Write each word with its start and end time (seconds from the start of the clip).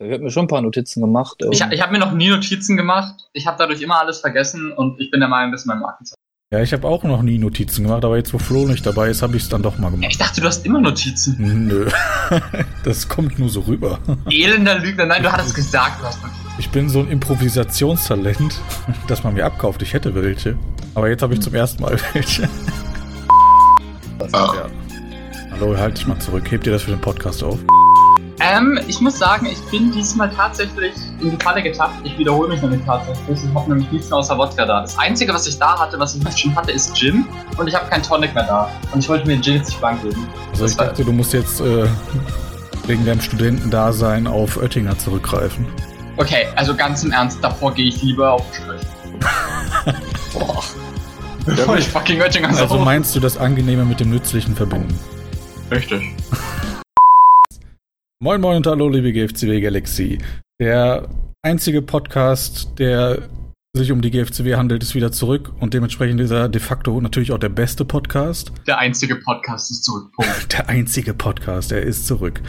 Ich 0.00 0.12
habe 0.12 0.24
mir 0.24 0.30
schon 0.30 0.46
ein 0.46 0.48
paar 0.48 0.60
Notizen 0.60 1.00
gemacht. 1.00 1.36
Ich, 1.52 1.60
ich 1.70 1.80
habe 1.80 1.92
mir 1.92 2.00
noch 2.00 2.12
nie 2.12 2.28
Notizen 2.28 2.76
gemacht. 2.76 3.28
Ich 3.32 3.46
habe 3.46 3.56
dadurch 3.58 3.80
immer 3.80 4.00
alles 4.00 4.18
vergessen 4.18 4.72
und 4.72 5.00
ich 5.00 5.10
bin 5.10 5.20
der 5.20 5.28
Meinung, 5.28 5.52
das 5.52 5.62
ist 5.62 5.66
mein 5.66 5.78
Markenzeichen. 5.78 6.16
Ja, 6.52 6.60
ich 6.60 6.72
habe 6.72 6.86
auch 6.86 7.04
noch 7.04 7.22
nie 7.22 7.38
Notizen 7.38 7.84
gemacht, 7.84 8.04
aber 8.04 8.16
jetzt, 8.16 8.34
wo 8.34 8.38
Flo 8.38 8.66
nicht 8.66 8.84
dabei 8.84 9.08
ist, 9.08 9.22
habe 9.22 9.36
ich 9.36 9.44
es 9.44 9.48
dann 9.48 9.62
doch 9.62 9.78
mal 9.78 9.90
gemacht. 9.90 10.10
ich 10.10 10.18
dachte, 10.18 10.40
du 10.40 10.46
hast 10.48 10.66
immer 10.66 10.80
Notizen. 10.80 11.66
Nö. 11.68 11.88
Das 12.84 13.08
kommt 13.08 13.38
nur 13.38 13.48
so 13.48 13.60
rüber. 13.60 13.98
Elender 14.30 14.78
Lügner. 14.78 15.06
Nein, 15.06 15.22
du 15.22 15.32
hattest 15.32 15.54
gesagt, 15.54 16.00
du 16.00 16.04
hast 16.04 16.20
Notizen. 16.22 16.40
Ich 16.58 16.70
bin 16.70 16.88
so 16.88 17.00
ein 17.00 17.08
Improvisationstalent, 17.08 18.60
dass 19.08 19.22
man 19.22 19.34
mir 19.34 19.44
abkauft. 19.46 19.80
Ich 19.82 19.92
hätte 19.94 20.14
welche. 20.14 20.58
Aber 20.94 21.08
jetzt 21.08 21.22
habe 21.22 21.34
ich 21.34 21.40
zum 21.40 21.54
ersten 21.54 21.82
Mal 21.82 21.98
welche. 22.12 22.48
Hallo, 25.52 25.76
halt 25.78 25.96
dich 25.98 26.06
mal 26.06 26.18
zurück. 26.18 26.50
Hebt 26.50 26.66
ihr 26.66 26.72
das 26.72 26.82
für 26.82 26.90
den 26.90 27.00
Podcast 27.00 27.42
auf? 27.42 27.58
Ähm, 28.46 28.78
ich 28.86 29.00
muss 29.00 29.18
sagen, 29.18 29.46
ich 29.46 29.60
bin 29.70 29.90
diesmal 29.90 30.30
tatsächlich 30.30 30.92
in 31.20 31.30
die 31.30 31.42
Falle 31.42 31.62
getappt. 31.62 31.94
Ich 32.04 32.18
wiederhole 32.18 32.48
mich 32.48 32.60
nämlich 32.60 32.82
tatsächlich. 32.84 33.38
Ich 33.42 33.54
habe 33.54 33.68
nämlich 33.70 33.90
nichts 33.90 34.10
mehr 34.10 34.18
außer 34.18 34.36
Wodka 34.36 34.66
da. 34.66 34.82
Das 34.82 34.98
Einzige, 34.98 35.32
was 35.32 35.46
ich 35.46 35.58
da 35.58 35.78
hatte, 35.78 35.98
was 35.98 36.14
ich 36.14 36.22
nicht 36.22 36.38
schon 36.38 36.54
hatte, 36.54 36.72
ist 36.72 36.94
Gin. 36.94 37.24
Und 37.56 37.68
ich 37.68 37.74
habe 37.74 37.88
keinen 37.88 38.02
Tonic 38.02 38.34
mehr 38.34 38.44
da. 38.44 38.70
Und 38.92 38.98
ich 39.00 39.08
wollte 39.08 39.26
mir 39.26 39.40
Gin 39.40 39.54
jetzt 39.54 39.68
nicht 39.68 39.78
blank 39.80 40.02
geben. 40.02 40.28
Also 40.50 40.64
ich 40.66 40.72
Das 40.72 40.78
war- 40.78 40.86
dachte, 40.88 41.04
du 41.04 41.12
musst 41.12 41.32
jetzt 41.32 41.60
äh, 41.60 41.86
wegen 42.86 43.06
deinem 43.06 43.20
Studentendasein 43.22 44.26
auf 44.26 44.58
Oettinger 44.58 44.98
zurückgreifen. 44.98 45.66
Okay, 46.18 46.46
also 46.56 46.74
ganz 46.74 47.02
im 47.02 47.12
Ernst, 47.12 47.38
davor 47.42 47.72
gehe 47.72 47.86
ich 47.86 48.02
lieber 48.02 48.32
auf 48.32 48.44
Strich. 48.52 48.82
Boah. 50.34 50.62
Bevor 51.46 51.76
ich 51.78 51.88
fucking 51.88 52.20
Oettinger 52.20 52.52
so 52.54 52.62
Also 52.62 52.78
meinst 52.78 53.14
du 53.16 53.20
das 53.20 53.36
Angenehme 53.38 53.84
mit 53.84 54.00
dem 54.00 54.10
Nützlichen 54.10 54.54
verbinden? 54.54 54.98
Richtig. 55.70 56.02
Moin 58.24 58.40
Moin 58.40 58.56
und 58.56 58.66
hallo 58.66 58.88
liebe 58.88 59.12
GFCW 59.12 59.60
Galaxy. 59.60 60.16
Der 60.58 61.10
einzige 61.42 61.82
Podcast, 61.82 62.70
der 62.78 63.28
sich 63.76 63.92
um 63.92 64.00
die 64.00 64.10
GFCW 64.10 64.54
handelt, 64.54 64.82
ist 64.82 64.94
wieder 64.94 65.12
zurück 65.12 65.52
und 65.60 65.74
dementsprechend 65.74 66.22
ist 66.22 66.30
er 66.30 66.48
de 66.48 66.58
facto 66.58 66.98
natürlich 67.02 67.32
auch 67.32 67.38
der 67.38 67.50
beste 67.50 67.84
Podcast. 67.84 68.50
Der 68.66 68.78
einzige 68.78 69.16
Podcast 69.16 69.70
ist 69.70 69.84
zurück. 69.84 70.10
Punkt. 70.12 70.52
Der 70.54 70.70
einzige 70.70 71.12
Podcast, 71.12 71.70
er 71.70 71.82
ist 71.82 72.06
zurück. 72.06 72.40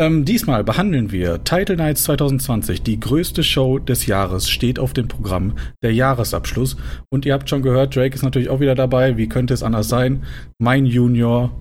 Ähm, 0.00 0.24
diesmal 0.24 0.64
behandeln 0.64 1.12
wir 1.12 1.44
Title 1.44 1.76
Nights 1.76 2.02
2020, 2.02 2.82
die 2.82 2.98
größte 2.98 3.44
Show 3.44 3.78
des 3.78 4.06
Jahres, 4.06 4.50
steht 4.50 4.80
auf 4.80 4.92
dem 4.92 5.06
Programm, 5.06 5.54
der 5.84 5.94
Jahresabschluss. 5.94 6.76
Und 7.10 7.26
ihr 7.26 7.34
habt 7.34 7.48
schon 7.48 7.62
gehört, 7.62 7.94
Drake 7.94 8.16
ist 8.16 8.24
natürlich 8.24 8.48
auch 8.48 8.58
wieder 8.58 8.74
dabei. 8.74 9.16
Wie 9.16 9.28
könnte 9.28 9.54
es 9.54 9.62
anders 9.62 9.88
sein? 9.88 10.24
Mein 10.58 10.84
Junior. 10.84 11.52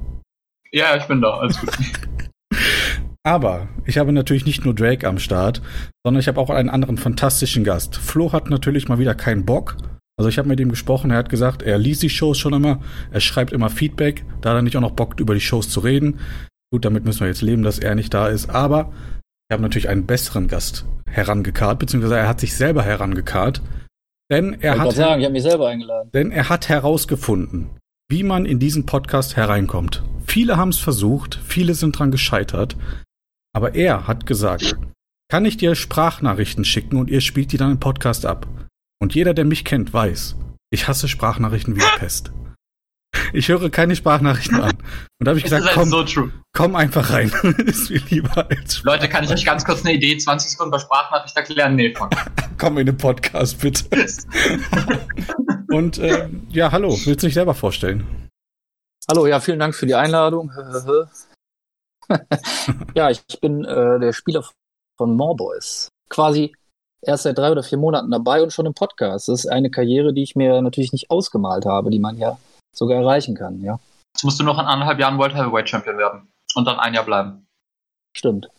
Ja, 0.71 0.97
ich 0.97 1.03
bin 1.03 1.21
da. 1.21 1.37
Alles 1.37 1.59
gut. 1.59 1.69
Aber 3.23 3.67
ich 3.85 3.97
habe 3.97 4.11
natürlich 4.11 4.45
nicht 4.45 4.65
nur 4.65 4.73
Drake 4.73 5.07
am 5.07 5.19
Start, 5.19 5.61
sondern 6.03 6.19
ich 6.19 6.27
habe 6.27 6.39
auch 6.39 6.49
einen 6.49 6.69
anderen 6.69 6.97
fantastischen 6.97 7.63
Gast. 7.63 7.95
Flo 7.95 8.33
hat 8.33 8.49
natürlich 8.49 8.87
mal 8.87 8.97
wieder 8.97 9.13
keinen 9.13 9.45
Bock. 9.45 9.77
Also 10.17 10.29
ich 10.29 10.37
habe 10.37 10.47
mit 10.47 10.59
ihm 10.59 10.69
gesprochen, 10.69 11.11
er 11.11 11.17
hat 11.17 11.29
gesagt, 11.29 11.61
er 11.61 11.77
liest 11.77 12.03
die 12.03 12.09
Shows 12.09 12.37
schon 12.37 12.53
immer, 12.53 12.81
er 13.11 13.21
schreibt 13.21 13.53
immer 13.53 13.69
Feedback, 13.69 14.25
da 14.41 14.49
hat 14.49 14.57
er 14.57 14.61
nicht 14.61 14.75
auch 14.77 14.81
noch 14.81 14.91
Bock, 14.91 15.19
über 15.19 15.33
die 15.33 15.41
Shows 15.41 15.69
zu 15.69 15.79
reden. 15.79 16.19
Gut, 16.71 16.85
damit 16.85 17.05
müssen 17.05 17.21
wir 17.21 17.27
jetzt 17.27 17.41
leben, 17.41 17.63
dass 17.63 17.79
er 17.79 17.95
nicht 17.95 18.13
da 18.13 18.27
ist, 18.27 18.49
aber 18.49 18.91
ich 19.49 19.53
habe 19.53 19.63
natürlich 19.63 19.89
einen 19.89 20.05
besseren 20.05 20.47
Gast 20.47 20.85
herangekarrt, 21.07 21.79
beziehungsweise 21.79 22.17
er 22.17 22.27
hat 22.27 22.39
sich 22.39 22.55
selber 22.55 22.83
herangekarrt, 22.83 23.61
denn 24.31 24.57
er 24.61 24.79
hat, 24.79 24.93
sagen, 24.93 25.21
denn 26.13 26.31
er 26.31 26.49
hat 26.49 26.69
herausgefunden, 26.69 27.71
wie 28.09 28.23
man 28.23 28.45
in 28.45 28.59
diesen 28.59 28.85
Podcast 28.85 29.35
hereinkommt. 29.35 30.03
Viele 30.25 30.55
haben 30.55 30.69
es 30.69 30.79
versucht, 30.79 31.39
viele 31.43 31.73
sind 31.73 31.97
dran 31.99 32.11
gescheitert, 32.11 32.77
aber 33.53 33.75
er 33.75 34.07
hat 34.07 34.25
gesagt, 34.25 34.77
kann 35.29 35.45
ich 35.45 35.57
dir 35.57 35.75
Sprachnachrichten 35.75 36.65
schicken 36.65 36.97
und 36.97 37.09
ihr 37.09 37.21
spielt 37.21 37.51
die 37.51 37.57
dann 37.57 37.71
im 37.71 37.79
Podcast 37.79 38.25
ab. 38.25 38.47
Und 39.01 39.15
jeder, 39.15 39.33
der 39.33 39.45
mich 39.45 39.65
kennt, 39.65 39.93
weiß, 39.93 40.35
ich 40.71 40.87
hasse 40.87 41.07
Sprachnachrichten 41.07 41.75
wie 41.75 41.79
die 41.79 41.99
Pest. 41.99 42.31
Ich 43.33 43.49
höre 43.49 43.69
keine 43.69 43.95
Sprachnachrichten 43.95 44.61
an. 44.61 44.71
Und 44.71 45.25
da 45.25 45.31
habe 45.31 45.39
ich 45.39 45.43
Das 45.43 45.51
gesagt, 45.59 45.75
halt 45.77 45.89
komm, 45.89 46.07
so 46.07 46.29
komm 46.53 46.75
einfach 46.75 47.11
rein. 47.11 47.29
ist 47.65 47.89
mir 47.89 48.01
lieber 48.09 48.49
als 48.49 48.83
Leute, 48.83 49.09
kann 49.09 49.23
ich 49.23 49.31
euch 49.31 49.45
ganz 49.45 49.65
kurz 49.65 49.81
eine 49.85 49.93
Idee 49.93 50.17
20 50.17 50.51
Sekunden 50.51 50.71
bei 50.71 50.79
Sprachnachricht 50.79 51.35
erklären? 51.35 51.75
Nee, 51.75 51.93
fuck. 51.95 52.11
komm 52.57 52.77
in 52.77 52.85
den 52.85 52.97
Podcast, 52.97 53.59
bitte. 53.59 53.85
Und 55.69 55.97
ähm, 55.99 56.47
ja, 56.49 56.71
hallo, 56.71 56.89
willst 56.89 57.23
du 57.23 57.27
dich 57.27 57.33
selber 57.33 57.53
vorstellen? 57.53 58.29
Hallo, 59.09 59.27
ja, 59.27 59.39
vielen 59.39 59.59
Dank 59.59 59.75
für 59.75 59.87
die 59.87 59.95
Einladung. 59.95 60.51
ja, 62.95 63.09
ich 63.09 63.21
bin 63.41 63.63
äh, 63.65 63.99
der 63.99 64.13
Spieler 64.13 64.43
von 64.97 65.15
More 65.15 65.35
Boys. 65.35 65.89
Quasi 66.09 66.53
erst 67.03 67.23
seit 67.23 67.37
drei 67.37 67.51
oder 67.51 67.63
vier 67.63 67.77
Monaten 67.77 68.11
dabei 68.11 68.43
und 68.43 68.51
schon 68.53 68.65
im 68.65 68.73
Podcast. 68.73 69.27
Das 69.27 69.45
ist 69.45 69.51
eine 69.51 69.69
Karriere, 69.71 70.13
die 70.13 70.23
ich 70.23 70.35
mir 70.35 70.61
natürlich 70.61 70.91
nicht 70.93 71.09
ausgemalt 71.09 71.65
habe, 71.65 71.89
die 71.89 71.99
man 71.99 72.17
ja 72.17 72.37
sogar 72.75 72.97
erreichen 73.01 73.35
kann, 73.35 73.61
ja. 73.61 73.79
Jetzt 74.15 74.23
musst 74.23 74.39
du 74.39 74.43
noch 74.43 74.59
in 74.59 74.65
anderthalb 74.65 74.99
Jahren 74.99 75.17
World 75.17 75.33
Heavyweight 75.35 75.69
Champion 75.69 75.97
werden. 75.97 76.27
Und 76.55 76.65
dann 76.65 76.79
ein 76.79 76.93
Jahr 76.93 77.05
bleiben. 77.05 77.45
Stimmt. 78.15 78.49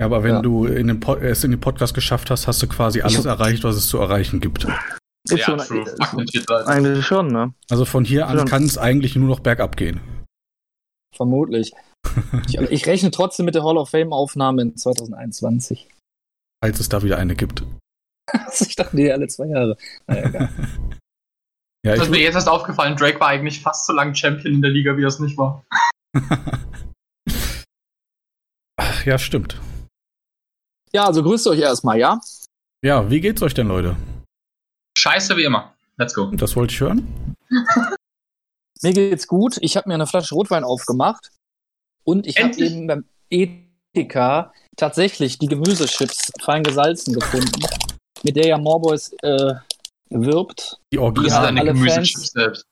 Ja, 0.00 0.06
aber 0.06 0.22
wenn 0.24 0.36
Ja. 0.36 0.42
du 0.42 0.64
in 0.64 0.88
den 0.88 1.02
es 1.20 1.44
in 1.44 1.50
den 1.50 1.60
Podcast 1.60 1.92
geschafft 1.94 2.30
hast, 2.30 2.46
hast 2.46 2.62
du 2.62 2.66
quasi 2.66 3.02
alles 3.02 3.24
erreicht, 3.26 3.62
was 3.62 3.76
es 3.76 3.88
zu 3.88 3.98
erreichen 3.98 4.40
gibt. 4.40 4.64
Ist 5.24 5.36
ja, 5.46 5.58
so- 5.58 5.74
true. 5.74 5.84
Leute. 6.48 6.66
Eigentlich 6.66 7.06
schon, 7.06 7.28
ne? 7.28 7.52
Also 7.70 7.84
von 7.84 8.04
hier 8.04 8.26
an 8.26 8.46
kann 8.46 8.64
es 8.64 8.78
eigentlich 8.78 9.14
nur 9.16 9.28
noch 9.28 9.40
bergab 9.40 9.76
gehen. 9.76 10.00
Vermutlich. 11.14 11.72
Ich, 12.46 12.54
ich 12.58 12.86
rechne 12.86 13.10
trotzdem 13.10 13.46
mit 13.46 13.54
der 13.54 13.64
Hall 13.64 13.78
of 13.78 13.90
Fame-Aufnahme 13.90 14.62
in 14.62 14.76
2021. 14.76 15.88
Falls 16.62 16.80
es 16.80 16.88
da 16.88 17.02
wieder 17.02 17.18
eine 17.18 17.34
gibt. 17.34 17.64
ich 18.60 18.76
dachte, 18.76 18.96
nee, 18.96 19.10
alle 19.10 19.26
zwei 19.28 19.46
Jahre. 19.46 19.76
Naja, 20.06 20.28
egal. 20.28 20.48
Ja, 21.84 21.96
Das 21.96 22.02
ich, 22.02 22.04
ist 22.04 22.10
mir 22.10 22.22
jetzt 22.22 22.36
erst 22.36 22.48
aufgefallen, 22.48 22.94
Drake 22.94 23.18
war 23.18 23.26
eigentlich 23.26 23.60
fast 23.60 23.86
so 23.86 23.92
lange 23.92 24.14
Champion 24.14 24.54
in 24.54 24.62
der 24.62 24.70
Liga, 24.70 24.96
wie 24.96 25.02
er 25.02 25.08
es 25.08 25.18
nicht 25.18 25.36
war. 25.36 25.64
Ach, 28.76 29.04
ja, 29.04 29.18
stimmt. 29.18 29.60
ja, 30.92 31.06
also 31.06 31.24
grüßt 31.24 31.48
euch 31.48 31.58
erstmal, 31.58 31.98
ja? 31.98 32.20
Ja, 32.84 33.10
wie 33.10 33.20
geht's 33.20 33.42
euch 33.42 33.54
denn, 33.54 33.66
Leute? 33.66 33.96
Scheiße 34.96 35.36
wie 35.36 35.42
immer. 35.42 35.74
Let's 35.96 36.14
go. 36.14 36.26
Das 36.26 36.54
wollte 36.54 36.72
ich 36.72 36.80
hören. 36.80 37.34
Mir 38.82 38.92
geht's 38.92 39.26
gut. 39.26 39.56
Ich 39.60 39.76
habe 39.76 39.88
mir 39.88 39.94
eine 39.94 40.06
Flasche 40.06 40.36
Rotwein 40.36 40.62
aufgemacht 40.62 41.32
und 42.04 42.26
ich 42.26 42.42
habe 42.42 42.54
eben 42.56 42.86
beim 42.86 43.04
Edeka 43.30 44.52
tatsächlich 44.76 45.38
die 45.38 45.46
Gemüsechips 45.48 46.32
fein 46.40 46.62
gesalzen 46.62 47.14
gefunden, 47.14 47.62
mit 48.22 48.36
der 48.36 48.46
ja 48.46 48.58
Morboys 48.58 49.12
äh, 49.22 49.54
wirbt 50.10 50.78
Die 50.92 50.96
Du 50.96 51.02
Original. 51.02 51.24
bist 51.24 51.36
Ja, 51.36 51.42
deine 51.42 51.60
alle 51.60 51.72
Gemüsechips 51.72 52.32
selbst. 52.32 52.64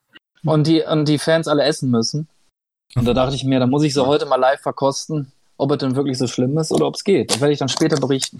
und 0.45 0.67
die, 0.67 0.81
und 0.83 1.07
die 1.07 1.17
Fans 1.19 1.47
alle 1.47 1.63
essen 1.63 1.89
müssen. 1.91 2.27
Und 2.95 3.05
da 3.05 3.13
dachte 3.13 3.35
ich 3.35 3.43
mir, 3.43 3.59
da 3.59 3.67
muss 3.67 3.83
ich 3.83 3.93
sie 3.93 4.05
heute 4.05 4.25
mal 4.25 4.35
live 4.35 4.59
verkosten, 4.61 5.31
ob 5.57 5.71
es 5.71 5.77
denn 5.77 5.95
wirklich 5.95 6.17
so 6.17 6.27
schlimm 6.27 6.57
ist 6.57 6.71
oder 6.71 6.87
ob 6.87 6.95
es 6.95 7.03
geht. 7.03 7.31
Das 7.31 7.39
werde 7.39 7.53
ich 7.53 7.59
dann 7.59 7.69
später 7.69 7.97
berichten. 7.97 8.37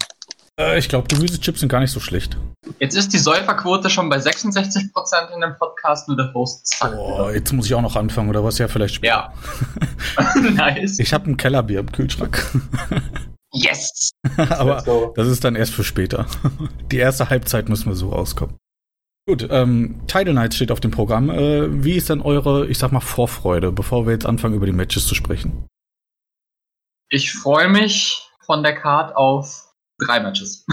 Äh, 0.60 0.78
ich 0.78 0.88
glaube, 0.88 1.08
Gemüsechips 1.08 1.60
sind 1.60 1.68
gar 1.68 1.80
nicht 1.80 1.90
so 1.90 2.00
schlecht. 2.00 2.36
Jetzt 2.78 2.96
ist 2.96 3.12
die 3.12 3.18
Säuferquote 3.18 3.90
schon 3.90 4.08
bei 4.08 4.18
66% 4.18 5.34
in 5.34 5.40
dem 5.40 5.56
Podcast, 5.56 6.08
nur 6.08 6.16
der 6.16 6.32
Host 6.34 6.66
zackt. 6.66 6.94
Boah, 6.94 7.32
jetzt 7.32 7.52
muss 7.52 7.66
ich 7.66 7.74
auch 7.74 7.82
noch 7.82 7.96
anfangen, 7.96 8.28
oder 8.28 8.44
was? 8.44 8.58
Ja, 8.58 8.68
vielleicht 8.68 8.94
später. 8.94 9.32
Ja. 10.18 10.40
nice. 10.50 10.98
Ich 10.98 11.12
habe 11.12 11.30
ein 11.30 11.36
Kellerbier 11.36 11.80
im 11.80 11.90
Kühlschrank. 11.92 12.44
Yes. 13.54 14.12
Aber 14.38 15.12
das 15.14 15.28
ist 15.28 15.44
dann 15.44 15.56
erst 15.56 15.74
für 15.74 15.84
später. 15.84 16.26
Die 16.90 16.96
erste 16.96 17.28
Halbzeit 17.28 17.68
müssen 17.68 17.86
wir 17.86 17.94
so 17.94 18.08
rauskommen. 18.08 18.56
Gut, 19.28 19.46
ähm, 19.50 20.00
Title 20.06 20.32
Night 20.32 20.54
steht 20.54 20.72
auf 20.72 20.80
dem 20.80 20.90
Programm. 20.90 21.28
Äh, 21.28 21.84
wie 21.84 21.92
ist 21.92 22.08
denn 22.08 22.22
eure, 22.22 22.66
ich 22.66 22.78
sag 22.78 22.92
mal, 22.92 23.00
Vorfreude, 23.00 23.70
bevor 23.70 24.06
wir 24.06 24.14
jetzt 24.14 24.24
anfangen, 24.24 24.54
über 24.54 24.64
die 24.64 24.72
Matches 24.72 25.06
zu 25.06 25.14
sprechen? 25.14 25.66
Ich 27.10 27.32
freue 27.32 27.68
mich 27.68 28.26
von 28.40 28.62
der 28.62 28.74
Card 28.74 29.14
auf 29.14 29.71
drei 29.98 30.20
Matches. 30.20 30.64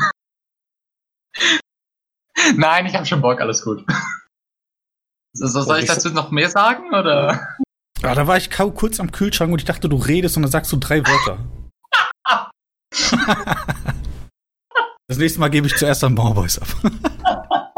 Nein, 2.55 2.85
ich 2.85 2.95
habe 2.95 3.05
schon 3.05 3.21
Bock, 3.21 3.41
alles 3.41 3.63
gut. 3.63 3.85
So, 5.33 5.61
soll 5.61 5.79
ich 5.79 5.85
dazu 5.85 6.09
noch 6.09 6.31
mehr 6.31 6.49
sagen, 6.49 6.93
oder? 6.93 7.55
Ah, 8.01 8.15
da 8.15 8.27
war 8.27 8.37
ich 8.37 8.49
kurz 8.49 8.99
am 8.99 9.11
Kühlschrank 9.11 9.51
und 9.51 9.59
ich 9.59 9.65
dachte, 9.65 9.89
du 9.89 9.97
redest 9.97 10.37
und 10.37 10.43
dann 10.43 10.51
sagst 10.51 10.71
du 10.71 10.77
drei 10.77 11.05
Wörter. 11.05 11.37
das 15.07 15.17
nächste 15.17 15.39
Mal 15.39 15.49
gebe 15.49 15.67
ich 15.67 15.75
zuerst 15.75 16.03
an 16.03 16.13
Morboys 16.13 16.59
ab. 16.59 16.67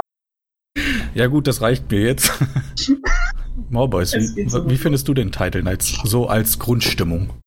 ja 1.14 1.28
gut, 1.28 1.48
das 1.48 1.62
reicht 1.62 1.90
mir 1.92 2.02
jetzt. 2.02 2.32
Es 2.78 4.14
wie, 4.14 4.50
so 4.50 4.70
wie 4.70 4.78
findest 4.78 5.08
du 5.08 5.14
den 5.14 5.32
Title 5.32 5.64
Nights 5.64 6.00
so 6.04 6.28
als 6.28 6.60
Grundstimmung? 6.60 7.42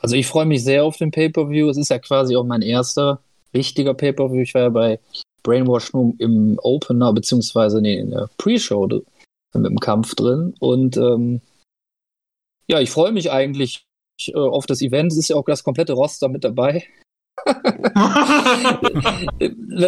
Also 0.00 0.16
ich 0.16 0.26
freue 0.26 0.46
mich 0.46 0.62
sehr 0.62 0.84
auf 0.84 0.96
den 0.96 1.10
Pay-Per-View. 1.10 1.68
Es 1.68 1.76
ist 1.76 1.90
ja 1.90 1.98
quasi 1.98 2.36
auch 2.36 2.44
mein 2.44 2.62
erster 2.62 3.20
richtiger 3.54 3.94
Pay-Per-View. 3.94 4.42
Ich 4.42 4.54
war 4.54 4.62
ja 4.62 4.68
bei 4.68 5.00
Brainwash 5.42 5.92
nur 5.92 6.14
im 6.18 6.58
Opener, 6.62 7.12
beziehungsweise 7.12 7.80
nee, 7.80 7.98
in 7.98 8.10
der 8.10 8.28
Pre-Show 8.36 8.86
mit 8.86 9.04
dem 9.54 9.80
Kampf 9.80 10.14
drin. 10.14 10.54
Und 10.60 10.96
ähm, 10.96 11.40
ja, 12.66 12.80
ich 12.80 12.90
freue 12.90 13.12
mich 13.12 13.30
eigentlich 13.30 13.86
äh, 14.28 14.34
auf 14.34 14.66
das 14.66 14.82
Event. 14.82 15.12
Es 15.12 15.18
ist 15.18 15.28
ja 15.28 15.36
auch 15.36 15.44
das 15.44 15.64
komplette 15.64 15.94
Roster 15.94 16.28
mit 16.28 16.44
dabei. 16.44 16.84
Was 17.46 17.56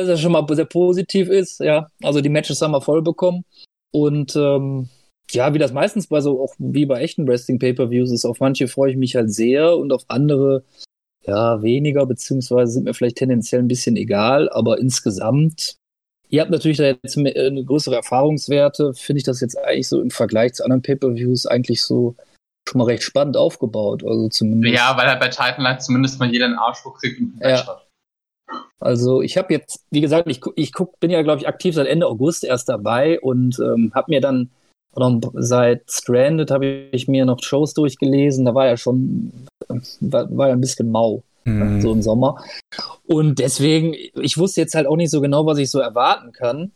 ja 0.09 0.17
schon 0.17 0.33
mal 0.33 0.47
sehr 0.51 0.67
positiv 0.67 1.29
ist, 1.29 1.61
ja. 1.61 1.91
Also 2.03 2.21
die 2.21 2.29
Matches 2.29 2.61
haben 2.63 2.73
wir 2.73 2.81
voll 2.81 3.03
bekommen. 3.03 3.45
Und 3.91 4.37
ähm, 4.37 4.89
ja, 5.31 5.53
wie 5.55 5.59
das 5.59 5.73
meistens 5.73 6.07
bei 6.07 6.21
so, 6.21 6.43
auch 6.43 6.55
wie 6.59 6.87
bei 6.87 7.01
echten 7.01 7.27
Wrestling-Pay-Per-Views 7.27 8.11
ist, 8.11 8.25
auf 8.25 8.41
manche 8.41 8.69
freue 8.69 8.91
ich 8.91 8.97
mich 8.97 9.15
halt 9.15 9.33
sehr 9.33 9.77
und 9.77 9.93
auf 9.93 10.05
andere 10.09 10.65
ja 11.23 11.63
weniger, 11.63 12.07
beziehungsweise 12.07 12.73
sind 12.73 12.85
mir 12.85 12.95
vielleicht 12.95 13.17
tendenziell 13.17 13.61
ein 13.61 13.69
bisschen 13.69 13.97
egal, 13.97 14.49
aber 14.51 14.79
insgesamt, 14.79 15.77
ihr 16.31 16.41
habt 16.41 16.51
natürlich 16.51 16.79
da 16.79 16.85
jetzt 16.85 17.19
eine 17.19 17.65
größere 17.65 17.97
Erfahrungswerte, 17.97 18.95
finde 18.95 19.19
ich 19.19 19.25
das 19.25 19.41
jetzt 19.41 19.59
eigentlich 19.59 19.89
so 19.89 20.01
im 20.01 20.11
Vergleich 20.11 20.55
zu 20.55 20.65
anderen 20.65 20.83
Pay-Per-Views 20.83 21.47
eigentlich 21.47 21.83
so 21.83 22.15
schon 22.69 22.79
mal 22.79 22.85
recht 22.85 23.03
spannend 23.03 23.37
aufgebaut. 23.37 24.05
Also 24.05 24.29
zumindest. 24.29 24.75
Ja, 24.75 24.97
weil 24.97 25.09
halt 25.09 25.21
bei 25.21 25.29
Titan 25.29 25.63
Light 25.63 25.83
zumindest 25.83 26.19
mal 26.21 26.31
jeder 26.31 26.47
einen 26.47 26.59
Arschloch 26.59 26.99
kriegt 26.99 27.21
und 27.21 27.39
ja. 27.41 27.67
hat. 27.67 27.87
Also 28.81 29.23
ich 29.23 29.37
habe 29.37 29.53
jetzt, 29.53 29.85
wie 29.91 30.01
gesagt, 30.01 30.29
ich, 30.29 30.41
ich 30.57 30.73
guck, 30.73 30.99
bin 31.01 31.11
ja, 31.11 31.23
glaube 31.23 31.41
ich, 31.41 31.49
aktiv 31.49 31.75
seit 31.75 31.87
Ende 31.87 32.07
August 32.07 32.45
erst 32.45 32.69
dabei 32.69 33.21
und 33.21 33.59
ähm, 33.59 33.93
habe 33.95 34.11
mir 34.11 34.21
dann 34.21 34.51
seit 35.35 35.91
Stranded 35.91 36.51
habe 36.51 36.67
ich 36.93 37.09
mir 37.09 37.25
noch 37.25 37.43
Shows 37.43 37.75
durchgelesen. 37.75 38.45
Da 38.45 38.55
war 38.55 38.67
ja 38.67 38.77
schon, 38.77 39.33
war, 40.01 40.37
war 40.37 40.49
ja 40.49 40.55
ein 40.55 40.61
bisschen 40.61 40.91
mau, 40.91 41.23
mhm. 41.45 41.81
so 41.81 41.93
im 41.93 42.03
Sommer. 42.03 42.43
Und 43.07 43.39
deswegen, 43.39 43.95
ich 44.15 44.39
wusste 44.39 44.61
jetzt 44.61 44.75
halt 44.75 44.87
auch 44.87 44.97
nicht 44.97 45.11
so 45.11 45.21
genau, 45.21 45.47
was 45.47 45.59
ich 45.59 45.71
so 45.71 45.79
erwarten 45.79 46.33
kann. 46.33 46.73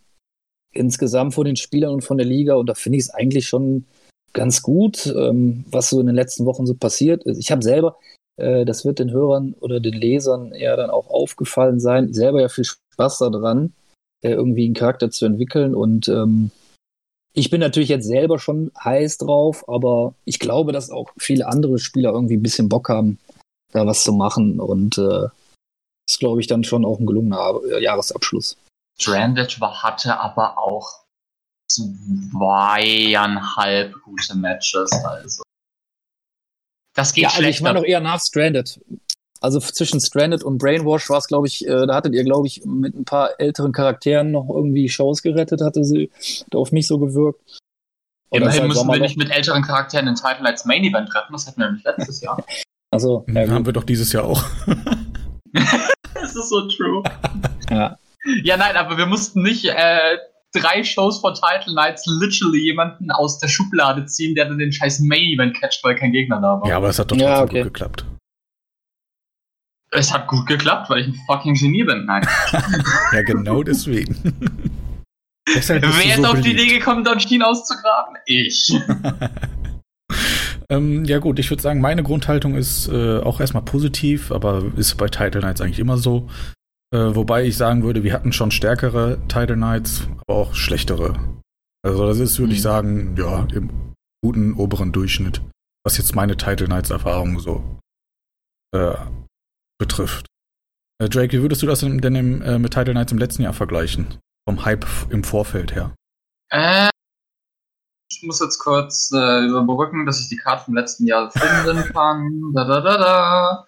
Insgesamt 0.75 1.35
von 1.35 1.45
den 1.45 1.57
Spielern 1.57 1.93
und 1.93 2.05
von 2.05 2.17
der 2.17 2.27
Liga. 2.27 2.55
Und 2.55 2.67
da 2.67 2.75
finde 2.75 2.99
ich 2.99 3.05
es 3.05 3.11
eigentlich 3.11 3.47
schon 3.47 3.85
ganz 4.33 4.63
gut, 4.63 5.07
ähm, 5.07 5.65
was 5.71 5.91
so 5.91 6.01
in 6.01 6.07
den 6.07 6.15
letzten 6.15 6.47
Wochen 6.47 6.67
so 6.67 6.75
passiert 6.75 7.25
ist. 7.25 7.39
Ich 7.39 7.51
habe 7.51 7.63
selber, 7.63 7.99
äh, 8.37 8.65
das 8.65 8.85
wird 8.85 8.99
den 8.99 9.11
Hörern 9.11 9.55
oder 9.61 9.81
den 9.81 9.95
Lesern 9.95 10.53
eher 10.53 10.77
dann 10.77 10.91
auch 10.91 11.09
aufgefallen 11.11 11.81
sein, 11.81 12.13
selber 12.15 12.41
ja 12.41 12.49
viel 12.49 12.65
Spaß 12.65 13.19
daran, 13.19 13.75
äh, 14.23 14.31
irgendwie 14.31 14.65
einen 14.65 14.75
Charakter 14.75 15.11
zu 15.11 15.27
entwickeln. 15.27 15.75
Und 15.75 16.09
ähm, 16.09 16.51
ich 17.35 17.51
bin 17.51 17.61
natürlich 17.61 17.89
jetzt 17.89 18.07
selber 18.07 18.39
schon 18.39 18.71
heiß 18.83 19.19
drauf, 19.19 19.69
aber 19.69 20.15
ich 20.25 20.39
glaube, 20.39 20.73
dass 20.73 20.91
auch 20.91 21.11
viele 21.19 21.47
andere 21.47 21.79
Spieler 21.79 22.13
irgendwie 22.13 22.37
ein 22.37 22.43
bisschen 22.43 22.69
Bock 22.69 22.89
haben, 22.89 23.19
da 23.73 23.87
was 23.87 24.05
zu 24.05 24.13
machen. 24.13 24.61
Und 24.61 24.99
äh, 24.99 25.29
ist, 26.09 26.19
glaube 26.19 26.41
ich, 26.41 26.47
dann 26.47 26.65
schon 26.65 26.85
auch 26.85 26.99
ein 26.99 27.07
gelungener 27.07 27.61
Jahresabschluss. 27.81 28.59
Stranded 29.01 29.59
hatte 29.61 30.21
aber 30.21 30.59
auch 30.59 31.05
zweieinhalb 31.71 33.95
gute 34.05 34.37
Matches. 34.37 34.93
Also. 34.93 35.43
Das 36.95 37.15
geht 37.15 37.25
ja, 37.25 37.31
schlechter. 37.31 37.47
Also 37.47 37.57
ich 37.57 37.63
meine 37.63 37.79
auch 37.81 37.85
eher 37.85 38.01
nach 38.01 38.21
Stranded. 38.21 38.79
Also 39.43 39.59
zwischen 39.59 40.01
Stranded 40.01 40.45
und 40.45 40.59
Brainwash 40.59 41.11
war 41.11 41.19
es, 41.19 41.27
glaube 41.27 41.49
ich, 41.49 41.67
äh, 41.67 41.87
da 41.87 41.97
hattet 41.97 42.15
ihr, 42.15 42.23
glaube 42.23 42.47
ich, 42.47 42.65
mit 42.65 42.95
ein 42.95 43.05
paar 43.05 43.41
älteren 43.41 43.73
Charakteren 43.73 44.31
noch 44.31 44.49
irgendwie 44.49 44.89
Shows 44.89 45.21
gerettet, 45.21 45.61
hatte 45.61 45.85
sie 45.85 46.11
da 46.51 46.59
auf 46.59 46.71
mich 46.71 46.87
so 46.87 47.01
gewirkt. 47.01 47.59
Oder 48.31 48.43
Immerhin 48.43 48.61
halt 48.61 48.69
müssen 48.69 48.89
wir 48.89 49.01
nicht 49.01 49.17
mit 49.17 49.31
älteren 49.31 49.63
Charakteren 49.63 50.07
den 50.07 50.15
Titel 50.15 50.47
als 50.47 50.65
Main 50.65 50.85
Event 50.85 51.09
treffen, 51.09 51.33
das 51.33 51.49
hatten 51.49 51.61
wir 51.61 51.67
nämlich 51.67 51.85
letztes 51.85 52.21
Jahr. 52.21 52.43
also, 52.93 53.25
ja, 53.29 53.49
haben 53.49 53.67
wir 53.67 53.73
doch 53.73 53.83
dieses 53.83 54.13
Jahr 54.13 54.25
auch. 54.25 54.45
das 56.15 56.37
ist 56.37 56.49
so 56.49 56.69
true. 56.69 57.03
ja. 57.69 57.99
Ja, 58.45 58.57
nein, 58.57 58.77
aber 58.77 58.97
wir 58.97 59.07
mussten 59.07 59.43
nicht 59.43 59.65
äh, 59.65 60.19
drei 60.55 60.85
Shows 60.85 61.19
vor 61.19 61.35
Title 61.35 61.75
Nights 61.75 62.07
literally 62.07 62.61
jemanden 62.61 63.11
aus 63.11 63.41
der 63.41 63.49
Schublade 63.49 64.07
ziehen, 64.07 64.37
der 64.37 64.45
dann 64.45 64.59
den 64.59 64.73
scheiß 64.73 65.01
Main 65.01 65.35
Event 65.35 65.61
catcht, 65.61 65.83
weil 65.83 65.97
kein 65.97 66.13
Gegner 66.13 66.41
da 66.41 66.61
war. 66.61 66.69
Ja, 66.69 66.77
aber 66.77 66.91
es 66.91 67.01
hat 67.01 67.11
doch 67.11 67.17
trotzdem 67.17 67.29
ja, 67.29 67.43
okay. 67.43 67.63
gut 67.65 67.75
geklappt. 67.75 68.05
Es 69.95 70.13
hat 70.13 70.27
gut 70.27 70.47
geklappt, 70.47 70.89
weil 70.89 71.01
ich 71.01 71.09
ein 71.09 71.21
fucking 71.27 71.55
Genie 71.55 71.85
bin. 71.85 72.07
Nein. 72.07 72.27
ja, 73.13 73.23
genau 73.23 73.63
deswegen. 73.63 74.17
Deshalb 75.55 75.83
Wer 75.83 75.91
ist 75.91 76.17
so 76.17 76.25
auf 76.25 76.33
beliebt. 76.35 76.47
die 76.47 76.65
Idee 76.65 76.79
gekommen, 76.79 77.05
Don 77.05 77.21
Steen 77.21 77.43
auszugraben? 77.43 78.17
Ich. 78.27 78.73
ähm, 80.71 81.05
ja 81.05 81.19
gut, 81.19 81.39
ich 81.39 81.51
würde 81.51 81.63
sagen, 81.63 81.81
meine 81.81 82.03
Grundhaltung 82.03 82.55
ist 82.55 82.89
äh, 82.89 83.19
auch 83.19 83.41
erstmal 83.41 83.65
positiv, 83.65 84.33
aber 84.33 84.65
ist 84.77 84.97
bei 84.97 85.09
Title 85.09 85.43
Nights 85.43 85.61
eigentlich 85.61 85.81
immer 85.81 85.99
so. 85.99 86.29
Äh, 86.95 87.15
wobei 87.15 87.45
ich 87.45 87.57
sagen 87.57 87.83
würde, 87.83 88.03
wir 88.03 88.13
hatten 88.13 88.33
schon 88.33 88.51
stärkere 88.51 89.19
Title 89.29 89.57
Nights, 89.57 90.07
aber 90.27 90.39
auch 90.39 90.55
schlechtere. 90.55 91.19
Also 91.85 92.07
das 92.07 92.19
ist, 92.19 92.39
würde 92.39 92.53
mhm. 92.53 92.57
ich 92.57 92.63
sagen, 92.63 93.17
ja, 93.19 93.47
im 93.53 93.95
guten 94.23 94.55
oberen 94.55 94.93
Durchschnitt, 94.93 95.43
was 95.85 95.99
jetzt 95.99 96.15
meine 96.15 96.37
Title 96.37 96.69
Nights 96.69 96.91
Erfahrung 96.91 97.41
so 97.41 97.63
äh, 98.73 98.95
betrifft. 99.83 100.27
Äh, 101.01 101.09
Drake, 101.09 101.37
wie 101.37 101.43
würdest 101.43 101.63
du 101.63 101.67
das 101.67 101.81
denn 101.81 102.15
im, 102.15 102.43
äh, 102.43 102.59
mit 102.59 102.73
Title 102.73 102.95
Nights 102.95 103.13
im 103.13 103.19
letzten 103.19 103.43
Jahr 103.43 103.53
vergleichen? 103.53 104.19
Vom 104.49 104.65
Hype 104.65 104.87
im 105.11 105.25
Vorfeld 105.25 105.75
her. 105.75 105.95
Äh, 106.51 106.91
ich 108.11 108.23
muss 108.23 108.41
jetzt 108.41 108.59
kurz 108.59 109.11
äh, 109.13 109.45
überbrücken, 109.45 110.07
dass 110.07 110.21
ich 110.21 110.29
die 110.29 110.37
Karte 110.37 110.65
vom 110.67 110.75
letzten 110.75 111.07
Jahr 111.07 111.31
finden 111.31 111.85
kann. 111.93 112.53
Da, 112.55 112.65
da, 112.65 112.81
da, 112.81 113.67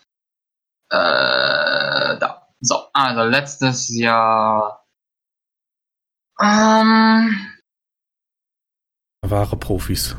da. 0.91 2.15
Äh, 2.15 2.19
da. 2.19 2.49
So, 2.61 2.77
also 2.93 3.23
letztes 3.25 3.89
Jahr. 3.95 4.85
Ähm, 6.41 7.53
Wahre 9.23 9.57
Profis. 9.57 10.17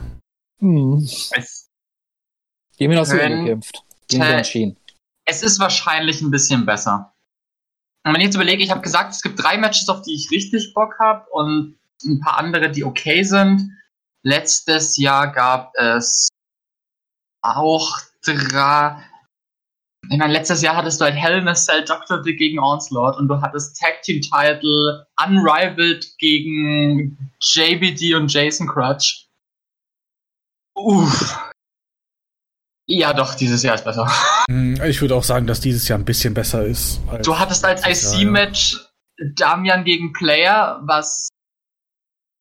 Hm. 0.59 0.97
Es 1.01 1.69
Gegen 2.77 2.91
wen 2.91 2.99
hast 2.99 3.11
du 3.11 3.17
gekämpft? 3.17 3.83
Gegen 4.07 4.23
wen 4.23 4.77
Es 5.25 5.43
ist 5.43 5.59
wahrscheinlich 5.59 6.21
ein 6.21 6.31
bisschen 6.31 6.65
besser. 6.65 7.13
Und 8.05 8.13
wenn 8.13 8.21
ich 8.21 8.27
jetzt 8.27 8.35
überlege, 8.35 8.63
ich 8.63 8.69
habe 8.69 8.81
gesagt, 8.81 9.11
es 9.11 9.23
gibt 9.23 9.41
drei 9.41 9.57
Matches, 9.57 9.89
auf 9.89 10.03
die 10.03 10.13
ich 10.13 10.29
richtig 10.29 10.73
Bock 10.73 10.99
habe 10.99 11.27
und 11.31 11.77
ein 12.03 12.19
paar 12.19 12.37
andere, 12.37 12.69
die 12.69 12.83
okay 12.83 13.23
sind. 13.23 13.71
Letztes 14.21 14.97
Jahr 14.97 15.31
gab 15.31 15.73
es 15.75 16.29
auch 17.41 17.97
drei, 18.23 19.03
ich 20.09 20.17
meine, 20.17 20.33
letztes 20.33 20.61
Jahr 20.61 20.75
hattest 20.75 21.01
du 21.01 21.05
halt 21.05 21.15
Hell 21.15 21.39
in 21.39 21.47
a 21.47 21.55
Cell 21.55 21.83
Dr. 21.83 22.21
Dick 22.21 22.37
gegen 22.37 22.59
Onslaught 22.59 23.17
und 23.17 23.27
du 23.27 23.41
hattest 23.41 23.79
Tag 23.79 24.01
Team 24.03 24.21
Title 24.21 25.07
Unrivaled 25.23 26.17
gegen 26.19 27.17
JBD 27.41 28.15
und 28.15 28.31
Jason 28.31 28.67
Crutch. 28.67 29.27
Uff. 30.75 31.44
Ja, 32.87 33.13
doch, 33.13 33.33
dieses 33.33 33.63
Jahr 33.63 33.75
ist 33.75 33.83
besser. 33.83 34.07
Hm, 34.49 34.79
ich 34.83 35.01
würde 35.01 35.15
auch 35.15 35.23
sagen, 35.23 35.47
dass 35.47 35.59
dieses 35.59 35.87
Jahr 35.87 35.97
ein 35.97 36.05
bisschen 36.05 36.33
besser 36.33 36.65
ist. 36.65 37.01
Du 37.23 37.37
hattest 37.37 37.65
als 37.65 38.13
IC-Match 38.13 38.77
Damian 39.35 39.83
gegen 39.83 40.13
Player, 40.13 40.81
was 40.83 41.29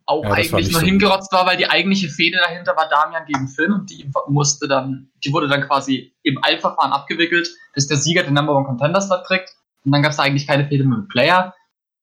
auch 0.06 0.22
ja, 0.24 0.32
eigentlich 0.32 0.70
nur 0.70 0.80
so 0.80 0.86
hingerotzt 0.86 1.32
war, 1.32 1.46
weil 1.46 1.56
die 1.56 1.68
eigentliche 1.68 2.08
Fehde 2.08 2.36
dahinter 2.36 2.76
war 2.76 2.88
Damian 2.88 3.24
gegen 3.24 3.48
Finn 3.48 3.72
und 3.72 3.88
die 3.90 4.10
musste 4.28 4.68
dann, 4.68 5.10
die 5.24 5.32
wurde 5.32 5.48
dann 5.48 5.62
quasi 5.66 6.14
im 6.22 6.38
Eilverfahren 6.42 6.92
abgewickelt, 6.92 7.48
bis 7.72 7.86
der 7.86 7.96
Sieger 7.96 8.22
den 8.22 8.34
Number 8.34 8.54
One 8.54 8.66
Contender 8.66 9.00
Slot 9.00 9.24
kriegt. 9.24 9.50
Und 9.84 9.92
dann 9.92 10.02
gab 10.02 10.12
es 10.12 10.18
eigentlich 10.18 10.46
keine 10.46 10.68
Fehde 10.68 10.84
mehr 10.84 10.98
mit 10.98 11.08
Player. 11.08 11.54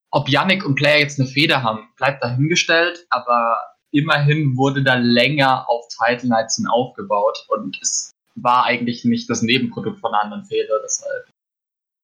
Ob 0.09 0.27
Yannick 0.27 0.65
und 0.65 0.75
Player 0.75 0.99
jetzt 0.99 1.19
eine 1.19 1.29
Fehde 1.29 1.61
haben, 1.61 1.89
bleibt 1.95 2.23
dahingestellt, 2.23 3.05
aber 3.11 3.57
immerhin 3.91 4.57
wurde 4.57 4.83
da 4.83 4.95
länger 4.95 5.69
auf 5.69 5.85
Title 5.89 6.29
Nights 6.29 6.55
hin 6.55 6.67
aufgebaut 6.67 7.45
und 7.49 7.77
es 7.81 8.11
war 8.35 8.65
eigentlich 8.65 9.05
nicht 9.05 9.29
das 9.29 9.41
Nebenprodukt 9.41 9.99
von 9.99 10.13
einer 10.13 10.23
anderen 10.23 10.45
Fehde, 10.45 10.79
deshalb. 10.83 11.29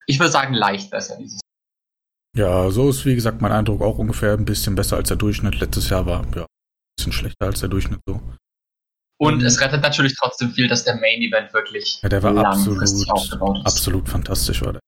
Ich 0.05 0.19
würde 0.19 0.31
sagen, 0.31 0.53
leicht 0.53 0.89
besser 0.89 1.17
dieses 1.17 1.41
ja, 2.37 2.69
so 2.69 2.89
ist 2.89 3.03
wie 3.03 3.15
gesagt 3.15 3.41
mein 3.41 3.51
Eindruck 3.51 3.81
auch 3.81 3.97
ungefähr 3.97 4.33
ein 4.33 4.45
bisschen 4.45 4.75
besser 4.75 4.97
als 4.97 5.07
der 5.07 5.17
Durchschnitt. 5.17 5.59
Letztes 5.59 5.89
Jahr 5.89 6.05
war 6.05 6.23
ja 6.35 6.43
ein 6.43 6.47
bisschen 6.95 7.11
schlechter 7.11 7.47
als 7.47 7.61
der 7.61 7.69
Durchschnitt 7.69 7.99
so. 8.07 8.21
Und 9.19 9.41
es 9.41 9.59
rettet 9.59 9.81
natürlich 9.81 10.15
trotzdem 10.15 10.51
viel, 10.51 10.67
dass 10.67 10.83
der 10.83 10.95
Main 10.95 11.21
Event 11.21 11.51
wirklich 11.51 11.99
ja, 12.03 12.09
der 12.09 12.21
war 12.21 12.37
absolut, 12.37 13.09
aufgebaut 13.09 13.57
ist. 13.57 13.65
Absolut 13.65 14.07
fantastisch 14.07 14.61
war 14.61 14.73
der. 14.73 14.81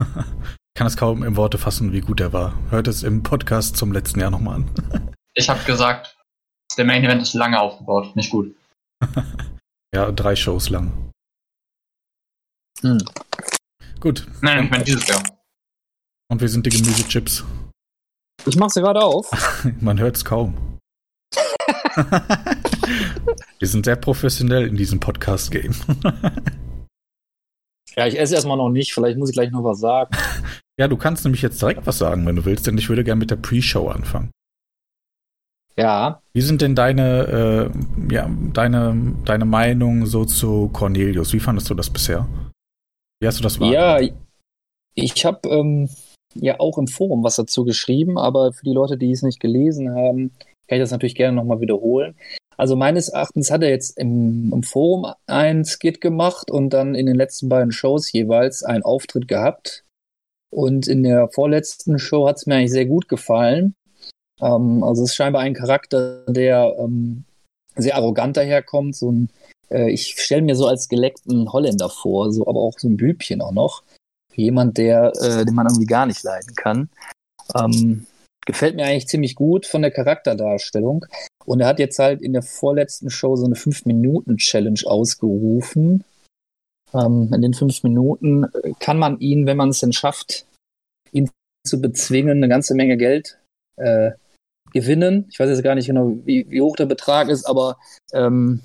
ich 0.00 0.74
kann 0.76 0.86
es 0.86 0.96
kaum 0.96 1.24
in 1.24 1.36
Worte 1.36 1.58
fassen, 1.58 1.92
wie 1.92 2.02
gut 2.02 2.20
der 2.20 2.32
war. 2.32 2.56
Hört 2.70 2.86
es 2.86 3.02
im 3.02 3.24
Podcast 3.24 3.76
zum 3.76 3.90
letzten 3.90 4.20
Jahr 4.20 4.30
nochmal 4.30 4.56
an. 4.56 5.12
ich 5.34 5.48
habe 5.48 5.64
gesagt, 5.64 6.16
der 6.78 6.84
Main 6.84 7.02
Event 7.02 7.22
ist 7.22 7.34
lange 7.34 7.60
aufgebaut, 7.60 8.14
nicht 8.14 8.30
gut. 8.30 8.54
ja, 9.96 10.12
drei 10.12 10.36
Shows 10.36 10.68
lang. 10.68 10.92
Hm. 12.82 12.98
Gut. 13.98 14.26
Nein, 14.42 14.64
ich 14.64 14.70
meine 14.70 14.84
dieses 14.84 15.08
Jahr. 15.08 15.22
Und 16.30 16.42
wir 16.42 16.50
sind 16.50 16.66
die 16.66 16.70
Gemüsechips. 16.70 17.44
Ich 18.44 18.56
mach 18.56 18.68
sie 18.68 18.82
gerade 18.82 19.02
auf. 19.02 19.30
Man 19.80 19.98
hört 19.98 20.16
es 20.16 20.24
kaum. 20.26 20.78
wir 23.58 23.68
sind 23.68 23.86
sehr 23.86 23.96
professionell 23.96 24.66
in 24.66 24.76
diesem 24.76 25.00
Podcast-Game. 25.00 25.74
ja, 27.96 28.06
ich 28.06 28.18
esse 28.18 28.34
erstmal 28.34 28.58
noch 28.58 28.68
nicht. 28.68 28.92
Vielleicht 28.92 29.16
muss 29.16 29.30
ich 29.30 29.34
gleich 29.34 29.50
noch 29.50 29.64
was 29.64 29.80
sagen. 29.80 30.14
Ja, 30.78 30.88
du 30.88 30.98
kannst 30.98 31.24
nämlich 31.24 31.40
jetzt 31.40 31.62
direkt 31.62 31.86
was 31.86 31.96
sagen, 31.96 32.26
wenn 32.26 32.36
du 32.36 32.44
willst, 32.44 32.66
denn 32.66 32.76
ich 32.76 32.90
würde 32.90 33.02
gerne 33.02 33.20
mit 33.20 33.30
der 33.30 33.36
Pre-Show 33.36 33.88
anfangen. 33.88 34.30
Ja. 35.78 36.22
Wie 36.32 36.40
sind 36.40 36.62
denn 36.62 36.74
deine, 36.74 37.70
äh, 37.70 38.14
ja, 38.14 38.30
deine, 38.52 39.14
deine 39.24 39.44
Meinung 39.44 40.06
so 40.06 40.24
zu 40.24 40.68
Cornelius? 40.72 41.32
Wie 41.32 41.40
fandest 41.40 41.68
du 41.68 41.74
das 41.74 41.90
bisher? 41.90 42.26
Wie 43.20 43.26
hast 43.26 43.38
du 43.38 43.42
das 43.42 43.60
wahrgenommen? 43.60 44.02
Ja, 44.04 44.14
Ich 44.94 45.24
habe 45.24 45.48
ähm, 45.48 45.88
ja 46.34 46.60
auch 46.60 46.78
im 46.78 46.86
Forum 46.86 47.22
was 47.24 47.36
dazu 47.36 47.64
geschrieben, 47.64 48.18
aber 48.18 48.52
für 48.52 48.64
die 48.64 48.72
Leute, 48.72 48.96
die 48.96 49.10
es 49.10 49.22
nicht 49.22 49.40
gelesen 49.40 49.94
haben, 49.94 50.32
kann 50.68 50.78
ich 50.78 50.82
das 50.82 50.90
natürlich 50.90 51.14
gerne 51.14 51.36
nochmal 51.36 51.60
wiederholen. 51.60 52.14
Also 52.56 52.74
meines 52.74 53.08
Erachtens 53.08 53.50
hat 53.50 53.62
er 53.62 53.68
jetzt 53.68 53.98
im, 53.98 54.50
im, 54.52 54.62
Forum 54.62 55.12
ein 55.26 55.64
Skit 55.64 56.00
gemacht 56.00 56.50
und 56.50 56.70
dann 56.70 56.94
in 56.94 57.04
den 57.04 57.16
letzten 57.16 57.50
beiden 57.50 57.70
Shows 57.70 58.10
jeweils 58.12 58.62
einen 58.62 58.82
Auftritt 58.82 59.28
gehabt. 59.28 59.84
Und 60.50 60.86
in 60.86 61.02
der 61.02 61.28
vorletzten 61.28 61.98
Show 61.98 62.26
hat 62.26 62.36
es 62.36 62.46
mir 62.46 62.54
eigentlich 62.54 62.70
sehr 62.70 62.86
gut 62.86 63.08
gefallen. 63.08 63.74
Ähm, 64.40 64.82
also 64.82 65.02
es 65.02 65.10
ist 65.10 65.16
scheinbar 65.16 65.42
ein 65.42 65.54
Charakter, 65.54 66.24
der 66.26 66.76
ähm, 66.78 67.24
sehr 67.76 67.96
arrogant 67.96 68.36
daherkommt. 68.36 68.96
So 68.96 69.12
ein, 69.12 69.30
äh, 69.70 69.90
ich 69.90 70.20
stelle 70.20 70.42
mir 70.42 70.56
so 70.56 70.66
als 70.66 70.88
geleckten 70.88 71.52
Holländer 71.52 71.88
vor, 71.88 72.32
so, 72.32 72.46
aber 72.46 72.60
auch 72.60 72.78
so 72.78 72.88
ein 72.88 72.96
Bübchen 72.96 73.40
auch 73.40 73.52
noch. 73.52 73.82
Jemand, 74.34 74.76
der, 74.78 75.12
äh, 75.20 75.44
den 75.44 75.54
man 75.54 75.66
irgendwie 75.66 75.86
gar 75.86 76.06
nicht 76.06 76.22
leiden 76.22 76.54
kann. 76.54 76.90
Ähm, 77.54 78.06
gefällt 78.44 78.76
mir 78.76 78.84
eigentlich 78.84 79.08
ziemlich 79.08 79.34
gut 79.34 79.66
von 79.66 79.82
der 79.82 79.90
Charakterdarstellung. 79.90 81.06
Und 81.44 81.60
er 81.60 81.68
hat 81.68 81.78
jetzt 81.78 81.98
halt 81.98 82.20
in 82.22 82.32
der 82.32 82.42
vorletzten 82.42 83.08
Show 83.08 83.36
so 83.36 83.46
eine 83.46 83.54
5-Minuten-Challenge 83.54 84.80
ausgerufen. 84.84 86.04
Ähm, 86.92 87.30
in 87.32 87.42
den 87.42 87.54
fünf 87.54 87.82
Minuten 87.82 88.44
äh, 88.44 88.72
kann 88.78 88.98
man 88.98 89.18
ihn, 89.20 89.46
wenn 89.46 89.56
man 89.56 89.70
es 89.70 89.80
denn 89.80 89.92
schafft, 89.92 90.46
ihn 91.12 91.30
zu 91.66 91.80
bezwingen, 91.80 92.38
eine 92.38 92.48
ganze 92.48 92.74
Menge 92.74 92.96
Geld 92.96 93.38
äh, 93.76 94.12
gewinnen. 94.76 95.26
Ich 95.30 95.40
weiß 95.40 95.48
jetzt 95.48 95.62
gar 95.62 95.74
nicht 95.74 95.86
genau, 95.86 96.12
wie, 96.24 96.46
wie 96.50 96.60
hoch 96.60 96.76
der 96.76 96.86
Betrag 96.86 97.28
ist, 97.28 97.44
aber 97.44 97.78
ähm, 98.12 98.60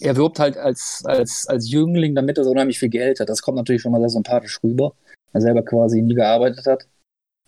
er 0.00 0.16
wirbt 0.16 0.38
halt 0.38 0.56
als, 0.56 1.02
als, 1.06 1.46
als 1.46 1.70
Jüngling, 1.70 2.14
damit 2.14 2.36
er 2.36 2.44
so 2.44 2.50
unheimlich 2.50 2.78
viel 2.78 2.88
Geld 2.88 3.20
hat. 3.20 3.28
Das 3.28 3.42
kommt 3.42 3.56
natürlich 3.56 3.82
schon 3.82 3.92
mal 3.92 4.00
sehr 4.00 4.10
sympathisch 4.10 4.58
rüber. 4.62 4.92
Er 5.32 5.40
selber 5.40 5.62
quasi 5.62 6.02
nie 6.02 6.14
gearbeitet 6.14 6.66
hat. 6.66 6.86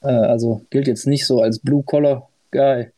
Äh, 0.02 0.08
also 0.08 0.62
gilt 0.70 0.86
jetzt 0.86 1.06
nicht 1.06 1.26
so 1.26 1.42
als 1.42 1.58
Blue-Collar-Guy. 1.58 2.90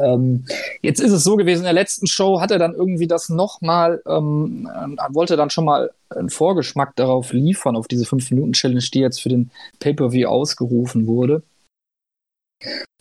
Ähm, 0.00 0.44
jetzt 0.82 1.00
ist 1.00 1.12
es 1.12 1.24
so 1.24 1.36
gewesen, 1.36 1.60
in 1.60 1.64
der 1.64 1.72
letzten 1.72 2.06
Show 2.06 2.40
hat 2.40 2.50
er 2.50 2.58
dann 2.58 2.74
irgendwie 2.74 3.06
das 3.06 3.28
nochmal, 3.28 4.02
ähm, 4.06 4.68
äh, 4.72 5.14
wollte 5.14 5.36
dann 5.36 5.50
schon 5.50 5.64
mal 5.64 5.90
einen 6.10 6.30
Vorgeschmack 6.30 6.94
darauf 6.96 7.32
liefern, 7.32 7.76
auf 7.76 7.88
diese 7.88 8.04
5-Minuten-Challenge, 8.04 8.84
die 8.92 9.00
jetzt 9.00 9.20
für 9.20 9.28
den 9.28 9.50
Pay-Per-View 9.80 10.28
ausgerufen 10.28 11.06
wurde. 11.06 11.42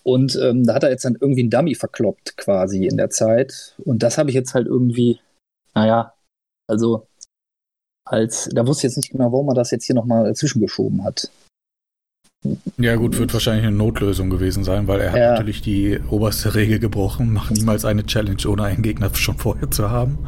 Und 0.04 0.38
ähm, 0.42 0.66
da 0.66 0.76
hat 0.76 0.84
er 0.84 0.90
jetzt 0.90 1.04
dann 1.04 1.18
irgendwie 1.20 1.42
einen 1.42 1.50
Dummy 1.50 1.76
verkloppt 1.76 2.38
quasi 2.38 2.86
in 2.86 2.98
der 2.98 3.10
Zeit. 3.10 3.76
Und 3.84 4.04
das 4.04 4.18
habe 4.18 4.30
ich 4.30 4.36
jetzt 4.36 4.54
halt 4.54 4.68
irgendwie, 4.68 5.20
naja, 5.74 6.14
also 6.68 7.08
als, 8.06 8.50
da 8.54 8.66
wusste 8.66 8.88
ich 8.88 8.92
jetzt 8.92 8.98
nicht 8.98 9.12
genau, 9.12 9.32
warum 9.32 9.48
man 9.48 9.56
das 9.56 9.72
jetzt 9.72 9.86
hier 9.86 9.96
nochmal 9.96 10.34
zwischengeschoben 10.34 11.04
hat. 11.04 11.30
Ja, 12.78 12.96
gut, 12.96 13.18
wird 13.18 13.34
wahrscheinlich 13.34 13.66
eine 13.66 13.76
Notlösung 13.76 14.30
gewesen 14.30 14.64
sein, 14.64 14.88
weil 14.88 15.02
er 15.02 15.12
hat 15.12 15.20
ja. 15.20 15.32
natürlich 15.32 15.62
die 15.62 16.00
oberste 16.10 16.56
Regel 16.56 16.80
gebrochen, 16.80 17.34
mach 17.34 17.50
niemals 17.50 17.84
eine 17.84 18.06
Challenge 18.06 18.48
ohne 18.48 18.64
einen 18.64 18.84
Gegner 18.84 19.14
schon 19.16 19.38
vorher 19.38 19.72
zu 19.72 19.90
haben. 19.90 20.26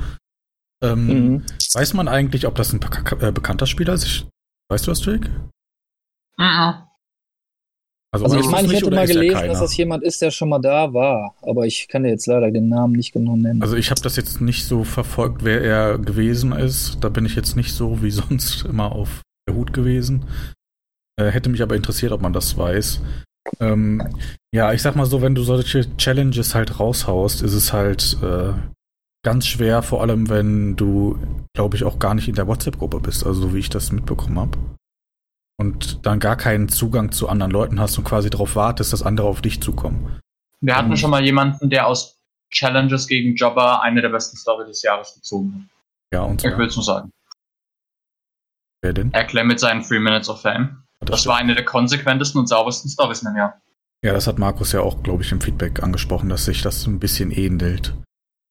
Ähm, 0.81 1.07
mhm. 1.07 1.45
Weiß 1.74 1.93
man 1.93 2.07
eigentlich, 2.07 2.48
ob 2.48 2.55
das 2.55 2.74
ein 2.74 2.81
äh, 3.21 3.31
bekannter 3.31 3.67
Spieler 3.67 3.93
ist? 3.93 4.27
Weißt 4.69 4.88
du 4.88 4.91
was, 4.91 5.05
Jake? 5.05 5.29
Mhm. 6.38 6.88
Also, 8.12 8.25
also 8.25 8.39
ich 8.39 8.50
meine, 8.50 8.68
ich 8.68 8.74
hätte 8.74 8.89
mal 8.89 9.06
gelesen, 9.06 9.48
dass 9.48 9.60
das 9.60 9.78
jemand 9.78 10.04
ist, 10.04 10.22
der 10.22 10.32
schon 10.32 10.50
mal 10.50 10.60
da 10.60 10.94
war, 10.94 11.36
aber 11.44 11.68
ich 11.68 11.88
kann 11.88 12.04
dir 12.04 12.10
jetzt 12.10 12.25
leider 12.25 12.50
den 12.50 12.68
Namen 12.68 12.94
nicht 12.94 13.12
genau 13.12 13.36
nennen. 13.36 13.62
Also 13.62 13.75
ich 13.75 13.92
habe 13.92 14.01
das 14.01 14.16
jetzt 14.16 14.42
nicht 14.42 14.66
so 14.66 14.84
verfolgt, 14.84 15.44
wer 15.44 15.62
er 15.62 16.00
gewesen 16.00 16.51
ist. 16.51 16.98
Da 17.01 17.10
bin 17.10 17.25
ich 17.25 17.36
jetzt 17.36 17.56
nicht 17.56 17.72
so 17.72 18.01
wie 18.01 18.12
sonst 18.12 18.66
immer 18.66 18.92
auf 18.92 19.22
der 19.48 19.56
Hut 19.56 19.74
gewesen. 19.74 20.25
Äh, 21.20 21.30
hätte 21.30 21.50
mich 21.50 21.62
aber 21.62 21.75
interessiert, 21.75 22.12
ob 22.12 22.22
man 22.22 22.34
das 22.34 22.58
weiß. 22.58 23.01
Ähm, 23.60 24.08
ja, 24.54 24.74
ich 24.74 24.82
sag 24.82 24.96
mal 24.96 25.06
so, 25.06 25.22
wenn 25.22 25.36
du 25.36 25.44
solche 25.44 25.96
Challenges 25.98 26.56
halt 26.56 26.80
raushaust, 26.80 27.44
ist 27.44 27.54
es 27.54 27.74
halt 27.74 28.18
äh, 28.24 28.54
ganz 29.24 29.46
schwer, 29.46 29.84
vor 29.84 30.01
allem 30.01 30.30
wenn 30.30 30.75
du, 30.75 31.20
glaube 31.54 31.75
ich, 31.75 31.84
auch 31.84 32.00
gar 32.00 32.16
nicht 32.16 32.28
in 32.28 32.36
der 32.36 32.48
WhatsApp-Gruppe 32.48 33.00
bist, 33.00 33.25
also 33.25 33.42
so 33.42 33.54
wie 33.54 33.60
ich 33.60 33.70
das 33.70 33.92
mitbekommen 33.92 34.39
habe. 34.39 34.58
Und 35.60 36.06
dann 36.06 36.22
gar 36.22 36.38
keinen 36.38 36.70
Zugang 36.70 37.12
zu 37.12 37.28
anderen 37.28 37.51
Leuten 37.51 37.82
hast 37.82 37.98
und 37.98 38.06
quasi 38.06 38.30
darauf 38.30 38.56
wartest, 38.56 38.94
dass 38.94 39.04
andere 39.04 39.28
auf 39.28 39.42
dich 39.42 39.62
zukommen. 39.62 40.20
Wir 40.62 40.78
hatten 40.78 40.96
schon 40.96 41.12
mal 41.12 41.24
jemanden, 41.24 41.70
der 41.70 41.86
aus 41.86 42.18
Challenges 42.50 43.08
gegen 43.08 43.36
Jobber 43.36 43.82
eine 43.82 44.01
der 44.01 44.08
besten 44.08 44.38
Story 44.38 44.66
des 44.66 44.82
Jahres 44.84 45.16
gezogen 45.16 45.54
hat. 45.56 45.78
Ja, 46.13 46.22
und 46.22 46.39
so. 46.39 46.48
Ich 46.48 46.58
will 46.58 46.68
es 46.68 46.75
nur 46.78 46.86
sagen. 46.86 47.12
Wer 48.82 48.94
denn? 48.94 49.12
Erklär 49.13 49.44
mit 49.44 49.60
seinen 49.60 49.84
Three 49.84 50.00
Minutes 50.00 50.30
of 50.30 50.42
Fame. 50.42 50.84
Das, 51.01 51.10
das 51.10 51.28
war 51.28 51.36
eine 51.36 51.56
der 51.56 51.66
konsequentesten 51.66 52.39
und 52.39 52.48
saubersten 52.48 52.89
Stories 52.89 53.22
im 53.24 53.36
Jahr. 53.36 53.62
Ja, 54.01 54.13
das 54.13 54.28
hat 54.28 54.39
Markus 54.39 54.72
ja 54.72 54.80
auch, 54.80 55.04
glaube 55.04 55.24
ich, 55.24 55.32
im 55.34 55.42
Feedback 55.42 55.84
angesprochen, 55.84 56.30
dass 56.30 56.46
sich 56.46 56.62
das 56.62 56.88
ein 56.88 57.00
bisschen 57.00 57.32
ähnelt. 57.32 57.94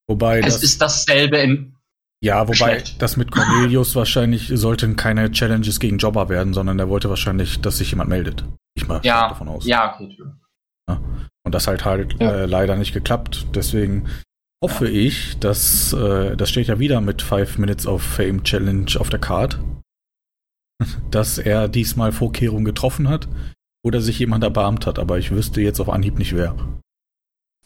Wobei 0.07 0.41
es 0.41 0.55
das, 0.55 0.62
ist 0.62 0.83
dasselbe 0.83 1.38
in. 1.38 1.75
Ja, 2.20 2.42
wobei 2.42 2.54
schlecht. 2.54 3.00
das 3.00 3.16
mit 3.16 3.30
Cornelius 3.30 3.94
wahrscheinlich 3.94 4.50
sollten 4.54 4.96
keine 4.96 5.30
Challenges 5.30 5.78
gegen 5.78 5.98
Jobber 5.98 6.28
werden, 6.28 6.52
sondern 6.52 6.78
er 6.78 6.88
wollte 6.88 7.08
wahrscheinlich, 7.08 7.60
dass 7.60 7.78
sich 7.78 7.90
jemand 7.90 8.10
meldet. 8.10 8.44
Ich 8.75 8.88
mal 8.88 9.00
ja, 9.04 9.28
davon 9.28 9.48
aus. 9.48 9.66
Ja, 9.66 9.94
okay. 9.94 10.16
Ja. 10.88 11.00
Und 11.44 11.54
das 11.54 11.68
halt 11.68 11.84
halt 11.84 12.16
ja. 12.20 12.30
äh, 12.30 12.46
leider 12.46 12.76
nicht 12.76 12.92
geklappt. 12.92 13.46
Deswegen 13.54 14.08
hoffe 14.62 14.88
ich, 14.88 15.38
dass 15.38 15.92
äh, 15.92 16.37
das 16.37 16.50
steht 16.50 16.66
ja 16.66 16.80
wieder 16.80 17.00
mit 17.00 17.22
5 17.22 17.58
Minutes 17.58 17.87
of 17.87 18.02
Fame 18.02 18.42
Challenge 18.42 18.90
auf 18.98 19.10
der 19.10 19.20
Card 19.20 19.60
dass 21.10 21.38
er 21.38 21.68
diesmal 21.68 22.12
Vorkehrungen 22.12 22.64
getroffen 22.64 23.08
hat 23.08 23.28
oder 23.84 24.00
sich 24.00 24.18
jemand 24.18 24.44
erbarmt 24.44 24.87
hat, 24.87 24.98
aber 24.98 25.18
ich 25.18 25.30
wüsste 25.30 25.60
jetzt 25.60 25.80
auf 25.80 25.88
Anhieb 25.88 26.18
nicht 26.18 26.34
wer. 26.34 26.54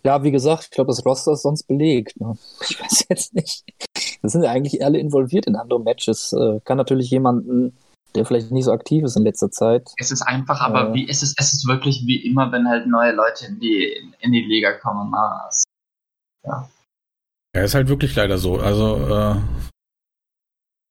Ja, 0.05 0.23
wie 0.25 0.33
gesagt, 0.33 0.65
ich 0.65 0.71
glaube, 0.71 0.89
das 0.89 1.05
Roster 1.07 1.33
ist 1.33 1.43
sonst 1.43 1.65
belegt. 1.65 2.21
Ne? 2.21 2.37
Ich 2.69 2.81
weiß 2.81 3.07
jetzt 3.09 3.35
nicht. 3.35 3.65
Das 4.23 4.33
sind 4.33 4.43
ja 4.43 4.51
eigentlich 4.51 4.85
alle 4.85 4.99
involviert 4.99 5.47
in 5.47 5.57
andere 5.57 5.81
Matches. 5.81 6.33
Äh, 6.33 6.61
kann 6.65 6.77
natürlich 6.77 7.11
jemanden, 7.11 7.77
der 8.15 8.25
vielleicht 8.25 8.51
nicht 8.51 8.65
so 8.65 8.73
aktiv 8.73 9.05
ist 9.05 9.17
in 9.17 9.23
letzter 9.23 9.51
Zeit. 9.51 9.91
Es 9.99 10.11
ist 10.11 10.23
einfach, 10.23 10.61
aber 10.61 10.91
äh, 10.91 10.95
wie 10.95 11.09
ist 11.09 11.23
es, 11.23 11.35
es 11.39 11.53
ist 11.53 11.67
wirklich 11.67 12.03
wie 12.07 12.25
immer, 12.27 12.51
wenn 12.53 12.69
halt 12.69 12.87
neue 12.87 13.13
Leute 13.13 13.47
in 13.47 13.61
die, 13.61 13.93
in 14.21 14.33
die 14.33 14.43
Liga 14.43 14.73
kommen. 14.73 15.11
Na, 15.13 15.49
ja. 16.45 16.69
Ja, 17.55 17.63
ist 17.63 17.75
halt 17.75 17.89
wirklich 17.89 18.15
leider 18.17 18.39
so. 18.39 18.59
Also, 18.59 18.97
äh, 18.97 19.37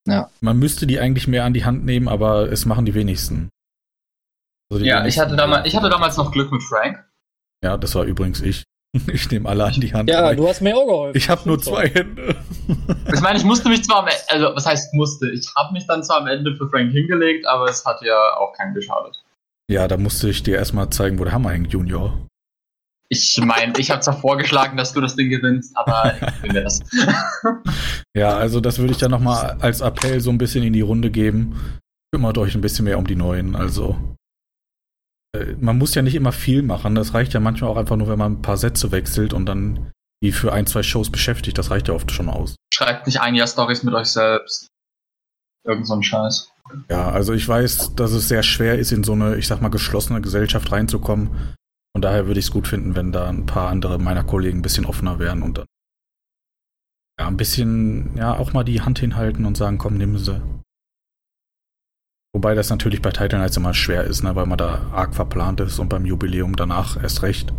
ja. 0.07 0.29
Man 0.39 0.57
müsste 0.57 0.87
die 0.87 0.99
eigentlich 0.99 1.27
mehr 1.27 1.45
an 1.45 1.53
die 1.53 1.65
Hand 1.65 1.85
nehmen, 1.85 2.07
aber 2.07 2.51
es 2.51 2.65
machen 2.65 2.85
die 2.85 2.93
wenigsten. 2.93 3.49
Also 4.71 4.83
die 4.83 4.89
ja, 4.89 4.99
wenigsten 4.99 5.19
ich 5.19 5.25
hatte, 5.25 5.35
damals, 5.35 5.67
ich 5.67 5.75
hatte 5.75 5.89
damals 5.89 6.17
noch 6.17 6.31
Glück 6.31 6.51
mit 6.51 6.63
Frank. 6.63 7.05
Ja, 7.63 7.77
das 7.77 7.93
war 7.95 8.05
übrigens 8.05 8.41
ich. 8.41 8.63
Ich 9.13 9.29
nehme 9.31 9.47
alle 9.47 9.65
an 9.65 9.79
die 9.79 9.93
Hand. 9.93 10.09
Ja, 10.09 10.33
du 10.33 10.47
hast 10.47 10.61
mir 10.61 10.75
auch 10.75 10.85
geholfen. 10.85 11.17
Ich 11.17 11.29
habe 11.29 11.47
nur 11.47 11.59
zwei 11.61 11.87
Hände. 11.87 12.35
Ich 13.13 13.21
meine, 13.21 13.37
ich 13.37 13.45
musste 13.45 13.69
mich 13.69 13.83
zwar 13.83 13.99
am 13.99 14.07
Ende, 14.07 14.19
also 14.29 14.55
was 14.55 14.65
heißt 14.65 14.93
musste? 14.93 15.29
Ich 15.29 15.49
habe 15.55 15.73
mich 15.73 15.87
dann 15.87 16.03
zwar 16.03 16.17
am 16.17 16.27
Ende 16.27 16.55
für 16.55 16.69
Frank 16.69 16.91
hingelegt, 16.91 17.47
aber 17.47 17.65
es 17.65 17.85
hat 17.85 18.01
ja 18.01 18.37
auch 18.37 18.53
keinen 18.53 18.73
geschadet. 18.73 19.23
Ja, 19.69 19.87
da 19.87 19.97
musste 19.97 20.29
ich 20.29 20.43
dir 20.43 20.55
erstmal 20.55 20.89
zeigen, 20.89 21.19
wo 21.19 21.23
der 21.23 21.33
Hammer 21.33 21.51
hängt, 21.51 21.71
Junior. 21.71 22.17
Ich 23.07 23.37
meine, 23.43 23.73
ich 23.77 23.91
habe 23.91 24.01
zwar 24.01 24.17
vorgeschlagen, 24.17 24.77
dass 24.77 24.93
du 24.93 25.01
das 25.01 25.15
Ding 25.15 25.29
gewinnst, 25.29 25.75
aber 25.75 26.15
ich 26.27 26.43
will 26.43 26.61
das. 26.61 26.79
ja, 28.15 28.35
also 28.37 28.59
das 28.59 28.79
würde 28.79 28.91
ich 28.93 28.97
dann 28.97 29.11
nochmal 29.11 29.57
als 29.59 29.81
Appell 29.81 30.19
so 30.21 30.29
ein 30.29 30.37
bisschen 30.37 30.63
in 30.63 30.73
die 30.73 30.81
Runde 30.81 31.11
geben. 31.11 31.79
Kümmert 32.13 32.37
euch 32.37 32.55
ein 32.55 32.61
bisschen 32.61 32.85
mehr 32.85 32.97
um 32.97 33.07
die 33.07 33.15
Neuen. 33.15 33.55
Also 33.55 33.97
man 35.59 35.77
muss 35.77 35.95
ja 35.95 36.01
nicht 36.01 36.15
immer 36.15 36.31
viel 36.31 36.61
machen. 36.61 36.95
Das 36.95 37.13
reicht 37.13 37.33
ja 37.33 37.39
manchmal 37.39 37.69
auch 37.69 37.77
einfach 37.77 37.95
nur, 37.95 38.07
wenn 38.07 38.19
man 38.19 38.33
ein 38.33 38.41
paar 38.41 38.57
Sätze 38.57 38.91
wechselt 38.91 39.33
und 39.33 39.45
dann 39.45 39.91
die 40.23 40.31
für 40.31 40.53
ein, 40.53 40.67
zwei 40.67 40.83
Shows 40.83 41.09
beschäftigt. 41.09 41.57
Das 41.57 41.71
reicht 41.71 41.87
ja 41.87 41.93
oft 41.93 42.11
schon 42.11 42.29
aus. 42.29 42.55
Schreibt 42.73 43.07
nicht 43.07 43.21
ein 43.21 43.35
Jahr 43.35 43.47
Stories 43.47 43.83
mit 43.83 43.93
euch 43.93 44.07
selbst. 44.07 44.67
Irgend 45.65 45.87
so 45.87 45.95
ein 45.95 46.03
Scheiß. 46.03 46.51
Ja, 46.89 47.09
also 47.11 47.33
ich 47.33 47.47
weiß, 47.47 47.95
dass 47.95 48.11
es 48.11 48.27
sehr 48.27 48.43
schwer 48.43 48.77
ist, 48.77 48.91
in 48.91 49.03
so 49.03 49.13
eine, 49.13 49.35
ich 49.35 49.47
sag 49.47 49.61
mal, 49.61 49.69
geschlossene 49.69 50.21
Gesellschaft 50.21 50.71
reinzukommen. 50.71 51.55
Und 51.93 52.03
daher 52.03 52.27
würde 52.27 52.39
ich 52.39 52.45
es 52.45 52.51
gut 52.51 52.67
finden, 52.67 52.95
wenn 52.95 53.11
da 53.11 53.27
ein 53.27 53.45
paar 53.45 53.69
andere 53.69 53.99
meiner 53.99 54.23
Kollegen 54.23 54.59
ein 54.59 54.63
bisschen 54.63 54.85
offener 54.85 55.19
wären 55.19 55.41
und 55.41 55.57
dann 55.57 55.65
ja, 57.19 57.27
ein 57.27 57.37
bisschen, 57.37 58.15
ja, 58.15 58.37
auch 58.37 58.53
mal 58.53 58.63
die 58.63 58.81
Hand 58.81 58.99
hinhalten 58.99 59.45
und 59.45 59.57
sagen, 59.57 59.77
komm, 59.77 59.95
nehmen 59.95 60.17
Sie. 60.17 60.41
Wobei 62.33 62.55
das 62.55 62.69
natürlich 62.69 63.01
bei 63.01 63.11
Titan 63.11 63.41
Nights 63.41 63.57
immer 63.57 63.73
schwer 63.73 64.05
ist, 64.05 64.23
ne, 64.23 64.35
weil 64.35 64.45
man 64.45 64.57
da 64.57 64.85
arg 64.93 65.13
verplant 65.13 65.59
ist 65.59 65.79
und 65.79 65.89
beim 65.89 66.05
Jubiläum 66.05 66.55
danach 66.55 67.01
erst 67.01 67.23
recht. 67.23 67.51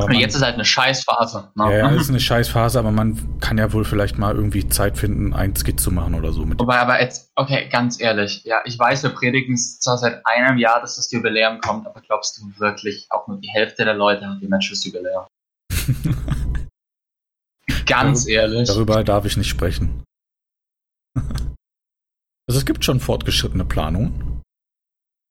Aber 0.00 0.14
jetzt 0.14 0.36
ist 0.36 0.42
halt 0.42 0.54
eine 0.54 0.64
Scheißphase. 0.64 1.50
Ne? 1.56 1.76
Ja, 1.76 1.90
es 1.94 2.02
ist 2.02 2.08
eine 2.08 2.20
Scheißphase, 2.20 2.78
aber 2.78 2.92
man 2.92 3.40
kann 3.40 3.58
ja 3.58 3.72
wohl 3.72 3.84
vielleicht 3.84 4.16
mal 4.16 4.34
irgendwie 4.34 4.68
Zeit 4.68 4.96
finden, 4.96 5.34
ein 5.34 5.56
Skit 5.56 5.80
zu 5.80 5.90
machen 5.90 6.14
oder 6.14 6.32
so. 6.32 6.46
Mit 6.46 6.60
Wobei, 6.60 6.78
aber 6.78 7.00
jetzt, 7.00 7.32
okay, 7.34 7.68
ganz 7.68 8.00
ehrlich, 8.00 8.44
ja, 8.44 8.60
ich 8.64 8.78
weiß, 8.78 9.02
wir 9.02 9.10
predigen 9.10 9.54
es 9.54 9.80
zwar 9.80 9.98
seit 9.98 10.24
einem 10.24 10.56
Jahr, 10.56 10.80
dass 10.80 10.96
das 10.96 11.10
Jubiläum 11.10 11.60
kommt, 11.60 11.86
aber 11.86 12.00
glaubst 12.00 12.38
du 12.38 12.60
wirklich, 12.60 13.08
auch 13.10 13.26
nur 13.26 13.38
die 13.40 13.48
Hälfte 13.48 13.84
der 13.84 13.94
Leute 13.94 14.26
hat 14.26 14.40
die 14.40 14.46
Matches 14.46 14.84
Jubiläum? 14.84 15.26
ganz 17.86 18.24
Dar 18.24 18.32
ehrlich. 18.32 18.68
Darüber 18.68 19.02
darf 19.02 19.24
ich 19.24 19.36
nicht 19.36 19.48
sprechen. 19.48 20.04
also 22.48 22.58
es 22.58 22.64
gibt 22.64 22.84
schon 22.84 22.98
fortgeschrittene 23.00 23.64
Planungen. 23.64 24.42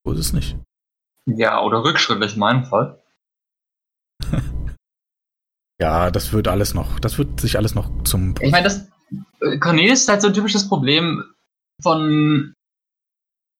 So 0.05 0.13
ist 0.13 0.19
es 0.19 0.33
nicht. 0.33 0.57
Ja, 1.25 1.61
oder 1.61 1.83
rückschrittlich 1.83 2.33
in 2.33 2.39
meinem 2.39 2.63
Fall. 2.63 3.03
ja, 5.81 6.11
das 6.11 6.31
wird 6.31 6.47
alles 6.47 6.73
noch, 6.73 6.99
das 6.99 7.17
wird 7.17 7.41
sich 7.41 7.57
alles 7.57 7.75
noch 7.75 8.03
zum. 8.03 8.35
Ich 8.39 8.51
meine, 8.51 8.63
das 8.63 8.87
äh, 9.41 9.57
Cornelius 9.57 10.01
ist 10.01 10.09
halt 10.09 10.21
so 10.21 10.27
ein 10.27 10.33
typisches 10.33 10.69
Problem 10.69 11.23
von 11.81 12.53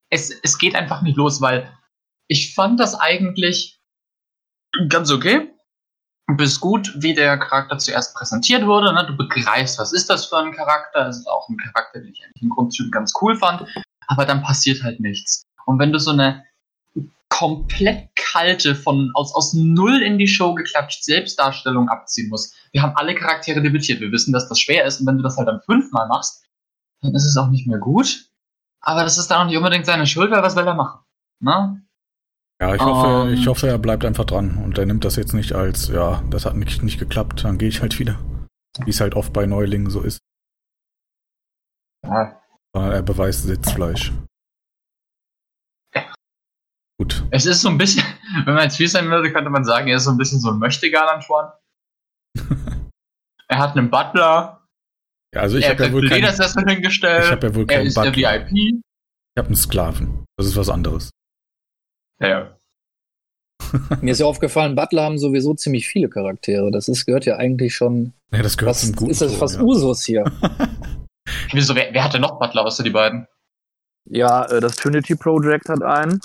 es, 0.10 0.32
es 0.44 0.58
geht 0.58 0.76
einfach 0.76 1.02
nicht 1.02 1.18
los, 1.18 1.42
weil 1.42 1.72
ich 2.30 2.54
fand 2.54 2.80
das 2.80 2.96
eigentlich 2.96 3.80
ganz 4.90 5.12
okay. 5.12 5.52
Bis 6.36 6.60
gut, 6.60 6.94
wie 6.98 7.14
der 7.14 7.38
Charakter 7.38 7.78
zuerst 7.78 8.14
präsentiert 8.16 8.66
wurde. 8.66 8.94
Ne? 8.94 9.06
Du 9.08 9.16
begreifst, 9.16 9.80
was 9.80 9.94
ist 9.94 10.10
das 10.10 10.26
für 10.26 10.38
ein 10.38 10.52
Charakter. 10.52 11.08
Es 11.08 11.20
ist 11.20 11.28
auch 11.28 11.48
ein 11.48 11.58
Charakter, 11.58 12.00
den 12.00 12.12
ich 12.12 12.24
eigentlich 12.24 12.44
in 12.44 12.50
Grundzügen 12.50 12.92
ganz 12.92 13.14
cool 13.22 13.36
fand. 13.38 13.66
Aber 14.08 14.26
dann 14.26 14.44
passiert 14.44 14.84
halt 14.84 15.00
nichts. 15.00 15.46
Und 15.66 15.80
wenn 15.80 15.92
du 15.92 16.00
so 16.00 16.12
eine 16.12 16.44
komplett 17.30 18.10
kalte, 18.16 18.74
von 18.74 19.12
aus, 19.14 19.34
aus 19.36 19.54
null 19.54 20.02
in 20.02 20.18
die 20.18 20.28
Show 20.28 20.56
geklatscht 20.56 21.04
Selbstdarstellung 21.04 21.88
abziehen 21.90 22.30
musst. 22.30 22.56
Wir 22.72 22.82
haben 22.82 22.96
alle 22.96 23.14
Charaktere 23.14 23.62
debütiert. 23.62 24.00
Wir 24.00 24.12
wissen, 24.12 24.34
dass 24.34 24.50
das 24.50 24.60
schwer 24.60 24.86
ist. 24.86 25.00
Und 25.00 25.08
wenn 25.08 25.18
du 25.18 25.24
das 25.24 25.38
halt 25.38 25.48
dann 25.48 25.62
fünfmal 25.62 26.08
machst, 26.08 26.46
dann 27.02 27.14
ist 27.14 27.26
es 27.26 27.38
auch 27.38 27.50
nicht 27.50 27.68
mehr 27.68 27.78
gut. 27.78 28.30
Aber 28.82 29.04
das 29.04 29.18
ist 29.18 29.30
dann 29.30 29.42
auch 29.42 29.46
nicht 29.46 29.58
unbedingt 29.58 29.86
seine 29.86 30.08
Schuld, 30.08 30.32
weil 30.32 30.42
was 30.42 30.56
will 30.56 30.66
er 30.66 30.74
machen? 30.74 31.02
Ne? 31.40 31.82
Ja, 32.60 32.74
ich 32.74 32.82
hoffe, 32.82 33.22
um, 33.22 33.34
ich 33.34 33.48
hoffe, 33.48 33.68
er 33.68 33.78
bleibt 33.78 34.04
einfach 34.04 34.26
dran 34.26 34.58
und 34.64 34.78
er 34.78 34.86
nimmt 34.86 35.06
das 35.06 35.16
jetzt 35.16 35.34
nicht 35.34 35.54
als, 35.54 35.90
ja, 35.90 36.24
das 36.30 36.46
hat 36.46 36.56
nicht, 36.56 36.82
nicht 36.82 37.00
geklappt, 37.00 37.44
dann 37.44 37.58
gehe 37.58 37.70
ich 37.70 37.82
halt 37.82 38.00
wieder. 38.00 38.20
Wie 38.84 38.90
es 38.90 39.00
halt 39.00 39.16
oft 39.16 39.32
bei 39.32 39.46
Neulingen 39.46 39.90
so 39.90 40.02
ist. 40.02 40.20
Ja. 42.04 42.42
Sondern 42.74 42.92
er 42.94 43.04
beweist 43.04 43.44
Sitzfleisch. 43.44 44.12
Gut. 47.00 47.28
Es 47.30 47.46
ist 47.46 47.62
so 47.62 47.70
ein 47.70 47.78
bisschen, 47.78 48.04
wenn 48.46 48.56
man 48.56 48.64
jetzt 48.64 48.78
viel 48.78 48.88
sein 48.88 49.10
würde, 49.10 49.32
könnte 49.32 49.52
man 49.52 49.64
sagen, 49.64 49.88
er 49.88 49.98
ist 49.98 50.06
so 50.06 50.12
ein 50.12 50.18
bisschen 50.18 50.40
so 50.40 50.50
ein 50.50 50.58
Möchtegern 50.58 51.08
Antoine. 51.08 51.54
er 53.48 53.60
hat 53.60 53.78
einen 53.78 53.92
Butler, 53.92 54.58
ja, 55.34 55.42
also 55.42 55.58
ich 55.58 55.68
habe 55.68 55.84
ja 55.84 55.92
wohl 55.92 56.08
keinen, 56.08 56.68
hingestellt. 56.68 57.26
Ich 57.26 57.32
habe 57.32 57.48
ja 57.48 57.56
wohl 57.56 57.66
keinen 57.66 57.80
er 57.80 57.86
ist 57.86 57.96
Butler. 57.96 58.12
der 58.12 58.48
VIP. 58.48 58.52
Ich 58.56 59.38
habe 59.38 59.48
einen 59.48 59.56
Sklaven. 59.56 60.26
Das 60.38 60.48
ist 60.48 60.56
was 60.56 60.70
anderes. 60.70 61.12
Ja, 62.20 62.28
ja. 62.28 62.58
Mir 64.02 64.12
ist 64.12 64.20
ja 64.20 64.26
aufgefallen, 64.26 64.76
Butler 64.76 65.04
haben 65.04 65.18
sowieso 65.18 65.54
ziemlich 65.54 65.88
viele 65.88 66.10
Charaktere. 66.10 66.72
Das 66.72 66.88
ist, 66.88 67.06
gehört 67.06 67.26
ja 67.26 67.38
eigentlich 67.38 67.76
schon. 67.76 68.14
Ja, 68.32 68.42
das 68.42 68.58
gehört 68.58 68.76
was, 68.76 68.82
zum 68.82 68.96
Guten. 68.96 69.12
Ist 69.12 69.22
das 69.22 69.36
fast 69.36 69.56
ja. 69.56 69.62
Usus 69.62 70.06
hier? 70.06 70.24
Wieso, 71.52 71.76
wer, 71.76 71.94
wer 71.94 72.04
hatte 72.04 72.20
noch 72.20 72.40
Butler 72.40 72.66
außer 72.66 72.84
die 72.84 72.90
beiden? 72.90 73.28
Ja, 74.10 74.46
äh, 74.46 74.62
das 74.62 74.76
Trinity 74.76 75.16
Project 75.16 75.70
hat 75.70 75.84
einen. 75.84 76.22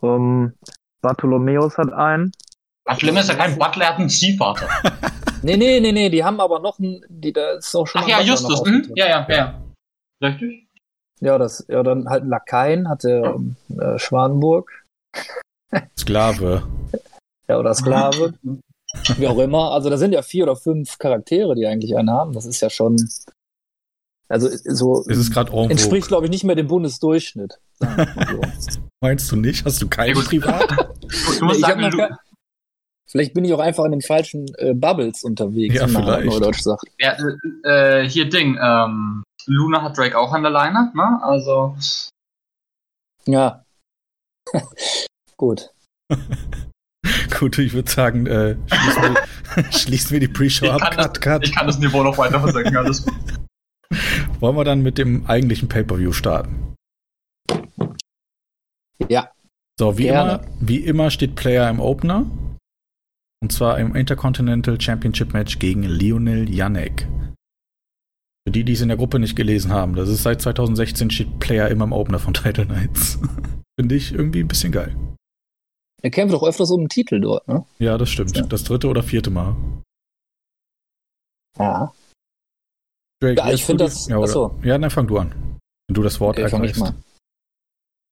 Um, 0.00 0.52
Bartholomeus 1.00 1.78
hat 1.78 1.92
einen. 1.92 2.32
Bartholomeus 2.84 3.24
ist 3.24 3.30
ja 3.30 3.36
kein 3.36 3.58
Butler, 3.58 3.84
er 3.84 3.90
hat 3.90 3.98
einen 3.98 4.10
Ziehvater. 4.10 4.68
Nee, 5.44 5.56
nee, 5.56 5.80
nee, 5.80 5.90
nee, 5.90 6.08
die 6.08 6.22
haben 6.22 6.40
aber 6.40 6.60
noch 6.60 6.78
einen, 6.78 7.04
die, 7.08 7.32
da 7.32 7.54
ist 7.54 7.74
auch 7.74 7.86
schon 7.86 8.02
Ach 8.04 8.08
ja, 8.08 8.20
Justus, 8.20 8.62
hm? 8.64 8.92
ja, 8.94 9.08
ja, 9.08 9.26
ja. 9.28 9.62
Richtig? 10.22 10.68
Ja, 11.20 11.36
das, 11.36 11.66
ja, 11.68 11.82
dann 11.82 12.08
halt 12.08 12.24
Lakaien 12.24 12.88
hatte 12.88 13.40
äh, 13.76 13.98
Schwanenburg. 13.98 14.81
Sklave. 15.98 16.62
Ja, 17.48 17.58
oder 17.58 17.74
Sklave. 17.74 18.34
Wie 19.16 19.26
auch 19.26 19.38
immer. 19.38 19.72
Also 19.72 19.88
da 19.88 19.96
sind 19.96 20.12
ja 20.12 20.22
vier 20.22 20.44
oder 20.44 20.56
fünf 20.56 20.98
Charaktere, 20.98 21.54
die 21.54 21.66
eigentlich 21.66 21.96
einen 21.96 22.10
haben. 22.10 22.32
Das 22.32 22.44
ist 22.44 22.60
ja 22.60 22.68
schon. 22.68 22.96
Also 24.28 24.48
so. 24.64 25.02
Ist 25.02 25.18
es 25.18 25.30
gerade 25.30 25.52
Entspricht, 25.70 26.08
glaube 26.08 26.26
ich, 26.26 26.30
nicht 26.30 26.44
mehr 26.44 26.56
dem 26.56 26.68
Bundesdurchschnitt. 26.68 27.58
So. 27.78 27.86
Meinst 29.00 29.30
du 29.32 29.36
nicht? 29.36 29.64
Hast 29.64 29.80
du 29.80 29.88
keinen 29.88 30.14
Privat? 30.14 30.70
du 31.38 31.44
musst 31.44 31.60
sagen, 31.60 31.90
du, 31.90 32.08
Vielleicht 33.12 33.34
bin 33.34 33.44
ich 33.44 33.52
auch 33.52 33.58
einfach 33.58 33.84
in 33.84 33.92
den 33.92 34.00
falschen 34.00 34.46
äh, 34.56 34.72
Bubbles 34.72 35.22
unterwegs, 35.22 35.74
ja, 35.74 35.86
wie 35.86 35.92
man 35.92 36.04
vielleicht. 36.04 36.26
Neudeutsch 36.26 36.62
sagt. 36.62 36.82
Ja, 36.98 37.14
äh, 37.62 38.08
hier 38.08 38.26
Ding, 38.30 38.58
ähm, 38.58 39.22
Luna 39.44 39.82
hat 39.82 39.98
Drake 39.98 40.16
auch 40.16 40.32
an 40.32 40.42
der 40.42 40.50
Leine, 40.50 40.90
ne? 40.94 41.20
Also. 41.22 41.76
Ja. 43.26 43.61
Gut. 45.36 45.70
Gut, 47.38 47.58
ich 47.58 47.72
würde 47.72 47.90
sagen, 47.90 48.26
äh, 48.26 48.56
schließen, 48.66 49.02
wir, 49.02 49.72
schließen 49.72 50.10
wir 50.12 50.20
die 50.20 50.28
Pre-Show 50.28 50.70
ab. 50.70 50.92
Cut, 50.92 51.20
cut. 51.20 51.44
Ich 51.44 51.54
kann 51.54 51.66
das 51.66 51.78
Niveau 51.78 52.02
noch 52.02 52.16
weiter 52.18 52.40
versenken, 52.40 52.76
alles 52.76 53.04
gut. 53.04 53.14
Wollen 54.40 54.56
wir 54.56 54.64
dann 54.64 54.82
mit 54.82 54.98
dem 54.98 55.26
eigentlichen 55.26 55.68
Pay-Per-View 55.68 56.12
starten? 56.12 56.74
Ja. 59.08 59.30
So, 59.78 59.98
wie 59.98 60.08
immer, 60.08 60.42
wie 60.60 60.78
immer 60.78 61.10
steht 61.10 61.34
Player 61.34 61.68
im 61.68 61.80
Opener. 61.80 62.26
Und 63.42 63.52
zwar 63.52 63.78
im 63.78 63.96
Intercontinental 63.96 64.80
Championship 64.80 65.32
Match 65.32 65.58
gegen 65.58 65.82
Lionel 65.82 66.48
Janek. 66.48 67.08
Für 68.46 68.52
die, 68.52 68.64
die 68.64 68.72
es 68.72 68.80
in 68.80 68.88
der 68.88 68.96
Gruppe 68.96 69.18
nicht 69.18 69.34
gelesen 69.34 69.72
haben, 69.72 69.96
das 69.96 70.08
ist 70.08 70.22
seit 70.22 70.40
2016 70.40 71.10
steht 71.10 71.40
Player 71.40 71.68
immer 71.68 71.84
im 71.84 71.92
Opener 71.92 72.20
von 72.20 72.34
Title 72.34 72.66
Knights. 72.66 73.18
Finde 73.82 73.96
ich 73.96 74.12
irgendwie 74.12 74.38
ein 74.38 74.46
bisschen 74.46 74.70
geil. 74.70 74.96
Er 76.02 76.10
kämpft 76.10 76.32
doch 76.32 76.44
öfters 76.44 76.70
um 76.70 76.82
den 76.82 76.88
Titel 76.88 77.20
dort, 77.20 77.48
ne? 77.48 77.66
Ja, 77.80 77.98
das 77.98 78.10
stimmt. 78.10 78.36
Ja. 78.36 78.46
Das 78.46 78.62
dritte 78.62 78.86
oder 78.86 79.02
vierte 79.02 79.28
Mal. 79.30 79.56
Ja. 81.58 81.92
Drake, 83.18 83.40
ja, 83.40 83.50
ich 83.50 83.64
finde 83.64 83.82
das. 83.82 84.06
Ja, 84.06 84.20
achso. 84.20 84.56
ja, 84.62 84.78
dann 84.78 84.88
fang 84.88 85.08
du 85.08 85.18
an. 85.18 85.58
Wenn 85.88 85.94
du 85.94 86.02
das 86.04 86.20
Wort 86.20 86.38
okay, 86.38 86.42
ergreifst. 86.42 86.94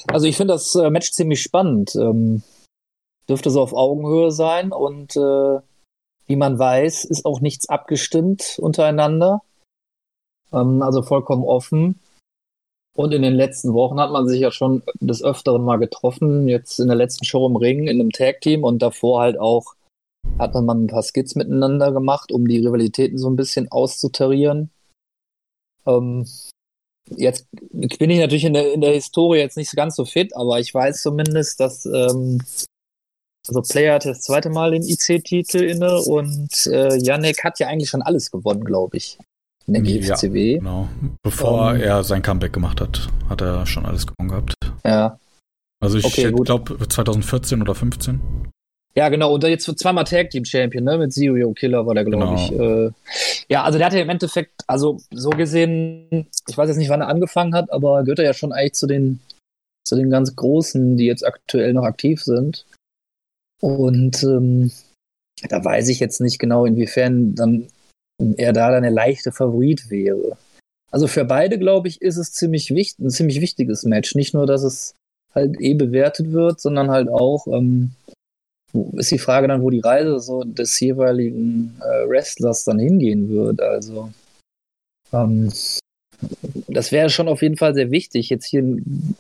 Also 0.09 0.26
ich 0.26 0.37
finde 0.37 0.54
das 0.54 0.74
äh, 0.74 0.90
Match 0.90 1.12
ziemlich 1.12 1.40
spannend. 1.40 1.94
Ähm, 1.94 2.42
dürfte 3.28 3.50
so 3.50 3.62
auf 3.62 3.72
Augenhöhe 3.72 4.33
sein 4.33 4.72
und 4.72 5.14
äh, 5.14 5.61
wie 6.26 6.37
man 6.37 6.59
weiß, 6.59 7.04
ist 7.04 7.24
auch 7.24 7.40
nichts 7.40 7.68
abgestimmt 7.68 8.59
untereinander. 8.59 9.42
Ähm, 10.52 10.83
also 10.83 11.02
vollkommen 11.02 11.44
offen. 11.44 12.00
Und 13.00 13.14
in 13.14 13.22
den 13.22 13.32
letzten 13.32 13.72
Wochen 13.72 13.98
hat 13.98 14.10
man 14.10 14.28
sich 14.28 14.40
ja 14.40 14.50
schon 14.50 14.82
des 15.00 15.24
Öfteren 15.24 15.64
mal 15.64 15.78
getroffen. 15.78 16.48
Jetzt 16.48 16.78
in 16.80 16.88
der 16.88 16.98
letzten 16.98 17.24
Show 17.24 17.46
im 17.46 17.56
Ring 17.56 17.86
in 17.86 17.98
einem 17.98 18.10
Tag-Team 18.10 18.62
und 18.62 18.82
davor 18.82 19.22
halt 19.22 19.40
auch 19.40 19.74
hat 20.38 20.52
man 20.52 20.84
ein 20.84 20.86
paar 20.86 21.02
Skits 21.02 21.34
miteinander 21.34 21.92
gemacht, 21.92 22.30
um 22.30 22.46
die 22.46 22.58
Rivalitäten 22.58 23.16
so 23.16 23.30
ein 23.30 23.36
bisschen 23.36 23.72
auszutarieren. 23.72 24.68
Ähm, 25.86 26.26
jetzt 27.08 27.46
bin 27.70 28.10
ich 28.10 28.18
natürlich 28.18 28.44
in 28.44 28.52
der, 28.52 28.70
in 28.70 28.82
der 28.82 28.92
Historie 28.92 29.38
jetzt 29.38 29.56
nicht 29.56 29.74
ganz 29.74 29.96
so 29.96 30.04
fit, 30.04 30.36
aber 30.36 30.60
ich 30.60 30.74
weiß 30.74 31.00
zumindest, 31.00 31.58
dass 31.58 31.86
ähm, 31.86 32.42
also 33.48 33.62
Player 33.62 33.94
hat 33.94 34.04
das 34.04 34.20
zweite 34.20 34.50
Mal 34.50 34.72
den 34.72 34.82
IC-Titel 34.82 35.62
inne 35.62 36.02
und 36.02 36.66
äh, 36.66 36.98
Yannick 36.98 37.44
hat 37.44 37.60
ja 37.60 37.68
eigentlich 37.68 37.88
schon 37.88 38.02
alles 38.02 38.30
gewonnen, 38.30 38.62
glaube 38.62 38.98
ich. 38.98 39.16
In 39.66 39.74
der 39.74 39.82
GFCW. 39.82 40.54
Ja, 40.54 40.58
genau. 40.58 40.88
Bevor 41.22 41.70
um, 41.70 41.76
ähm. 41.76 41.82
er 41.82 42.04
sein 42.04 42.22
Comeback 42.22 42.52
gemacht 42.52 42.80
hat, 42.80 43.08
hat 43.28 43.40
er 43.40 43.66
schon 43.66 43.86
alles 43.86 44.06
gewonnen 44.06 44.30
gehabt. 44.30 44.54
Ja. 44.84 45.18
Also 45.82 45.98
ich 45.98 46.04
okay, 46.04 46.32
glaube 46.32 46.76
2014 46.88 47.62
oder 47.62 47.74
15. 47.74 48.20
Ja, 48.94 49.08
genau. 49.08 49.34
Und 49.34 49.44
jetzt 49.44 49.66
zweimal 49.78 50.04
Tag 50.04 50.30
Team 50.30 50.44
Champion, 50.44 50.84
ne? 50.84 50.98
Mit 50.98 51.12
Zero 51.12 51.52
Killer 51.52 51.86
war 51.86 51.94
der, 51.94 52.04
glaube 52.04 52.24
genau. 52.24 52.34
ich. 52.36 52.52
Äh, 52.52 52.90
ja, 53.48 53.62
also 53.62 53.78
der 53.78 53.86
hatte 53.86 53.96
ja 53.96 54.02
im 54.02 54.10
Endeffekt, 54.10 54.62
also 54.66 54.98
so 55.10 55.30
gesehen, 55.30 56.26
ich 56.48 56.56
weiß 56.56 56.68
jetzt 56.68 56.76
nicht, 56.76 56.90
wann 56.90 57.00
er 57.00 57.08
angefangen 57.08 57.54
hat, 57.54 57.72
aber 57.72 58.02
gehört 58.02 58.18
er 58.18 58.24
ja 58.24 58.34
schon 58.34 58.52
eigentlich 58.52 58.74
zu 58.74 58.86
den, 58.86 59.20
zu 59.86 59.96
den 59.96 60.10
ganz 60.10 60.34
Großen, 60.34 60.96
die 60.96 61.06
jetzt 61.06 61.24
aktuell 61.24 61.72
noch 61.72 61.84
aktiv 61.84 62.22
sind. 62.22 62.66
Und 63.60 64.22
ähm, 64.24 64.72
da 65.48 65.64
weiß 65.64 65.88
ich 65.88 66.00
jetzt 66.00 66.20
nicht 66.20 66.38
genau, 66.38 66.64
inwiefern 66.66 67.34
dann 67.34 67.68
er 68.37 68.52
da 68.52 68.70
dann 68.70 68.83
der 68.83 68.92
leichte 68.92 69.33
Favorit 69.33 69.90
wäre. 69.90 70.37
Also 70.90 71.06
für 71.06 71.24
beide, 71.24 71.59
glaube 71.59 71.88
ich, 71.88 72.02
ist 72.02 72.16
es 72.16 72.33
ziemlich 72.33 72.74
wichtig, 72.74 72.98
ein 73.04 73.11
ziemlich 73.11 73.40
wichtiges 73.40 73.85
Match. 73.85 74.14
Nicht 74.14 74.35
nur, 74.35 74.46
dass 74.46 74.62
es 74.62 74.94
halt 75.35 75.61
eh 75.61 75.74
bewertet 75.74 76.33
wird, 76.33 76.61
sondern 76.61 76.90
halt 76.90 77.09
auch, 77.09 77.46
ähm, 77.46 77.92
ist 78.94 79.11
die 79.11 79.18
Frage 79.18 79.48
dann, 79.48 79.62
wo 79.62 79.70
die 79.70 79.80
Reise 79.80 80.18
so 80.20 80.42
des 80.42 80.78
jeweiligen 80.80 81.76
äh, 81.80 82.09
Wrestlers 82.09 82.64
dann 82.64 82.78
hingehen 82.78 83.28
wird. 83.28 83.61
Also 83.61 84.11
ähm, 85.12 85.52
das 86.68 86.92
wäre 86.92 87.11
schon 87.11 87.28
auf 87.28 87.42
jeden 87.42 87.56
Fall 87.56 87.74
sehr 87.74 87.90
wichtig, 87.90 88.28
jetzt 88.30 88.46
hier, 88.46 88.64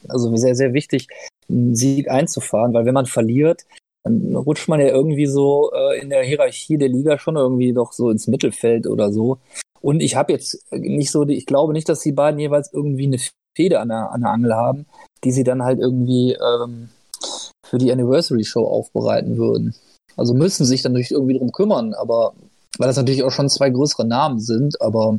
also 0.08 0.34
sehr, 0.36 0.54
sehr 0.54 0.74
wichtig, 0.74 1.08
einen 1.48 1.74
Sieg 1.74 2.10
einzufahren, 2.10 2.74
weil 2.74 2.84
wenn 2.84 2.94
man 2.94 3.06
verliert, 3.06 3.64
dann 4.02 4.34
rutscht 4.34 4.68
man 4.68 4.80
ja 4.80 4.88
irgendwie 4.88 5.26
so 5.26 5.70
äh, 5.72 6.00
in 6.00 6.10
der 6.10 6.22
Hierarchie 6.22 6.78
der 6.78 6.88
Liga 6.88 7.18
schon 7.18 7.36
irgendwie 7.36 7.72
doch 7.72 7.92
so 7.92 8.10
ins 8.10 8.26
Mittelfeld 8.26 8.86
oder 8.86 9.12
so. 9.12 9.38
Und 9.80 10.00
ich 10.00 10.16
habe 10.16 10.32
jetzt 10.32 10.64
nicht 10.72 11.10
so, 11.10 11.24
die, 11.24 11.36
ich 11.36 11.46
glaube 11.46 11.72
nicht, 11.72 11.88
dass 11.88 12.00
die 12.00 12.12
beiden 12.12 12.40
jeweils 12.40 12.72
irgendwie 12.72 13.06
eine 13.06 13.18
Fehde 13.56 13.80
an 13.80 13.88
der, 13.88 14.12
an 14.12 14.22
der 14.22 14.30
Angel 14.30 14.54
haben, 14.54 14.86
die 15.24 15.32
sie 15.32 15.44
dann 15.44 15.62
halt 15.62 15.78
irgendwie 15.78 16.32
ähm, 16.32 16.90
für 17.66 17.78
die 17.78 17.92
Anniversary 17.92 18.44
Show 18.44 18.66
aufbereiten 18.66 19.36
würden. 19.36 19.74
Also 20.16 20.34
müssen 20.34 20.66
sich 20.66 20.82
dann 20.82 20.92
natürlich 20.92 21.12
irgendwie 21.12 21.38
drum 21.38 21.52
kümmern, 21.52 21.94
aber 21.94 22.34
weil 22.78 22.88
das 22.88 22.96
natürlich 22.96 23.22
auch 23.22 23.30
schon 23.30 23.48
zwei 23.48 23.70
größere 23.70 24.06
Namen 24.06 24.40
sind, 24.40 24.80
aber 24.80 25.18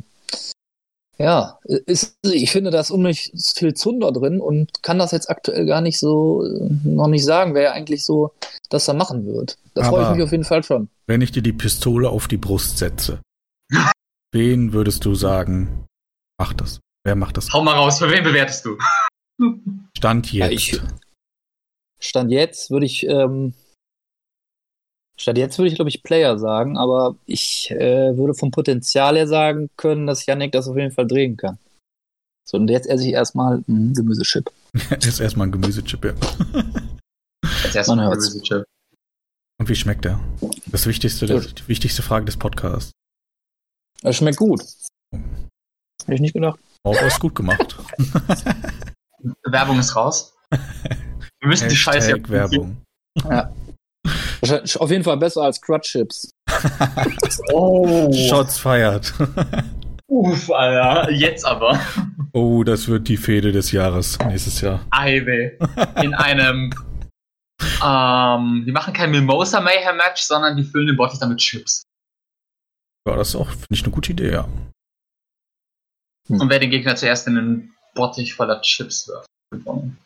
Ja, 1.18 1.58
ist, 1.86 2.16
ich 2.22 2.50
finde, 2.50 2.70
da 2.70 2.80
ist 2.80 2.90
unheimlich 2.90 3.32
viel 3.54 3.74
Zunder 3.74 4.10
drin 4.12 4.40
und 4.40 4.82
kann 4.82 4.98
das 4.98 5.12
jetzt 5.12 5.28
aktuell 5.30 5.66
gar 5.66 5.80
nicht 5.80 5.98
so 5.98 6.44
äh, 6.44 6.68
noch 6.84 7.06
nicht 7.08 7.24
sagen, 7.24 7.54
wer 7.54 7.72
eigentlich 7.74 8.04
so 8.04 8.32
das 8.70 8.86
da 8.86 8.92
machen 8.94 9.26
wird. 9.26 9.58
Da 9.74 9.84
freue 9.84 10.04
ich 10.04 10.10
mich 10.16 10.22
auf 10.22 10.32
jeden 10.32 10.44
Fall 10.44 10.62
schon. 10.64 10.88
Wenn 11.06 11.20
ich 11.20 11.30
dir 11.30 11.42
die 11.42 11.52
Pistole 11.52 12.08
auf 12.08 12.28
die 12.28 12.38
Brust 12.38 12.78
setze, 12.78 13.20
wen 14.32 14.72
würdest 14.72 15.04
du 15.04 15.14
sagen, 15.14 15.86
macht 16.40 16.60
das? 16.60 16.80
Wer 17.04 17.14
macht 17.16 17.36
das? 17.36 17.52
Hau 17.52 17.62
mal 17.62 17.74
raus, 17.74 17.98
für 17.98 18.10
wen 18.10 18.24
bewertest 18.24 18.64
du? 18.64 18.78
Stand 19.96 20.32
Ja, 20.32 20.46
jetzt. 20.48 20.54
ich- 20.72 20.80
Stand 22.00 22.32
jetzt 22.32 22.70
würde 22.70 22.86
ich, 22.86 23.06
ähm, 23.06 23.54
Stand 25.18 25.38
jetzt 25.38 25.58
würde 25.58 25.68
ich, 25.68 25.74
glaube 25.74 25.88
ich, 25.88 26.02
Player 26.02 26.38
sagen, 26.38 26.76
aber 26.78 27.16
ich 27.26 27.70
äh, 27.70 28.16
würde 28.16 28.34
vom 28.34 28.50
Potenzial 28.50 29.16
her 29.16 29.28
sagen 29.28 29.68
können, 29.76 30.06
dass 30.06 30.26
Yannick 30.26 30.52
das 30.52 30.68
auf 30.68 30.76
jeden 30.76 30.90
Fall 30.92 31.06
drehen 31.06 31.36
kann. 31.36 31.58
So, 32.48 32.56
und 32.56 32.68
jetzt 32.68 32.88
esse 32.88 33.06
ich 33.06 33.12
erstmal 33.12 33.62
einen 33.68 33.94
Gemüsechip. 33.94 34.50
ist 35.00 35.20
erstmal 35.20 35.46
ein 35.48 35.52
Gemüsechip, 35.52 36.04
ja. 36.04 36.14
Als 37.64 37.74
erstes 37.74 37.88
Man 37.88 37.98
mal 37.98 38.08
hört's. 38.08 38.32
Gemüsechip. 38.32 38.64
Und 39.60 39.68
wie 39.68 39.76
schmeckt 39.76 40.04
der? 40.04 40.18
Das 40.66 40.86
wichtigste, 40.86 41.26
das, 41.26 41.54
die 41.54 41.68
wichtigste 41.68 42.02
Frage 42.02 42.24
des 42.24 42.36
Podcasts. 42.36 42.90
Es 44.02 44.16
schmeckt 44.16 44.38
gut. 44.38 44.60
Hätte 45.12 46.14
ich 46.14 46.20
nicht 46.20 46.34
gedacht. 46.34 46.58
Oh, 46.84 46.96
ist 47.06 47.20
gut 47.20 47.34
gemacht. 47.36 47.76
Werbung 49.44 49.78
ist 49.78 49.94
raus. 49.94 50.34
Wir 50.50 51.48
müssen 51.48 51.68
die 51.68 51.76
Scheiße 51.76 52.28
Werbung. 52.28 52.82
Wahrscheinlich- 53.22 53.61
Auf 54.42 54.90
jeden 54.90 55.04
Fall 55.04 55.16
besser 55.18 55.42
als 55.42 55.60
Crutch 55.60 55.90
Chips. 55.92 56.30
Oh. 57.52 58.12
Shots 58.12 58.58
feiert. 58.58 59.12
Uff, 60.06 60.50
Alter. 60.50 61.10
Jetzt 61.10 61.44
aber. 61.44 61.80
Oh, 62.32 62.62
das 62.64 62.88
wird 62.88 63.08
die 63.08 63.16
Fehde 63.16 63.52
des 63.52 63.72
Jahres 63.72 64.18
nächstes 64.18 64.60
Jahr. 64.60 64.84
Eiwe. 64.90 65.56
In 66.02 66.14
einem. 66.14 66.72
Ähm, 67.82 68.64
die 68.66 68.72
machen 68.72 68.92
kein 68.92 69.10
Mimosa 69.10 69.60
Mayhem 69.60 69.96
Match, 69.96 70.22
sondern 70.22 70.56
die 70.56 70.64
füllen 70.64 70.88
den 70.88 70.96
Bottich 70.96 71.18
damit 71.20 71.38
Chips. 71.38 71.82
Ja, 73.08 73.16
das 73.16 73.30
ist 73.30 73.36
auch, 73.36 73.48
finde 73.48 73.66
ich, 73.70 73.82
eine 73.82 73.92
gute 73.92 74.12
Idee, 74.12 74.32
ja. 74.32 74.48
Und 76.28 76.48
wer 76.50 76.58
den 76.58 76.70
Gegner 76.70 76.94
zuerst 76.96 77.26
in 77.26 77.34
den 77.34 77.74
Bottich 77.94 78.34
voller 78.34 78.60
Chips 78.62 79.08
wirft. 79.08 79.26
gewonnen. 79.52 79.98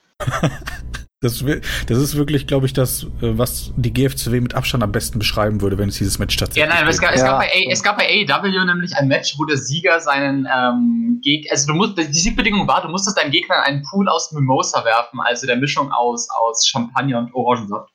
Das, 1.20 1.42
das 1.86 1.98
ist 1.98 2.14
wirklich, 2.16 2.46
glaube 2.46 2.66
ich, 2.66 2.74
das, 2.74 3.04
äh, 3.04 3.38
was 3.38 3.72
die 3.76 3.92
GFCW 3.92 4.38
mit 4.38 4.54
Abstand 4.54 4.84
am 4.84 4.92
besten 4.92 5.18
beschreiben 5.18 5.62
würde, 5.62 5.78
wenn 5.78 5.88
es 5.88 5.96
dieses 5.96 6.18
Match 6.18 6.36
tatsächlich 6.36 6.70
Ja, 6.70 6.78
nein, 6.78 6.86
es 6.86 7.00
gab, 7.00 7.14
es, 7.14 7.20
Ja. 7.20 7.28
gab 7.28 7.38
bei 7.38 7.46
A, 7.46 7.72
es 7.72 7.82
gab 7.82 7.96
bei 7.96 8.04
AEW 8.06 8.64
nämlich 8.66 8.94
ein 8.94 9.08
Match, 9.08 9.34
wo 9.38 9.46
der 9.46 9.56
Sieger 9.56 9.98
seinen 9.98 10.46
ähm, 10.46 11.20
Gegner, 11.22 11.52
also 11.52 11.68
du 11.68 11.74
musst, 11.74 11.96
die 11.96 12.02
Siegbedingung 12.12 12.68
war, 12.68 12.82
du 12.82 12.88
musstest 12.88 13.16
deinen 13.18 13.30
Gegner 13.30 13.56
in 13.56 13.62
einen 13.62 13.82
Pool 13.90 14.08
aus 14.10 14.30
Mimosa 14.32 14.84
werfen, 14.84 15.18
also 15.20 15.46
der 15.46 15.56
Mischung 15.56 15.90
aus, 15.90 16.28
aus 16.30 16.66
Champagner 16.66 17.18
und 17.18 17.34
Orangensaft. 17.34 17.90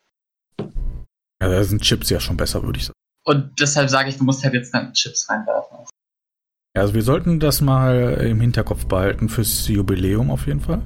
Ja, 0.59 1.47
da 1.47 1.63
sind 1.63 1.83
Chips 1.83 2.09
ja 2.09 2.19
schon 2.19 2.37
besser, 2.37 2.63
würde 2.63 2.79
ich 2.79 2.85
sagen. 2.85 2.97
Und 3.23 3.51
deshalb 3.59 3.89
sage 3.91 4.09
ich, 4.09 4.17
du 4.17 4.23
musst 4.23 4.43
halt 4.43 4.55
jetzt 4.55 4.73
dann 4.73 4.93
Chips 4.93 5.29
reinwerfen. 5.29 5.77
Ja, 6.75 6.81
also 6.81 6.95
wir 6.95 7.03
sollten 7.03 7.39
das 7.39 7.61
mal 7.61 8.13
im 8.15 8.41
Hinterkopf 8.41 8.87
behalten 8.87 9.29
fürs 9.29 9.67
Jubiläum 9.67 10.31
auf 10.31 10.47
jeden 10.47 10.61
Fall. 10.61 10.81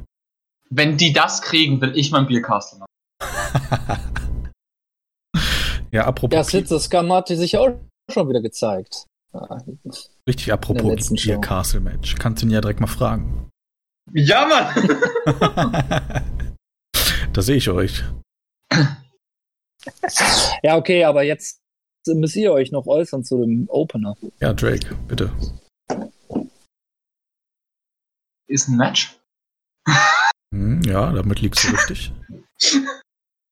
Wenn 0.69 0.97
die 0.97 1.13
das 1.13 1.41
kriegen, 1.41 1.79
will 1.81 1.97
ich 1.97 2.11
mein 2.11 2.27
Biercastle 2.27 2.79
machen. 2.79 2.89
Ja, 5.91 6.05
apropos, 6.07 6.35
Ja, 6.35 6.43
Slitzer 6.43 6.79
Scum 6.81 7.13
hat 7.13 7.29
sich 7.29 7.57
auch 7.57 7.69
schon 8.11 8.27
wieder 8.27 8.41
gezeigt. 8.41 9.05
Ja, 9.31 9.63
richtig 10.27 10.51
apropos 10.51 10.81
der 10.83 10.91
letzten 10.91 11.15
Bier 11.15 11.35
Show. 11.35 11.41
Castle 11.41 11.79
Match. 11.79 12.15
Kannst 12.15 12.43
ihn 12.43 12.49
ja 12.49 12.59
direkt 12.59 12.81
mal 12.81 12.87
fragen. 12.87 13.49
Ja, 14.11 14.45
Mann! 14.45 14.75
da 17.33 17.41
sehe 17.41 17.55
ich 17.55 17.69
euch. 17.69 18.03
Ja, 20.63 20.75
okay, 20.75 21.05
aber 21.05 21.23
jetzt 21.23 21.61
müsst 22.07 22.35
ihr 22.35 22.51
euch 22.51 22.73
noch 22.73 22.87
äußern 22.87 23.23
zu 23.23 23.39
dem 23.39 23.69
Opener. 23.69 24.17
Ja, 24.41 24.51
Drake, 24.51 24.95
bitte. 25.07 25.31
Ist 28.47 28.67
ein 28.67 28.75
Match. 28.75 29.17
Hm, 30.55 30.81
ja, 30.83 31.11
damit 31.11 31.41
liegst 31.41 31.65
du 31.65 31.71
richtig. 31.71 32.13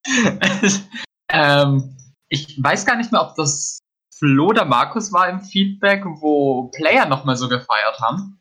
ähm, 1.30 1.98
ich 2.30 2.58
weiß 2.64 2.86
gar 2.86 2.96
nicht 2.96 3.12
mehr, 3.12 3.22
ob 3.22 3.36
das 3.36 3.80
Flo 4.18 4.48
oder 4.48 4.64
Markus 4.64 5.12
war 5.12 5.28
im 5.28 5.42
Feedback, 5.42 6.06
wo 6.06 6.70
Player 6.70 7.06
nochmal 7.06 7.36
so 7.36 7.50
gefeiert 7.50 8.00
haben. 8.00 8.40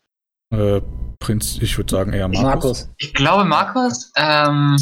Äh, 0.51 0.81
Prinz, 1.19 1.59
ich 1.59 1.77
würde 1.77 1.91
sagen 1.91 2.13
eher 2.13 2.29
Markus. 2.29 2.43
Markus. 2.45 2.91
Ich 2.99 3.15
glaube, 3.15 3.45
Markus, 3.45 4.13
ähm, 4.15 4.77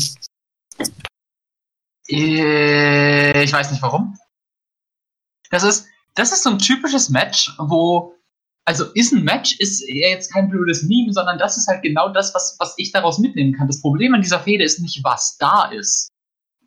äh, 2.11 3.43
ich 3.43 3.53
weiß 3.53 3.71
nicht 3.71 3.83
warum. 3.83 4.19
Das 5.51 5.63
ist, 5.63 5.89
das 6.15 6.33
ist 6.33 6.43
so 6.43 6.51
ein 6.51 6.59
typisches 6.59 7.09
Match, 7.09 7.55
wo, 7.59 8.15
also 8.71 8.85
ist 8.95 9.13
ein 9.13 9.25
Match, 9.25 9.59
ist 9.59 9.83
eher 9.83 10.11
jetzt 10.11 10.33
kein 10.33 10.49
blödes 10.49 10.85
Meme, 10.85 11.13
sondern 11.13 11.39
das 11.39 11.57
ist 11.57 11.67
halt 11.67 11.83
genau 11.83 12.09
das, 12.09 12.33
was, 12.37 12.55
was 12.61 12.75
ich 12.77 12.93
daraus 12.93 13.19
mitnehmen 13.19 13.53
kann. 13.53 13.67
Das 13.67 13.81
Problem 13.81 14.15
an 14.15 14.23
dieser 14.23 14.39
Fehde 14.39 14.63
ist 14.63 14.79
nicht, 14.79 15.03
was 15.03 15.37
da 15.39 15.65
ist. 15.73 16.09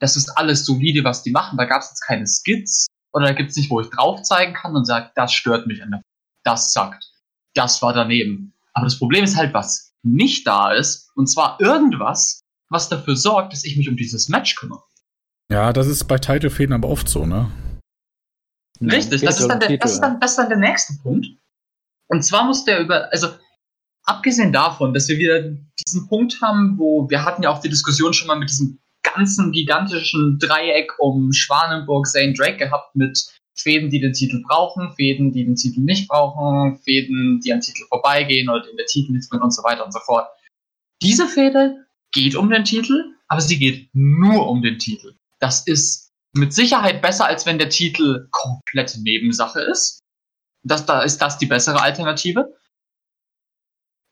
Das 0.01 0.17
ist 0.17 0.27
alles 0.35 0.65
solide, 0.65 1.05
was 1.05 1.23
die 1.23 1.31
machen. 1.31 1.57
Da 1.57 1.63
gab 1.63 1.81
es 1.81 1.91
jetzt 1.91 2.05
keine 2.05 2.27
Skits 2.27 2.87
oder 3.13 3.27
da 3.27 3.31
gibt 3.31 3.51
es 3.51 3.55
nicht, 3.55 3.69
wo 3.69 3.79
ich 3.79 3.89
drauf 3.89 4.21
zeigen 4.21 4.53
kann 4.53 4.75
und 4.75 4.83
sage, 4.83 5.11
das 5.15 5.31
stört 5.31 5.65
mich 5.65 5.81
an 5.81 5.91
der 5.91 6.01
Das 6.43 6.73
sagt. 6.73 7.05
Das 7.53 7.81
war 7.81 7.93
daneben. 7.93 8.53
Aber 8.73 8.85
das 8.85 8.99
Problem 8.99 9.23
ist 9.23 9.37
halt, 9.37 9.53
was 9.53 9.93
nicht 10.03 10.45
da 10.45 10.73
ist, 10.73 11.09
und 11.15 11.27
zwar 11.27 11.57
irgendwas, 11.61 12.41
was 12.67 12.89
dafür 12.89 13.15
sorgt, 13.15 13.53
dass 13.53 13.63
ich 13.63 13.77
mich 13.77 13.87
um 13.87 13.95
dieses 13.95 14.27
Match 14.27 14.57
kümmere. 14.57 14.83
Ja, 15.49 15.71
das 15.71 15.87
ist 15.87 16.03
bei 16.09 16.17
Titelfäden 16.17 16.73
aber 16.73 16.89
oft 16.89 17.07
so, 17.07 17.25
ne? 17.25 17.49
Richtig, 18.81 19.21
das 19.21 19.39
ist, 19.39 19.47
dann 19.47 19.61
der, 19.61 19.77
das, 19.77 19.93
ist 19.93 20.01
dann, 20.01 20.19
das 20.19 20.31
ist 20.31 20.37
dann 20.37 20.49
der 20.49 20.57
nächste 20.57 20.95
Punkt. 21.01 21.27
Und 22.13 22.21
zwar 22.21 22.45
muss 22.45 22.63
der 22.63 22.79
über, 22.79 23.11
also 23.11 23.29
abgesehen 24.03 24.53
davon, 24.53 24.93
dass 24.93 25.09
wir 25.09 25.17
wieder 25.17 25.49
diesen 25.83 26.07
Punkt 26.07 26.39
haben, 26.43 26.77
wo 26.77 27.09
wir 27.09 27.25
hatten 27.25 27.41
ja 27.41 27.49
auch 27.49 27.59
die 27.59 27.69
Diskussion 27.69 28.13
schon 28.13 28.27
mal 28.27 28.37
mit 28.37 28.51
diesem 28.51 28.77
ganzen 29.01 29.51
gigantischen 29.51 30.37
Dreieck 30.37 30.91
um 30.99 31.33
Schwanenburg, 31.33 32.05
Zane 32.05 32.33
Drake 32.33 32.57
gehabt 32.57 32.95
mit 32.95 33.19
Fäden, 33.57 33.89
die 33.89 33.99
den 33.99 34.13
Titel 34.13 34.43
brauchen, 34.47 34.93
Fäden, 34.93 35.31
die 35.31 35.43
den 35.43 35.55
Titel 35.55 35.79
nicht 35.79 36.07
brauchen, 36.07 36.77
Fäden, 36.83 37.39
die 37.43 37.51
am 37.51 37.61
Titel 37.61 37.83
vorbeigehen 37.89 38.47
oder 38.47 38.69
in 38.69 38.77
der 38.77 38.85
Titel 38.85 39.19
bringen 39.27 39.41
und 39.41 39.51
so 39.51 39.63
weiter 39.63 39.83
und 39.83 39.91
so 39.91 39.99
fort. 40.01 40.27
Diese 41.01 41.27
Fäde 41.27 41.87
geht 42.11 42.35
um 42.35 42.47
den 42.51 42.63
Titel, 42.63 43.15
aber 43.27 43.41
sie 43.41 43.57
geht 43.57 43.89
nur 43.93 44.47
um 44.47 44.61
den 44.61 44.77
Titel. 44.77 45.15
Das 45.39 45.65
ist 45.65 46.11
mit 46.35 46.53
Sicherheit 46.53 47.01
besser, 47.01 47.25
als 47.25 47.47
wenn 47.47 47.57
der 47.57 47.69
Titel 47.69 48.27
komplett 48.29 48.99
Nebensache 49.01 49.61
ist. 49.61 50.02
Das, 50.63 50.85
da 50.85 51.01
ist 51.01 51.21
das 51.21 51.37
die 51.37 51.45
bessere 51.45 51.81
Alternative. 51.81 52.57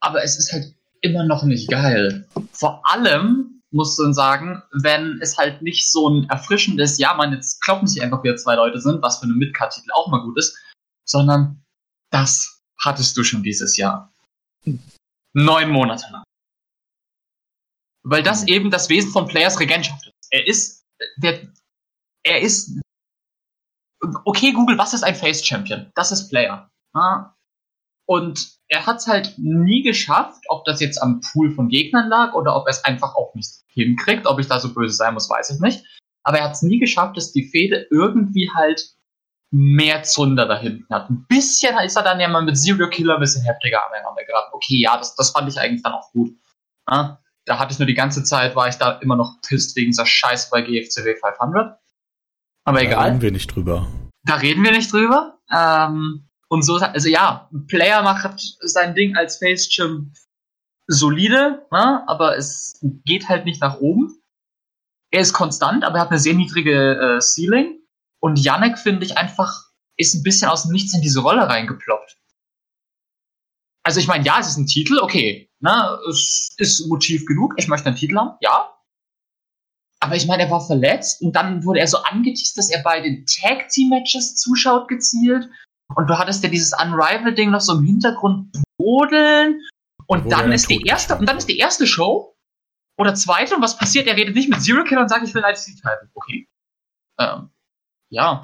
Aber 0.01 0.23
es 0.23 0.37
ist 0.37 0.51
halt 0.51 0.75
immer 1.01 1.23
noch 1.23 1.43
nicht 1.43 1.69
geil. 1.69 2.27
Vor 2.51 2.81
allem 2.85 3.61
muss 3.71 3.97
man 3.97 4.13
sagen, 4.13 4.61
wenn 4.71 5.19
es 5.21 5.37
halt 5.37 5.61
nicht 5.61 5.89
so 5.89 6.09
ein 6.09 6.29
erfrischendes, 6.29 6.97
ja, 6.97 7.13
man, 7.13 7.33
jetzt 7.33 7.61
kloppen 7.61 7.87
sich 7.87 8.01
einfach 8.01 8.23
wieder 8.23 8.35
zwei 8.35 8.55
Leute 8.55 8.79
sind, 8.81 9.01
was 9.01 9.19
für 9.19 9.23
einen 9.23 9.37
Midcard-Titel 9.37 9.89
auch 9.93 10.09
mal 10.09 10.21
gut 10.21 10.37
ist, 10.37 10.57
sondern 11.05 11.63
das 12.11 12.61
hattest 12.79 13.15
du 13.15 13.23
schon 13.23 13.43
dieses 13.43 13.77
Jahr. 13.77 14.13
Neun 15.33 15.69
Monate 15.69 16.05
lang. 16.11 16.23
Weil 18.03 18.23
das 18.23 18.47
eben 18.47 18.71
das 18.71 18.89
Wesen 18.89 19.11
von 19.11 19.27
Players 19.27 19.59
Regentschaft 19.59 20.05
ist. 20.07 20.27
Er 20.31 20.47
ist, 20.47 20.83
der, 21.17 21.47
er 22.23 22.41
ist, 22.41 22.79
okay, 24.25 24.51
Google, 24.51 24.77
was 24.77 24.93
ist 24.93 25.03
ein 25.03 25.15
Face 25.15 25.45
Champion? 25.45 25.91
Das 25.95 26.11
ist 26.11 26.29
Player. 26.29 26.69
Und 28.05 28.59
er 28.67 28.85
hat 28.85 28.97
es 28.97 29.07
halt 29.07 29.33
nie 29.37 29.83
geschafft, 29.83 30.43
ob 30.49 30.65
das 30.65 30.79
jetzt 30.81 31.01
am 31.01 31.21
Pool 31.21 31.51
von 31.51 31.69
Gegnern 31.69 32.09
lag 32.09 32.33
oder 32.33 32.55
ob 32.55 32.67
er 32.67 32.71
es 32.71 32.83
einfach 32.83 33.15
auch 33.15 33.33
nicht 33.35 33.49
hinkriegt. 33.67 34.25
Ob 34.25 34.39
ich 34.39 34.47
da 34.47 34.59
so 34.59 34.73
böse 34.73 34.95
sein 34.95 35.13
muss, 35.13 35.29
weiß 35.29 35.51
ich 35.51 35.59
nicht. 35.59 35.85
Aber 36.23 36.39
er 36.39 36.45
hat 36.45 36.53
es 36.53 36.61
nie 36.61 36.79
geschafft, 36.79 37.17
dass 37.17 37.31
die 37.31 37.47
Fehde 37.47 37.87
irgendwie 37.89 38.51
halt 38.53 38.95
mehr 39.51 40.03
Zunder 40.03 40.45
da 40.47 40.57
hinten 40.57 40.93
hat. 40.93 41.09
Ein 41.09 41.25
bisschen 41.27 41.77
ist 41.79 41.95
er 41.95 42.03
dann 42.03 42.19
ja 42.19 42.27
mal 42.29 42.43
mit 42.43 42.57
Zero 42.57 42.89
Killer 42.89 43.15
ein 43.15 43.19
bisschen 43.19 43.43
heftiger 43.43 43.85
aneinander 43.87 44.23
geraten. 44.23 44.51
Okay, 44.53 44.79
ja, 44.79 44.97
das, 44.97 45.15
das 45.15 45.31
fand 45.31 45.49
ich 45.49 45.59
eigentlich 45.59 45.83
dann 45.83 45.93
auch 45.93 46.11
gut. 46.11 46.33
Da 47.45 47.59
hatte 47.59 47.73
ich 47.73 47.79
nur 47.79 47.87
die 47.87 47.93
ganze 47.93 48.23
Zeit, 48.23 48.55
war 48.55 48.67
ich 48.67 48.75
da 48.75 48.91
immer 48.99 49.15
noch 49.15 49.41
pisst 49.41 49.75
wegen 49.75 49.91
dieser 49.91 50.05
Scheiße 50.05 50.49
bei 50.51 50.61
GFCW 50.61 51.15
500. 51.15 51.77
Aber 52.63 52.79
Da 52.79 52.83
egal. 52.85 53.09
reden 53.09 53.21
wir 53.21 53.31
nicht 53.31 53.47
drüber. 53.47 53.87
Da 54.23 54.35
reden 54.35 54.63
wir 54.63 54.71
nicht 54.71 54.91
drüber. 54.91 55.39
Ähm, 55.51 56.27
und 56.47 56.63
so, 56.63 56.75
also 56.75 57.07
ja, 57.07 57.49
ein 57.51 57.65
Player 57.67 58.03
macht 58.03 58.39
sein 58.61 58.93
Ding 58.93 59.15
als 59.15 59.37
Face-Chim 59.37 60.13
solide, 60.87 61.65
ne? 61.71 62.03
aber 62.07 62.37
es 62.37 62.79
geht 63.05 63.29
halt 63.29 63.45
nicht 63.45 63.61
nach 63.61 63.79
oben. 63.79 64.21
Er 65.11 65.21
ist 65.21 65.33
konstant, 65.33 65.83
aber 65.83 65.97
er 65.97 66.01
hat 66.01 66.09
eine 66.09 66.19
sehr 66.19 66.33
niedrige 66.33 67.17
äh, 67.17 67.21
Ceiling. 67.21 67.79
Und 68.19 68.37
Yannick, 68.39 68.77
finde 68.77 69.05
ich, 69.05 69.17
einfach 69.17 69.71
ist 69.97 70.15
ein 70.15 70.23
bisschen 70.23 70.49
aus 70.49 70.63
dem 70.63 70.71
Nichts 70.71 70.93
in 70.93 71.01
diese 71.01 71.21
Rolle 71.21 71.47
reingeploppt. 71.47 72.17
Also 73.83 73.99
ich 73.99 74.07
meine, 74.07 74.25
ja, 74.25 74.39
es 74.39 74.47
ist 74.47 74.57
ein 74.57 74.67
Titel, 74.67 74.99
okay. 74.99 75.49
Ne? 75.59 75.99
Es 76.09 76.53
ist 76.57 76.87
Motiv 76.87 77.25
genug, 77.25 77.53
ich 77.57 77.67
möchte 77.67 77.87
einen 77.87 77.95
Titel 77.95 78.17
haben, 78.17 78.37
ja. 78.41 78.70
Aber 80.03 80.15
ich 80.15 80.25
meine, 80.25 80.43
er 80.43 80.51
war 80.51 80.65
verletzt 80.65 81.21
und 81.21 81.35
dann 81.35 81.63
wurde 81.63 81.79
er 81.79 81.87
so 81.87 81.97
angeteased, 81.97 82.57
dass 82.57 82.71
er 82.71 82.81
bei 82.81 83.01
den 83.01 83.25
Tag 83.25 83.69
Team 83.69 83.89
Matches 83.89 84.35
zuschaut 84.35 84.87
gezielt. 84.87 85.47
Und 85.95 86.09
du 86.09 86.17
hattest 86.17 86.43
ja 86.43 86.49
dieses 86.49 86.73
Unrival-Ding 86.73 87.51
noch 87.51 87.61
so 87.61 87.77
im 87.77 87.83
Hintergrund 87.83 88.51
brodeln. 88.77 89.61
Und 90.07 90.31
dann 90.31 90.51
ist 90.51 90.69
die 90.69 90.81
erste, 90.85 91.17
und 91.17 91.29
dann 91.29 91.37
ist 91.37 91.47
die 91.47 91.57
erste 91.57 91.85
Show 91.85 92.35
oder 92.97 93.13
zweite, 93.13 93.55
und 93.55 93.61
was 93.61 93.77
passiert? 93.77 94.07
Er 94.07 94.17
redet 94.17 94.35
nicht 94.35 94.49
mit 94.49 94.61
Zero 94.61 94.83
Killer 94.83 95.01
und 95.01 95.09
sagt, 95.09 95.25
ich 95.25 95.33
will 95.35 95.43
ein 95.43 95.53
IC-Title. 95.53 96.09
Okay. 96.13 96.47
Ähm, 97.19 97.51
ja. 98.09 98.41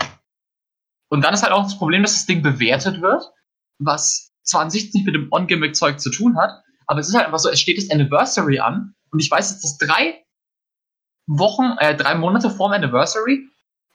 Und 1.09 1.23
dann 1.23 1.33
ist 1.33 1.41
halt 1.41 1.53
auch 1.53 1.63
das 1.63 1.77
Problem, 1.77 2.03
dass 2.03 2.13
das 2.13 2.25
Ding 2.27 2.43
bewertet 2.43 3.01
wird, 3.01 3.31
was 3.79 4.31
zwar 4.43 4.61
an 4.61 4.69
sich 4.69 4.93
nicht 4.93 5.05
mit 5.05 5.15
dem 5.15 5.31
On-Gimmick-Zeug 5.31 5.99
zu 5.99 6.11
tun 6.11 6.37
hat, 6.37 6.63
aber 6.85 6.99
es 6.99 7.09
ist 7.09 7.15
halt 7.15 7.25
einfach 7.25 7.39
so, 7.39 7.49
es 7.49 7.59
steht 7.59 7.77
das 7.77 7.89
Anniversary 7.89 8.59
an 8.59 8.93
und 9.11 9.19
ich 9.19 9.29
weiß, 9.29 9.49
dass 9.49 9.61
das 9.61 9.77
drei 9.77 10.23
Wochen, 11.27 11.77
äh, 11.79 11.95
drei 11.95 12.15
Monate 12.15 12.49
vorm 12.49 12.71
Anniversary 12.71 13.49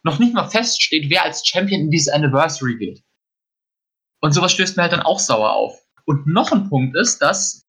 noch 0.04 0.18
nicht 0.18 0.34
mal 0.34 0.48
feststeht, 0.48 1.10
wer 1.10 1.24
als 1.24 1.46
Champion 1.46 1.82
in 1.82 1.90
dieses 1.90 2.12
Anniversary 2.12 2.76
geht. 2.76 3.02
Und 4.20 4.32
sowas 4.32 4.52
stößt 4.52 4.76
mir 4.76 4.84
halt 4.84 4.92
dann 4.92 5.02
auch 5.02 5.18
sauer 5.18 5.52
auf. 5.52 5.80
Und 6.04 6.26
noch 6.26 6.52
ein 6.52 6.68
Punkt 6.68 6.96
ist, 6.96 7.18
dass, 7.18 7.66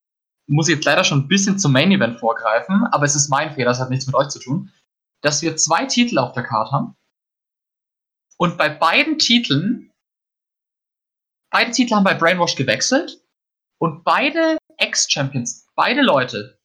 muss 0.47 0.67
ich 0.67 0.75
jetzt 0.75 0.85
leider 0.85 1.03
schon 1.03 1.19
ein 1.19 1.27
bisschen 1.27 1.59
zum 1.59 1.71
Main 1.71 1.91
Event 1.91 2.19
vorgreifen, 2.19 2.85
aber 2.91 3.05
es 3.05 3.15
ist 3.15 3.29
mein 3.29 3.53
Fehler, 3.53 3.69
das 3.69 3.79
hat 3.79 3.89
nichts 3.89 4.07
mit 4.07 4.15
euch 4.15 4.29
zu 4.29 4.39
tun, 4.39 4.71
dass 5.21 5.41
wir 5.41 5.55
zwei 5.55 5.85
Titel 5.85 6.17
auf 6.17 6.33
der 6.33 6.43
Karte 6.43 6.71
haben. 6.71 6.95
Und 8.37 8.57
bei 8.57 8.69
beiden 8.69 9.19
Titeln, 9.19 9.91
beide 11.51 11.71
Titel 11.71 11.95
haben 11.95 12.03
bei 12.03 12.15
Brainwash 12.15 12.55
gewechselt 12.55 13.21
und 13.79 14.03
beide 14.03 14.57
Ex-Champions, 14.77 15.67
beide 15.75 16.01
Leute, 16.01 16.59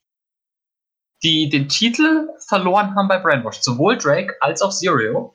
die 1.22 1.48
den 1.48 1.68
Titel 1.68 2.28
verloren 2.46 2.94
haben 2.94 3.08
bei 3.08 3.18
Brainwash, 3.18 3.60
sowohl 3.60 3.98
Drake 3.98 4.34
als 4.40 4.62
auch 4.62 4.72
Zero, 4.72 5.34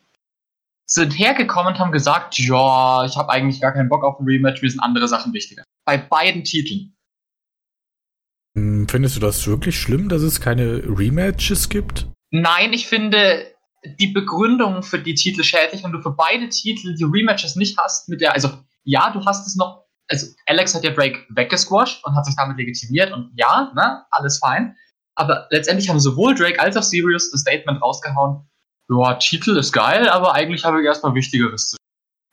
sind 0.86 1.12
hergekommen 1.12 1.74
und 1.74 1.80
haben 1.80 1.92
gesagt, 1.92 2.38
ja, 2.38 3.06
ich 3.06 3.18
habe 3.18 3.30
eigentlich 3.30 3.62
gar 3.62 3.74
keinen 3.74 3.90
Bock 3.90 4.04
auf 4.04 4.20
ein 4.20 4.26
Rematch, 4.26 4.62
mir 4.62 4.70
sind 4.70 4.80
andere 4.80 5.08
Sachen 5.08 5.34
wichtiger. 5.34 5.64
Bei 5.86 5.98
beiden 5.98 6.44
Titeln. 6.44 6.96
Hm, 8.56 8.88
findest 8.88 9.16
du 9.16 9.20
das 9.20 9.48
wirklich 9.48 9.80
schlimm, 9.80 10.10
dass 10.10 10.22
es 10.22 10.40
keine 10.40 10.84
Rematches 10.86 11.70
gibt? 11.70 12.08
Nein, 12.32 12.74
ich 12.74 12.88
finde 12.88 13.46
die 14.00 14.08
Begründung 14.08 14.84
für 14.84 15.00
die 15.00 15.14
Titel 15.14 15.44
schädlich, 15.44 15.84
wenn 15.84 15.92
du 15.92 16.02
für 16.02 16.16
beide 16.16 16.50
Titel 16.50 16.96
die 16.96 17.04
Rematches 17.04 17.56
nicht 17.56 17.78
hast, 17.78 18.08
mit 18.10 18.22
der, 18.22 18.34
also 18.34 18.50
ja, 18.84 19.12
du 19.12 19.26
hast 19.26 19.48
es 19.48 19.56
noch, 19.56 19.86
also 20.08 20.28
Alex 20.46 20.76
hat 20.76 20.84
ja 20.84 20.92
Drake 20.92 21.26
weggesquashed 21.30 22.04
und 22.06 22.16
hat 22.16 22.26
sich 22.26 22.36
damit 22.36 22.58
legitimiert 22.58 23.12
und 23.12 23.32
ja, 23.36 23.72
ne, 23.76 24.06
alles 24.12 24.38
fein. 24.40 24.76
Aber 25.16 25.48
letztendlich 25.52 25.90
haben 25.90 26.00
sowohl 26.00 26.36
Drake 26.36 26.60
als 26.60 26.76
auch 26.76 26.84
Sirius 26.84 27.32
das 27.32 27.42
Statement 27.42 27.82
rausgehauen, 27.82 28.48
ja, 28.90 29.14
Titel 29.16 29.58
ist 29.58 29.72
geil, 29.72 30.10
aber 30.10 30.34
eigentlich 30.34 30.66
habe 30.66 30.82
ich 30.82 30.86
erstmal 30.86 31.16
Wichtigeres 31.16 31.70
zu 31.70 31.78
tun. 31.78 31.86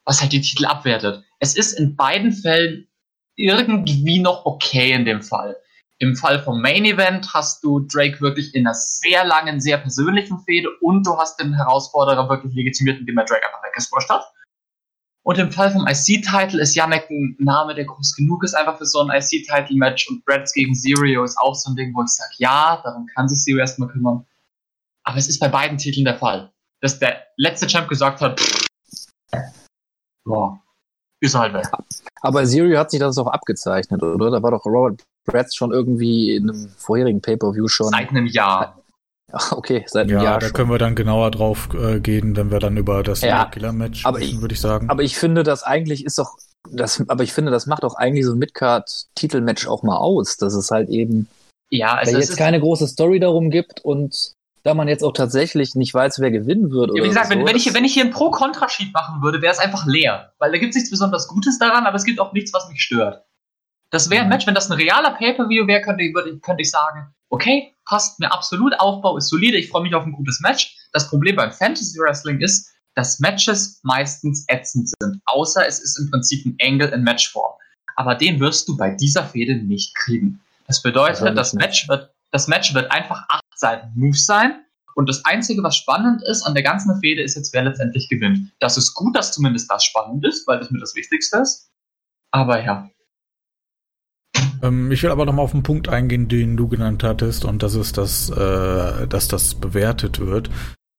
Was 0.04 0.20
halt 0.20 0.32
die 0.32 0.40
Titel 0.40 0.66
abwertet. 0.66 1.22
Es 1.38 1.56
ist 1.56 1.72
in 1.72 1.94
beiden 1.94 2.32
Fällen 2.32 2.88
irgendwie 3.36 4.20
noch 4.20 4.44
okay 4.44 4.92
in 4.92 5.04
dem 5.04 5.22
Fall. 5.22 5.56
Im 5.98 6.16
Fall 6.16 6.42
vom 6.42 6.60
Main 6.60 6.86
Event 6.86 7.32
hast 7.34 7.62
du 7.62 7.80
Drake 7.80 8.20
wirklich 8.20 8.54
in 8.54 8.66
einer 8.66 8.74
sehr 8.74 9.24
langen, 9.24 9.60
sehr 9.60 9.76
persönlichen 9.78 10.38
Fehde 10.40 10.68
und 10.80 11.06
du 11.06 11.16
hast 11.18 11.38
den 11.38 11.54
Herausforderer 11.54 12.28
wirklich 12.28 12.54
legitimiert, 12.54 12.98
indem 12.98 13.18
er 13.18 13.26
Drake 13.26 13.46
einfach 13.46 13.62
weggesquasht 13.62 14.08
hat. 14.08 14.24
Und 15.22 15.38
im 15.38 15.52
Fall 15.52 15.70
vom 15.70 15.86
IC-Title 15.86 16.60
ist 16.60 16.74
Yannick 16.74 17.10
ein 17.10 17.36
Name, 17.38 17.74
der 17.74 17.84
groß 17.84 18.16
genug 18.16 18.42
ist, 18.42 18.54
einfach 18.54 18.78
für 18.78 18.86
so 18.86 19.00
ein 19.00 19.10
IC-Title-Match. 19.10 20.08
Und 20.08 20.24
Brads 20.24 20.52
gegen 20.54 20.74
Zero 20.74 21.24
ist 21.24 21.38
auch 21.38 21.54
so 21.54 21.70
ein 21.70 21.76
Ding, 21.76 21.94
wo 21.94 22.02
ich 22.02 22.08
sage, 22.08 22.32
ja, 22.38 22.80
darum 22.82 23.06
kann 23.14 23.28
sich 23.28 23.42
Zero 23.42 23.58
erstmal 23.58 23.88
kümmern. 23.88 24.26
Aber 25.04 25.18
es 25.18 25.28
ist 25.28 25.38
bei 25.38 25.48
beiden 25.48 25.76
Titeln 25.76 26.04
der 26.04 26.18
Fall. 26.18 26.52
Dass 26.80 26.98
der 26.98 27.22
letzte 27.36 27.66
Champ 27.66 27.88
gesagt 27.88 28.22
hat, 28.22 28.40
pff, 28.40 28.66
boah, 30.24 30.58
ist 31.20 31.34
halt 31.34 31.52
weg. 31.52 31.66
Aber 32.22 32.44
Zero 32.46 32.78
hat 32.78 32.90
sich 32.90 33.00
das 33.00 33.18
auch 33.18 33.26
abgezeichnet, 33.26 34.02
oder? 34.02 34.30
Da 34.30 34.42
war 34.42 34.52
doch 34.52 34.64
Robert 34.64 35.02
Bratz 35.26 35.54
schon 35.54 35.72
irgendwie 35.72 36.34
in 36.34 36.48
einem 36.48 36.68
vorherigen 36.70 37.20
Pay-Per-View 37.20 37.68
schon. 37.68 37.88
Seit 37.88 38.08
einem 38.10 38.26
Jahr. 38.26 38.79
Okay, 39.52 39.84
seit 39.86 40.08
einem 40.08 40.16
ja, 40.16 40.22
Jahr. 40.24 40.38
Da 40.38 40.46
schon. 40.46 40.54
können 40.54 40.70
wir 40.70 40.78
dann 40.78 40.94
genauer 40.94 41.30
drauf 41.30 41.68
äh, 41.74 42.00
gehen, 42.00 42.36
wenn 42.36 42.50
wir 42.50 42.58
dann 42.58 42.76
über 42.76 43.02
das 43.02 43.20
Ja, 43.22 43.46
Killer-Match 43.46 44.04
aber 44.06 44.18
sprechen, 44.18 44.36
ich- 44.36 44.40
würde 44.40 44.54
ich 44.54 44.60
sagen. 44.60 44.90
Aber 44.90 45.02
ich 45.02 45.16
finde, 45.16 45.42
das 45.42 45.62
eigentlich 45.62 46.04
ist 46.04 46.18
doch, 46.18 46.36
das, 46.70 47.02
aber 47.08 47.22
ich 47.24 47.32
finde, 47.32 47.50
das 47.50 47.66
macht 47.66 47.84
auch 47.84 47.94
eigentlich 47.94 48.24
so 48.26 48.32
ein 48.32 48.38
Midcard-Titelmatch 48.38 49.66
auch 49.66 49.82
mal 49.82 49.96
aus, 49.96 50.36
dass 50.36 50.54
es 50.54 50.70
halt 50.70 50.88
eben 50.88 51.28
Ja, 51.70 51.92
da 51.92 51.94
also 51.98 52.12
es 52.16 52.18
jetzt 52.24 52.30
ist, 52.30 52.36
keine 52.36 52.60
große 52.60 52.86
Story 52.88 53.20
darum 53.20 53.50
gibt 53.50 53.80
und 53.84 54.32
da 54.62 54.74
man 54.74 54.88
jetzt 54.88 55.02
auch 55.02 55.12
tatsächlich 55.14 55.74
nicht 55.74 55.94
weiß, 55.94 56.20
wer 56.20 56.30
gewinnen 56.30 56.70
wird. 56.70 56.90
Ja, 56.94 57.02
wie 57.02 57.08
gesagt, 57.08 57.28
so, 57.28 57.34
wenn, 57.34 57.46
wenn, 57.46 57.56
ich, 57.56 57.72
wenn 57.72 57.84
ich 57.84 57.94
hier 57.94 58.04
ein 58.04 58.10
Pro-Kontra-Sheet 58.10 58.92
machen 58.92 59.22
würde, 59.22 59.40
wäre 59.40 59.52
es 59.54 59.58
einfach 59.58 59.86
leer. 59.86 60.34
Weil 60.38 60.52
da 60.52 60.58
gibt 60.58 60.70
es 60.70 60.76
nichts 60.76 60.90
besonders 60.90 61.28
Gutes 61.28 61.58
daran, 61.58 61.86
aber 61.86 61.96
es 61.96 62.04
gibt 62.04 62.20
auch 62.20 62.34
nichts, 62.34 62.52
was 62.52 62.68
mich 62.68 62.82
stört. 62.82 63.24
Das 63.90 64.10
wäre 64.10 64.20
ein 64.20 64.26
Mhm. 64.26 64.34
Match, 64.34 64.46
wenn 64.46 64.54
das 64.54 64.70
ein 64.70 64.76
realer 64.76 65.12
Pay-Per-View 65.12 65.66
wäre, 65.66 65.80
könnte, 65.80 66.12
könnte 66.42 66.60
ich 66.60 66.70
sagen, 66.70 67.14
okay, 67.30 67.74
passt 67.90 68.20
mir 68.20 68.32
absolut, 68.32 68.78
Aufbau 68.78 69.16
ist 69.16 69.28
solide, 69.28 69.58
ich 69.58 69.68
freue 69.68 69.82
mich 69.82 69.94
auf 69.96 70.04
ein 70.04 70.12
gutes 70.12 70.38
Match. 70.40 70.76
Das 70.92 71.10
Problem 71.10 71.34
beim 71.34 71.50
Fantasy 71.50 71.98
Wrestling 71.98 72.40
ist, 72.40 72.70
dass 72.94 73.18
Matches 73.18 73.80
meistens 73.82 74.44
ätzend 74.46 74.90
sind. 75.00 75.20
Außer 75.26 75.66
es 75.66 75.80
ist 75.80 75.98
im 75.98 76.08
Prinzip 76.08 76.46
ein 76.46 76.56
Angle 76.62 76.88
in 76.90 77.02
Matchform. 77.02 77.52
Aber 77.96 78.14
den 78.14 78.38
wirst 78.38 78.68
du 78.68 78.76
bei 78.76 78.90
dieser 78.90 79.26
Fehde 79.26 79.56
nicht 79.56 79.92
kriegen. 79.96 80.40
Das 80.68 80.82
bedeutet, 80.82 81.20
Wahrscheinlich 81.20 81.34
das. 81.34 81.52
Match, 81.54 81.88
wird, 81.88 82.14
das 82.30 82.46
Match 82.46 82.74
wird 82.74 82.92
einfach 82.92 83.24
acht 83.28 83.42
Seiten 83.56 83.90
Moves 83.96 84.24
sein. 84.24 84.64
Und 84.94 85.08
das 85.08 85.24
Einzige, 85.24 85.62
was 85.64 85.76
spannend 85.76 86.22
ist 86.22 86.44
an 86.44 86.54
der 86.54 86.62
ganzen 86.62 86.96
Fehde, 87.00 87.22
ist 87.22 87.34
jetzt, 87.34 87.52
wer 87.52 87.64
letztendlich 87.64 88.08
gewinnt. 88.08 88.52
Das 88.60 88.76
ist 88.76 88.94
gut, 88.94 89.16
dass 89.16 89.32
zumindest 89.32 89.68
das 89.68 89.82
spannend 89.82 90.24
ist, 90.24 90.46
weil 90.46 90.60
das 90.60 90.70
mir 90.70 90.78
das 90.78 90.94
Wichtigste 90.94 91.38
ist. 91.38 91.72
Aber 92.30 92.62
ja. 92.62 92.88
Ähm, 94.62 94.90
ich 94.92 95.02
will 95.02 95.10
aber 95.10 95.24
noch 95.26 95.32
mal 95.32 95.42
auf 95.42 95.54
einen 95.54 95.62
Punkt 95.62 95.88
eingehen, 95.88 96.28
den 96.28 96.56
du 96.56 96.68
genannt 96.68 97.02
hattest, 97.02 97.44
und 97.44 97.62
das 97.62 97.74
ist, 97.74 97.98
dass, 97.98 98.30
äh, 98.30 99.06
dass 99.06 99.28
das 99.28 99.54
bewertet 99.54 100.20
wird. 100.20 100.50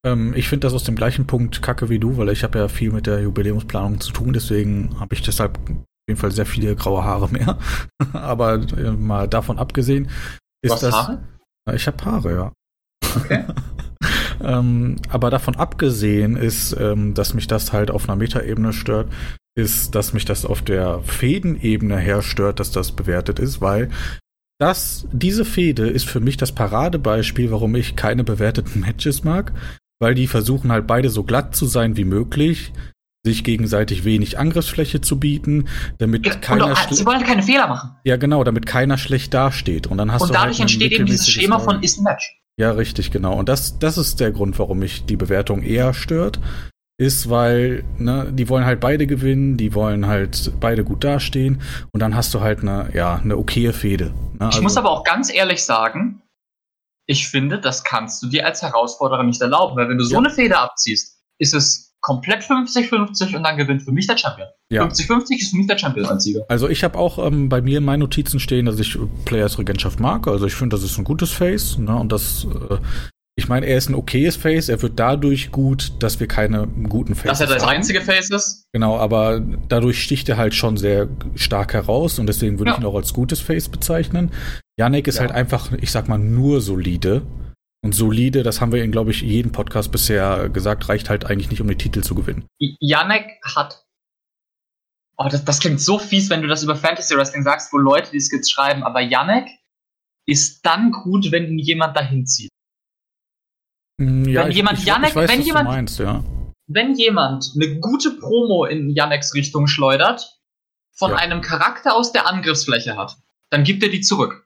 Ähm, 0.06 0.34
ich 0.36 0.50
finde 0.50 0.66
das 0.66 0.74
aus 0.74 0.84
dem 0.84 0.96
gleichen 0.96 1.28
Punkt 1.28 1.62
kacke 1.62 1.90
wie 1.90 2.00
du, 2.00 2.18
weil 2.18 2.30
ich 2.30 2.44
habe 2.44 2.60
ja 2.60 2.68
viel 2.68 2.92
mit 2.92 3.08
der 3.08 3.22
Jubiläumsplanung 3.22 4.00
zu 4.00 4.12
tun, 4.12 4.34
deswegen 4.34 5.00
habe 5.00 5.14
ich 5.14 5.22
deshalb 5.22 5.58
auf 5.58 6.08
jeden 6.08 6.20
Fall 6.20 6.32
sehr 6.32 6.46
viele 6.46 6.76
graue 6.76 7.04
Haare 7.04 7.30
mehr. 7.30 7.58
aber 8.14 8.56
äh, 8.56 8.92
mal 8.92 9.28
davon 9.28 9.60
abgesehen, 9.60 10.10
ist 10.64 10.74
hast 10.74 10.84
das. 10.84 10.94
Haare? 10.94 11.24
Ich 11.74 11.86
habe 11.88 12.04
Haare, 12.04 12.34
ja. 12.34 12.52
Okay. 13.16 13.46
ähm, 14.44 14.96
aber 15.10 15.30
davon 15.30 15.56
abgesehen 15.56 16.36
ist, 16.36 16.76
ähm, 16.80 17.14
dass 17.14 17.34
mich 17.34 17.48
das 17.48 17.72
halt 17.72 17.92
auf 17.92 18.10
einer 18.10 18.16
Metaebene 18.16 18.74
stört, 18.74 19.12
ist, 19.58 19.96
dass 19.96 20.14
mich 20.14 20.26
das 20.26 20.46
auf 20.46 20.62
der 20.62 21.02
Fädenebene 21.04 21.98
her 21.98 22.22
stört, 22.22 22.60
dass 22.60 22.72
das 22.72 22.94
bewertet 22.94 23.40
ist, 23.40 23.62
weil 23.62 23.90
das, 24.60 25.08
diese 25.12 25.44
Fehde 25.44 25.88
ist 25.90 26.08
für 26.08 26.20
mich 26.20 26.38
das 26.38 26.52
Paradebeispiel, 26.52 27.52
warum 27.52 27.76
ich 27.76 27.96
keine 27.96 28.24
bewerteten 28.24 28.82
Matches 28.82 29.24
mag, 29.24 29.54
weil 30.00 30.14
die 30.16 30.28
versuchen 30.28 30.72
halt 30.72 30.88
beide 30.88 31.10
so 31.10 31.24
glatt 31.24 31.56
zu 31.56 31.66
sein 31.66 31.98
wie 31.98 32.06
möglich, 32.06 32.72
sich 33.26 33.44
gegenseitig 33.44 34.04
wenig 34.06 34.40
Angriffsfläche 34.40 35.02
zu 35.02 35.20
bieten, 35.20 35.68
damit 36.00 36.26
Und 36.28 36.42
keiner 36.42 36.66
auch, 36.66 36.78
schle- 36.78 36.94
sie 36.96 37.06
wollen 37.06 37.24
keine 37.24 37.44
Fehler 37.44 37.68
machen. 37.68 37.92
ja 38.04 38.18
genau, 38.18 38.44
damit 38.44 38.66
keiner 38.66 38.98
schlecht 38.98 39.34
dasteht 39.34 39.88
und 39.88 39.98
dann 39.98 40.12
hast 40.12 40.22
Und 40.22 40.30
du 40.30 40.34
dadurch 40.34 40.58
halt 40.60 40.62
entsteht 40.72 40.92
eben 40.94 41.06
dieses 41.06 41.30
Schema 41.30 41.60
von 41.60 41.84
ist 41.84 42.00
ein 42.00 42.04
Match. 42.04 42.38
Ja, 42.58 42.72
richtig, 42.72 43.12
genau. 43.12 43.34
Und 43.38 43.50
das, 43.50 43.80
das 43.80 43.98
ist 43.98 44.20
der 44.20 44.32
Grund, 44.32 44.60
warum 44.60 44.80
mich 44.80 45.06
die 45.06 45.18
Bewertung 45.18 45.64
eher 45.64 45.94
stört. 45.94 46.40
Ist, 47.02 47.30
weil, 47.32 47.84
ne, 47.98 48.32
die 48.32 48.48
wollen 48.48 48.64
halt 48.64 48.80
beide 48.80 49.08
gewinnen, 49.08 49.58
die 49.58 49.74
wollen 49.74 50.06
halt 50.06 50.52
beide 50.60 50.84
gut 50.84 51.04
dastehen 51.04 51.60
und 51.94 52.00
dann 52.00 52.16
hast 52.16 52.32
du 52.36 52.42
halt 52.42 52.60
eine, 52.60 52.92
ja, 52.94 53.16
eine 53.16 53.38
okaye 53.38 53.74
Fehde. 53.74 54.14
Ne? 54.40 54.50
Ich 54.54 54.62
muss 54.62 54.78
aber 54.78 54.92
auch 54.92 55.04
ganz 55.04 55.34
ehrlich 55.34 55.64
sagen, 55.64 56.22
ich 57.08 57.28
finde, 57.28 57.60
das 57.60 57.84
kannst 57.84 58.22
du 58.22 58.28
dir 58.28 58.46
als 58.46 58.62
Herausforderer 58.62 59.24
nicht 59.24 59.42
erlauben, 59.42 59.76
weil 59.78 59.90
wenn 59.90 59.98
du 59.98 60.04
so 60.04 60.14
Ja. 60.14 60.20
eine 60.20 60.30
Fehde 60.30 60.60
abziehst, 60.60 61.18
ist 61.40 61.56
es 61.56 61.96
komplett 62.02 62.44
50-50 62.44 63.36
und 63.36 63.44
dann 63.44 63.58
gewinnt 63.58 63.82
für 63.82 63.92
mich 63.92 64.06
der 64.06 64.18
Champion. 64.18 64.48
ja. 64.72 64.84
50-50 64.86 65.40
ist 65.40 65.50
für 65.52 65.58
mich 65.58 65.68
der 65.68 65.80
Champion 65.80 66.06
als 66.06 66.24
Sieger. 66.24 66.46
Also 66.50 66.70
ich 66.70 66.84
habe 66.84 67.00
auch 67.00 67.18
ähm, 67.26 67.50
bei 67.50 67.62
mir 67.62 67.80
in 67.80 67.84
meinen 67.84 68.02
Notizen 68.02 68.40
stehen, 68.40 68.68
dass 68.68 68.80
ich 68.80 68.98
Players 69.26 69.58
Regentschaft 69.58 70.00
mag. 70.00 70.28
Also 70.28 70.46
ich 70.46 70.54
finde, 70.54 70.76
das 70.76 70.84
ist 70.84 70.98
ein 71.00 71.04
gutes 71.04 71.32
Face. 71.32 71.80
Ne? 71.80 71.96
Und 71.96 72.12
das, 72.12 72.46
äh, 72.46 72.78
ich 73.42 73.50
meine, 73.50 73.66
er 73.66 73.78
ist 73.78 73.90
ein 73.90 73.96
okayes 73.96 74.36
Face. 74.36 74.70
Er 74.70 74.82
wird 74.82 75.00
dadurch 75.00 75.52
gut, 75.52 75.94
dass 76.00 76.20
wir 76.20 76.28
keine 76.28 76.68
guten 76.68 77.16
Faces 77.16 77.40
Dass 77.40 77.42
er 77.50 77.54
das 77.56 77.64
haben. 77.64 77.76
einzige 77.76 78.02
Face 78.02 78.30
ist. 78.30 78.66
Genau, 78.74 78.98
aber 78.98 79.40
dadurch 79.68 80.02
sticht 80.02 80.30
er 80.30 80.38
halt 80.38 80.54
schon 80.54 80.78
sehr 80.78 81.08
stark 81.36 81.74
heraus 81.74 82.20
und 82.20 82.28
deswegen 82.28 82.60
würde 82.60 82.72
Ja. 82.72 82.78
ich 82.78 82.82
ihn 82.84 82.86
auch 82.88 82.96
als 82.96 83.14
gutes 83.14 83.40
Face 83.40 83.68
bezeichnen. 83.70 84.32
Yannick 84.80 85.08
ist 85.08 85.16
Ja. 85.16 85.22
halt 85.22 85.32
einfach, 85.32 85.72
ich 85.74 85.92
sag 85.92 86.08
mal, 86.08 86.18
nur 86.20 86.62
solide. 86.62 87.24
Und 87.84 87.94
solide, 87.96 88.44
das 88.44 88.62
haben 88.62 88.72
wir 88.72 88.84
in, 88.84 88.92
glaube 88.92 89.10
ich, 89.12 89.22
jedem 89.22 89.52
Podcast 89.52 89.92
bisher 89.92 90.50
gesagt, 90.50 90.88
reicht 90.88 91.10
halt 91.10 91.26
eigentlich 91.26 91.50
nicht, 91.50 91.62
um 91.62 91.68
den 91.68 91.80
Titel 91.80 92.02
zu 92.02 92.14
gewinnen. 92.16 92.46
Janek 92.80 93.26
hat 93.44 93.84
Oh, 95.18 95.28
das, 95.30 95.46
das 95.46 95.60
klingt 95.60 95.80
so 95.80 96.00
fies, 96.00 96.30
wenn 96.32 96.42
du 96.42 96.48
das 96.48 96.64
über 96.64 96.76
Fantasy 96.76 97.16
Wrestling 97.16 97.44
sagst, 97.44 97.72
wo 97.74 97.78
Leute 97.78 98.10
die 98.12 98.20
Skits 98.22 98.50
schreiben, 98.50 98.82
aber 98.82 99.02
Yannick 99.02 99.48
ist 100.28 100.66
dann 100.66 100.92
gut, 100.92 101.32
wenn 101.32 101.46
ihn 101.48 101.60
jemand 101.60 101.96
dahin 101.96 102.26
zieht. 102.26 102.50
Hm, 104.02 104.26
Ja, 104.26 104.44
Wenn 104.44 104.50
ich, 104.52 104.56
jemand 104.58 104.80
ich, 104.80 104.86
Janek- 104.86 105.16
weiß, 105.16 105.30
wenn 105.30 105.42
jemand- 105.42 105.70
meinst, 105.70 106.00
ja. 106.00 106.24
Wenn 106.68 106.96
jemand 106.96 107.52
eine 107.56 107.80
gute 107.80 108.12
Promo 108.12 108.66
in 108.66 108.90
Yannicks 108.90 109.34
Richtung 109.34 109.68
schleudert, 109.68 110.40
von 110.98 111.12
Ja. 111.12 111.18
einem 111.18 111.42
Charakter 111.42 111.96
aus 111.96 112.12
der 112.12 112.28
Angriffsfläche 112.28 112.96
hat, 112.98 113.16
dann 113.50 113.64
gibt 113.64 113.84
er 113.84 113.90
die 113.90 114.02
zurück. 114.02 114.46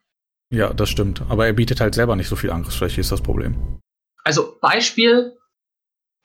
Ja, 0.52 0.72
das 0.72 0.90
stimmt. 0.90 1.22
Aber 1.28 1.46
er 1.46 1.52
bietet 1.52 1.80
halt 1.80 1.94
selber 1.94 2.16
nicht 2.16 2.28
so 2.28 2.36
viel 2.36 2.50
Angriffsfläche, 2.50 3.00
ist 3.00 3.12
das 3.12 3.20
Problem. 3.22 3.80
Also 4.24 4.58
Beispiel, 4.60 5.36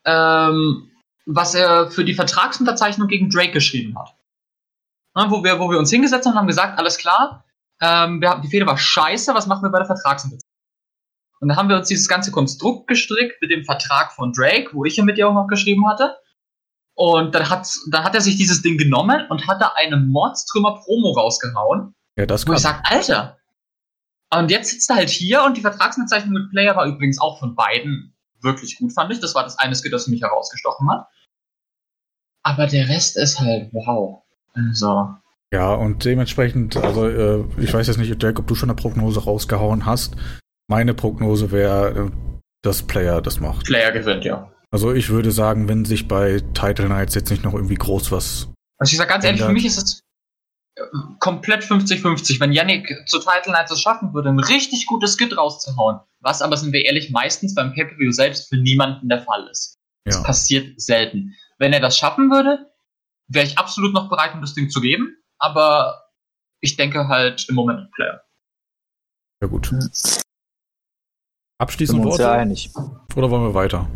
ähm, 0.06 0.90
was 1.26 1.54
er 1.56 1.90
für 1.92 2.04
die 2.06 2.14
Vertragsunterzeichnung 2.16 3.08
gegen 3.08 3.30
Drake 3.30 3.52
geschrieben 3.52 3.98
hat. 3.98 4.16
Na, 5.16 5.30
wo, 5.30 5.44
wir, 5.44 5.60
wo 5.60 5.70
wir 5.70 5.78
uns 5.78 5.90
hingesetzt 5.92 6.26
haben 6.26 6.34
und 6.34 6.40
haben 6.40 6.48
gesagt, 6.48 6.80
alles 6.80 6.98
klar, 6.98 7.44
ähm, 7.82 8.22
wir 8.22 8.30
haben, 8.30 8.42
die 8.42 8.48
Fehde 8.48 8.66
war 8.66 8.78
scheiße, 8.78 9.34
was 9.36 9.48
machen 9.48 9.64
wir 9.64 9.70
bei 9.70 9.80
der 9.80 9.88
Vertragsunterzeichnung? 9.88 10.51
Und 11.42 11.50
dann 11.50 11.58
haben 11.58 11.70
wir 11.70 11.78
uns 11.78 11.88
dieses 11.88 12.08
ganze 12.08 12.32
Konstrukt 12.32 12.88
gestrickt 12.88 13.42
mit 13.42 13.50
dem 13.52 13.66
Vertrag 13.66 14.14
von 14.14 14.32
Drake, 14.32 14.70
wo 14.74 14.86
ich 14.86 14.96
ja 14.96 15.04
mit 15.04 15.18
dir 15.18 15.28
auch 15.28 15.34
noch 15.34 15.48
geschrieben 15.48 15.90
hatte. 15.90 16.16
Und 16.94 17.34
dann 17.34 17.50
hat, 17.50 17.68
dann 17.90 18.04
hat 18.04 18.14
er 18.14 18.22
sich 18.22 18.38
dieses 18.38 18.62
Ding 18.62 18.78
genommen 18.78 19.26
und 19.30 19.48
hat 19.48 19.60
da 19.60 19.74
eine 19.76 19.98
Mordstrümmer-Promo 19.98 21.14
rausgehauen. 21.14 21.96
Ja, 22.16 22.28
das 22.28 22.48
Wo 22.48 22.54
ich 22.54 22.60
sage, 22.60 22.82
Alter. 22.84 23.38
Und 24.34 24.52
jetzt 24.52 24.70
sitzt 24.70 24.90
er 24.92 24.98
halt 24.98 25.10
hier 25.10 25.44
und 25.44 25.58
die 25.58 25.62
Vertragsbezeichnung 25.62 26.34
mit 26.34 26.52
Player 26.52 26.76
war 26.76 26.86
übrigens 26.86 27.20
auch 27.20 27.40
von 27.40 27.56
beiden 27.56 28.14
wirklich 28.42 28.78
gut, 28.78 28.94
fand 28.94 29.12
ich. 29.12 29.20
Das 29.20 29.34
war 29.34 29.44
das 29.44 29.58
eine 29.58 29.76
Skit, 29.76 29.92
das 29.92 30.08
mich 30.08 30.22
herausgestochen 30.22 30.90
hat. 30.92 31.08
Aber 32.44 32.68
der 32.68 32.88
Rest 32.88 33.18
ist 33.18 33.40
halt 33.40 33.74
wow. 33.74 34.22
Also, 34.54 35.16
Ja, 35.52 35.74
und 35.74 36.06
dementsprechend, 36.06 36.78
also 36.78 37.08
äh, 37.08 37.44
ich 37.58 37.74
weiß 37.74 37.88
jetzt 37.88 37.98
nicht, 37.98 38.22
Dirk, 38.22 38.40
ob 38.40 38.48
du 38.48 38.56
schon 38.56 38.70
eine 38.70 38.76
Prognose 38.76 39.24
rausgehauen 39.24 39.86
hast. 39.86 40.16
Meine 40.72 40.94
Prognose 40.94 41.52
wäre, 41.52 42.14
dass 42.62 42.82
Player 42.84 43.22
das 43.22 43.42
macht. 43.42 43.66
Player 43.66 43.92
gewinnt, 43.92 44.24
ja. 44.24 44.50
Also 44.72 44.94
ich 44.94 45.10
würde 45.10 45.32
sagen, 45.32 45.68
wenn 45.68 45.84
sich 45.84 46.08
bei 46.08 46.40
Title 46.54 46.88
Nights 46.88 47.14
jetzt 47.14 47.30
nicht 47.30 47.44
noch 47.44 47.54
irgendwie 47.54 47.76
groß 47.76 48.10
was. 48.14 48.48
Also 48.78 48.94
ich 48.94 48.98
sag 48.98 49.10
ganz 49.10 49.26
ehrlich, 49.26 49.42
für 49.42 49.48
Ändert. 49.50 49.64
mich 49.64 49.66
ist 49.66 49.78
es 49.78 50.00
äh, 50.78 50.82
komplett 51.20 51.64
50-50. 51.64 52.40
Wenn 52.40 52.54
Yannick 52.54 52.88
zu 53.06 53.20
Title 53.20 53.52
Nights 53.52 53.72
es 53.72 53.82
schaffen 53.82 54.14
würde, 54.14 54.30
ein 54.30 54.40
richtig 54.40 54.86
gutes 54.86 55.16
Skit 55.18 55.36
rauszuhauen, 55.38 56.00
was 56.22 56.42
aber, 56.42 56.56
sind 56.56 56.72
wir 56.72 56.86
ehrlich, 56.86 57.12
meistens 57.12 57.54
beim 57.54 57.74
Pay-Per-View 57.74 58.12
selbst 58.14 58.48
für 58.48 58.56
niemanden 58.56 59.10
der 59.10 59.24
Fall 59.24 59.46
ist. 59.52 59.78
Das 60.06 60.16
Ja. 60.16 60.24
passiert 60.24 60.80
selten. 60.80 61.36
Wenn 61.60 61.74
er 61.74 61.82
das 61.82 61.98
schaffen 61.98 62.32
würde, 62.32 62.72
wäre 63.28 63.46
ich 63.46 63.58
absolut 63.58 63.94
noch 63.94 64.08
bereit, 64.08 64.34
ihm 64.36 64.40
das 64.42 64.54
Ding 64.54 64.70
zu 64.70 64.80
geben. 64.80 65.18
Aber 65.38 66.06
ich 66.62 66.78
denke 66.78 67.10
halt 67.10 67.46
im 67.50 67.56
Moment 67.56 67.80
an 67.80 67.92
Player. 67.94 68.22
Ja 69.42 69.50
gut. 69.50 69.70
Uns 71.62 72.06
Worte? 72.06 72.24
ja 72.24 72.32
einig. 72.34 72.72
Oder 73.16 73.30
wollen 73.30 73.44
wir 73.44 73.54
weiter? 73.54 73.90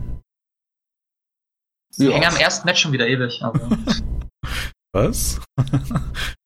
Wir 1.97 2.09
Ja. 2.09 2.15
hängen 2.15 2.27
am 2.27 2.35
ersten 2.37 2.65
Match 2.65 2.81
schon 2.81 2.91
wieder 2.91 3.07
ewig. 3.07 3.41
Aber 3.41 3.59
Was? 4.93 5.41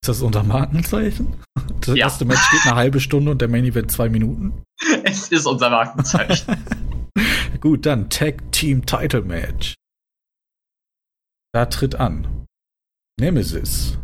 Ist 0.02 0.08
das 0.08 0.22
unser 0.22 0.44
Markenzeichen? 0.44 1.36
Das 1.82 1.90
Ja. 1.96 2.06
erste 2.06 2.26
Match 2.26 2.50
geht 2.52 2.62
eine 2.66 2.76
halbe 2.76 3.00
Stunde 3.00 3.32
und 3.32 3.42
der 3.42 3.48
Main 3.48 3.66
Event 3.66 3.92
zwei 3.92 4.10
Minuten. 4.10 4.64
es 5.04 5.30
ist 5.32 5.46
unser 5.46 5.70
Markenzeichen. 5.70 6.58
Gut, 7.60 7.86
dann 7.86 8.10
Tag 8.10 8.52
Team 8.52 8.86
Title 8.86 9.22
Match. 9.24 9.76
Da 11.54 11.66
tritt 11.66 11.96
an 11.96 12.46
Nemesis, 13.20 13.98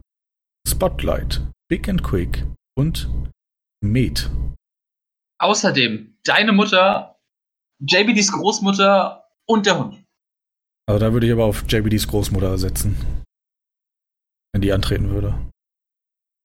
Spotlight, 0.68 1.42
Big 1.70 1.88
and 1.88 2.04
Quick 2.04 2.46
und 2.78 3.10
Med. 3.84 4.30
Außerdem 5.40 6.15
deine 6.26 6.52
Mutter, 6.52 7.16
JBDs 7.80 8.32
Großmutter 8.32 9.24
und 9.46 9.66
der 9.66 9.80
Hund. 9.80 10.04
Also 10.88 11.00
da 11.00 11.14
würde 11.14 11.26
ich 11.26 11.34
aber 11.34 11.46
auf 11.46 11.64
JBDs 11.68 12.08
Großmutter 12.08 12.58
setzen. 12.58 13.24
Wenn 14.54 14.62
die 14.62 14.72
antreten 14.72 15.10
würde. 15.10 15.36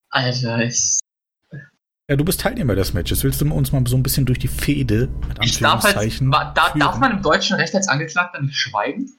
Alter, 0.09 0.63
ich, 0.63 0.99
Ja, 2.09 2.15
du 2.15 2.25
bist 2.25 2.41
Teilnehmer 2.41 2.75
des 2.75 2.93
Matches. 2.93 3.23
Willst 3.23 3.39
du 3.39 3.53
uns 3.53 3.71
mal 3.71 3.85
so 3.87 3.95
ein 3.95 4.03
bisschen 4.03 4.25
durch 4.25 4.39
die 4.39 4.49
Fehde 4.49 5.07
mit 5.27 5.45
ich 5.45 5.59
darf 5.59 5.83
halt. 5.83 5.95
Anführungszeichen 5.95 6.31
Da, 6.31 6.73
darf 6.73 6.97
man 6.97 7.11
im 7.11 7.21
deutschen 7.21 7.55
Recht 7.55 7.73
als 7.75 7.87
Angeklagter 7.87 8.41
nicht 8.41 8.57
schweigen? 8.57 9.11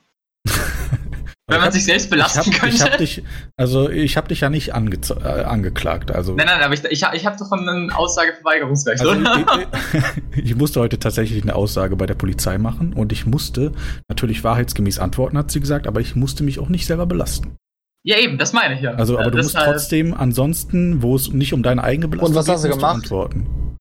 Wenn 1.53 1.57
Ich 1.57 1.61
man 1.61 1.67
hab- 1.67 1.73
sich 1.75 1.85
selbst 1.85 2.05
ich 2.05 2.11
belasten 2.11 2.39
hab, 2.41 2.61
könnte? 2.61 2.75
ich 2.77 2.83
hab 2.83 2.99
dich, 2.99 3.23
also 3.57 3.89
ich 3.91 4.17
habe 4.17 4.29
dich 4.29 4.41
ja 4.41 4.51
nicht 4.51 4.75
angeze- 4.75 5.21
äh, 5.25 5.45
angeklagt. 5.45 6.11
Also, 6.11 6.35
nein, 6.35 6.47
nein, 6.47 6.63
aber 6.63 6.75
ich, 6.75 6.83
ich, 6.85 7.03
ich 7.13 7.27
habe 7.27 7.37
doch 7.39 7.49
von 7.49 7.69
einem 7.69 7.91
Aussageverweigerungsrecht, 7.91 9.01
also 9.01 9.13
oder? 9.13 9.45
ich, 9.93 10.39
ich, 10.39 10.45
ich 10.51 10.57
musste 10.57 10.81
heute 10.81 10.99
tatsächlich 10.99 11.43
eine 11.43 11.55
Aussage 11.55 11.97
bei 11.97 12.07
der 12.07 12.15
Polizei 12.15 12.59
machen 12.59 12.93
und 12.95 13.13
ich 13.13 13.27
musste 13.27 13.73
natürlich 14.09 14.43
wahrheitsgemäß 14.45 14.99
antworten, 14.99 15.39
hat 15.39 15.51
sie 15.51 15.61
gesagt, 15.61 15.87
aber 15.87 16.01
ich 16.01 16.17
musste 16.17 16.43
mich 16.45 16.59
auch 16.59 16.69
nicht 16.69 16.87
selber 16.87 17.07
belasten. 17.07 17.57
ja, 18.05 18.19
eben, 18.19 18.39
das 18.39 18.53
meine 18.53 18.75
ich 18.75 18.81
ja. 18.81 18.93
Also, 18.95 19.19
aber 19.19 19.29
Äh, 19.29 19.31
du 19.33 19.37
musst 19.39 19.55
deshalb- 19.55 19.73
trotzdem 19.73 20.15
ansonsten, 20.15 21.03
wo 21.03 21.15
es 21.17 21.31
nicht 21.33 21.53
um 21.53 21.63
deine 21.63 21.85
eigene 21.85 22.09
Belastung 22.09 22.31
Und 22.31 22.37
was 22.39 22.49
hast 22.49 22.65
du 22.65 22.69
gemacht? 22.71 22.95
antworten. 22.97 23.77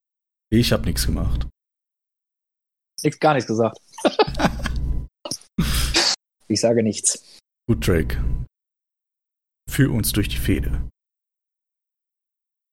Ich 0.51 0.71
habe 0.73 0.83
nichts 0.85 1.05
gemacht. 1.05 1.47
Nix, 3.03 3.19
gar 3.19 3.33
nichts 3.33 3.47
gesagt. 3.47 3.77
ich 6.47 6.59
sage 6.59 6.83
nichts. 6.83 7.23
Gut, 7.67 7.87
Drake. 7.87 8.23
Führ 9.69 9.91
uns 9.91 10.11
durch 10.11 10.27
die 10.29 10.37
Fehde. 10.37 10.89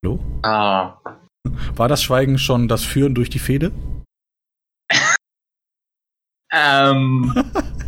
Hallo? 0.02 0.20
Ah. 0.42 1.00
War 1.74 1.88
das 1.88 2.02
Schweigen 2.02 2.38
schon 2.38 2.68
das 2.68 2.84
Führen 2.84 3.14
durch 3.14 3.30
die 3.30 3.38
Fehde? 3.38 3.72
Ähm, 6.50 7.34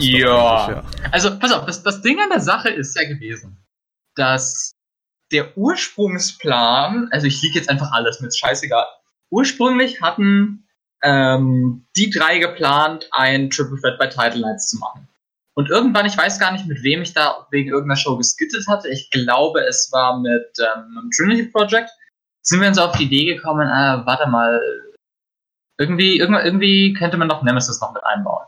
Ja. 0.00 0.70
ja. 0.70 0.84
also, 1.10 1.38
pass 1.38 1.52
auf, 1.52 1.66
das, 1.66 1.82
das 1.82 2.00
Ding 2.02 2.18
an 2.20 2.30
der 2.30 2.40
Sache 2.40 2.70
ist 2.70 2.96
ja 2.96 3.06
gewesen, 3.06 3.58
dass 4.14 4.72
der 5.32 5.56
Ursprungsplan, 5.56 7.08
also 7.10 7.26
ich 7.26 7.42
liege 7.42 7.58
jetzt 7.58 7.68
einfach 7.68 7.92
alles 7.92 8.20
mit, 8.20 8.36
scheißegal. 8.36 8.86
Ursprünglich 9.30 10.00
hatten 10.00 10.66
ähm, 11.02 11.86
die 11.96 12.10
drei 12.10 12.38
geplant, 12.38 13.08
ein 13.12 13.50
Triple 13.50 13.80
Threat 13.80 13.98
bei 13.98 14.06
Title 14.06 14.40
Nights 14.40 14.68
zu 14.68 14.78
machen. 14.78 15.08
Und 15.54 15.68
irgendwann, 15.68 16.06
ich 16.06 16.16
weiß 16.16 16.38
gar 16.38 16.52
nicht, 16.52 16.66
mit 16.66 16.82
wem 16.82 17.02
ich 17.02 17.12
da 17.12 17.46
wegen 17.50 17.68
irgendeiner 17.68 17.96
Show 17.96 18.16
geskittet 18.16 18.66
hatte. 18.68 18.88
Ich 18.88 19.10
glaube, 19.10 19.60
es 19.66 19.90
war 19.92 20.18
mit 20.18 20.50
ähm, 20.58 21.10
Trinity 21.14 21.44
Project. 21.44 21.90
Sind 22.42 22.60
wir 22.60 22.68
uns 22.68 22.78
auf 22.78 22.96
die 22.96 23.04
Idee 23.04 23.34
gekommen, 23.34 23.68
äh, 23.68 24.06
warte 24.06 24.28
mal, 24.28 24.60
irgendwie, 25.78 26.18
irgendwie, 26.18 26.42
irgendwie 26.42 26.92
könnte 26.94 27.16
man 27.16 27.28
doch 27.28 27.42
Nemesis 27.42 27.80
noch 27.80 27.92
mit 27.92 28.04
einbauen. 28.04 28.46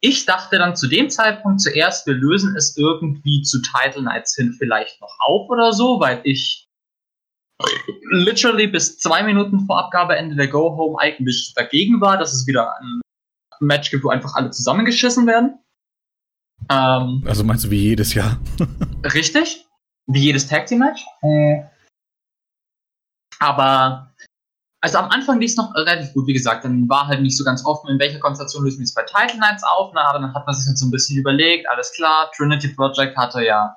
Ich 0.00 0.26
dachte 0.26 0.58
dann 0.58 0.76
zu 0.76 0.86
dem 0.86 1.10
Zeitpunkt 1.10 1.60
zuerst, 1.60 2.06
wir 2.06 2.14
lösen 2.14 2.56
es 2.56 2.76
irgendwie 2.76 3.42
zu 3.42 3.60
Title 3.60 4.02
Nights 4.02 4.36
hin 4.36 4.54
vielleicht 4.56 5.00
noch 5.00 5.16
auf 5.26 5.48
oder 5.50 5.72
so, 5.72 5.98
weil 5.98 6.20
ich 6.24 6.68
literally 8.10 8.68
bis 8.68 8.98
zwei 8.98 9.22
Minuten 9.22 9.60
vor 9.66 9.78
Abgabeende 9.78 10.36
der 10.36 10.48
Go 10.48 10.76
Home 10.76 10.98
eigentlich 11.00 11.52
dagegen 11.54 12.00
war, 12.00 12.16
dass 12.16 12.32
es 12.32 12.46
wieder 12.46 12.76
ein 12.78 13.00
Match 13.60 13.90
gibt, 13.90 14.04
wo 14.04 14.10
einfach 14.10 14.34
alle 14.34 14.50
zusammengeschissen 14.50 15.26
werden. 15.26 15.58
Ähm, 16.70 17.24
Also 17.26 17.44
meinst 17.44 17.64
du 17.64 17.70
wie 17.70 17.82
jedes 17.82 18.14
Jahr? 18.14 18.38
Richtig. 19.14 19.64
Wie 20.06 20.20
jedes 20.20 20.46
Tag 20.46 20.66
Team 20.66 20.78
Match. 20.80 21.04
Aber, 23.40 24.14
also 24.80 24.98
am 24.98 25.10
Anfang 25.10 25.38
lief 25.40 25.50
es 25.50 25.56
noch 25.56 25.74
relativ 25.74 26.12
gut, 26.14 26.26
wie 26.26 26.32
gesagt. 26.32 26.64
Dann 26.64 26.88
war 26.88 27.06
halt 27.06 27.20
nicht 27.22 27.36
so 27.36 27.44
ganz 27.44 27.64
offen, 27.64 27.90
in 27.90 27.98
welcher 27.98 28.18
Konstellation 28.18 28.64
lösen 28.64 28.78
wir 28.78 28.84
es 28.84 28.94
bei 28.94 29.02
Title 29.02 29.38
Nights 29.38 29.62
auf. 29.62 29.92
Na, 29.94 30.08
aber 30.08 30.20
dann 30.20 30.34
hat 30.34 30.46
man 30.46 30.54
sich 30.54 30.66
halt 30.66 30.78
so 30.78 30.86
ein 30.86 30.90
bisschen 30.90 31.18
überlegt, 31.18 31.68
alles 31.70 31.92
klar. 31.92 32.30
Trinity 32.36 32.68
Project 32.68 33.16
hatte 33.16 33.44
ja 33.44 33.76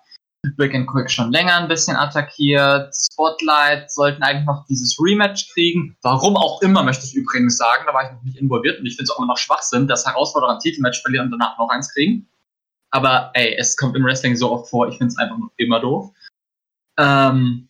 Big 0.57 0.73
and 0.73 0.87
Quick 0.87 1.11
schon 1.11 1.31
länger 1.31 1.55
ein 1.57 1.67
bisschen 1.67 1.95
attackiert. 1.95 2.95
Spotlight 2.95 3.91
sollten 3.91 4.23
eigentlich 4.23 4.45
noch 4.45 4.65
dieses 4.65 4.97
Rematch 4.99 5.53
kriegen. 5.53 5.95
Warum 6.01 6.35
auch 6.35 6.61
immer, 6.61 6.81
möchte 6.83 7.05
ich 7.05 7.13
übrigens 7.13 7.57
sagen. 7.57 7.83
Da 7.85 7.93
war 7.93 8.05
ich 8.05 8.11
noch 8.11 8.23
nicht 8.23 8.37
involviert 8.37 8.79
und 8.79 8.85
ich 8.85 8.95
finde 8.95 9.03
es 9.03 9.11
auch 9.11 9.19
immer 9.19 9.27
noch 9.27 9.37
Schwachsinn, 9.37 9.87
dass 9.87 10.05
Herausforderer 10.05 10.53
ein 10.53 10.59
Titelmatch 10.59 11.01
verlieren 11.01 11.25
und 11.25 11.39
danach 11.39 11.57
noch 11.59 11.69
eins 11.69 11.93
kriegen. 11.93 12.27
Aber 12.91 13.31
ey, 13.33 13.55
es 13.57 13.77
kommt 13.77 13.95
im 13.95 14.03
Wrestling 14.03 14.35
so 14.35 14.51
oft 14.51 14.69
vor, 14.69 14.87
ich 14.87 14.97
finde 14.97 15.13
es 15.13 15.17
einfach 15.17 15.37
immer 15.57 15.79
doof. 15.79 16.11
Ähm, 16.99 17.69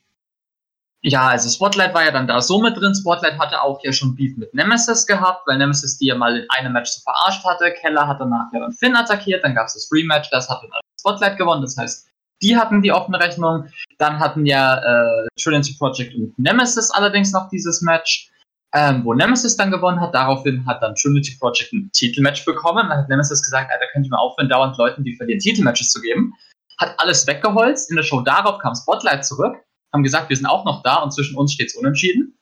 ja, 1.04 1.30
also 1.30 1.50
Spotlight 1.50 1.94
war 1.94 2.06
ja 2.06 2.12
dann 2.12 2.28
da 2.28 2.42
so 2.42 2.62
mit 2.62 2.78
drin. 2.78 2.94
Spotlight 2.94 3.40
hatte 3.40 3.62
auch 3.62 3.84
ja 3.84 3.92
schon 3.92 4.16
Beef 4.16 4.38
mit 4.38 4.54
Nemesis 4.54 5.08
gehabt, 5.08 5.48
weil 5.48 5.58
Nemesis 5.58 5.98
die 5.98 6.08
ja 6.08 6.16
mal 6.16 6.38
in 6.38 6.50
einem 6.50 6.74
Match 6.74 6.92
so 6.92 7.02
verarscht 7.02 7.44
hatte. 7.44 7.74
Keller 7.82 8.08
hat 8.08 8.20
danach 8.20 8.52
ja 8.54 8.60
dann 8.60 8.74
Finn 8.74 8.96
attackiert, 8.96 9.44
dann 9.44 9.56
gab 9.56 9.68
es 9.68 9.74
das 9.74 9.90
Rematch, 9.92 10.30
das 10.30 10.50
hat 10.50 10.62
dann 10.62 10.70
Spotlight 11.00 11.38
gewonnen. 11.38 11.64
Das 11.64 11.76
heißt, 11.78 12.08
die 12.42 12.56
hatten 12.56 12.82
die 12.82 12.92
offene 12.92 13.20
Rechnung. 13.20 13.68
Dann 13.98 14.20
hatten 14.20 14.46
ja 14.46 14.78
äh, 14.78 15.28
Trinity 15.40 15.76
Project 15.78 16.16
und 16.16 16.38
Nemesis 16.38 16.92
allerdings 16.92 17.32
noch 17.32 17.50
dieses 17.50 17.82
Match, 17.82 18.31
ähm, 18.74 19.04
wo 19.04 19.14
Nemesis 19.14 19.58
dann 19.58 19.72
gewonnen 19.72 20.00
hat. 20.00 20.14
Daraufhin 20.14 20.66
hat 20.66 20.82
dann 20.82 20.96
Trinity 20.96 21.38
Project 21.40 21.74
ein 21.74 21.92
Titelmatch 21.94 22.46
bekommen. 22.46 22.88
Dann 22.90 23.00
hat 23.00 23.10
Nemesis 23.10 23.44
gesagt, 23.44 23.72
Alter, 23.72 23.86
könnt 23.92 24.06
ihr 24.06 24.10
mal 24.10 24.18
aufhören, 24.18 24.50
dauernd 24.50 24.78
Leuten, 24.78 25.04
die 25.04 25.16
verlieren, 25.16 25.40
Titelmatches 25.40 25.92
zu 25.92 26.02
geben. 26.02 26.34
hat 26.80 26.96
alles 27.00 27.28
weggeholzt. 27.28 27.90
In 27.90 27.96
der 27.96 28.04
Show 28.04 28.22
darauf 28.22 28.60
kam 28.60 28.74
Spotlight 28.76 29.26
zurück, 29.26 29.56
haben 29.94 30.04
gesagt, 30.04 30.30
wir 30.30 30.36
sind 30.36 30.48
auch 30.48 30.66
noch 30.66 30.82
da 30.84 30.96
und 30.96 31.12
zwischen 31.12 31.38
uns 31.38 31.54
steht's 31.54 31.76
unentschieden. 31.76 32.38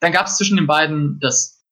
Dann 0.00 0.12
gab 0.12 0.26
es 0.26 0.36
zwischen 0.36 0.56
den 0.56 0.66
beiden 0.66 1.20
das 1.20 1.62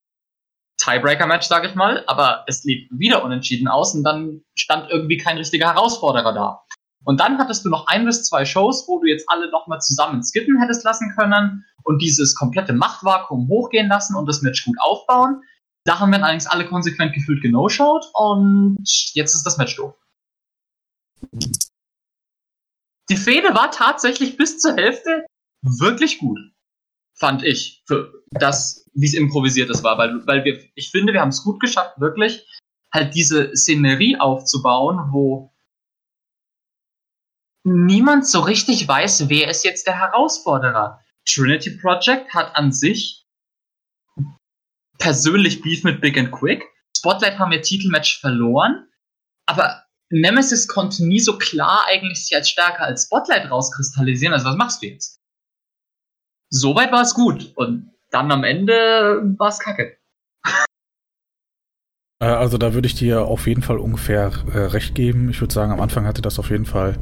Tiebreaker-Match, 0.78 1.46
sage 1.46 1.68
ich 1.68 1.74
mal, 1.74 2.04
aber 2.06 2.44
es 2.46 2.64
lief 2.64 2.88
wieder 2.90 3.24
unentschieden 3.24 3.68
aus 3.68 3.94
und 3.94 4.02
dann 4.02 4.42
stand 4.54 4.90
irgendwie 4.90 5.18
kein 5.18 5.36
richtiger 5.36 5.72
Herausforderer 5.72 6.32
da. 6.32 6.62
Und 7.04 7.20
dann 7.20 7.38
hattest 7.38 7.64
du 7.64 7.70
noch 7.70 7.86
ein 7.86 8.04
bis 8.04 8.24
zwei 8.24 8.44
Shows, 8.44 8.86
wo 8.86 9.00
du 9.00 9.06
jetzt 9.06 9.28
alle 9.28 9.50
nochmal 9.50 9.80
zusammen 9.80 10.22
skippen 10.22 10.60
hättest 10.60 10.84
lassen 10.84 11.14
können 11.16 11.64
und 11.82 12.02
dieses 12.02 12.34
komplette 12.34 12.72
Machtvakuum 12.72 13.48
hochgehen 13.48 13.88
lassen 13.88 14.14
und 14.14 14.26
das 14.26 14.42
Match 14.42 14.64
gut 14.64 14.76
aufbauen. 14.80 15.42
Da 15.84 15.98
haben 15.98 16.10
wir 16.10 16.22
allerdings 16.22 16.46
alle 16.46 16.66
konsequent 16.66 17.14
gefühlt 17.14 17.42
genoshowt 17.42 18.04
und 18.12 18.84
jetzt 19.14 19.34
ist 19.34 19.44
das 19.44 19.56
Match 19.56 19.76
doof. 19.76 19.94
Die 23.08 23.16
Fehde 23.16 23.54
war 23.54 23.70
tatsächlich 23.70 24.36
bis 24.36 24.58
zur 24.58 24.76
Hälfte 24.76 25.24
wirklich 25.62 26.18
gut. 26.18 26.38
Fand 27.18 27.42
ich. 27.42 27.82
Für 27.86 28.12
das, 28.30 28.88
wie 28.94 29.06
es 29.06 29.14
improvisiert 29.14 29.70
ist 29.70 29.82
war. 29.82 29.98
Weil, 29.98 30.26
weil 30.26 30.44
wir, 30.44 30.62
ich 30.74 30.90
finde, 30.90 31.12
wir 31.12 31.20
haben 31.20 31.30
es 31.30 31.42
gut 31.42 31.60
geschafft, 31.60 32.00
wirklich 32.00 32.46
halt 32.92 33.14
diese 33.14 33.54
Szenerie 33.56 34.18
aufzubauen, 34.18 35.12
wo 35.12 35.52
niemand 37.64 38.26
so 38.26 38.40
richtig 38.40 38.86
weiß, 38.86 39.28
wer 39.28 39.48
ist 39.48 39.64
jetzt 39.64 39.86
der 39.86 39.98
Herausforderer. 39.98 41.00
Trinity 41.28 41.70
Project 41.70 42.32
hat 42.34 42.56
an 42.56 42.72
sich 42.72 43.26
persönlich 44.98 45.62
Beef 45.62 45.84
mit 45.84 46.00
Big 46.00 46.18
and 46.18 46.30
Quick. 46.30 46.64
Spotlight 46.96 47.38
haben 47.38 47.50
wir 47.50 47.62
Titelmatch 47.62 48.20
verloren, 48.20 48.86
aber 49.46 49.84
Nemesis 50.10 50.66
konnte 50.66 51.06
nie 51.06 51.20
so 51.20 51.38
klar 51.38 51.84
eigentlich 51.86 52.26
sich 52.26 52.36
als 52.36 52.50
stärker 52.50 52.82
als 52.82 53.04
Spotlight 53.04 53.50
rauskristallisieren. 53.50 54.34
Also 54.34 54.46
was 54.46 54.56
machst 54.56 54.82
du 54.82 54.86
jetzt? 54.88 55.20
Soweit 56.50 56.90
war 56.90 57.02
es 57.02 57.14
gut 57.14 57.52
und 57.56 57.92
dann 58.10 58.32
am 58.32 58.42
Ende 58.44 59.22
war 59.38 59.48
es 59.48 59.60
kacke. 59.60 59.96
Äh, 62.20 62.26
also 62.26 62.58
da 62.58 62.74
würde 62.74 62.86
ich 62.86 62.96
dir 62.96 63.22
auf 63.22 63.46
jeden 63.46 63.62
Fall 63.62 63.78
ungefähr 63.78 64.32
äh, 64.52 64.58
recht 64.58 64.94
geben. 64.94 65.30
Ich 65.30 65.40
würde 65.40 65.54
sagen, 65.54 65.72
am 65.72 65.80
Anfang 65.80 66.06
hatte 66.06 66.22
das 66.22 66.38
auf 66.38 66.50
jeden 66.50 66.66
Fall 66.66 66.98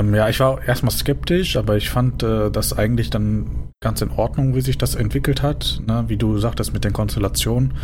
ähm, 0.00 0.14
ja, 0.14 0.28
ich 0.28 0.40
war 0.40 0.62
erstmal 0.66 0.92
skeptisch, 0.92 1.56
aber 1.56 1.76
ich 1.76 1.90
fand 1.90 2.22
äh, 2.22 2.50
das 2.50 2.76
eigentlich 2.76 3.10
dann 3.10 3.70
ganz 3.80 4.00
in 4.00 4.10
Ordnung, 4.10 4.54
wie 4.54 4.60
sich 4.60 4.78
das 4.78 4.94
entwickelt 4.94 5.42
hat. 5.42 5.80
Ne? 5.86 6.04
Wie 6.08 6.16
du 6.16 6.38
sagtest 6.38 6.72
mit 6.72 6.84
den 6.84 6.92
Konstellationen. 6.92 7.74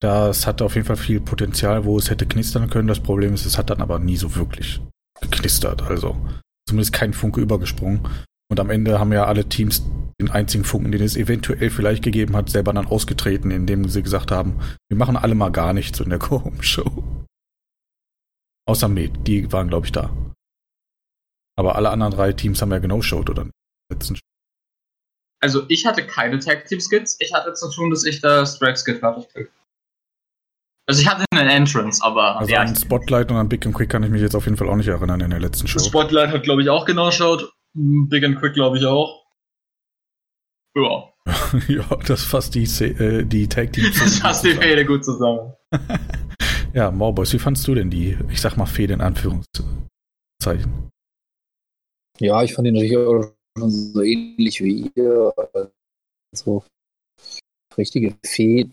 Das 0.00 0.46
hatte 0.46 0.64
auf 0.64 0.74
jeden 0.74 0.86
Fall 0.86 0.96
viel 0.96 1.20
Potenzial, 1.20 1.84
wo 1.84 1.98
es 1.98 2.10
hätte 2.10 2.26
knistern 2.26 2.68
können. 2.68 2.88
Das 2.88 3.00
Problem 3.00 3.34
ist, 3.34 3.46
es 3.46 3.56
hat 3.56 3.70
dann 3.70 3.80
aber 3.80 3.98
nie 3.98 4.16
so 4.16 4.36
wirklich 4.36 4.80
geknistert. 5.20 5.82
Also 5.82 6.16
zumindest 6.68 6.92
kein 6.92 7.12
Funke 7.12 7.40
übergesprungen. 7.40 8.00
Und 8.50 8.60
am 8.60 8.70
Ende 8.70 8.98
haben 8.98 9.12
ja 9.12 9.24
alle 9.24 9.48
Teams 9.48 9.82
den 10.20 10.30
einzigen 10.30 10.64
Funken, 10.64 10.92
den 10.92 11.02
es 11.02 11.16
eventuell 11.16 11.70
vielleicht 11.70 12.04
gegeben 12.04 12.36
hat, 12.36 12.50
selber 12.50 12.72
dann 12.72 12.86
ausgetreten, 12.86 13.50
indem 13.50 13.88
sie 13.88 14.02
gesagt 14.02 14.30
haben, 14.30 14.60
wir 14.88 14.98
machen 14.98 15.16
alle 15.16 15.34
mal 15.34 15.50
gar 15.50 15.72
nichts 15.72 16.00
in 16.00 16.10
der 16.10 16.18
Go-Home-Show. 16.20 17.02
Außer 18.66 18.88
Med, 18.88 19.26
die 19.26 19.50
waren, 19.52 19.68
glaube 19.68 19.86
ich, 19.86 19.92
da. 19.92 20.10
Aber 21.56 21.76
alle 21.76 21.90
anderen 21.90 22.12
drei 22.12 22.32
Teams 22.32 22.60
haben 22.60 22.72
ja 22.72 22.78
genau-showed, 22.78 23.30
oder? 23.30 23.48
Letzten 23.92 24.16
also 25.44 25.62
ich 25.68 25.84
hatte 25.84 26.06
keine 26.06 26.38
Tag 26.38 26.64
Team 26.64 26.80
Skits. 26.80 27.18
Ich 27.20 27.34
hatte 27.34 27.52
zu 27.52 27.70
tun, 27.70 27.90
dass 27.90 28.06
ich 28.06 28.22
das 28.22 28.58
Drag 28.58 28.78
Skit 28.78 29.00
fertig 29.00 29.28
kriege. 29.28 29.50
Also 30.86 31.02
ich 31.02 31.08
hatte 31.08 31.26
einen 31.32 31.50
Entrance, 31.50 32.02
aber. 32.02 32.38
Also 32.38 32.50
ja, 32.50 32.62
an 32.62 32.74
Spotlight 32.74 33.30
und 33.30 33.36
an 33.36 33.50
Big 33.50 33.66
and 33.66 33.74
Quick 33.74 33.90
kann 33.90 34.02
ich 34.02 34.10
mich 34.10 34.22
jetzt 34.22 34.34
auf 34.34 34.46
jeden 34.46 34.56
Fall 34.56 34.70
auch 34.70 34.76
nicht 34.76 34.88
erinnern 34.88 35.20
in 35.20 35.28
der 35.28 35.40
letzten 35.40 35.68
Show. 35.68 35.80
Spotlight 35.80 36.30
hat, 36.30 36.44
glaube 36.44 36.62
ich, 36.62 36.70
auch 36.70 36.86
genau 36.86 37.10
schaut. 37.10 37.52
Big 37.74 38.24
and 38.24 38.38
Quick, 38.38 38.54
glaube 38.54 38.78
ich, 38.78 38.86
auch. 38.86 39.26
Ja. 40.74 41.10
ja, 41.68 41.84
das 42.06 42.24
fasst 42.24 42.54
die, 42.54 42.64
äh, 42.64 43.24
die 43.24 43.46
Tag 43.46 43.74
Team. 43.74 43.84
Das 43.98 44.18
fasst 44.20 44.44
die 44.44 44.54
Fehde 44.54 44.86
gut 44.86 45.04
zusammen. 45.04 45.52
ja, 46.72 46.90
Morboys, 46.90 47.34
wie 47.34 47.38
fandst 47.38 47.68
du 47.68 47.74
denn 47.74 47.90
die, 47.90 48.16
ich 48.30 48.40
sag 48.40 48.56
mal, 48.56 48.64
Fehde 48.64 48.94
in 48.94 49.02
Anführungszeichen? 49.02 50.88
Ja, 52.20 52.42
ich 52.42 52.54
fand 52.54 52.68
ihn 52.68 52.74
natürlich 52.74 52.96
auch 52.96 53.32
schon 53.58 53.70
so 53.70 54.02
ähnlich 54.02 54.62
wie 54.62 54.90
ihr. 54.94 55.32
So 56.34 56.64
richtige 57.76 58.16
Fee. 58.24 58.66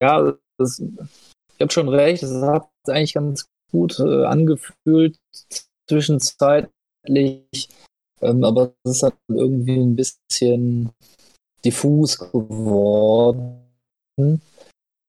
Ja, 0.00 0.36
das, 0.58 0.80
ich 0.80 1.60
habe 1.60 1.72
schon 1.72 1.88
recht, 1.88 2.22
es 2.22 2.42
hat 2.42 2.68
eigentlich 2.86 3.14
ganz 3.14 3.46
gut 3.70 3.98
äh, 3.98 4.24
angefühlt 4.24 5.18
zwischenzeitlich. 5.88 7.68
Ähm, 8.20 8.44
aber 8.44 8.74
es 8.84 8.96
ist 8.96 9.02
halt 9.02 9.16
irgendwie 9.28 9.76
ein 9.76 9.96
bisschen 9.96 10.90
diffus 11.64 12.18
geworden. 12.18 13.60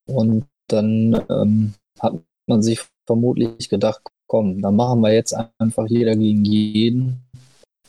Und 0.08 0.48
dann 0.68 1.26
ähm, 1.30 1.74
hat 2.00 2.22
man 2.48 2.62
sich 2.62 2.82
vermutlich 3.08 3.70
gedacht, 3.70 4.02
komm, 4.28 4.62
dann 4.62 4.76
machen 4.76 5.02
wir 5.02 5.14
jetzt 5.14 5.34
einfach 5.60 5.88
jeder 5.88 6.16
gegen 6.16 6.44
jeden 6.44 7.25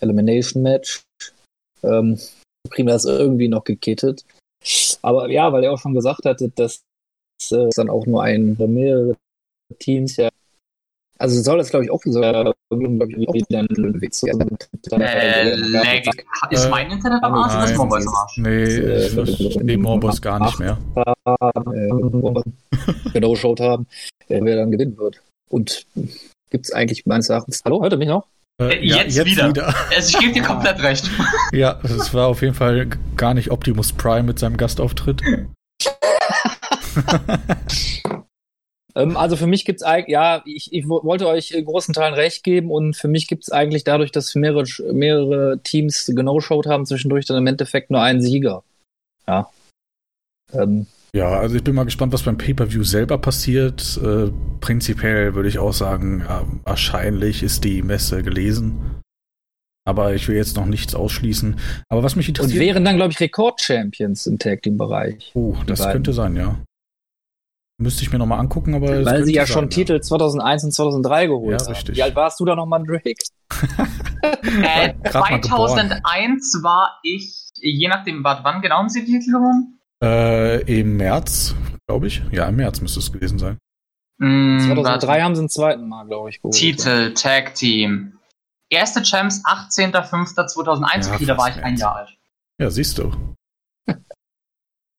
Elimination 0.01 0.63
Match. 0.63 1.03
Ähm, 1.83 2.19
kriegen 2.71 2.89
wir 2.89 2.95
das 2.95 3.05
irgendwie 3.05 3.49
noch 3.49 3.65
gekittet. 3.65 4.25
Aber 5.03 5.29
ja, 5.31 5.53
weil 5.53 5.65
er 5.65 5.73
auch 5.73 5.79
schon 5.79 5.95
gesagt 5.95 6.25
hatte, 6.25 6.51
dass 6.55 6.83
äh, 7.51 7.69
dann 7.75 7.91
auch 7.91 8.07
nur 8.07 8.23
ein 8.23 8.57
oder 8.57 8.67
mehrere 8.67 9.17
Teams 9.79 10.17
ja. 10.17 10.31
Also 11.19 11.41
soll 11.41 11.57
das, 11.57 11.71
glaube 11.71 11.87
ich, 11.87 11.91
auch 11.91 12.03
so 12.05 12.21
wieder 12.21 12.45
ein 12.45 12.53
sein. 14.83 15.01
Äh, 15.01 15.55
lag. 15.55 15.87
Ist 16.51 16.69
mein 16.69 16.91
Internet 16.91 17.23
am 17.23 17.33
Arsch 17.33 17.55
oder 17.55 17.65
ist 17.65 17.75
Morbus 17.79 18.07
am 18.07 18.15
Arsch? 18.15 18.37
Nee, 18.37 18.65
äh, 18.65 19.63
nee 19.63 19.79
Morbus 19.79 20.21
gar 20.21 20.45
nicht 20.45 20.59
mehr. 20.59 20.77
genau 23.15 23.31
geschaut 23.31 23.61
haben, 23.61 23.87
wer 24.29 24.57
dann 24.57 24.71
gewinnen 24.71 24.99
wird. 24.99 25.23
Und 25.49 25.87
gibt 26.51 26.67
es 26.67 26.73
eigentlich 26.73 27.07
meines 27.07 27.31
Erachtens. 27.31 27.63
Hallo, 27.65 27.81
hört 27.81 27.95
ihr 27.95 27.99
mich 27.99 28.09
noch? 28.09 28.27
Äh, 28.61 28.77
äh, 28.77 28.85
jetzt, 28.85 29.17
jetzt, 29.17 29.27
wieder. 29.27 29.51
wieder. 29.51 29.75
Also 29.95 30.17
ich 30.17 30.19
gebe 30.19 30.33
dir 30.33 30.43
komplett 30.43 30.83
recht. 30.83 31.11
Ja, 31.53 31.79
es 31.83 32.13
war 32.15 32.27
auf 32.29 32.43
jeden 32.43 32.55
Fall 32.55 32.89
gar 33.17 33.35
nicht 33.35 33.51
Optimus 33.51 33.93
Prime 33.93 34.25
mit 34.25 34.39
seinem 34.39 34.57
Gastauftritt. 34.57 35.23
ähm, 38.95 39.17
also 39.17 39.37
für 39.37 39.47
mich 39.47 39.65
gibt 39.65 39.81
es 39.81 39.87
eigentlich, 39.87 40.13
ja, 40.13 40.43
ich, 40.45 40.73
ich, 40.73 40.89
wollte 40.89 41.29
euch 41.29 41.53
in 41.53 41.65
großen 41.65 41.95
Teilen 41.95 42.15
recht 42.15 42.43
geben 42.43 42.71
und 42.71 42.97
für 42.97 43.09
mich 43.09 43.29
gibt 43.29 43.45
es 43.45 43.53
eigentlich 43.53 43.85
dadurch, 43.85 44.11
dass 44.11 44.35
mehrere, 44.35 44.65
mehrere 44.93 45.61
Teams 45.63 46.11
genau 46.15 46.41
showed 46.41 46.67
haben, 46.67 46.87
zwischendurch 46.87 47.27
dann 47.27 47.37
im 47.37 47.47
Endeffekt 47.47 47.91
nur 47.91 48.03
einen 48.03 48.23
Sieger. 48.23 48.65
Ja. 49.27 49.51
Ähm, 50.53 50.87
ja, 51.13 51.29
also 51.31 51.57
ich 51.57 51.65
bin 51.65 51.75
mal 51.75 51.85
gespannt, 51.85 52.13
was 52.13 52.23
beim 52.23 52.39
Pay-Per-View 52.39 52.83
selber 52.83 53.19
passiert. 53.19 53.99
Äh, 54.03 54.31
prinzipiell 54.61 55.35
würde 55.35 55.49
ich 55.49 55.59
auch 55.59 55.73
sagen, 55.73 56.21
ja, 56.21 56.45
wahrscheinlich 56.65 57.43
ist 57.43 57.65
die 57.65 57.83
Messe 57.83 58.23
gelesen. 58.23 59.01
Aber 59.87 60.15
ich 60.15 60.27
will 60.27 60.37
jetzt 60.37 60.57
noch 60.57 60.67
nichts 60.67 60.95
ausschließen. 60.95 61.57
Aber 61.89 62.03
was 62.03 62.17
mich 62.17 62.29
interessiert. 62.29 62.61
Und 62.61 62.67
wären 62.67 62.85
dann, 62.85 62.97
glaube 62.97 63.13
ich, 63.13 63.21
Rekord-Champions 63.21 64.27
im 64.27 64.39
Tag 64.39 64.63
Team-Bereich. 64.63 65.31
Oh, 65.35 65.55
das 65.67 65.79
beiden. 65.79 65.93
könnte 65.93 66.13
sein, 66.13 66.35
ja. 66.35 66.59
Müsste 67.79 68.03
ich 68.03 68.11
mir 68.11 68.19
nochmal 68.19 68.41
angucken, 68.41 68.75
aber. 68.75 69.05
Weil 69.05 69.25
sie 69.25 69.35
ja 69.35 69.47
sein, 69.47 69.53
schon 69.53 69.65
ja. 69.65 69.71
Titel 69.71 70.01
2001 70.01 70.65
und 70.65 70.73
2003 70.73 71.27
geholt 71.27 71.61
ja, 71.61 71.67
haben. 71.67 71.75
Richtig. 71.75 71.97
Wie 71.97 72.03
alt 72.03 72.17
warst 72.17 72.41
du 72.41 72.45
da 72.47 72.57
nochmal, 72.57 72.83
Drake? 72.85 73.15
äh, 74.63 74.95
2001 75.11 76.61
war 76.63 76.99
ich, 77.03 77.51
je 77.61 77.89
nachdem, 77.89 78.25
wann 78.25 78.63
genau 78.63 78.79
haben 78.79 78.89
sie 78.89 79.05
die 79.05 79.19
Titel 79.19 79.33
gewonnen? 79.33 79.76
Äh, 80.03 80.81
Im 80.81 80.97
März, 80.97 81.55
glaube 81.87 82.07
ich. 82.07 82.23
Ja, 82.31 82.47
im 82.49 82.57
März 82.57 82.81
müsste 82.81 83.01
es 83.01 83.13
gewesen 83.13 83.39
sein. 83.39 83.59
Mm, 84.19 84.61
2003 84.61 85.09
warte. 85.09 85.23
haben 85.23 85.37
sie 85.37 85.43
ein 85.43 85.49
zweiten 85.49 85.89
Mal, 85.89 86.07
glaube 86.07 86.31
ich, 86.31 86.41
geholt. 86.41 86.55
Titel, 86.55 87.15
Tag 87.15 87.55
Team. 87.55 88.19
Erste 88.69 89.03
Champs 89.03 89.43
18.05.2001, 89.45 91.21
ja, 91.21 91.27
da 91.27 91.39
war 91.39 91.49
ich 91.49 91.63
ein 91.63 91.77
Jahr 91.77 91.97
alt. 91.97 92.19
Ja, 92.61 92.71
siehst 92.71 92.99
du. 92.99 93.13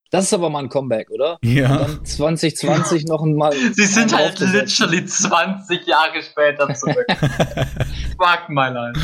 Das 0.10 0.24
ist 0.24 0.34
aber 0.34 0.50
mal 0.50 0.64
ein 0.64 0.70
Comeback, 0.70 1.10
oder? 1.10 1.38
Ja. 1.44 1.82
Und 1.82 1.90
dann 1.90 2.06
2020 2.06 3.06
noch 3.08 3.22
einmal. 3.22 3.52
Sie 3.74 3.86
sind 3.86 4.16
halt 4.16 4.40
literally 4.40 5.06
20 5.06 5.86
Jahre 5.86 6.24
später 6.24 6.74
zurück. 6.74 7.06
Fuck 7.10 8.48
my 8.48 8.70
life. 8.70 9.00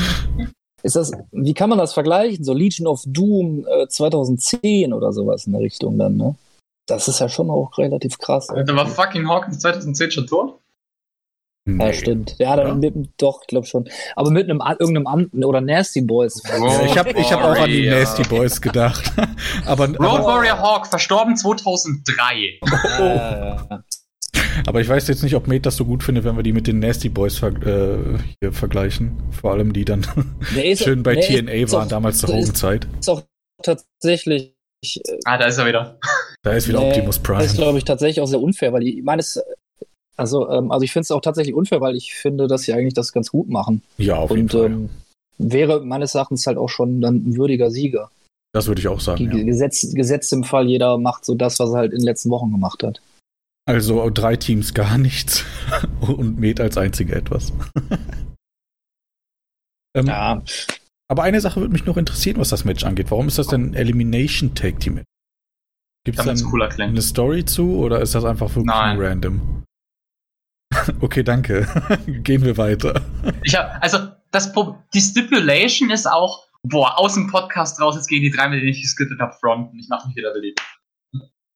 Ist 0.83 0.97
das, 0.97 1.11
wie 1.31 1.53
kann 1.53 1.69
man 1.69 1.79
das 1.79 1.93
vergleichen? 1.93 2.43
So 2.43 2.53
Legion 2.53 2.87
of 2.87 3.01
Doom 3.05 3.65
äh, 3.65 3.87
2010 3.87 4.93
oder 4.93 5.13
sowas 5.13 5.47
in 5.47 5.53
der 5.53 5.61
Richtung 5.61 5.97
dann, 5.97 6.17
ne? 6.17 6.35
Das 6.85 7.07
ist 7.07 7.19
ja 7.19 7.29
schon 7.29 7.49
auch 7.49 7.77
relativ 7.77 8.17
krass. 8.17 8.47
Da 8.47 8.75
war 8.75 8.85
fucking 8.85 9.27
Hawkins 9.27 9.59
2010 9.59 10.11
schon 10.11 10.27
tot? 10.27 10.59
Nee. 11.65 11.85
Ja, 11.85 11.93
stimmt. 11.93 12.35
Ja, 12.39 12.57
dann 12.57 12.83
ja. 12.83 12.91
Mit, 12.91 13.11
doch, 13.17 13.41
ich 13.43 13.47
glaube 13.47 13.65
schon. 13.65 13.89
Aber 14.17 14.31
mit 14.31 14.49
einem 14.49 14.61
irgendeinem 14.79 15.07
anderen 15.07 15.45
oder 15.45 15.61
Nasty 15.61 16.01
Boys. 16.01 16.43
Oh, 16.45 16.85
ich 16.85 16.97
habe 16.97 17.11
ich 17.11 17.31
hab 17.31 17.41
auch 17.41 17.57
an 17.57 17.69
die 17.69 17.89
Nasty 17.89 18.23
Boys 18.23 18.59
gedacht. 18.59 19.13
aber, 19.65 19.87
Road 19.87 20.01
aber, 20.01 20.25
Warrior 20.25 20.59
Hawk, 20.59 20.87
verstorben 20.87 21.37
2003. 21.37 22.59
Oh. 22.99 23.77
Aber 24.67 24.81
ich 24.81 24.89
weiß 24.89 25.07
jetzt 25.07 25.23
nicht, 25.23 25.35
ob 25.35 25.47
Mate 25.47 25.61
das 25.61 25.75
so 25.75 25.85
gut 25.85 26.03
findet, 26.03 26.23
wenn 26.23 26.35
wir 26.35 26.43
die 26.43 26.53
mit 26.53 26.67
den 26.67 26.79
Nasty 26.79 27.09
Boys 27.09 27.37
ver 27.37 27.49
äh, 27.65 28.17
hier 28.41 28.51
vergleichen. 28.53 29.13
Vor 29.31 29.51
allem 29.51 29.73
die 29.73 29.85
dann 29.85 30.05
ist- 30.55 30.83
schön 30.83 31.03
bei 31.03 31.15
der 31.15 31.23
TNA 31.23 31.71
waren, 31.71 31.85
auch- 31.85 31.87
damals 31.89 32.19
zur 32.19 32.29
der 32.29 32.39
ist- 32.39 32.63
auch 33.09 33.23
tatsächlich. 33.61 34.53
äh, 34.83 34.99
Ah, 35.25 35.37
da 35.37 35.45
ist 35.45 35.57
er 35.57 35.65
wieder. 35.65 35.97
Da 36.43 36.51
ist 36.53 36.67
wieder 36.67 36.79
nee, 36.79 36.89
Optimus 36.89 37.19
Prime. 37.19 37.39
Das 37.39 37.51
ist, 37.53 37.57
glaube 37.57 37.77
ich, 37.77 37.85
tatsächlich 37.85 38.19
auch 38.21 38.27
sehr 38.27 38.41
unfair, 38.41 38.73
weil 38.73 38.83
ich, 38.87 38.97
ich 38.97 39.03
meine, 39.03 39.21
es. 39.21 39.41
Also, 40.15 40.47
ähm, 40.51 40.71
also 40.71 40.83
ich 40.83 40.91
finde 40.91 41.03
es 41.05 41.11
auch 41.11 41.21
tatsächlich 41.21 41.55
unfair, 41.55 41.81
weil 41.81 41.95
ich 41.95 42.13
finde, 42.13 42.47
dass 42.47 42.63
sie 42.63 42.73
eigentlich 42.73 42.93
das 42.93 43.13
ganz 43.13 43.31
gut 43.31 43.49
machen. 43.49 43.81
ja, 43.97 44.15
auf 44.17 44.29
jeden 44.29 44.43
Und 44.43 44.51
Fall. 44.51 44.65
ähm, 44.67 44.89
wäre 45.39 45.83
meines 45.83 46.13
Erachtens 46.13 46.45
halt 46.45 46.57
auch 46.57 46.69
schon 46.69 47.01
dann 47.01 47.15
ein 47.15 47.35
würdiger 47.35 47.71
Sieger. 47.71 48.11
das 48.53 48.67
würde 48.67 48.79
ich 48.81 48.87
auch 48.87 48.99
sagen. 48.99 49.31
Die 49.31 49.37
Ja. 49.39 49.43
Gesetz, 49.43 49.91
Gesetz 49.95 50.31
im 50.31 50.43
Fall, 50.43 50.67
jeder 50.67 50.99
macht 50.99 51.25
so 51.25 51.33
das, 51.33 51.57
was 51.57 51.71
er 51.71 51.77
halt 51.77 51.93
in 51.93 51.99
den 51.99 52.05
letzten 52.05 52.29
Wochen 52.29 52.51
gemacht 52.51 52.83
hat. 52.83 53.01
Also 53.65 54.09
drei 54.09 54.35
Teams 54.35 54.73
gar 54.73 54.97
nichts 54.97 55.45
und 56.01 56.39
Med 56.39 56.59
als 56.59 56.77
einzige 56.77 57.15
etwas. 57.15 57.53
ähm, 59.95 60.07
Ja, 60.07 60.43
Aber 61.09 61.23
eine 61.23 61.41
Sache 61.41 61.59
würde 61.61 61.71
mich 61.71 61.85
noch 61.85 61.97
interessieren, 61.97 62.37
was 62.37 62.49
das 62.49 62.65
Match 62.65 62.83
angeht. 62.83 63.11
Warum 63.11 63.27
ist 63.27 63.37
das 63.37 63.47
denn 63.47 63.73
Elimination 63.73 64.55
Tag 64.55 64.79
Team 64.79 64.95
Match? 64.95 65.05
Gibt 66.05 66.19
es 66.19 66.25
klingt. 66.25 66.81
eine 66.81 67.01
Story 67.01 67.45
zu 67.45 67.77
oder 67.77 68.01
ist 68.01 68.13
das 68.13 68.25
einfach 68.25 68.49
wirklich 68.49 68.65
Nein. 68.65 68.99
random? 68.99 69.63
okay, 70.99 71.23
danke. 71.23 71.65
Gehen 72.05 72.43
wir 72.43 72.57
weiter. 72.57 73.01
Ich 73.43 73.55
hab, 73.55 73.81
also, 73.81 74.09
das, 74.31 74.51
Pro- 74.51 74.75
die 74.93 74.99
Stipulation 74.99 75.91
ist 75.91 76.05
auch, 76.05 76.45
boah, 76.63 76.99
aus 76.99 77.13
dem 77.13 77.29
Podcast 77.29 77.79
raus, 77.79 77.95
jetzt 77.95 78.09
gegen 78.09 78.23
die 78.23 78.31
drei, 78.31 78.49
mit 78.49 78.59
denen 78.59 78.71
ich 78.71 78.81
geskriptet 78.81 79.19
habe, 79.21 79.33
fronten. 79.39 79.79
Ich 79.79 79.87
mache 79.87 80.07
mich 80.07 80.17
wieder 80.17 80.33
beliebt. 80.33 80.61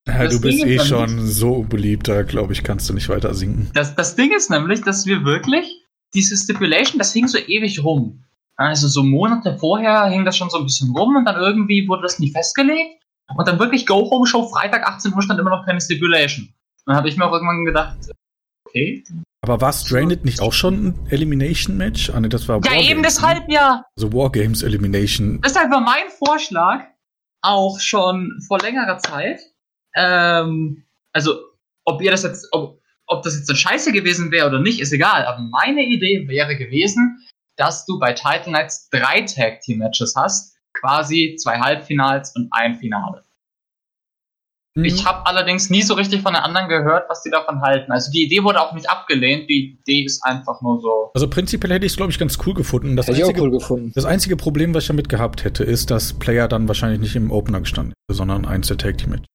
Ja, 0.07 0.27
du 0.27 0.39
bist 0.41 0.61
Ding 0.61 0.67
eh 0.67 0.79
schon 0.79 1.25
so 1.25 1.53
unbeliebt, 1.53 2.07
da 2.07 2.23
glaube 2.23 2.53
ich, 2.53 2.63
kannst 2.63 2.89
du 2.89 2.93
nicht 2.93 3.09
weiter 3.09 3.33
sinken. 3.33 3.69
Das, 3.73 3.95
das 3.95 4.15
Ding 4.15 4.31
ist 4.35 4.49
nämlich, 4.49 4.81
dass 4.81 5.05
wir 5.05 5.23
wirklich, 5.25 5.83
diese 6.13 6.35
Stipulation, 6.37 6.97
das 6.97 7.13
hing 7.13 7.27
so 7.27 7.37
ewig 7.37 7.83
rum. 7.83 8.23
Also 8.55 8.87
so 8.87 9.03
Monate 9.03 9.57
vorher 9.57 10.05
hing 10.07 10.25
das 10.25 10.35
schon 10.37 10.49
so 10.49 10.57
ein 10.57 10.63
bisschen 10.63 10.95
rum 10.95 11.15
und 11.15 11.25
dann 11.25 11.35
irgendwie 11.35 11.87
wurde 11.87 12.03
das 12.03 12.19
nie 12.19 12.31
festgelegt. 12.31 13.03
Und 13.35 13.47
dann 13.47 13.59
wirklich 13.59 13.85
Go-Home-Show, 13.85 14.47
Freitag 14.47 14.87
18 14.87 15.13
Uhr 15.13 15.21
stand 15.21 15.39
immer 15.39 15.49
noch 15.49 15.65
keine 15.65 15.81
Stipulation. 15.81 16.49
Dann 16.85 16.95
habe 16.95 17.09
ich 17.09 17.17
mir 17.17 17.25
auch 17.25 17.33
irgendwann 17.33 17.65
gedacht, 17.65 17.97
okay. 18.65 19.03
Aber 19.41 19.61
war 19.61 19.73
Stranded 19.73 20.25
nicht 20.25 20.41
auch 20.41 20.53
schon 20.53 20.87
ein 20.87 21.07
Elimination 21.09 21.77
Match? 21.77 22.09
Ah, 22.09 22.19
nee, 22.19 22.29
das 22.29 22.47
war 22.47 22.57
Ja, 22.57 22.63
Wargames, 22.63 22.89
eben 22.89 23.01
ne? 23.01 23.07
deshalb 23.07 23.49
ja. 23.49 23.83
So 23.95 24.11
Wargames 24.13 24.63
Elimination. 24.63 25.41
Deshalb 25.43 25.69
war 25.69 25.81
mein 25.81 26.09
Vorschlag 26.17 26.85
auch 27.41 27.79
schon 27.79 28.31
vor 28.47 28.59
längerer 28.59 28.97
Zeit. 28.97 29.39
Ähm, 29.97 30.85
also, 31.11 31.37
ob 31.85 32.01
ihr 32.01 32.11
das 32.11 32.23
jetzt, 32.23 32.47
ob, 32.51 32.79
ob 33.07 33.23
das 33.23 33.35
jetzt 33.35 33.49
eine 33.49 33.57
Scheiße 33.57 33.91
gewesen 33.91 34.31
wäre 34.31 34.47
oder 34.47 34.59
nicht, 34.59 34.79
ist 34.79 34.93
egal. 34.93 35.25
Aber 35.25 35.41
meine 35.41 35.83
Idee 35.83 36.27
wäre 36.27 36.55
gewesen, 36.55 37.25
dass 37.57 37.85
du 37.85 37.99
bei 37.99 38.13
Title 38.13 38.51
Nights 38.51 38.89
drei 38.89 39.21
Tag 39.21 39.61
Team 39.61 39.79
Matches 39.79 40.13
hast. 40.15 40.55
Quasi 40.73 41.35
zwei 41.41 41.59
Halbfinals 41.59 42.35
und 42.35 42.49
ein 42.51 42.75
Finale. 42.75 43.23
Mhm. 44.75 44.85
Ich 44.85 45.05
habe 45.05 45.25
allerdings 45.25 45.71
nie 45.71 45.81
so 45.81 45.95
richtig 45.95 46.21
von 46.21 46.33
den 46.33 46.43
anderen 46.43 46.69
gehört, 46.69 47.09
was 47.09 47.23
die 47.23 47.31
davon 47.31 47.61
halten. 47.61 47.91
Also 47.91 48.11
die 48.11 48.25
Idee 48.25 48.43
wurde 48.43 48.61
auch 48.61 48.73
nicht 48.73 48.87
abgelehnt. 48.89 49.49
Die 49.49 49.79
Idee 49.79 50.03
ist 50.03 50.23
einfach 50.23 50.61
nur 50.61 50.79
so. 50.79 51.09
Also 51.15 51.27
prinzipiell 51.27 51.73
hätte 51.73 51.87
ich 51.87 51.93
es, 51.93 51.97
glaube 51.97 52.11
ich, 52.11 52.19
ganz 52.19 52.37
cool 52.45 52.53
gefunden. 52.53 52.95
Das 52.95 53.07
hätte 53.07 53.17
ich 53.17 53.23
auch 53.23 53.29
einzige, 53.29 53.41
cool 53.41 53.51
gefunden. 53.51 53.91
das 53.95 54.05
einzige 54.05 54.37
Problem, 54.37 54.75
was 54.75 54.83
ich 54.83 54.87
damit 54.89 55.09
gehabt 55.09 55.43
hätte, 55.43 55.63
ist, 55.63 55.89
dass 55.89 56.13
Player 56.13 56.47
dann 56.47 56.67
wahrscheinlich 56.67 56.99
nicht 56.99 57.15
im 57.15 57.31
Opener 57.31 57.61
gestanden 57.61 57.93
hätte, 57.93 58.17
sondern 58.17 58.45
eins 58.45 58.67
der 58.67 58.77
Tag 58.77 58.99
Team 58.99 59.09
Match. 59.11 59.25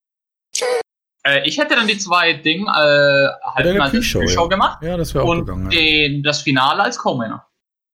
Äh, 1.24 1.46
ich 1.46 1.58
hätte 1.58 1.76
dann 1.76 1.86
die 1.86 1.98
zwei 1.98 2.32
Dinge 2.34 2.64
äh, 2.66 3.48
Halbfinals 3.48 3.80
als 3.80 3.92
Pre-Show, 3.92 4.18
Pre-Show 4.20 4.42
ja. 4.42 4.48
gemacht. 4.48 4.82
Ja, 4.82 4.96
das 4.96 5.14
wäre 5.14 5.24
auch 5.24 5.30
und 5.30 5.46
gegangen. 5.46 5.70
Ja. 5.70 5.78
den, 5.78 6.22
das 6.22 6.42
Finale 6.42 6.82
als 6.82 6.98
Co-Mainer. 6.98 7.46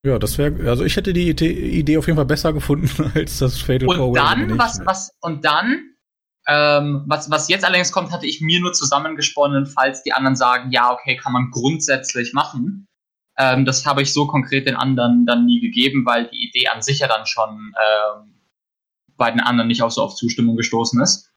ja, 0.05 0.19
das 0.19 0.39
wäre, 0.39 0.69
also 0.69 0.85
ich 0.85 0.97
hätte 0.97 1.13
die 1.13 1.31
Idee, 1.31 1.99
auf 1.99 2.07
jeden 2.07 2.17
Fall 2.17 2.27
besser 2.27 2.53
gefunden 2.53 3.13
als 3.15 3.39
das 3.39 3.61
Fatal 3.61 3.89
Und 3.89 4.15
dann, 4.15 4.59
was, 4.59 4.81
was, 4.85 5.15
und 5.21 5.45
dann, 5.45 5.95
ähm, 6.47 7.05
was, 7.07 7.31
was 7.31 7.49
jetzt 7.49 7.65
allerdings 7.65 7.93
kommt, 7.93 8.11
hatte 8.11 8.27
ich 8.27 8.41
mir 8.41 8.61
nur 8.61 8.73
zusammengesponnen, 8.73 9.67
falls 9.67 10.03
die 10.03 10.13
anderen 10.13 10.37
sagen, 10.37 10.71
ja, 10.71 10.93
okay, 10.93 11.17
kann 11.17 11.33
man 11.33 11.51
grundsätzlich 11.51 12.33
machen. 12.33 12.87
Ähm, 13.37 13.67
das 13.67 13.85
habe 13.85 14.01
ich 14.01 14.13
so 14.13 14.27
konkret 14.27 14.67
den 14.67 14.75
anderen 14.75 15.27
dann 15.27 15.45
nie 15.45 15.61
gegeben, 15.61 16.07
weil 16.07 16.29
die 16.29 16.49
Idee 16.49 16.69
an 16.69 16.81
sich 16.81 17.01
ja 17.01 17.09
dann 17.09 17.27
schon 17.27 17.51
ähm, 17.51 18.41
bei 19.17 19.31
den 19.31 19.41
anderen 19.41 19.69
nicht 19.69 19.83
auch 19.83 19.91
so 19.91 20.03
auf 20.03 20.15
Zustimmung 20.15 20.57
gestoßen 20.57 21.01
ist. 21.03 21.31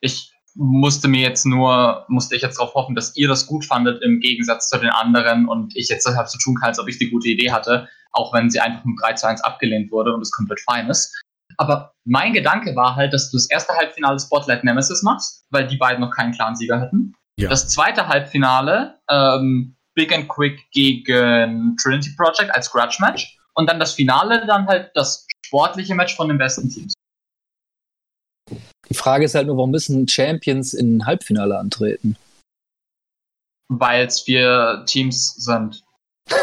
Ich 0.00 0.31
musste 0.54 1.08
mir 1.08 1.22
jetzt 1.22 1.46
nur, 1.46 2.04
musste 2.08 2.36
ich 2.36 2.42
jetzt 2.42 2.58
darauf 2.58 2.74
hoffen, 2.74 2.94
dass 2.94 3.16
ihr 3.16 3.28
das 3.28 3.46
gut 3.46 3.64
fandet 3.64 4.02
im 4.02 4.20
Gegensatz 4.20 4.68
zu 4.68 4.78
den 4.78 4.90
anderen 4.90 5.48
und 5.48 5.76
ich 5.76 5.88
jetzt 5.88 6.06
deshalb 6.06 6.28
so 6.28 6.38
tun 6.38 6.56
kann, 6.56 6.68
als 6.68 6.78
ob 6.78 6.88
ich 6.88 6.98
die 6.98 7.10
gute 7.10 7.28
Idee 7.28 7.50
hatte, 7.50 7.88
auch 8.12 8.32
wenn 8.34 8.50
sie 8.50 8.60
einfach 8.60 8.84
mit 8.84 8.96
3 9.00 9.14
zu 9.14 9.26
1 9.26 9.42
abgelehnt 9.42 9.90
wurde 9.90 10.12
und 10.14 10.20
es 10.20 10.30
komplett 10.30 10.60
fein 10.60 10.88
ist. 10.88 11.14
Aber 11.58 11.92
mein 12.04 12.32
Gedanke 12.32 12.74
war 12.76 12.96
halt, 12.96 13.12
dass 13.12 13.30
du 13.30 13.36
das 13.36 13.48
erste 13.50 13.74
Halbfinale 13.74 14.18
Spotlight 14.18 14.64
Nemesis 14.64 15.02
machst, 15.02 15.44
weil 15.50 15.66
die 15.66 15.76
beiden 15.76 16.00
noch 16.00 16.10
keinen 16.10 16.32
klaren 16.32 16.56
Sieger 16.56 16.80
hätten. 16.80 17.14
Ja. 17.38 17.48
Das 17.48 17.68
zweite 17.68 18.08
Halbfinale 18.08 18.98
ähm, 19.10 19.76
Big 19.94 20.14
and 20.14 20.28
Quick 20.28 20.70
gegen 20.72 21.76
Trinity 21.82 22.10
Project 22.16 22.54
als 22.54 22.70
Grudge 22.70 22.96
Match 23.00 23.38
und 23.54 23.68
dann 23.68 23.78
das 23.78 23.92
Finale 23.92 24.46
dann 24.46 24.66
halt 24.66 24.90
das 24.94 25.26
sportliche 25.46 25.94
Match 25.94 26.16
von 26.16 26.28
den 26.28 26.38
besten 26.38 26.70
Teams. 26.70 26.94
Die 28.88 28.94
Frage 28.94 29.24
ist 29.24 29.34
halt 29.34 29.46
nur, 29.46 29.56
warum 29.56 29.70
müssen 29.70 30.06
Champions 30.08 30.74
in 30.74 31.06
Halbfinale 31.06 31.58
antreten? 31.58 32.16
Weil 33.68 34.06
es 34.06 34.20
vier 34.20 34.82
Teams 34.86 35.34
sind. 35.36 35.82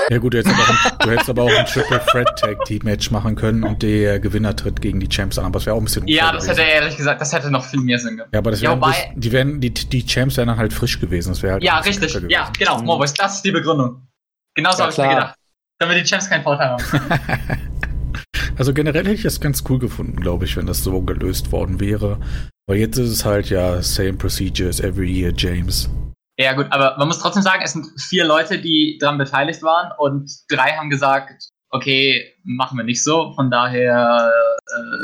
Ja 0.09 0.17
gut, 0.17 0.33
du 0.33 0.39
hättest, 0.39 0.53
aber 0.55 0.63
auch 0.63 0.69
ein, 0.69 0.97
du 0.99 1.09
hättest 1.11 1.29
aber 1.29 1.43
auch 1.43 1.51
ein 1.57 1.65
Triple 1.65 2.01
Threat 2.05 2.39
Tag 2.39 2.65
Team 2.65 2.81
Match 2.83 3.11
machen 3.11 3.35
können 3.35 3.63
und 3.63 3.81
der 3.81 4.19
Gewinner 4.19 4.55
tritt 4.55 4.81
gegen 4.81 4.99
die 4.99 5.07
Champs 5.07 5.37
an, 5.37 5.45
aber 5.45 5.53
das 5.53 5.65
wäre 5.65 5.75
auch 5.75 5.79
ein 5.79 5.85
bisschen 5.85 6.07
Ja, 6.07 6.31
das 6.31 6.43
gewesen. 6.43 6.59
hätte 6.61 6.71
ehrlich 6.71 6.97
gesagt, 6.97 7.21
das 7.21 7.31
hätte 7.31 7.49
noch 7.49 7.63
viel 7.63 7.79
mehr 7.79 7.97
Sinn 7.97 8.17
gemacht. 8.17 8.29
Ja, 8.33 8.39
aber 8.39 8.51
das 8.51 8.61
Ja, 8.61 8.73
bloß- 8.73 9.13
die 9.15 9.31
wären 9.31 9.61
die 9.61 9.71
die 9.73 10.05
Champs 10.05 10.35
wären 10.37 10.47
dann 10.49 10.57
halt 10.57 10.73
frisch 10.73 10.99
gewesen, 10.99 11.29
das 11.29 11.41
wäre 11.43 11.53
halt 11.53 11.63
Ja, 11.63 11.79
richtig. 11.79 12.13
Ja, 12.29 12.51
genau. 12.57 12.81
Morboys, 12.81 13.13
das 13.13 13.35
ist 13.35 13.45
die 13.45 13.51
Begründung. 13.51 14.07
Genauso 14.55 14.79
Ja, 14.79 14.83
habe 14.83 14.91
ich 14.91 14.97
mir 14.97 15.09
gedacht. 15.09 15.35
Damit 15.79 15.97
die 15.97 16.03
Champs 16.09 16.29
keinen 16.29 16.43
Vorteil 16.43 16.69
haben. 16.71 16.83
Also 18.59 18.73
generell 18.73 19.03
hätte 19.05 19.15
ich 19.15 19.23
das 19.23 19.39
ganz 19.39 19.63
cool 19.69 19.79
gefunden, 19.79 20.17
glaube 20.19 20.43
ich, 20.43 20.57
wenn 20.57 20.65
das 20.65 20.83
so 20.83 21.01
gelöst 21.01 21.53
worden 21.53 21.79
wäre. 21.79 22.19
Weil 22.67 22.77
jetzt 22.77 22.97
ist 22.97 23.09
es 23.09 23.23
halt 23.23 23.49
ja 23.49 23.81
same 23.81 24.13
procedures 24.13 24.81
every 24.81 25.09
year, 25.09 25.31
James. 25.35 25.89
Ja, 26.37 26.53
gut, 26.53 26.67
aber 26.69 26.97
man 26.97 27.07
muss 27.07 27.19
trotzdem 27.19 27.41
sagen, 27.41 27.61
es 27.63 27.71
sind 27.71 27.87
vier 28.09 28.25
Leute, 28.25 28.59
die 28.59 28.97
daran 28.99 29.17
beteiligt 29.17 29.63
waren 29.63 29.91
und 29.97 30.29
drei 30.49 30.71
haben 30.71 30.89
gesagt, 30.89 31.49
okay, 31.69 32.33
machen 32.43 32.77
wir 32.77 32.83
nicht 32.83 33.01
so. 33.01 33.33
Von 33.33 33.49
daher 33.49 34.29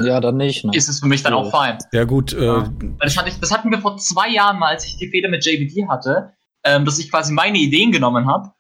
äh, 0.02 0.08
Ja, 0.08 0.20
dann 0.20 0.36
nicht. 0.36 0.66
Ne? 0.66 0.72
ist 0.76 0.90
es 0.90 1.00
für 1.00 1.08
mich 1.08 1.24
dann 1.24 1.32
Ja. 1.34 1.40
auch 1.40 1.50
fein. 1.52 1.78
Ja 1.94 2.04
gut, 2.04 2.34
Ja. 2.34 2.64
äh, 2.64 2.70
das, 3.00 3.18
hatte 3.18 3.30
ich, 3.30 3.40
das 3.40 3.52
hatten 3.54 3.72
wir 3.72 3.80
vor 3.80 3.96
zwei 3.98 4.30
Jahren 4.30 4.60
mal, 4.60 4.72
als 4.74 4.86
ich 4.86 4.98
die 4.98 5.08
Fehde 5.10 5.30
mit 5.30 5.46
JBD 5.46 5.88
hatte, 5.88 6.34
ähm, 6.66 6.84
dass 6.84 7.00
ich 7.00 7.10
quasi 7.10 7.32
meine 7.32 7.58
Ideen 7.58 7.94
genommen 7.94 8.28
habe 8.28 8.52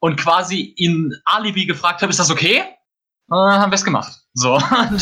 und 0.00 0.16
quasi 0.16 0.60
in 0.76 1.14
Alibi 1.24 1.64
gefragt 1.64 2.02
habe, 2.02 2.10
ist 2.10 2.20
das 2.20 2.30
okay? 2.30 2.62
Dann 3.28 3.60
haben 3.60 3.70
wir 3.72 3.76
es 3.76 3.84
gemacht. 3.84 4.12
So. 4.34 4.54
Und 4.54 5.00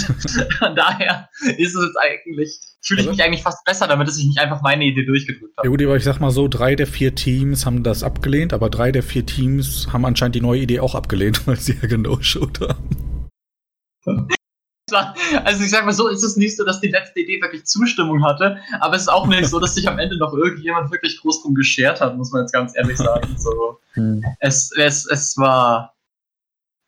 von 0.59 0.77
daher 0.77 1.29
ist 1.59 1.75
es 1.75 1.85
jetzt 1.87 1.97
eigentlich, 2.01 2.61
fühle 2.83 3.01
ich 3.01 3.07
Also- 3.09 3.17
mich 3.17 3.23
eigentlich 3.25 3.43
fast 3.43 3.65
besser 3.65 3.89
damit, 3.89 4.07
dass 4.09 4.19
ich 4.19 4.25
nicht 4.27 4.39
einfach 4.39 4.63
meine 4.63 4.85
Idee 4.85 5.05
durchgedrückt 5.05 5.55
ja 5.57 5.59
habe. 5.59 5.69
gut, 5.71 5.83
aber 5.83 5.97
ich 5.97 6.05
sag 6.05 6.21
mal 6.21 6.31
so, 6.31 6.49
drei 6.49 6.75
der 6.77 6.87
vier 6.87 7.15
Teams 7.15 7.67
haben 7.67 7.83
das 7.83 8.03
abgelehnt, 8.03 8.53
aber 8.53 8.71
drei 8.71 8.93
der 8.93 9.03
vier 9.03 9.27
Teams 9.27 9.89
haben 9.93 10.05
anscheinend 10.05 10.35
die 10.37 10.41
neue 10.41 10.61
Idee 10.61 10.81
auch 10.81 10.95
abgelehnt, 10.95 11.47
weil 11.47 11.57
sie 11.57 11.79
ja 11.81 11.89
genau-showt 11.89 12.61
haben. 12.61 13.29
Also 15.45 15.65
ich 15.65 15.71
sag 15.71 15.87
mal 15.87 15.93
so, 15.93 16.09
ist 16.09 16.23
es 16.23 16.37
nicht 16.37 16.57
so, 16.57 16.65
dass 16.65 16.81
die 16.81 16.89
letzte 16.89 17.21
Idee 17.21 17.41
wirklich 17.41 17.65
Zustimmung 17.65 18.23
hatte, 18.25 18.59
aber 18.81 18.95
es 18.97 19.03
ist 19.03 19.09
auch 19.09 19.27
nicht 19.27 19.47
so, 19.47 19.59
dass 19.59 19.75
sich 19.75 19.89
am 19.89 19.99
Ende 19.99 20.19
noch 20.19 20.35
irgendjemand 20.35 20.91
wirklich 20.91 21.19
groß 21.21 21.43
drum 21.43 21.55
geschert 21.55 22.01
hat, 22.01 22.17
muss 22.17 22.31
man 22.33 22.43
jetzt 22.43 22.53
ganz 22.53 22.77
ehrlich 22.77 22.99
sagen. 22.99 23.35
So. 23.39 23.79
Hm. 23.95 24.23
Es, 24.41 24.71
es, 24.77 25.07
es 25.07 25.37
war. 25.39 25.95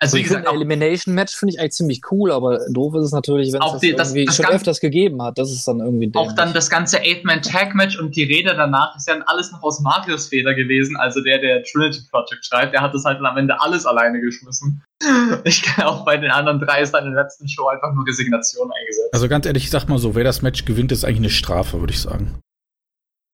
Also, 0.05 0.17
wie 0.17 0.23
gesagt, 0.23 0.41
finde, 0.45 0.51
auch, 0.51 0.55
Elimination 0.55 1.15
Match 1.15 1.35
finde 1.37 1.55
ich 1.55 1.61
eigentlich 1.61 1.73
ziemlich 1.73 2.01
cool, 2.11 2.31
aber 2.33 2.61
doof 2.71 2.95
ist 2.95 3.05
es 3.07 3.13
natürlich, 3.13 3.53
wenn 3.53 3.61
es 3.61 3.67
Auch 3.67 3.81
das, 3.81 3.97
das- 3.97 4.09
schon 4.37 4.45
Ganze- 4.45 4.57
öfters 4.57 4.81
gegeben 4.81 5.23
hat. 5.23 5.39
Das 5.39 5.51
ist 5.51 5.67
dann 5.67 5.81
irgendwie 5.81 6.09
auch 6.15 6.23
dämlich. 6.23 6.37
dann 6.37 6.53
das 6.53 6.71
ganze 6.71 7.01
Eight-Man-Tag-Match 7.01 7.99
und 7.99 8.15
die 8.17 8.25
Rede 8.25 8.55
danach 8.57 8.97
ist 8.97 9.09
ja 9.09 9.15
dann 9.15 9.23
alles 9.27 9.51
noch 9.53 9.63
aus 9.63 9.81
Marius 9.81 10.29
Feder 10.29 10.55
gewesen, 10.55 10.97
also 10.97 11.21
der, 11.23 11.39
der 11.39 11.63
Trinity 11.65 12.01
Project 12.11 12.45
schreibt, 12.45 12.73
der 12.75 12.81
hat 12.83 12.95
das 12.95 13.05
halt 13.05 13.19
dann 13.19 13.27
am 13.27 13.37
Ende 13.37 13.61
alles 13.61 13.87
alleine 13.87 14.21
geschmissen. 14.21 14.83
Ich 15.45 15.63
kann 15.63 15.85
auch 15.87 16.05
bei 16.05 16.17
den 16.17 16.31
anderen 16.31 16.61
drei 16.61 16.81
ist 16.81 16.93
dann 16.93 17.05
in 17.07 17.13
der 17.15 17.25
letzten 17.25 17.49
Show 17.49 17.67
einfach 17.69 17.93
nur 17.93 18.07
Resignation 18.07 18.71
eingesetzt. 18.73 19.11
Also 19.13 19.29
ganz 19.29 19.45
ehrlich, 19.45 19.65
ich 19.65 19.71
sag 19.71 19.87
mal 19.89 19.99
so, 19.99 20.15
wer 20.15 20.25
das 20.25 20.41
Match 20.43 20.65
gewinnt, 20.65 20.93
ist 20.93 21.05
eigentlich 21.05 21.19
eine 21.19 21.31
Strafe, 21.31 21.81
würde 21.81 21.93
ich 21.93 22.01
sagen. 22.01 22.39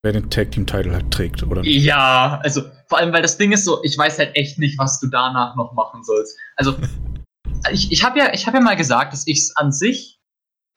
Wer 0.02 0.12
den 0.12 0.30
Tag 0.30 0.52
Team 0.52 0.66
Title 0.66 0.92
halt 0.92 1.10
trägt, 1.10 1.42
oder 1.42 1.60
nicht? 1.60 1.84
Ja, 1.84 2.40
also 2.42 2.62
vor 2.88 2.98
allem, 2.98 3.12
weil 3.12 3.20
das 3.20 3.36
Ding 3.36 3.52
ist 3.52 3.66
so, 3.66 3.82
ich 3.84 3.98
weiß 3.98 4.18
halt 4.18 4.34
echt 4.34 4.58
nicht, 4.58 4.78
was 4.78 4.98
du 4.98 5.08
danach 5.08 5.56
noch 5.56 5.74
machen 5.74 6.02
sollst. 6.04 6.38
Also 6.56 6.74
ich, 7.72 7.92
ich 7.92 8.02
habe 8.02 8.18
ja, 8.18 8.32
ich 8.32 8.46
hab 8.46 8.54
ja 8.54 8.60
mal 8.60 8.76
gesagt, 8.76 9.12
dass 9.12 9.26
ich 9.26 9.38
es 9.40 9.56
an 9.56 9.72
sich 9.72 10.18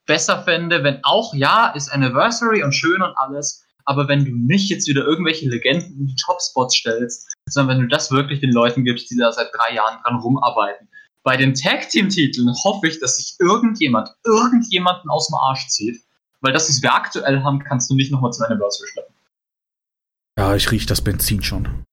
besser 0.05 0.43
fände, 0.43 0.84
wenn 0.84 0.99
auch, 1.03 1.34
ja, 1.34 1.67
ist 1.69 1.89
Anniversary 1.89 2.63
und 2.63 2.74
schön 2.74 3.01
und 3.01 3.17
alles, 3.17 3.65
Aber 3.86 4.09
wenn 4.09 4.26
du 4.26 4.32
nicht 4.32 4.69
jetzt 4.69 4.89
wieder 4.89 5.05
irgendwelche 5.05 5.47
Legenden 5.47 5.99
in 5.99 6.07
die 6.07 6.15
Topspots 6.15 6.76
stellst, 6.76 7.34
sondern 7.49 7.78
wenn 7.78 7.84
du 7.84 7.88
das 7.88 8.11
wirklich 8.11 8.41
den 8.41 8.51
Leuten 8.51 8.84
gibst, 8.84 9.09
die 9.09 9.17
da 9.17 9.32
seit 9.32 9.47
drei 9.53 9.76
Jahren 9.76 10.01
dran 10.03 10.19
rumarbeiten. 10.19 10.89
Bei 11.24 11.38
den 11.38 11.53
Tag-Team-Titeln 11.53 12.53
hoffe 12.65 12.88
ich, 12.88 12.99
dass 12.99 13.15
sich 13.15 13.36
irgendjemand, 13.39 14.09
irgendjemanden 14.26 15.09
aus 15.09 15.28
dem 15.28 15.36
Arsch 15.36 15.67
zieht. 15.69 16.01
Weil 16.44 16.52
das, 16.52 16.68
was 16.70 16.82
wir 16.82 16.94
aktuell 16.94 17.41
haben, 17.41 17.60
kannst 17.60 17.89
du 17.89 17.96
nicht 17.96 18.12
nochmal 18.12 18.34
zu 18.34 18.46
einer 18.46 18.58
Börse 18.58 18.86
schleppen. 18.86 19.16
Ja, 20.38 20.56
ich 20.56 20.70
rieche 20.72 20.88
das 20.88 21.02
Benzin 21.02 21.41
schon. 21.41 21.86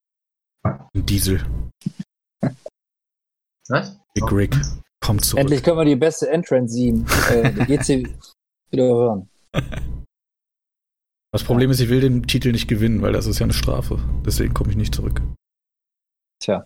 Ein 0.63 1.05
Diesel. 1.05 1.45
Was? 3.69 3.97
Big 4.13 4.31
Rick. 4.31 4.55
Kommt 4.99 5.23
zurück. 5.23 5.39
Endlich 5.39 5.63
können 5.63 5.77
wir 5.77 5.85
die 5.85 5.95
beste 5.95 6.29
Entrance-Theme, 6.29 7.05
äh, 7.29 7.53
die 7.65 7.77
GC 7.77 8.17
wieder 8.71 8.83
hören. 8.83 9.29
Das 11.33 11.45
Problem 11.45 11.71
ist, 11.71 11.79
ich 11.79 11.87
will 11.87 12.01
den 12.01 12.23
Titel 12.23 12.51
nicht 12.51 12.67
gewinnen, 12.67 13.01
weil 13.01 13.13
das 13.13 13.25
ist 13.25 13.39
ja 13.39 13.45
eine 13.45 13.53
Strafe. 13.53 13.99
Deswegen 14.25 14.53
komme 14.53 14.69
ich 14.69 14.75
nicht 14.75 14.93
zurück. 14.93 15.21
Tja. 16.43 16.65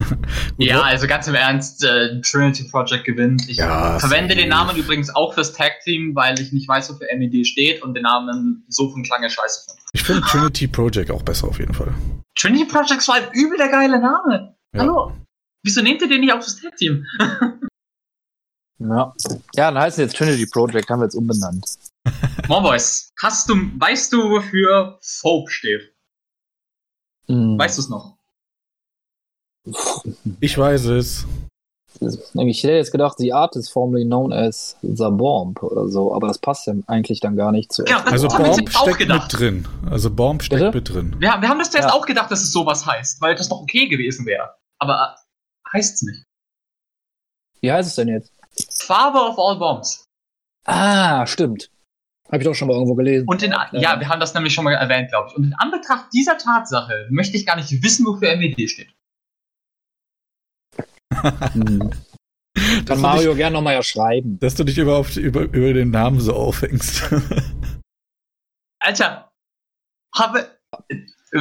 Ja, 0.58 0.82
also 0.82 1.06
ganz 1.06 1.26
im 1.26 1.34
Ernst, 1.34 1.84
äh, 1.84 2.20
Trinity 2.22 2.64
Project 2.64 3.04
gewinnt. 3.04 3.46
Ich 3.48 3.58
Ja, 3.58 3.98
verwende 3.98 4.34
den 4.34 4.48
Namen 4.48 4.76
übrigens 4.76 5.14
auch 5.14 5.34
fürs 5.34 5.52
Tag-Team, 5.52 6.14
weil 6.14 6.40
ich 6.40 6.50
nicht 6.52 6.66
weiß, 6.66 6.90
wofür 6.90 7.06
MED 7.16 7.46
steht 7.46 7.82
und 7.82 7.94
den 7.94 8.04
Namen 8.04 8.64
so 8.68 8.90
von 8.90 9.02
Klange 9.02 9.28
scheiße 9.28 9.64
finde. 9.66 9.82
Ich 9.92 10.02
finde 10.02 10.22
Trinity 10.22 10.66
Project 10.66 11.10
auch 11.10 11.22
besser 11.22 11.48
auf 11.48 11.58
jeden 11.58 11.74
Fall. 11.74 11.92
Trinity 12.38 12.64
Project 12.64 13.06
war 13.08 13.16
ein 13.16 13.28
übel 13.32 13.58
der 13.58 13.68
geile 13.68 14.00
Name. 14.00 14.56
Ja. 14.72 14.80
Hallo? 14.80 15.12
Wieso 15.62 15.82
nehmt 15.82 16.00
ihr 16.00 16.08
den 16.08 16.20
nicht 16.20 16.32
auch 16.32 16.42
fürs 16.42 16.60
Tag-Team? 16.60 17.04
Ja. 18.78 19.14
ja, 19.54 19.70
dann 19.70 19.78
heißt 19.82 19.98
es 19.98 20.02
jetzt 20.02 20.16
Trinity 20.18 20.46
Project, 20.46 20.90
haben 20.90 21.00
wir 21.00 21.06
jetzt 21.06 21.14
umbenannt. 21.14 21.64
Morboys, 22.48 23.10
hast 23.22 23.48
du, 23.48 23.54
weißt 23.54 24.12
du, 24.12 24.18
wofür 24.30 24.98
Phobe 25.00 25.50
steht? 25.50 25.94
Hm. 27.26 27.58
Weißt 27.58 27.78
du 27.78 27.82
es 27.82 27.88
noch? 27.88 28.15
Ich 30.40 30.56
weiß 30.58 30.84
es. 30.86 31.26
Ich 32.00 32.62
hätte 32.62 32.74
jetzt 32.74 32.92
gedacht, 32.92 33.16
the 33.18 33.32
artist 33.32 33.72
formerly 33.72 34.04
known 34.04 34.30
as 34.32 34.76
The 34.82 35.08
Bomb 35.10 35.62
oder 35.62 35.88
so, 35.88 36.14
aber 36.14 36.28
das 36.28 36.38
passt 36.38 36.66
ja 36.66 36.74
eigentlich 36.86 37.20
dann 37.20 37.36
gar 37.36 37.52
nicht 37.52 37.72
zu. 37.72 37.84
Genau, 37.84 38.00
das 38.02 38.12
Also 38.12 38.28
wir 38.28 38.44
Bomb 38.44 38.68
steckt 38.70 38.98
gedacht. 38.98 39.32
mit 39.32 39.40
drin. 39.40 39.68
Also 39.90 40.10
Bomb 40.10 40.42
steckt 40.42 40.60
Bitte? 40.60 40.76
mit 40.76 40.88
drin. 40.90 41.16
Wir, 41.20 41.32
haben- 41.32 41.40
wir 41.42 41.48
haben 41.48 41.58
das 41.58 41.70
zuerst 41.70 41.88
Ja. 41.88 41.94
auch 41.94 42.04
gedacht, 42.04 42.30
dass 42.30 42.42
es 42.42 42.52
sowas 42.52 42.84
heißt, 42.84 43.20
weil 43.22 43.34
das 43.34 43.48
doch 43.48 43.60
okay 43.62 43.88
gewesen 43.88 44.26
wäre. 44.26 44.50
Aber 44.78 45.16
äh, 45.72 45.76
heißt 45.78 45.94
es 45.94 46.02
nicht. 46.02 46.22
Wie 47.62 47.72
heißt 47.72 47.88
es 47.88 47.94
denn 47.94 48.08
jetzt? 48.08 48.30
Father 48.82 49.30
of 49.30 49.38
all 49.38 49.56
bombs. 49.58 50.04
Ah, 50.66 51.26
stimmt. 51.26 51.70
Habe 52.26 52.38
ich 52.38 52.44
doch 52.44 52.54
schon 52.54 52.68
mal 52.68 52.74
irgendwo 52.74 52.94
gelesen. 52.94 53.26
Und 53.28 53.42
in, 53.42 53.52
ja, 53.72 53.98
wir 54.00 54.08
haben 54.08 54.20
das 54.20 54.34
nämlich 54.34 54.52
schon 54.52 54.64
mal 54.64 54.74
erwähnt, 54.74 55.08
glaube 55.10 55.28
ich. 55.30 55.36
Und 55.36 55.44
in 55.44 55.54
Anbetracht 55.54 56.12
dieser 56.12 56.36
Tatsache 56.36 57.06
möchte 57.08 57.36
ich 57.38 57.46
gar 57.46 57.56
nicht 57.56 57.70
wissen, 57.82 58.04
wofür 58.04 58.36
MED 58.36 58.68
steht. 58.68 58.88
Hm. 61.52 61.90
Dass 62.54 62.84
Kann 62.86 63.00
Mario 63.00 63.30
dich, 63.30 63.36
gern 63.38 63.52
nochmal 63.52 63.74
ja 63.74 63.82
schreiben. 63.82 64.38
dass 64.40 64.54
du 64.54 64.64
dich 64.64 64.78
über, 64.78 64.96
auf, 64.96 65.16
über, 65.16 65.42
über 65.42 65.72
den 65.74 65.90
Namen 65.90 66.20
so 66.20 66.32
aufhängst. 66.32 67.02
Alter, 68.80 69.30
habe. 70.14 70.46
äh, 71.32 71.38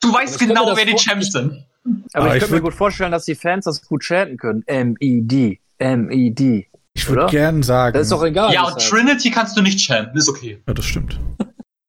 Du 0.00 0.12
weißt 0.12 0.40
mir 0.40 0.48
genau, 0.48 0.76
wer 0.76 0.84
die 0.84 0.96
Champs 0.96 1.32
sind. 1.32 1.64
Aber 2.12 2.26
Ah, 2.26 2.28
ich 2.30 2.34
ich 2.34 2.40
könnte 2.40 2.54
mir 2.56 2.60
gut 2.62 2.74
vorstellen, 2.74 3.12
dass 3.12 3.24
die 3.24 3.34
Fans 3.34 3.64
das 3.64 3.80
gut 3.82 4.02
chanten 4.04 4.36
können. 4.36 4.62
M-E-D. 4.66 5.60
M-E-D. 5.78 6.66
Ich 6.94 7.08
würde 7.08 7.26
gern 7.30 7.62
sagen. 7.62 7.94
Das 7.94 8.02
ist 8.06 8.12
doch 8.12 8.24
egal. 8.24 8.52
ja, 8.52 8.64
und. 8.64 8.78
Trinity 8.80 9.30
kannst 9.30 9.56
du 9.56 9.62
nicht 9.62 9.80
chanten, 9.80 10.16
ist 10.18 10.28
okay. 10.28 10.62
Ja, 10.66 10.74
das 10.74 10.84
stimmt. 10.84 11.18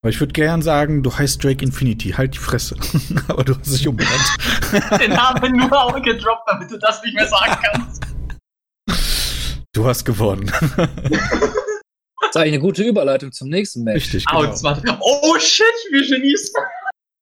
Aber 0.04 0.10
ich 0.10 0.20
würde 0.20 0.34
gern 0.34 0.62
sagen, 0.62 1.02
du 1.02 1.16
heißt 1.16 1.44
Drake 1.44 1.66
Infinity. 1.66 2.12
Halt 2.12 2.36
die 2.36 2.40
Fresse. 2.40 2.76
Aber 3.28 3.44
du 3.44 3.58
hast 3.58 3.74
dich 3.74 3.88
umbenannt. 3.88 4.38
Den 5.02 5.12
Namen 5.12 5.54
nur 5.54 5.72
auch 5.74 6.02
gedroppt, 6.02 6.44
damit 6.48 6.72
du 6.72 6.78
das 6.78 7.02
nicht 7.04 7.16
mehr 7.16 7.28
sagen 7.28 7.58
kannst. 7.64 8.04
Du 9.74 9.86
hast 9.86 10.06
gewonnen. 10.06 10.52
Das 12.28 12.30
ist 12.30 12.38
eigentlich 12.38 12.54
eine 12.54 12.60
gute 12.60 12.84
Überleitung 12.84 13.32
zum 13.32 13.50
nächsten 13.50 13.84
Match. 13.84 13.96
Richtig, 13.96 14.26
genau. 14.26 14.64
Warte. 14.64 14.98
Oh 15.02 15.38
shit, 15.40 15.66
wir 15.92 16.08
Genies. 16.08 16.52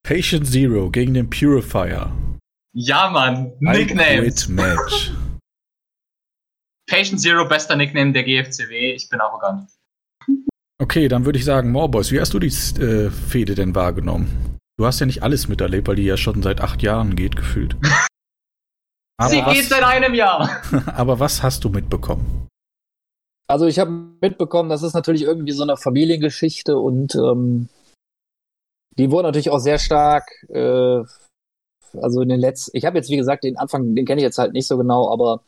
Patient 0.03 0.47
Zero 0.47 0.89
gegen 0.89 1.13
den 1.13 1.30
Purifier. 1.30 2.11
Ja, 2.73 3.09
Mann. 3.09 3.51
Quit 3.59 4.49
Match. 4.49 5.11
Patient 6.88 7.19
Zero, 7.19 7.47
bester 7.47 7.76
Nickname 7.76 8.13
der 8.13 8.23
GFCW. 8.23 8.93
Ich 8.93 9.09
bin 9.09 9.19
arrogant. 9.19 9.69
Okay, 10.82 11.07
dann 11.07 11.26
würde 11.26 11.39
ich 11.39 11.45
sagen, 11.45 11.71
Morboys, 11.71 12.11
wie 12.11 12.19
hast 12.19 12.34
du 12.34 12.39
die 12.39 12.47
äh, 12.47 13.09
Fehde 13.09 13.55
denn 13.55 13.76
wahrgenommen? 13.76 14.57
Du 14.78 14.86
hast 14.86 14.99
ja 14.99 15.05
nicht 15.05 15.23
alles 15.23 15.47
miterlebt, 15.47 15.88
weil 15.88 15.95
die 15.95 16.03
ja 16.03 16.17
schon 16.17 16.43
seit 16.43 16.59
acht 16.59 16.82
Jahren 16.82 17.15
geht, 17.15 17.36
gefühlt. 17.36 17.78
Aber, 19.17 19.30
Sie 19.30 19.38
geht 19.38 19.45
was, 19.45 19.69
seit 19.69 19.84
einem 19.84 20.13
Jahr. 20.13 20.61
aber 20.88 21.21
was 21.21 21.41
hast 21.41 21.63
du 21.63 21.69
mitbekommen? 21.69 22.49
Also 23.47 23.65
ich 23.65 23.80
habe 23.80 23.89
mitbekommen, 24.19 24.67
das 24.67 24.84
ist 24.84 24.93
natürlich 24.93 25.21
irgendwie 25.21 25.53
so 25.53 25.63
eine 25.63 25.78
Familiengeschichte 25.78 26.78
und 26.78 27.15
ähm, 27.15 27.69
die 28.97 29.11
wurde 29.11 29.30
natürlich 29.30 29.51
auch 29.51 29.59
sehr 29.59 29.80
stark, 29.80 30.30
äh, 30.49 31.01
also 31.93 32.21
in 32.21 32.28
den 32.28 32.41
letzten, 32.41 32.76
ich 32.76 32.84
habe 32.84 32.97
jetzt 32.97 33.09
wie 33.09 33.15
gesagt 33.15 33.45
den 33.45 33.57
Anfang, 33.57 33.95
den 33.95 34.05
kenne 34.05 34.19
ich 34.19 34.26
jetzt 34.26 34.38
halt 34.38 34.51
nicht 34.51 34.67
so 34.67 34.78
genau, 34.78 35.09
aber 35.09 35.41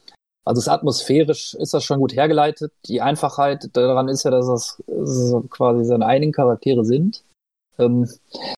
also 0.48 0.60
es 0.60 0.68
atmosphärisch 0.68 1.54
ist 1.56 1.74
das 1.74 1.84
schon 1.84 2.00
gut 2.00 2.16
hergeleitet. 2.16 2.72
Die 2.88 3.02
Einfachheit 3.02 3.70
daran 3.74 4.08
ist 4.08 4.24
ja, 4.24 4.32
dass 4.32 4.48
das 4.48 4.84
so 4.88 5.42
quasi 5.50 5.86
seine 5.86 6.06
eigenen 6.06 6.32
Charaktere 6.32 6.86
sind. 6.86 7.24
Ähm, 7.78 8.10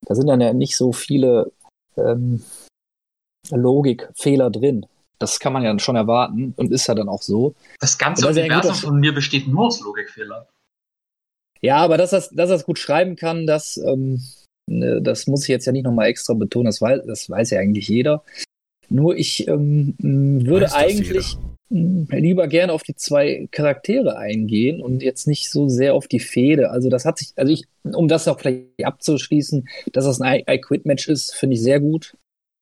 da 0.06 0.16
sind 0.16 0.28
dann 0.28 0.40
ja 0.40 0.54
nicht 0.54 0.78
so 0.78 0.94
viele 0.94 1.52
ähm, 1.98 2.44
Logikfehler 3.50 4.50
drin. 4.50 4.86
Das 5.18 5.40
kann 5.40 5.52
man 5.52 5.64
ja 5.64 5.78
schon 5.80 5.96
erwarten 5.96 6.54
und 6.56 6.72
ist 6.72 6.88
ja 6.88 6.96
dann 6.96 7.10
auch 7.10 7.22
so. 7.22 7.56
Das 7.80 7.98
ganze 7.98 8.22
Das 8.22 8.32
ist 8.32 8.38
Universum 8.38 8.76
von 8.76 9.00
mir 9.00 9.14
besteht 9.14 9.48
nur 9.48 9.68
aus 9.68 9.82
Logikfehlern. 9.82 10.46
Ja, 11.62 11.78
aber 11.78 11.98
dass 11.98 12.12
das, 12.12 12.30
dass 12.30 12.50
das 12.50 12.66
gut 12.66 12.80
schreiben 12.80 13.16
kann, 13.18 13.46
das, 13.46 13.78
ähm, 13.78 14.22
ne, 14.70 15.02
das 15.02 15.28
muss 15.28 15.44
ich 15.44 15.50
jetzt 15.50 15.66
ja 15.66 15.74
nicht 15.74 15.84
nochmal 15.84 16.08
extra 16.08 16.34
betonen, 16.34 16.68
das 16.68 16.82
weiß, 16.82 17.02
das 17.06 17.30
weiß 17.30 17.50
ja 17.50 17.60
eigentlich 17.60 17.90
jeder. 17.90 18.24
Nur 18.88 19.18
ich 19.18 19.48
ähm, 19.48 19.96
würde 20.00 20.66
Weiß 20.66 20.74
das 20.74 20.82
eigentlich 20.82 21.36
m, 21.36 21.49
lieber 21.70 22.48
gerne 22.48 22.74
auf 22.74 22.84
die 22.84 22.96
zwei 22.96 23.48
Charaktere 23.52 24.18
eingehen 24.18 24.82
und 24.82 25.04
jetzt 25.04 25.28
nicht 25.28 25.52
so 25.52 25.70
sehr 25.70 25.94
auf 25.94 26.08
die 26.08 26.20
Fehde. 26.20 26.72
Also 26.72 26.90
das 26.90 27.06
hat 27.06 27.20
sich, 27.20 27.32
also 27.36 27.54
ich, 27.54 27.66
um 27.84 28.08
das 28.08 28.28
auch 28.28 28.40
vielleicht 28.40 28.66
abzuschließen, 28.84 29.68
dass 29.94 30.06
das 30.06 30.20
ein 30.20 30.44
I-Quit-Match 30.48 31.08
ist, 31.08 31.36
finde 31.36 31.56
ich 31.56 31.62
sehr 31.62 31.80
gut. 31.80 32.16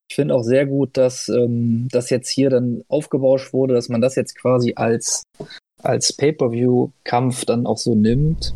Ich 0.10 0.16
finde 0.16 0.36
auch 0.36 0.44
sehr 0.44 0.66
gut, 0.66 0.96
dass 0.96 1.30
ähm, 1.30 1.88
das 1.92 2.10
jetzt 2.10 2.30
hier 2.30 2.50
dann 2.50 2.84
aufgebauscht 2.88 3.54
wurde, 3.54 3.74
dass 3.74 3.90
man 3.90 4.02
das 4.02 4.16
jetzt 4.16 4.36
quasi 4.36 4.74
als 4.76 5.24
als 5.84 6.14
Pay-per-view-Kampf 6.14 7.46
dann 7.46 7.68
auch 7.68 7.78
so 7.78 7.94
nimmt. 7.94 8.54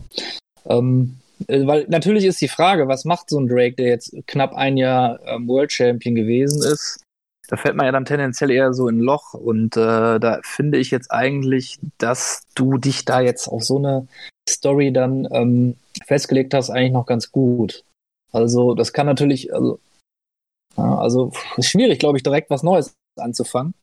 Ähm, 0.66 1.18
äh, 1.48 1.66
weil 1.66 1.86
natürlich 1.88 2.26
ist 2.26 2.42
die 2.42 2.48
Frage, 2.48 2.88
was 2.88 3.06
macht 3.06 3.30
so 3.30 3.40
ein 3.40 3.48
Drake, 3.48 3.76
der 3.76 3.90
jetzt 3.90 4.16
knapp 4.28 4.54
ein 4.54 4.78
Jahr 4.78 5.20
ähm, 5.26 5.48
World 5.48 5.72
Champion 5.72 6.16
gewesen 6.16 6.64
ist? 6.64 7.04
Da 7.52 7.58
fällt 7.58 7.76
man 7.76 7.86
ja 7.86 7.92
dann 7.92 8.06
tendenziell 8.06 8.50
eher 8.50 8.74
so 8.74 8.88
in 8.88 9.00
ein 9.00 9.02
Loch 9.02 9.34
und 9.34 9.76
äh, 9.76 10.20
da 10.20 10.40
finde 10.42 10.78
ich 10.78 10.90
jetzt 10.90 11.12
eigentlich, 11.12 11.80
dass 11.98 12.44
du 12.56 12.78
dich 12.78 13.04
da 13.04 13.20
jetzt 13.20 13.50
auf 13.50 13.64
so 13.66 13.78
eine 13.78 14.08
Story 14.50 14.94
dann 14.94 15.28
ähm, 15.32 15.76
festgelegt 16.06 16.54
hast, 16.54 16.70
eigentlich 16.70 16.94
noch 16.94 17.06
ganz 17.06 17.34
gut. 17.34 17.84
Also 18.32 18.74
das 18.74 18.94
kann 18.94 19.06
natürlich, 19.06 19.54
also, 19.54 19.80
ja, 20.78 20.98
also 20.98 21.34
ist 21.58 21.68
schwierig, 21.68 22.00
glaube 22.00 22.18
ich, 22.18 22.24
direkt 22.24 22.50
was 22.50 22.64
Neues 22.64 22.94
anzufangen. 23.20 23.74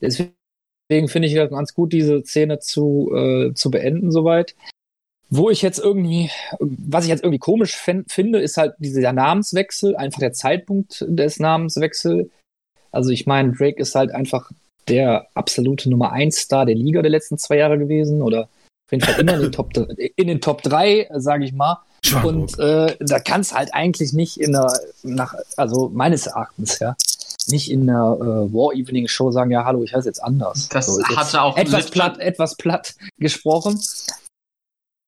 Deswegen 0.00 1.08
finde 1.08 1.26
ich 1.26 1.34
das 1.34 1.50
ganz 1.50 1.74
gut, 1.74 1.92
diese 1.92 2.22
Szene 2.22 2.60
zu, 2.60 3.10
äh, 3.12 3.52
zu 3.52 3.72
beenden 3.72 4.12
soweit. 4.12 4.54
Wo 5.28 5.50
ich 5.50 5.60
jetzt 5.62 5.80
irgendwie, 5.80 6.30
was 6.60 7.02
ich 7.02 7.10
jetzt 7.10 7.24
irgendwie 7.24 7.40
komisch 7.40 7.74
fin- 7.74 8.04
finde, 8.08 8.40
ist 8.40 8.56
halt 8.56 8.74
dieser 8.78 9.12
Namenswechsel, 9.12 9.96
einfach 9.96 10.20
der 10.20 10.32
Zeitpunkt 10.32 11.04
des 11.08 11.40
Namenswechsels. 11.40 12.30
Also 12.92 13.10
ich 13.10 13.26
meine, 13.26 13.52
Drake 13.52 13.80
ist 13.80 13.94
halt 13.94 14.12
einfach 14.12 14.50
der 14.88 15.26
absolute 15.34 15.88
Nummer 15.88 16.12
1 16.12 16.36
Star 16.36 16.66
der 16.66 16.74
Liga 16.74 17.02
der 17.02 17.10
letzten 17.10 17.38
zwei 17.38 17.58
Jahre 17.58 17.78
gewesen 17.78 18.22
oder 18.22 18.42
auf 18.42 18.92
jeden 18.92 19.04
Fall 19.04 19.20
immer 19.20 19.34
in 19.34 19.42
den 19.42 19.52
Top, 19.52 19.70
in 20.16 20.26
den 20.26 20.40
Top 20.40 20.62
3, 20.62 21.10
sage 21.14 21.44
ich 21.44 21.52
mal. 21.52 21.78
Und 22.24 22.58
äh, 22.58 22.96
da 22.98 23.20
kann 23.20 23.42
es 23.42 23.54
halt 23.54 23.72
eigentlich 23.72 24.12
nicht 24.12 24.38
in 24.38 24.52
der, 24.52 24.72
nach, 25.02 25.34
also 25.56 25.90
meines 25.92 26.26
Erachtens, 26.26 26.78
ja, 26.78 26.96
nicht 27.48 27.70
in 27.70 27.86
der 27.86 27.94
äh, 27.94 28.52
War 28.52 28.72
Evening 28.72 29.06
Show 29.06 29.30
sagen, 29.30 29.50
ja, 29.50 29.64
hallo, 29.64 29.84
ich 29.84 29.94
heiße 29.94 30.08
jetzt 30.08 30.22
anders. 30.22 30.68
Das 30.70 30.88
ist 30.88 30.98
jetzt 30.98 31.16
hatte 31.16 31.42
auch 31.42 31.56
etwas 31.56 31.90
platt, 31.90 32.18
etwas 32.18 32.56
platt 32.56 32.94
gesprochen. 33.18 33.80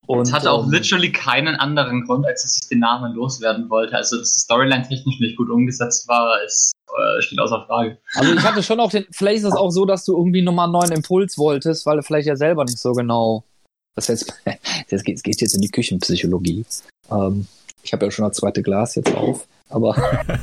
Und, 0.07 0.27
Es 0.27 0.33
hatte 0.33 0.51
auch 0.51 0.65
ähm, 0.65 0.73
literally 0.73 1.13
keinen 1.13 1.55
anderen 1.55 2.05
Grund, 2.05 2.27
als 2.27 2.43
dass 2.43 2.59
ich 2.61 2.69
den 2.69 2.81
Namen 2.81 3.15
loswerden 3.15 3.71
wollte. 3.71 3.97
Also, 3.97 4.19
dass 4.19 4.35
Storyline 4.35 4.87
technisch 4.87 5.21
nicht 5.21 5.37
gut 5.37 5.49
umgesetzt 5.49 6.09
war, 6.09 6.43
ist, 6.43 6.73
äh, 6.99 7.23
steht 7.23 7.39
außer 7.39 7.65
Frage. 7.67 7.99
Also 8.15 8.33
ich 8.33 8.43
hatte 8.43 8.63
schon 8.63 8.81
auch 8.81 8.91
den, 8.91 9.07
vielleicht 9.11 9.39
ist 9.39 9.49
es 9.49 9.55
auch 9.55 9.71
so, 9.71 9.85
dass 9.85 10.05
du 10.05 10.17
irgendwie 10.17 10.43
nochmal 10.43 10.65
einen 10.65 10.73
neuen 10.73 10.93
Impuls 10.93 11.39
wolltest, 11.39 11.87
weil 11.87 11.97
du 11.97 12.03
vielleicht 12.03 12.27
ja 12.27 12.37
selber 12.37 12.65
nicht 12.65 12.79
so 12.79 12.93
genau, 12.93 13.45
das 13.95 14.09
jetzt, 14.09 14.35
das 14.91 15.03
geht, 15.03 15.23
geht 15.23 15.41
jetzt 15.41 15.55
in 15.55 15.61
die 15.61 15.71
Küchenpsychologie. 15.71 16.65
Ähm, 17.11 17.47
Ich 17.83 17.93
habe 17.93 18.07
ja 18.07 18.11
schon 18.11 18.27
das 18.27 18.37
zweite 18.37 18.63
Glas 18.63 18.95
jetzt 18.95 19.15
auf, 19.15 19.47
aber. 19.69 19.97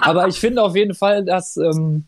aber 0.00 0.28
ich 0.28 0.38
finde 0.38 0.62
auf 0.62 0.76
jeden 0.76 0.94
Fall, 0.94 1.24
dass. 1.24 1.56
Ähm, 1.56 2.06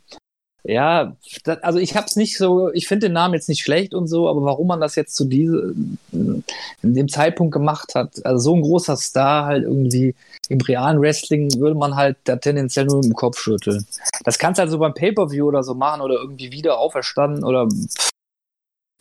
ja, 0.66 1.14
das, 1.44 1.62
also 1.62 1.78
ich 1.78 1.94
habe 1.94 2.06
es 2.06 2.16
nicht 2.16 2.38
so, 2.38 2.72
ich 2.72 2.88
finde 2.88 3.06
den 3.06 3.12
Namen 3.12 3.34
jetzt 3.34 3.50
nicht 3.50 3.62
schlecht 3.62 3.92
und 3.94 4.06
so, 4.06 4.28
aber 4.28 4.42
warum 4.44 4.66
man 4.66 4.80
das 4.80 4.94
jetzt 4.94 5.14
zu 5.14 5.26
diese, 5.26 5.74
in 6.10 6.44
dem 6.82 7.08
Zeitpunkt 7.08 7.52
gemacht 7.52 7.94
hat, 7.94 8.24
also 8.24 8.50
so 8.50 8.54
ein 8.56 8.62
großer 8.62 8.96
Star 8.96 9.44
halt 9.44 9.64
irgendwie 9.64 10.14
im 10.48 10.60
realen 10.62 11.00
Wrestling 11.02 11.52
würde 11.58 11.76
man 11.76 11.96
halt 11.96 12.16
da 12.24 12.36
tendenziell 12.36 12.86
nur 12.86 13.02
dem 13.02 13.12
Kopf 13.12 13.38
schütteln. 13.38 13.86
Das 14.24 14.38
kannst 14.38 14.58
du 14.58 14.62
halt 14.62 14.70
so 14.70 14.78
beim 14.78 14.94
Pay-Per-View 14.94 15.46
oder 15.46 15.62
so 15.62 15.74
machen 15.74 16.00
oder 16.00 16.14
irgendwie 16.14 16.50
wieder 16.50 16.78
auferstanden 16.78 17.44
oder 17.44 17.68
pff, 17.68 18.10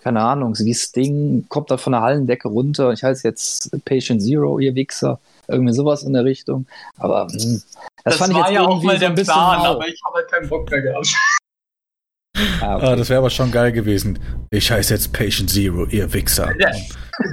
keine 0.03 0.21
Ahnung, 0.21 0.53
wie 0.59 0.73
Sting 0.73 1.45
kommt 1.47 1.71
da 1.71 1.77
von 1.77 1.93
der 1.93 2.01
Hallendecke 2.01 2.49
runter. 2.49 2.91
Ich 2.91 3.03
heiße 3.03 3.25
jetzt 3.25 3.71
Patient 3.85 4.21
Zero, 4.21 4.59
ihr 4.59 4.75
Wichser. 4.75 5.21
Irgendwie 5.47 5.73
sowas 5.73 6.03
in 6.03 6.11
der 6.11 6.25
Richtung. 6.25 6.67
Aber 6.97 7.25
mh, 7.25 7.31
das, 7.31 7.67
Das, 8.03 8.17
fand 8.17 8.33
ich 8.33 8.37
war 8.37 8.49
jetzt 8.49 8.55
ja 8.55 8.61
auch 8.63 8.69
irgendwie 8.69 8.87
mal 8.87 8.93
so 8.95 8.99
der 8.99 9.09
ein 9.09 9.15
bisschen 9.15 9.33
Plan, 9.33 9.59
mau. 9.59 9.65
aber 9.65 9.87
ich 9.87 10.01
habe 10.05 10.17
halt 10.17 10.29
keinen 10.29 10.49
Bock 10.49 10.69
mehr 10.69 10.81
gehabt. 10.81 11.15
Ah, 12.35 12.77
okay. 12.77 12.85
Ah, 12.85 12.95
das 12.95 13.09
wäre 13.09 13.19
aber 13.19 13.29
schon 13.29 13.51
geil 13.51 13.71
gewesen. 13.71 14.17
Ich 14.49 14.71
heiße 14.71 14.93
jetzt 14.93 15.13
Patient 15.13 15.49
Zero, 15.49 15.85
ihr 15.85 16.11
Wichser. 16.13 16.49
Ja. 16.59 16.71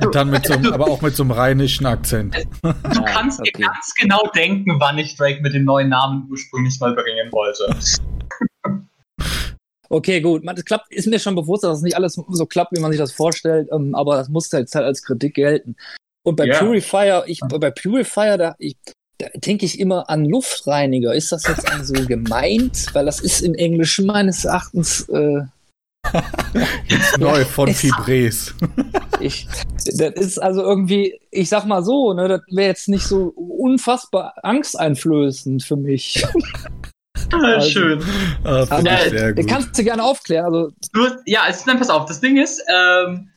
Und 0.03 0.15
dann 0.15 0.31
mit 0.31 0.47
so 0.47 0.55
einem, 0.55 0.73
aber 0.73 0.87
auch 0.87 1.01
mit 1.01 1.17
so 1.17 1.23
einem 1.23 1.33
rheinischen 1.33 1.87
Akzent. 1.87 2.37
Du 2.63 3.03
kannst 3.05 3.41
okay. 3.41 3.51
dir 3.57 3.67
ganz 3.67 3.95
genau 3.99 4.23
denken, 4.35 4.79
wann 4.79 4.99
ich 4.99 5.17
Drake 5.17 5.41
mit 5.41 5.55
dem 5.55 5.65
neuen 5.65 5.89
Namen 5.89 6.27
ursprünglich 6.31 6.79
mal 6.81 6.95
bringen 6.95 7.33
wollte. 7.33 7.75
Okay, 9.89 10.21
gut. 10.21 10.45
Man, 10.45 10.55
das 10.55 10.65
klappt, 10.65 10.93
ist 10.93 11.07
mir 11.07 11.19
schon 11.19 11.35
bewusst, 11.35 11.65
dass 11.65 11.79
es 11.79 11.83
nicht 11.83 11.97
alles 11.97 12.15
so 12.15 12.47
klappt, 12.47 12.77
wie 12.77 12.81
man 12.81 12.93
sich 12.93 13.01
das 13.01 13.13
vorstellt, 13.13 13.69
ähm, 13.73 13.95
aber 13.95 14.17
das 14.17 14.29
muss 14.29 14.53
jetzt 14.53 14.75
halt 14.75 14.85
als 14.85 15.03
Kritik 15.03 15.35
gelten. 15.35 15.77
Und 16.23 16.37
bei 16.37 16.47
Ja. 16.47 16.59
Purifier, 16.59 17.25
ich, 17.27 17.41
bei 17.41 17.71
Purifier, 17.71 18.37
da, 18.37 18.55
ich, 18.59 18.77
denke 19.37 19.65
ich 19.67 19.79
immer 19.81 20.09
an 20.11 20.25
Luftreiniger. 20.25 21.15
Ist 21.15 21.33
das 21.33 21.47
jetzt 21.47 21.71
also 21.71 21.93
gemeint? 22.07 22.87
Weil 22.95 23.07
das 23.07 23.21
ist 23.21 23.41
im 23.43 23.55
Englischen 23.55 24.07
meines 24.07 24.45
Erachtens, 24.45 25.09
äh, 25.09 25.43
Neu 27.19 27.45
von 27.45 27.69
Es- 27.69 27.81
Fibres. 27.81 28.55
ich, 29.21 29.47
das 29.85 30.13
ist 30.15 30.39
also 30.39 30.63
irgendwie, 30.63 31.21
ich 31.31 31.49
sag 31.49 31.67
mal 31.67 31.85
so, 31.85 32.15
ne, 32.15 32.27
das 32.27 32.41
wäre 32.51 32.69
jetzt 32.69 32.89
nicht 32.89 33.05
so 33.05 33.29
unfassbar 33.37 34.35
angsteinflößend 34.43 35.63
für 35.63 35.77
mich. 35.77 36.25
Also- 37.33 37.69
Schön. 37.69 38.03
Ah, 38.45 38.67
Aber- 38.71 39.33
gut. 39.35 39.47
kannst 39.47 39.79
du 39.79 39.85
gerne 39.85 40.03
aufklären. 40.03 40.47
Also, 40.47 40.73
Du, 40.93 41.07
ja, 41.27 41.43
es, 41.49 41.63
dann 41.65 41.79
pass 41.79 41.91
auf, 41.91 42.07
das 42.07 42.21
Ding 42.21 42.39
ist, 42.39 42.61
ähm, 42.75 43.31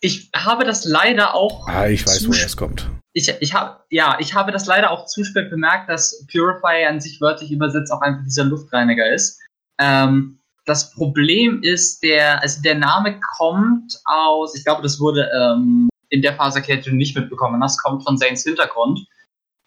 ich 0.00 0.28
habe 0.36 0.64
das 0.64 0.84
leider 0.84 1.34
auch. 1.34 1.66
Ah, 1.68 1.86
ich 1.88 2.06
weiß, 2.06 2.28
woher 2.28 2.44
es 2.44 2.56
kommt. 2.56 2.90
Ich, 3.12 3.28
ich 3.40 3.54
habe 3.54 3.80
ja, 3.90 4.16
ich 4.20 4.34
habe 4.34 4.52
das 4.52 4.66
leider 4.66 4.90
auch 4.90 5.06
zu 5.06 5.24
spät 5.24 5.50
bemerkt, 5.50 5.88
dass 5.88 6.26
Purifier 6.30 6.88
an 6.88 7.00
sich 7.00 7.20
wörtlich 7.20 7.50
übersetzt 7.50 7.90
auch 7.92 8.00
einfach 8.00 8.24
dieser 8.24 8.44
Luftreiniger 8.44 9.08
ist. 9.10 9.40
Ähm, 9.80 10.38
das 10.66 10.92
Problem 10.92 11.62
ist, 11.62 12.02
der, 12.02 12.42
also 12.42 12.60
der 12.60 12.74
Name 12.74 13.18
kommt 13.38 13.98
aus, 14.04 14.54
ich 14.54 14.64
glaube, 14.64 14.82
das 14.82 15.00
wurde 15.00 15.28
ähm, 15.34 15.88
in 16.10 16.22
der 16.22 16.34
Phase 16.34 16.58
erklärt, 16.58 16.84
die 16.84 16.90
du 16.90 16.96
nicht 16.96 17.16
mitbekommen 17.16 17.62
hast, 17.62 17.82
kommt 17.82 18.04
von 18.04 18.18
Zanes 18.18 18.42
Hintergrund, 18.42 19.06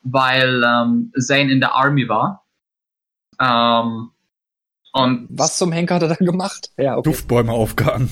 weil 0.03 0.63
ähm, 0.63 1.11
Zane 1.17 1.51
in 1.51 1.59
der 1.59 1.73
Army 1.73 2.07
war. 2.07 2.45
Ähm, 3.39 4.11
und 4.93 5.27
was 5.31 5.57
zum 5.57 5.71
Henker 5.71 5.95
hat 5.95 6.03
er 6.03 6.09
da 6.09 6.15
gemacht? 6.15 6.69
Ja, 6.77 6.97
okay. 6.97 7.09
Duftbäume 7.09 7.51
aufgehangen. 7.51 8.09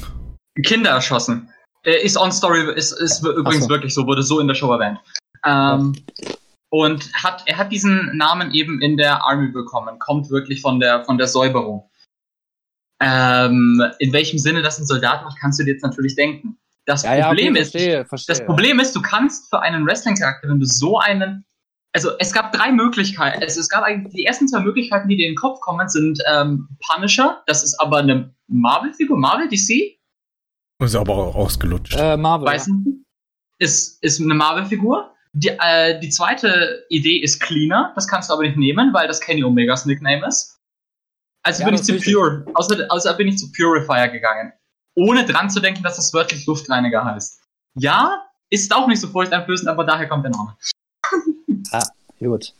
Kinder 0.65 0.91
erschossen. 0.91 1.51
Äh, 1.83 2.03
ist 2.03 2.17
on 2.17 2.31
Story, 2.31 2.73
ist, 2.75 2.91
ist 2.93 3.23
übrigens 3.23 3.65
so. 3.65 3.69
wirklich 3.69 3.93
so, 3.93 4.05
wurde 4.07 4.23
so 4.23 4.39
in 4.39 4.47
der 4.47 4.55
Show 4.55 4.71
erwähnt. 4.71 4.99
Ähm, 5.45 5.95
Und 6.71 7.11
hat, 7.13 7.43
er 7.47 7.57
hat 7.57 7.71
diesen 7.71 8.15
Namen 8.15 8.51
eben 8.51 8.81
in 8.81 8.95
der 8.95 9.23
Army 9.25 9.51
bekommen, 9.51 9.97
kommt 9.97 10.29
wirklich 10.29 10.61
von 10.61 10.79
der, 10.79 11.03
von 11.03 11.17
der 11.17 11.27
Säuberung. 11.27 11.89
Ähm, 13.01 13.81
in 13.99 14.13
welchem 14.13 14.37
Sinne 14.37 14.61
das 14.61 14.77
ein 14.77 14.85
Soldat 14.85 15.23
macht, 15.23 15.39
kannst 15.39 15.59
du 15.59 15.63
dir 15.63 15.71
jetzt 15.71 15.83
natürlich 15.83 16.15
denken. 16.15 16.59
Das 16.85 17.03
Ja, 17.03 17.15
ja, 17.15 17.27
Problem 17.27 17.53
okay, 17.53 17.61
ist, 17.61 17.71
verstehe, 17.71 18.05
verstehe. 18.05 18.35
das 18.35 18.45
Problem 18.45 18.79
ist, 18.79 18.95
du 18.95 19.01
kannst 19.01 19.49
für 19.49 19.61
einen 19.61 19.85
Wrestling-Charakter, 19.85 20.49
wenn 20.49 20.59
du 20.59 20.65
so 20.65 20.99
einen. 20.99 21.45
Also 21.93 22.11
es 22.19 22.31
gab 22.33 22.51
drei 22.51 22.71
Möglichkeiten. 22.71 23.41
Also 23.41 23.61
es 23.61 23.69
gab 23.69 23.83
eigentlich 23.83 24.13
die 24.13 24.25
ersten 24.25 24.47
zwei 24.47 24.59
Möglichkeiten, 24.59 25.07
die 25.07 25.15
dir 25.15 25.27
in 25.27 25.33
den 25.33 25.37
Kopf 25.37 25.59
kommen, 25.61 25.87
sind 25.89 26.19
ähm, 26.31 26.67
Punisher, 26.87 27.41
das 27.47 27.63
ist 27.63 27.79
aber 27.79 27.97
eine 27.97 28.31
Marvel-Figur, 28.47 29.17
Marvel, 29.17 29.47
DC, 29.47 29.97
Ist 30.83 30.95
aber 30.95 31.15
auch 31.15 31.35
ausgelutscht. 31.35 31.95
Äh, 31.97 32.15
Marvel. 32.15 32.47
weiß 32.47 32.67
nicht, 32.67 32.97
ist, 33.59 34.03
ist 34.03 34.21
eine 34.21 34.35
Marvel-Figur. 34.35 35.15
Die, 35.33 35.49
äh, 35.49 35.99
die 35.99 36.09
zweite 36.09 36.85
Idee 36.89 37.17
ist 37.17 37.39
Cleaner, 37.39 37.91
das 37.95 38.07
kannst 38.07 38.29
du 38.29 38.33
aber 38.33 38.43
nicht 38.43 38.57
nehmen, 38.57 38.93
weil 38.93 39.07
das 39.07 39.19
Kenny 39.21 39.43
Omegas 39.43 39.85
Nickname 39.85 40.25
ist. 40.27 40.57
Also 41.43 41.61
Ja, 41.61 41.67
bin 41.67 41.75
ich 41.75 41.83
zu. 41.83 41.97
Pure, 41.99 42.45
außer, 42.55 42.85
außer 42.89 43.13
bin 43.15 43.27
ich 43.27 43.37
zu 43.37 43.51
Purifier 43.51 44.09
gegangen. 44.09 44.51
Ohne 44.95 45.25
dran 45.25 45.49
zu 45.49 45.59
denken, 45.59 45.83
dass 45.83 45.95
das 45.95 46.13
wörtlich 46.13 46.45
Luftreiniger 46.45 47.05
heißt. 47.05 47.43
Ja, 47.75 48.25
ist 48.49 48.73
auch 48.73 48.87
nicht 48.87 48.99
so 48.99 49.07
furchteinflößend, 49.07 49.69
aber 49.69 49.83
daher 49.85 50.07
kommt 50.09 50.25
der 50.25 50.31
Name. 50.31 50.57
Gut. 52.19 52.53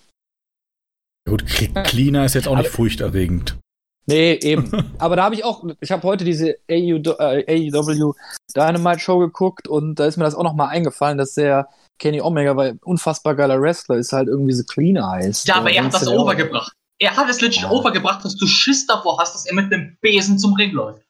Gut, 1.28 1.44
Cl- 1.44 1.84
Cleaner 1.84 2.26
ist 2.26 2.36
jetzt 2.36 2.48
auch 2.48 2.56
nicht 2.58 2.70
furchterregend. 2.70 3.58
Nee, 4.06 4.34
eben. 4.42 4.72
Aber 4.98 5.16
da 5.16 5.24
habe 5.26 5.36
ich 5.36 5.44
auch, 5.44 5.64
ich 5.82 5.92
habe 5.92 6.02
heute 6.08 6.24
diese 6.24 6.56
AU, 6.72 7.02
äh, 7.20 7.70
AEW 7.72 8.14
Dynamite 8.56 9.00
Show 9.00 9.20
geguckt 9.20 9.68
und 9.68 9.96
da 10.00 10.06
ist 10.06 10.18
mir 10.18 10.24
das 10.24 10.34
auch 10.34 10.44
nochmal 10.44 10.70
eingefallen, 10.70 11.20
dass 11.20 11.36
der 11.36 11.68
Kenny 12.00 12.22
Omega, 12.22 12.56
weil 12.56 12.72
ein 12.72 12.80
unfassbar 12.84 13.36
geiler 13.36 13.62
Wrestler 13.62 13.98
ist, 13.98 14.14
halt 14.14 14.28
irgendwie 14.28 14.54
so 14.54 14.64
cleaner 14.64 15.10
heißt. 15.12 15.48
Ja, 15.48 15.56
aber 15.56 15.72
er 15.72 15.84
hat 15.86 15.94
das 15.94 16.08
overgebracht. 16.08 16.74
Er 17.02 17.16
hat 17.16 17.30
es 17.30 17.40
legit 17.42 17.64
Ja. 17.64 17.70
overgebracht, 17.72 18.26
dass 18.26 18.36
du 18.36 18.48
Schiss 18.48 18.86
davor 18.88 19.20
hast, 19.20 19.34
dass 19.34 19.46
er 19.46 19.54
mit 19.54 19.72
dem 19.72 19.98
Besen 20.02 20.38
zum 20.40 20.54
Ring 20.56 20.72
läuft. 20.72 21.04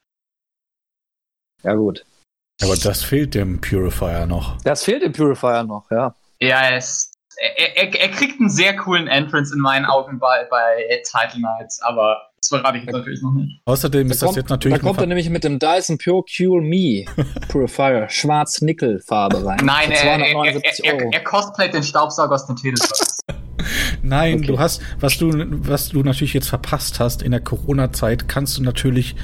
Ja, 1.63 1.73
gut. 1.73 2.05
Aber 2.61 2.75
das 2.75 3.03
fehlt 3.03 3.33
dem 3.35 3.61
Purifier 3.61 4.25
noch. 4.25 4.61
Das 4.63 4.83
fehlt 4.83 5.01
im 5.03 5.13
Purifier 5.13 5.63
noch, 5.63 5.89
ja. 5.91 6.13
Ja, 6.41 6.69
es, 6.71 7.11
er, 7.37 7.77
er, 7.77 7.99
er 7.99 8.09
kriegt 8.11 8.39
einen 8.39 8.49
sehr 8.49 8.75
coolen 8.75 9.07
Entrance 9.07 9.53
in 9.53 9.61
meinen 9.61 9.85
Augen 9.85 10.19
bei, 10.19 10.45
bei 10.49 11.01
Title 11.09 11.41
Nights, 11.41 11.81
aber 11.81 12.28
das 12.41 12.49
verrate 12.49 12.77
ich 12.77 12.85
jetzt 12.85 12.93
natürlich 12.93 13.21
noch 13.21 13.33
nicht. 13.33 13.61
Außerdem 13.65 14.09
ist 14.11 14.21
da 14.21 14.27
das 14.27 14.35
jetzt 14.35 14.49
natürlich 14.49 14.77
da 14.77 14.83
kommt 14.83 14.99
er 14.99 15.07
nämlich 15.07 15.29
mit 15.29 15.43
dem 15.43 15.59
Dyson 15.59 15.97
Pure 15.97 16.23
Cool 16.37 16.61
Me 16.61 17.05
Purifier, 17.49 18.07
schwarz-nickel-Farbe 18.09 19.45
rein. 19.45 19.59
Nein, 19.63 19.91
er, 19.91 20.03
er, 20.03 20.19
er, 20.19 20.31
279 20.31 20.85
er, 20.85 21.13
er 21.13 21.23
cosplayt 21.23 21.73
den 21.73 21.83
Staubsauger 21.83 22.35
aus 22.35 22.45
dem 22.45 22.55
Teleskop. 22.55 22.97
Nein, 24.01 24.35
Okay. 24.35 24.47
du 24.47 24.59
hast, 24.59 24.81
was 24.99 25.17
du, 25.17 25.31
was 25.67 25.89
du 25.89 26.01
natürlich 26.01 26.33
jetzt 26.33 26.47
verpasst 26.49 26.99
hast, 26.99 27.21
in 27.21 27.31
der 27.31 27.41
Corona-Zeit 27.41 28.27
kannst 28.27 28.57
du 28.57 28.63
natürlich 28.63 29.15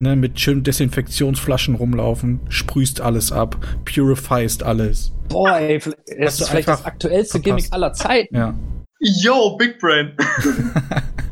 ne, 0.00 0.16
mit 0.16 0.38
schönen 0.40 0.64
Desinfektionsflaschen 0.64 1.74
rumlaufen, 1.76 2.40
sprühst 2.48 3.00
alles 3.00 3.30
ab, 3.32 3.56
purifyst 3.84 4.62
alles. 4.62 5.12
Boah, 5.28 5.58
ey, 5.58 5.80
das 6.20 6.40
ist 6.40 6.48
vielleicht 6.48 6.68
das 6.68 6.84
aktuellste 6.84 7.40
verpasst. 7.40 7.44
Gimmick 7.44 7.72
aller 7.72 7.92
Zeiten. 7.92 8.34
Ja. 8.36 8.54
Yo, 9.00 9.56
Big 9.56 9.78
Brain! 9.78 10.16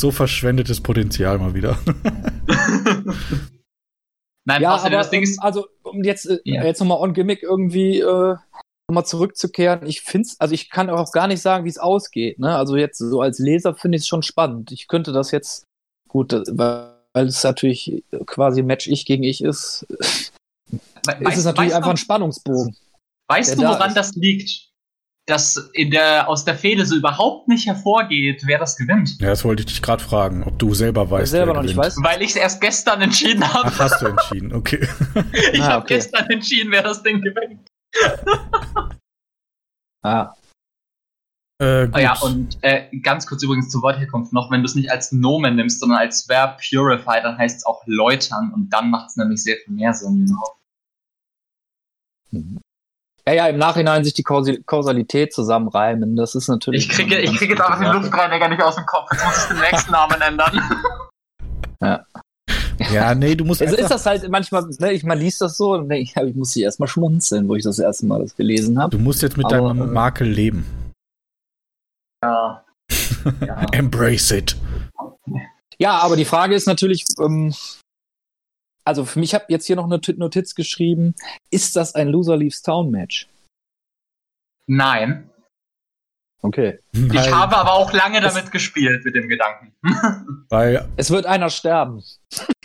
so 0.00 0.10
verschwendetes 0.10 0.80
Potenzial 0.80 1.38
mal 1.38 1.54
wieder. 1.54 1.78
Nein, 4.46 4.62
Ja, 4.62 4.74
aber 4.76 4.90
das 4.90 5.10
Ding 5.10 5.22
ist, 5.22 5.34
ähm, 5.38 5.42
also 5.44 5.66
um 5.82 6.02
jetzt 6.02 6.26
äh, 6.26 6.38
Ja. 6.44 6.64
jetzt 6.64 6.80
nochmal 6.80 6.98
on 6.98 7.12
Gimmick 7.12 7.42
irgendwie 7.42 8.00
äh, 8.00 8.36
nochmal 8.88 9.04
zurückzukehren. 9.06 9.86
Ich 9.86 10.00
find's, 10.00 10.40
also 10.40 10.54
ich 10.54 10.70
kann 10.70 10.90
auch 10.90 11.12
gar 11.12 11.26
nicht 11.28 11.42
sagen, 11.42 11.64
wie 11.64 11.68
es 11.68 11.78
ausgeht. 11.78 12.38
Ne? 12.38 12.56
Also 12.56 12.76
jetzt 12.76 12.98
so 12.98 13.20
als 13.20 13.38
Leser 13.38 13.74
finde 13.74 13.96
ich 13.96 14.02
es 14.02 14.08
schon 14.08 14.22
spannend. 14.22 14.72
Ich 14.72 14.88
könnte 14.88 15.12
das 15.12 15.30
jetzt 15.30 15.64
gut, 16.08 16.32
äh, 16.32 16.42
weil, 16.50 16.94
weil 17.12 17.26
es 17.26 17.44
natürlich 17.44 18.02
quasi 18.26 18.62
Match 18.62 18.88
ich 18.88 19.04
gegen 19.04 19.22
ich 19.22 19.44
ist, 19.44 19.86
we- 20.70 21.28
ist 21.28 21.36
es 21.38 21.44
natürlich 21.44 21.74
einfach 21.74 21.90
ein 21.90 21.96
du, 21.96 22.00
Spannungsbogen. 22.02 22.76
weißt 23.30 23.58
du, 23.58 23.62
woran 23.62 23.88
ist. 23.88 23.96
das 23.96 24.14
liegt? 24.14 24.69
Dass 25.30 25.70
in 25.74 25.90
der, 25.90 26.28
aus 26.28 26.44
der 26.44 26.56
Fehde 26.56 26.84
so 26.84 26.96
überhaupt 26.96 27.46
nicht 27.48 27.66
hervorgeht, 27.66 28.42
wer 28.46 28.58
das 28.58 28.76
gewinnt. 28.76 29.20
Ja, 29.20 29.28
das 29.28 29.44
wollte 29.44 29.60
ich 29.62 29.66
dich 29.66 29.80
gerade 29.82 30.02
fragen, 30.02 30.42
ob 30.42 30.58
du 30.58 30.74
selber 30.74 31.08
Weil 31.10 31.20
ich 31.20 31.22
weißt, 31.22 31.30
selber 31.30 31.46
wer 31.52 31.54
noch 31.54 31.62
nicht 31.62 31.76
gewinnt. 31.76 31.86
weiß. 31.96 32.02
Weil 32.02 32.22
ich 32.22 32.30
es 32.30 32.36
erst 32.36 32.60
gestern 32.60 33.00
entschieden 33.00 33.44
habe. 33.52 33.68
Ach, 33.72 33.78
hast 33.78 34.02
du 34.02 34.06
entschieden, 34.06 34.52
okay. 34.52 34.86
Ich 35.52 35.62
Ah, 35.62 35.68
habe 35.68 35.82
okay. 35.84 35.94
gestern 35.94 36.26
entschieden, 36.30 36.72
wer 36.72 36.82
das 36.82 37.02
Ding 37.02 37.20
gewinnt. 37.22 37.68
Ah, 40.02 40.32
Äh, 41.60 41.86
gut. 41.86 41.94
Ah 41.94 42.00
ja, 42.00 42.18
und 42.22 42.56
äh, 42.62 42.88
ganz 43.02 43.26
kurz 43.26 43.42
übrigens 43.42 43.68
zur 43.68 43.82
Wortherkunft 43.82 44.32
noch, 44.32 44.50
wenn 44.50 44.62
du 44.62 44.66
es 44.66 44.74
nicht 44.74 44.90
als 44.90 45.12
Nomen 45.12 45.56
nimmst, 45.56 45.78
sondern 45.80 45.98
als 45.98 46.26
Verb 46.26 46.58
Purify, 46.66 47.20
dann 47.22 47.36
heißt 47.36 47.58
es 47.58 47.66
auch 47.66 47.82
läutern 47.86 48.50
und 48.54 48.70
dann 48.70 48.88
macht 48.90 49.10
es 49.10 49.16
nämlich 49.16 49.42
sehr 49.42 49.56
viel 49.64 49.74
mehr 49.74 49.92
Sinn. 49.92 50.24
Genau. 50.26 50.56
Ja, 53.30 53.44
ja, 53.44 53.46
im 53.48 53.58
Nachhinein 53.58 54.04
sich 54.04 54.14
die 54.14 54.22
Kausalität 54.22 55.32
zusammenreimen, 55.32 56.16
das 56.16 56.34
ist 56.34 56.48
natürlich. 56.48 56.88
Ich 56.88 56.90
kriege, 56.90 57.18
ich 57.18 57.36
kriege 57.36 57.54
jetzt 57.54 57.62
einfach 57.62 57.80
den. 57.80 57.92
Luftreiniger 57.92 58.48
nicht 58.48 58.62
aus 58.62 58.76
dem 58.76 58.86
Kopf. 58.86 59.08
Jetzt 59.12 59.24
muss 59.24 59.36
ich 59.36 59.48
den 59.48 59.58
nächsten 59.58 59.92
Namen 59.92 60.20
ändern. 60.20 60.60
Ja, 62.92 63.14
nee, 63.14 63.34
du 63.34 63.44
musst 63.44 63.60
Also 63.62 63.76
ist 63.76 63.90
das 63.90 64.06
halt 64.06 64.28
manchmal, 64.28 64.64
ne, 64.78 64.92
ich, 64.92 65.04
man 65.04 65.18
liest 65.18 65.40
das 65.40 65.56
so 65.56 65.74
und 65.74 65.88
denke 65.88 66.02
ich, 66.02 66.14
ja, 66.14 66.24
ich 66.24 66.34
muss 66.34 66.52
hier 66.52 66.64
erstmal 66.64 66.88
schmunzeln, 66.88 67.48
wo 67.48 67.54
ich 67.54 67.62
das 67.62 67.78
erste 67.78 68.06
Mal 68.06 68.20
das 68.20 68.34
gelesen 68.34 68.80
habe. 68.80 68.96
du 68.96 69.02
musst 69.02 69.22
jetzt 69.22 69.36
mit 69.36 69.46
Aber, 69.46 69.68
deinem 69.68 69.82
äh, 69.82 69.86
Makel 69.86 70.28
leben. 70.28 70.66
Ja. 72.22 72.64
ja. 73.46 73.66
Embrace 73.72 74.30
it. 74.32 74.56
Ja, 75.78 75.98
aber 75.98 76.16
die 76.16 76.24
Frage 76.24 76.54
ist 76.54 76.66
natürlich, 76.66 77.04
ähm, 77.18 77.54
also 78.90 79.04
für 79.04 79.20
mich 79.20 79.34
habe 79.34 79.44
jetzt 79.48 79.66
hier 79.66 79.76
noch 79.76 79.84
eine 79.84 80.00
Notiz 80.16 80.56
geschrieben, 80.56 81.14
ist 81.50 81.76
das 81.76 81.94
ein 81.94 82.08
Loser 82.08 82.36
Leaves 82.36 82.60
Town 82.62 82.90
Match? 82.90 83.28
Nein. 84.66 85.30
Okay. 86.42 86.80
Ich 86.92 87.14
Weil- 87.14 87.32
habe 87.32 87.56
aber 87.56 87.72
auch 87.72 87.92
lange 87.92 88.20
damit 88.20 88.50
gespielt, 88.50 89.04
mit 89.04 89.14
dem 89.14 89.28
Gedanken. 89.28 89.72
Weil 90.48 90.88
Es 90.96 91.10
wird 91.10 91.24
einer 91.24 91.50
sterben. 91.50 92.02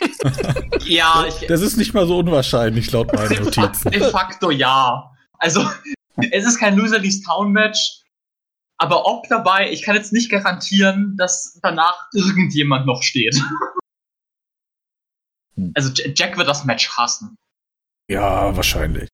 ja, 0.84 1.24
ich, 1.28 1.46
das 1.46 1.60
ist 1.60 1.76
nicht 1.76 1.94
mal 1.94 2.08
so 2.08 2.18
unwahrscheinlich, 2.18 2.90
laut 2.90 3.12
meinen 3.12 3.44
Notizen. 3.44 3.92
de 3.92 4.10
facto 4.10 4.50
ja. 4.50 5.12
Also, 5.38 5.64
es 6.32 6.44
ist 6.44 6.58
kein 6.58 6.76
Loser 6.76 6.98
Leaves 6.98 7.22
Town 7.22 7.52
Match, 7.52 8.02
aber 8.78 9.06
ob 9.06 9.28
dabei, 9.28 9.70
ich 9.70 9.82
kann 9.82 9.94
jetzt 9.94 10.12
nicht 10.12 10.28
garantieren, 10.30 11.14
dass 11.16 11.60
danach 11.62 12.08
irgendjemand 12.12 12.84
noch 12.86 13.02
steht. 13.04 13.40
Hm. 15.56 15.72
Also, 15.74 15.90
Jack 16.14 16.36
wird 16.36 16.48
das 16.48 16.64
Match 16.64 16.90
hassen. 16.96 17.36
Ja, 18.10 18.54
wahrscheinlich. 18.56 19.08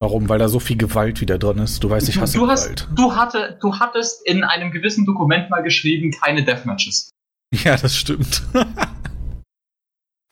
Warum? 0.00 0.28
Weil 0.28 0.38
da 0.38 0.48
so 0.48 0.60
viel 0.60 0.76
Gewalt 0.76 1.20
wieder 1.20 1.38
drin 1.38 1.58
ist. 1.58 1.82
Du 1.82 1.90
weißt, 1.90 2.08
ich 2.08 2.18
hasse 2.18 2.38
du, 2.38 2.46
hast, 2.46 2.64
Gewalt. 2.64 2.88
du, 2.94 3.16
hatte, 3.16 3.58
du 3.60 3.78
hattest 3.78 4.24
in 4.26 4.44
einem 4.44 4.70
gewissen 4.70 5.04
Dokument 5.04 5.50
mal 5.50 5.62
geschrieben, 5.62 6.12
keine 6.12 6.44
Deathmatches. 6.44 7.10
Ja, 7.50 7.78
das 7.78 7.96
stimmt. 7.96 8.42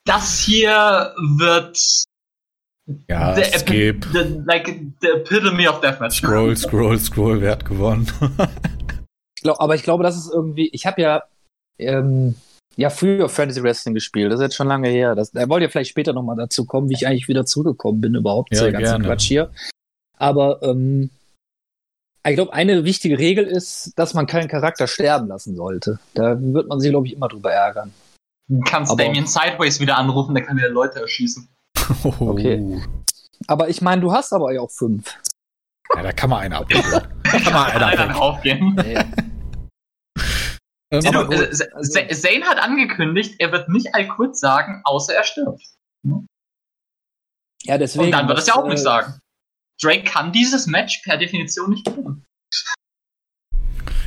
Das 0.04 0.38
hier 0.38 1.14
wird 1.16 2.04
ja, 3.08 3.34
the, 3.34 3.58
skip. 3.58 4.06
the, 4.12 4.42
like, 4.44 4.66
the 5.00 5.08
epitome 5.08 5.66
of 5.66 5.80
Deathmatch. 5.80 6.18
Scroll, 6.18 6.54
scroll, 6.56 6.98
scroll, 6.98 7.40
wer 7.40 7.52
hat 7.52 7.64
gewonnen? 7.64 8.06
Ich 9.38 9.42
glaub, 9.42 9.60
aber 9.60 9.74
ich 9.74 9.82
glaube, 9.82 10.02
das 10.02 10.16
ist 10.16 10.32
irgendwie, 10.32 10.70
ich 10.72 10.86
habe 10.86 11.00
ja, 11.00 11.22
ähm, 11.78 12.36
ja 12.76 12.90
früher 12.90 13.28
Fantasy 13.28 13.62
Wrestling 13.62 13.94
gespielt, 13.94 14.30
das 14.32 14.40
ist 14.40 14.44
jetzt 14.44 14.54
schon 14.56 14.68
lange 14.68 14.88
her. 14.88 15.14
Das, 15.14 15.30
da 15.32 15.48
wollt 15.48 15.62
ihr 15.62 15.70
vielleicht 15.70 15.90
später 15.90 16.12
nochmal 16.12 16.36
dazu 16.36 16.64
kommen, 16.66 16.88
wie 16.90 16.94
ich 16.94 17.06
eigentlich 17.06 17.28
wieder 17.28 17.46
zurückgekommen 17.46 18.00
bin 18.00 18.14
überhaupt 18.14 18.52
Ja, 18.52 18.58
zu 18.58 18.64
der 18.64 18.72
ganzen 18.72 18.84
gerne. 18.90 19.04
Quatsch 19.06 19.24
hier. 19.26 19.50
Aber 20.18 20.62
ähm, 20.62 21.10
ich 22.26 22.34
glaube, 22.34 22.52
eine 22.52 22.84
wichtige 22.84 23.18
Regel 23.18 23.44
ist, 23.44 23.92
dass 23.96 24.12
man 24.14 24.26
keinen 24.26 24.48
Charakter 24.48 24.86
sterben 24.86 25.28
lassen 25.28 25.54
sollte. 25.56 25.98
Da 26.14 26.36
wird 26.40 26.68
man 26.68 26.80
sich, 26.80 26.90
glaube 26.90 27.06
ich, 27.06 27.12
immer 27.14 27.28
drüber 27.28 27.52
ärgern. 27.52 27.92
Du 28.48 28.60
kannst 28.60 28.90
Aber- 28.92 29.02
Damien 29.02 29.26
Sideways 29.26 29.80
wieder 29.80 29.96
anrufen, 29.96 30.34
der 30.34 30.44
kann 30.44 30.56
wieder 30.56 30.68
Leute 30.70 31.00
erschießen. 31.00 31.48
Okay. 32.18 32.80
Aber 33.48 33.68
ich 33.68 33.80
meine, 33.82 34.00
du 34.00 34.12
hast 34.12 34.32
aber 34.32 34.52
ja 34.52 34.60
auch 34.60 34.70
fünf. 34.70 35.14
Ja, 35.94 36.02
da 36.02 36.12
kann 36.12 36.30
man 36.30 36.40
einer 36.40 36.58
abholen. 36.58 36.82
Da 37.22 37.38
kann 37.38 37.52
man 37.52 37.64
einer 37.70 37.86
Einer 37.86 38.08
weg. 38.08 38.16
draufgehen. 38.16 38.76
Ähm, 41.04 41.26
gut, 41.26 41.34
äh, 41.34 41.68
also- 41.72 41.92
Zane 42.12 42.44
hat 42.44 42.58
angekündigt, 42.58 43.34
er 43.38 43.52
wird 43.52 43.68
nicht 43.68 43.94
all 43.94 44.06
kurz 44.08 44.40
sagen, 44.40 44.80
außer 44.84 45.14
er 45.14 45.24
stirbt. 45.24 45.62
Ja, 47.64 47.78
deswegen. 47.78 48.06
Und 48.06 48.12
dann 48.12 48.28
wird 48.28 48.38
es 48.38 48.46
ja 48.46 48.54
auch 48.54 48.66
äh, 48.66 48.68
nicht 48.70 48.82
sagen. 48.82 49.18
Drake 49.82 50.04
kann 50.04 50.32
dieses 50.32 50.66
Match 50.66 51.02
per 51.04 51.16
Definition 51.18 51.70
nicht 51.70 51.84
gewinnen. 51.84 52.24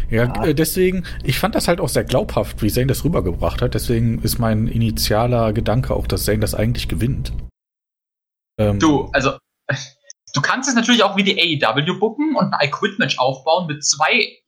Ja, 0.10 0.24
Ja. 0.26 0.46
äh, 0.46 0.56
deswegen, 0.56 1.06
ich 1.24 1.38
fand 1.38 1.56
das 1.56 1.68
halt 1.68 1.80
auch 1.80 1.90
sehr 1.90 2.04
glaubhaft, 2.04 2.62
wie 2.64 2.70
Zane 2.72 2.88
das 2.88 3.04
rübergebracht 3.04 3.62
hat. 3.62 3.74
Deswegen 3.76 4.22
ist 4.24 4.40
mein 4.40 4.68
initialer 4.68 5.54
Gedanke 5.54 5.94
auch, 5.94 6.08
dass 6.08 6.26
Zane 6.26 6.40
das 6.40 6.56
eigentlich 6.56 6.88
gewinnt. 6.88 7.32
Ähm, 8.60 8.80
Du, 8.80 9.10
also, 9.14 9.38
du 10.34 10.42
kannst 10.42 10.68
es 10.70 10.76
natürlich 10.76 11.04
auch 11.04 11.16
wie 11.16 11.24
die 11.24 11.38
AEW 11.64 12.00
bucken 12.00 12.36
und 12.36 12.54
ein 12.54 12.68
I-Quit-Match 12.68 13.20
aufbauen 13.20 13.68
mit 13.68 13.84
zwei 13.86 14.40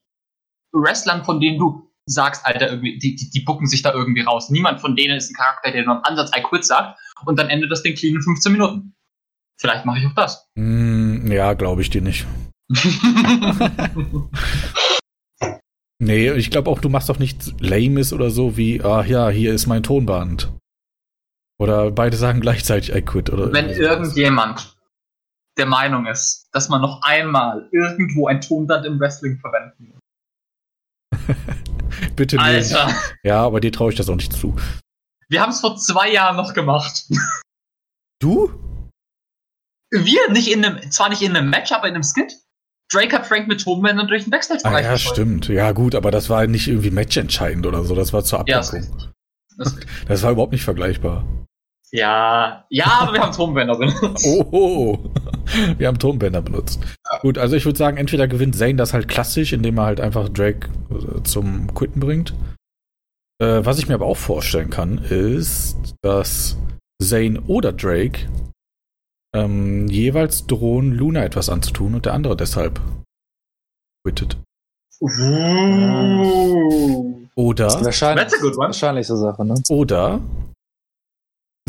Wrestlern, 0.73 1.23
von 1.25 1.39
denen 1.39 1.59
du 1.59 1.90
sagst, 2.05 2.45
Alter, 2.45 2.69
irgendwie, 2.69 2.97
die, 2.97 3.15
die, 3.15 3.29
die 3.29 3.41
bucken 3.41 3.67
sich 3.67 3.81
da 3.81 3.93
irgendwie 3.93 4.21
raus. 4.21 4.49
Niemand 4.49 4.81
von 4.81 4.95
denen 4.95 5.17
ist 5.17 5.29
ein 5.29 5.35
Charakter, 5.35 5.71
der 5.71 5.85
nur 5.85 5.97
am 5.97 6.03
Ansatz 6.03 6.31
I-Quit 6.35 6.65
sagt 6.65 6.99
und 7.25 7.37
dann 7.39 7.49
endet 7.49 7.71
das 7.71 7.83
Ding 7.83 7.95
clean 7.95 8.15
in 8.15 8.21
15 8.21 8.51
Minuten. 8.51 8.93
Vielleicht 9.59 9.85
mache 9.85 9.99
ich 9.99 10.07
auch 10.07 10.15
das. 10.15 10.47
mh, 10.55 11.33
ja, 11.33 11.53
glaube 11.53 11.81
ich 11.81 11.89
dir 11.89 12.01
nicht. 12.01 12.25
Nee, 16.03 16.31
ich 16.31 16.49
glaube 16.49 16.67
auch, 16.71 16.81
du 16.81 16.89
machst 16.89 17.09
doch 17.09 17.19
nichts 17.19 17.53
Lames 17.59 18.11
oder 18.11 18.31
so 18.31 18.57
wie, 18.57 18.81
ah 18.81 19.03
ja, 19.03 19.29
hier 19.29 19.53
ist 19.53 19.67
mein 19.67 19.83
Tonband. 19.83 20.51
Oder 21.59 21.91
beide 21.91 22.17
sagen 22.17 22.41
gleichzeitig 22.41 22.95
I 22.95 23.03
quit. 23.03 23.29
Oder 23.29 23.53
Wenn 23.53 23.69
irgendjemand 23.69 24.75
der 25.59 25.67
Meinung 25.67 26.07
ist, 26.07 26.49
dass 26.53 26.69
man 26.69 26.81
noch 26.81 27.03
einmal 27.03 27.69
irgendwo 27.71 28.25
ein 28.25 28.41
Tonband 28.41 28.83
im 28.87 28.99
Wrestling 28.99 29.37
verwenden 29.37 29.93
muss. 29.93 31.37
Bitte 32.15 32.35
nicht. 32.37 32.45
Alter, 32.75 32.95
Ja, 33.23 33.43
aber 33.43 33.59
dir 33.61 33.71
traue 33.71 33.91
ich 33.91 33.97
das 33.97 34.09
auch 34.09 34.15
nicht 34.15 34.33
zu. 34.33 34.55
wir 35.29 35.41
haben 35.41 35.51
es 35.51 35.59
vor 35.61 35.77
zwei 35.77 36.11
Jahren 36.11 36.35
noch 36.37 36.53
gemacht. 36.53 37.05
Du? 38.19 38.51
Wir 39.91 40.29
nicht 40.31 40.49
in 40.51 40.63
einem, 40.63 40.91
zwar 40.91 41.09
nicht 41.09 41.21
in 41.21 41.35
einem 41.35 41.49
Match, 41.49 41.71
aber 41.71 41.87
in 41.87 41.95
einem 41.95 42.03
Skit. 42.03 42.33
Drake 42.93 43.15
hat 43.15 43.25
Frank 43.27 43.47
mit 43.47 43.61
Tonbändern 43.63 44.07
durch 44.07 44.23
den 44.25 44.33
Ah 44.33 44.37
Backstage-Bereich 44.37 44.85
ja, 44.85 44.93
geschleudert. 44.93 45.15
stimmt. 45.15 45.47
Ja, 45.47 45.71
gut, 45.71 45.95
aber 45.95 46.11
das 46.11 46.29
war 46.29 46.45
nicht 46.47 46.67
irgendwie 46.67 46.91
matchentscheidend 46.91 47.65
oder 47.65 47.83
so. 47.83 47.95
Das 47.95 48.11
war 48.13 48.23
zur 48.23 48.43
Ja, 48.47 48.59
Abdeckung. 48.59 48.79
richtig. 48.91 49.09
Das- 49.57 49.75
Das 50.07 50.23
war 50.23 50.31
überhaupt 50.31 50.51
nicht 50.53 50.63
vergleichbar. 50.63 51.25
Ja, 51.91 52.65
ja, 52.69 52.85
aber 53.01 53.13
wir 53.13 53.21
haben 53.21 53.33
Tonbänder 53.33 53.77
benutzt. 53.77 54.25
Oh, 54.25 54.45
oh, 54.51 54.97
oh. 54.97 55.11
wir 55.77 55.87
haben 55.87 55.99
Tonbänder 55.99 56.41
benutzt. 56.41 56.79
Gut, 57.21 57.37
also 57.37 57.55
ich 57.57 57.65
würde 57.65 57.77
sagen, 57.77 57.97
entweder 57.97 58.29
gewinnt 58.29 58.55
Zane 58.55 58.75
das 58.75 58.93
halt 58.93 59.09
klassisch, 59.09 59.51
indem 59.51 59.77
er 59.77 59.85
halt 59.85 59.99
einfach 59.99 60.29
Drake 60.29 60.69
äh, 60.89 61.21
zum 61.23 61.73
Quitten 61.73 61.99
bringt. 61.99 62.33
Äh, 63.41 63.65
was 63.65 63.77
ich 63.79 63.89
mir 63.89 63.95
aber 63.95 64.05
auch 64.05 64.17
vorstellen 64.17 64.69
kann, 64.69 64.99
ist, 64.99 65.95
dass 66.01 66.57
Zane 67.03 67.41
oder 67.47 67.73
Drake 67.73 68.29
ähm, 69.33 69.87
jeweils 69.87 70.47
drohen, 70.47 70.93
Luna 70.93 71.25
etwas 71.25 71.49
anzutun 71.49 71.95
und 71.95 72.05
der 72.05 72.13
andere 72.13 72.37
deshalb 72.37 72.79
quittet. 74.05 74.37
Uh. 75.01 75.07
Oder, 77.35 77.67
Wahrscheinlich, 77.83 78.27
a 78.27 78.37
good 78.39 78.55
one. 78.57 78.67
wahrscheinlich 78.67 79.07
so 79.07 79.15
Sache, 79.15 79.43
ne? 79.43 79.55
oder 79.69 80.21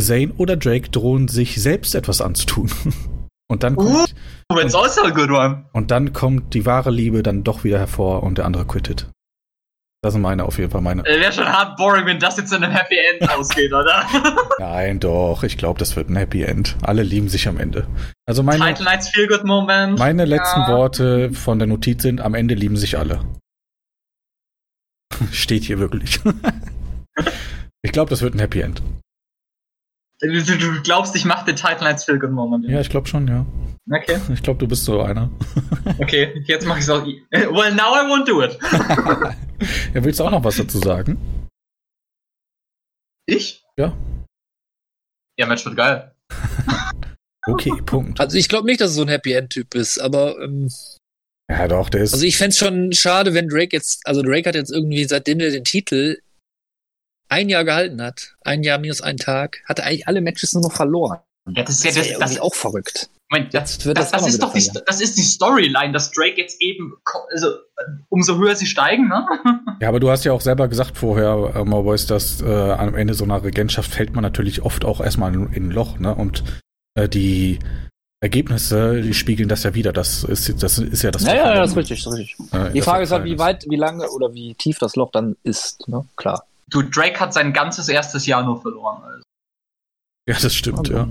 Zane 0.01 0.33
oder 0.37 0.57
Drake 0.57 0.91
drohen 0.91 1.29
sich 1.29 1.61
selbst 1.61 1.95
etwas 1.95 2.21
anzutun. 2.21 2.71
Und 3.51 3.63
dann 3.65 3.77
kommt, 3.77 4.15
That's 4.49 4.75
also 4.75 5.03
a 5.05 5.11
good 5.11 5.31
one. 5.31 5.67
Und 5.75 5.91
dann 5.91 6.15
kommt 6.15 6.55
die 6.55 6.65
wahre 6.65 6.91
Liebe 6.91 7.23
dann 7.23 7.45
doch 7.45 7.65
wieder 7.65 7.79
hervor 7.79 8.23
und 8.23 8.39
der 8.39 8.47
andere 8.47 8.67
quittet. 8.67 9.11
Das 10.03 10.15
sind 10.15 10.23
meine 10.23 10.47
auf 10.47 10.57
jeden 10.59 10.71
Fall 10.71 10.81
meine. 10.81 11.05
Äh, 11.05 11.21
Wäre 11.21 11.33
schon 11.35 11.47
hart 11.47 11.77
boring, 11.77 12.07
wenn 12.07 12.19
das 12.19 12.39
jetzt 12.39 12.51
in 12.55 12.65
einem 12.65 12.73
Happy 12.75 12.97
End 12.97 13.31
ausgeht, 13.37 13.71
oder? 13.75 14.07
Nein, 14.59 15.01
doch, 15.01 15.43
ich 15.43 15.59
glaube, 15.59 15.79
das 15.79 15.97
wird 15.97 16.09
ein 16.09 16.17
Happy 16.17 16.43
End. 16.45 16.77
Alle 16.81 17.03
lieben 17.03 17.29
sich 17.29 17.47
am 17.47 17.59
Ende. 17.59 17.87
Also 18.27 18.43
meine, 18.43 18.65
Title 18.65 18.85
Nights 18.87 19.11
Feel 19.11 19.29
Good 19.29 19.45
Moment. 19.45 19.99
meine 19.99 20.25
letzten 20.25 20.61
Ja. 20.61 20.69
Worte 20.69 21.33
von 21.35 21.59
der 21.59 21.69
Notiz 21.69 22.01
sind, 22.03 22.23
am 22.23 22.35
Ende 22.35 22.55
lieben 22.55 22.77
sich 22.77 22.97
alle. 22.97 23.21
Steht 25.31 25.65
hier 25.65 25.79
wirklich. 25.79 26.21
ich 27.83 27.93
glaube, 27.93 28.09
das 28.09 28.23
wird 28.23 28.35
ein 28.35 28.39
Happy 28.41 28.61
End. 28.63 28.83
Du, 30.23 30.29
du, 30.43 30.57
du 30.57 30.83
glaubst, 30.83 31.17
ich 31.17 31.25
mache 31.25 31.45
den 31.47 31.57
Title 31.57 31.81
Nights 31.83 32.05
Feel 32.05 32.19
Good 32.19 32.31
Moment. 32.31 32.65
Ja, 32.69 32.81
ich 32.81 32.89
glaube 32.89 33.09
schon, 33.09 33.27
ja. 33.27 33.45
Okay, 33.91 34.21
Ich 34.33 34.43
glaube, 34.43 34.61
du 34.61 34.69
bist 34.69 34.85
so 34.85 35.01
einer. 35.03 35.29
okay, 35.99 36.41
jetzt 36.47 36.65
mache 36.65 36.79
ich 36.79 36.85
es 36.85 36.91
auch. 36.91 37.05
Well, 37.33 37.75
now 37.75 37.95
I 37.97 38.07
won't 38.07 38.27
do 38.27 38.43
it. 38.43 38.57
Ja, 39.95 40.03
willst 40.03 40.19
du 40.19 40.25
auch 40.25 40.31
noch 40.33 40.43
was 40.43 40.57
dazu 40.57 40.79
sagen? 40.79 41.19
Ich? 43.27 43.63
Ja. 43.77 43.97
Ja, 45.39 45.47
Match 45.47 45.65
wird 45.65 45.77
geil. 45.77 46.13
Okay, 47.45 47.73
Punkt. 47.85 48.21
Also 48.21 48.37
ich 48.39 48.49
glaube 48.49 48.67
nicht, 48.69 48.81
dass 48.81 48.91
es 48.91 48.97
so 48.97 49.03
ein 49.03 49.09
Happy 49.09 49.33
End-Typ 49.33 49.75
ist, 49.75 49.99
aber 49.99 50.39
ähm, 50.41 50.69
Ja, 51.51 51.67
doch, 51.67 51.91
der 51.91 52.03
ist. 52.03 52.13
also 52.13 52.25
ich 52.25 52.37
fände 52.37 52.51
es 52.51 52.59
schon 52.59 52.93
schade, 52.93 53.35
wenn 53.35 53.49
Drake 53.49 53.71
jetzt, 53.73 54.07
also 54.07 54.23
Drake 54.23 54.49
hat 54.49 54.55
jetzt 54.55 54.71
irgendwie, 54.71 55.05
seitdem 55.07 55.41
er 55.41 55.51
den 55.51 55.65
Titel 55.65 56.19
ein 57.33 57.49
Jahr 57.49 57.65
gehalten 57.65 58.03
hat, 58.03 58.35
ein 58.43 58.63
Jahr 58.63 58.79
minus 58.79 59.01
einen 59.01 59.19
Tag, 59.19 59.63
hat 59.65 59.79
er 59.79 59.87
eigentlich 59.87 60.07
alle 60.07 60.21
Matches 60.21 60.53
nur 60.53 60.63
noch 60.63 60.73
verloren. 60.73 61.19
Ja, 61.51 61.63
das 61.65 61.77
ist 61.77 61.85
ja 61.85 61.91
Das, 61.93 62.09
das, 62.09 62.19
das, 62.19 62.41
auch 62.41 62.55
verrückt. 62.55 63.09
Moment, 63.31 63.55
das, 63.55 63.73
Jetzt 63.73 63.87
wird 63.87 63.99
das, 63.99 64.11
das, 64.11 64.23
das 64.23 64.35
ist 64.35 64.43
doch 64.43 64.53
die, 64.53 64.71
das 64.87 65.01
ist 65.01 65.17
die 65.17 65.23
Storyline, 65.23 65.93
dass 65.93 66.11
Drake 66.11 66.37
jetzt 66.37 66.61
eben, 66.61 66.93
also 67.33 67.49
umso 68.11 68.37
höher 68.37 68.55
sie 68.55 68.67
steigen, 68.67 69.09
ne? 69.09 69.27
Ja, 69.81 69.89
aber 69.89 69.99
du 69.99 70.11
hast 70.11 70.25
ja 70.25 70.33
auch 70.33 70.43
selber 70.43 70.69
gesagt 70.69 70.97
vorher, 70.99 71.55
äh, 71.57 71.65
Mauboys, 71.65 72.07
dass 72.07 72.43
äh, 72.43 72.47
am 72.47 72.95
Ende 72.95 73.15
so 73.15 73.25
einer 73.25 73.43
Regentschaft 73.43 73.91
fällt 73.91 74.15
man 74.15 74.23
natürlich 74.23 74.63
oft 74.63 74.85
auch 74.85 75.01
erstmal 75.01 75.35
in, 75.35 75.53
in 75.53 75.69
ein 75.69 75.71
Loch, 75.71 75.99
ne? 75.99 76.15
Und 76.15 76.45
äh, 76.95 77.09
die 77.09 77.59
Ergebnisse, 78.21 79.01
die 79.01 79.15
spiegeln 79.15 79.49
das 79.49 79.65
ja 79.65 79.75
wieder. 79.75 79.93
Das 79.93 80.23
ist, 80.23 80.63
das 80.63 80.79
ist 80.79 81.03
ja 81.03 81.11
das. 81.11 81.25
Ja, 81.25 81.35
ja, 81.35 81.55
ja, 81.55 81.61
das 81.63 81.71
ist 81.71 81.77
richtig, 81.77 82.05
das 82.05 82.13
ist 82.13 82.19
richtig. 82.21 82.53
Äh, 82.53 82.71
Die 82.71 82.79
das 82.79 82.85
Frage 82.85 83.03
ist 83.03 83.11
halt, 83.11 83.25
wie 83.25 83.39
weit, 83.39 83.65
wie 83.69 83.77
lange 83.77 84.09
oder 84.11 84.33
wie 84.35 84.55
tief 84.55 84.79
das 84.79 84.95
Loch 84.95 85.11
dann 85.11 85.37
ist, 85.43 85.89
ne? 85.89 86.05
Klar. 86.17 86.45
Du, 86.73 86.81
Drake 86.83 87.21
hat 87.21 87.35
sein 87.35 87.53
ganzes 87.53 87.89
erstes 87.89 88.27
Jahr 88.27 88.43
nur 88.43 88.61
verloren. 88.61 89.03
Also. 89.05 89.23
Ja, 90.27 90.37
das 90.41 90.55
stimmt, 90.55 90.89
ja. 90.89 91.07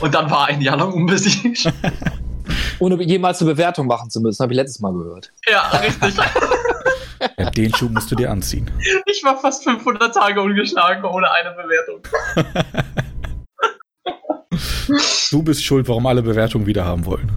Und 0.00 0.14
dann 0.14 0.30
war 0.30 0.46
ein 0.46 0.60
Jahr 0.60 0.76
lang 0.76 0.92
unbesiegt. 0.92 1.72
Ohne 2.78 3.02
jemals 3.02 3.40
eine 3.40 3.50
Bewertung 3.50 3.88
machen 3.88 4.08
zu 4.08 4.20
müssen, 4.20 4.42
habe 4.42 4.52
ich 4.52 4.56
letztes 4.56 4.80
Mal 4.80 4.92
gehört. 4.92 5.32
ja, 5.48 5.68
richtig. 5.70 6.14
ja. 7.38 7.50
Den 7.50 7.74
Schuh 7.74 7.88
musst 7.88 8.10
du 8.10 8.14
dir 8.14 8.30
anziehen. 8.30 8.70
Ich 9.06 9.24
war 9.24 9.40
fast 9.40 9.64
500 9.64 10.14
Tage 10.14 10.40
ungeschlagen 10.40 11.04
ohne 11.04 11.28
eine 11.30 11.50
Bewertung. 11.50 12.02
Du 15.30 15.42
bist 15.42 15.64
schuld, 15.64 15.88
warum 15.88 16.06
alle 16.06 16.22
Bewertungen 16.22 16.64
wieder 16.64 16.84
haben 16.84 17.04
wollen. 17.04 17.30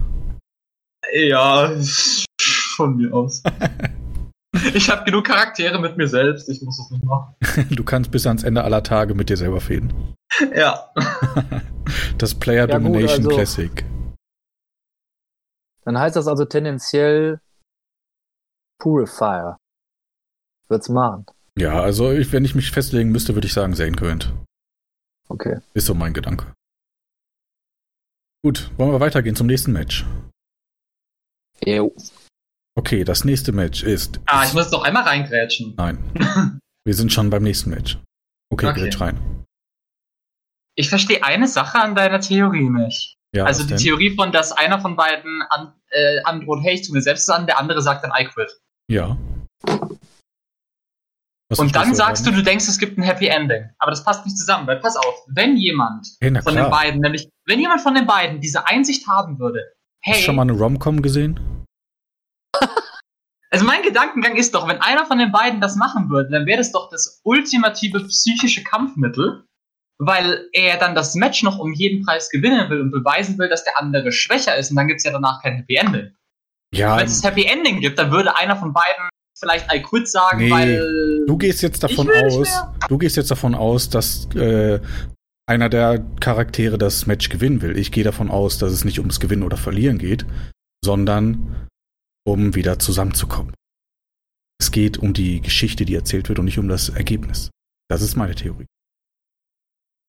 Ja, 1.12 1.70
von 2.76 2.96
mir 2.96 3.12
aus. 3.12 3.42
Ich 4.74 4.90
habe 4.90 5.04
genug 5.04 5.24
Charaktere 5.26 5.78
mit 5.80 5.96
mir 5.96 6.08
selbst, 6.08 6.48
ich 6.48 6.60
muss 6.62 6.76
das 6.76 6.90
nicht 6.90 7.04
machen. 7.04 7.34
Du 7.70 7.84
kannst 7.84 8.10
bis 8.10 8.26
ans 8.26 8.42
Ende 8.42 8.64
aller 8.64 8.82
Tage 8.82 9.14
mit 9.14 9.28
dir 9.28 9.36
selber 9.36 9.60
fehlen. 9.60 10.14
Ja. 10.54 10.92
Das 12.18 12.34
Player 12.38 12.68
Ja, 12.68 12.76
gut, 12.78 12.86
Domination 12.86 13.26
also- 13.26 13.28
Classic. 13.30 13.84
Dann 15.84 15.98
heißt 15.98 16.14
das 16.14 16.28
also 16.28 16.44
tendenziell 16.44 17.40
Purifier. 18.78 19.56
Wird's 20.68 20.88
machen. 20.88 21.26
Ja, 21.58 21.80
also 21.80 22.12
ich, 22.12 22.32
wenn 22.32 22.44
ich 22.44 22.54
mich 22.54 22.70
festlegen 22.70 23.10
müsste, 23.10 23.34
würde 23.34 23.46
ich 23.46 23.52
sagen, 23.52 23.74
Zane 23.74 23.92
Current. 23.96 24.32
Okay. 25.28 25.58
Ist 25.74 25.86
so 25.86 25.94
mein 25.94 26.12
Gedanke. 26.12 26.52
Gut, 28.44 28.70
wollen 28.76 28.92
wir 28.92 29.00
weitergehen 29.00 29.34
zum 29.34 29.46
nächsten 29.48 29.72
Match? 29.72 30.04
Jo. 31.64 31.92
Okay, 32.80 33.04
das 33.04 33.26
nächste 33.26 33.52
Match 33.52 33.82
ist. 33.82 34.20
Ah, 34.24 34.42
ich 34.46 34.54
muss 34.54 34.70
noch 34.70 34.82
einmal 34.84 35.02
reingrätschen. 35.02 35.74
Nein. 35.76 35.98
Wir 36.86 36.94
sind 36.94 37.12
schon 37.12 37.28
beim 37.28 37.42
nächsten 37.42 37.68
Match. 37.68 37.98
Okay, 38.50 38.68
Okay. 38.68 38.80
grätsch 38.80 38.98
rein. 39.02 39.44
Ich 40.78 40.88
verstehe 40.88 41.22
eine 41.22 41.46
Sache 41.46 41.78
an 41.78 41.94
deiner 41.94 42.20
Theorie 42.20 42.70
nicht. 42.70 43.16
Ja, 43.36 43.44
also 43.44 43.64
die 43.64 43.68
denn? 43.68 43.76
Theorie 43.76 44.14
von, 44.16 44.32
dass 44.32 44.52
einer 44.52 44.80
von 44.80 44.96
beiden 44.96 45.42
an, 45.50 45.74
äh, 45.90 46.22
androht, 46.24 46.60
hey, 46.62 46.72
ich 46.76 46.86
tu 46.86 46.94
mir 46.94 47.02
selbst 47.02 47.30
an, 47.30 47.46
der 47.46 47.58
andere 47.58 47.82
sagt 47.82 48.02
dann 48.02 48.12
I 48.18 48.24
quit. 48.24 48.50
Ja. 48.90 49.18
Was 51.50 51.58
Und 51.58 51.76
dann 51.76 51.94
sagst 51.94 52.26
du, 52.26 52.30
du 52.30 52.42
denkst, 52.42 52.66
es 52.66 52.78
gibt 52.78 52.96
ein 52.96 53.02
Happy 53.02 53.26
Ending. 53.26 53.68
Aber 53.78 53.90
das 53.90 54.02
passt 54.04 54.24
nicht 54.24 54.38
zusammen, 54.38 54.66
weil 54.66 54.80
pass 54.80 54.96
auf, 54.96 55.26
wenn 55.28 55.58
jemand 55.58 56.08
Hey, 56.22 56.32
von 56.40 56.54
klar. 56.54 56.64
den 56.64 56.70
beiden, 56.70 57.00
nämlich, 57.02 57.28
wenn 57.46 57.60
jemand 57.60 57.82
von 57.82 57.94
den 57.94 58.06
beiden 58.06 58.40
diese 58.40 58.66
Einsicht 58.66 59.06
haben 59.06 59.38
würde, 59.38 59.58
Hast 60.02 60.14
hey, 60.14 60.20
du 60.20 60.24
schon 60.24 60.36
mal 60.36 60.42
eine 60.42 60.52
Rom-Com 60.52 61.02
gesehen? 61.02 61.59
Also 63.50 63.64
mein 63.64 63.82
Gedankengang 63.82 64.36
ist 64.36 64.54
doch, 64.54 64.68
wenn 64.68 64.80
einer 64.80 65.06
von 65.06 65.18
den 65.18 65.32
beiden 65.32 65.60
das 65.60 65.76
machen 65.76 66.10
würde, 66.10 66.30
dann 66.30 66.46
wäre 66.46 66.58
das 66.58 66.72
doch 66.72 66.90
das 66.90 67.20
ultimative 67.24 68.00
psychische 68.06 68.62
Kampfmittel, 68.62 69.44
weil 69.98 70.48
er 70.52 70.78
dann 70.78 70.94
das 70.94 71.14
Match 71.14 71.42
noch 71.42 71.58
um 71.58 71.72
jeden 71.72 72.04
Preis 72.04 72.30
gewinnen 72.30 72.70
will 72.70 72.80
und 72.80 72.90
beweisen 72.90 73.38
will, 73.38 73.48
dass 73.48 73.64
der 73.64 73.78
andere 73.78 74.12
schwächer 74.12 74.56
ist 74.56 74.70
und 74.70 74.76
dann 74.76 74.88
gibt's 74.88 75.04
ja 75.04 75.12
danach 75.12 75.42
kein 75.42 75.56
Happy 75.56 75.76
Ending. 75.76 76.10
Ja, 76.72 76.96
Wenn 76.96 77.06
es 77.06 77.24
Happy 77.24 77.44
Ending 77.44 77.80
gibt, 77.80 77.98
dann 77.98 78.12
würde 78.12 78.36
einer 78.36 78.56
von 78.56 78.72
beiden 78.72 79.08
vielleicht 79.38 79.72
I 79.72 79.82
quit 79.82 80.08
sagen, 80.08 80.38
Nee, 80.38 80.50
weil. 80.50 81.24
du 81.26 81.36
gehst 81.36 81.62
jetzt 81.62 81.82
davon 81.82 82.08
aus, 82.10 82.48
du 82.88 82.98
gehst 82.98 83.16
jetzt 83.16 83.30
davon 83.30 83.54
aus, 83.54 83.88
dass 83.88 84.26
äh, 84.34 84.80
einer 85.46 85.68
der 85.68 86.04
Charaktere 86.20 86.78
das 86.78 87.06
Match 87.06 87.28
gewinnen 87.28 87.62
will. 87.62 87.76
Ich 87.76 87.90
gehe 87.90 88.04
davon 88.04 88.30
aus, 88.30 88.58
dass 88.58 88.70
es 88.70 88.84
nicht 88.84 88.98
ums 88.98 89.18
Gewinnen 89.18 89.42
oder 89.42 89.56
Verlieren 89.56 89.98
geht, 89.98 90.24
sondern 90.84 91.68
um 92.30 92.54
wieder 92.54 92.78
zusammenzukommen. 92.78 93.54
Es 94.60 94.70
geht 94.70 94.98
um 94.98 95.12
die 95.12 95.40
Geschichte, 95.40 95.84
die 95.84 95.94
erzählt 95.94 96.28
wird 96.28 96.38
und 96.38 96.44
nicht 96.44 96.58
um 96.58 96.68
das 96.68 96.90
Ergebnis. 96.90 97.50
Das 97.88 98.02
ist 98.02 98.16
meine 98.16 98.34
Theorie. 98.34 98.66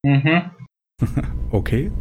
Mhm. 0.06 0.52
Okay? 1.52 1.92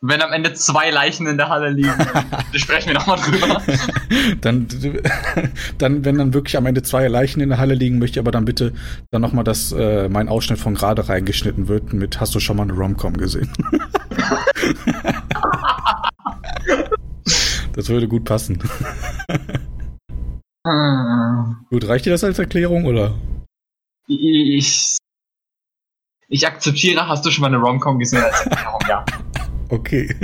Wenn 0.00 0.22
am 0.22 0.32
Ende 0.32 0.52
zwei 0.54 0.90
Leichen 0.90 1.26
in 1.26 1.36
der 1.36 1.48
Halle 1.48 1.70
liegen, 1.70 1.92
dann 2.12 2.46
sprechen 2.54 2.86
wir 2.86 2.94
nochmal 2.94 3.18
drüber. 3.18 3.60
dann, 4.40 4.68
dann, 5.78 6.04
wenn 6.04 6.18
dann 6.18 6.32
wirklich 6.32 6.56
am 6.56 6.66
Ende 6.66 6.82
zwei 6.84 7.08
Leichen 7.08 7.40
in 7.40 7.48
der 7.48 7.58
Halle 7.58 7.74
liegen, 7.74 7.98
möchte 7.98 8.20
ich 8.20 8.20
aber 8.20 8.30
dann 8.30 8.44
bitte 8.44 8.72
dann 9.10 9.20
nochmal, 9.20 9.42
dass 9.42 9.72
äh, 9.72 10.08
mein 10.08 10.28
Ausschnitt 10.28 10.60
von 10.60 10.74
gerade 10.76 11.08
reingeschnitten 11.08 11.66
wird 11.66 11.92
mit 11.92 12.20
Hast 12.20 12.32
du 12.36 12.40
schon 12.40 12.56
mal 12.56 12.62
eine 12.62 12.74
Rom-Com 12.74 13.16
gesehen? 13.16 13.52
Das 17.78 17.88
würde 17.88 18.08
gut 18.08 18.24
passen. 18.24 18.58
Gut, 21.70 21.86
reicht 21.88 22.04
dir 22.04 22.10
das 22.10 22.24
als 22.24 22.38
Erklärung 22.38 22.84
oder? 22.84 23.14
Ich. 24.08 24.96
Ich 26.28 26.46
akzeptiere, 26.46 27.08
hast 27.08 27.24
du 27.24 27.30
schon 27.30 27.42
mal 27.42 27.46
eine 27.46 27.56
Rom-Com 27.56 27.98
gesehen 27.98 28.22
als 28.22 28.44
Erklärung, 28.44 28.80
ja. 28.88 29.04
Okay. 29.70 30.14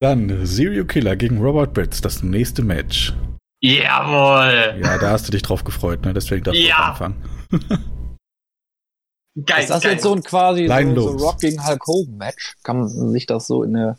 Dann 0.00 0.44
Serial 0.46 0.84
Killer 0.86 1.16
gegen 1.16 1.38
Robert 1.40 1.72
Britz, 1.74 2.00
das 2.00 2.22
nächste 2.22 2.62
Match. 2.62 3.14
Jawohl! 3.62 4.80
Ja, 4.82 4.98
da 4.98 5.10
hast 5.10 5.28
du 5.28 5.32
dich 5.32 5.42
drauf 5.42 5.64
gefreut, 5.64 6.02
ne? 6.04 6.12
Deswegen 6.12 6.42
darfst 6.42 6.60
du 6.60 6.66
Ja. 6.66 6.76
auch 6.76 6.88
anfangen. 7.00 7.22
Geil, 9.44 9.62
Ist 9.62 9.70
das 9.70 9.82
geil. 9.82 9.92
jetzt 9.92 10.02
so 10.02 10.14
ein 10.14 10.22
quasi 10.22 10.66
so, 10.66 11.18
so. 11.18 11.26
Rock 11.26 11.40
gegen 11.40 11.66
Hulk 11.66 11.86
Hogan 11.86 12.16
Match? 12.16 12.54
Kann 12.62 12.78
man 12.80 12.88
sich 12.88 13.26
das 13.26 13.46
so 13.46 13.62
in 13.62 13.74
der, 13.74 13.98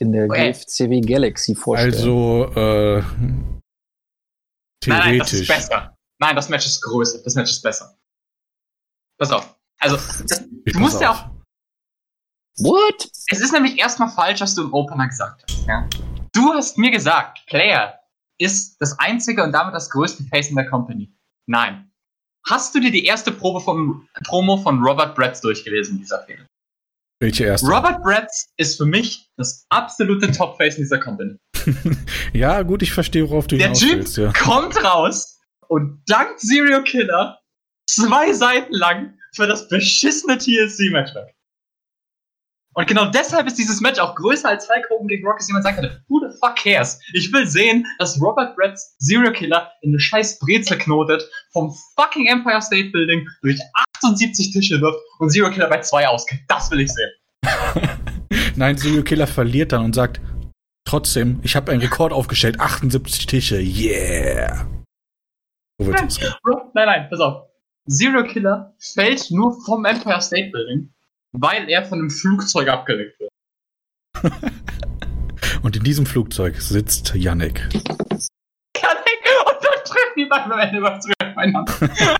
in 0.00 0.12
der 0.12 0.24
Okay. 0.26 0.52
GFCW 0.52 1.00
Galaxy 1.00 1.54
vorstellen? 1.54 1.94
Also, 1.94 2.44
äh, 2.54 3.00
Nein, 3.00 3.60
nein, 4.86 5.18
das 5.18 5.32
ist 5.32 5.46
theoretisch. 5.46 5.48
besser. 5.48 5.96
Nein, 6.20 6.36
das 6.36 6.48
Match 6.48 6.66
ist 6.66 6.80
größer. 6.82 7.22
Das 7.22 7.34
Match 7.34 7.50
ist 7.50 7.62
besser. 7.62 7.96
Pass 9.18 9.30
auf. 9.32 9.56
Also, 9.80 9.96
das, 10.26 10.44
du 10.48 10.78
musst 10.78 10.94
pass 10.94 11.00
ja 11.02 11.10
auf. 11.10 11.18
auch. 11.24 11.30
What? 12.60 13.08
Es 13.28 13.40
ist 13.40 13.52
nämlich 13.52 13.78
erstmal 13.78 14.08
falsch, 14.10 14.40
was 14.40 14.54
du 14.54 14.62
im 14.64 14.72
Opener 14.74 15.08
gesagt 15.08 15.44
hast. 15.48 15.66
Ja? 15.66 15.88
Du 16.32 16.52
hast 16.54 16.76
mir 16.78 16.90
gesagt, 16.90 17.44
Player 17.46 17.98
ist 18.40 18.80
das 18.80 18.98
einzige 18.98 19.42
und 19.42 19.52
damit 19.52 19.74
das 19.74 19.90
größte 19.90 20.24
Face 20.24 20.48
in 20.50 20.56
der 20.56 20.68
Company. 20.68 21.12
Nein. 21.46 21.90
Hast 22.48 22.74
du 22.74 22.80
dir 22.80 22.90
die 22.90 23.04
erste 23.04 23.30
Probe 23.32 23.60
vom, 23.60 24.08
Promo 24.24 24.56
von 24.56 24.82
Robert 24.82 25.14
Bretz 25.14 25.40
durchgelesen, 25.40 25.98
dieser 25.98 26.22
Film? 26.24 26.46
Welche 27.20 27.44
erste? 27.44 27.66
Robert 27.66 28.02
Bretz 28.02 28.52
ist 28.56 28.76
für 28.76 28.86
mich 28.86 29.28
das 29.36 29.66
absolute 29.70 30.30
Top-Face 30.30 30.76
in 30.76 30.84
dieser 30.84 31.00
Company. 31.00 31.36
Ja, 32.32 32.62
gut, 32.62 32.82
ich 32.82 32.92
verstehe, 32.92 33.28
worauf 33.28 33.46
du 33.46 33.56
Der 33.56 33.74
hinaus 33.74 34.14
Typ 34.14 34.24
ja. 34.24 34.32
kommt 34.32 34.82
raus 34.82 35.38
und 35.66 36.02
dankt 36.06 36.40
Serial 36.40 36.84
Killer 36.84 37.38
zwei 37.88 38.32
Seiten 38.32 38.72
lang 38.72 39.18
für 39.34 39.46
das 39.46 39.68
beschissene 39.68 40.38
TLC-Match 40.38 41.14
weg. 41.14 41.34
Und 42.78 42.86
genau 42.86 43.06
deshalb 43.06 43.48
ist 43.48 43.58
dieses 43.58 43.80
Match 43.80 43.98
auch 43.98 44.14
größer 44.14 44.50
als 44.50 44.68
Hulk 44.68 44.88
Hogan 44.88 45.08
gegen 45.08 45.26
Rock, 45.26 45.38
dass 45.38 45.48
jemand 45.48 45.64
sagen 45.64 45.78
könnte, 45.78 46.00
who 46.06 46.20
the 46.20 46.38
fuck 46.38 46.54
cares? 46.54 47.00
Ich 47.12 47.32
will 47.32 47.44
sehen, 47.44 47.84
dass 47.98 48.20
Robert 48.20 48.54
Bretts 48.54 48.94
Serial 48.98 49.32
Killer 49.32 49.72
in 49.82 49.90
eine 49.90 49.98
scheiß 49.98 50.38
Brezel 50.38 50.78
knotet, 50.78 51.28
vom 51.50 51.74
fucking 51.96 52.26
Empire 52.26 52.62
State 52.62 52.90
Building 52.90 53.26
durch 53.42 53.58
78 54.00 54.52
Tische 54.52 54.80
wirft 54.80 55.00
und 55.18 55.30
Serial 55.30 55.50
Killer 55.50 55.68
bei 55.68 55.80
zwei 55.80 56.06
ausgeht. 56.06 56.38
Das 56.46 56.70
will 56.70 56.78
ich 56.78 56.92
sehen. 56.92 57.10
Nein, 58.54 58.76
Serial 58.76 59.02
Killer 59.02 59.26
verliert 59.26 59.72
dann 59.72 59.86
und 59.86 59.96
sagt, 59.96 60.20
trotzdem, 60.84 61.40
ich 61.42 61.56
habe 61.56 61.72
einen 61.72 61.80
Rekord 61.80 62.12
aufgestellt, 62.12 62.60
78 62.60 63.26
Tische, 63.26 63.58
yeah. 63.58 64.68
So 65.80 65.86
wird. 65.88 66.38
Bro, 66.44 66.70
nein, 66.74 66.86
nein, 66.86 67.06
pass 67.10 67.18
auf. 67.18 67.48
Serial 67.86 68.24
Killer 68.24 68.72
fällt 68.78 69.32
nur 69.32 69.60
vom 69.64 69.84
Empire 69.84 70.20
State 70.20 70.52
Building, 70.52 70.92
weil 71.32 71.68
er 71.68 71.84
von 71.84 71.98
einem 71.98 72.10
Flugzeug 72.10 72.68
abgelegt 72.68 73.18
wird. 73.20 73.30
Und 75.62 75.76
in 75.76 75.82
diesem 75.84 76.06
Flugzeug 76.06 76.60
sitzt 76.60 77.14
Yannick. 77.14 77.68
Kann 78.74 78.96
ich? 79.04 79.46
Und 79.46 79.58
dann 79.60 79.84
treffen 79.84 80.14
die 80.16 80.26
beiden 80.26 80.52
am 80.52 80.58
Ende 80.60 80.82
was 80.82 81.04
aufeinander. 81.20 81.64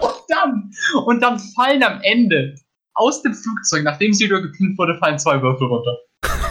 und 0.00 0.24
dann, 0.28 0.70
und 1.04 1.20
dann 1.20 1.38
fallen 1.38 1.82
am 1.82 2.00
Ende 2.02 2.54
aus 2.94 3.22
dem 3.22 3.34
Flugzeug, 3.34 3.84
nachdem 3.84 4.12
Serial 4.12 4.42
gepinnt 4.42 4.78
wurde, 4.78 4.96
fallen 4.98 5.18
zwei 5.18 5.40
Würfel 5.42 5.66
runter. 5.66 5.98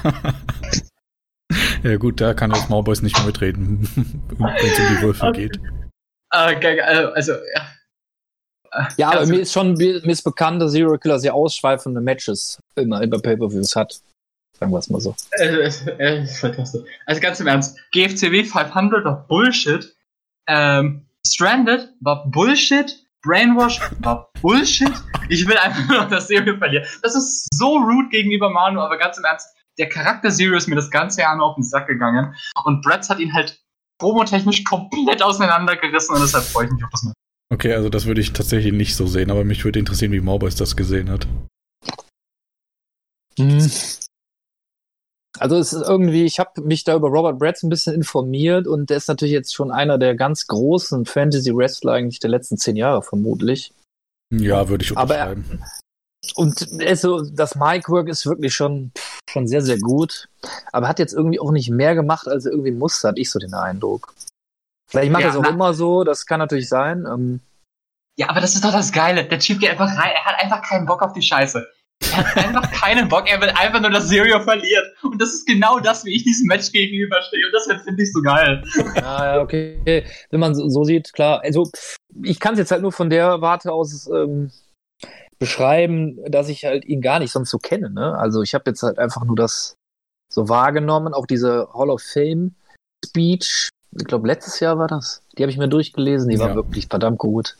Ja 1.84 1.96
gut, 1.98 2.20
da 2.20 2.34
kann 2.34 2.52
jetzt 2.52 2.70
Mauboys 2.70 3.02
nicht 3.02 3.16
mehr 3.18 3.28
mitreden, 3.28 3.88
wenn 3.96 4.48
es 4.48 4.80
um 4.80 4.96
die 4.96 5.02
Würfel 5.02 5.30
Okay. 5.30 5.48
geht. 5.48 5.62
Äh, 6.34 6.54
äh, 6.54 7.12
also, 7.14 7.34
ja. 7.34 7.68
Ja, 8.98 9.10
aber 9.10 9.20
also- 9.20 9.34
mir 9.34 9.40
ist 9.42 9.54
schon 9.54 9.74
mir 9.74 10.04
ist 10.04 10.24
bekannt, 10.24 10.62
dass 10.62 10.72
Zero 10.72 10.98
Killer 10.98 11.20
sehr 11.20 11.34
ausschweifende 11.34 12.02
Matches 12.02 12.60
immer 12.76 13.02
über 13.02 13.20
Pay-Per-Views 13.20 13.76
hat. 13.76 14.00
Sagen 14.60 14.72
wir 14.72 14.80
es 14.80 14.90
mal 14.90 15.00
so. 15.00 15.16
Äh, 15.34 15.70
äh, 16.00 16.24
äh. 16.24 16.28
Also 17.06 17.22
ganz 17.22 17.40
im 17.40 17.48
Ernst, 17.48 17.78
GFCW 17.92 18.44
500 18.44 19.06
war 19.06 19.28
Bullshit. 19.28 19.96
Ähm, 20.48 21.06
Stranded 21.26 21.90
war 22.02 22.26
Bullshit. 22.30 23.04
Brainwash 23.24 23.80
war 24.00 24.30
Bullshit. 24.42 24.94
Ich 25.30 25.48
will 25.48 25.58
einfach 25.58 25.88
nur 25.88 26.04
noch 26.04 26.10
das 26.10 26.28
Serie 26.28 26.58
verlieren. 26.58 26.86
Das 27.04 27.16
ist 27.16 27.48
so 27.54 27.78
rude 27.78 28.10
gegenüber 28.10 28.50
Manu, 28.50 28.80
aber 28.80 28.98
ganz 28.98 29.18
im 29.18 29.26
Ernst, 29.26 29.48
der 29.78 29.90
Charakter 29.90 30.30
Zero 30.30 30.56
ist 30.56 30.68
mir 30.68 30.76
das 30.76 30.90
ganze 30.90 31.22
Jahr 31.22 31.36
nur 31.36 31.48
auf 31.48 31.56
den 31.56 31.64
Sack 31.64 31.88
gegangen. 31.88 32.34
Und 32.64 32.82
Bretz 32.82 33.10
hat 33.10 33.20
ihn 33.20 33.34
halt 33.34 33.60
promotechnisch 34.00 34.64
komplett 34.64 35.22
auseinandergerissen 35.22 36.16
und 36.16 36.22
deshalb 36.22 36.46
freue 36.46 36.66
ich 36.66 36.72
mich 36.72 36.84
auf 36.84 36.90
das 36.92 37.04
Match. 37.04 37.16
Okay, 37.50 37.74
also 37.74 37.90
das 37.90 38.06
würde 38.06 38.22
ich 38.22 38.34
tatsächlich 38.34 38.74
nicht 38.74 38.96
so 38.96 39.08
sehen, 39.08 39.32
aber 39.32 39.44
mich 39.44 39.64
würde 39.64 39.80
interessieren, 39.80 40.12
wie 40.12 40.20
Morboys 40.20 40.56
das 40.56 40.76
gesehen 40.76 41.10
hat. 41.10 41.28
Hm. 43.38 43.70
Also 45.40 45.58
es 45.58 45.72
ist 45.72 45.88
irgendwie, 45.88 46.26
ich 46.26 46.40
habe 46.40 46.62
mich 46.62 46.84
da 46.84 46.96
über 46.96 47.10
Robert 47.10 47.38
Bratz 47.40 47.64
ein 47.64 47.70
bisschen 47.70 47.94
informiert 47.94 48.68
und 48.68 48.90
der 48.90 48.98
ist 48.98 49.08
natürlich 49.08 49.34
jetzt 49.34 49.54
schon 49.54 49.72
einer 49.72 49.98
der 49.98 50.16
ganz 50.16 50.48
großen 50.48 51.06
Fantasy-Wrestler 51.06 51.94
eigentlich 51.94 52.20
der 52.20 52.32
letzten 52.32 52.58
zehn 52.58 52.76
Jahre 52.76 53.04
vermutlich. 53.04 53.72
Ja, 54.34 54.68
würde 54.68 54.84
ich 54.84 54.98
Aber 54.98 55.14
unterschreiben. 55.14 55.64
Und 56.36 56.68
also, 56.82 57.22
das 57.22 57.56
Mic-Work 57.56 58.10
ist 58.10 58.26
wirklich 58.26 58.54
schon, 58.54 58.92
schon 59.30 59.48
sehr, 59.48 59.62
sehr 59.62 59.80
gut. 59.80 60.28
Aber 60.72 60.88
hat 60.88 61.00
jetzt 61.00 61.14
irgendwie 61.14 61.40
auch 61.40 61.52
nicht 61.52 61.70
mehr 61.70 61.96
gemacht, 61.96 62.28
als 62.28 62.46
er 62.46 62.52
irgendwie 62.52 62.72
musste, 62.72 63.08
hatte 63.08 63.22
ich 63.22 63.30
so 63.30 63.40
den 63.40 63.54
Eindruck. 63.54 64.14
Vielleicht 64.90 65.12
macht 65.12 65.22
Ja, 65.24 65.28
er 65.28 65.32
es 65.32 65.38
auch 65.38 65.44
na- 65.44 65.50
immer 65.50 65.74
so, 65.74 66.04
das 66.04 66.26
kann 66.26 66.40
natürlich 66.40 66.70
sein. 66.70 67.06
Ähm, 67.06 67.42
Ja, 68.18 68.30
aber 68.30 68.42
das 68.42 68.56
ist 68.56 68.64
doch 68.64 68.72
das 68.72 68.92
Geile. 68.92 69.26
Der 69.26 69.40
Typ 69.40 69.60
geht 69.60 69.70
einfach 69.72 69.90
rein, 69.98 70.12
er 70.16 70.26
hat 70.26 70.42
einfach 70.42 70.62
keinen 70.62 70.86
Bock 70.86 71.02
auf 71.02 71.14
die 71.14 71.22
Scheiße. 71.22 71.68
Er 72.12 72.18
hat 72.18 72.38
einfach 72.38 72.72
keinen 72.72 73.10
Bock, 73.10 73.30
er 73.30 73.42
will 73.42 73.50
einfach 73.50 73.82
nur, 73.82 73.90
dass 73.90 74.08
Sirio 74.08 74.40
verliert. 74.42 74.86
Und 75.04 75.22
das 75.22 75.30
ist 75.34 75.46
genau 75.48 75.80
das, 75.80 76.06
wie 76.06 76.16
ich 76.16 76.24
diesem 76.24 76.48
Match 76.48 76.72
gegenüberstehe. 76.72 77.46
Und 77.46 77.52
das 77.54 77.84
finde 77.84 78.04
ich 78.04 78.14
so 78.14 78.22
geil. 78.22 78.64
Ja, 78.96 79.36
ja, 79.36 79.42
okay. 79.42 80.06
Wenn 80.30 80.40
man 80.40 80.54
so, 80.56 80.70
so 80.70 80.84
sieht, 80.84 81.12
klar. 81.14 81.42
Also, 81.44 81.70
ich 82.24 82.40
kann 82.40 82.54
es 82.54 82.60
jetzt 82.60 82.72
halt 82.72 82.82
nur 82.82 82.92
von 82.92 83.10
der 83.10 83.42
Warte 83.42 83.72
aus 83.72 84.08
ähm, 84.14 84.52
beschreiben, 85.40 86.20
dass 86.32 86.50
ich 86.50 86.66
halt 86.66 86.86
ihn 86.86 87.02
gar 87.02 87.20
nicht 87.20 87.32
sonst 87.32 87.50
so 87.50 87.58
kenne. 87.58 87.90
Ne? 87.90 88.18
Also, 88.18 88.42
ich 88.42 88.54
habe 88.54 88.64
jetzt 88.68 88.84
halt 88.84 89.00
einfach 89.00 89.24
nur 89.26 89.36
das 89.36 89.76
so 90.32 90.50
wahrgenommen, 90.50 91.14
auch 91.14 91.26
diese 91.26 91.68
Hall 91.74 91.90
of 91.90 92.02
Fame 92.02 92.56
Speech. 93.06 93.70
Ich 93.92 94.06
glaube, 94.06 94.28
letztes 94.28 94.60
Jahr 94.60 94.78
war 94.78 94.88
das. 94.88 95.22
Die 95.38 95.44
habe 95.44 95.52
ich 95.52 95.58
mir 95.58 95.70
durchgelesen, 95.70 96.30
die 96.30 96.40
war 96.40 96.50
Ja. 96.50 96.56
wirklich 96.56 96.88
verdammt 96.88 97.20
gut. 97.20 97.58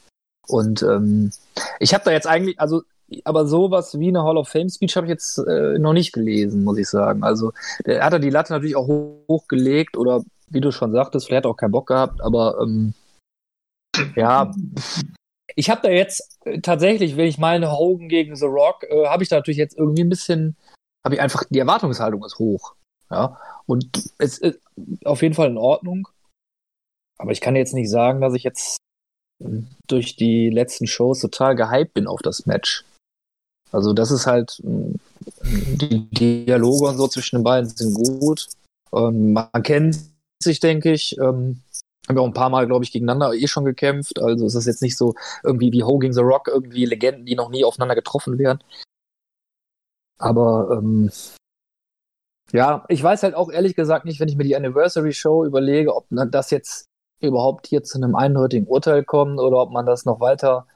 Und 0.48 0.82
ähm, 0.84 1.32
ich 1.80 1.94
habe 1.94 2.04
da 2.06 2.12
jetzt 2.12 2.28
eigentlich, 2.28 2.60
also, 2.60 2.84
aber 3.24 3.48
sowas 3.48 4.00
wie 4.00 4.10
eine 4.10 4.24
Hall 4.24 4.38
of 4.38 4.50
Fame 4.50 4.70
Speech 4.70 4.96
habe 4.96 5.08
ich 5.08 5.12
jetzt 5.12 5.38
äh, 5.40 5.78
noch 5.80 5.94
nicht 5.94 6.14
gelesen, 6.14 6.64
muss 6.64 6.78
ich 6.78 6.88
sagen. 6.88 7.24
Also, 7.24 7.54
der 7.86 8.04
hat 8.04 8.14
er 8.14 8.20
die 8.20 8.30
Latte 8.30 8.54
natürlich 8.54 8.76
auch 8.76 8.88
hoch, 8.88 9.24
hochgelegt 9.28 9.98
oder 9.98 10.24
wie 10.50 10.62
du 10.62 10.72
schon 10.72 10.92
sagtest, 10.92 11.28
vielleicht 11.28 11.40
hat 11.40 11.46
er 11.46 11.52
auch 11.52 11.58
keinen 11.58 11.72
Bock 11.72 11.88
gehabt, 11.88 12.22
aber 12.22 12.60
ähm, 12.62 12.94
ja, 14.16 14.52
ich 15.56 15.70
habe 15.70 15.82
da 15.82 15.90
jetzt 15.90 16.38
äh, 16.46 16.60
tatsächlich, 16.62 17.18
wenn 17.18 17.28
ich 17.28 17.38
meine 17.38 17.72
Hogan 17.72 18.10
gegen 18.10 18.36
The 18.36 18.46
Rock, 18.46 18.84
äh, 18.84 19.08
habe 19.08 19.24
ich 19.24 19.30
da 19.30 19.38
natürlich 19.38 19.58
jetzt 19.58 19.78
irgendwie 19.78 20.04
ein 20.04 20.10
bisschen, 20.10 20.56
habe 21.04 21.16
ich 21.16 21.22
einfach, 21.22 21.44
die 21.50 21.60
Erwartungshaltung 21.60 22.24
ist 22.24 22.40
hoch. 22.40 22.76
Ja, 23.10 23.40
und 23.66 23.90
es 24.18 24.38
ist 24.38 24.60
auf 25.06 25.22
jeden 25.22 25.34
Fall 25.34 25.48
in 25.48 25.58
Ordnung. 25.58 26.08
Aber 27.18 27.32
ich 27.32 27.42
kann 27.42 27.56
jetzt 27.56 27.74
nicht 27.74 27.90
sagen, 27.90 28.22
dass 28.22 28.34
ich 28.34 28.44
jetzt 28.44 28.78
durch 29.88 30.16
die 30.16 30.50
letzten 30.50 30.88
Shows 30.88 31.20
total 31.20 31.56
gehypt 31.56 31.94
bin 31.94 32.08
auf 32.08 32.22
das 32.22 32.46
Match. 32.46 32.84
Also 33.72 33.94
das 33.94 34.12
ist 34.12 34.26
halt, 34.26 34.60
mh, 34.64 34.96
die 35.44 36.10
Dialoge 36.10 36.88
und 36.88 36.98
so 36.98 37.08
zwischen 37.08 37.38
den 37.38 37.44
beiden 37.44 37.70
sind 37.70 37.94
gut. 37.94 38.48
Ähm, 38.94 39.34
man 39.34 39.64
kennt 39.64 40.00
sich, 40.42 40.60
denke 40.60 40.92
ich. 40.94 41.18
Ähm, 41.18 41.62
haben 42.08 42.16
wir 42.16 42.22
auch 42.22 42.28
ein 42.28 42.34
paar 42.34 42.50
Mal, 42.50 42.66
glaube 42.68 42.86
ich, 42.86 42.92
gegeneinander 42.92 43.34
eh 43.34 43.48
schon 43.48 43.66
gekämpft. 43.66 44.20
Also 44.20 44.46
es 44.46 44.56
ist 44.56 44.66
jetzt 44.66 44.82
nicht 44.82 44.98
so 44.98 45.14
irgendwie 45.44 45.72
wie 45.74 45.84
Hogan 45.84 46.14
The 46.14 46.22
Rock, 46.22 46.48
irgendwie 46.48 46.86
Legenden, 46.86 47.26
die 47.26 47.36
noch 47.36 47.50
nie 47.50 47.66
aufeinander 47.66 47.96
getroffen 47.96 48.38
wären. 48.38 48.64
Aber 50.18 50.70
ähm, 50.72 51.12
ja, 52.54 52.86
ich 52.88 53.04
weiß 53.04 53.24
halt 53.24 53.36
auch 53.36 53.52
ehrlich 53.52 53.76
gesagt 53.76 54.06
nicht, 54.06 54.20
wenn 54.20 54.30
ich 54.30 54.38
mir 54.38 54.46
die 54.46 54.56
Anniversary 54.56 55.14
Show 55.14 55.44
überlege, 55.44 55.94
ob 55.94 56.08
das 56.10 56.50
jetzt 56.50 56.87
überhaupt 57.20 57.68
hier 57.68 57.84
zu 57.84 57.98
einem 57.98 58.16
eindeutigen 58.16 58.68
Urteil 58.68 59.04
kommt 59.04 59.40
oder 59.40 59.58
ob 59.58 59.72
man 59.72 59.86
das 59.86 60.06
noch 60.06 60.20
weiter 60.20 60.68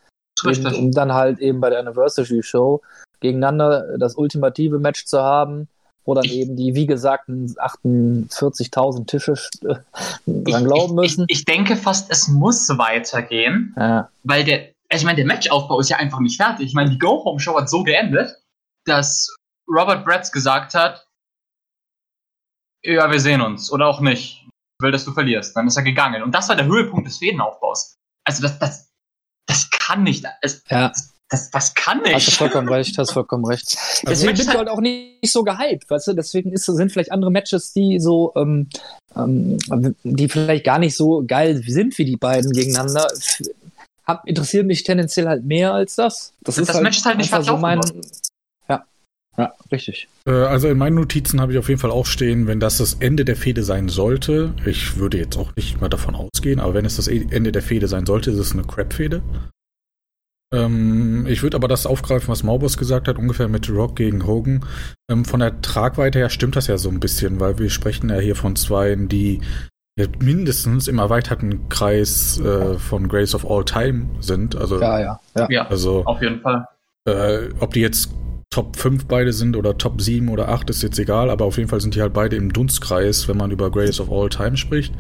eben, 0.47 0.75
um 0.75 0.91
dann 0.91 1.13
halt 1.13 1.39
eben 1.39 1.59
bei 1.59 1.69
der 1.69 1.79
Anniversary 1.79 2.43
Show 2.43 2.81
gegeneinander 3.19 3.97
das 3.97 4.15
ultimative 4.15 4.79
Match 4.79 5.05
zu 5.05 5.21
haben, 5.21 5.67
wo 6.05 6.15
dann 6.15 6.25
eben 6.25 6.55
die, 6.55 6.73
wie 6.73 6.87
gesagt, 6.87 7.29
48.000 7.29 9.05
Tische 9.05 9.33
äh, 9.63 9.75
dran 10.25 10.65
glauben 10.65 10.95
müssen. 10.95 11.25
Ich, 11.27 11.35
ich, 11.35 11.39
ich 11.39 11.45
denke 11.45 11.75
fast, 11.75 12.11
es 12.11 12.27
muss 12.27 12.67
weitergehen, 12.77 13.75
Ja, 13.77 14.09
weil 14.23 14.43
der, 14.43 14.71
also 14.89 15.03
ich 15.03 15.05
meine, 15.05 15.17
der 15.17 15.27
Matchaufbau 15.27 15.79
ist 15.79 15.89
ja 15.89 15.97
einfach 15.97 16.19
nicht 16.19 16.37
fertig. 16.37 16.65
Ich 16.67 16.73
meine, 16.73 16.89
die 16.89 16.97
Go-Home-Show 16.97 17.55
hat 17.57 17.69
so 17.69 17.83
geendet, 17.83 18.35
dass 18.85 19.35
Robert 19.69 20.03
Bratz 20.03 20.31
gesagt 20.31 20.73
hat, 20.73 21.05
ja, 22.83 23.11
wir 23.11 23.19
sehen 23.19 23.41
uns. 23.41 23.71
Oder 23.71 23.87
auch 23.87 24.01
nicht. 24.01 24.47
Will, 24.81 24.91
dass 24.91 25.05
du 25.05 25.13
verlierst. 25.13 25.55
Dann 25.55 25.67
ist 25.67 25.77
er 25.77 25.83
gegangen. 25.83 26.23
Und 26.23 26.33
das 26.33 26.49
war 26.49 26.55
der 26.55 26.65
Höhepunkt 26.65 27.07
des 27.07 27.17
Fädenaufbaus. 27.17 27.95
Also 28.25 28.43
das, 28.43 28.59
das, 28.59 28.89
das 29.47 29.69
kann 29.69 30.03
nicht. 30.03 30.25
Es, 30.41 30.63
ja 30.69 30.91
das, 31.31 31.49
das 31.49 31.73
kann 31.73 31.99
hast 31.99 32.27
du 32.27 32.31
nicht. 32.31 32.37
vollkommen 32.37 32.69
recht, 32.73 32.97
hast 32.97 33.13
vollkommen 33.13 33.45
recht. 33.45 33.77
Deswegen 34.05 34.35
bin 34.35 34.47
ich 34.47 34.53
halt 34.53 34.67
auch 34.67 34.81
nicht 34.81 35.31
so 35.31 35.43
gehypt, 35.43 35.89
weißt 35.89 36.07
du? 36.07 36.13
Deswegen 36.13 36.51
ist, 36.51 36.65
sind 36.65 36.91
vielleicht 36.91 37.11
andere 37.11 37.31
Matches, 37.31 37.71
die 37.71 37.99
so, 37.99 38.33
ähm, 38.35 38.67
ähm, 39.15 39.57
die 40.03 40.27
vielleicht 40.27 40.65
gar 40.65 40.77
nicht 40.77 40.95
so 40.95 41.23
geil 41.25 41.63
sind 41.65 41.97
wie 41.97 42.05
die 42.05 42.17
beiden 42.17 42.51
gegeneinander. 42.51 43.07
Hab, 44.05 44.27
interessiert 44.27 44.67
mich 44.67 44.83
tendenziell 44.83 45.27
halt 45.27 45.45
mehr 45.45 45.73
als 45.73 45.95
das. 45.95 46.33
Das, 46.41 46.55
Das 46.55 46.81
Match 46.81 46.97
ist 46.97 47.05
halt 47.05 47.17
nicht 47.17 47.33
einfach 47.33 47.47
so 47.47 47.57
mein. 47.57 47.79
Ja, 49.37 49.53
richtig. 49.71 50.07
Äh, 50.27 50.31
also 50.31 50.67
in 50.67 50.77
meinen 50.77 50.95
Notizen 50.95 51.39
habe 51.41 51.53
ich 51.53 51.57
auf 51.57 51.69
jeden 51.69 51.79
Fall 51.79 51.91
auch 51.91 52.05
stehen, 52.05 52.47
wenn 52.47 52.59
das 52.59 52.77
das 52.77 52.95
Ende 52.95 53.25
der 53.25 53.35
Fehde 53.35 53.63
sein 53.63 53.89
sollte, 53.89 54.53
ich 54.65 54.97
würde 54.97 55.17
jetzt 55.17 55.37
auch 55.37 55.55
nicht 55.55 55.79
mal 55.81 55.89
davon 55.89 56.15
ausgehen, 56.15 56.59
aber 56.59 56.73
wenn 56.73 56.85
es 56.85 56.97
das 56.97 57.07
Ende 57.07 57.51
der 57.51 57.61
Fehde 57.61 57.87
sein 57.87 58.05
sollte, 58.05 58.31
ist 58.31 58.37
es 58.39 58.53
eine 58.53 58.63
Crap-Fehde. 58.63 59.21
Ähm, 60.53 61.25
ich 61.29 61.43
würde 61.43 61.55
aber 61.55 61.67
das 61.69 61.85
aufgreifen, 61.85 62.27
was 62.27 62.43
Maubus 62.43 62.77
gesagt 62.77 63.07
hat, 63.07 63.17
ungefähr 63.17 63.47
mit 63.47 63.69
Rock 63.69 63.95
gegen 63.95 64.27
Hogan. 64.27 64.65
Ähm, 65.09 65.23
von 65.23 65.39
der 65.39 65.61
Tragweite 65.61 66.19
her 66.19 66.29
stimmt 66.29 66.55
das 66.57 66.67
ja 66.67 66.77
so 66.77 66.89
ein 66.89 66.99
bisschen, 66.99 67.39
weil 67.39 67.57
wir 67.57 67.69
sprechen 67.69 68.09
ja 68.09 68.17
hier 68.19 68.35
von 68.35 68.55
zwei, 68.57 68.95
die 68.95 69.39
mindestens 70.19 70.87
im 70.87 70.99
erweiterten 70.99 71.69
Kreis 71.69 72.39
äh, 72.39 72.77
von 72.77 73.07
Grace 73.07 73.35
of 73.35 73.49
All 73.49 73.63
Time 73.63 74.07
sind. 74.19 74.55
Also, 74.55 74.81
Ja, 74.81 74.99
ja, 74.99 75.19
ja. 75.35 75.47
Ja, 75.49 75.67
also 75.67 76.03
auf 76.05 76.21
jeden 76.21 76.41
Fall. 76.41 76.65
äh, 77.05 77.49
ob 77.59 77.73
die 77.73 77.81
jetzt 77.81 78.11
Top 78.51 78.75
5 78.75 79.05
beide 79.05 79.31
sind 79.33 79.55
oder 79.55 79.77
Top 79.77 80.01
7 80.01 80.27
oder 80.29 80.49
8 80.49 80.69
ist 80.69 80.83
jetzt 80.83 80.99
egal, 80.99 81.29
aber 81.29 81.45
auf 81.45 81.57
jeden 81.57 81.69
Fall 81.69 81.79
sind 81.81 81.95
die 81.95 82.01
halt 82.01 82.13
beide 82.13 82.35
im 82.35 82.51
Dunstkreis, 82.51 83.27
wenn 83.29 83.37
man 83.37 83.49
über 83.49 83.71
Greatest 83.71 84.01
of 84.01 84.11
All 84.11 84.27
Time 84.29 84.57
spricht. 84.57 84.93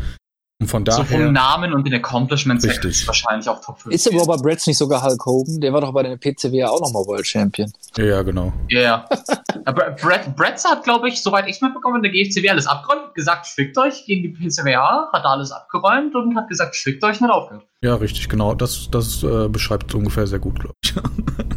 Und 0.61 0.67
von 0.67 0.85
So 0.85 0.91
daher. 1.01 1.05
vom 1.05 1.33
Namen 1.33 1.73
und 1.73 1.85
den 1.87 1.95
Accomplishments 1.95 2.63
Richtig. 2.63 2.91
ist 2.91 3.07
wahrscheinlich 3.07 3.49
auch 3.49 3.59
Top 3.65 3.79
5. 3.81 3.95
Ist 3.95 4.05
der 4.05 4.13
Robert 4.17 4.43
Bratz 4.43 4.67
nicht 4.67 4.77
sogar 4.77 5.03
Hulk 5.03 5.25
Hogan? 5.25 5.59
Der 5.59 5.73
war 5.73 5.81
doch 5.81 5.91
bei 5.91 6.03
der 6.03 6.15
PCW 6.17 6.63
auch 6.65 6.79
nochmal 6.79 7.03
World 7.07 7.25
Champion. 7.25 7.73
ja, 7.97 8.21
genau. 8.21 8.53
Ja, 8.69 8.79
ja. 8.81 9.05
Aber 9.65 9.89
Brett, 9.91 10.35
Brett 10.35 10.63
hat, 10.63 10.83
glaube 10.83 11.09
ich, 11.09 11.21
soweit 11.21 11.47
ich 11.47 11.55
es 11.55 11.61
mitbekommen 11.61 11.97
in 11.97 12.03
der 12.03 12.11
GFCW 12.11 12.47
alles 12.51 12.67
abgeräumt, 12.67 13.15
gesagt, 13.15 13.47
fickt 13.47 13.75
euch 13.79 14.05
gegen 14.05 14.21
die 14.21 14.29
PCWA, 14.29 15.09
hat 15.11 15.25
alles 15.25 15.51
abgeräumt 15.51 16.13
und 16.15 16.37
hat 16.37 16.47
gesagt, 16.47 16.75
fickt 16.75 17.03
euch 17.03 17.19
nicht 17.19 17.31
aufgehört. 17.31 17.65
Ja, 17.83 17.95
richtig, 17.95 18.29
genau. 18.29 18.53
Das, 18.53 18.87
das 18.91 19.23
äh, 19.23 19.49
beschreibt 19.49 19.89
es 19.89 19.95
ungefähr 19.95 20.27
sehr 20.27 20.39
gut, 20.39 20.59
glaube 20.59 20.75
ich. 20.83 20.93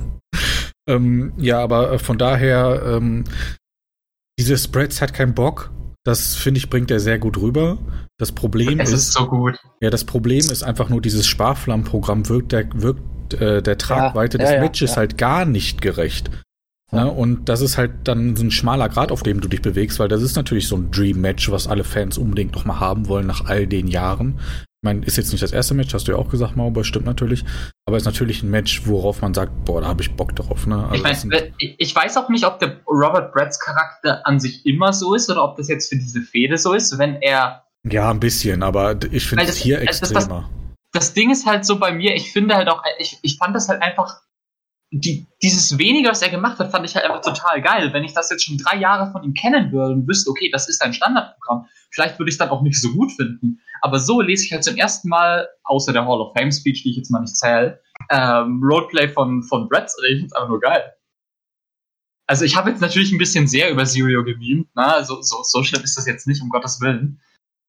ähm, 0.88 1.32
ja, 1.36 1.60
aber 1.60 1.92
äh, 1.92 1.98
von 1.98 2.18
daher, 2.18 2.82
ähm, 2.84 3.24
diese 4.38 4.56
Spreads 4.58 5.00
hat 5.00 5.14
keinen 5.14 5.34
Bock. 5.34 5.70
Das 6.04 6.36
finde 6.36 6.58
ich 6.58 6.68
bringt 6.68 6.90
er 6.90 7.00
sehr 7.00 7.18
gut 7.18 7.38
rüber. 7.38 7.78
Das 8.18 8.32
Problem 8.32 8.78
Es 8.78 8.90
ist, 8.90 9.08
ist 9.08 9.12
so 9.14 9.26
gut. 9.26 9.56
ja, 9.80 9.88
das 9.90 10.04
Problem 10.04 10.40
ist 10.40 10.62
einfach 10.62 10.88
nur, 10.90 11.00
dieses 11.00 11.26
Sparflammenprogramm 11.26 12.28
wirkt 12.28 12.52
der, 12.52 12.68
wirkt 12.74 13.34
äh, 13.34 13.62
der 13.62 13.78
Tragweite 13.78 14.36
Ja, 14.36 14.44
des 14.44 14.50
ja, 14.50 14.56
ja, 14.56 14.62
Matches 14.62 14.90
ja. 14.90 14.96
halt 14.98 15.16
gar 15.16 15.46
nicht 15.46 15.80
gerecht. 15.80 16.30
Ja. 16.92 17.04
Ne? 17.04 17.10
Und 17.10 17.48
das 17.48 17.62
ist 17.62 17.78
halt 17.78 17.92
dann 18.04 18.36
so 18.36 18.44
ein 18.44 18.50
schmaler 18.50 18.88
Grad, 18.90 19.10
auf 19.10 19.22
dem 19.22 19.40
du 19.40 19.48
dich 19.48 19.62
bewegst, 19.62 19.98
weil 19.98 20.08
das 20.08 20.22
ist 20.22 20.36
natürlich 20.36 20.68
so 20.68 20.76
ein 20.76 20.90
Dream-Match, 20.90 21.50
was 21.50 21.66
alle 21.66 21.84
Fans 21.84 22.18
unbedingt 22.18 22.54
noch 22.54 22.66
mal 22.66 22.80
haben 22.80 23.08
wollen 23.08 23.26
nach 23.26 23.46
all 23.46 23.66
den 23.66 23.88
Jahren. 23.88 24.38
Ich 24.84 24.86
meine, 24.86 25.02
ist 25.06 25.16
jetzt 25.16 25.32
nicht 25.32 25.42
das 25.42 25.52
erste 25.52 25.72
Match, 25.72 25.94
hast 25.94 26.08
du 26.08 26.12
ja 26.12 26.18
auch 26.18 26.28
gesagt, 26.28 26.56
Mauber, 26.56 26.84
stimmt 26.84 27.06
natürlich. 27.06 27.42
Aber 27.86 27.96
ist 27.96 28.04
natürlich 28.04 28.42
ein 28.42 28.50
Match, 28.50 28.86
worauf 28.86 29.22
man 29.22 29.32
sagt, 29.32 29.64
boah, 29.64 29.80
da 29.80 29.86
habe 29.88 30.02
ich 30.02 30.14
Bock 30.14 30.36
drauf. 30.36 30.66
Ne? 30.66 30.76
ich, 30.92 31.02
Also 31.02 31.02
das 31.04 31.24
mein, 31.24 31.40
sind- 31.40 31.54
ich, 31.56 31.74
ich 31.78 31.96
weiß 31.96 32.18
auch 32.18 32.28
nicht, 32.28 32.44
ob 32.44 32.58
der 32.58 32.82
Robert 32.86 33.32
Bretts 33.32 33.58
Charakter 33.58 34.26
an 34.26 34.38
sich 34.40 34.66
immer 34.66 34.92
so 34.92 35.14
ist 35.14 35.30
oder 35.30 35.42
ob 35.42 35.56
das 35.56 35.68
jetzt 35.68 35.88
für 35.88 35.96
diese 35.96 36.20
Fehde 36.20 36.58
so 36.58 36.74
ist, 36.74 36.98
wenn 36.98 37.14
er. 37.22 37.64
ja, 37.90 38.10
ein 38.10 38.20
bisschen, 38.20 38.62
aber 38.62 38.94
ich 39.10 39.26
finde 39.26 39.44
es 39.44 39.52
das- 39.52 39.56
hier 39.56 39.78
also 39.78 39.88
das- 39.88 40.00
das- 40.00 40.10
extremer. 40.10 40.50
Das 40.92 41.14
Ding 41.14 41.30
ist 41.30 41.46
halt 41.46 41.64
so 41.64 41.78
bei 41.78 41.90
mir, 41.90 42.14
ich 42.14 42.30
finde 42.30 42.54
halt 42.54 42.68
auch, 42.68 42.82
ich, 42.98 43.18
ich 43.22 43.38
fand 43.38 43.56
das 43.56 43.70
halt 43.70 43.80
einfach. 43.80 44.20
Die, 44.90 45.26
dieses 45.42 45.78
weniger, 45.78 46.10
was 46.10 46.20
er 46.20 46.28
gemacht 46.28 46.58
hat, 46.58 46.70
fand 46.70 46.84
ich 46.84 46.94
halt 46.94 47.06
einfach 47.06 47.22
total 47.22 47.62
geil. 47.62 47.90
Wenn 47.94 48.04
ich 48.04 48.12
das 48.12 48.28
jetzt 48.30 48.44
schon 48.44 48.58
drei 48.58 48.76
Jahre 48.76 49.10
von 49.10 49.24
ihm 49.24 49.32
kennen 49.32 49.72
würde 49.72 49.94
und 49.94 50.06
wüsste, 50.06 50.30
okay, 50.30 50.50
das 50.52 50.68
ist 50.68 50.80
ein 50.82 50.92
Standardprogramm, 50.92 51.64
vielleicht 51.94 52.18
würde 52.18 52.28
ich 52.28 52.34
es 52.34 52.38
dann 52.38 52.50
auch 52.50 52.62
nicht 52.62 52.80
so 52.80 52.92
gut 52.92 53.12
finden. 53.12 53.60
Aber 53.80 53.98
so 53.98 54.20
lese 54.20 54.44
ich 54.44 54.52
halt 54.52 54.64
zum 54.64 54.76
ersten 54.76 55.08
Mal, 55.08 55.48
außer 55.64 55.92
der 55.92 56.04
Hall 56.04 56.20
of 56.20 56.34
Fame 56.36 56.50
Speech, 56.50 56.82
die 56.82 56.90
ich 56.90 56.96
jetzt 56.96 57.10
mal 57.10 57.20
nicht 57.20 57.36
zähle, 57.36 57.80
ähm, 58.10 58.60
Roleplay 58.62 59.08
von, 59.08 59.42
von 59.42 59.68
Brett, 59.68 59.90
und 59.98 60.04
ich 60.04 60.18
finde 60.20 60.36
einfach 60.36 60.48
nur 60.48 60.60
geil. 60.60 60.92
Also 62.26 62.44
ich 62.44 62.56
habe 62.56 62.70
jetzt 62.70 62.80
natürlich 62.80 63.12
ein 63.12 63.18
bisschen 63.18 63.46
sehr 63.46 63.70
über 63.70 63.84
Sirio 63.84 64.24
gemimt, 64.24 64.68
na, 64.74 64.94
also 64.94 65.20
so, 65.22 65.42
so 65.42 65.62
schlimm 65.62 65.82
ist 65.82 65.96
das 65.96 66.06
jetzt 66.06 66.26
nicht, 66.26 66.42
um 66.42 66.48
Gottes 66.48 66.80
Willen. 66.80 67.20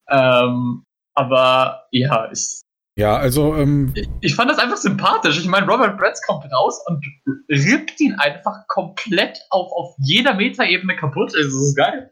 Ähm, 0.10 0.84
aber 1.14 1.88
ja, 1.91 2.31
ich, 2.31 2.61
Ja, 2.97 3.18
also, 3.18 3.56
ähm, 3.56 3.91
Ich, 3.95 4.07
ich 4.22 4.35
fand 4.35 4.49
das 4.49 4.57
einfach 4.57 4.77
sympathisch. 4.77 5.38
Ich 5.38 5.47
meine, 5.47 5.68
Robert 5.68 5.97
Bretz 5.97 6.22
kommt 6.26 6.45
raus 6.52 6.81
und 6.88 7.06
rippt 7.49 7.99
ihn 7.99 8.14
einfach 8.14 8.65
komplett 8.68 9.38
auf, 9.49 9.72
auf 9.73 9.95
jeder 9.99 10.34
Metaebene 10.34 10.95
kaputt. 10.95 11.34
Das 11.34 11.53
ist 11.53 11.76
geil. 11.76 12.10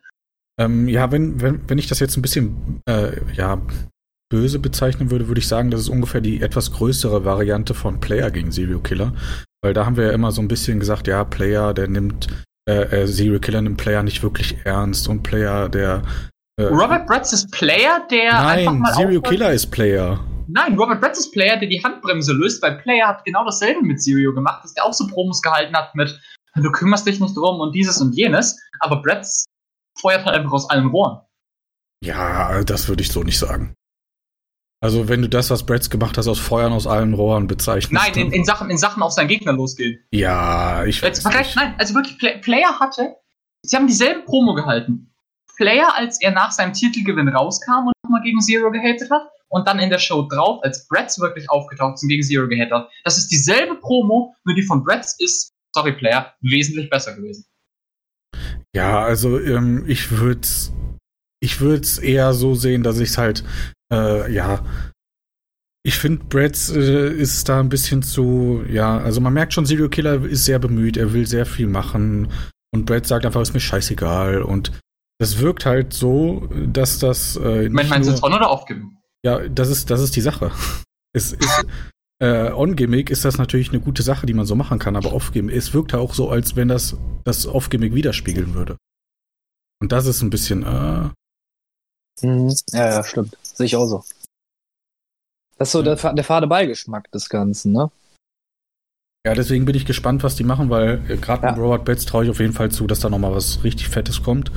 Ähm, 0.59 0.87
ja, 0.87 1.11
wenn, 1.11 1.41
wenn, 1.41 1.61
wenn 1.67 1.77
ich 1.77 1.87
das 1.87 1.99
jetzt 1.99 2.17
ein 2.17 2.21
bisschen, 2.21 2.81
äh, 2.87 3.11
ja, 3.33 3.61
böse 4.29 4.57
bezeichnen 4.57 5.11
würde, 5.11 5.27
würde 5.27 5.39
ich 5.39 5.47
sagen, 5.47 5.69
das 5.69 5.81
ist 5.81 5.89
ungefähr 5.89 6.21
die 6.21 6.41
etwas 6.41 6.71
größere 6.71 7.23
Variante 7.23 7.75
von 7.75 7.99
Player 7.99 8.31
gegen 8.31 8.51
Serial 8.51 8.81
Killer. 8.81 9.13
Weil 9.61 9.73
da 9.73 9.85
haben 9.85 9.95
wir 9.95 10.07
ja 10.07 10.11
immer 10.11 10.31
so 10.31 10.41
ein 10.41 10.47
bisschen 10.47 10.79
gesagt, 10.79 11.07
ja, 11.07 11.23
Player, 11.23 11.73
der 11.73 11.87
nimmt, 11.87 12.27
äh, 12.67 13.03
äh, 13.03 13.07
Serial 13.07 13.39
Killer 13.39 13.61
nimmt 13.61 13.77
Player 13.77 14.01
nicht 14.01 14.23
wirklich 14.23 14.57
ernst 14.63 15.07
und 15.07 15.21
Player, 15.21 15.69
der. 15.69 16.01
Äh, 16.59 16.63
Robert 16.63 17.05
Bretz 17.07 17.31
ist 17.31 17.51
Player, 17.51 18.05
der 18.09 18.33
Nein, 18.33 18.83
Serial 18.95 19.21
Killer 19.21 19.53
ist 19.53 19.67
Player. 19.67 20.19
Nein, 20.47 20.77
Robert 20.77 20.99
Bretz 20.99 21.19
ist 21.19 21.31
Player, 21.31 21.57
der 21.57 21.69
die 21.69 21.83
Handbremse 21.83 22.33
löst, 22.33 22.61
weil 22.63 22.77
Player 22.79 23.07
hat 23.07 23.23
genau 23.25 23.45
dasselbe 23.45 23.81
mit 23.83 24.01
Serial 24.01 24.33
gemacht, 24.33 24.63
dass 24.63 24.73
der 24.73 24.83
auch 24.83 24.93
so 24.93 25.07
Promos 25.07 25.41
gehalten 25.41 25.75
hat 25.75 25.93
mit 25.95 26.19
du 26.55 26.71
kümmerst 26.71 27.07
dich 27.07 27.19
nicht 27.19 27.35
drum 27.35 27.59
und 27.59 27.73
dieses 27.73 27.99
und 27.99 28.13
jenes, 28.13 28.59
aber 28.79 29.01
Bretz 29.01 29.45
feuert 29.99 30.25
halt 30.25 30.35
einfach 30.35 30.51
aus 30.51 30.69
allen 30.69 30.87
Rohren. 30.87 31.21
Ja, 32.03 32.63
das 32.63 32.87
würde 32.87 33.01
ich 33.01 33.09
so 33.09 33.23
nicht 33.23 33.39
sagen. 33.39 33.75
Also, 34.81 35.07
wenn 35.07 35.21
du 35.21 35.29
das, 35.29 35.49
was 35.49 35.65
Bretz 35.65 35.89
gemacht 35.89 36.17
hast, 36.17 36.27
aus 36.27 36.39
Feuern 36.39 36.73
aus 36.73 36.87
allen 36.87 37.13
Rohren 37.13 37.47
bezeichnest. 37.47 37.93
Nein, 37.93 38.13
in, 38.15 38.33
in, 38.33 38.43
Sachen, 38.43 38.69
in 38.69 38.77
Sachen 38.77 39.01
auf 39.01 39.13
seinen 39.13 39.29
Gegner 39.29 39.53
losgehen. 39.53 40.03
ja, 40.11 40.83
ich 40.83 41.01
weiß 41.01 41.21
vergleich, 41.21 41.55
nein, 41.55 41.73
also 41.77 41.95
wirklich, 41.95 42.19
Play, 42.19 42.39
Player 42.39 42.79
hatte, 42.79 43.15
sie 43.61 43.77
haben 43.77 43.87
dieselben 43.87 44.25
Promo 44.25 44.53
gehalten. 44.53 45.13
Player, 45.55 45.95
als 45.95 46.19
er 46.19 46.31
nach 46.31 46.51
seinem 46.51 46.73
Titelgewinn 46.73 47.29
rauskam 47.29 47.87
und 47.87 47.93
nochmal 48.03 48.23
gegen 48.23 48.41
Zero 48.41 48.71
gehatet 48.71 49.09
hat, 49.09 49.21
und 49.53 49.67
dann 49.67 49.77
in 49.77 49.91
der 49.91 49.99
Show 49.99 50.23
drauf, 50.23 50.63
als 50.63 50.87
Bretz 50.87 51.19
wirklich 51.19 51.47
aufgetaucht 51.49 51.93
ist 51.93 52.03
und 52.03 52.09
gegen 52.09 52.23
Zero 52.23 52.47
gehatet 52.47 52.73
hat. 52.73 52.89
Das 53.03 53.19
ist 53.19 53.27
dieselbe 53.27 53.75
Promo, 53.75 54.35
nur 54.45 54.55
die 54.55 54.63
von 54.63 54.83
Bretz 54.83 55.15
ist, 55.19 55.53
sorry 55.75 55.93
Player, 55.93 56.33
wesentlich 56.41 56.89
besser 56.89 57.15
gewesen. 57.15 57.45
Ja, 58.75 59.03
also 59.03 59.39
ähm, 59.39 59.83
ich 59.87 60.11
würde 60.11 60.47
ich 61.41 61.59
würd's 61.61 61.97
eher 61.97 62.33
so 62.33 62.55
sehen, 62.55 62.83
dass 62.83 62.99
ich 62.99 63.09
es 63.09 63.17
halt, 63.17 63.43
äh, 63.91 64.31
ja, 64.33 64.65
ich 65.85 65.97
finde, 65.99 66.23
Bretz 66.23 66.69
äh, 66.69 67.09
ist 67.13 67.49
da 67.49 67.59
ein 67.59 67.67
bisschen 67.69 68.01
zu, 68.01 68.63
ja, 68.69 68.97
also 68.97 69.19
man 69.19 69.33
merkt 69.33 69.53
schon, 69.53 69.65
Serial 69.65 69.89
Killer 69.89 70.23
ist 70.25 70.45
sehr 70.45 70.59
bemüht, 70.59 70.95
er 70.95 71.11
will 71.13 71.27
sehr 71.27 71.45
viel 71.45 71.67
machen 71.67 72.29
und 72.73 72.85
Brett 72.85 73.05
sagt 73.05 73.25
einfach, 73.25 73.41
ist 73.41 73.53
mir 73.53 73.59
scheißegal 73.59 74.41
und 74.41 74.71
das 75.19 75.39
wirkt 75.39 75.65
halt 75.65 75.93
so, 75.93 76.49
dass 76.65 76.99
das 76.99 77.35
äh, 77.35 77.67
Moment, 77.69 77.89
meinst 77.89 78.09
du 78.09 78.13
nur- 78.13 78.23
on 78.23 78.33
oder 78.33 78.49
off 78.49 78.65
geben? 78.65 78.97
ja, 79.25 79.47
das 79.49 79.69
ist, 79.69 79.89
das 79.89 80.01
ist 80.01 80.15
die 80.15 80.21
Sache. 80.21 80.51
Es 81.15 81.31
ist, 81.31 81.65
äh, 82.23 82.51
On-Gimmick 82.51 83.11
ist 83.11 83.23
das 83.23 83.37
natürlich 83.37 83.69
eine 83.69 83.79
gute 83.79 84.01
Sache, 84.01 84.25
die 84.25 84.33
man 84.33 84.47
so 84.47 84.55
machen 84.55 84.79
kann, 84.79 84.95
aber 84.95 85.13
Off-Gimmick, 85.13 85.55
es 85.55 85.71
wirkt 85.71 85.91
ja 85.91 85.99
auch 85.99 86.15
so, 86.15 86.31
als 86.31 86.55
wenn 86.55 86.69
das 86.69 86.97
das 87.23 87.45
Off-Gimmick 87.47 87.93
widerspiegeln 87.93 88.53
würde. 88.53 88.77
Und 89.81 89.91
das 89.91 90.05
ist 90.05 90.21
ein 90.21 90.29
bisschen, 90.29 90.63
äh, 90.63 91.09
Mhm. 92.21 92.53
Ja, 92.71 92.89
ja, 92.91 93.03
stimmt. 93.03 93.35
Sehe 93.41 93.65
ich 93.65 93.75
auch 93.75 93.87
so. 93.87 94.03
Das 95.57 95.69
ist 95.69 95.71
so 95.73 95.81
der, 95.81 95.97
fa- 95.97 96.13
der 96.13 96.23
fade 96.23 96.45
Beigeschmack 96.47 97.11
des 97.11 97.27
Ganzen, 97.29 97.71
ne? 97.73 97.91
ja, 99.25 99.33
deswegen 99.33 99.65
bin 99.65 99.75
ich 99.75 99.85
gespannt, 99.85 100.21
was 100.21 100.35
die 100.35 100.43
machen, 100.43 100.69
weil 100.69 101.01
äh, 101.09 101.17
gerade 101.17 101.43
Ja. 101.45 101.51
mit 101.51 101.59
Robert 101.59 101.85
Betts 101.85 102.05
traue 102.05 102.25
ich 102.25 102.29
auf 102.29 102.39
jeden 102.39 102.53
Fall 102.53 102.69
zu, 102.71 102.85
dass 102.87 102.99
da 102.99 103.09
nochmal 103.09 103.33
was 103.33 103.63
richtig 103.63 103.87
Fettes 103.89 104.21
kommt. 104.21 104.51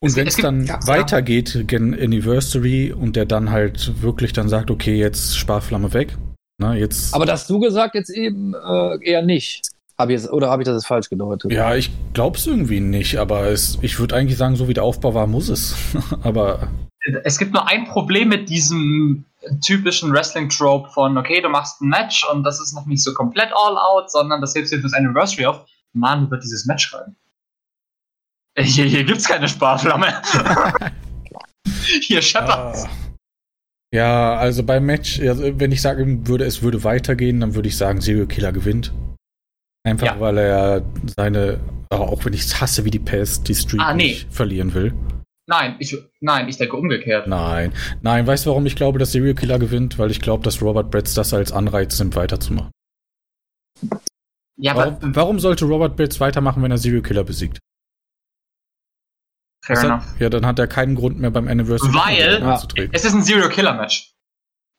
Und 0.00 0.14
wenn 0.16 0.26
es 0.28 0.36
dann 0.36 0.64
ja, 0.66 0.78
weitergeht, 0.86 1.64
gen 1.66 1.92
Anniversary, 1.94 2.92
und 2.92 3.16
der 3.16 3.26
dann 3.26 3.50
halt 3.50 4.00
wirklich 4.02 4.32
dann 4.32 4.48
sagt, 4.48 4.70
okay, 4.70 4.96
jetzt 4.96 5.36
Sparflamme 5.36 5.92
weg. 5.92 6.16
Na, 6.58 6.74
jetzt. 6.76 7.12
Aber 7.14 7.26
das 7.26 7.40
hast 7.42 7.50
du 7.50 7.58
gesagt 7.58 7.94
jetzt 7.94 8.10
eben 8.10 8.54
äh, 8.54 8.98
eher 9.04 9.22
nicht. 9.22 9.68
Hab 9.96 10.08
ich 10.08 10.14
jetzt, 10.14 10.30
oder 10.32 10.50
habe 10.50 10.62
ich 10.62 10.66
das 10.66 10.74
jetzt 10.74 10.86
falsch 10.86 11.08
gedeutet? 11.08 11.52
Ja, 11.52 11.74
ich 11.76 11.90
glaub's 12.14 12.46
irgendwie 12.46 12.80
nicht, 12.80 13.16
aber 13.18 13.46
es, 13.46 13.78
ich 13.80 13.98
würde 14.00 14.16
eigentlich 14.16 14.36
sagen, 14.36 14.56
so 14.56 14.66
wie 14.66 14.74
der 14.74 14.82
Aufbau 14.82 15.14
war, 15.14 15.26
muss 15.26 15.48
es. 15.48 15.76
aber 16.22 16.68
Es 17.22 17.38
gibt 17.38 17.52
nur 17.52 17.68
ein 17.68 17.84
Problem 17.84 18.28
mit 18.28 18.48
diesem 18.48 19.24
typischen 19.64 20.12
Wrestling-Trope 20.12 20.90
von, 20.90 21.16
okay, 21.16 21.40
du 21.40 21.48
machst 21.48 21.80
ein 21.80 21.88
Match 21.88 22.26
und 22.32 22.42
das 22.42 22.60
ist 22.60 22.74
noch 22.74 22.86
nicht 22.86 23.04
so 23.04 23.14
komplett 23.14 23.50
all 23.54 23.76
out, 23.76 24.10
sondern 24.10 24.40
das 24.40 24.54
hebst 24.54 24.72
du 24.72 24.78
fürs 24.78 24.94
Anniversary 24.94 25.46
auf. 25.46 25.64
Mann, 25.92 26.28
wird 26.30 26.42
dieses 26.42 26.66
Match 26.66 26.88
schreiben. 26.88 27.14
Hier, 28.58 28.84
hier 28.84 29.04
gibt's 29.04 29.28
keine 29.28 29.48
Sparflamme. 29.48 30.22
hier 32.02 32.22
scheppert's. 32.22 32.84
Ah. 32.84 32.90
Ja, 33.92 34.34
also 34.34 34.64
beim 34.64 34.86
Match, 34.86 35.20
also 35.20 35.60
wenn 35.60 35.70
ich 35.70 35.80
sagen 35.80 36.26
würde, 36.26 36.44
es 36.44 36.62
würde 36.62 36.82
weitergehen, 36.82 37.38
dann 37.38 37.54
würde 37.54 37.68
ich 37.68 37.76
sagen, 37.76 38.00
Serial 38.00 38.26
Killer 38.26 38.52
gewinnt. 38.52 38.92
Einfach 39.84 40.06
Ja. 40.06 40.20
weil 40.20 40.38
er 40.38 40.82
seine, 41.16 41.60
auch 41.90 42.24
wenn 42.24 42.32
ich 42.32 42.40
es 42.42 42.60
hasse 42.60 42.84
wie 42.84 42.90
die 42.90 42.98
Pest, 42.98 43.46
die 43.48 43.54
Streak 43.54 43.80
Ah, 43.82 43.94
nee. 43.94 44.08
nicht 44.08 44.32
verlieren 44.32 44.72
will. 44.74 44.94
Nein, 45.46 45.76
ich, 45.78 45.94
nein, 46.20 46.48
ich 46.48 46.56
denke 46.56 46.74
umgekehrt. 46.76 47.26
Nein. 47.26 47.74
Nein, 48.00 48.26
weißt 48.26 48.46
du, 48.46 48.50
warum 48.50 48.64
ich 48.64 48.76
glaube, 48.76 48.98
dass 48.98 49.12
Serial 49.12 49.34
Killer 49.34 49.58
gewinnt? 49.58 49.98
Weil 49.98 50.10
ich 50.10 50.22
glaube, 50.22 50.42
dass 50.42 50.62
Robert 50.62 50.90
Bretz 50.90 51.12
das 51.12 51.34
als 51.34 51.52
Anreiz 51.52 51.98
nimmt, 51.98 52.16
weiterzumachen. 52.16 52.70
Ja, 54.56 54.72
aber 54.72 54.92
Warum, 55.02 55.16
warum 55.16 55.38
sollte 55.40 55.66
Robert 55.66 55.96
Bretz 55.96 56.18
weitermachen, 56.18 56.62
wenn 56.62 56.70
er 56.70 56.78
Serial 56.78 57.02
Killer 57.02 57.24
besiegt? 57.24 57.58
fair 59.66 59.76
Das 59.76 59.84
enough. 59.84 60.06
hat, 60.14 60.20
ja, 60.20 60.28
dann 60.30 60.46
hat 60.46 60.58
er 60.58 60.66
keinen 60.66 60.94
Grund 60.94 61.18
mehr 61.18 61.30
beim 61.30 61.48
Anniversary 61.48 61.92
Weil- 61.94 62.42
anzutreten. 62.42 62.94
Es 62.94 63.04
ist 63.04 63.14
ein 63.14 63.22
Zero-Killer-Match. 63.22 64.12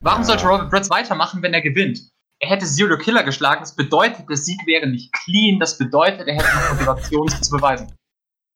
Warum 0.04 0.22
Ja. 0.22 0.26
sollte 0.28 0.46
Robert 0.48 0.70
Bretz 0.72 0.90
weitermachen, 0.90 1.42
wenn 1.44 1.54
er 1.54 1.62
gewinnt? 1.62 2.00
Er 2.46 2.52
hätte 2.52 2.68
Zero 2.68 2.96
Killer 2.98 3.24
geschlagen, 3.24 3.62
das 3.62 3.76
bedeutet, 3.76 4.30
der 4.30 4.38
Sieg 4.38 4.60
wäre 4.68 4.86
nicht 4.86 5.12
clean, 5.12 5.60
das 5.60 5.80
bedeutet, 5.80 6.28
er 6.28 6.36
hätte 6.36 6.46
noch 6.46 6.74
Motivation, 6.74 7.28
sich 7.28 7.42
zu 7.42 7.52
beweisen. 7.52 7.92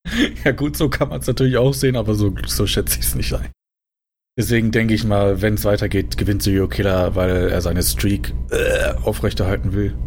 Ja 0.44 0.52
gut, 0.52 0.78
so 0.78 0.90
kann 0.90 1.10
man 1.10 1.20
es 1.20 1.28
natürlich 1.28 1.58
auch 1.58 1.74
sehen, 1.74 1.96
aber 1.96 2.16
so, 2.16 2.34
so 2.46 2.66
schätze 2.66 3.00
ich 3.00 3.06
es 3.06 3.16
nicht 3.16 3.34
ein. 3.34 3.52
Deswegen 4.38 4.72
denke 4.72 4.94
ich 4.94 5.04
mal, 5.04 5.42
wenn 5.42 5.56
es 5.56 5.66
weitergeht, 5.66 6.18
gewinnt 6.18 6.42
Serial 6.42 6.70
Killer, 6.70 7.16
weil 7.16 7.50
er 7.50 7.62
seine 7.62 7.84
Streak 7.84 8.34
äh, 8.50 8.94
aufrechterhalten 9.04 9.74
will. 9.74 9.98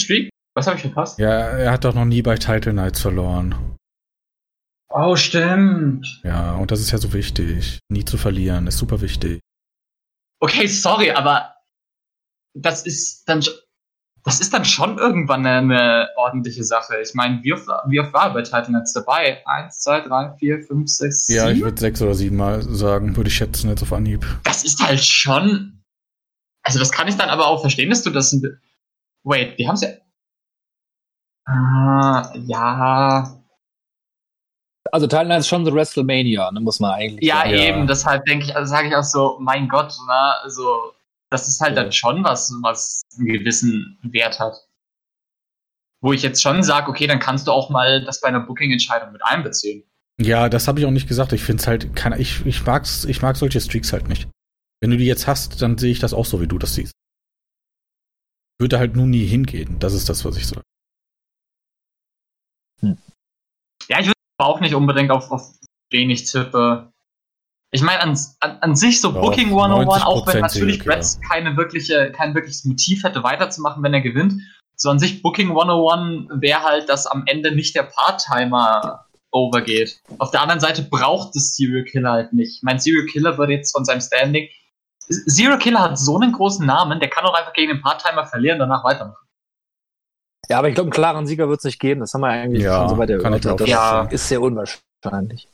Streak? 0.00 0.30
Was 0.56 0.66
habe 0.66 0.76
ich 0.76 0.82
verpasst? 0.82 1.18
Ja, 1.18 1.30
er 1.30 1.70
hat 1.70 1.84
doch 1.84 1.94
noch 1.94 2.04
nie 2.04 2.22
bei 2.22 2.36
Title 2.36 2.72
Nights 2.72 3.00
verloren. 3.00 3.76
Oh, 4.90 5.14
stimmt. 5.14 6.20
Ja, 6.24 6.56
und 6.56 6.70
das 6.70 6.80
ist 6.80 6.90
ja 6.90 6.98
so 6.98 7.12
wichtig. 7.12 7.78
Nie 7.90 8.04
zu 8.04 8.18
verlieren, 8.18 8.66
ist 8.66 8.78
super 8.78 9.00
wichtig. 9.00 9.40
Okay, 10.40 10.66
sorry, 10.66 11.12
aber 11.12 11.53
das 12.54 12.86
ist 12.86 13.24
dann 13.28 13.42
das 14.26 14.40
ist 14.40 14.54
dann 14.54 14.64
schon 14.64 14.96
irgendwann 14.96 15.44
eine, 15.46 15.58
eine 15.58 16.08
ordentliche 16.16 16.64
Sache. 16.64 16.96
Ich 17.02 17.12
meine, 17.12 17.42
wie 17.42 17.52
oft, 17.52 17.66
wie 17.88 18.00
oft 18.00 18.10
war 18.14 18.32
bei 18.32 18.40
Titan 18.40 18.74
jetzt 18.74 18.94
dabei? 18.96 19.46
Eins, 19.46 19.80
zwei, 19.80 20.00
drei, 20.00 20.34
vier, 20.38 20.62
fünf, 20.62 20.88
sechs, 20.88 21.28
Ja, 21.28 21.48
ich 21.50 21.56
sieben? 21.56 21.66
würde 21.66 21.78
sechs 21.78 22.00
oder 22.00 22.14
sieben 22.14 22.36
Mal 22.36 22.62
sagen, 22.62 23.14
würde 23.16 23.28
ich 23.28 23.36
schätzen, 23.36 23.68
jetzt 23.68 23.82
auf 23.82 23.92
Anhieb. 23.92 24.24
Das 24.44 24.64
ist 24.64 24.82
halt 24.82 25.04
schon. 25.04 25.82
Also, 26.62 26.78
das 26.78 26.90
kann 26.90 27.06
ich 27.06 27.16
dann 27.18 27.28
aber 27.28 27.46
auch 27.48 27.60
verstehen, 27.60 27.90
dass 27.90 28.02
du 28.02 28.08
das. 28.08 28.32
ein 28.32 28.58
Wait, 29.24 29.58
die 29.58 29.68
haben's 29.68 29.82
ja. 29.82 29.90
Ah, 31.46 32.32
ja. 32.34 33.40
Also 34.90 35.06
Thailand 35.06 35.40
ist 35.40 35.48
schon 35.48 35.66
so 35.66 35.74
WrestleMania, 35.74 36.50
ne, 36.52 36.60
muss 36.60 36.80
man 36.80 36.92
eigentlich 36.92 37.26
Ja, 37.28 37.40
sagen. 37.40 37.50
Ja. 37.50 37.56
eben, 37.64 37.86
deshalb 37.86 38.24
denke 38.24 38.46
ich, 38.46 38.56
also 38.56 38.70
sage 38.70 38.88
ich 38.88 38.96
auch 38.96 39.02
so, 39.04 39.36
mein 39.40 39.68
Gott, 39.68 39.92
na, 40.06 40.36
also, 40.42 40.93
das 41.34 41.48
ist 41.48 41.60
halt 41.60 41.76
dann 41.76 41.90
schon 41.90 42.22
was, 42.22 42.54
was 42.62 43.02
einen 43.18 43.26
gewissen 43.26 43.98
Wert 44.02 44.38
hat. 44.38 44.54
Wo 46.00 46.12
ich 46.12 46.22
jetzt 46.22 46.40
schon 46.40 46.62
sage, 46.62 46.88
okay, 46.88 47.08
dann 47.08 47.18
kannst 47.18 47.48
du 47.48 47.50
auch 47.50 47.70
mal 47.70 48.04
das 48.04 48.20
bei 48.20 48.28
einer 48.28 48.40
Booking-Entscheidung 48.40 49.10
mit 49.10 49.24
einbeziehen. 49.24 49.82
Ja, 50.20 50.48
das 50.48 50.68
habe 50.68 50.78
ich 50.78 50.86
auch 50.86 50.92
nicht 50.92 51.08
gesagt. 51.08 51.32
Ich 51.32 51.42
finde 51.42 51.60
es 51.60 51.66
halt, 51.66 51.96
keine, 51.96 52.20
ich, 52.20 52.46
ich, 52.46 52.64
mag's, 52.64 53.04
ich 53.04 53.20
mag 53.20 53.36
solche 53.36 53.60
Streaks 53.60 53.92
halt 53.92 54.08
nicht. 54.08 54.28
Wenn 54.80 54.90
du 54.90 54.96
die 54.96 55.06
jetzt 55.06 55.26
hast, 55.26 55.60
dann 55.60 55.76
sehe 55.76 55.90
ich 55.90 55.98
das 55.98 56.14
auch 56.14 56.24
so, 56.24 56.40
wie 56.40 56.46
du 56.46 56.56
das 56.56 56.74
siehst. 56.74 56.92
Würde 58.60 58.78
halt 58.78 58.94
nun 58.94 59.10
nie 59.10 59.26
hingehen. 59.26 59.80
Das 59.80 59.92
ist 59.92 60.08
das, 60.08 60.24
was 60.24 60.36
ich 60.36 60.46
sage. 60.46 60.62
Ja, 62.80 63.98
ich 63.98 64.06
würde 64.06 64.20
aber 64.38 64.50
auch 64.50 64.60
nicht 64.60 64.74
unbedingt 64.76 65.10
auf, 65.10 65.32
auf 65.32 65.58
den 65.90 66.10
ich 66.10 66.30
tippe. 66.30 66.92
Ich 67.74 67.82
meine, 67.82 68.00
an, 68.02 68.16
an, 68.38 68.58
an 68.60 68.76
sich 68.76 69.00
so 69.00 69.10
Doch, 69.10 69.20
Booking 69.20 69.48
101, 69.48 70.04
auch 70.04 70.24
wenn 70.28 70.36
90% 70.36 70.40
natürlich 70.42 70.76
Serial 70.76 70.96
Bretz 70.96 71.18
keine 71.28 71.56
wirkliche, 71.56 72.12
kein 72.12 72.32
wirkliches 72.32 72.64
Motiv 72.64 73.02
hätte, 73.02 73.24
weiterzumachen, 73.24 73.82
wenn 73.82 73.92
er 73.92 74.00
gewinnt. 74.00 74.34
So 74.76 74.90
an 74.90 75.00
sich 75.00 75.22
Booking 75.22 75.48
101 75.48 76.40
wäre 76.40 76.62
halt, 76.62 76.88
dass 76.88 77.08
am 77.08 77.24
Ende 77.26 77.52
nicht 77.52 77.74
der 77.74 77.82
Part-Timer 77.82 79.06
overgeht. 79.32 80.00
Auf 80.18 80.30
der 80.30 80.42
anderen 80.42 80.60
Seite 80.60 80.82
braucht 80.82 81.34
es 81.34 81.56
Serial 81.56 81.82
Killer 81.82 82.12
halt 82.12 82.32
nicht. 82.32 82.62
Mein 82.62 82.78
Serial 82.78 83.06
Killer 83.06 83.38
würde 83.38 83.54
jetzt 83.54 83.72
von 83.72 83.84
seinem 83.84 84.00
Standing. 84.00 84.48
Serial 85.08 85.58
Killer 85.58 85.80
hat 85.80 85.98
so 85.98 86.16
einen 86.16 86.30
großen 86.30 86.64
Namen, 86.64 87.00
der 87.00 87.10
kann 87.10 87.24
auch 87.24 87.34
einfach 87.34 87.54
gegen 87.54 87.72
den 87.72 87.82
Part-Timer 87.82 88.24
verlieren 88.24 88.60
und 88.60 88.68
danach 88.68 88.84
weitermachen. 88.84 89.26
Ja, 90.48 90.58
aber 90.58 90.68
ich 90.68 90.76
glaube, 90.76 90.86
einen 90.86 90.92
klaren 90.92 91.26
Sieger 91.26 91.48
wird 91.48 91.58
es 91.58 91.64
nicht 91.64 91.80
geben. 91.80 91.98
Das 92.00 92.14
haben 92.14 92.20
wir 92.20 92.28
eigentlich 92.28 92.62
Ja, 92.62 92.82
schon 92.82 92.90
so 92.90 92.98
weit 92.98 93.10
erörtert. 93.10 93.44
Das 93.44 93.68
vorstellen. 93.68 94.08
ist 94.10 94.28
sehr 94.28 94.40
unwahrscheinlich. 94.40 95.48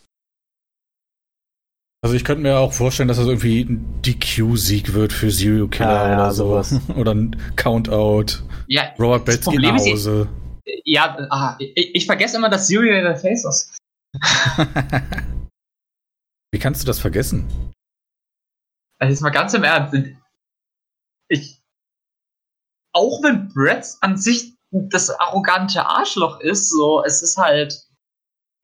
Also 2.03 2.17
ich 2.17 2.25
könnte 2.25 2.43
mir 2.43 2.59
auch 2.59 2.73
vorstellen, 2.73 3.09
dass 3.09 3.19
das 3.19 3.27
irgendwie 3.27 3.61
ein 3.63 4.01
DQ-Sieg 4.03 4.95
wird 4.95 5.13
für 5.13 5.31
Serial 5.31 5.69
Killer 5.69 5.91
Ja, 5.93 6.09
ja, 6.11 6.17
oder 6.25 6.33
so. 6.33 6.45
sowas. 6.63 6.81
oder 6.97 7.15
ein 7.15 7.37
Countout. 7.57 8.43
Ja, 8.69 8.95
Robert 8.99 9.27
Betts 9.27 9.47
geht 9.47 9.61
nach 9.61 9.77
ist, 9.77 9.87
ich- 9.87 9.93
Hause. 9.93 10.29
ja 10.85 11.19
ah, 11.31 11.57
ich, 11.59 11.95
ich 11.95 12.07
vergesse 12.07 12.37
immer, 12.39 12.49
dass 12.49 12.69
Serial 12.69 13.03
der 13.03 13.17
Face 13.17 13.45
ist. 13.45 13.77
Wie 16.53 16.59
kannst 16.59 16.83
du 16.83 16.87
das 16.87 16.99
vergessen? 16.99 17.47
Also 18.99 19.13
jetzt 19.13 19.21
mal 19.21 19.31
ganz 19.31 19.53
im 19.55 19.63
Ernst. 19.65 19.95
Ich, 21.29 21.61
auch 22.95 23.23
wenn 23.23 23.49
Brett 23.51 23.87
an 24.01 24.17
sich 24.17 24.55
das 24.73 25.11
arrogante 25.11 25.85
Arschloch 25.85 26.41
ist, 26.41 26.71
so, 26.71 27.05
es 27.05 27.23
ist 27.23 27.37
halt, 27.37 27.87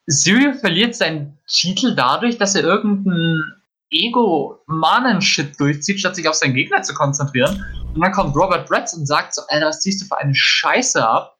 Serial 0.06 0.54
verliert 0.54 0.94
seinen 0.94 1.38
Titel 1.48 1.94
dadurch, 1.94 2.38
dass 2.38 2.54
er 2.54 2.62
irgendeinen 2.62 3.54
Ego-Manen-Shit 3.90 5.58
durchzieht, 5.58 6.00
statt 6.00 6.16
sich 6.16 6.28
auf 6.28 6.34
seinen 6.34 6.54
Gegner 6.54 6.82
zu 6.82 6.94
konzentrieren. 6.94 7.64
Und 7.94 8.00
dann 8.00 8.12
kommt 8.12 8.36
Robert 8.36 8.68
Brett 8.68 8.92
und 8.94 9.06
sagt 9.06 9.34
so, 9.34 9.42
Alter, 9.48 9.66
was 9.68 9.80
ziehst 9.80 10.02
du 10.02 10.06
für 10.06 10.18
eine 10.18 10.34
Scheiße 10.34 11.06
ab? 11.06 11.38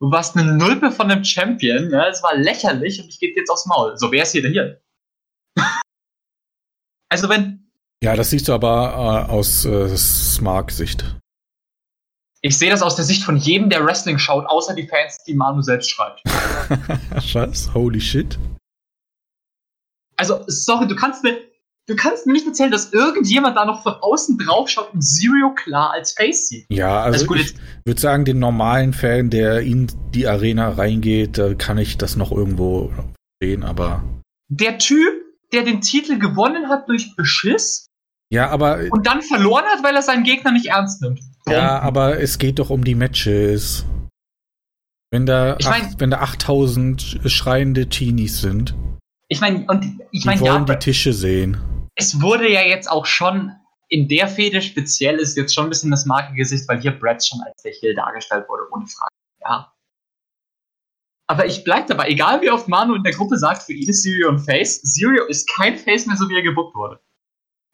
Du 0.00 0.10
warst 0.10 0.36
eine 0.36 0.52
Nulpe 0.54 0.90
von 0.90 1.10
einem 1.10 1.24
Champion, 1.24 1.90
ja, 1.90 2.08
es 2.08 2.22
war 2.22 2.36
lächerlich 2.36 3.00
und 3.00 3.08
ich 3.08 3.20
gebe 3.20 3.34
dir 3.34 3.40
jetzt 3.40 3.50
aufs 3.50 3.66
Maul. 3.66 3.96
So, 3.96 4.10
wer 4.10 4.24
ist 4.24 4.32
hier 4.32 4.42
der 4.42 4.50
hier? 4.50 4.80
also 7.08 7.28
wenn, 7.28 7.70
Ja, 8.02 8.16
das 8.16 8.30
siehst 8.30 8.48
du 8.48 8.52
aber 8.52 9.26
äh, 9.28 9.30
aus 9.30 9.64
äh, 9.64 9.96
Smart-Sicht. 9.96 11.16
Ich 12.44 12.58
sehe 12.58 12.68
das 12.70 12.82
aus 12.82 12.94
der 12.94 13.06
Sicht 13.06 13.24
von 13.24 13.38
jedem, 13.38 13.70
der 13.70 13.82
Wrestling 13.86 14.18
schaut, 14.18 14.44
außer 14.44 14.74
die 14.74 14.86
Fans, 14.86 15.16
die 15.26 15.32
Manu 15.32 15.62
selbst 15.62 15.88
schreibt. 15.88 16.20
Was? 17.32 17.72
Holy 17.72 17.98
shit. 17.98 18.38
Also, 20.18 20.44
sorry, 20.46 20.86
du 20.86 20.94
kannst 20.94 21.24
mir, 21.24 21.38
du 21.86 21.96
kannst 21.96 22.26
mir 22.26 22.34
nicht 22.34 22.46
erzählen, 22.46 22.70
dass 22.70 22.92
irgendjemand 22.92 23.56
da 23.56 23.64
noch 23.64 23.82
von 23.82 23.94
außen 23.94 24.36
drauf 24.36 24.68
schaut 24.68 24.92
und 24.92 25.00
Zero 25.00 25.54
klar 25.54 25.92
als 25.92 26.12
Face 26.12 26.48
sieht. 26.48 26.66
Ja, 26.68 27.00
also 27.00 27.14
Also 27.14 27.26
gut, 27.28 27.40
ich 27.40 27.54
würde 27.86 28.00
sagen, 28.00 28.26
den 28.26 28.40
normalen 28.40 28.92
Fan, 28.92 29.30
der 29.30 29.60
in 29.60 29.86
die 30.12 30.26
Arena 30.28 30.68
reingeht, 30.68 31.40
kann 31.56 31.78
ich 31.78 31.96
das 31.96 32.14
noch 32.16 32.30
irgendwo 32.30 32.92
sehen, 33.42 33.62
aber. 33.62 34.04
Der 34.48 34.76
Typ, 34.76 35.14
der 35.54 35.62
den 35.62 35.80
Titel 35.80 36.18
gewonnen 36.18 36.68
hat 36.68 36.90
durch 36.90 37.16
Beschiss 37.16 37.86
Ja, 38.30 38.50
aber. 38.50 38.80
und 38.90 39.06
dann 39.06 39.22
verloren 39.22 39.64
hat, 39.64 39.82
weil 39.82 39.96
er 39.96 40.02
seinen 40.02 40.24
Gegner 40.24 40.52
nicht 40.52 40.66
ernst 40.66 41.00
nimmt. 41.00 41.20
Ja, 41.48 41.78
aber 41.80 42.20
es 42.20 42.38
geht 42.38 42.58
doch 42.58 42.70
um 42.70 42.84
die 42.84 42.94
Matches. 42.94 43.84
Wenn 45.10 45.26
da, 45.26 45.56
Ich 45.58 45.66
mein- 45.66 45.82
acht, 45.82 46.00
wenn 46.00 46.10
da 46.10 46.20
8000 46.20 47.20
schreiende 47.26 47.88
Teenies 47.88 48.40
sind, 48.40 48.74
Ich 49.28 49.40
meine, 49.40 49.64
und 49.66 50.00
ich 50.10 50.24
meine, 50.24 50.40
wollen 50.40 50.66
ja, 50.66 50.74
die 50.74 50.78
Tische 50.78 51.12
sehen. 51.12 51.88
es 51.96 52.20
wurde 52.20 52.50
ja 52.50 52.62
jetzt 52.62 52.90
auch 52.90 53.06
schon 53.06 53.52
in 53.88 54.08
der 54.08 54.26
Fehde 54.28 54.60
speziell 54.62 55.16
ist 55.16 55.36
jetzt 55.36 55.54
schon 55.54 55.64
ein 55.64 55.68
bisschen 55.70 55.90
das 55.90 56.06
Markengesicht, 56.06 56.66
weil 56.68 56.80
hier 56.80 56.98
Brett 56.98 57.24
schon 57.24 57.40
als 57.42 57.62
der 57.62 57.72
Heel 57.72 57.94
dargestellt 57.94 58.48
wurde, 58.48 58.62
ohne 58.72 58.86
Frage. 58.86 59.12
Ja. 59.42 59.72
Aber 61.28 61.46
ich 61.46 61.62
bleib 61.64 61.86
dabei, 61.86 62.08
egal 62.08 62.40
wie 62.42 62.50
oft 62.50 62.66
Manu 62.68 62.94
in 62.94 63.02
der 63.02 63.12
Gruppe 63.12 63.38
sagt, 63.38 63.62
für 63.62 63.72
ihn 63.72 63.88
ist 63.88 64.02
Sirio 64.02 64.30
ein 64.30 64.38
Face, 64.38 64.80
Sirio 64.82 65.24
ist 65.26 65.48
kein 65.54 65.76
Face 65.78 66.06
mehr, 66.06 66.16
so 66.16 66.28
wie 66.28 66.34
er 66.36 66.42
gebuckt 66.42 66.74
wurde. 66.74 67.00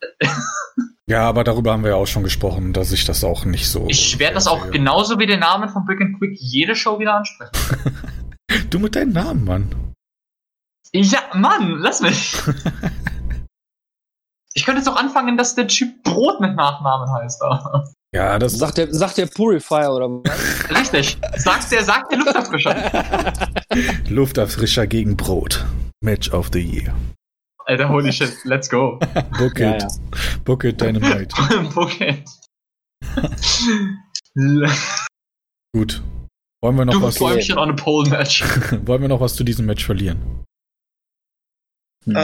Ja, 1.10 1.28
aber 1.28 1.42
darüber 1.42 1.72
haben 1.72 1.82
wir 1.82 1.90
ja 1.90 1.96
auch 1.96 2.06
schon 2.06 2.22
gesprochen, 2.22 2.72
dass 2.72 2.92
ich 2.92 3.04
das 3.04 3.24
auch 3.24 3.44
nicht 3.44 3.68
so. 3.68 3.84
Ich 3.88 4.20
werde 4.20 4.34
das 4.34 4.46
auch 4.46 4.62
sehe. 4.62 4.70
genauso 4.70 5.18
wie 5.18 5.26
den 5.26 5.40
Namen 5.40 5.68
von 5.68 5.84
Brick 5.84 6.00
and 6.00 6.16
Quick 6.16 6.38
jede 6.38 6.76
Show 6.76 7.00
wieder 7.00 7.14
ansprechen. 7.14 7.50
Du 8.70 8.78
mit 8.78 8.94
deinem 8.96 9.12
Namen, 9.12 9.44
Mann. 9.44 9.92
Ja, 10.92 11.18
Mann, 11.34 11.78
lass 11.78 12.00
mich. 12.00 12.36
Ich 14.54 14.64
könnte 14.64 14.80
jetzt 14.80 14.88
auch 14.88 14.96
anfangen, 14.96 15.36
dass 15.36 15.54
der 15.54 15.68
Typ 15.68 16.02
Brot 16.02 16.40
mit 16.40 16.56
Nachnamen 16.56 17.12
heißt. 17.12 17.40
Ja, 18.12 18.36
das 18.38 18.58
Sagt 18.58 18.78
der, 18.78 18.92
sagt 18.92 19.16
der 19.16 19.26
Purifier 19.26 19.92
oder 19.92 20.08
was? 20.08 20.70
Richtig. 20.76 21.16
Sagt 21.36 21.70
der, 21.70 21.84
sagt 21.84 22.10
der 22.10 22.18
Lufterfrischer. 22.18 22.92
Lufterfrischer 24.08 24.88
gegen 24.88 25.16
Brot. 25.16 25.64
Match 26.02 26.32
of 26.32 26.50
the 26.52 26.60
Year. 26.60 26.92
Alter, 27.70 27.88
holy 27.88 28.10
shit, 28.12 28.32
let's 28.44 28.68
go. 28.68 28.98
Book 29.38 29.58
Ja, 29.60 29.76
it. 29.76 29.82
ja. 29.82 29.88
Book 30.44 30.64
it, 30.64 30.80
Dynamite. 30.80 31.28
Pocket. 31.72 32.24
Gut. 35.72 36.02
Wollen 36.62 36.76
wir 36.76 36.84
noch 36.84 36.94
Du 36.94 37.02
was, 37.02 37.18
Bäumchen 37.18 37.58
on 37.58 37.70
a 37.70 37.72
pole 37.74 38.10
match. 38.10 38.42
wollen 38.86 39.02
wir 39.02 39.08
noch 39.08 39.20
was 39.20 39.34
zu 39.36 39.44
diesem 39.44 39.66
Match 39.66 39.84
verlieren? 39.84 40.44
Hm. 42.06 42.16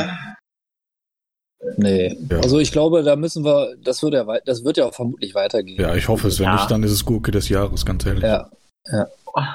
Nee. 1.77 2.17
Ja. 2.31 2.39
Also 2.39 2.59
ich 2.59 2.73
glaube, 2.73 3.03
da 3.03 3.15
müssen 3.17 3.45
wir, 3.45 3.77
das 3.83 4.03
wird 4.03 4.15
ja, 4.15 4.25
das 4.45 4.65
wird 4.65 4.77
ja 4.79 4.85
auch 4.87 4.95
vermutlich 4.95 5.35
weitergehen. 5.35 5.81
Ja, 5.81 5.95
ich 5.95 6.09
hoffe 6.09 6.29
es. 6.29 6.39
Wenn 6.39 6.47
Ja. 6.47 6.55
nicht, 6.57 6.71
dann 6.71 6.83
ist 6.83 6.91
es 6.93 7.05
Gurke 7.05 7.31
des 7.31 7.49
Jahres, 7.49 7.87
ganz 7.87 8.05
ehrlich. 8.05 8.25
Ja. 8.25 8.51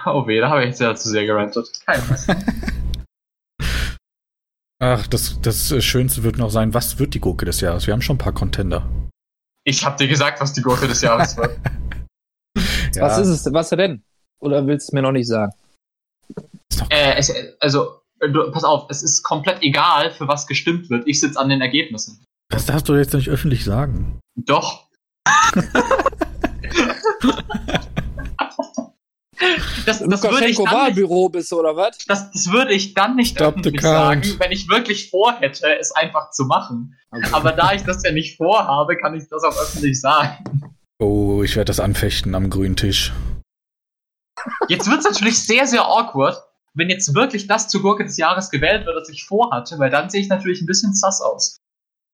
Oh 0.06 0.26
weh, 0.28 0.40
da 0.40 0.50
habe 0.50 0.62
ich 0.62 0.70
jetzt 0.70 0.80
ja 0.82 0.96
zu 0.96 1.10
sehr 1.10 1.26
gerantet. 1.26 1.68
Kein. 1.86 2.02
Ach, 4.84 5.06
das, 5.06 5.40
das 5.42 5.72
Schönste 5.86 6.24
wird 6.24 6.40
noch 6.40 6.50
sein, 6.50 6.74
was 6.74 6.98
wird 6.98 7.14
die 7.14 7.20
Gurke 7.20 7.46
des 7.46 7.62
Jahres? 7.62 7.86
Wir 7.86 7.94
haben 7.94 8.02
schon 8.02 8.16
ein 8.16 8.20
paar 8.20 8.34
Contender. 8.34 8.90
Ich 9.64 9.86
hab 9.86 9.98
dir 9.98 10.08
gesagt, 10.08 10.42
was 10.42 10.54
die 10.54 10.64
Gurke 10.64 10.88
des 10.88 11.02
Jahres 11.02 11.38
wird. 11.38 11.58
Ja, 12.94 13.04
Was 13.04 13.20
ist 13.20 13.30
es? 13.30 13.54
Was 13.54 13.70
denn? 13.70 14.04
Oder 14.42 14.68
willst 14.68 14.92
du 14.92 14.96
mir 14.98 15.02
noch 15.02 15.14
nicht 15.14 15.28
sagen? 15.28 15.54
äh, 16.90 17.16
es, 17.16 17.34
also, 17.62 18.02
äh, 18.20 18.28
du, 18.28 18.52
pass 18.52 18.66
auf, 18.66 18.88
es 18.90 19.02
ist 19.02 19.24
komplett 19.24 19.64
egal, 19.64 20.12
für 20.12 20.28
was 20.28 20.46
gestimmt 20.46 20.90
wird. 20.90 21.08
Ich 21.08 21.22
sitze 21.22 21.40
an 21.40 21.48
den 21.48 21.62
Ergebnissen. 21.62 22.22
Das 22.50 22.66
darfst 22.66 22.90
du 22.90 22.96
jetzt 22.96 23.14
nicht 23.14 23.30
öffentlich 23.30 23.64
sagen. 23.64 24.20
Doch. 24.36 24.90
das, 29.86 30.00
das 30.00 30.24
würde 30.24 30.46
ich 30.46 30.58
dann 30.58 30.66
nicht, 30.66 30.74
Wahlbüro 30.74 31.30
bist 31.30 31.52
oder 31.54 31.76
was? 31.76 31.98
das, 32.08 32.32
das 32.32 32.52
würde 32.52 32.74
ich 32.74 32.94
dann 32.94 33.16
nicht 33.16 33.36
Stop 33.36 33.56
öffentlich 33.56 33.82
sagen, 33.82 34.36
wenn 34.40 34.52
ich 34.52 34.70
wirklich 34.70 35.10
vorhätte, 35.10 35.78
es 35.80 35.92
einfach 35.92 36.32
zu 36.32 36.46
machen. 36.46 36.98
Aber 37.32 37.52
da 37.52 37.74
ich 37.74 37.84
das 37.84 38.04
ja 38.04 38.12
nicht 38.12 38.38
vorhabe, 38.38 38.98
kann 38.98 39.16
ich 39.16 39.28
das 39.30 39.44
auch 39.44 39.58
öffentlich 39.58 40.00
sagen. 40.00 40.44
Oh, 41.00 41.42
ich 41.44 41.56
werde 41.56 41.66
das 41.66 41.80
anfechten 41.80 42.36
am 42.36 42.50
grünen 42.50 42.76
Tisch. 42.76 43.12
Jetzt 44.70 44.90
wird 44.90 45.00
es 45.00 45.06
natürlich 45.06 45.40
sehr, 45.44 45.68
sehr 45.68 45.86
awkward, 45.86 46.42
wenn 46.74 46.90
jetzt 46.90 47.14
wirklich 47.14 47.48
das 47.48 47.68
zur 47.68 47.82
Gurke 47.82 48.06
des 48.06 48.18
Jahres 48.18 48.50
gewählt 48.50 48.86
wird, 48.86 48.96
das 48.96 49.10
ich 49.10 49.26
vorhatte, 49.26 49.78
weil 49.80 49.90
dann 49.90 50.10
sehe 50.10 50.22
ich 50.22 50.30
natürlich 50.30 50.62
ein 50.62 50.68
bisschen 50.68 50.94
sass 50.94 51.22
aus. 51.22 51.58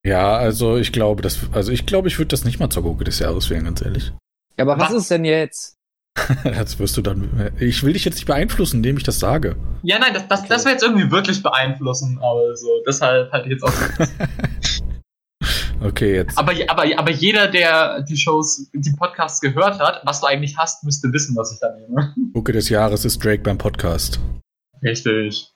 Ja, 0.05 0.37
also 0.37 0.77
ich 0.77 0.91
glaube, 0.91 1.21
das, 1.21 1.39
also 1.51 1.71
ich 1.71 1.85
glaube, 1.85 2.07
ich 2.07 2.17
würde 2.17 2.29
das 2.29 2.45
nicht 2.45 2.59
mal 2.59 2.69
zur 2.69 2.83
Gurke 2.83 3.03
des 3.03 3.19
Jahres 3.19 3.49
wählen, 3.49 3.65
ganz 3.65 3.81
ehrlich. 3.81 4.13
Ja, 4.57 4.63
aber 4.63 4.79
was 4.79 4.91
Was? 4.91 5.01
ist 5.03 5.11
denn 5.11 5.25
jetzt? 5.25 5.76
Jetzt 6.43 6.79
wirst 6.79 6.97
du 6.97 7.01
dann. 7.01 7.51
Ich 7.59 7.83
will 7.83 7.93
dich 7.93 8.05
jetzt 8.05 8.15
nicht 8.15 8.25
beeinflussen, 8.25 8.77
indem 8.77 8.97
ich 8.97 9.03
das 9.03 9.19
sage. 9.19 9.55
Ja, 9.83 9.99
nein, 9.99 10.13
das, 10.13 10.27
das, 10.27 10.39
Okay. 10.39 10.49
das 10.49 10.65
wäre 10.65 10.73
jetzt 10.73 10.83
irgendwie 10.83 11.11
wirklich 11.11 11.43
beeinflussen, 11.43 12.17
aber 12.19 12.55
so, 12.55 12.67
deshalb 12.87 13.31
halte 13.31 13.47
ich 13.47 13.53
jetzt 13.53 13.63
auch. 13.63 13.73
Okay, 15.79 16.15
jetzt. 16.15 16.35
Aber, 16.39 16.53
aber, 16.69 16.85
aber 16.97 17.11
jeder, 17.11 17.47
der 17.47 18.01
die 18.01 18.17
Shows, 18.17 18.67
die 18.73 18.91
Podcasts 18.93 19.39
gehört 19.39 19.79
hat, 19.79 20.01
was 20.05 20.21
du 20.21 20.25
eigentlich 20.25 20.57
hast, 20.57 20.83
müsste 20.83 21.13
wissen, 21.13 21.35
was 21.35 21.51
ich 21.53 21.59
da 21.59 21.71
nehme. 21.77 22.15
Gurke 22.33 22.51
des 22.51 22.69
Jahres 22.69 23.05
ist 23.05 23.23
Drake 23.23 23.43
beim 23.43 23.59
Podcast. 23.59 24.19
Richtig. 24.81 25.53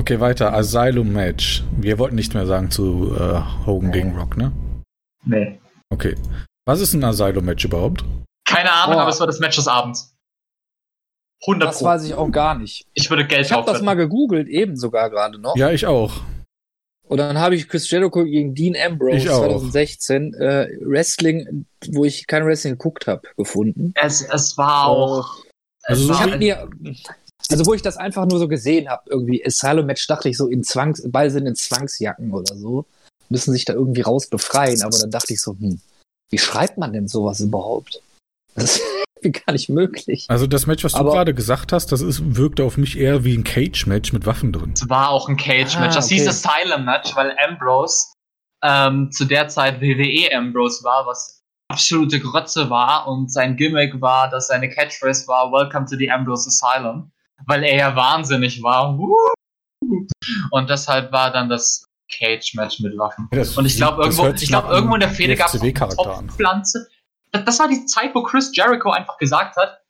Okay, 0.00 0.18
weiter. 0.18 0.52
Asylum 0.54 1.12
Match. 1.12 1.62
Wir 1.76 1.98
wollten 2.00 2.16
nicht 2.16 2.34
mehr 2.34 2.46
sagen 2.46 2.70
zu 2.72 3.14
äh, 3.16 3.40
Hogan 3.64 3.90
Nee. 3.90 3.92
gegen 3.92 4.16
Rock, 4.16 4.36
ne? 4.36 4.52
Nee. 5.24 5.60
Okay. 5.90 6.16
Was 6.68 6.80
ist 6.80 6.92
ein 6.92 7.02
Asylum 7.02 7.46
Match 7.46 7.64
überhaupt? 7.64 8.04
Keine 8.46 8.70
Ahnung, 8.70 8.96
Boah. 8.96 9.02
aber 9.02 9.10
es 9.10 9.18
war 9.20 9.26
das 9.26 9.38
Match 9.40 9.56
des 9.56 9.66
Abends. 9.68 10.14
100 11.46 11.66
Das 11.66 11.78
Pro. 11.78 11.86
weiß 11.86 12.04
ich 12.04 12.12
auch 12.12 12.30
gar 12.30 12.58
nicht. 12.58 12.86
Ich 12.92 13.08
würde 13.08 13.26
Geld 13.26 13.46
Ich 13.46 13.52
habe 13.52 13.64
das 13.64 13.80
mal 13.80 13.94
gegoogelt, 13.94 14.48
eben 14.48 14.76
sogar 14.76 15.08
gerade 15.08 15.38
noch. 15.38 15.56
Ja, 15.56 15.70
ich 15.70 15.86
auch. 15.86 16.20
Und 17.04 17.16
dann 17.16 17.38
habe 17.38 17.54
ich 17.54 17.70
Chris 17.70 17.90
Jericho 17.90 18.22
gegen 18.22 18.54
Dean 18.54 18.76
Ambrose 18.76 19.16
Ich 19.16 19.30
auch. 19.30 19.46
2016 19.46 20.34
äh, 20.34 20.68
Wrestling, 20.82 21.64
wo 21.92 22.04
ich 22.04 22.26
kein 22.26 22.44
Wrestling 22.44 22.74
geguckt 22.74 23.06
habe, 23.06 23.22
gefunden. 23.38 23.94
Es, 23.94 24.20
es 24.20 24.58
war 24.58 24.88
auch. 24.88 25.36
Also 25.84 26.02
es 26.02 26.06
so 26.08 26.12
Ich 26.12 26.18
war, 26.20 26.26
habe 26.26 26.36
mir, 26.36 26.68
also 27.48 27.64
wo 27.64 27.72
ich 27.72 27.80
das 27.80 27.96
einfach 27.96 28.26
nur 28.26 28.38
so 28.38 28.46
gesehen 28.46 28.90
habe, 28.90 29.04
irgendwie 29.06 29.42
Asylum 29.42 29.86
Match, 29.86 30.06
dachte 30.06 30.28
ich 30.28 30.36
so 30.36 30.48
in 30.48 30.62
Zwangs, 30.62 31.02
beide 31.08 31.30
sind 31.30 31.46
in 31.46 31.54
Zwangsjacken 31.54 32.30
oder 32.30 32.54
so, 32.54 32.84
müssen 33.30 33.52
sich 33.52 33.64
da 33.64 33.72
irgendwie 33.72 34.02
raus 34.02 34.26
befreien. 34.26 34.82
Aber 34.82 34.98
dann 34.98 35.10
dachte 35.10 35.32
ich 35.32 35.40
so, 35.40 35.52
hm, 35.52 35.80
wie 36.30 36.38
schreibt 36.38 36.78
man 36.78 36.92
denn 36.92 37.08
sowas 37.08 37.40
überhaupt? 37.40 38.02
Das 38.54 38.76
ist 38.76 38.82
gar 39.46 39.52
nicht 39.52 39.68
möglich. 39.68 40.26
Also 40.28 40.46
das 40.46 40.66
Match, 40.66 40.84
was 40.84 40.92
du 40.92 40.98
Aber- 40.98 41.12
gerade 41.12 41.34
gesagt 41.34 41.72
hast, 41.72 41.92
das 41.92 42.00
ist, 42.00 42.36
wirkte 42.36 42.64
auf 42.64 42.76
mich 42.76 42.98
eher 42.98 43.24
wie 43.24 43.36
ein 43.36 43.44
Cage-Match 43.44 44.12
mit 44.12 44.26
Waffen 44.26 44.52
drin. 44.52 44.72
es 44.74 44.88
war 44.88 45.10
auch 45.10 45.28
ein 45.28 45.36
Cage-Match. 45.36 45.92
Ah, 45.92 45.96
das 45.96 46.06
okay. 46.06 46.16
hieß 46.16 46.28
Asylum-Match, 46.28 47.14
weil 47.16 47.34
Ambrose 47.48 48.06
ähm, 48.64 49.10
zu 49.12 49.24
der 49.24 49.48
Zeit 49.48 49.80
WWE 49.80 50.34
Ambrose 50.34 50.82
war, 50.84 51.06
was 51.06 51.40
absolute 51.70 52.18
Grotze 52.18 52.70
war 52.70 53.06
und 53.06 53.30
sein 53.32 53.56
Gimmick 53.56 54.00
war, 54.00 54.30
dass 54.30 54.48
seine 54.48 54.68
Catchphrase 54.70 55.28
war 55.28 55.52
Welcome 55.52 55.86
to 55.86 55.96
the 55.96 56.10
Ambrose 56.10 56.48
Asylum, 56.48 57.10
weil 57.46 57.62
er 57.62 57.76
ja 57.76 57.96
wahnsinnig 57.96 58.62
war. 58.62 58.98
Und 60.50 60.70
deshalb 60.70 61.12
war 61.12 61.30
dann 61.32 61.48
das 61.48 61.84
Cage-Match 62.12 62.80
mit 62.80 62.96
Waffen. 62.98 63.28
Das- 63.30 63.56
Und 63.56 63.66
ich 63.66 63.76
glaube, 63.76 64.02
irgendwo, 64.02 64.26
ich 64.28 64.50
nach 64.50 64.68
irgendwo 64.68 64.94
in 64.94 65.00
der 65.00 65.10
Fehde 65.10 65.36
gab 65.36 65.48
es 65.54 65.60
an. 65.98 66.30
Pflanze. 66.30 66.88
Das, 67.32 67.44
das 67.44 67.58
war 67.58 67.68
die 67.68 67.84
Zeit, 67.86 68.14
wo 68.14 68.22
Chris 68.22 68.50
Jericho 68.54 68.90
einfach 68.90 69.18
gesagt 69.18 69.56
hat, 69.56 69.80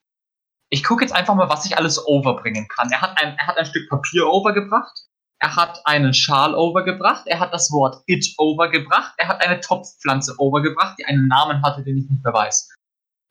ich 0.70 0.84
gucke 0.84 1.02
jetzt 1.04 1.12
einfach 1.14 1.34
mal, 1.34 1.48
was 1.48 1.64
ich 1.64 1.76
alles 1.78 2.04
overbringen 2.06 2.68
kann. 2.68 2.90
Er 2.90 3.00
hat 3.00 3.16
ein, 3.22 3.36
er 3.38 3.46
hat 3.46 3.56
ein 3.56 3.64
Stück 3.66 3.88
Papier 3.88 4.26
overgebracht, 4.26 5.06
er 5.40 5.56
hat 5.56 5.80
einen 5.86 6.12
Schal 6.12 6.54
overgebracht, 6.54 7.26
er 7.26 7.40
hat 7.40 7.54
das 7.54 7.70
Wort 7.70 8.02
It 8.06 8.34
overgebracht, 8.38 9.14
er 9.16 9.28
hat 9.28 9.40
eine 9.40 9.60
Topfpflanze 9.60 10.34
overgebracht, 10.38 10.98
die 10.98 11.04
einen 11.06 11.26
Namen 11.28 11.62
hatte, 11.62 11.82
den 11.84 11.96
ich 11.98 12.10
nicht 12.10 12.22
mehr 12.24 12.34
weiß. 12.34 12.68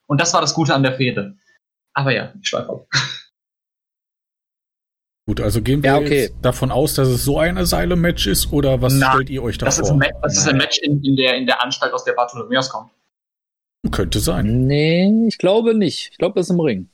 Und 0.08 0.20
das 0.22 0.34
war 0.34 0.42
das 0.42 0.54
Gute 0.54 0.74
an 0.74 0.84
der 0.84 0.96
Fehde. 0.96 1.36
Aber 1.94 2.12
ja, 2.12 2.34
ich 2.42 2.48
schweife 2.48 2.70
auf. 2.70 2.88
Gut, 5.28 5.42
also 5.42 5.62
gehen 5.62 5.84
wir 5.84 5.90
Ja, 5.92 5.98
okay. 5.98 6.22
jetzt 6.24 6.36
davon 6.42 6.72
aus, 6.72 6.94
dass 6.94 7.10
es 7.10 7.26
so 7.26 7.38
ein 7.38 7.58
Asylum-Match 7.58 8.28
ist 8.28 8.52
oder 8.54 8.82
was 8.82 8.94
Nein, 8.94 9.12
stellt 9.12 9.30
ihr 9.30 9.44
euch 9.44 9.58
da 9.58 9.66
Das 9.66 9.78
ist 9.78 9.90
vor? 9.90 9.96
ein, 9.98 10.00
Ma 10.00 10.06
das 10.22 10.38
ist 10.38 10.48
ein 10.48 10.56
Match 10.58 10.78
in, 10.80 11.04
in, 11.04 11.16
der, 11.18 11.36
in 11.36 11.46
der 11.46 11.62
Anstalt, 11.62 11.94
aus 11.94 12.06
der 12.06 12.14
Bartholomeus 12.14 12.70
kommt. 12.70 12.92
Könnte 13.92 14.20
sein. 14.20 14.68
Nee, 14.68 15.28
ich 15.28 15.38
glaube 15.38 15.74
nicht. 15.76 16.10
Ich 16.12 16.18
glaube, 16.18 16.36
das 16.40 16.48
ist 16.48 16.52
im 16.54 16.60
Ring. 16.62 16.88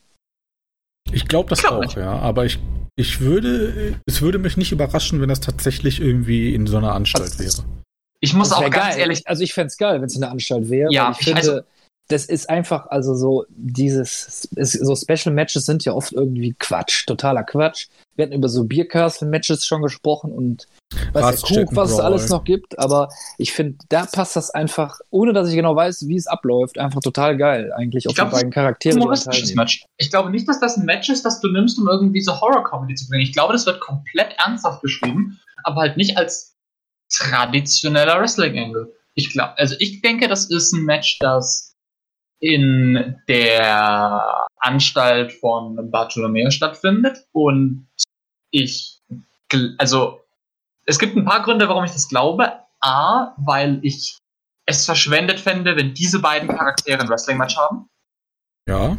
Ich 1.12 1.28
glaube 1.28 1.50
das 1.50 1.62
Glaub 1.62 1.74
auch, 1.74 1.82
nicht. 1.82 1.96
ja. 1.96 2.12
Aber 2.20 2.46
ich, 2.46 2.58
ich 2.96 3.22
würde, 3.22 4.00
es 4.08 4.22
würde 4.22 4.40
mich 4.40 4.58
nicht 4.58 4.72
überraschen, 4.72 5.22
wenn 5.22 5.30
das 5.30 5.40
tatsächlich 5.40 6.00
irgendwie 6.02 6.56
in 6.56 6.66
so 6.66 6.78
einer 6.78 6.94
Anstalt 6.94 7.38
wäre. 7.40 7.64
Ich 8.20 8.34
muss 8.34 8.50
Das 8.50 8.58
auch 8.58 8.70
ganz 8.70 8.92
geil. 8.96 9.00
ehrlich 9.00 9.28
Also 9.28 9.44
ich 9.44 9.54
fände 9.54 9.68
es 9.68 9.78
geil, 9.78 10.00
wenn 10.00 10.06
es 10.08 10.16
in 10.16 10.22
der 10.22 10.32
Anstalt 10.32 10.70
wäre. 10.70 10.92
Ja, 10.92 11.12
ich 11.12 11.20
ich- 11.20 11.26
finde, 11.26 11.40
also- 11.42 11.62
das 12.10 12.26
ist 12.26 12.50
einfach, 12.50 12.88
also 12.88 13.16
so 13.16 13.46
dieses, 13.50 14.46
ist, 14.56 14.74
so 14.74 14.96
Special 14.96 15.34
Matches 15.34 15.66
sind 15.66 15.86
ja 15.86 15.94
oft 15.94 16.12
irgendwie 16.12 16.54
Quatsch, 16.60 17.08
totaler 17.08 17.44
Quatsch. 17.44 17.88
Wir 18.16 18.26
hatten 18.26 18.36
über 18.36 18.50
so 18.50 18.66
Bierkasten-Matches 18.66 19.66
schon 19.66 19.82
gesprochen 19.82 20.32
und 20.32 20.68
weiß 21.14 21.42
der 21.42 21.66
Kuck, 21.66 21.76
was 21.76 21.92
es 21.92 22.00
alles 22.00 22.30
noch 22.30 22.44
gibt, 22.44 22.78
aber 22.78 23.10
ich 23.38 23.54
finde, 23.54 23.78
da 23.90 24.06
passt 24.06 24.36
das 24.36 24.52
einfach, 24.52 25.00
ohne 25.10 25.34
dass 25.34 25.50
ich 25.50 25.56
genau 25.56 25.76
weiß, 25.76 26.08
wie 26.08 26.18
es 26.18 26.28
abläuft, 26.28 26.78
einfach 26.78 27.00
total 27.00 27.38
geil, 27.38 27.72
eigentlich, 27.74 28.08
auf 28.08 28.14
glaub, 28.14 28.28
die 28.28 28.32
das 28.32 28.40
beiden 28.42 28.52
Charaktere, 28.52 28.94
die 28.94 29.00
daran 29.00 29.08
humoristisches 29.08 29.50
teilnehmen. 29.50 29.58
Match. 29.64 29.86
Ich 29.98 30.12
glaube 30.12 30.30
nicht, 30.30 30.48
dass 30.48 30.60
das 30.60 30.78
ein 30.78 30.86
Match 30.86 31.10
ist, 31.10 31.24
das 31.24 31.40
du 31.40 31.48
nimmst, 31.48 31.80
um 31.80 31.88
irgendwie 31.88 32.22
so 32.22 32.40
Horror-Comedy 32.40 32.96
zu 32.96 33.08
bringen. 33.08 33.24
Ich 33.24 33.34
glaube, 33.34 33.54
das 33.54 33.66
wird 33.66 33.80
komplett 33.80 34.36
ernsthaft 34.38 34.82
beschrieben, 34.82 35.40
aber 35.64 35.82
halt 35.82 35.98
nicht 35.98 36.18
als 36.18 36.56
traditioneller 37.10 38.20
Wrestling-Angle. 38.20 38.94
Ich 39.16 39.32
glaube, 39.32 39.58
also 39.58 39.76
ich 39.80 40.02
denke, 40.02 40.28
das 40.28 40.50
ist 40.50 40.74
ein 40.74 40.84
Match, 40.84 41.18
das 41.20 41.73
in 42.44 43.22
der 43.30 44.48
Anstalt 44.58 45.32
von 45.32 45.90
Bartholomew 45.90 46.52
stattfindet 46.52 47.26
und 47.32 47.88
ich, 48.52 49.00
also 49.78 50.20
es 50.86 51.00
gibt 51.00 51.16
ein 51.16 51.24
paar 51.24 51.42
Gründe, 51.42 51.70
warum 51.70 51.86
ich 51.86 51.92
das 51.92 52.10
glaube. 52.10 52.52
A, 52.82 53.34
weil 53.38 53.80
ich 53.84 54.18
es 54.66 54.84
verschwendet 54.86 55.40
fände, 55.40 55.78
wenn 55.78 55.94
diese 55.94 56.20
beiden 56.20 56.50
Charaktere 56.50 57.00
ein 57.00 57.08
Wrestling-Match 57.08 57.56
haben. 57.56 57.88
Ja. 58.68 58.98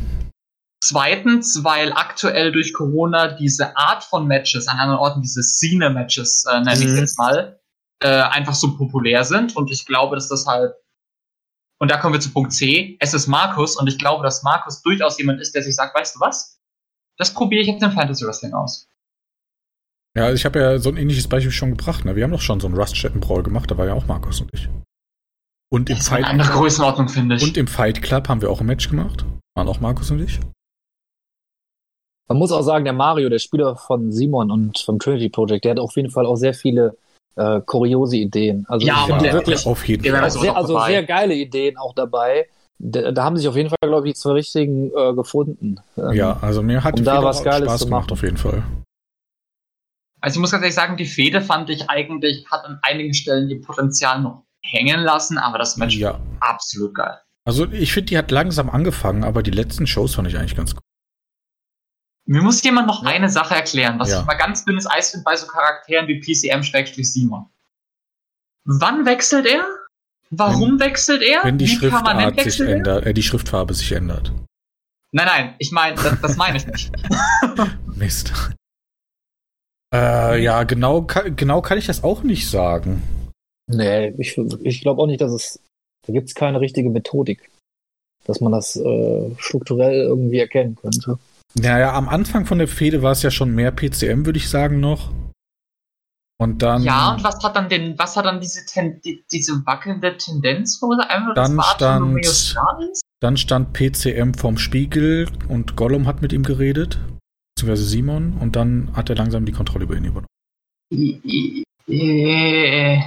Zweitens, 0.83 1.63
weil 1.65 1.93
aktuell 1.93 2.51
durch 2.51 2.73
Corona 2.73 3.29
diese 3.29 3.77
Art 3.77 4.05
von 4.05 4.27
Matches, 4.27 4.69
an 4.69 4.79
anderen 4.79 5.01
Orten 5.01 5.21
diese 5.21 5.43
Cine-Matches, 5.43 6.47
äh, 6.51 6.61
nenne 6.61 6.81
ich 6.81 6.93
Mhm. 6.93 6.97
jetzt 6.97 7.19
mal, 7.19 7.61
äh, 8.03 8.09
einfach 8.09 8.55
so 8.55 8.75
populär 8.77 9.25
sind. 9.25 9.55
Und 9.55 9.71
ich 9.71 9.85
glaube, 9.85 10.17
dass 10.17 10.29
das 10.29 10.47
halt. 10.47 10.73
Und 11.85 11.91
da 11.91 11.99
kommen 11.99 12.15
wir 12.15 12.21
zu 12.21 12.33
Punkt 12.33 12.51
C. 12.51 12.97
Es 12.99 13.13
ist 13.13 13.27
Markus 13.27 13.77
und 13.77 13.87
ich 13.89 13.99
glaube, 13.99 14.23
dass 14.23 14.43
Markus 14.43 14.81
durchaus 14.81 15.19
jemand 15.19 15.39
ist, 15.43 15.55
der 15.55 15.63
sich 15.63 15.77
sagt, 15.77 15.95
weißt 15.95 16.17
du 16.17 16.21
was? 16.21 16.59
Das 17.19 17.35
probiere 17.35 17.61
ich 17.61 17.69
jetzt 17.69 17.83
im 17.83 17.93
Fantasy 17.93 18.25
Wrestling 18.25 18.55
aus. 18.55 18.89
Ja, 20.17 20.33
ich 20.33 20.47
habe 20.47 20.59
ja 20.59 20.79
so 20.79 20.89
ein 20.89 20.97
ähnliches 20.97 21.29
Beispiel 21.29 21.53
schon 21.53 21.77
gebracht. 21.77 22.07
Ne? 22.07 22.17
Wir 22.17 22.25
haben 22.25 22.31
doch 22.31 22.41
schon 22.41 22.59
so 22.59 22.69
einen 22.69 22.77
Ruststätten-Brawl 22.79 23.43
gemacht, 23.43 23.71
da 23.71 23.77
war 23.77 23.85
ja 23.85 23.93
auch 23.93 24.07
Markus 24.07 24.41
und 24.41 24.49
ich. 24.55 24.71
Und 25.71 25.91
im, 25.91 25.99
Fight, 25.99 26.25
andere 26.25 26.53
Größenordnung, 26.53 27.11
finde 27.11 27.37
ich. 27.37 27.43
und 27.43 27.59
im 27.59 27.67
Fight 27.67 28.01
Club 28.01 28.31
haben 28.31 28.41
wir 28.41 28.49
auch 28.49 28.63
ein 28.63 28.67
Match 28.67 28.89
gemacht. 28.89 29.27
Waren 29.55 29.69
auch 29.69 29.81
Markus 29.81 30.11
und 30.11 30.23
ich. 30.23 30.41
Man 32.29 32.39
muss 32.39 32.51
auch 32.51 32.63
sagen, 32.63 32.87
der 32.87 32.95
Mario, 32.95 33.29
der 33.29 33.41
Spieler 33.41 33.77
von 33.77 34.11
Simon 34.11 34.51
und 34.51 34.79
vom 34.79 34.99
Trinity 34.99 35.29
Project, 35.29 35.67
der 35.67 35.73
hat 35.73 35.81
auf 35.81 35.97
jeden 35.97 36.09
Fall 36.09 36.25
auch 36.25 36.37
sehr 36.37 36.55
viele 36.55 36.97
äh, 37.37 37.61
kuriose 37.61 38.17
Ideen. 38.17 38.65
Also 38.69 38.87
Ja, 38.87 39.05
ich 39.07 39.13
und 39.13 39.21
finde 39.21 39.33
wirklich 39.35 39.67
auf 39.67 39.87
jeden 39.87 40.05
Fall. 40.05 40.13
war 40.13 40.27
auch 40.27 40.31
so 40.31 40.41
sehr, 40.41 40.57
also 40.57 40.75
dabei. 40.75 40.91
sehr 40.91 41.03
geile 41.05 41.35
Ideen 41.35 41.77
auch 41.77 41.95
dabei. 41.95 42.47
Da, 42.79 43.13
da 43.13 43.25
haben 43.25 43.37
sich 43.37 43.47
auf 43.49 43.57
jeden 43.57 43.69
Fall, 43.69 43.79
glaube 43.89 44.09
ich, 44.09 44.17
zwei 44.17 44.33
richtigen 44.33 44.91
äh, 44.97 45.15
gefunden. 45.15 45.77
Ähm, 45.97 46.13
Ja, 46.13 46.39
also 46.41 46.63
mir 46.63 46.83
hat 46.83 46.99
um 46.99 47.05
da 47.05 47.23
was 47.23 47.43
Geiles 47.43 47.69
Spaß 47.69 47.85
gemacht, 47.85 48.13
auf 48.13 48.23
jeden 48.23 48.37
Fall. 48.37 48.63
Also 50.21 50.39
ich 50.39 50.41
muss 50.41 50.51
ganz 50.53 50.63
ehrlich 50.63 50.75
sagen, 50.75 50.97
die 50.97 51.05
Fehde 51.05 51.41
fand 51.41 51.69
ich 51.71 51.91
eigentlich, 51.91 52.47
hat 52.51 52.65
an 52.65 52.79
einigen 52.83 53.13
Stellen 53.15 53.49
ihr 53.51 53.61
Potenzial 53.61 54.21
noch 54.23 54.45
hängen 54.63 55.01
lassen, 55.01 55.37
aber 55.39 55.59
das 55.59 55.77
Match 55.77 55.97
Ja. 55.97 56.19
absolut 56.41 56.95
geil. 56.95 57.19
Also 57.47 57.67
ich 57.71 57.93
finde, 57.93 58.07
die 58.07 58.19
hat 58.19 58.31
langsam 58.31 58.71
angefangen, 58.71 59.23
aber 59.23 59.43
die 59.43 59.51
letzten 59.51 59.87
Shows 59.87 60.15
fand 60.15 60.29
ich 60.29 60.39
eigentlich 60.39 60.57
ganz 60.57 60.75
gut. 60.75 60.83
Mir 62.27 62.43
muss 62.43 62.63
jemand 62.63 62.87
noch 62.87 63.03
eine 63.05 63.29
Sache 63.29 63.55
erklären, 63.55 63.99
was 63.99 64.11
Ja. 64.11 64.21
ich 64.21 64.27
mal 64.27 64.35
ganz 64.35 64.65
dünnes 64.65 64.87
Eis 64.91 65.11
finde 65.11 65.25
bei 65.25 65.37
so 65.37 65.47
Charakteren 65.47 66.09
wie 66.09 66.21
PCM-Simon. 66.21 67.47
Wann 68.65 69.05
wechselt 69.05 69.47
er? 69.47 69.65
Warum 70.31 70.81
wechselt 70.81 71.23
er? 71.23 71.45
Wenn 71.45 71.59
die 71.59 71.69
Wie 71.69 71.77
permanent 71.79 72.35
Schriftart 72.35 72.37
sich 72.37 72.47
wechselt 72.47 72.69
er? 72.69 72.77
ändert, 72.77 73.07
äh, 73.07 73.15
die 73.15 73.23
Schriftfarbe 73.23 73.75
sich 73.75 73.93
ändert. 73.93 74.33
Nein, 75.13 75.27
nein, 75.27 75.55
ich 75.59 75.71
meine, 75.71 75.97
das, 75.97 76.21
das 76.21 76.37
meine 76.37 76.57
ich 76.57 76.67
nicht. 76.67 76.91
Mist. 77.95 78.33
Äh, 79.95 80.43
ja, 80.43 80.65
genau, 80.65 81.03
genau 81.37 81.63
kann 81.63 81.79
ich 81.79 81.87
das 81.87 82.03
auch 82.03 82.23
nicht 82.25 82.49
sagen. 82.51 83.03
Nee, 83.67 84.09
ich, 84.19 84.37
ich 84.63 84.81
glaube 84.81 85.01
auch 85.01 85.07
nicht, 85.07 85.21
dass 85.21 85.33
es. 85.33 85.61
Da 86.07 86.13
gibt 86.13 86.29
es 86.29 86.35
keine 86.35 86.61
richtige 86.61 86.91
Methodik, 86.91 87.49
dass 88.25 88.41
man 88.41 88.51
das 88.53 88.77
äh, 88.77 89.31
strukturell 89.39 90.03
irgendwie 90.03 90.39
erkennen 90.39 90.75
könnte. 90.75 91.19
Naja, 91.57 91.93
am 91.95 92.09
Anfang 92.09 92.47
von 92.47 92.59
der 92.59 92.69
Fehde 92.69 93.03
war 93.03 93.13
es 93.13 93.23
ja 93.23 93.31
schon 93.31 93.55
mehr 93.55 93.71
PCM, 93.71 94.27
würde 94.27 94.39
ich 94.39 94.49
sagen, 94.49 94.81
noch. 94.81 95.13
Und 96.37 96.63
dann, 96.63 96.83
ja, 96.83 97.13
und 97.15 97.23
was 97.23 97.43
hat 97.45 97.55
dann 97.55 97.69
den, 97.69 97.97
was 97.97 98.17
hat 98.17 98.25
dann 98.27 98.41
diese, 98.41 98.67
Ten, 98.67 99.01
die, 99.03 99.25
diese 99.31 99.65
wackelnde 99.65 100.17
Tendenz 100.17 100.79
verursacht? 100.79 101.09
Einfach 101.11 101.35
Dann 101.35 101.57
das 102.21 102.49
stand- 102.49 103.01
dann 103.21 103.37
stand 103.37 103.73
PCM 103.73 104.35
vorm 104.35 104.59
Spiegel 104.59 105.29
und 105.49 105.77
Gollum 105.77 106.07
hat 106.09 106.23
mit 106.23 106.33
ihm 106.33 106.43
geredet, 106.43 106.99
beziehungsweise 107.55 107.85
Simon, 107.89 108.33
und 108.39 108.57
dann 108.57 108.91
hat 108.97 109.09
er 109.11 109.17
langsam 109.17 109.47
die 109.47 109.53
Kontrolle 109.53 109.85
über 109.85 109.97
ihn 109.97 110.05
übernommen. 110.07 110.27
Äh, 111.87 112.99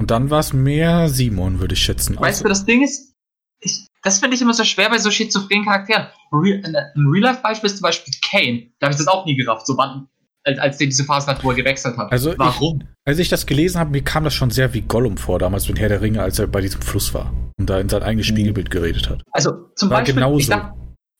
Und 0.00 0.10
dann 0.10 0.30
war 0.30 0.40
es 0.40 0.52
mehr 0.52 1.08
Simon, 1.08 1.60
würde 1.60 1.74
ich 1.74 1.82
schätzen. 1.82 2.16
Weißt 2.16 2.24
Also- 2.24 2.42
du, 2.44 2.48
das 2.48 2.64
Ding 2.64 2.82
ist, 2.82 3.12
ich, 3.60 3.86
das 4.02 4.18
finde 4.18 4.34
ich 4.36 4.42
immer 4.42 4.54
so 4.54 4.64
schwer 4.64 4.90
bei 4.90 4.98
so 4.98 5.10
schizophrenen 5.10 5.64
Charakteren. 5.64 6.06
Real, 6.32 6.60
ein 6.64 6.74
ein 6.76 7.06
Real-Life-Beispiel 7.06 7.68
ist 7.70 7.76
zum 7.78 7.82
Beispiel 7.82 8.14
Kane. 8.28 8.70
Da 8.78 8.86
habe 8.86 8.92
ich 8.92 8.98
das 8.98 9.06
auch 9.08 9.24
nie 9.26 9.36
gerafft, 9.36 9.66
so 9.66 9.76
wann, 9.76 10.08
als, 10.44 10.58
als 10.58 10.78
der 10.78 10.86
diese 10.88 11.04
Phase 11.04 11.26
hat, 11.28 11.42
wo 11.44 11.50
er 11.50 11.56
gewechselt 11.56 11.96
hat. 11.96 12.10
Also 12.10 12.32
ich- 12.32 12.38
Warum? 12.38 12.82
Als 13.04 13.18
ich 13.18 13.28
das 13.28 13.46
gelesen 13.46 13.78
habe, 13.80 13.90
mir 13.90 14.02
kam 14.02 14.22
das 14.24 14.34
schon 14.34 14.50
sehr 14.50 14.72
wie 14.74 14.80
Gollum 14.82 15.16
vor, 15.16 15.38
damals 15.38 15.68
mit 15.68 15.78
Herr 15.80 15.88
der 15.88 16.00
Ringe, 16.02 16.22
als 16.22 16.38
er 16.38 16.46
bei 16.46 16.60
diesem 16.60 16.80
Fluss 16.82 17.12
war 17.14 17.32
und 17.58 17.68
da 17.68 17.80
in 17.80 17.88
sein 17.88 18.02
eigenes 18.02 18.26
Mhm. 18.28 18.34
Spiegelbild 18.36 18.70
geredet 18.70 19.08
hat. 19.10 19.22
Also 19.32 19.50
zum 19.76 19.90
War 19.90 19.98
Beispiel, 19.98 20.14
genauso. 20.14 20.38
ich, 20.38 20.48
dacht, 20.48 20.72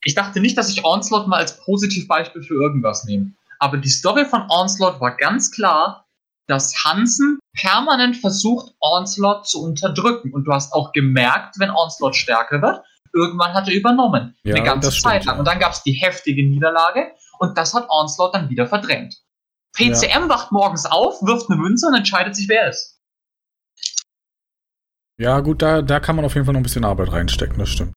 ich 0.05 0.15
dachte 0.15 0.41
nicht, 0.41 0.57
dass 0.59 0.69
ich 0.71 0.85
Onslaught 0.85 1.27
mal 1.29 1.39
als 1.39 1.59
Positivbeispiel 1.65 2.43
für 2.43 2.55
irgendwas 2.55 3.05
nehme. 3.05 3.33
Aber 3.59 3.79
die 3.79 3.89
Story 3.89 4.25
von 4.25 4.43
Onslaught 4.49 5.01
war 5.01 5.17
ganz 5.17 5.51
klar, 5.51 6.02
dass 6.53 6.85
Hansen 6.85 7.39
permanent 7.55 8.19
versucht, 8.19 8.75
Onslaught 8.81 9.47
zu 9.47 9.63
unterdrücken. 9.63 10.35
Und 10.35 10.45
du 10.45 10.53
hast 10.53 10.75
auch 10.75 10.93
gemerkt, 10.93 11.59
wenn 11.59 11.71
Onslaught 11.71 12.15
stärker 12.15 12.61
wird, 12.61 12.85
irgendwann 13.15 13.55
hat 13.55 13.69
er 13.69 13.75
übernommen. 13.75 14.37
Ja, 14.43 14.55
eine 14.55 14.65
ganze 14.65 14.91
Zeit 14.91 15.25
lang. 15.25 15.37
ja. 15.37 15.39
Und 15.39 15.47
dann 15.47 15.59
gab 15.59 15.73
es 15.73 15.83
die 15.83 15.93
heftige 15.93 16.47
Niederlage 16.47 17.11
und 17.39 17.57
das 17.57 17.73
hat 17.73 17.89
Onslaught 17.89 18.35
dann 18.35 18.51
wieder 18.51 18.67
verdrängt. 18.67 19.17
PCM 19.75 20.29
wacht 20.29 20.53
morgens 20.53 20.85
auf, 20.85 21.23
wirft 21.23 21.49
eine 21.49 21.59
Münze 21.59 21.87
und 21.87 21.95
entscheidet 21.95 22.37
sich, 22.37 22.49
wer 22.51 22.65
er 22.65 22.71
ist. 22.71 23.01
Ja, 25.19 25.41
gut, 25.41 25.63
da, 25.63 25.81
da 25.81 26.01
kann 26.01 26.17
man 26.17 26.27
auf 26.27 26.35
jeden 26.35 26.45
Fall 26.45 26.53
noch 26.53 26.61
ein 26.61 26.65
bisschen 26.65 26.85
Arbeit 26.85 27.13
reinstecken, 27.13 27.59
das 27.59 27.71
stimmt. 27.71 27.95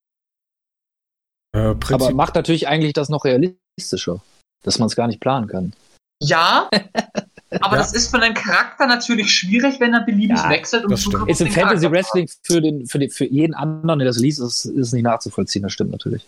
Äh, 1.54 1.76
Aber 1.92 2.12
macht 2.12 2.36
natürlich 2.36 2.70
eigentlich 2.70 2.94
das 2.94 3.10
noch 3.10 3.26
realistischer, 3.26 4.22
dass 4.64 4.80
man 4.80 4.88
es 4.88 4.96
gar 4.96 5.08
nicht 5.08 5.20
planen 5.20 5.48
kann. 5.48 5.74
Ja, 6.22 6.70
aber 7.62 7.76
Ja. 7.76 7.78
das 7.78 7.94
ist 7.94 8.10
für 8.10 8.22
einen 8.22 8.34
Charakter 8.34 8.88
natürlich 8.88 9.32
schwierig, 9.32 9.80
wenn 9.80 9.94
er 9.94 10.02
beliebig 10.06 10.38
Ja, 10.38 10.50
wechselt. 10.50 10.86
das 10.90 11.02
stimmt. 11.04 11.30
Ist 11.30 11.42
im 11.42 11.52
Fantasy 11.52 11.90
Wrestling 11.92 12.30
für, 12.44 12.62
den, 12.62 12.86
für, 12.88 13.00
den, 13.00 13.10
für 13.10 13.26
jeden 13.26 13.54
anderen, 13.54 14.00
der 14.00 14.08
das 14.08 14.18
liest, 14.18 14.40
ist, 14.40 14.66
ist 14.66 14.94
nicht 14.94 15.04
nachzuvollziehen. 15.04 15.64
Das 15.64 15.74
stimmt 15.74 15.92
natürlich. 15.92 16.26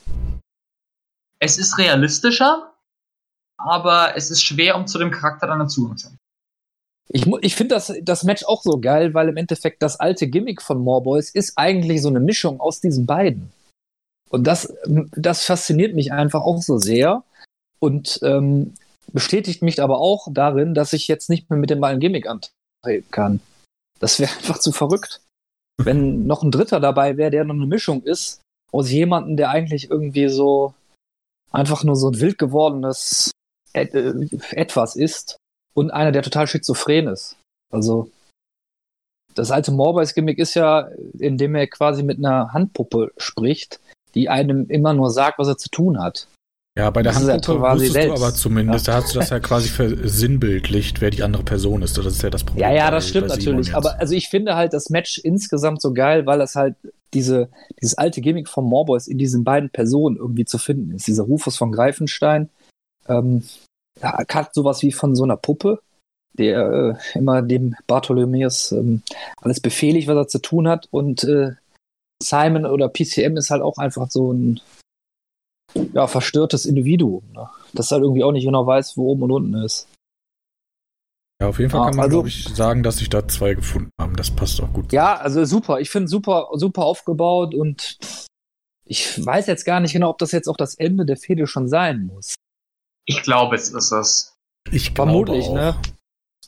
Es 1.39 1.57
ist 1.57 1.77
realistischer, 1.77 2.73
aber 3.57 4.15
es 4.15 4.31
ist 4.31 4.41
schwer, 4.43 4.75
um 4.75 4.87
zu 4.87 4.97
dem 4.97 5.11
Charakter 5.11 5.47
dann 5.47 5.59
dazu 5.59 5.93
zu 5.95 6.07
kommen. 6.07 6.17
Ich, 7.09 7.25
ich 7.41 7.55
finde 7.55 7.75
das, 7.75 7.93
das 8.01 8.23
Match 8.23 8.43
auch 8.43 8.61
so 8.63 8.79
geil, 8.81 9.13
weil 9.13 9.29
im 9.29 9.37
Endeffekt 9.37 9.81
das 9.81 9.97
alte 9.97 10.27
Gimmick 10.27 10.61
von 10.61 10.79
More 10.79 11.01
Boys 11.01 11.29
ist 11.29 11.53
eigentlich 11.57 12.01
so 12.01 12.09
eine 12.09 12.19
Mischung 12.19 12.59
aus 12.59 12.81
diesen 12.81 13.05
beiden. 13.05 13.51
Und 14.29 14.43
das, 14.45 14.73
das 14.85 15.45
fasziniert 15.45 15.95
mich 15.95 16.11
einfach 16.11 16.41
auch 16.41 16.61
so 16.61 16.77
sehr. 16.79 17.23
Und 17.79 18.19
ähm, 18.23 18.73
bestätigt 19.13 19.61
mich 19.61 19.81
aber 19.81 19.99
auch 19.99 20.27
darin, 20.31 20.73
dass 20.73 20.93
ich 20.93 21.07
jetzt 21.07 21.29
nicht 21.29 21.49
mehr 21.49 21.59
mit 21.59 21.69
dem 21.69 21.81
beiden 21.81 21.99
Gimmick 21.99 22.27
antreten 22.27 23.11
kann. 23.11 23.39
Das 23.99 24.19
wäre 24.19 24.31
einfach 24.37 24.59
zu 24.59 24.71
verrückt. 24.71 25.21
Wenn 25.79 26.25
noch 26.25 26.43
ein 26.43 26.51
Dritter 26.51 26.79
dabei 26.79 27.17
wäre, 27.17 27.31
der 27.31 27.45
noch 27.45 27.53
eine 27.53 27.67
Mischung 27.67 28.03
ist, 28.03 28.41
aus 28.71 28.91
jemandem, 28.91 29.37
der 29.37 29.49
eigentlich 29.49 29.89
irgendwie 29.89 30.27
so 30.27 30.73
einfach 31.51 31.83
nur 31.83 31.95
so 31.95 32.09
ein 32.09 32.19
wild 32.19 32.37
gewordenes 32.37 33.31
Et 33.73 33.93
äh, 33.93 34.13
Etwas 34.51 34.95
ist 34.95 35.37
und 35.73 35.91
einer, 35.91 36.11
der 36.11 36.23
total 36.23 36.47
schizophren 36.47 37.07
ist. 37.07 37.37
Also, 37.71 38.09
das 39.35 39.51
alte 39.51 39.71
Morbius-Gimmick 39.71 40.39
ist 40.39 40.55
ja, 40.55 40.89
indem 41.19 41.55
er 41.55 41.67
quasi 41.67 42.01
mit 42.01 42.17
einer 42.17 42.53
Handpuppe 42.53 43.11
spricht, 43.17 43.79
die 44.15 44.29
einem 44.29 44.67
immer 44.69 44.93
nur 44.93 45.11
sagt, 45.11 45.37
was 45.37 45.47
er 45.47 45.57
zu 45.57 45.69
tun 45.69 46.01
hat. 46.01 46.27
Ja, 46.77 46.91
bei 46.91 47.01
der 47.01 47.11
Das 47.11 47.23
ja 47.25 47.33
wusstest 47.33 47.55
du 47.55 47.87
selbst. 47.91 48.21
aber 48.21 48.33
zumindest, 48.35 48.87
da 48.87 48.93
hast 48.93 49.15
du 49.15 49.19
das 49.19 49.31
ja 49.31 49.39
quasi 49.39 49.67
versinnbildlicht, 49.69 51.01
wer 51.01 51.09
die 51.09 51.23
andere 51.23 51.41
Person 51.41 51.81
ist. 51.81 51.97
Das 51.97 52.05
ist 52.05 52.21
ja 52.21 52.29
das 52.29 52.43
Problem. 52.43 52.61
Ja, 52.61 52.71
ja, 52.71 52.91
das 52.91 53.09
stimmt 53.09 53.29
natürlich. 53.29 53.67
jetzt. 53.67 53.75
Aber 53.75 53.99
also 53.99 54.13
ich 54.13 54.29
finde 54.29 54.55
halt 54.55 54.73
das 54.73 54.91
Match 54.91 55.17
insgesamt 55.17 55.81
so 55.81 55.91
geil, 55.91 56.27
weil 56.27 56.39
es 56.39 56.55
halt 56.55 56.75
diese, 57.15 57.49
dieses 57.81 57.97
alte 57.97 58.21
Gimmick 58.21 58.47
von 58.47 58.63
Morboys 58.63 59.07
in 59.07 59.17
diesen 59.17 59.43
beiden 59.43 59.71
Personen 59.71 60.17
irgendwie 60.17 60.45
zu 60.45 60.59
finden 60.59 60.91
ist. 60.91 61.07
Dieser 61.07 61.23
Rufus 61.23 61.57
von 61.57 61.71
Greifenstein 61.71 62.49
ähm, 63.09 63.43
ja, 63.99 64.19
hat 64.29 64.53
sowas 64.53 64.83
wie 64.83 64.91
von 64.91 65.15
so 65.15 65.23
einer 65.23 65.37
Puppe, 65.37 65.79
der 66.33 66.97
äh, 67.15 67.17
immer 67.17 67.41
dem 67.41 67.75
Bartholomäus 67.87 68.71
ähm, 68.71 69.01
alles 69.41 69.59
befehligt, 69.61 70.07
was 70.07 70.15
er 70.15 70.27
zu 70.27 70.39
tun 70.39 70.67
hat. 70.67 70.87
Und 70.91 71.23
äh, 71.23 71.53
Simon 72.21 72.67
oder 72.67 72.87
PCM 72.87 73.35
ist 73.35 73.49
halt 73.49 73.63
auch 73.63 73.79
einfach 73.79 74.11
so 74.11 74.31
ein 74.31 74.59
ja, 75.93 76.07
verstörtes 76.07 76.65
Individuum, 76.65 77.23
ne? 77.33 77.49
das 77.73 77.91
halt 77.91 78.03
irgendwie 78.03 78.23
auch 78.23 78.31
nicht 78.31 78.45
genau 78.45 78.65
weiß, 78.65 78.97
wo 78.97 79.09
oben 79.11 79.23
und 79.23 79.31
unten 79.31 79.53
ist. 79.55 79.87
Ja, 81.41 81.49
auf 81.49 81.59
jeden 81.59 81.69
Fall 81.69 81.81
Ah, 81.81 81.85
kann 81.85 81.95
man, 81.97 82.05
also- 82.05 82.17
glaube 82.17 82.29
ich, 82.29 82.47
sagen, 82.55 82.81
dass 82.83 82.97
sich 82.97 83.09
da 83.09 83.27
zwei 83.27 83.53
gefunden 83.53 83.91
haben. 84.01 84.15
Das 84.15 84.31
passt 84.31 84.59
auch 84.61 84.73
gut. 84.73 84.91
Ja, 84.91 85.15
also 85.17 85.45
super. 85.45 85.79
Ich 85.79 85.89
finde 85.91 86.07
super, 86.07 86.47
super 86.53 86.83
aufgebaut 86.83 87.53
und 87.53 87.97
ich 88.85 89.23
weiß 89.23 89.45
jetzt 89.47 89.65
gar 89.65 89.79
nicht 89.79 89.93
genau, 89.93 90.09
ob 90.09 90.17
das 90.17 90.31
jetzt 90.31 90.47
auch 90.47 90.57
das 90.57 90.75
Ende 90.75 91.05
der 91.05 91.17
Fehde 91.17 91.45
schon 91.45 91.67
sein 91.67 92.05
muss. 92.07 92.33
Ich 93.05 93.21
glaube, 93.21 93.55
es 93.55 93.69
ist 93.69 93.91
es. 93.91 94.33
Ich 94.71 94.95
glaube 94.95 95.11
Vermutlich, 95.11 95.45
auch. 95.47 95.53
ne? 95.53 95.75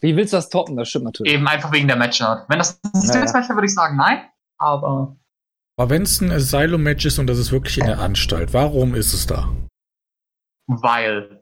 Wie 0.02 0.16
willst 0.16 0.34
du 0.34 0.38
das 0.38 0.50
toppen? 0.50 0.76
Das 0.78 0.90
stimmt 0.90 1.06
natürlich. 1.06 1.34
Eben 1.34 1.48
einfach 1.48 1.72
wegen 1.72 1.88
der 1.88 1.98
Matchart. 1.98 2.50
Wenn 2.50 2.58
das 2.60 2.80
ein 2.84 3.00
Singles-Match 3.02 3.48
wäre, 3.50 3.58
würde 3.58 3.68
ich 3.68 3.74
sagen, 3.74 3.98
nein. 3.98 4.28
Aber 4.58 5.16
Aber 5.80 5.92
wenn 5.92 6.02
es 6.02 6.20
ein 6.20 6.30
Asylum-Match 6.30 7.06
ist 7.06 7.20
und 7.20 7.28
das 7.28 7.38
ist 7.38 7.54
wirklich 7.54 7.78
in 7.78 7.86
der 7.86 8.00
Anstalt, 8.00 8.54
warum 8.54 8.96
ist 8.96 9.14
es 9.14 9.28
da? 9.28 9.50
weil. 10.70 11.42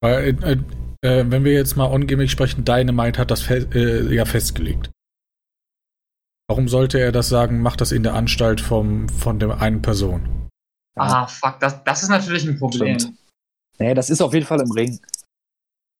Weil, 0.00 0.36
äh, 0.42 0.56
äh, 1.06 1.30
wenn 1.30 1.44
wir 1.44 1.52
jetzt 1.52 1.76
mal 1.76 1.90
on-gimmick 1.90 2.30
sprechen, 2.30 2.64
Dynamite 2.64 3.20
hat 3.20 3.30
das 3.30 3.42
fe 3.42 3.68
äh, 3.74 4.12
ja 4.14 4.24
festgelegt. 4.24 4.90
Warum 6.48 6.68
sollte 6.68 6.98
er 6.98 7.12
das 7.12 7.28
sagen, 7.28 7.60
macht 7.60 7.80
das 7.80 7.92
in 7.92 8.02
der 8.02 8.14
Anstalt 8.14 8.60
vom, 8.60 9.08
von 9.08 9.38
der 9.38 9.60
einen 9.60 9.80
Person? 9.80 10.48
Ah, 10.96 11.26
fuck, 11.26 11.60
das, 11.60 11.82
das 11.84 12.02
ist 12.02 12.08
natürlich 12.08 12.44
ein 12.44 12.58
Problem. 12.58 12.98
Stimmt. 12.98 13.16
Nee, 13.78 13.94
das 13.94 14.10
ist 14.10 14.20
auf 14.20 14.34
jeden 14.34 14.44
Fall 14.44 14.60
im 14.60 14.70
Ring. 14.72 15.00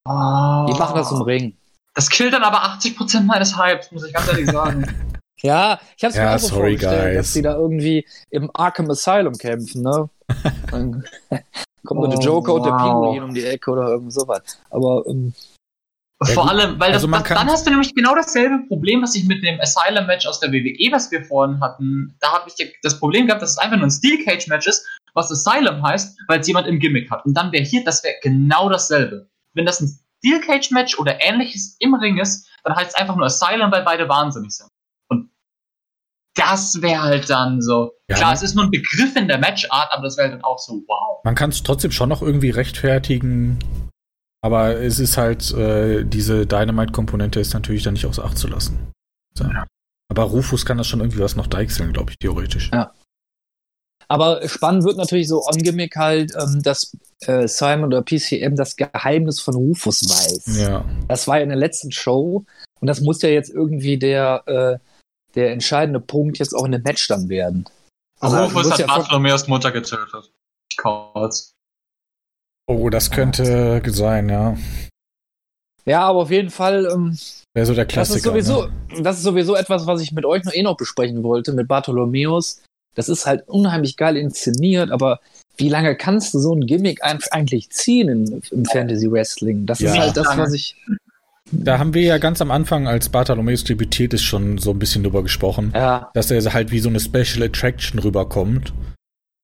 Oh. 0.05 0.67
Die 0.69 0.79
machen 0.79 0.97
das 0.97 1.11
im 1.13 1.23
Ring. 1.23 1.57
Das 1.95 2.11
killt 2.11 2.35
dann 2.35 2.43
aber 2.43 2.65
80% 2.65 3.23
meines 3.23 3.57
Hypes, 3.57 3.93
muss 3.93 4.05
ich 4.05 4.13
ganz 4.13 4.29
ehrlich 4.29 4.51
sagen. 4.51 4.85
Ja, 5.43 5.81
ich 5.97 6.05
hab's 6.05 6.15
mir 6.15 6.23
Ja, 6.23 6.35
auch 6.35 6.39
so 6.39 6.49
sorry, 6.49 6.79
vorgestellt, 6.79 7.15
guys. 7.15 7.17
dass 7.27 7.33
die 7.33 7.43
da 7.43 7.55
irgendwie 7.57 8.07
im 8.31 8.51
Arkham 8.55 8.89
Asylum 8.91 9.37
kämpfen, 9.37 9.83
ne? 9.83 10.09
Dann 10.71 11.05
kommt 11.85 12.01
nur 12.01 12.09
der 12.09 12.19
Oh, 12.21 12.23
Joker 12.23 12.55
und 12.55 12.65
der 12.65 12.73
wow. 12.73 12.83
Pinguin 12.83 13.23
um 13.25 13.35
die 13.35 13.45
Ecke 13.45 13.71
oder 13.71 13.89
irgend 13.89 14.13
sowas. 14.13 14.43
Aber 14.71 15.05
ähm, 15.09 15.35
Ja, 16.25 16.35
Vor 16.35 16.45
gut. 16.45 16.53
allem, 16.53 16.79
weil 16.81 16.93
Also 16.93 17.09
das, 17.09 17.23
das, 17.25 17.29
dann 17.37 17.49
hast 17.49 17.67
du 17.67 17.71
nämlich 17.71 17.93
genau 17.95 18.15
dasselbe 18.15 18.65
Problem, 18.69 19.03
was 19.03 19.17
ich 19.17 19.25
mit 19.27 19.43
dem 19.43 19.61
Asylum-Match 19.61 20.27
aus 20.27 20.39
der 20.39 20.53
WWE, 20.53 20.93
was 20.93 21.11
wir 21.11 21.25
vorhin 21.25 21.61
hatten. 21.61 22.15
Da 22.21 22.33
habe 22.33 22.49
ich 22.49 22.73
das 22.83 22.99
Problem 23.01 23.27
gehabt, 23.27 23.43
dass 23.43 23.51
es 23.51 23.59
einfach 23.59 23.77
nur 23.77 23.87
ein 23.89 23.91
Steel 23.91 24.25
Cage-Match 24.25 24.69
ist, 24.69 24.87
was 25.15 25.31
Asylum 25.33 25.83
heißt, 25.83 26.17
weil 26.29 26.39
es 26.41 26.47
jemand 26.47 26.69
im 26.69 26.79
Gimmick 26.79 27.11
hat. 27.11 27.25
Und 27.27 27.35
dann 27.35 27.51
wäre 27.51 27.65
hier, 27.65 27.83
das 27.85 28.05
wäre 28.05 28.15
genau 28.23 28.69
dasselbe. 28.69 29.29
Wenn 29.55 29.67
das 29.67 29.81
ein 29.81 29.99
Steel 30.19 30.41
Cage-Match 30.41 30.99
oder 31.01 31.21
ähnliches 31.21 31.75
im 31.81 31.95
Ring 31.95 32.19
ist, 32.19 32.49
dann 32.63 32.77
heißt 32.77 32.91
es 32.91 32.95
einfach 32.95 33.17
nur 33.17 33.27
Asylum, 33.27 33.73
weil 33.73 33.83
beide 33.83 34.09
wahnsinnig 34.09 34.53
sind. 34.53 34.69
Das 36.35 36.81
wäre 36.81 37.03
halt 37.03 37.29
dann 37.29 37.61
so. 37.61 37.93
Ja, 38.09 38.17
Klar, 38.17 38.31
ne? 38.31 38.37
es 38.37 38.43
ist 38.43 38.55
nur 38.55 38.65
ein 38.65 38.71
Begriff 38.71 39.15
in 39.17 39.29
der 39.29 39.39
Matchart, 39.39 39.89
aber 39.93 40.05
das 40.05 40.17
wäre 40.17 40.31
dann 40.31 40.43
auch 40.43 40.59
so, 40.59 40.83
wow. 40.87 41.21
Man 41.25 41.35
kann 41.35 41.51
es 41.51 41.63
trotzdem 41.63 41.91
schon 41.91 42.09
noch 42.09 42.23
irgendwie 42.23 42.51
rechtfertigen, 42.51 43.59
aber 44.41 44.81
es 44.81 44.99
ist 44.99 45.17
halt, 45.17 45.53
äh, 45.53 46.05
diese 46.05 46.47
Dynamite-Komponente 46.47 47.39
ist 47.39 47.55
natürlich 47.55 47.83
dann 47.83 47.95
nicht 47.95 48.07
außer 48.07 48.25
Acht 48.25 48.39
zu 48.39 48.49
lassen. 48.49 48.93
So. 49.35 49.45
Ja. 49.45 49.67
Aber 50.11 50.25
Rufus 50.25 50.67
kann 50.67 50.79
das 50.79 50.87
schon 50.87 51.01
irgendwie 51.01 51.21
was 51.21 51.37
noch 51.37 51.47
deichseln, 51.47 51.93
glaube 51.93 52.11
ich, 52.11 52.19
theoretisch. 52.19 52.71
Ja. 52.73 52.93
Aber 54.09 54.47
spannend 54.47 54.85
wird 54.85 54.99
natürlich 54.99 55.29
so 55.29 55.43
on-gimmick 55.47 55.97
halt, 55.97 56.33
ähm, 56.39 56.63
dass 56.63 56.95
äh, 57.21 57.49
Simon 57.49 57.87
oder 57.87 58.03
PCM 58.03 58.57
das 58.57 58.77
Geheimnis 58.77 59.41
von 59.41 59.55
Rufus 59.55 60.03
weiß. 60.03 60.59
Ja. 60.59 60.85
Das 61.09 61.29
war 61.29 61.39
ja 61.39 61.45
in 61.45 61.49
der 61.49 61.57
letzten 61.57 61.93
Show 61.93 62.45
und 62.81 62.87
das 62.87 63.01
muss 63.01 63.23
ja 63.23 63.31
jetzt 63.31 63.49
irgendwie 63.49 63.99
der, 63.99 64.43
äh, 64.47 64.79
der 65.35 65.53
entscheidende 65.53 66.01
Punkt 66.01 66.39
jetzt 66.39 66.55
auch 66.55 66.65
in 66.65 66.73
dem 66.73 66.83
Match 66.83 67.09
dann 67.09 67.29
werden. 67.29 67.65
Also, 68.21 68.37
Rufus 68.39 68.55
muss 68.65 68.73
hat 68.73 68.79
ja 68.81 68.87
Bartholomeus 68.87 69.49
Mutter 69.49 69.73
getötet. 69.73 70.31
Kurz. 70.77 71.53
Oh, 72.69 72.89
das 72.91 73.11
könnte 73.11 73.83
sein, 73.87 74.29
ja. 74.29 74.57
Ja, 75.85 76.03
aber 76.03 76.21
auf 76.21 76.31
jeden 76.31 76.51
Fall, 76.51 76.87
ähm, 76.87 77.19
Wäre 77.55 77.67
so 77.67 77.75
der 77.75 77.87
das, 77.87 78.11
ist 78.11 78.23
Klassiker. 78.23 78.31
sowieso, 78.31 78.67
ne? 78.67 79.03
das 79.03 79.17
ist 79.17 79.25
sowieso 79.25 79.57
etwas, 79.57 79.87
was 79.87 80.01
ich 80.01 80.13
mit 80.13 80.25
euch 80.25 80.45
noch 80.45 80.55
eh 80.55 80.63
noch 80.63 80.77
besprechen 80.77 81.23
wollte, 81.25 81.53
mit 81.53 81.67
Bartholomäus. 81.67 82.63
Das 82.95 83.09
ist 83.09 83.27
halt 83.27 83.49
unheimlich 83.49 83.97
geil 83.97 84.17
inszeniert, 84.17 84.91
aber 84.93 85.21
wie 85.57 85.69
lange 85.69 85.97
kannst 85.97 86.33
du 86.35 86.39
so 86.39 86.55
ein 86.55 86.67
Gimmick 86.67 87.01
eigentlich 87.03 87.71
ziehen 87.71 88.09
im, 88.09 88.43
im 88.51 88.65
Fantasy 88.65 89.11
Wrestling? 89.11 89.67
Das 89.67 89.81
ist 89.81 89.95
Ja. 89.95 90.03
halt 90.03 90.17
das, 90.17 90.37
was 90.37 90.53
ich. 90.53 90.77
Da 91.53 91.79
haben 91.79 91.93
wir 91.95 92.03
ja 92.03 92.19
ganz 92.19 92.41
am 92.41 92.51
Anfang, 92.51 92.89
als 92.89 93.11
Bartholomeus 93.11 93.65
debütiert 93.65 94.15
ist, 94.15 94.23
schon 94.23 94.59
so 94.59 94.71
ein 94.71 94.79
bisschen 94.79 95.03
drüber 95.05 95.23
gesprochen, 95.23 95.73
Ja. 95.75 96.11
dass 96.15 96.31
er 96.31 96.41
halt 96.53 96.71
wie 96.71 96.79
so 96.79 96.89
eine 96.89 96.99
Special 96.99 97.43
Attraction 97.47 97.99
rüberkommt. 98.01 98.73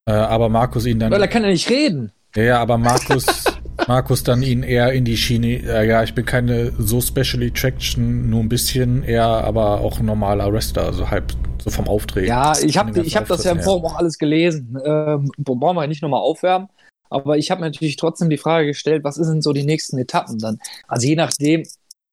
Äh, 0.08 0.12
aber 0.12 0.48
Markus 0.48 0.86
ihn 0.86 0.98
dann. 0.98 1.10
Weil 1.12 1.20
er 1.20 1.28
kann 1.28 1.42
ja 1.42 1.50
nicht 1.50 1.68
reden. 1.68 2.12
Ja, 2.34 2.60
aber 2.60 2.78
Markus, 2.78 3.26
Markus 3.86 4.22
dann 4.22 4.42
ihn 4.42 4.62
eher 4.62 4.92
in 4.92 5.04
die 5.04 5.16
Schiene, 5.16 5.62
äh, 5.62 5.86
ja, 5.86 6.02
ich 6.02 6.14
bin 6.14 6.24
keine 6.24 6.72
so 6.78 7.00
Special 7.00 7.42
Attraction, 7.42 8.30
nur 8.30 8.40
ein 8.40 8.48
bisschen, 8.48 9.02
eher 9.02 9.24
aber 9.26 9.80
auch 9.80 10.00
ein 10.00 10.06
normaler 10.06 10.50
Wrestler, 10.52 10.84
also 10.84 11.10
halb 11.10 11.32
so 11.62 11.70
vom 11.70 11.88
Auftreten. 11.88 12.28
Ja, 12.28 12.52
ich 12.58 12.78
habe 12.78 12.98
ich 13.00 13.16
hab 13.16 13.26
das 13.28 13.44
ja 13.44 13.52
im 13.52 13.60
Forum 13.60 13.84
auch 13.84 13.96
alles 13.96 14.18
gelesen. 14.18 14.78
Ähm, 14.84 15.30
brauchen 15.36 15.76
wir 15.76 15.86
nicht 15.86 16.02
nochmal 16.02 16.20
aufwärmen. 16.20 16.68
Aber 17.10 17.38
ich 17.38 17.50
habe 17.50 17.60
mir 17.62 17.68
natürlich 17.68 17.96
trotzdem 17.96 18.28
die 18.28 18.36
Frage 18.36 18.66
gestellt, 18.66 19.02
was 19.02 19.14
sind 19.16 19.42
so 19.42 19.52
die 19.52 19.64
nächsten 19.64 19.98
Etappen 19.98 20.38
dann? 20.38 20.58
Also 20.86 21.06
je 21.06 21.16
nachdem, 21.16 21.64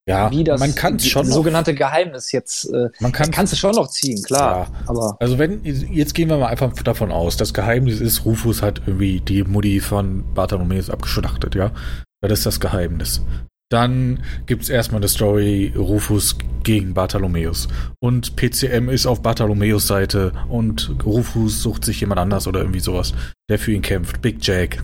Ja, 0.08 0.30
wie 0.30 0.44
das 0.44 0.60
man 0.60 0.74
kann 0.74 0.96
es 0.96 1.08
schon 1.08 1.26
noch, 1.26 1.34
sogenannte 1.34 1.74
Geheimnis 1.74 2.30
jetzt, 2.30 2.66
äh, 2.72 2.90
man 3.00 3.10
kann 3.10 3.32
kannst 3.32 3.52
du 3.52 3.56
schon 3.56 3.74
noch 3.74 3.88
ziehen, 3.88 4.22
klar. 4.22 4.70
Ja. 4.70 4.80
Aber 4.86 5.16
Also 5.18 5.38
wenn, 5.38 5.64
jetzt 5.64 6.14
gehen 6.14 6.28
wir 6.28 6.38
mal 6.38 6.46
einfach 6.46 6.72
davon 6.74 7.10
aus, 7.10 7.36
das 7.36 7.52
Geheimnis 7.52 8.00
ist, 8.00 8.24
Rufus 8.24 8.62
hat 8.62 8.82
irgendwie 8.86 9.20
die 9.20 9.42
Mutti 9.42 9.80
von 9.80 10.32
Bartholomäus 10.32 10.90
abgeschlachtet, 10.90 11.56
ja? 11.56 11.72
Das 12.20 12.38
ist 12.38 12.46
das 12.46 12.60
Geheimnis. 12.60 13.20
Dann 13.68 14.22
gibt's 14.46 14.68
erstmal 14.68 15.00
eine 15.00 15.08
Story 15.08 15.72
Rufus 15.76 16.38
gegen 16.62 16.94
Bartholomäus. 16.94 17.66
Und 18.00 18.36
PCM 18.36 18.88
ist 18.88 19.06
auf 19.06 19.22
Bartholomäus 19.22 19.88
Seite 19.88 20.32
und 20.48 20.94
Rufus 21.04 21.62
sucht 21.62 21.84
sich 21.84 22.00
jemand 22.00 22.20
anders 22.20 22.46
oder 22.46 22.60
irgendwie 22.60 22.78
sowas, 22.78 23.12
der 23.50 23.58
für 23.58 23.72
ihn 23.72 23.82
kämpft. 23.82 24.22
Big 24.22 24.38
Jack. 24.40 24.78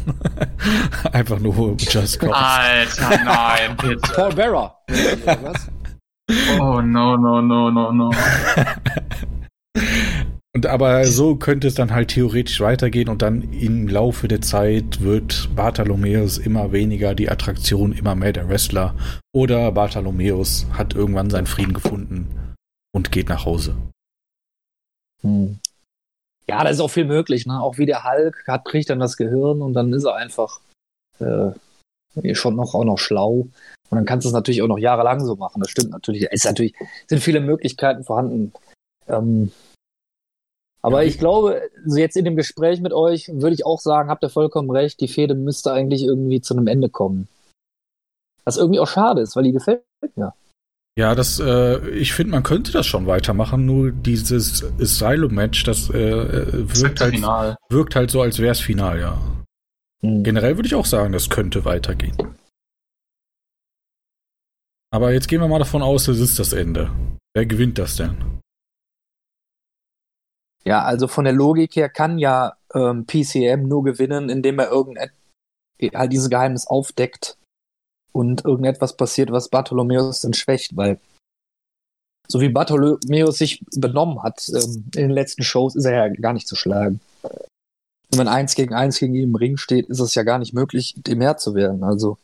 Einfach 1.13 1.39
nur 1.39 1.77
Just 1.79 2.19
Cause. 2.19 2.35
Alter, 2.35 3.25
nein, 3.25 3.77
bitte. 3.81 4.13
Paul 4.15 4.35
Bearer. 4.35 4.77
Oh, 6.59 6.81
no, 6.81 7.17
no, 7.17 7.41
no, 7.41 7.71
no, 7.71 7.93
no. 7.93 8.11
Und 10.55 10.67
aber 10.67 11.07
so 11.07 11.37
könnte 11.37 11.67
es 11.67 11.75
dann 11.75 11.93
halt 11.93 12.09
theoretisch 12.09 12.61
weitergehen 12.61 13.09
und 13.09 13.23
dann 13.23 13.55
im 13.55 13.89
Laufe 13.89 14.29
der 14.29 14.43
Zeit 14.43 15.01
wird 15.01 15.49
Bartholomäus 15.57 16.37
immer 16.37 16.73
weniger 16.73 17.15
die 17.15 17.31
Attraktion, 17.31 17.93
immer 17.93 18.15
mehr 18.15 18.35
der 18.35 18.51
Wrestler. 18.51 18.95
Oder 19.35 19.73
Bartholomäus 19.73 20.67
hat 20.73 20.95
irgendwann 20.95 21.31
seinen 21.31 21.47
Frieden 21.47 21.73
gefunden 21.73 22.55
und 22.95 23.11
geht 23.13 23.31
nach 23.31 23.47
Hause. 23.47 23.75
Hm. 25.23 25.59
Ja, 26.47 26.63
da 26.65 26.69
ist 26.69 26.81
auch 26.81 26.91
viel 26.91 27.07
möglich, 27.07 27.47
ne? 27.47 27.59
Auch 27.63 27.79
wie 27.79 27.87
der 27.87 28.05
Hulk 28.05 28.45
hat, 28.47 28.67
kriegt 28.67 28.91
dann 28.91 28.99
das 28.99 29.17
Gehirn 29.17 29.63
und 29.63 29.73
dann 29.73 29.91
ist 29.95 30.05
er 30.05 30.17
einfach 30.17 30.61
äh, 31.19 32.35
schon 32.35 32.57
noch 32.57 32.75
auch 32.75 32.85
noch 32.85 32.99
schlau. 32.99 33.49
Und 33.89 33.97
dann 33.97 34.05
kannst 34.05 34.27
du 34.27 34.29
es 34.29 34.35
natürlich 34.35 34.61
auch 34.61 34.69
noch 34.69 34.79
jahrelang 34.79 35.25
so 35.25 35.37
machen. 35.37 35.61
Das 35.61 35.71
stimmt 35.71 35.93
natürlich. 35.93 36.27
Es 36.31 36.45
natürlich, 36.45 36.75
sind 37.07 37.23
viele 37.23 37.41
Möglichkeiten 37.41 38.05
vorhanden. 38.05 38.53
Ähm, 39.07 39.51
aber 40.83 41.03
Ja, 41.03 41.09
ich 41.09 41.19
glaube, 41.19 41.63
so 41.87 41.97
jetzt 41.97 42.17
in 42.17 42.25
dem 42.25 42.37
Gespräch 42.37 42.81
mit 42.81 42.93
euch 42.93 43.29
würde 43.29 43.55
ich 43.55 43.65
auch 43.65 43.81
sagen, 43.81 44.11
habt 44.11 44.25
ihr 44.25 44.29
vollkommen 44.29 44.71
recht, 44.71 45.01
die 45.01 45.09
Fehde 45.09 45.35
müsste 45.35 45.73
eigentlich 45.73 46.03
irgendwie 46.03 46.41
zu 46.41 46.55
einem 46.55 46.67
Ende 46.67 46.89
kommen. 46.89 47.29
Was 48.45 48.57
irgendwie 48.57 48.81
auch 48.81 48.89
schade 48.89 49.23
ist, 49.23 49.37
weil 49.37 49.45
die 49.45 49.53
gefällt 49.53 49.85
mir. 50.17 50.35
Ja, 50.99 51.15
das, 51.15 51.39
äh, 51.39 51.89
ich 51.91 52.13
finde, 52.13 52.33
man 52.33 52.43
könnte 52.43 52.73
das 52.73 52.87
schon 52.87 53.07
weitermachen, 53.07 53.65
nur 53.65 53.93
dieses 53.93 54.63
Asylum-Match, 54.79 55.65
das 55.65 55.89
äh, 55.89 55.99
äh 55.99 56.53
wirkt, 56.53 57.01
halt, 57.01 57.15
Final. 57.15 57.57
wirkt 57.71 57.97
halt 57.97 58.11
so, 58.11 58.21
als 58.21 58.41
wäre 58.41 58.53
es 58.53 58.61
final, 58.61 59.01
ja. 59.01 59.19
Mhm. 60.03 60.23
Generell 60.23 60.57
würde 60.57 60.67
ich 60.67 60.75
auch 60.75 60.85
sagen, 60.85 61.13
das 61.13 61.31
könnte 61.31 61.65
weitergehen. 61.65 62.17
Aber 64.91 65.13
jetzt 65.13 65.29
gehen 65.29 65.41
wir 65.41 65.49
mal 65.49 65.61
davon 65.61 65.81
aus, 65.81 66.09
es 66.09 66.21
ist 66.21 66.39
das 66.39 66.53
Ende. 66.53 66.91
Wer 67.35 67.47
gewinnt 67.47 67.79
das 67.79 67.97
denn? 67.97 68.42
Ja, 70.65 70.85
also 70.85 71.09
von 71.09 71.25
der 71.25 71.33
Logik 71.33 71.75
her 71.77 71.89
kann 71.89 72.19
ja 72.19 72.55
ähm, 72.75 73.05
PCM 73.07 73.67
nur 73.67 73.83
gewinnen, 73.83 74.29
indem 74.29 74.59
er 74.59 74.71
irgendet 74.71 75.13
halt 75.95 76.13
dieses 76.13 76.31
Geheimnis 76.31 76.67
aufdeckt 76.67 77.37
und 78.13 78.45
irgendetwas 78.45 78.97
passiert, 78.97 79.33
was 79.33 79.49
Bartholomäus 79.49 80.21
dann 80.21 80.35
schwächt, 80.35 80.77
weil 80.77 81.01
so 82.29 82.41
wie 82.41 82.49
Bartholomäus 82.49 83.39
sich 83.39 83.65
benommen 83.77 84.23
hat 84.23 84.49
ähm, 84.49 84.85
in 84.95 85.03
den 85.03 85.11
letzten 85.11 85.43
Shows, 85.43 85.75
ist 85.75 85.85
er 85.85 86.07
ja 86.07 86.09
gar 86.09 86.33
nicht 86.33 86.47
zu 86.47 86.55
schlagen. 86.55 87.01
Und 87.23 88.19
wenn 88.19 88.29
eins 88.29 88.55
gegen 88.55 88.75
eins 88.75 88.99
gegen 88.99 89.15
ihn 89.15 89.25
im 89.25 89.35
Ring 89.35 89.57
steht, 89.57 89.89
ist 89.89 90.01
es 90.01 90.15
ja 90.15 90.23
gar 90.23 90.39
nicht 90.39 90.55
möglich, 90.55 90.95
dem 90.97 91.21
Herr 91.21 91.39
zu 91.39 91.55
werden. 91.55 91.83
Also 91.83 92.19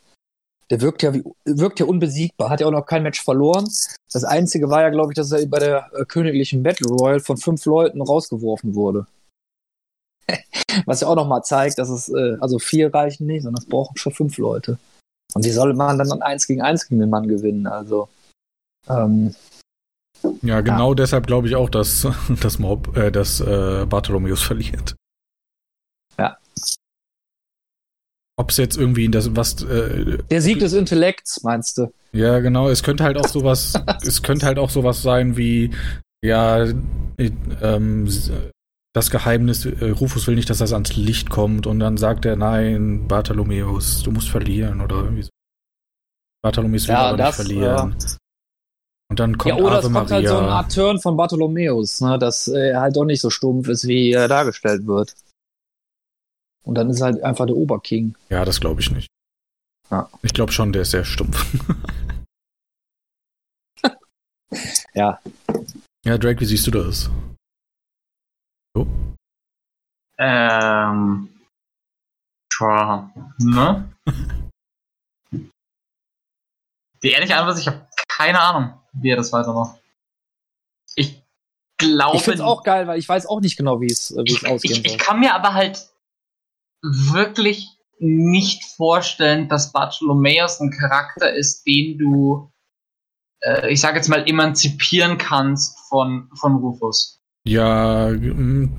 der 0.69 0.81
wirkt 0.81 1.01
ja, 1.01 1.13
wie, 1.13 1.23
wirkt 1.45 1.79
ja 1.79 1.85
unbesiegbar, 1.85 2.49
hat 2.49 2.61
ja 2.61 2.67
auch 2.67 2.71
noch 2.71 2.85
kein 2.85 3.03
Match 3.03 3.23
verloren. 3.23 3.67
Das 4.11 4.23
Einzige 4.23 4.69
war 4.69 4.81
ja, 4.81 4.89
glaube 4.89 5.11
ich, 5.11 5.15
dass 5.15 5.31
er 5.31 5.45
bei 5.47 5.59
der 5.59 5.91
äh, 5.93 6.05
königlichen 6.05 6.61
Battle 6.63 6.87
Royal 6.89 7.19
von 7.19 7.37
fünf 7.37 7.65
Leuten 7.65 8.01
rausgeworfen 8.01 8.75
wurde. 8.75 9.07
Was 10.85 11.01
ja 11.01 11.07
auch 11.07 11.15
nochmal 11.15 11.43
zeigt, 11.43 11.79
dass 11.79 11.89
es, 11.89 12.09
äh, 12.09 12.37
also 12.39 12.59
vier 12.59 12.93
reichen 12.93 13.25
nicht, 13.25 13.43
sondern 13.43 13.63
es 13.63 13.69
brauchen 13.69 13.97
schon 13.97 14.13
fünf 14.13 14.37
Leute. 14.37 14.77
Und 15.33 15.45
die 15.45 15.51
soll 15.51 15.73
man 15.73 15.97
dann 15.97 16.21
eins 16.21 16.47
gegen 16.47 16.61
eins 16.61 16.87
gegen 16.87 17.01
den 17.01 17.09
Mann 17.09 17.27
gewinnen. 17.27 17.67
Also, 17.67 18.09
ähm, 18.87 19.35
ja, 20.41 20.61
genau 20.61 20.91
ja. 20.91 20.95
deshalb 20.95 21.27
glaube 21.27 21.47
ich 21.47 21.55
auch, 21.55 21.69
dass, 21.69 22.07
dass, 22.41 22.59
Mob, 22.59 22.95
äh, 22.95 23.11
dass 23.11 23.39
äh, 23.41 23.85
Bartholomäus 23.87 24.41
verliert. 24.41 24.95
Ja. 26.17 26.37
Ob 28.39 28.51
es 28.51 28.57
jetzt 28.57 28.77
irgendwie 28.77 29.03
in 29.03 29.11
das 29.11 29.35
was. 29.35 29.61
Äh, 29.63 30.19
Der 30.31 30.41
Sieg 30.41 30.59
des 30.59 30.71
Intellekts, 30.71 31.43
meinst 31.43 31.77
du? 31.77 31.91
Ja, 32.13 32.39
genau. 32.39 32.69
Es 32.69 32.83
könnte 32.83 33.03
halt 33.03 33.17
auch 33.17 33.27
sowas. 33.27 33.73
es 34.01 34.23
könnte 34.23 34.45
halt 34.45 34.57
auch 34.59 34.69
sowas 34.69 35.01
sein 35.01 35.35
wie 35.35 35.71
ja 36.23 36.65
ähm, 37.17 38.09
das 38.93 39.11
Geheimnis. 39.11 39.65
Äh, 39.65 39.89
Rufus 39.89 40.25
will 40.25 40.35
nicht, 40.35 40.49
dass 40.49 40.59
das 40.59 40.71
ans 40.71 40.95
Licht 40.95 41.29
kommt 41.29 41.67
und 41.67 41.79
dann 41.79 41.97
sagt 41.97 42.25
er 42.25 42.37
nein, 42.37 43.09
Bartholomäus, 43.09 44.03
du 44.03 44.11
musst 44.11 44.29
verlieren 44.29 44.79
oder 44.79 45.03
irgendwie 45.03 45.23
so. 45.23 45.29
Bartholomäus 46.41 46.87
will 46.87 46.95
ja, 46.95 47.07
aber 47.09 47.17
das, 47.17 47.39
nicht 47.39 47.47
verlieren. 47.47 47.95
Ja. 47.99 48.15
Und 49.09 49.19
dann 49.19 49.37
kommt 49.37 49.57
ja, 49.57 49.61
oder 49.61 49.79
Ave 49.79 49.79
es 49.79 49.83
kommt 49.83 49.93
Maria. 49.95 50.15
halt 50.15 50.27
so 50.29 50.37
eine 50.37 50.47
Art 50.47 50.73
Turn 50.73 50.99
von 50.99 51.17
Bartholomäus, 51.17 51.99
ne, 51.99 52.17
dass 52.17 52.47
er 52.47 52.79
halt 52.79 52.95
doch 52.95 53.03
nicht 53.03 53.19
so 53.19 53.29
stumpf 53.29 53.67
ist, 53.67 53.85
wie 53.85 54.13
er 54.13 54.29
dargestellt 54.29 54.87
wird. 54.87 55.13
Und 56.63 56.75
dann 56.75 56.89
ist 56.89 57.01
er 57.01 57.05
halt 57.05 57.23
einfach 57.23 57.45
der 57.45 57.55
Oberking. 57.55 58.15
Ja, 58.29 58.45
das 58.45 58.59
glaube 58.59 58.81
ich 58.81 58.91
nicht. 58.91 59.09
Ja. 59.89 60.09
Ich 60.21 60.33
glaube 60.33 60.51
schon, 60.51 60.71
der 60.71 60.83
ist 60.83 60.91
sehr 60.91 61.05
stumpf. 61.05 61.45
ja. 64.93 65.19
Ja, 66.05 66.17
Drake, 66.17 66.39
wie 66.39 66.45
siehst 66.45 66.67
du 66.67 66.71
das? 66.71 67.09
So? 68.75 68.87
Ähm. 70.17 71.29
Tja, 72.51 73.11
ne? 73.39 73.93
Die 77.01 77.11
ehrliche 77.11 77.37
Antwort 77.37 77.55
ist, 77.55 77.61
ich 77.61 77.67
habe 77.67 77.87
keine 78.09 78.39
Ahnung, 78.41 78.73
wie 78.93 79.09
er 79.09 79.15
das 79.15 79.31
weitermacht. 79.31 79.79
Ich 80.95 81.23
glaube. 81.77 82.17
Ich 82.17 82.23
finde 82.23 82.39
es 82.39 82.41
auch 82.41 82.63
geil, 82.63 82.87
weil 82.87 82.99
ich 82.99 83.07
weiß 83.07 83.25
auch 83.27 83.39
nicht 83.39 83.55
genau, 83.55 83.79
wie 83.79 83.91
es 83.91 84.13
ausgehen 84.13 84.57
ich, 84.57 84.65
ich, 84.65 84.85
ich 84.85 84.97
kann 84.97 85.19
mir 85.21 85.33
aber 85.33 85.53
halt 85.53 85.88
wirklich 86.81 87.67
nicht 87.99 88.63
vorstellen, 88.75 89.49
dass 89.49 89.71
Bartholomäus 89.71 90.59
ein 90.59 90.71
Charakter 90.71 91.33
ist, 91.33 91.63
den 91.65 91.97
du, 91.97 92.51
äh, 93.41 93.71
ich 93.71 93.81
sage 93.81 93.97
jetzt 93.97 94.07
mal, 94.07 94.27
emanzipieren 94.27 95.17
kannst 95.17 95.77
von, 95.89 96.29
von 96.39 96.55
Rufus. 96.55 97.19
Ja, 97.47 98.09
mm, 98.09 98.69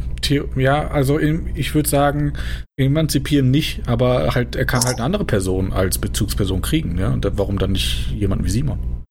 ja, 0.56 0.88
also 0.88 1.18
ich 1.18 1.74
würde 1.74 1.88
sagen, 1.88 2.34
emanzipieren 2.76 3.50
nicht, 3.50 3.88
aber 3.88 4.34
halt, 4.34 4.54
er 4.54 4.66
kann 4.66 4.84
halt 4.84 4.96
eine 4.96 5.04
andere 5.04 5.24
Person 5.24 5.72
als 5.72 5.98
Bezugsperson 5.98 6.62
kriegen, 6.62 6.98
ja. 6.98 7.08
Und 7.08 7.26
warum 7.32 7.58
dann 7.58 7.72
nicht 7.72 8.10
jemanden 8.10 8.44
wie 8.44 8.50
Simon? 8.50 9.04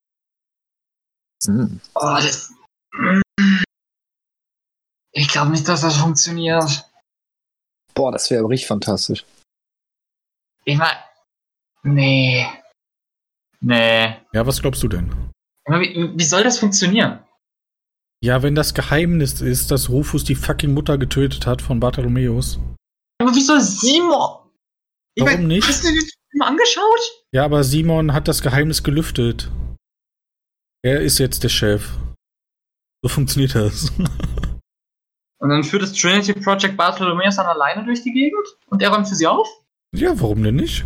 Hm. 1.46 1.80
Oh, 1.96 2.16
das. 2.16 2.54
Ich 5.12 5.28
glaube 5.28 5.52
nicht, 5.52 5.68
dass 5.68 5.82
das 5.82 5.98
funktioniert. 5.98 6.89
Boah, 8.00 8.14
das 8.14 8.32
wäre 8.32 8.48
richtig 8.48 8.66
fantastisch. 8.66 9.26
Ich 10.64 10.78
meine, 10.78 11.00
nee. 11.84 12.48
Nee. 13.60 14.16
Ja, 14.32 14.48
was 14.48 14.62
glaubst 14.62 14.82
du 14.84 14.88
denn? 14.88 15.12
Wie, 15.66 16.18
wie 16.18 16.24
soll 16.24 16.44
das 16.44 16.60
funktionieren? 16.60 17.20
Ja, 18.24 18.42
wenn 18.42 18.56
das 18.56 18.74
Geheimnis 18.74 19.42
ist, 19.42 19.70
dass 19.72 19.90
Rufus 19.90 20.24
die 20.24 20.36
fucking 20.36 20.74
Mutter 20.74 20.98
getötet 20.98 21.46
hat 21.46 21.62
von 21.62 21.82
Bartholomäus. 21.82 22.58
Aber 23.22 23.36
wieso 23.36 23.60
Simon? 23.60 24.50
Ich 25.16 25.26
Warum 25.26 25.40
mein, 25.40 25.48
nicht? 25.48 25.68
Hast 25.68 25.84
du 25.84 25.90
den 25.90 26.00
Film 26.00 26.42
angeschaut? 26.42 27.02
Ja, 27.34 27.44
aber 27.44 27.66
Simon 27.66 28.14
hat 28.14 28.30
das 28.30 28.42
Geheimnis 28.42 28.82
gelüftet. 28.82 29.52
Er 30.86 31.02
ist 31.02 31.18
jetzt 31.18 31.44
der 31.44 31.50
Chef. 31.50 31.98
So 33.04 33.10
funktioniert 33.10 33.56
das. 33.56 33.92
Und 35.40 35.50
dann 35.50 35.64
führt 35.64 35.84
das 35.84 35.94
Trinity 35.94 36.34
Project 36.34 36.76
Bartholomeus 36.76 37.38
dann 37.38 37.46
alleine 37.46 37.86
durch 37.86 38.04
die 38.04 38.12
Gegend 38.12 38.46
und 38.68 38.82
er 38.82 38.90
räumt 38.90 39.08
für 39.08 39.16
sie 39.16 39.28
auf? 39.28 39.48
Ja, 39.96 40.20
warum 40.20 40.44
denn 40.44 40.56
nicht? 40.56 40.86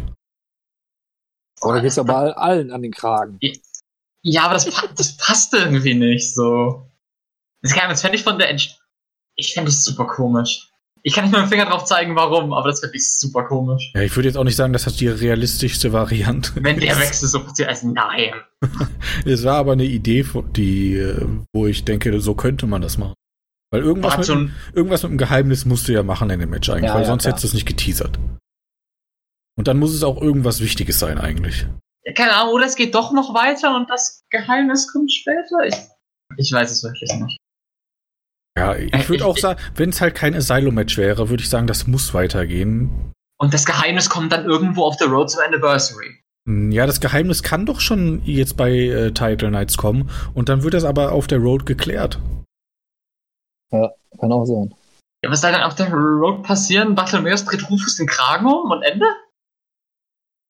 Aber 1.61 1.73
da 1.73 1.80
geht's 1.80 1.97
aber 1.97 2.38
allen 2.38 2.71
an 2.71 2.81
den 2.81 2.91
Kragen. 2.91 3.39
Ja, 4.21 4.43
aber 4.43 4.53
das, 4.53 4.69
das 4.95 5.17
passt 5.17 5.53
irgendwie 5.53 5.95
nicht 5.95 6.34
so. 6.34 6.88
Das, 7.61 7.73
kann, 7.73 7.89
das 7.89 8.01
fände 8.01 8.17
ich 8.17 8.23
von 8.23 8.38
der. 8.38 8.49
Ent 8.49 8.80
ich 9.35 9.53
fände 9.53 9.69
es 9.69 9.84
super 9.84 10.05
komisch. 10.05 10.69
Ich 11.01 11.13
kann 11.13 11.25
nicht 11.25 11.34
mal 11.34 11.41
mit 11.41 11.47
dem 11.47 11.51
Finger 11.51 11.69
drauf 11.69 11.84
zeigen, 11.85 12.15
warum, 12.15 12.53
aber 12.53 12.69
das 12.69 12.80
fände 12.80 12.95
ich 12.95 13.17
super 13.17 13.43
komisch. 13.43 13.91
Ja, 13.95 14.01
ich 14.01 14.15
würde 14.15 14.30
jetzt 14.30 14.38
auch 14.38 14.43
nicht 14.43 14.55
sagen, 14.55 14.71
dass 14.71 14.84
das 14.84 14.95
die 14.95 15.07
realistischste 15.07 15.91
Variante 15.91 16.51
Wenn 16.55 16.80
der 16.80 16.97
Wechsel 16.97 17.27
so 17.27 17.43
passiert, 17.43 17.69
also 17.69 17.88
nein. 17.88 18.34
es 19.25 19.43
war 19.43 19.57
aber 19.57 19.73
eine 19.73 19.85
Idee, 19.85 20.25
die, 20.55 20.95
äh, 20.95 21.27
wo 21.53 21.65
ich 21.65 21.84
denke, 21.84 22.21
so 22.21 22.35
könnte 22.35 22.67
man 22.67 22.81
das 22.81 22.97
machen. 22.97 23.15
Weil 23.73 23.81
irgendwas, 23.81 24.17
mit, 24.17 24.27
schon, 24.27 24.53
irgendwas 24.75 25.01
mit 25.01 25.13
dem 25.13 25.17
Geheimnis 25.17 25.65
musst 25.65 25.87
du 25.87 25.93
ja 25.93 26.03
machen 26.03 26.29
in 26.29 26.39
dem 26.39 26.51
Match 26.51 26.69
eigentlich, 26.69 26.89
ja, 26.89 26.93
weil 26.93 27.01
ja, 27.01 27.07
sonst 27.07 27.23
klar. 27.23 27.31
hättest 27.31 27.43
du 27.43 27.47
es 27.47 27.53
nicht 27.55 27.65
geteasert. 27.65 28.19
Und 29.57 29.67
dann 29.67 29.79
muss 29.79 29.95
es 29.95 30.03
auch 30.03 30.21
irgendwas 30.21 30.61
Wichtiges 30.61 30.99
sein 30.99 31.17
eigentlich. 31.17 31.65
Ja, 32.05 32.13
keine 32.13 32.35
Ahnung, 32.35 32.53
oder 32.53 32.67
es 32.67 32.75
geht 32.75 32.93
doch 32.93 33.11
noch 33.11 33.33
weiter 33.33 33.75
und 33.75 33.89
das 33.89 34.21
Geheimnis 34.29 34.93
kommt 34.93 35.11
später. 35.11 35.65
Ich, 35.65 35.75
ich 36.37 36.51
weiß 36.51 36.69
es 36.69 36.83
wirklich 36.83 37.11
nicht. 37.19 37.39
Ja, 38.55 38.75
ich 38.75 39.09
würde 39.09 39.25
auch 39.25 39.39
sagen, 39.39 39.59
wenn 39.73 39.89
es 39.89 40.01
halt 40.01 40.13
kein 40.13 40.35
Asylum-Match 40.35 40.95
wäre, 40.97 41.29
würde 41.29 41.41
ich 41.41 41.49
sagen, 41.49 41.65
das 41.65 41.87
muss 41.87 42.13
weitergehen. 42.13 43.11
Und 43.39 43.55
das 43.55 43.65
Geheimnis 43.65 44.07
kommt 44.07 44.33
dann 44.33 44.45
irgendwo 44.45 44.83
auf 44.83 44.97
der 44.97 45.07
Road 45.07 45.33
to 45.33 45.39
Anniversary. 45.39 46.21
Hm, 46.47 46.71
ja, 46.71 46.85
das 46.85 46.99
Geheimnis 46.99 47.41
kann 47.41 47.65
doch 47.65 47.79
schon 47.79 48.21
jetzt 48.23 48.55
bei 48.55 48.71
äh, 48.71 49.11
Title 49.13 49.49
Nights 49.49 49.77
kommen 49.77 50.11
und 50.35 50.49
dann 50.49 50.61
wird 50.61 50.75
das 50.75 50.83
aber 50.83 51.11
auf 51.11 51.25
der 51.25 51.39
Road 51.39 51.65
geklärt. 51.65 52.19
Ja, 53.73 53.91
kann 54.19 54.31
auch 54.31 54.45
sein. 54.45 54.73
Ja, 55.23 55.31
was 55.31 55.41
soll 55.41 55.51
dann 55.51 55.63
auf 55.63 55.75
der 55.75 55.91
Road 55.91 56.43
passieren? 56.43 56.95
Bartholomeus 56.95 57.43
dreht 57.43 57.69
Rufus 57.69 57.95
den 57.95 58.07
Kragen 58.07 58.45
um 58.45 58.69
und 58.71 58.83
Ende? 58.83 59.05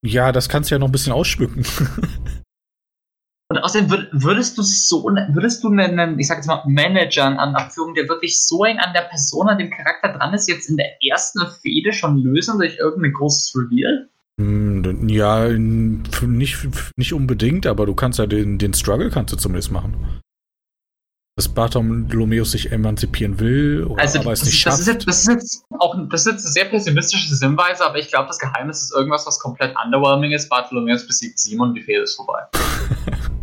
Ja, 0.05 0.31
das 0.33 0.49
kannst 0.49 0.69
du 0.69 0.75
ja 0.75 0.79
noch 0.79 0.89
ein 0.89 0.91
bisschen 0.91 1.13
ausschmücken. 1.13 1.65
und 3.49 3.57
außerdem 3.57 4.09
würdest 4.11 4.57
du 4.57 4.61
so, 4.61 5.05
würdest 5.05 5.63
du 5.63 5.69
einen, 5.69 6.19
ich 6.19 6.27
sag 6.27 6.37
jetzt 6.37 6.47
mal, 6.47 6.63
Manager 6.67 7.25
an 7.25 7.55
Abführung, 7.55 7.93
der 7.93 8.09
wirklich 8.09 8.41
so 8.41 8.65
eng 8.65 8.79
an 8.79 8.93
der 8.93 9.03
Person, 9.03 9.47
an 9.47 9.57
dem 9.57 9.69
Charakter 9.69 10.17
dran 10.17 10.33
ist, 10.33 10.49
jetzt 10.49 10.69
in 10.69 10.75
der 10.75 11.01
ersten 11.01 11.39
Fehde 11.61 11.93
schon 11.93 12.17
lösen 12.17 12.57
durch 12.57 12.77
irgendein 12.77 13.13
großes 13.13 13.55
Reveal? 13.55 14.09
Hm, 14.41 15.07
ja, 15.07 15.47
nicht, 15.47 16.67
nicht 16.97 17.13
unbedingt, 17.13 17.67
aber 17.67 17.85
du 17.85 17.95
kannst 17.95 18.19
ja 18.19 18.25
den, 18.25 18.57
den 18.57 18.73
Struggle 18.73 19.11
kannst 19.11 19.31
du 19.31 19.37
zumindest 19.37 19.71
machen 19.71 20.22
dass 21.35 21.49
Bartholomäus 21.49 22.51
sich 22.51 22.71
emanzipieren 22.71 23.39
will 23.39 23.85
oder 23.85 24.01
also, 24.01 24.19
aber 24.19 24.33
es 24.33 24.43
nicht 24.43 24.65
das 24.65 24.73
schafft. 24.75 24.81
Ist 24.81 24.87
jetzt, 24.87 25.07
das, 25.07 25.19
ist 25.21 25.27
jetzt 25.27 25.65
auch 25.79 25.95
das 26.09 26.21
ist 26.21 26.31
jetzt 26.31 26.45
eine 26.45 26.51
sehr 26.51 26.65
pessimistische 26.65 27.33
Sinnweise, 27.35 27.83
aber 27.85 27.97
ich 27.97 28.09
glaube, 28.09 28.27
das 28.27 28.37
Geheimnis 28.37 28.83
ist 28.83 28.93
irgendwas, 28.93 29.25
was 29.25 29.39
komplett 29.39 29.75
underwhelming 29.83 30.31
ist. 30.31 30.47
Bartholomäus 30.49 31.07
besiegt 31.07 31.39
Simon 31.39 31.69
und 31.69 31.75
die 31.75 31.81
Fehde 31.81 32.03
ist 32.03 32.15
vorbei. 32.15 32.43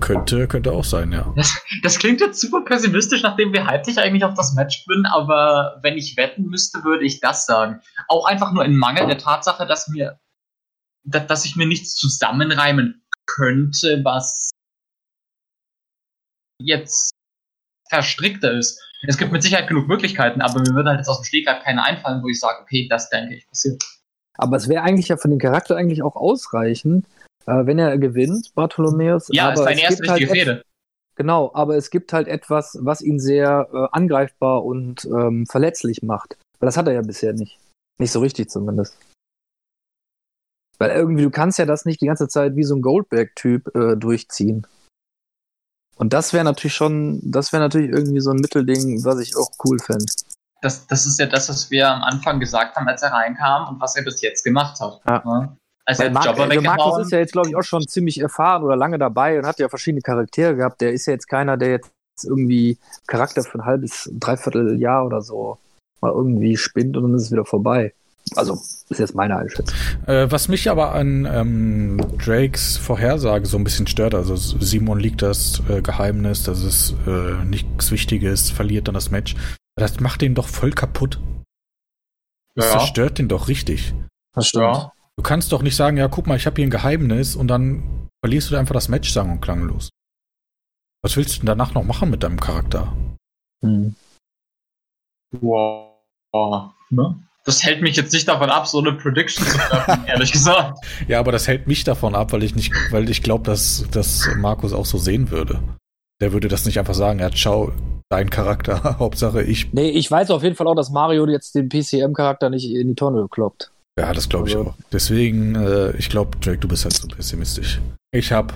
könnte, 0.00 0.46
könnte 0.46 0.70
auch 0.70 0.84
sein, 0.84 1.10
ja. 1.10 1.32
Das, 1.36 1.60
das, 1.82 1.98
klingt 1.98 2.20
jetzt 2.20 2.40
super 2.40 2.60
pessimistisch, 2.64 3.22
nachdem 3.22 3.52
wir 3.52 3.66
halblich 3.66 3.98
eigentlich 3.98 4.24
auf 4.24 4.34
das 4.34 4.54
Match 4.54 4.84
bin, 4.86 5.06
aber 5.06 5.80
wenn 5.82 5.98
ich 5.98 6.16
wetten 6.16 6.44
müsste, 6.44 6.84
würde 6.84 7.04
ich 7.04 7.18
das 7.18 7.46
sagen. 7.46 7.80
Auch 8.06 8.26
einfach 8.26 8.52
nur 8.52 8.64
in 8.64 8.76
Mangel 8.76 9.08
der 9.08 9.18
Tatsache, 9.18 9.66
dass 9.66 9.88
mir 9.88 10.20
da, 11.02 11.18
dass 11.18 11.44
ich 11.44 11.56
mir 11.56 11.66
nichts 11.66 11.96
zusammenreimen 11.96 13.02
könnte, 13.26 14.00
was 14.04 14.50
jetzt 16.60 17.10
verstrickter 17.88 18.52
ist. 18.52 18.80
Es 19.06 19.16
gibt 19.18 19.32
mit 19.32 19.42
Sicherheit 19.42 19.68
genug 19.68 19.88
Möglichkeiten, 19.88 20.40
aber 20.40 20.60
mir 20.60 20.74
würde 20.74 20.90
halt 20.90 20.98
jetzt 21.00 21.08
aus 21.08 21.20
dem 21.20 21.24
Stegreif 21.24 21.62
keine 21.64 21.82
einfallen, 21.82 22.22
wo 22.22 22.28
ich 22.28 22.38
sage, 22.38 22.60
okay, 22.62 22.86
das 22.88 23.08
denke 23.10 23.34
ich 23.34 23.48
passiert. 23.48 23.82
Aber 24.36 24.56
es 24.56 24.68
wäre 24.68 24.82
eigentlich 24.82 25.08
ja 25.08 25.16
von 25.16 25.30
dem 25.30 25.40
Charakter 25.40 25.76
eigentlich 25.76 26.02
auch 26.02 26.16
ausreichend, 26.16 27.06
äh, 27.46 27.66
wenn 27.66 27.78
er 27.78 27.98
gewinnt, 27.98 28.54
Bartholomäus. 28.54 29.28
Ja, 29.32 29.46
aber 29.48 29.54
ist 29.54 29.64
deine 29.64 29.76
es 29.76 29.82
erste 29.82 30.08
halt 30.08 30.20
richtige 30.20 30.30
et- 30.30 30.38
Fehde. 30.46 30.62
Genau, 31.16 31.50
aber 31.52 31.76
es 31.76 31.90
gibt 31.90 32.12
halt 32.14 32.28
etwas, 32.28 32.78
was 32.80 33.02
ihn 33.02 33.18
sehr 33.18 33.68
äh, 33.72 33.88
angreifbar 33.92 34.64
und 34.64 35.04
ähm, 35.04 35.44
verletzlich 35.46 36.02
macht. 36.02 36.38
Weil 36.58 36.66
das 36.66 36.78
hat 36.78 36.86
er 36.86 36.94
ja 36.94 37.02
bisher 37.02 37.34
nicht. 37.34 37.58
Nicht 37.98 38.12
so 38.12 38.20
richtig 38.20 38.48
zumindest. 38.48 38.96
Weil 40.78 40.92
irgendwie, 40.92 41.24
du 41.24 41.30
kannst 41.30 41.58
ja 41.58 41.66
das 41.66 41.84
nicht 41.84 42.00
die 42.00 42.06
ganze 42.06 42.28
Zeit 42.28 42.56
wie 42.56 42.62
so 42.62 42.74
ein 42.74 42.80
Goldberg-Typ 42.80 43.74
äh, 43.74 43.96
durchziehen. 43.96 44.66
Und 46.00 46.14
das 46.14 46.32
wäre 46.32 46.44
natürlich 46.44 46.74
schon, 46.74 47.20
das 47.22 47.52
wäre 47.52 47.62
natürlich 47.62 47.90
irgendwie 47.90 48.20
so 48.20 48.30
ein 48.30 48.38
Mittelding, 48.38 49.04
was 49.04 49.20
ich 49.20 49.36
auch 49.36 49.50
cool 49.64 49.78
fände. 49.78 50.06
Das, 50.62 50.86
das 50.86 51.04
ist 51.04 51.20
ja 51.20 51.26
das, 51.26 51.50
was 51.50 51.70
wir 51.70 51.90
am 51.90 52.02
Anfang 52.02 52.40
gesagt 52.40 52.74
haben, 52.74 52.88
als 52.88 53.02
er 53.02 53.12
reinkam 53.12 53.68
und 53.68 53.80
was 53.82 53.96
er 53.96 54.04
bis 54.04 54.22
jetzt 54.22 54.42
gemacht 54.42 54.80
hat. 54.80 54.98
Ja. 55.06 55.22
Ne? 55.26 55.56
Also 55.84 56.04
er 56.04 56.10
Mark, 56.10 56.24
Jobber 56.24 56.44
also 56.44 56.60
Markus 56.62 56.98
ist 57.00 57.12
ja 57.12 57.18
jetzt, 57.18 57.32
glaube 57.32 57.50
ich, 57.50 57.56
auch 57.56 57.62
schon 57.62 57.86
ziemlich 57.86 58.18
erfahren 58.18 58.62
oder 58.62 58.76
lange 58.76 58.98
dabei 58.98 59.38
und 59.38 59.46
hat 59.46 59.58
ja 59.58 59.68
verschiedene 59.68 60.00
Charaktere 60.00 60.56
gehabt. 60.56 60.80
Der 60.80 60.92
ist 60.94 61.04
ja 61.04 61.12
jetzt 61.12 61.28
keiner, 61.28 61.58
der 61.58 61.70
jetzt 61.72 61.90
irgendwie 62.24 62.78
Charakter 63.06 63.42
für 63.42 63.58
ein 63.58 63.66
halbes, 63.66 64.10
dreiviertel 64.10 64.80
Jahr 64.80 65.04
oder 65.04 65.20
so 65.20 65.58
mal 66.00 66.12
irgendwie 66.12 66.56
spinnt 66.56 66.96
und 66.96 67.02
dann 67.02 67.14
ist 67.14 67.24
es 67.24 67.32
wieder 67.32 67.44
vorbei. 67.44 67.92
Also, 68.36 68.54
ist 68.54 68.98
jetzt 68.98 69.14
meine 69.14 69.36
Einschätzung. 69.36 69.76
Äh, 70.06 70.30
was 70.30 70.48
mich 70.48 70.70
aber 70.70 70.94
an 70.94 71.26
ähm, 71.30 72.00
Drakes 72.18 72.76
Vorhersage 72.76 73.46
so 73.46 73.56
ein 73.56 73.64
bisschen 73.64 73.86
stört, 73.86 74.14
also 74.14 74.36
Simon 74.36 74.98
liegt 75.00 75.22
das 75.22 75.62
äh, 75.68 75.82
Geheimnis, 75.82 76.44
dass 76.44 76.60
es 76.62 76.94
äh, 77.06 77.44
nichts 77.44 77.90
Wichtiges, 77.90 78.50
verliert 78.50 78.88
dann 78.88 78.94
das 78.94 79.10
Match. 79.10 79.36
Das 79.76 80.00
macht 80.00 80.20
den 80.22 80.34
doch 80.34 80.48
voll 80.48 80.72
kaputt. 80.72 81.20
Das 82.54 82.66
Ja. 82.66 82.78
zerstört 82.78 83.18
den 83.18 83.28
doch 83.28 83.48
richtig. 83.48 83.94
Das 84.34 84.52
ja. 84.52 84.92
Du 85.16 85.22
kannst 85.22 85.52
doch 85.52 85.62
nicht 85.62 85.76
sagen, 85.76 85.96
ja, 85.96 86.08
guck 86.08 86.26
mal, 86.26 86.36
ich 86.36 86.46
habe 86.46 86.56
hier 86.56 86.66
ein 86.66 86.70
Geheimnis 86.70 87.36
und 87.36 87.48
dann 87.48 88.08
verlierst 88.24 88.50
du 88.50 88.56
einfach 88.56 88.74
das 88.74 88.88
Match 88.88 89.10
sang- 89.10 89.30
und 89.30 89.40
klanglos. 89.40 89.90
Was 91.02 91.16
willst 91.16 91.36
du 91.36 91.38
denn 91.40 91.46
danach 91.46 91.74
noch 91.74 91.84
machen 91.84 92.10
mit 92.10 92.22
deinem 92.22 92.40
Charakter? 92.40 92.94
Hm. 93.62 93.94
Wow. 95.40 96.72
Ne? 96.90 97.22
Das 97.44 97.62
hält 97.64 97.80
mich 97.80 97.96
jetzt 97.96 98.12
nicht 98.12 98.28
davon 98.28 98.50
ab, 98.50 98.66
so 98.66 98.78
eine 98.80 98.92
Prediction 98.92 99.46
zu 99.46 99.56
treffen, 99.56 100.04
ehrlich 100.06 100.30
gesagt. 100.32 100.78
Ja, 101.08 101.18
aber 101.20 101.32
das 101.32 101.48
hält 101.48 101.66
mich 101.66 101.84
davon 101.84 102.14
ab, 102.14 102.32
weil 102.32 102.42
ich 102.42 102.54
nicht, 102.54 102.72
weil 102.90 103.08
ich 103.08 103.22
glaube, 103.22 103.44
dass, 103.44 103.86
dass 103.90 104.28
Markus 104.36 104.72
auch 104.72 104.84
so 104.86 104.98
sehen 104.98 105.30
würde. 105.30 105.60
Der 106.20 106.32
würde 106.34 106.48
das 106.48 106.66
nicht 106.66 106.78
einfach 106.78 106.94
sagen, 106.94 107.18
ja, 107.18 107.30
ciao, 107.30 107.72
dein 108.10 108.28
Charakter, 108.28 108.82
Hauptsache 108.98 109.42
ich. 109.42 109.72
Nee, 109.72 109.88
ich 109.88 110.10
weiß 110.10 110.30
auf 110.30 110.42
jeden 110.42 110.54
Fall 110.54 110.66
auch, 110.68 110.74
dass 110.74 110.90
Mario 110.90 111.26
jetzt 111.28 111.54
den 111.54 111.70
PCM-Charakter 111.70 112.50
nicht 112.50 112.66
in 112.70 112.88
die 112.88 112.94
Tonne 112.94 113.26
kloppt. 113.30 113.70
Ja, 113.98 114.12
das 114.12 114.28
glaube 114.28 114.48
ich 114.48 114.56
Also- 114.56 114.70
auch. 114.70 114.74
Deswegen, 114.92 115.54
äh, 115.54 115.96
ich 115.96 116.10
glaube, 116.10 116.36
Drake, 116.38 116.58
du 116.58 116.68
bist 116.68 116.84
halt 116.84 116.94
so 116.94 117.08
pessimistisch. 117.08 117.80
Ich 118.12 118.32
habe 118.32 118.52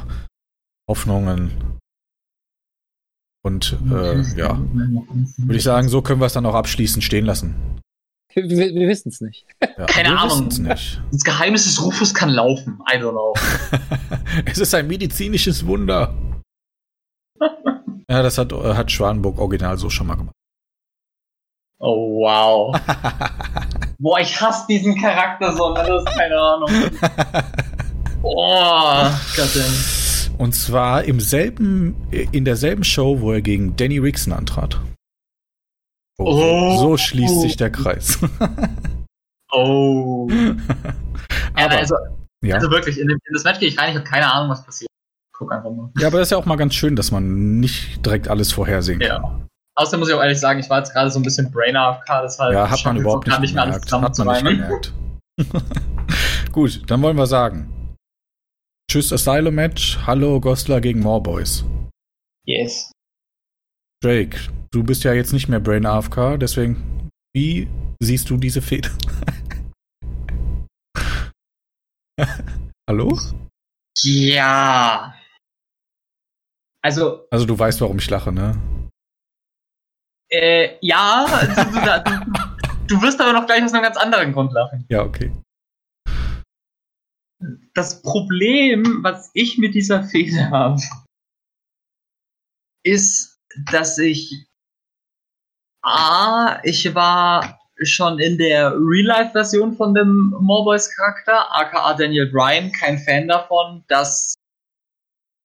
Hoffnungen. 0.90 1.78
Und 3.42 3.76
äh, 3.90 4.20
ja, 4.36 4.58
würde 4.58 5.56
ich 5.56 5.62
sagen, 5.62 5.88
so 5.88 6.00
können 6.02 6.20
wir 6.20 6.26
es 6.26 6.32
dann 6.32 6.46
auch 6.46 6.54
abschließend 6.54 7.04
stehen 7.04 7.26
lassen. 7.26 7.54
Wir, 8.34 8.48
wir, 8.48 8.74
wir 8.74 8.88
wissen 8.88 9.10
es 9.10 9.20
nicht. 9.20 9.46
Ja, 9.62 9.86
Keine 9.86 10.10
wir 10.10 10.20
Ahnung. 10.20 10.48
nicht. 10.48 11.00
Das 11.12 11.22
Geheimnis 11.22 11.64
des 11.64 11.80
Rufus 11.82 12.12
kann 12.12 12.30
laufen. 12.30 12.80
I 12.92 12.96
don't 12.96 13.12
know. 13.12 13.32
es 14.44 14.58
ist 14.58 14.74
ein 14.74 14.86
medizinisches 14.88 15.64
Wunder. 15.66 16.14
ja, 17.40 18.22
das 18.22 18.38
hat, 18.38 18.52
äh, 18.52 18.74
hat 18.74 18.90
Schwanburg 18.90 19.38
original 19.38 19.78
so 19.78 19.88
schon 19.90 20.08
mal 20.08 20.16
gemacht. 20.16 20.34
Oh, 21.78 22.20
wow. 22.22 22.76
Boah, 23.98 24.18
ich 24.20 24.40
hasse 24.40 24.66
diesen 24.68 25.00
Charakter 25.00 25.52
so, 25.52 25.72
ne? 25.74 25.84
Das 25.86 26.02
ist 26.04 26.18
keine 26.18 26.38
Ahnung. 26.40 26.70
Oh, 28.26 29.04
Gott. 29.36 29.50
Und 30.38 30.54
zwar 30.54 31.04
im 31.04 31.20
selben, 31.20 31.94
in 32.32 32.46
derselben 32.46 32.82
Show, 32.82 33.20
wo 33.20 33.32
er 33.32 33.42
gegen 33.42 33.76
Danny 33.76 33.98
Rickson 33.98 34.32
antrat. 34.32 34.80
Oh. 36.24 36.78
So 36.78 36.96
schließt 36.96 37.40
sich 37.40 37.56
der 37.56 37.70
Kreis. 37.70 38.18
Oh. 39.52 40.28
Ja, 41.56 41.66
aber, 41.66 41.78
also, 41.78 41.94
ja. 42.42 42.56
also 42.56 42.68
wirklich, 42.70 42.98
in, 42.98 43.06
dem, 43.06 43.18
in 43.24 43.32
das 43.32 43.44
Match 43.44 43.60
gehe 43.60 43.68
ich 43.68 43.78
rein, 43.78 43.90
ich 43.90 43.96
habe 43.96 44.04
keine 44.04 44.32
Ahnung, 44.32 44.50
was 44.50 44.64
passiert. 44.64 44.90
Guck 45.32 45.52
einfach 45.52 45.70
mal. 45.70 45.90
ja, 45.98 46.08
aber 46.08 46.18
das 46.18 46.26
ist 46.26 46.32
ja 46.32 46.38
auch 46.38 46.46
mal 46.46 46.56
ganz 46.56 46.74
schön, 46.74 46.96
dass 46.96 47.12
man 47.12 47.60
nicht 47.60 48.04
direkt 48.04 48.26
alles 48.26 48.52
vorhersehen 48.52 48.98
kann. 48.98 49.22
Ja. 49.22 49.46
Außerdem 49.76 50.00
muss 50.00 50.08
ich 50.08 50.14
auch 50.14 50.20
ehrlich 50.20 50.38
sagen, 50.38 50.60
ich 50.60 50.70
war 50.70 50.78
jetzt 50.78 50.92
gerade 50.92 51.10
so 51.10 51.18
ein 51.18 51.22
bisschen 51.22 51.50
Brain 51.50 51.76
AFK, 51.76 52.22
deshalb 52.22 52.54
Ja, 52.54 52.70
hat 52.70 52.84
man 52.84 52.96
überhaupt 52.96 53.26
so 53.26 53.30
gar 53.30 53.40
nicht 53.40 53.54
mehr 53.54 53.64
alles 53.64 53.82
gemerkt. 53.82 54.18
Hat 54.18 54.26
man 54.26 54.44
nicht 54.44 54.62
gemerkt. 54.62 54.92
Gut, 56.52 56.82
dann 56.88 57.02
wollen 57.02 57.16
wir 57.16 57.26
sagen. 57.26 57.96
Tschüss 58.88 59.12
Asylum 59.12 59.56
Match. 59.56 59.98
Hallo 60.06 60.40
Goslar 60.40 60.80
gegen 60.80 61.00
Moreboys. 61.00 61.64
Yes. 62.46 62.92
Drake, 64.04 64.36
du 64.70 64.82
bist 64.84 65.02
ja 65.04 65.14
jetzt 65.14 65.32
nicht 65.32 65.48
mehr 65.48 65.60
Brain 65.60 65.86
AFK, 65.86 66.36
deswegen, 66.38 67.08
wie 67.34 67.66
siehst 68.02 68.28
du 68.28 68.36
diese 68.36 68.60
Fehde? 68.60 68.90
Hallo? 72.86 73.18
Ja. 74.02 75.18
Also, 76.82 77.26
Also 77.30 77.46
du 77.46 77.58
weißt, 77.58 77.80
warum 77.80 77.96
ich 77.96 78.10
lache, 78.10 78.30
ne? 78.30 78.60
äh, 80.30 80.76
ja, 80.82 81.24
du, 81.46 81.64
du, 81.64 82.96
du 82.96 83.02
wirst 83.02 83.18
aber 83.22 83.32
noch 83.32 83.46
gleich 83.46 83.64
aus 83.64 83.72
einem 83.72 83.84
ganz 83.84 83.96
anderen 83.96 84.34
Grund 84.34 84.52
lachen. 84.52 84.84
Ja, 84.90 85.02
okay. 85.02 85.32
Das 87.72 88.02
Problem, 88.02 89.02
was 89.02 89.30
ich 89.32 89.56
mit 89.56 89.74
dieser 89.74 90.02
Fehde 90.04 90.50
habe, 90.50 90.80
ist, 92.84 93.33
dass 93.70 93.98
ich 93.98 94.46
A, 95.82 96.60
ich 96.62 96.94
war 96.94 97.60
schon 97.82 98.18
in 98.18 98.38
der 98.38 98.72
Real-Life-Version 98.72 99.76
von 99.76 99.94
dem 99.94 100.34
Morboys-Charakter, 100.40 101.54
aka 101.54 101.94
Daniel 101.94 102.30
Bryan, 102.30 102.72
kein 102.72 102.98
Fan 102.98 103.28
davon, 103.28 103.84
dass 103.88 104.34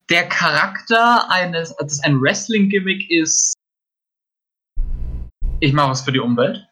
der 0.10 0.27
Charakter 0.30 1.30
eines, 1.30 1.76
dass 1.76 1.99
ein 2.03 2.22
Wrestling-Gimmick 2.22 3.10
ist, 3.10 3.53
ich 5.60 5.73
mache 5.73 5.90
was 5.90 6.02
für 6.02 6.11
die 6.11 6.19
Umwelt 6.19 6.65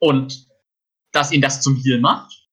und 0.00 0.46
dass 1.12 1.30
ihn 1.30 1.40
das 1.40 1.60
zum 1.60 1.76
Heal 1.76 2.00
macht. 2.00 2.48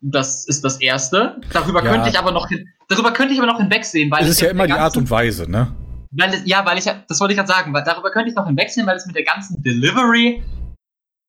Das 0.00 0.46
ist 0.46 0.62
das 0.64 0.80
Erste. 0.80 1.40
Darüber 1.52 1.84
Ja. 1.84 1.92
könnte 1.92 2.08
ich 2.08 2.18
aber 2.18 2.30
noch 2.30 2.48
hin, 2.48 2.66
darüber 2.88 3.12
könnte 3.12 3.34
ich 3.34 3.40
aber 3.40 3.50
noch 3.50 3.58
hinwegsehen, 3.58 4.10
weil 4.10 4.22
Es 4.22 4.30
ist 4.30 4.40
ja 4.40 4.50
immer 4.50 4.66
die 4.66 4.72
Art 4.72 4.96
und 4.96 5.10
Weise, 5.10 5.50
ne? 5.50 5.74
Weil 6.16 6.42
ja, 6.46 6.64
weil 6.64 6.78
ich 6.78 6.84
ja, 6.84 7.02
das 7.08 7.20
wollte 7.20 7.32
ich 7.32 7.38
gerade 7.38 7.48
sagen, 7.48 7.72
weil 7.72 7.84
darüber 7.84 8.10
könnte 8.10 8.30
ich 8.30 8.36
noch 8.36 8.46
hinwegsehen, 8.46 8.86
weil 8.86 8.96
es 8.96 9.06
mit 9.06 9.16
der 9.16 9.24
ganzen 9.24 9.62
Delivery 9.62 10.42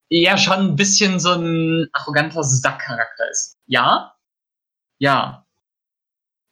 eher 0.10 0.38
schon 0.38 0.60
ein 0.60 0.76
bisschen 0.76 1.20
so 1.20 1.34
ein 1.34 1.88
arroganter 1.94 2.44
Sackcharakter 2.44 3.30
ist. 3.30 3.58
Ja? 3.66 4.14
Ja. 5.00 5.46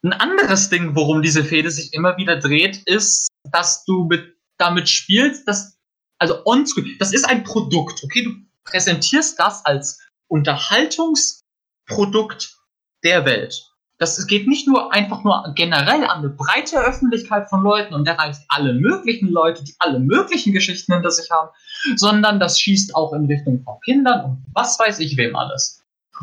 Ein 0.03 0.13
anderes 0.13 0.69
Ding, 0.69 0.95
worum 0.95 1.21
diese 1.21 1.43
Fehde 1.43 1.69
sich 1.71 1.93
immer 1.93 2.15
wieder 2.17 2.39
dreht, 2.39 2.77
ist, 2.85 3.27
dass 3.51 3.83
du 3.85 4.05
mit, 4.05 4.35
damit 4.57 4.89
spielst, 4.89 5.47
dass, 5.47 5.77
also 6.19 6.43
onscreen, 6.45 6.97
das 6.99 7.13
ist 7.13 7.25
ein 7.25 7.43
Produkt, 7.43 8.03
okay? 8.03 8.23
Du 8.23 8.35
präsentierst 8.65 9.39
das 9.39 9.65
als 9.65 9.99
Unterhaltungsprodukt 10.27 12.55
der 13.03 13.25
Welt. 13.25 13.74
Das 13.97 14.27
geht 14.27 14.45
nicht 14.47 14.67
nur 14.67 14.93
einfach 14.93 15.23
nur 15.23 15.53
generell 15.55 16.03
an 16.03 16.19
eine 16.19 16.29
breite 16.29 16.79
Öffentlichkeit 16.79 17.49
von 17.49 17.63
Leuten 17.63 17.93
und 17.93 18.05
erreicht 18.07 18.41
alle 18.49 18.73
möglichen 18.73 19.29
Leute, 19.29 19.63
die 19.63 19.73
alle 19.79 19.99
möglichen 19.99 20.51
Geschichten 20.51 20.93
hinter 20.93 21.11
sich 21.11 21.31
haben, 21.31 21.49
sondern 21.95 22.39
das 22.39 22.59
schießt 22.59 22.93
auch 22.93 23.13
in 23.13 23.25
Richtung 23.25 23.63
von 23.63 23.79
Kindern 23.81 24.25
und 24.25 24.45
was 24.53 24.77
weiß 24.79 24.99
ich 24.99 25.15
wem 25.15 25.35
alles. 25.35 25.81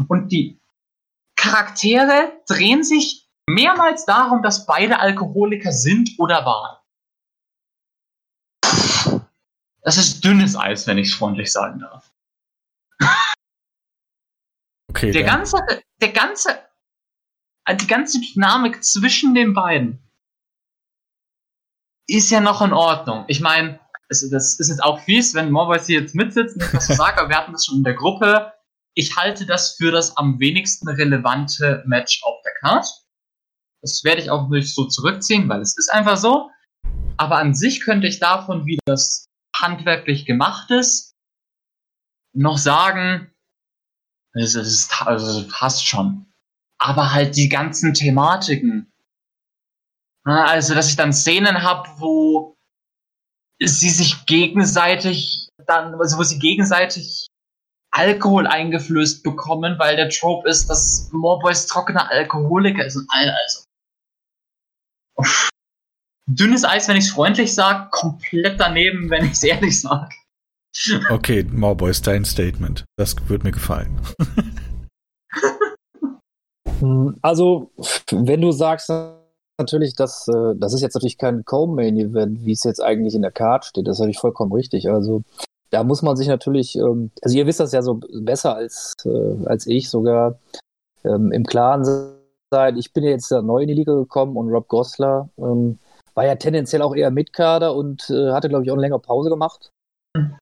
Und 0.08 0.30
die 0.30 0.60
Charaktere 1.36 2.32
drehen 2.46 2.84
sich 2.84 3.26
mehrmals 3.48 4.04
darum, 4.04 4.42
dass 4.42 4.66
beide 4.66 5.00
Alkoholiker 5.00 5.72
sind 5.72 6.10
oder 6.18 6.44
waren. 6.44 6.76
Das 9.82 9.96
ist 9.96 10.24
dünnes 10.24 10.56
Eis, 10.56 10.86
wenn 10.86 10.98
ich 10.98 11.08
es 11.08 11.14
freundlich 11.14 11.50
sagen 11.50 11.80
darf. 11.80 12.10
Okay, 14.90 15.10
Der 15.10 15.24
ganze, 15.24 15.56
der 16.00 16.12
ganze, 16.12 16.60
die 17.68 17.86
ganze 17.86 18.20
Dynamik 18.20 18.82
zwischen 18.82 19.34
den 19.34 19.54
beiden 19.54 19.98
ist 22.08 22.30
ja 22.30 22.40
noch 22.40 22.62
in 22.62 22.72
Ordnung. 22.72 23.24
Ich 23.28 23.40
meine, 23.40 23.78
das 24.08 24.22
ist 24.22 24.68
jetzt 24.68 24.82
auch 24.82 25.00
fies, 25.00 25.34
wenn 25.34 25.50
Morboys 25.50 25.86
hier 25.86 26.00
jetzt 26.00 26.14
mitsitzt 26.14 26.56
und 26.56 26.74
was 26.74 26.86
so 26.86 26.94
sagt, 26.94 27.18
aber 27.18 27.28
wir 27.28 27.36
hatten 27.36 27.52
das 27.52 27.64
schon 27.64 27.78
in 27.78 27.84
der 27.84 27.94
Gruppe. 27.94 28.52
ich 28.94 29.16
halte 29.16 29.46
das 29.46 29.76
für 29.76 29.90
das 29.90 30.16
am 30.18 30.38
wenigsten 30.38 30.88
relevante 30.88 31.82
Match 31.86 32.22
auf 32.24 32.42
der 32.42 32.52
Card. 32.60 32.86
Das 33.80 34.04
werde 34.04 34.20
ich 34.20 34.30
auch 34.30 34.48
nicht 34.48 34.74
so 34.74 34.86
zurückziehen, 34.86 35.48
weil 35.48 35.60
es 35.62 35.76
ist 35.78 35.90
einfach 35.90 36.16
so. 36.16 36.50
Aber 37.16 37.38
an 37.38 37.54
sich 37.54 37.80
könnte 37.80 38.06
ich 38.06 38.18
davon, 38.18 38.66
wie 38.66 38.78
das 38.84 39.28
handwerklich 39.56 40.26
gemacht 40.26 40.70
ist, 40.70 41.14
noch 42.34 42.58
sagen, 42.58 43.32
es, 44.34 44.54
ist, 44.54 44.92
also, 45.02 45.46
passt 45.48 45.86
schon. 45.86 46.31
Aber 46.84 47.12
halt 47.12 47.36
die 47.36 47.48
ganzen 47.48 47.94
Thematiken. 47.94 48.90
Also, 50.24 50.74
dass 50.74 50.88
ich 50.88 50.96
dann 50.96 51.12
Szenen 51.12 51.62
habe, 51.62 51.88
wo 51.98 52.56
sie 53.60 53.90
sich 53.90 54.26
gegenseitig 54.26 55.48
dann, 55.66 55.94
also 55.94 56.18
wo 56.18 56.24
sie 56.24 56.40
gegenseitig 56.40 57.28
Alkohol 57.92 58.48
eingeflößt 58.48 59.22
bekommen, 59.22 59.78
weil 59.78 59.94
der 59.96 60.08
Trope 60.08 60.48
ist, 60.48 60.68
dass 60.68 61.08
Morboys 61.12 61.66
trockener 61.66 62.10
Alkoholiker 62.10 62.84
ist 62.84 62.96
und 62.96 63.06
all, 63.10 63.30
also. 63.30 63.64
Uff. 65.16 65.48
Dünnes 66.26 66.64
Eis, 66.64 66.88
wenn 66.88 66.96
ich 66.96 67.04
es 67.04 67.10
freundlich 67.10 67.54
sage, 67.54 67.90
komplett 67.90 68.58
daneben, 68.58 69.08
wenn 69.10 69.26
ich 69.26 69.32
es 69.32 69.42
ehrlich 69.42 69.80
sage. 69.80 70.08
Okay, 71.10 71.44
Morboys, 71.44 72.00
dein 72.00 72.24
Statement. 72.24 72.84
Das 72.96 73.14
wird 73.28 73.44
mir 73.44 73.52
gefallen. 73.52 74.00
Hm, 76.82 77.16
also, 77.22 77.70
wenn 78.10 78.40
du 78.40 78.50
sagst, 78.50 78.90
natürlich, 79.58 79.94
dass 79.94 80.26
äh, 80.26 80.54
das 80.56 80.74
ist 80.74 80.80
jetzt 80.80 80.94
natürlich 80.94 81.16
kein 81.16 81.44
Co-Main-Event, 81.44 82.44
wie 82.44 82.52
es 82.52 82.64
jetzt 82.64 82.82
eigentlich 82.82 83.14
in 83.14 83.22
der 83.22 83.30
Card 83.30 83.64
steht, 83.64 83.86
das 83.86 83.96
ist 83.96 84.00
natürlich 84.00 84.18
vollkommen 84.18 84.52
richtig. 84.52 84.90
Also, 84.90 85.22
da 85.70 85.84
muss 85.84 86.02
man 86.02 86.16
sich 86.16 86.26
natürlich, 86.26 86.76
ähm, 86.76 87.12
also 87.22 87.36
ihr 87.38 87.46
wisst 87.46 87.60
das 87.60 87.72
ja 87.72 87.82
so 87.82 88.00
besser 88.12 88.56
als, 88.56 88.94
äh, 89.04 89.46
als 89.46 89.66
ich 89.66 89.88
sogar, 89.88 90.38
ähm, 91.04 91.30
im 91.30 91.44
Klaren 91.44 91.84
sein. 91.84 92.76
Ich 92.76 92.92
bin 92.92 93.04
ja 93.04 93.10
jetzt 93.10 93.30
neu 93.30 93.62
in 93.62 93.68
die 93.68 93.74
Liga 93.74 93.94
gekommen 93.94 94.36
und 94.36 94.50
Rob 94.50 94.68
Gosler 94.68 95.30
ähm, 95.38 95.78
war 96.14 96.26
ja 96.26 96.34
tendenziell 96.34 96.82
auch 96.82 96.94
eher 96.94 97.10
Mitkader 97.10 97.74
und 97.74 98.10
äh, 98.10 98.32
hatte, 98.32 98.48
glaube 98.48 98.64
ich, 98.64 98.70
auch 98.70 98.74
eine 98.74 98.82
längere 98.82 99.00
Pause 99.00 99.30
gemacht. 99.30 99.70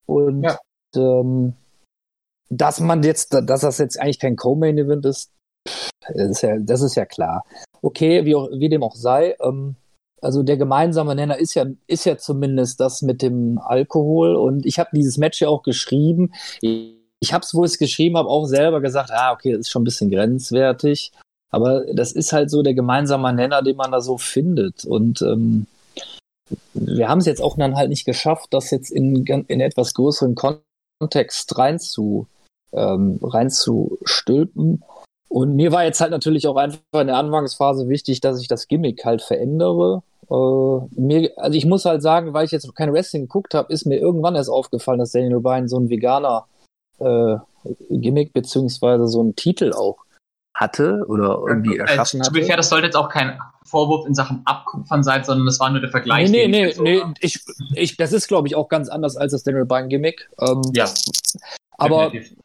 Und 0.07 0.43
ja. 0.43 0.59
ähm, 0.97 1.53
dass 2.49 2.81
man 2.81 3.03
jetzt, 3.03 3.33
dass 3.33 3.61
das 3.61 3.79
jetzt 3.79 4.01
eigentlich 4.01 4.19
kein 4.19 4.37
Co-Main-Event 4.37 5.07
ist, 5.07 5.31
das 5.65 6.31
ist, 6.31 6.43
ja, 6.43 6.59
das 6.59 6.83
ist 6.83 6.95
ja 6.95 7.05
klar. 7.05 7.45
Okay, 7.83 8.25
wie, 8.25 8.35
wie 8.35 8.69
dem 8.69 8.83
auch 8.83 8.95
sei, 8.95 9.37
ähm, 9.41 9.77
also 10.23 10.43
der 10.43 10.57
gemeinsame 10.57 11.15
Nenner 11.15 11.39
ist 11.39 11.55
ja, 11.55 11.65
ist 11.87 12.05
ja 12.05 12.19
zumindest 12.19 12.81
das 12.81 13.03
mit 13.03 13.23
dem 13.23 13.59
Alkohol. 13.59 14.37
Und 14.37 14.67
ich 14.67 14.79
habe 14.79 14.91
dieses 14.93 15.19
Match 15.19 15.41
ja 15.41 15.49
auch 15.49 15.63
geschrieben. 15.63 16.33
Ich, 16.61 17.33
habe 17.33 17.45
es, 17.45 17.55
wo 17.55 17.65
ich 17.65 17.73
es 17.73 17.79
geschrieben 17.79 18.17
habe, 18.17 18.29
auch 18.29 18.45
selber 18.45 18.81
gesagt, 18.81 19.11
ah, 19.13 19.33
okay, 19.33 19.53
das 19.53 19.61
ist 19.61 19.71
schon 19.71 19.83
ein 19.83 19.85
bisschen 19.85 20.11
grenzwertig. 20.11 21.13
Aber 21.51 21.85
das 21.93 22.13
ist 22.13 22.33
halt 22.33 22.51
so 22.51 22.63
der 22.63 22.75
gemeinsame 22.75 23.33
Nenner, 23.33 23.63
den 23.63 23.77
man 23.77 23.93
da 23.93 24.01
so 24.01 24.19
findet. 24.19 24.85
Und 24.85 25.23
ähm, 25.23 25.67
wir 26.75 27.09
haben 27.09 27.19
es 27.19 27.27
jetzt 27.27 27.43
auch 27.43 27.57
dann 27.57 27.77
halt 27.77 27.89
nicht 27.89 28.05
geschafft, 28.05 28.49
das 28.51 28.71
jetzt 28.71 28.91
in, 28.91 29.25
in 29.25 29.61
etwas 29.61 29.95
größeren 29.95 30.35
Kontext 30.35 31.55
ähm, 32.73 33.19
reinzustülpen. 33.23 34.85
Und 35.31 35.55
mir 35.55 35.71
war 35.71 35.85
jetzt 35.85 36.01
halt 36.01 36.11
natürlich 36.11 36.49
auch 36.49 36.57
einfach 36.57 36.81
in 36.93 37.07
der 37.07 37.17
Anfangsphase 37.17 37.89
wichtig, 37.89 38.21
dass 38.21 38.41
ich 38.41 38.49
das 38.49 38.67
Gimmick 38.67 39.05
halt 39.05 39.23
verändere. 39.23 40.03
Äh, 40.29 41.01
mir, 41.01 41.31
also 41.37 41.57
ich 41.57 41.67
muss 41.67 41.85
halt 41.85 42.03
sagen, 42.03 42.35
weil 42.35 42.45
ich 42.45 42.51
jetzt 42.51 42.67
noch 42.67 42.75
kein 42.75 42.93
Wrestling 42.93 43.23
geguckt 43.23 43.55
habe, 43.55 43.73
ist 43.73 43.87
mir 43.87 43.99
irgendwann 43.99 44.35
erst 44.35 44.51
aufgefallen, 44.51 44.99
dass 44.99 45.13
Daniel 45.13 45.39
Bryan 45.39 45.69
so 45.69 45.79
ein 45.79 45.89
veganer 45.89 46.47
äh, 46.99 47.37
Gimmick 47.91 48.33
beziehungsweise 48.33 49.07
so 49.07 49.21
einen 49.21 49.37
Titel 49.37 49.73
auch 49.73 49.99
hatte 50.53 51.05
oder 51.07 51.39
irgendwie 51.47 51.77
äh, 51.77 51.83
erschaffen 51.83 52.21
hatte. 52.21 52.33
Zu 52.33 52.45
fair, 52.45 52.57
das 52.57 52.69
sollte 52.69 52.87
jetzt 52.87 52.97
auch 52.97 53.09
kein 53.09 53.39
Vorwurf 53.65 54.07
in 54.07 54.15
Sachen 54.17 54.43
Abkupfern 54.47 55.05
sein, 55.05 55.23
sondern 55.23 55.47
das 55.47 55.61
war 55.61 55.71
nur 55.71 55.81
der 55.81 55.91
Vergleich. 55.91 56.29
Nee, 56.29 56.49
nee, 56.49 56.75
nee, 56.77 56.83
nee 56.83 57.03
ich, 57.21 57.39
ich, 57.77 57.97
das 57.97 58.13
ist, 58.13 58.27
glaube 58.27 58.49
ich, 58.49 58.57
auch 58.57 58.69
ganz 58.69 58.89
anders 58.89 59.17
als 59.17 59.31
das 59.31 59.45
Daniel 59.45 59.65
Bryan 59.65 59.89
Gimmick. 59.89 60.29
Ähm, 60.41 60.61
ja. 60.75 60.87
Aber 61.79 62.11
definitiv. 62.11 62.37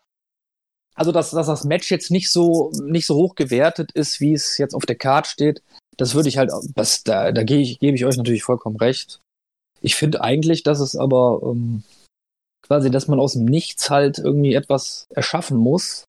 Also, 0.95 1.11
dass, 1.11 1.31
dass 1.31 1.47
das 1.47 1.65
Match 1.65 1.91
jetzt 1.91 2.09
nicht 2.09 2.31
so, 2.31 2.71
nicht 2.83 3.05
so 3.05 3.15
hoch 3.15 3.35
gewertet 3.35 3.91
ist, 3.91 4.21
wie 4.21 4.33
es 4.33 4.57
jetzt 4.57 4.73
auf 4.73 4.85
der 4.85 4.95
Card 4.95 5.27
steht, 5.27 5.61
das 5.97 6.15
würde 6.15 6.29
ich 6.29 6.37
halt, 6.37 6.51
das, 6.73 7.03
da, 7.03 7.31
da 7.31 7.43
gebe 7.43 7.61
ich, 7.61 7.79
gebe 7.79 7.95
ich 7.95 8.05
euch 8.05 8.17
natürlich 8.17 8.43
vollkommen 8.43 8.77
recht. 8.77 9.19
Ich 9.81 9.95
finde 9.95 10.21
eigentlich, 10.21 10.63
dass 10.63 10.79
es 10.79 10.95
aber 10.95 11.41
ähm, 11.43 11.83
quasi, 12.65 12.89
dass 12.89 13.07
man 13.07 13.19
aus 13.19 13.33
dem 13.33 13.45
Nichts 13.45 13.89
halt 13.89 14.17
irgendwie 14.17 14.53
etwas 14.53 15.05
erschaffen 15.09 15.57
muss, 15.57 16.05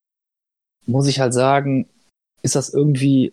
muss 0.86 1.06
ich 1.08 1.20
halt 1.20 1.34
sagen, 1.34 1.88
ist 2.42 2.54
das 2.54 2.72
irgendwie, 2.72 3.32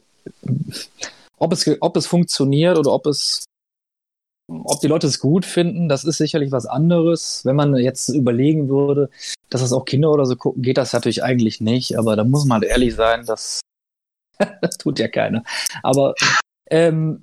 ob 1.38 1.54
es, 1.54 1.70
ob 1.82 1.96
es 1.96 2.08
funktioniert 2.08 2.78
oder 2.78 2.92
ob 2.92 3.06
es, 3.06 3.46
ob 4.48 4.82
die 4.82 4.88
Leute 4.88 5.07
es 5.07 5.20
gut 5.20 5.45
finden, 5.45 5.88
das 5.90 6.03
ist 6.03 6.18
sicherlich 6.18 6.52
was 6.52 6.65
anderes. 6.65 7.45
Wenn 7.45 7.56
man 7.56 7.76
jetzt 7.78 8.10
überlegen 8.10 8.70
würde, 8.70 9.10
dass 9.49 9.61
das 9.61 9.74
auch 9.74 9.86
Kinder 9.86 10.11
oder 10.11 10.26
so 10.26 10.36
gucken, 10.36 10.61
geht 10.61 10.78
das 10.78 10.94
natürlich 10.94 11.24
eigentlich 11.24 11.61
nicht, 11.61 11.98
aber 11.98 12.15
da 12.15 12.24
muss 12.24 12.45
man 12.45 12.61
halt 12.61 12.72
ehrlich 12.72 12.95
sein, 12.95 13.26
dass 13.26 13.61
das 14.61 14.78
tut 14.78 14.99
ja 14.99 15.07
keiner. 15.07 15.44
Aber 15.82 16.15
ähm, 16.70 17.22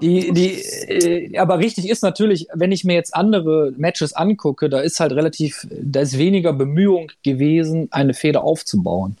die, 0.00 0.32
die, 0.32 0.54
äh, 0.54 1.38
aber 1.38 1.58
richtig 1.58 1.88
ist 1.88 2.02
natürlich, 2.02 2.48
wenn 2.54 2.72
ich 2.72 2.84
mir 2.84 2.94
jetzt 2.94 3.14
andere 3.14 3.72
Matches 3.76 4.12
angucke, 4.12 4.70
da 4.70 4.80
ist 4.80 5.00
halt 5.00 5.12
relativ, 5.12 5.66
da 5.70 6.00
ist 6.00 6.16
weniger 6.16 6.52
Bemühung 6.52 7.12
gewesen, 7.22 7.88
eine 7.90 8.14
Feder 8.14 8.44
aufzubauen. 8.44 9.16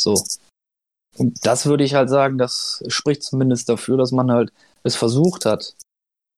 So. 0.00 0.22
Und 1.16 1.44
das 1.44 1.66
würde 1.66 1.84
ich 1.84 1.94
halt 1.94 2.08
sagen, 2.08 2.38
das 2.38 2.84
spricht 2.88 3.22
zumindest 3.22 3.68
dafür, 3.68 3.96
dass 3.96 4.12
man 4.12 4.30
halt 4.30 4.52
es 4.84 4.94
versucht 4.94 5.44
hat, 5.44 5.74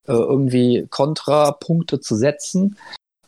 äh, 0.06 0.12
irgendwie 0.12 0.86
Kontrapunkte 0.90 2.00
zu 2.00 2.16
setzen. 2.16 2.76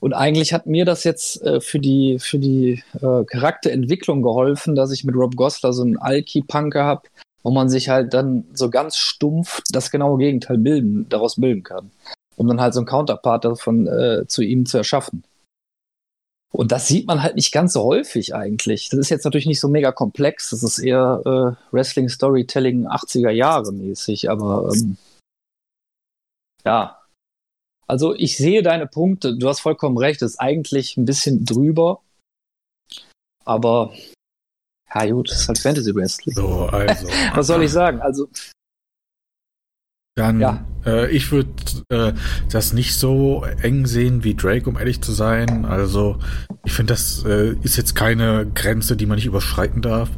Und 0.00 0.12
eigentlich 0.12 0.52
hat 0.52 0.66
mir 0.66 0.84
das 0.84 1.04
jetzt 1.04 1.42
äh, 1.42 1.60
für 1.60 1.78
die, 1.78 2.18
für 2.18 2.38
die 2.38 2.82
äh, 3.00 3.24
Charakterentwicklung 3.24 4.22
geholfen, 4.22 4.74
dass 4.74 4.90
ich 4.92 5.04
mit 5.04 5.14
Rob 5.14 5.34
Gosler 5.36 5.72
so 5.72 5.82
einen 5.82 5.96
Alki-Punker 5.96 6.84
habe, 6.84 7.08
wo 7.42 7.50
man 7.50 7.68
sich 7.68 7.88
halt 7.88 8.12
dann 8.12 8.44
so 8.52 8.70
ganz 8.70 8.96
stumpf 8.96 9.62
das 9.70 9.90
genaue 9.90 10.18
Gegenteil 10.18 10.58
bilden, 10.58 11.08
daraus 11.08 11.36
bilden 11.36 11.62
kann. 11.62 11.90
Um 12.36 12.48
dann 12.48 12.60
halt 12.60 12.74
so 12.74 12.80
einen 12.80 12.86
Counterpart 12.86 13.44
davon 13.44 13.86
äh, 13.86 14.26
zu 14.26 14.42
ihm 14.42 14.66
zu 14.66 14.78
erschaffen. 14.78 15.24
Und 16.52 16.70
das 16.70 16.86
sieht 16.86 17.06
man 17.06 17.22
halt 17.22 17.34
nicht 17.34 17.50
ganz 17.50 17.72
so 17.72 17.82
häufig 17.82 18.34
eigentlich. 18.34 18.88
Das 18.88 19.00
ist 19.00 19.08
jetzt 19.08 19.24
natürlich 19.24 19.46
nicht 19.46 19.58
so 19.58 19.68
mega 19.68 19.90
komplex. 19.90 20.50
Das 20.50 20.62
ist 20.62 20.78
eher 20.78 21.20
äh, 21.24 21.74
Wrestling-Storytelling 21.74 22.86
80er 22.86 23.30
Jahre 23.30 23.72
mäßig, 23.72 24.30
aber 24.30 24.70
ähm, 24.72 24.96
ja. 26.64 27.00
Also 27.86 28.14
ich 28.14 28.36
sehe 28.36 28.62
deine 28.62 28.86
Punkte. 28.86 29.36
Du 29.36 29.48
hast 29.48 29.60
vollkommen 29.60 29.98
recht. 29.98 30.22
Das 30.22 30.32
ist 30.32 30.40
eigentlich 30.40 30.96
ein 30.96 31.04
bisschen 31.04 31.44
drüber. 31.44 32.02
Aber 33.44 33.92
ja 34.94 35.10
gut, 35.10 35.30
das 35.30 35.40
ist 35.40 35.48
halt 35.48 35.58
Fantasy 35.58 35.94
Wrestling. 35.94 36.34
So, 36.34 36.66
also. 36.66 37.08
Was 37.34 37.46
soll 37.46 37.62
ich 37.62 37.72
sagen? 37.72 38.00
Also 38.00 38.28
dann, 40.16 40.40
ja. 40.40 40.64
äh, 40.86 41.10
ich 41.10 41.32
würde 41.32 41.50
äh, 41.88 42.12
das 42.48 42.72
nicht 42.72 42.94
so 42.94 43.44
eng 43.62 43.86
sehen 43.86 44.22
wie 44.22 44.36
Drake, 44.36 44.68
um 44.68 44.78
ehrlich 44.78 45.02
zu 45.02 45.10
sein. 45.10 45.64
Also, 45.64 46.20
ich 46.64 46.72
finde, 46.72 46.92
das 46.92 47.24
äh, 47.24 47.56
ist 47.62 47.76
jetzt 47.76 47.96
keine 47.96 48.46
Grenze, 48.54 48.96
die 48.96 49.06
man 49.06 49.16
nicht 49.16 49.26
überschreiten 49.26 49.82
darf. 49.82 50.10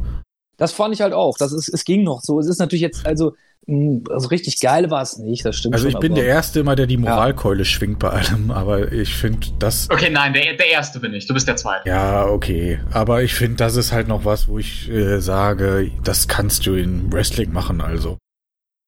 Das 0.57 0.71
fand 0.71 0.93
ich 0.93 1.01
halt 1.01 1.13
auch. 1.13 1.37
Das 1.39 1.51
ist, 1.51 1.67
es 1.69 1.83
ging 1.83 2.03
noch 2.03 2.21
so. 2.21 2.39
Es 2.39 2.45
ist 2.45 2.59
natürlich 2.59 2.83
jetzt, 2.83 3.07
also, 3.07 3.35
also 3.67 4.29
richtig 4.29 4.59
geil 4.61 4.89
war 4.89 5.01
es 5.01 5.17
nicht, 5.17 5.43
das 5.43 5.57
stimmt. 5.57 5.75
Also, 5.75 5.87
ich 5.87 5.93
schon, 5.93 6.01
bin 6.01 6.15
der 6.15 6.25
Erste 6.25 6.61
immer, 6.61 6.75
der 6.75 6.87
die 6.87 6.97
Moralkeule 6.97 7.59
ja. 7.59 7.65
schwingt 7.65 7.99
bei 7.99 8.09
allem, 8.09 8.49
aber 8.49 8.91
ich 8.91 9.13
finde 9.13 9.47
das. 9.59 9.89
Okay, 9.89 10.09
nein, 10.09 10.33
der, 10.33 10.53
der 10.55 10.69
Erste 10.69 10.99
bin 10.99 11.13
ich. 11.13 11.27
Du 11.27 11.33
bist 11.33 11.47
der 11.47 11.57
Zweite. 11.57 11.87
Ja, 11.87 12.25
okay. 12.25 12.79
Aber 12.91 13.23
ich 13.23 13.33
finde, 13.33 13.57
das 13.57 13.75
ist 13.75 13.91
halt 13.91 14.07
noch 14.07 14.23
was, 14.23 14.47
wo 14.47 14.57
ich 14.57 14.89
äh, 14.89 15.19
sage, 15.19 15.91
das 16.03 16.27
kannst 16.29 16.65
du 16.65 16.75
in 16.75 17.11
Wrestling 17.11 17.51
machen, 17.51 17.81
also. 17.81 18.17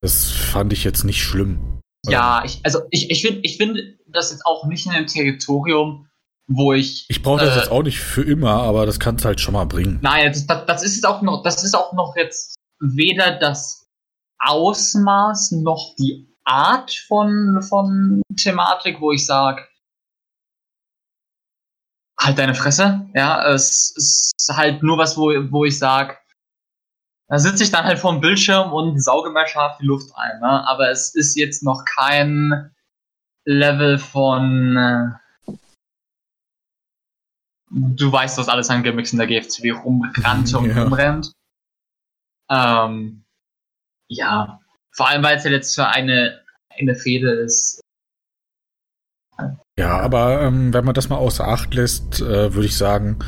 Das 0.02 0.32
fand 0.32 0.72
ich 0.72 0.86
jetzt 0.86 1.04
nicht 1.04 1.22
schlimm. 1.22 1.82
Ja, 2.08 2.44
ich, 2.46 2.62
also 2.64 2.80
ich, 2.90 3.12
ich 3.12 3.22
finde 3.22 3.42
ich 3.44 3.58
find 3.58 3.78
das 4.08 4.32
jetzt 4.32 4.46
auch 4.46 4.66
nicht 4.66 4.86
in 4.86 4.94
einem 4.94 5.08
Territorium, 5.08 6.08
wo 6.48 6.72
ich. 6.72 7.06
Ich 7.10 7.22
brauche 7.22 7.44
das 7.44 7.56
äh, 7.56 7.60
jetzt 7.60 7.72
auch 7.72 7.84
nicht 7.84 8.00
für 8.00 8.24
immer, 8.24 8.52
aber 8.52 8.86
das 8.86 9.00
kann 9.00 9.16
es 9.16 9.26
halt 9.26 9.42
schon 9.42 9.54
mal 9.54 9.66
bringen. 9.66 10.00
Nein, 10.02 10.32
das, 10.32 10.48
das, 10.48 10.66
das 10.66 10.84
ist 10.84 11.06
auch 11.06 11.22
noch, 11.22 11.44
das 11.44 11.64
ist 11.66 11.76
auch 11.76 11.92
noch 11.92 12.16
jetzt 12.16 12.56
weder 12.80 13.38
das 13.38 13.79
Ausmaß 14.40 15.52
noch 15.52 15.96
die 15.98 16.28
Art 16.46 16.92
von, 17.08 17.62
von 17.62 18.22
Thematik, 18.36 19.00
wo 19.02 19.12
ich 19.12 19.26
sage, 19.26 19.68
halt 22.20 22.38
deine 22.38 22.56
Fresse. 22.56 23.08
Ja, 23.14 23.46
es 23.54 23.94
ist 23.96 24.34
halt 24.52 24.84
nur 24.84 24.98
was, 24.98 25.18
wo, 25.18 25.30
wo 25.52 25.66
ich 25.66 25.78
sage, 25.78 26.18
da 27.28 27.38
sitze 27.38 27.64
ich 27.64 27.72
dann 27.72 27.86
halt 27.86 28.00
vor 28.00 28.12
dem 28.12 28.22
Bildschirm 28.22 28.74
und 28.74 29.00
sauge 29.02 29.30
mal 29.30 29.48
scharf 29.48 29.78
die 29.78 29.86
Luft 29.86 30.12
ein. 30.16 30.40
Ne? 30.40 30.68
Aber 30.68 30.90
es 30.90 31.14
ist 31.14 31.36
jetzt 31.36 31.62
noch 31.64 31.86
kein 31.86 32.72
Level 33.46 34.00
von, 34.00 34.76
äh, 34.76 35.52
du 37.72 38.12
weißt, 38.12 38.38
was 38.40 38.50
alles 38.50 38.70
an 38.70 38.82
Gimmicks 38.84 39.12
in 39.14 39.20
der 39.20 39.28
GFCW 39.28 39.72
rumrannte 39.72 40.58
und 40.58 40.70
Ja. 40.76 40.84
rumrennt. 40.84 41.34
Ähm, 42.50 43.24
ja, 44.10 44.60
vor 44.92 45.08
allem, 45.08 45.24
weil 45.24 45.38
es 45.38 45.44
ja 45.44 45.52
jetzt 45.52 45.76
für 45.76 45.88
eine, 45.88 46.42
eine 46.78 46.96
Fehde 46.96 47.32
ist. 47.32 47.80
Ja, 49.78 49.98
aber 50.00 50.42
ähm, 50.42 50.74
wenn 50.74 50.84
man 50.84 50.94
das 50.94 51.08
mal 51.08 51.16
außer 51.16 51.48
Acht 51.48 51.74
lässt, 51.74 52.20
äh, 52.20 52.54
würde 52.54 52.66
ich 52.66 52.76
sagen, 52.76 53.20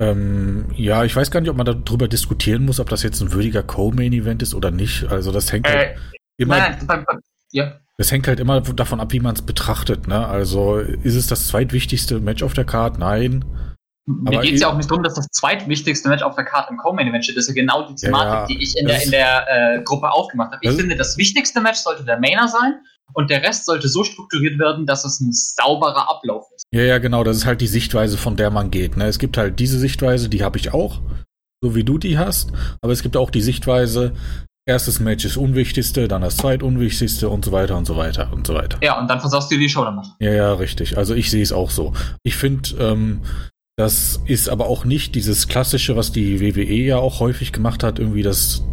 ähm, 0.00 0.66
ja, 0.74 1.04
ich 1.04 1.14
weiß 1.14 1.30
gar 1.30 1.40
nicht, 1.40 1.50
ob 1.50 1.56
man 1.56 1.66
darüber 1.66 2.08
diskutieren 2.08 2.64
muss, 2.64 2.80
ob 2.80 2.88
das 2.88 3.04
jetzt 3.04 3.20
ein 3.20 3.32
würdiger 3.32 3.62
Co-Main-Event 3.62 4.42
ist 4.42 4.54
oder 4.54 4.72
nicht. 4.72 5.04
Also 5.04 5.30
das 5.30 5.52
hängt 5.52 5.68
halt 5.68 5.96
Äh, 5.96 5.96
immer, 6.36 6.58
nein, 6.58 7.06
ja, 7.52 7.80
das 7.98 8.12
hängt 8.12 8.28
halt 8.28 8.38
immer 8.38 8.60
davon 8.60 9.00
ab, 9.00 9.12
wie 9.12 9.18
man 9.18 9.34
es 9.34 9.42
betrachtet. 9.42 10.06
Ne? 10.06 10.24
Also 10.24 10.76
ist 10.76 11.16
es 11.16 11.26
das 11.26 11.48
zweitwichtigste 11.48 12.20
Match 12.20 12.44
auf 12.44 12.54
der 12.54 12.64
Card? 12.64 12.98
Nein. 12.98 13.44
Mir 14.08 14.40
geht 14.40 14.54
es 14.54 14.60
ja 14.62 14.68
auch 14.68 14.76
nicht 14.76 14.90
darum, 14.90 15.02
dass 15.02 15.14
das 15.14 15.26
zweitwichtigste 15.32 16.08
Match 16.08 16.22
auf 16.22 16.34
der 16.34 16.44
Karte 16.44 16.72
im 16.72 16.78
Co-Main-Event 16.78 17.24
steht. 17.24 17.36
Das 17.36 17.44
ist 17.46 17.54
ja 17.54 17.62
genau 17.62 17.86
die 17.86 17.94
Thematik, 17.94 18.32
Ja, 18.32 18.46
die 18.46 18.62
ich 18.62 18.76
in 18.78 18.86
der, 18.86 19.02
in 19.02 19.10
der 19.10 19.46
äh, 19.48 19.82
Gruppe 19.82 20.10
aufgemacht 20.10 20.52
habe. 20.52 20.60
Ich 20.62 20.72
finde, 20.72 20.96
das 20.96 21.18
wichtigste 21.18 21.60
Match 21.60 21.78
sollte 21.78 22.04
der 22.04 22.18
Mainer 22.18 22.48
sein 22.48 22.80
und 23.12 23.30
der 23.30 23.42
Rest 23.42 23.66
sollte 23.66 23.88
so 23.88 24.04
strukturiert 24.04 24.58
werden, 24.58 24.86
dass 24.86 25.04
es 25.04 25.20
ein 25.20 25.32
sauberer 25.32 26.10
Ablauf 26.10 26.46
ist. 26.56 26.64
Ja, 26.72 26.82
ja, 26.82 26.98
genau. 26.98 27.22
Das 27.22 27.36
ist 27.36 27.46
halt 27.46 27.60
die 27.60 27.66
Sichtweise, 27.66 28.16
von 28.16 28.36
der 28.36 28.50
man 28.50 28.70
geht. 28.70 28.96
Ne? 28.96 29.06
Es 29.06 29.18
gibt 29.18 29.36
halt 29.36 29.60
diese 29.60 29.78
Sichtweise, 29.78 30.28
die 30.28 30.42
habe 30.42 30.58
ich 30.58 30.72
auch, 30.72 31.00
so 31.62 31.74
wie 31.74 31.84
du 31.84 31.98
die 31.98 32.18
hast. 32.18 32.52
Aber 32.80 32.92
es 32.92 33.02
gibt 33.02 33.16
auch 33.16 33.30
die 33.30 33.42
Sichtweise, 33.42 34.14
erstes 34.66 35.00
Match 35.00 35.24
ist 35.24 35.36
unwichtigste, 35.36 36.08
dann 36.08 36.22
das 36.22 36.36
zweitunwichtigste 36.36 37.28
und 37.28 37.44
so 37.44 37.52
weiter 37.52 37.76
und 37.76 37.86
so 37.86 37.96
weiter 37.96 38.30
und 38.32 38.46
so 38.46 38.54
weiter. 38.54 38.78
Ja, 38.82 38.98
und 39.00 39.08
dann 39.08 39.20
versaust 39.20 39.50
du 39.50 39.56
dir 39.56 39.62
die 39.62 39.68
Show 39.68 39.84
damit. 39.84 40.06
Ja, 40.20 40.32
ja, 40.32 40.54
richtig. 40.54 40.98
Also 40.98 41.14
ich 41.14 41.30
sehe 41.30 41.42
es 41.42 41.52
auch 41.52 41.70
so. 41.70 41.94
Ich 42.22 42.36
finde, 42.36 42.70
ähm, 42.78 43.22
das 43.78 44.20
ist 44.26 44.48
aber 44.48 44.66
auch 44.66 44.84
nicht 44.84 45.14
dieses 45.14 45.46
klassische, 45.46 45.94
was 45.94 46.10
die 46.10 46.40
WWE 46.40 46.74
ja 46.74 46.96
auch 46.96 47.20
häufig 47.20 47.52
gemacht 47.52 47.84
hat, 47.84 48.00
irgendwie 48.00 48.24
das 48.24 48.64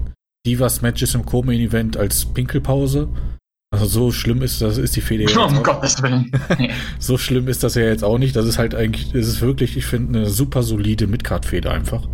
Divas-Matches 0.47 1.13
im 1.13 1.25
Co-Main-Event 1.27 1.95
als 1.95 2.25
Pinkelpause. 2.25 3.09
Also 3.71 3.85
so 3.85 4.11
schlimm 4.11 4.41
ist 4.41 4.61
das, 4.61 4.79
ist 4.79 4.95
die 4.95 5.01
Fehde 5.01 5.23
jetzt 5.27 5.37
um. 5.37 5.61
Gottes 5.61 6.01
Willen. 6.01 6.31
So 6.99 7.19
schlimm 7.19 7.47
ist 7.47 7.61
das 7.61 7.75
ja 7.75 7.83
jetzt 7.83 8.03
auch 8.03 8.17
nicht. 8.17 8.35
Das 8.35 8.47
ist 8.47 8.57
halt 8.57 8.73
eigentlich, 8.73 9.13
es 9.13 9.27
ist 9.27 9.41
wirklich, 9.41 9.77
ich 9.77 9.85
finde, 9.85 10.17
eine 10.17 10.29
super 10.29 10.63
solide 10.63 11.05
Midcard-Fehde 11.05 11.69
einfach. 11.69 12.07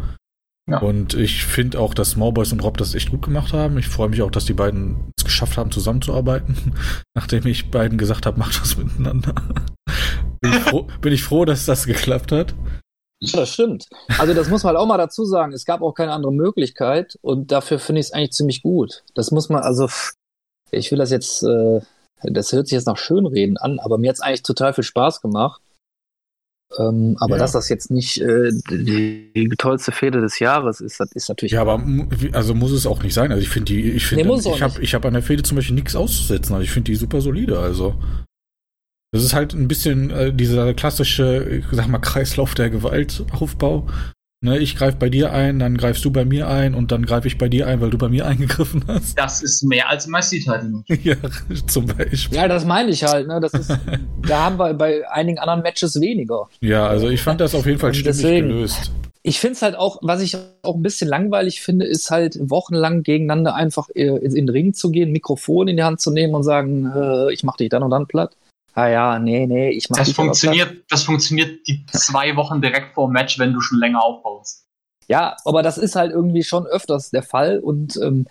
Ja. 0.70 0.80
Und 0.80 1.14
ich 1.14 1.46
finde 1.46 1.80
auch, 1.80 1.94
dass 1.94 2.12
Smallboys 2.12 2.52
und 2.52 2.62
Rob 2.62 2.78
das 2.78 2.94
echt 2.94 3.12
gut 3.12 3.22
gemacht 3.22 3.54
haben. 3.54 3.78
Ich 3.78 3.88
freue 3.88 4.10
mich 4.10 4.22
auch, 4.22 4.32
dass 4.32 4.44
die 4.44 4.54
beiden 4.54 5.12
es 5.18 5.24
geschafft 5.24 5.58
haben, 5.58 5.72
zusammenzuarbeiten, 5.72 6.74
nachdem 7.16 7.46
ich 7.46 7.72
beiden 7.72 7.98
gesagt 7.98 8.26
habe, 8.26 8.38
macht 8.38 8.60
das 8.62 8.76
miteinander. 8.76 9.34
Bin, 10.42 10.52
ich 10.54 10.60
froh, 10.60 10.88
bin 11.02 11.14
ich 11.14 11.24
froh, 11.24 11.46
dass 11.46 11.66
das 11.66 11.86
geklappt 11.86 12.32
hat. 12.32 12.54
Ja, 13.24 13.42
das 13.42 13.54
stimmt. 13.54 13.88
Also 14.18 14.34
das 14.34 14.50
muss 14.50 14.64
man 14.64 14.74
halt 14.74 14.80
auch 14.84 14.88
mal 14.88 14.98
dazu 14.98 15.26
sagen. 15.26 15.54
Es 15.54 15.66
gab 15.66 15.82
auch 15.82 15.94
keine 15.94 16.12
andere 16.14 16.34
Möglichkeit 16.34 17.18
und 17.22 17.52
dafür 17.52 17.78
finde 17.80 18.00
ich 18.02 18.08
es 18.08 18.14
eigentlich 18.14 18.32
ziemlich 18.32 18.64
gut. 18.64 19.04
Das 19.14 19.30
muss 19.32 19.50
man, 19.50 19.62
also 19.62 19.88
ich 20.72 20.92
will 20.92 20.98
das 20.98 21.12
jetzt, 21.12 21.44
äh, 21.44 21.82
das 22.24 22.52
hört 22.52 22.68
sich 22.68 22.76
jetzt 22.76 22.88
nach 22.88 22.98
Schönreden 22.98 23.58
an, 23.58 23.80
aber 23.80 23.98
mir 24.00 24.10
hat 24.10 24.16
es 24.16 24.22
eigentlich 24.22 24.42
total 24.44 24.74
viel 24.74 24.84
Spaß 24.84 25.22
gemacht. 25.22 25.62
Ähm, 26.80 27.18
aber 27.20 27.36
Ja. 27.36 27.40
dass 27.40 27.52
das 27.52 27.68
jetzt 27.70 27.92
nicht 27.92 28.22
äh, 28.22 28.50
die, 28.72 29.32
die 29.36 29.50
tollste 29.58 29.92
Fehde 29.92 30.22
des 30.22 30.40
Jahres 30.40 30.80
ist, 30.80 31.00
das 31.00 31.12
ist 31.12 31.28
natürlich. 31.28 31.52
Ja, 31.52 31.62
aber 31.62 31.84
also 32.32 32.56
muss 32.56 32.72
es 32.72 32.88
auch 32.88 33.04
nicht 33.04 33.14
sein. 33.14 33.32
Also 33.32 33.44
ich 33.44 33.50
finde 33.50 33.66
die, 33.74 33.92
ich 33.92 34.06
finde, 34.08 34.26
Nee, 34.26 34.40
ich 34.40 34.62
habe, 34.62 34.82
ich 34.82 34.94
habe 34.94 35.08
an 35.10 35.14
der 35.14 35.22
Fehde 35.24 35.44
zum 35.44 35.58
Beispiel 35.58 35.76
nichts 35.76 35.96
auszusetzen. 35.96 36.54
Also 36.54 36.64
ich 36.64 36.72
finde 36.72 36.90
die 36.92 36.96
super 36.96 37.20
solide. 37.22 37.60
Also 37.60 37.96
das 39.12 39.24
ist 39.24 39.34
halt 39.34 39.54
ein 39.54 39.68
bisschen 39.68 40.10
äh, 40.10 40.34
dieser 40.34 40.74
klassische, 40.74 41.44
ich 41.60 41.66
sag 41.72 41.88
mal, 41.88 42.00
Kreislauf 42.00 42.54
der 42.54 42.70
Gewaltaufbau. 42.70 43.88
Ne, 44.44 44.58
ich 44.58 44.76
greife 44.76 44.98
bei 44.98 45.10
dir 45.10 45.32
ein, 45.34 45.60
dann 45.60 45.78
greifst 45.78 46.04
du 46.04 46.10
bei 46.10 46.26
mir 46.26 46.48
ein 46.48 46.74
und 46.74 46.92
dann 46.92 47.06
greife 47.06 47.28
ich 47.28 47.38
bei 47.38 47.48
dir 47.48 47.68
ein, 47.68 47.80
weil 47.80 47.92
du 47.92 48.00
bei 48.00 48.10
mir 48.10 48.26
eingegriffen 48.26 48.84
hast. 48.88 49.16
Das 49.16 49.44
ist 49.44 49.62
mehr 49.62 49.88
als 49.88 50.08
im 50.08 50.16
IC-Title. 50.16 50.84
ja, 51.04 51.16
zum 51.68 51.86
Beispiel. 51.86 52.38
Ja, 52.38 52.48
das 52.48 52.66
meine 52.66 52.90
ich 52.90 53.04
halt. 53.04 53.28
Ne? 53.28 53.40
Das 53.40 53.54
ist, 53.54 53.70
da 54.28 54.46
haben 54.46 54.58
wir 54.58 54.74
bei 54.74 55.08
einigen 55.12 55.38
anderen 55.38 55.62
Matches 55.62 56.00
weniger. 56.02 56.50
Ja, 56.60 56.88
also 56.88 57.08
ich 57.10 57.22
fand 57.22 57.40
das 57.40 57.54
auf 57.54 57.68
jeden 57.68 57.78
Fall 57.78 57.94
stimmig 57.94 58.18
deswegen- 58.18 58.48
gelöst. 58.48 58.92
Ich 59.24 59.40
finde 59.40 59.54
es 59.54 59.62
halt 59.62 59.76
auch, 59.76 60.00
was 60.02 60.20
ich 60.24 60.36
auch 60.64 60.74
ein 60.74 60.82
bisschen 60.82 61.08
langweilig 61.08 61.62
finde, 61.62 61.86
ist 61.86 62.10
halt 62.10 62.40
wochenlang 62.42 63.04
gegeneinander 63.04 63.54
einfach 63.54 63.90
äh, 63.94 64.08
in 64.08 64.34
den 64.34 64.50
Ring 64.50 64.74
zu 64.74 64.90
gehen, 64.90 65.12
Mikrofon 65.12 65.68
in 65.68 65.78
die 65.78 65.84
Hand 65.84 66.02
zu 66.02 66.10
nehmen 66.10 66.34
und 66.34 66.42
sagen, 66.42 66.92
äh, 66.96 67.32
ich 67.32 67.44
mach 67.44 67.58
dich 67.58 67.70
dann 67.70 67.84
und 67.84 67.92
dann 67.92 68.08
platt. 68.08 68.32
Ah 68.74 68.88
ja, 68.88 69.20
nee, 69.20 69.46
nee, 69.48 69.70
ich 69.72 69.90
mach 69.90 69.98
Das 69.98 70.10
aber 70.10 70.16
funktioniert, 70.16 70.84
das 70.90 71.04
funktioniert 71.04 71.68
die 71.68 71.86
zwei 71.92 72.36
Wochen 72.36 72.62
direkt 72.62 72.94
vor 72.94 73.08
dem 73.10 73.14
Match, 73.14 73.38
wenn 73.40 73.54
du 73.54 73.60
schon 73.62 73.80
länger 73.80 74.04
aufbaust. 74.04 74.66
Ja, 75.08 75.36
aber 75.46 75.62
das 75.62 75.78
ist 75.78 75.96
halt 75.96 76.12
irgendwie 76.12 76.44
schon 76.44 76.66
öfters 76.66 77.10
der 77.10 77.24
Fall 77.24 77.60
und 77.60 77.98
ähm, 78.02 78.28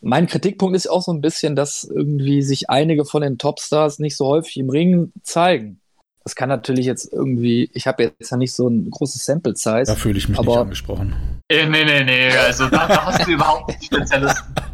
mein 0.00 0.26
Kritikpunkt 0.26 0.74
ist 0.74 0.88
auch 0.90 1.02
so 1.02 1.12
ein 1.12 1.20
bisschen, 1.20 1.54
dass 1.54 1.84
irgendwie 1.84 2.42
sich 2.42 2.68
einige 2.68 3.04
von 3.04 3.22
den 3.22 3.38
Topstars 3.38 4.00
nicht 4.00 4.16
so 4.16 4.26
häufig 4.26 4.56
im 4.56 4.70
Ring 4.70 5.12
zeigen. 5.22 5.80
Das 6.24 6.34
kann 6.34 6.48
natürlich 6.48 6.84
jetzt 6.84 7.12
irgendwie, 7.12 7.70
ich 7.72 7.86
habe 7.86 8.02
jetzt 8.02 8.30
ja 8.32 8.36
nicht 8.36 8.52
so 8.52 8.66
ein 8.68 8.90
großes 8.90 9.24
Sample 9.24 9.54
Size. 9.54 9.84
Da 9.86 9.94
fühle 9.94 10.18
ich 10.18 10.28
mich 10.28 10.36
nicht 10.38 10.48
Aber- 10.48 10.62
angesprochen. 10.62 11.14
Äh, 11.48 11.66
nee, 11.66 11.84
nee, 11.84 12.02
nee, 12.04 12.30
also 12.36 12.68
da, 12.68 12.88
da 12.88 13.06
hast 13.06 13.24
du 13.26 13.30
überhaupt 13.30 13.68
nicht 13.68 13.84
Spezialisten. 13.84 14.54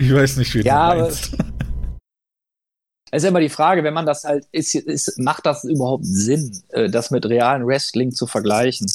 Ich 0.00 0.12
weiß 0.12 0.38
nicht, 0.38 0.52
wie 0.54 0.62
Ja, 0.62 0.94
du 0.94 1.00
aber- 1.00 1.02
meinst. 1.02 1.32
Es 1.34 1.38
ist 3.12 3.24
immer 3.24 3.40
die 3.40 3.48
Frage, 3.48 3.82
wenn 3.84 3.94
man 3.94 4.06
das 4.06 4.24
halt, 4.24 4.46
ist, 4.52 4.74
ist, 4.74 5.18
macht 5.18 5.46
das 5.46 5.64
überhaupt 5.64 6.04
Sinn, 6.04 6.62
äh, 6.70 6.88
das 6.88 7.10
mit 7.10 7.26
realen 7.26 7.66
Wrestling 7.66 8.12
zu 8.12 8.26
vergleichen? 8.26 8.90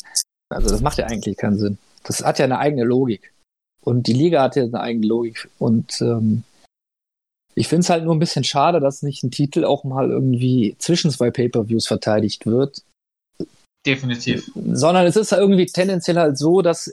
Also 0.49 0.69
das 0.69 0.81
macht 0.81 0.97
ja 0.97 1.07
eigentlich 1.07 1.37
keinen 1.37 1.57
Sinn. 1.57 1.77
Das 2.03 2.23
hat 2.23 2.39
ja 2.39 2.45
eine 2.45 2.59
eigene 2.59 2.83
Logik. 2.83 3.33
Und 3.81 4.07
die 4.07 4.13
Liga 4.13 4.41
hat 4.43 4.55
ja 4.55 4.63
eine 4.63 4.79
eigene 4.79 5.07
Logik. 5.07 5.49
Und 5.59 6.01
ähm, 6.01 6.43
ich 7.55 7.67
finde 7.67 7.81
es 7.81 7.89
halt 7.89 8.03
nur 8.03 8.15
ein 8.15 8.19
bisschen 8.19 8.43
schade, 8.43 8.79
dass 8.79 9.01
nicht 9.01 9.23
ein 9.23 9.31
Titel 9.31 9.63
auch 9.63 9.83
mal 9.83 10.09
irgendwie 10.09 10.75
zwischen 10.77 11.11
zwei 11.11 11.31
Pay-Per-Views 11.31 11.87
verteidigt 11.87 12.45
wird, 12.45 12.83
Definitiv. 13.85 14.51
sondern 14.53 15.05
es 15.05 15.15
ist 15.15 15.31
irgendwie 15.31 15.65
tendenziell 15.65 16.17
halt 16.17 16.37
so, 16.37 16.61
dass 16.61 16.91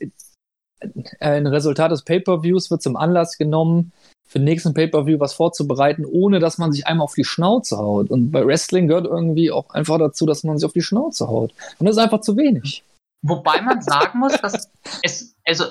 ein 1.21 1.47
Resultat 1.47 1.91
des 1.91 2.03
Pay-Per-Views 2.03 2.71
wird 2.71 2.83
zum 2.83 2.97
Anlass 2.97 3.39
genommen, 3.39 3.93
für 4.33 4.39
den 4.39 4.45
nächsten 4.45 4.73
Pay-Per-View 4.73 5.21
was 5.21 5.35
vorzubereiten, 5.35 6.07
ohne 6.07 6.41
dass 6.41 6.57
man 6.57 6.73
sich 6.73 6.87
einmal 6.87 7.05
auf 7.05 7.13
die 7.15 7.25
Schnauze 7.25 7.77
haut. 7.77 8.09
Und 8.09 8.31
bei 8.31 8.47
Wrestling 8.47 8.89
gehört 8.89 9.05
irgendwie 9.05 9.51
auch 9.51 9.69
einfach 9.71 9.99
dazu, 9.99 10.25
dass 10.25 10.43
man 10.43 10.57
sich 10.57 10.65
auf 10.65 10.73
die 10.73 10.81
Schnauze 10.81 11.29
haut. 11.29 11.53
Und 11.79 11.87
das 11.87 11.97
ist 11.97 12.03
einfach 12.03 12.23
zu 12.23 12.39
wenig. 12.39 12.83
Wobei 13.21 13.61
man 13.61 13.83
sagen 13.83 14.21
muss, 14.21 14.33
dass 14.41 14.71
es, 15.03 15.37
also, 15.45 15.65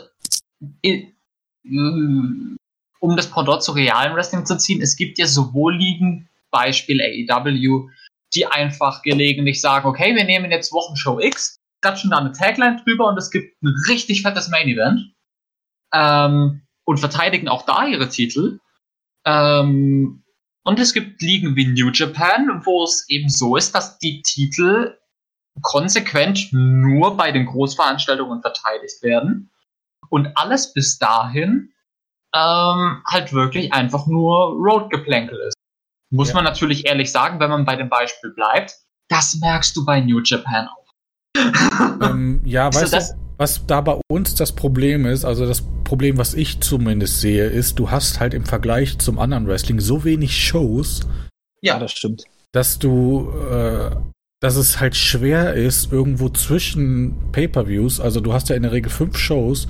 mm, 1.64 2.56
um 3.00 3.18
das 3.18 3.32
Pendant 3.32 3.64
zu 3.64 3.72
realen 3.72 4.16
Wrestling 4.16 4.46
zu 4.46 4.56
ziehen, 4.60 4.80
es 4.80 4.96
gibt 4.96 5.18
ja 5.18 5.26
sowohl 5.26 5.76
Ligen, 5.76 6.30
Beispiel 6.52 7.02
AEW, 7.02 7.90
die 8.36 8.46
einfach 8.46 9.02
gelegentlich 9.02 9.60
sagen, 9.60 9.88
okay, 9.88 10.16
wir 10.16 10.26
nehmen 10.26 10.52
jetzt 10.52 10.72
Wochenshow 10.72 11.20
X, 11.20 11.56
klatschen 11.82 12.12
da 12.12 12.18
eine 12.18 12.32
Tagline 12.32 12.80
drüber 12.84 13.08
und 13.08 13.18
es 13.18 13.32
gibt 13.32 13.60
ein 13.64 13.74
richtig 13.90 14.22
fettes 14.22 14.50
Main 14.50 14.68
Event 14.68 15.14
ähm, 15.94 16.62
und 16.86 17.00
verteidigen 17.00 17.48
auch 17.48 17.66
da 17.66 17.86
ihre 17.86 18.10
Titel. 18.10 18.60
Ähm, 19.26 20.24
und 20.64 20.80
es 20.80 20.94
gibt 20.94 21.22
Ligen 21.22 21.56
wie 21.56 21.66
New 21.68 21.90
Japan, 21.92 22.62
wo 22.66 22.84
es 22.84 23.06
eben 23.10 23.30
so 23.30 23.56
ist, 23.56 23.74
dass 23.76 23.98
die 24.00 24.22
Titel 24.22 24.98
konsequent 25.62 26.50
nur 26.52 27.18
bei 27.18 27.32
den 27.32 27.46
Großveranstaltungen 27.46 28.42
verteidigt 28.42 29.02
werden 29.04 29.52
und 30.10 30.30
alles 30.36 30.74
bis 30.74 30.98
dahin 30.98 31.74
ähm, 32.34 33.04
halt 33.06 33.34
wirklich 33.34 33.74
einfach 33.74 34.08
nur 34.08 34.54
Roadgeplänkel 34.54 35.38
ist. 35.48 35.56
Muss 36.10 36.30
Ja. 36.30 36.36
man 36.36 36.46
natürlich 36.46 36.86
ehrlich 36.86 37.12
sagen, 37.12 37.40
wenn 37.40 37.50
man 37.50 37.66
bei 37.66 37.76
dem 37.76 37.90
Beispiel 37.90 38.32
bleibt, 38.32 38.76
das 39.10 39.36
merkst 39.42 39.76
du 39.76 39.84
bei 39.86 40.00
New 40.00 40.22
Japan 40.24 40.68
auch. 40.70 40.94
ähm, 42.02 42.42
ja, 42.46 42.66
Also 42.68 42.82
weißt 42.82 42.94
das- 42.94 43.14
du, 43.14 43.21
was 43.42 43.66
da 43.66 43.82
bei 43.82 44.00
uns 44.08 44.36
das 44.36 44.52
Problem 44.52 45.08
ist, 45.08 45.26
also 45.26 45.48
das 45.48 45.64
Problem, 45.84 46.20
was 46.20 46.36
ich 46.36 46.60
zumindest 46.60 47.22
sehe, 47.22 47.48
ist, 47.48 47.80
du 47.80 47.90
hast 47.90 48.20
halt 48.20 48.36
im 48.36 48.46
Vergleich 48.46 49.00
zum 49.00 49.18
anderen 49.18 49.48
Wrestling 49.48 49.80
so 49.80 50.04
wenig 50.04 50.38
Shows, 50.46 51.08
Ja, 51.62 51.80
das 51.80 51.92
stimmt. 51.92 52.24
dass 52.52 52.78
du, 52.78 53.32
äh, 53.52 53.90
dass 54.42 54.58
es 54.58 54.80
halt 54.80 54.96
schwer 54.96 55.56
ist, 55.56 55.92
irgendwo 55.92 56.30
zwischen 56.30 57.32
Pay-per-Views, 57.32 58.00
also 58.00 58.20
du 58.22 58.32
hast 58.32 58.50
ja 58.50 58.56
in 58.56 58.62
der 58.62 58.74
Regel 58.74 58.92
fünf 58.92 59.18
Shows, 59.18 59.68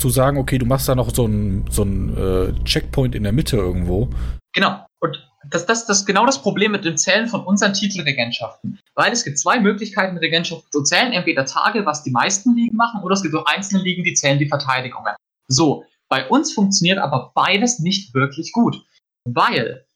zu 0.00 0.10
sagen, 0.10 0.36
okay, 0.36 0.58
du 0.58 0.66
machst 0.66 0.88
da 0.88 0.96
noch 0.96 1.14
so 1.14 1.24
einen 1.26 1.66
so 1.70 1.82
einen, 1.82 2.16
äh, 2.16 2.64
Checkpoint 2.64 3.14
in 3.14 3.22
der 3.22 3.32
Mitte 3.32 3.56
irgendwo. 3.56 4.08
Genau. 4.54 4.84
Und 5.00 5.16
das, 5.50 5.66
das, 5.66 5.86
das 5.86 6.00
ist 6.00 6.06
genau 6.06 6.26
das 6.26 6.40
Problem 6.40 6.72
mit 6.72 6.84
dem 6.84 6.96
Zählen 6.96 7.28
von 7.28 7.44
unseren 7.44 7.72
Titelregentschaften. 7.72 8.78
Weil 8.94 9.12
es 9.12 9.24
gibt 9.24 9.38
zwei 9.38 9.60
Möglichkeiten, 9.60 10.16
Regentschaften 10.16 10.70
zu 10.70 10.82
zählen. 10.82 11.12
Entweder 11.12 11.44
Tage, 11.44 11.86
was 11.86 12.02
die 12.02 12.10
meisten 12.10 12.54
Ligen 12.54 12.76
machen, 12.76 13.02
oder 13.02 13.14
es 13.14 13.22
gibt 13.22 13.34
auch 13.34 13.46
einzelne 13.46 13.82
Ligen, 13.82 14.04
die 14.04 14.14
zählen 14.14 14.38
die 14.38 14.48
Verteidigungen. 14.48 15.14
So, 15.48 15.84
bei 16.08 16.28
uns 16.28 16.52
funktioniert 16.52 16.98
aber 16.98 17.32
beides 17.34 17.78
nicht 17.78 18.14
wirklich 18.14 18.52
gut. 18.52 18.84
Weil 19.24 19.86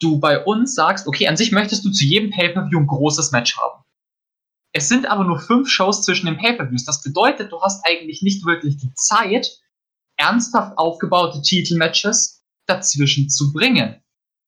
du 0.00 0.18
bei 0.18 0.42
uns 0.42 0.74
sagst, 0.74 1.06
okay, 1.06 1.28
an 1.28 1.36
sich 1.36 1.52
möchtest 1.52 1.84
du 1.84 1.90
zu 1.90 2.04
jedem 2.04 2.30
Pay-Per-View 2.30 2.80
ein 2.80 2.86
großes 2.86 3.32
Match 3.32 3.56
haben. 3.56 3.82
Es 4.72 4.88
sind 4.88 5.06
aber 5.06 5.24
nur 5.24 5.38
fünf 5.38 5.68
Shows 5.68 6.02
zwischen 6.02 6.26
den 6.26 6.36
Pay-Per-Views. 6.36 6.84
Das 6.84 7.02
bedeutet, 7.02 7.52
du 7.52 7.62
hast 7.62 7.84
eigentlich 7.86 8.22
nicht 8.22 8.44
wirklich 8.44 8.76
die 8.76 8.92
Zeit, 8.94 9.60
ernsthaft 10.16 10.76
aufgebaute 10.78 11.42
Titelmatches 11.42 12.42
dazwischen 12.66 13.30
zu 13.30 13.52
bringen. 13.52 14.00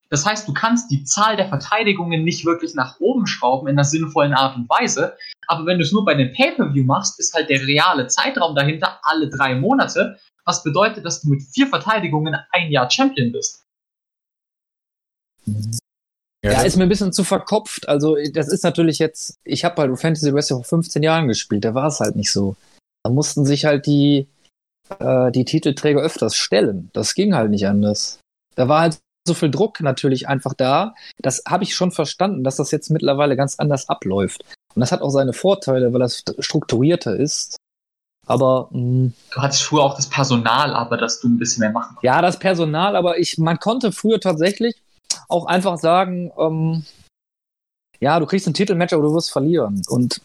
Das 0.08 0.24
heißt, 0.24 0.46
du 0.46 0.52
kannst 0.52 0.90
die 0.90 1.04
Zahl 1.04 1.36
der 1.36 1.48
Verteidigungen 1.48 2.22
nicht 2.22 2.44
wirklich 2.44 2.74
nach 2.74 3.00
oben 3.00 3.26
schrauben 3.26 3.66
in 3.66 3.74
einer 3.74 3.84
sinnvollen 3.84 4.34
Art 4.34 4.56
und 4.56 4.68
Weise. 4.68 5.16
Aber 5.48 5.66
wenn 5.66 5.78
du 5.78 5.84
es 5.84 5.92
nur 5.92 6.04
bei 6.04 6.14
den 6.14 6.32
Pay-Per-View 6.32 6.84
machst, 6.84 7.18
ist 7.18 7.34
halt 7.34 7.50
der 7.50 7.66
reale 7.66 8.06
Zeitraum 8.06 8.54
dahinter 8.54 9.00
alle 9.02 9.28
drei 9.28 9.54
Monate. 9.54 10.18
Was 10.44 10.62
bedeutet, 10.62 11.04
dass 11.04 11.22
du 11.22 11.30
mit 11.30 11.42
vier 11.42 11.66
Verteidigungen 11.66 12.36
ein 12.52 12.70
Jahr 12.70 12.88
Champion 12.90 13.32
bist. 13.32 13.64
Ja, 16.44 16.52
ja 16.52 16.62
ist 16.62 16.76
mir 16.76 16.84
ein 16.84 16.88
bisschen 16.88 17.12
zu 17.12 17.24
verkopft. 17.24 17.88
Also, 17.88 18.16
das 18.32 18.48
ist 18.48 18.62
natürlich 18.62 18.98
jetzt, 19.00 19.36
ich 19.44 19.64
habe 19.64 19.82
halt 19.82 19.98
Fantasy 19.98 20.32
Wrestling 20.32 20.58
vor 20.58 20.78
15 20.78 21.02
Jahren 21.02 21.26
gespielt, 21.26 21.64
da 21.64 21.74
war 21.74 21.88
es 21.88 21.98
halt 21.98 22.14
nicht 22.14 22.30
so. 22.30 22.56
Da 23.04 23.10
mussten 23.10 23.44
sich 23.44 23.64
halt 23.64 23.86
die, 23.86 24.28
äh, 25.00 25.32
die 25.32 25.44
Titelträger 25.44 26.00
öfters 26.00 26.36
stellen. 26.36 26.90
Das 26.92 27.14
ging 27.14 27.34
halt 27.34 27.50
nicht 27.50 27.66
anders. 27.66 28.20
Da 28.54 28.68
war 28.68 28.82
halt 28.82 28.98
so 29.27 29.35
viel 29.35 29.51
Druck 29.51 29.81
natürlich 29.81 30.28
einfach 30.28 30.55
da. 30.55 30.94
Das 31.19 31.43
habe 31.47 31.65
ich 31.65 31.74
schon 31.74 31.93
verstanden, 31.93 32.44
dass 32.44 32.57
das 32.57 32.70
jetzt 32.70 32.90
mittlerweile 32.90 33.36
ganz 33.36 33.59
anders 33.59 33.89
abläuft. 33.89 34.44
Und 34.74 34.81
das 34.81 34.93
hat 34.93 35.03
auch 35.03 35.11
seine 35.11 35.32
Vorteile, 35.32 35.93
weil 35.93 36.01
das 36.01 36.23
strukturierter 36.39 37.16
ist. 37.16 37.57
Aber 38.27 38.69
mh, 38.73 38.81
mm, 38.81 39.12
du 39.32 39.40
hattest 39.40 39.62
früher 39.62 39.82
auch 39.82 39.97
das 39.97 40.09
Personal, 40.09 40.74
aber 40.74 40.97
dass 40.97 41.20
du 41.20 41.28
ein 41.28 41.39
bisschen 41.39 41.61
mehr 41.61 41.70
machen. 41.70 41.97
Ja, 42.03 42.20
das 42.20 42.39
Personal, 42.39 42.97
aber 42.97 43.19
ich, 43.19 43.39
man 43.39 43.59
konnte 43.59 43.93
früher 43.93 44.20
tatsächlich 44.20 44.77
auch 45.28 45.47
einfach 45.47 45.78
sagen, 45.78 46.32
ähm, 46.39 46.85
ja, 48.01 48.20
du 48.20 48.27
kriegst 48.27 48.47
ein 48.47 48.55
Titelmatch, 48.55 48.93
aber 48.93 49.05
du 49.05 49.15
wirst 49.15 49.31
verlieren. 49.31 49.82
Und 49.89 50.20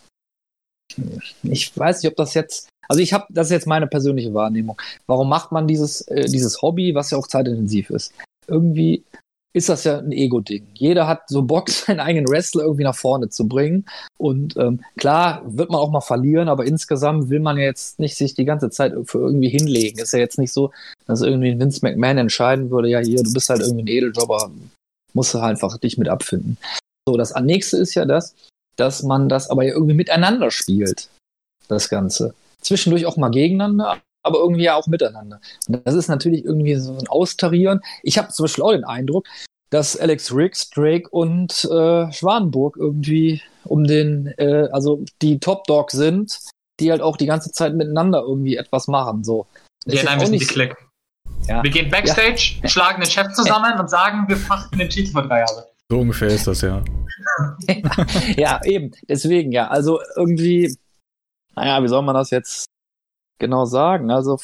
ich 1.44 1.78
weiß 1.78 2.04
nicht, 2.04 2.12
ob 2.12 2.18
das 2.18 2.34
jetzt, 2.34 2.68
also 2.88 3.02
ich 3.02 3.14
habe, 3.14 3.26
das 3.30 3.48
ist 3.48 3.52
jetzt 3.52 3.68
meine 3.68 3.88
persönliche 3.88 4.34
Wahrnehmung. 4.34 4.82
Warum 5.08 5.30
macht 5.30 5.52
man 5.52 5.68
dieses, 5.68 6.02
äh, 6.08 6.26
dieses 6.26 6.62
Hobby, 6.62 6.94
was 6.96 7.12
ja 7.12 7.18
auch 7.18 7.28
zeitintensiv 7.28 7.90
ist? 7.90 8.14
Irgendwie 8.48 9.04
ist 9.54 9.68
das 9.68 9.84
ja 9.84 9.98
ein 9.98 10.12
Ego-Ding. 10.12 10.68
Jeder 10.76 11.08
hat 11.08 11.28
so 11.28 11.42
Bock, 11.42 11.70
seinen 11.70 12.00
eigenen 12.00 12.30
Wrestler 12.30 12.64
irgendwie 12.64 12.84
nach 12.84 12.96
vorne 12.96 13.30
zu 13.30 13.48
bringen. 13.48 13.86
Und 14.18 14.56
ähm, 14.58 14.82
klar 14.98 15.42
wird 15.46 15.70
man 15.70 15.80
auch 15.80 15.92
mal 15.92 16.02
verlieren, 16.02 16.48
aber 16.48 16.66
insgesamt 16.66 17.30
will 17.30 17.40
man 17.40 17.58
jetzt 17.58 18.00
nicht 18.00 18.16
sich 18.16 18.34
die 18.34 18.46
ganze 18.46 18.70
Zeit 18.70 18.94
für 19.06 19.20
irgendwie 19.20 19.50
hinlegen. 19.50 20.00
Ist 20.00 20.14
ja 20.14 20.20
jetzt 20.20 20.40
nicht 20.40 20.54
so, 20.54 20.72
dass 21.06 21.22
irgendwie 21.22 21.60
Vince 21.60 21.80
McMahon 21.84 22.18
entscheiden 22.18 22.72
würde, 22.72 22.90
ja 22.90 23.00
hier, 23.00 23.22
du 23.24 23.34
bist 23.34 23.50
halt 23.50 23.62
irgendwie 23.62 23.84
ein 23.84 23.88
Edeljobber, 23.88 24.52
musst 25.14 25.34
du 25.34 25.42
halt 25.42 25.52
einfach 25.52 25.78
dich 25.78 25.98
mit 25.98 26.08
abfinden. 26.08 26.58
So, 27.08 27.18
das 27.18 27.34
nächste 27.36 27.78
ist 27.78 27.96
ja 27.96 28.06
das, 28.06 28.36
dass 28.78 29.04
man 29.04 29.28
das 29.28 29.50
aber 29.50 29.64
ja 29.64 29.74
irgendwie 29.74 29.96
miteinander 29.96 30.50
spielt, 30.52 31.10
das 31.68 31.90
Ganze. 31.90 32.34
Zwischendurch 32.62 33.06
auch 33.06 33.18
mal 33.18 33.30
gegeneinander, 33.30 34.00
aber 34.24 34.40
irgendwie 34.40 34.64
ja 34.64 34.76
auch 34.76 34.88
miteinander. 34.88 35.40
Und 35.68 35.86
das 35.86 35.96
ist 35.96 36.08
natürlich 36.08 36.46
irgendwie 36.46 36.76
so 36.76 36.98
ein 36.98 37.08
Austarieren. 37.08 37.82
Ich 38.04 38.18
habe 38.18 38.30
zum 38.30 38.46
Beispiel 38.46 38.64
auch 38.64 38.72
den 38.72 38.84
Eindruck, 38.84 39.26
dass 39.70 39.98
Alex 39.98 40.34
Riggs, 40.36 40.70
Drake 40.70 41.10
und 41.10 41.66
äh, 41.66 42.12
Schwanenburg 42.12 42.78
irgendwie 42.78 43.42
um 43.64 43.86
den, 43.86 44.28
äh, 44.38 44.68
also 44.72 45.04
die 45.22 45.40
Top 45.40 45.64
Dog 45.66 45.92
sind, 45.92 46.38
die 46.80 46.92
halt 46.92 47.02
auch 47.02 47.16
die 47.16 47.26
ganze 47.26 47.52
Zeit 47.52 47.74
miteinander 47.74 48.22
irgendwie 48.22 48.58
etwas 48.58 48.88
machen. 48.88 49.24
So. 49.24 49.48
Ja, 49.86 50.04
nein, 50.04 50.20
wir 50.20 50.28
sind 50.28 50.40
die 50.40 50.46
Klick. 50.46 50.76
Ja. 51.48 51.64
Wir 51.64 51.72
gehen 51.72 51.90
Backstage, 51.90 52.60
ja. 52.62 52.70
schlagen 52.70 53.02
den 53.02 53.10
Chef 53.10 53.32
zusammen 53.34 53.80
und 53.80 53.90
sagen, 53.90 54.26
wir 54.28 54.38
pachten 54.38 54.78
den 54.78 54.90
Titel 54.90 55.12
für 55.12 55.28
drei 55.28 55.40
Jahre. 55.40 55.68
So 55.90 56.00
ungefähr 56.00 56.30
ist 56.30 56.48
das, 56.48 56.62
ja. 56.62 56.84
ja, 58.38 58.60
eben. 58.64 58.92
Deswegen, 59.08 59.52
ja. 59.52 59.68
Also 59.68 60.00
irgendwie, 60.16 60.76
naja, 61.56 61.82
wie 61.84 61.88
soll 61.88 62.02
man 62.02 62.16
das 62.16 62.30
jetzt 62.30 62.66
genau 63.42 63.66
sagen. 63.66 64.10
Also 64.10 64.40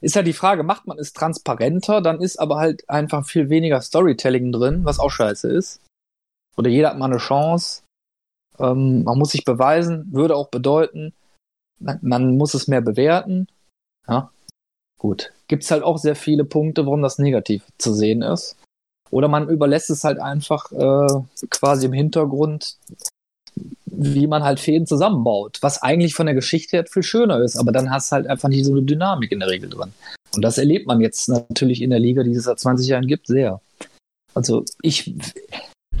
ist 0.00 0.14
ja 0.14 0.22
die 0.22 0.32
Frage, 0.32 0.62
macht 0.62 0.86
man 0.86 0.98
es 0.98 1.12
transparenter, 1.12 2.00
dann 2.00 2.20
ist 2.20 2.38
aber 2.38 2.58
halt 2.58 2.88
einfach 2.88 3.26
viel 3.26 3.48
weniger 3.48 3.80
Storytelling 3.80 4.52
drin, 4.52 4.84
was 4.84 5.00
auch 5.00 5.10
scheiße 5.10 5.48
ist. 5.48 5.80
Oder 6.56 6.70
jeder 6.70 6.90
hat 6.90 6.98
mal 6.98 7.06
eine 7.06 7.16
Chance. 7.16 7.82
Ähm, 8.60 9.02
man 9.02 9.18
muss 9.18 9.32
sich 9.32 9.44
beweisen, 9.44 10.12
würde 10.12 10.36
auch 10.36 10.48
bedeuten, 10.48 11.12
man, 11.80 11.98
man 12.02 12.36
muss 12.36 12.54
es 12.54 12.68
mehr 12.68 12.82
bewerten. 12.82 13.48
Ja, 14.06 14.30
gut. 15.00 15.32
Gibt 15.48 15.64
es 15.64 15.70
halt 15.70 15.82
auch 15.82 15.98
sehr 15.98 16.16
viele 16.16 16.44
Punkte, 16.44 16.86
warum 16.86 17.02
das 17.02 17.18
negativ 17.18 17.64
zu 17.78 17.92
sehen 17.92 18.22
ist. 18.22 18.56
Oder 19.10 19.28
man 19.28 19.48
überlässt 19.48 19.90
es 19.90 20.04
halt 20.04 20.18
einfach 20.18 20.70
äh, 20.72 21.46
quasi 21.50 21.86
im 21.86 21.92
Hintergrund 21.92 22.76
wie 23.96 24.26
man 24.26 24.42
halt 24.42 24.60
Fäden 24.60 24.86
zusammenbaut, 24.86 25.58
was 25.60 25.82
eigentlich 25.82 26.14
von 26.14 26.26
der 26.26 26.34
Geschichte 26.34 26.76
her 26.76 26.84
viel 26.86 27.02
schöner 27.02 27.40
ist, 27.40 27.56
aber 27.56 27.72
dann 27.72 27.90
hast 27.90 28.10
du 28.10 28.16
halt 28.16 28.26
einfach 28.26 28.48
nicht 28.48 28.64
so 28.64 28.72
eine 28.72 28.82
Dynamik 28.82 29.32
in 29.32 29.40
der 29.40 29.48
Regel 29.48 29.70
drin. 29.70 29.92
Und 30.34 30.42
das 30.42 30.58
erlebt 30.58 30.86
man 30.86 31.00
jetzt 31.00 31.28
natürlich 31.28 31.82
in 31.82 31.90
der 31.90 32.00
Liga, 32.00 32.22
die 32.22 32.32
es 32.32 32.44
seit 32.44 32.58
20 32.58 32.88
Jahren 32.88 33.06
gibt, 33.06 33.26
sehr. 33.26 33.60
Also 34.34 34.64
ich, 34.82 35.14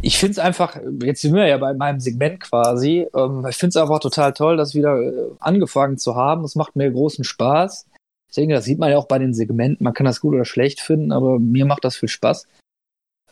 ich 0.02 0.18
finde 0.18 0.32
es 0.32 0.38
einfach, 0.38 0.76
jetzt 1.02 1.22
sind 1.22 1.34
wir 1.34 1.46
ja 1.46 1.56
bei 1.56 1.72
meinem 1.74 2.00
Segment 2.00 2.40
quasi, 2.40 3.06
ähm, 3.14 3.46
ich 3.48 3.56
finde 3.56 3.70
es 3.70 3.76
einfach 3.76 4.00
total 4.00 4.32
toll, 4.32 4.56
das 4.56 4.74
wieder 4.74 5.00
äh, 5.00 5.30
angefangen 5.38 5.98
zu 5.98 6.16
haben. 6.16 6.44
Es 6.44 6.56
macht 6.56 6.76
mir 6.76 6.90
großen 6.90 7.24
Spaß. 7.24 7.86
Ich 8.28 8.34
denke, 8.34 8.54
das 8.54 8.64
sieht 8.64 8.78
man 8.78 8.90
ja 8.90 8.98
auch 8.98 9.06
bei 9.06 9.18
den 9.18 9.34
Segmenten. 9.34 9.84
Man 9.84 9.94
kann 9.94 10.06
das 10.06 10.20
gut 10.20 10.34
oder 10.34 10.44
schlecht 10.44 10.80
finden, 10.80 11.12
aber 11.12 11.38
mir 11.38 11.66
macht 11.66 11.84
das 11.84 11.96
viel 11.96 12.08
Spaß. 12.08 12.48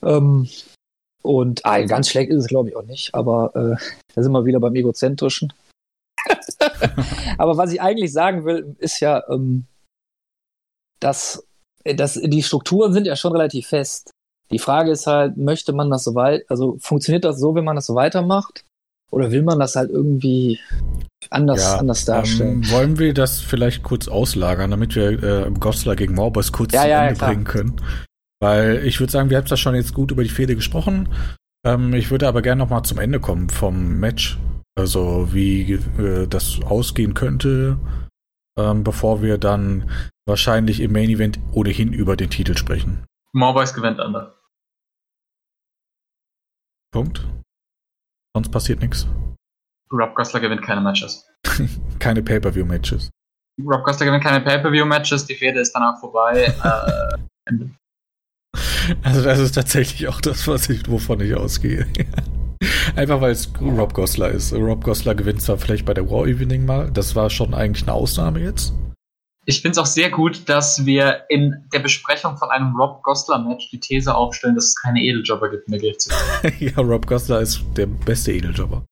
Ähm, 0.02 0.48
und 1.22 1.64
ah, 1.64 1.80
ganz 1.82 2.08
schlecht 2.08 2.30
ist 2.30 2.42
es, 2.42 2.48
glaube 2.48 2.68
ich, 2.68 2.76
auch 2.76 2.84
nicht, 2.84 3.14
aber 3.14 3.52
äh, 3.54 3.84
da 4.14 4.22
sind 4.22 4.32
wir 4.32 4.44
wieder 4.44 4.60
beim 4.60 4.74
Egozentrischen. 4.74 5.52
aber 7.38 7.56
was 7.56 7.72
ich 7.72 7.80
eigentlich 7.80 8.12
sagen 8.12 8.44
will, 8.44 8.76
ist 8.78 9.00
ja, 9.00 9.22
ähm, 9.28 9.64
dass, 11.00 11.46
dass 11.84 12.14
die 12.14 12.42
Strukturen 12.42 12.92
sind 12.92 13.06
ja 13.06 13.16
schon 13.16 13.32
relativ 13.32 13.68
fest. 13.68 14.10
Die 14.50 14.58
Frage 14.58 14.90
ist 14.90 15.06
halt, 15.06 15.36
möchte 15.36 15.72
man 15.72 15.90
das 15.90 16.04
so 16.04 16.14
weit, 16.14 16.44
also 16.48 16.76
funktioniert 16.78 17.24
das 17.24 17.38
so, 17.38 17.54
wenn 17.54 17.64
man 17.64 17.76
das 17.76 17.86
so 17.86 17.94
weitermacht? 17.94 18.64
Oder 19.10 19.30
will 19.30 19.42
man 19.42 19.60
das 19.60 19.76
halt 19.76 19.90
irgendwie 19.90 20.58
anders, 21.28 21.62
ja, 21.62 21.78
anders 21.78 22.04
darstellen? 22.06 22.62
Ähm, 22.62 22.70
wollen 22.70 22.98
wir 22.98 23.12
das 23.12 23.40
vielleicht 23.40 23.82
kurz 23.82 24.08
auslagern, 24.08 24.70
damit 24.70 24.94
wir 24.94 25.22
äh, 25.22 25.50
Goslar 25.50 25.96
gegen 25.96 26.14
Maubers 26.14 26.50
kurz 26.50 26.72
ja, 26.72 26.82
zu 26.82 26.88
ja, 26.88 27.06
Ende 27.08 27.20
bringen 27.20 27.44
können? 27.44 27.76
Weil 28.42 28.84
ich 28.84 28.98
würde 28.98 29.12
sagen, 29.12 29.30
wir 29.30 29.36
haben 29.36 29.46
da 29.46 29.56
schon 29.56 29.76
jetzt 29.76 29.94
gut 29.94 30.10
über 30.10 30.24
die 30.24 30.28
Fehde 30.28 30.56
gesprochen. 30.56 31.08
Ähm, 31.64 31.94
ich 31.94 32.10
würde 32.10 32.26
aber 32.26 32.42
gerne 32.42 32.58
noch 32.58 32.70
mal 32.70 32.82
zum 32.82 32.98
Ende 32.98 33.20
kommen 33.20 33.48
vom 33.48 34.00
Match. 34.00 34.36
Also 34.76 35.32
wie 35.32 35.74
äh, 35.74 36.26
das 36.26 36.60
ausgehen 36.64 37.14
könnte, 37.14 37.78
ähm, 38.58 38.82
bevor 38.82 39.22
wir 39.22 39.38
dann 39.38 39.88
wahrscheinlich 40.26 40.80
im 40.80 40.92
Main 40.92 41.10
Event 41.10 41.38
ohnehin 41.52 41.92
über 41.92 42.16
den 42.16 42.30
Titel 42.30 42.56
sprechen. 42.56 43.06
Morboys 43.32 43.74
gewinnt 43.74 44.00
Under. 44.00 44.36
Punkt. 46.90 47.24
Sonst 48.34 48.50
passiert 48.50 48.80
nichts. 48.80 49.06
Rob 49.92 50.16
Gosler 50.16 50.40
gewinnt 50.40 50.62
keine 50.62 50.80
Matches. 50.80 51.30
keine 52.00 52.24
Pay-Per-View-Matches. 52.24 53.08
Rob 53.64 53.84
Gosler 53.84 54.06
gewinnt 54.06 54.24
keine 54.24 54.40
Pay-Per-View-Matches, 54.40 55.26
die 55.26 55.36
Fehde 55.36 55.60
ist 55.60 55.72
danach 55.72 56.00
vorbei. 56.00 56.52
äh, 56.64 57.52
Also 59.02 59.22
das 59.22 59.38
ist 59.38 59.52
tatsächlich 59.52 60.08
auch 60.08 60.20
das, 60.20 60.46
was 60.48 60.68
ich, 60.68 60.88
wovon 60.88 61.20
ich 61.20 61.34
ausgehe. 61.34 61.86
Einfach 62.96 63.20
weil 63.20 63.32
es 63.32 63.52
Rob 63.60 63.94
Gosler 63.94 64.30
ist. 64.30 64.52
Rob 64.52 64.84
Gosler 64.84 65.14
gewinnt 65.14 65.42
zwar 65.42 65.58
vielleicht 65.58 65.84
bei 65.84 65.94
der 65.94 66.08
War 66.10 66.26
Evening 66.26 66.64
mal, 66.64 66.90
das 66.90 67.16
war 67.16 67.30
schon 67.30 67.54
eigentlich 67.54 67.84
eine 67.84 67.92
Ausnahme 67.92 68.40
jetzt. 68.40 68.72
Ich 69.44 69.60
finde 69.60 69.72
es 69.72 69.78
auch 69.78 69.86
sehr 69.86 70.10
gut, 70.10 70.48
dass 70.48 70.86
wir 70.86 71.24
in 71.28 71.64
der 71.72 71.80
Besprechung 71.80 72.36
von 72.36 72.50
einem 72.50 72.76
Rob 72.76 73.02
Gosler-Match 73.02 73.70
die 73.70 73.80
These 73.80 74.14
aufstellen, 74.14 74.54
dass 74.54 74.66
es 74.66 74.76
keine 74.80 75.00
Edeljobber 75.00 75.50
gibt 75.50 75.66
in 75.66 75.72
der 75.72 75.80
GFC. 75.80 76.12
ja, 76.60 76.80
Rob 76.80 77.06
Gosler 77.06 77.40
ist 77.40 77.64
der 77.76 77.86
beste 77.86 78.32
Edeljobber. 78.32 78.84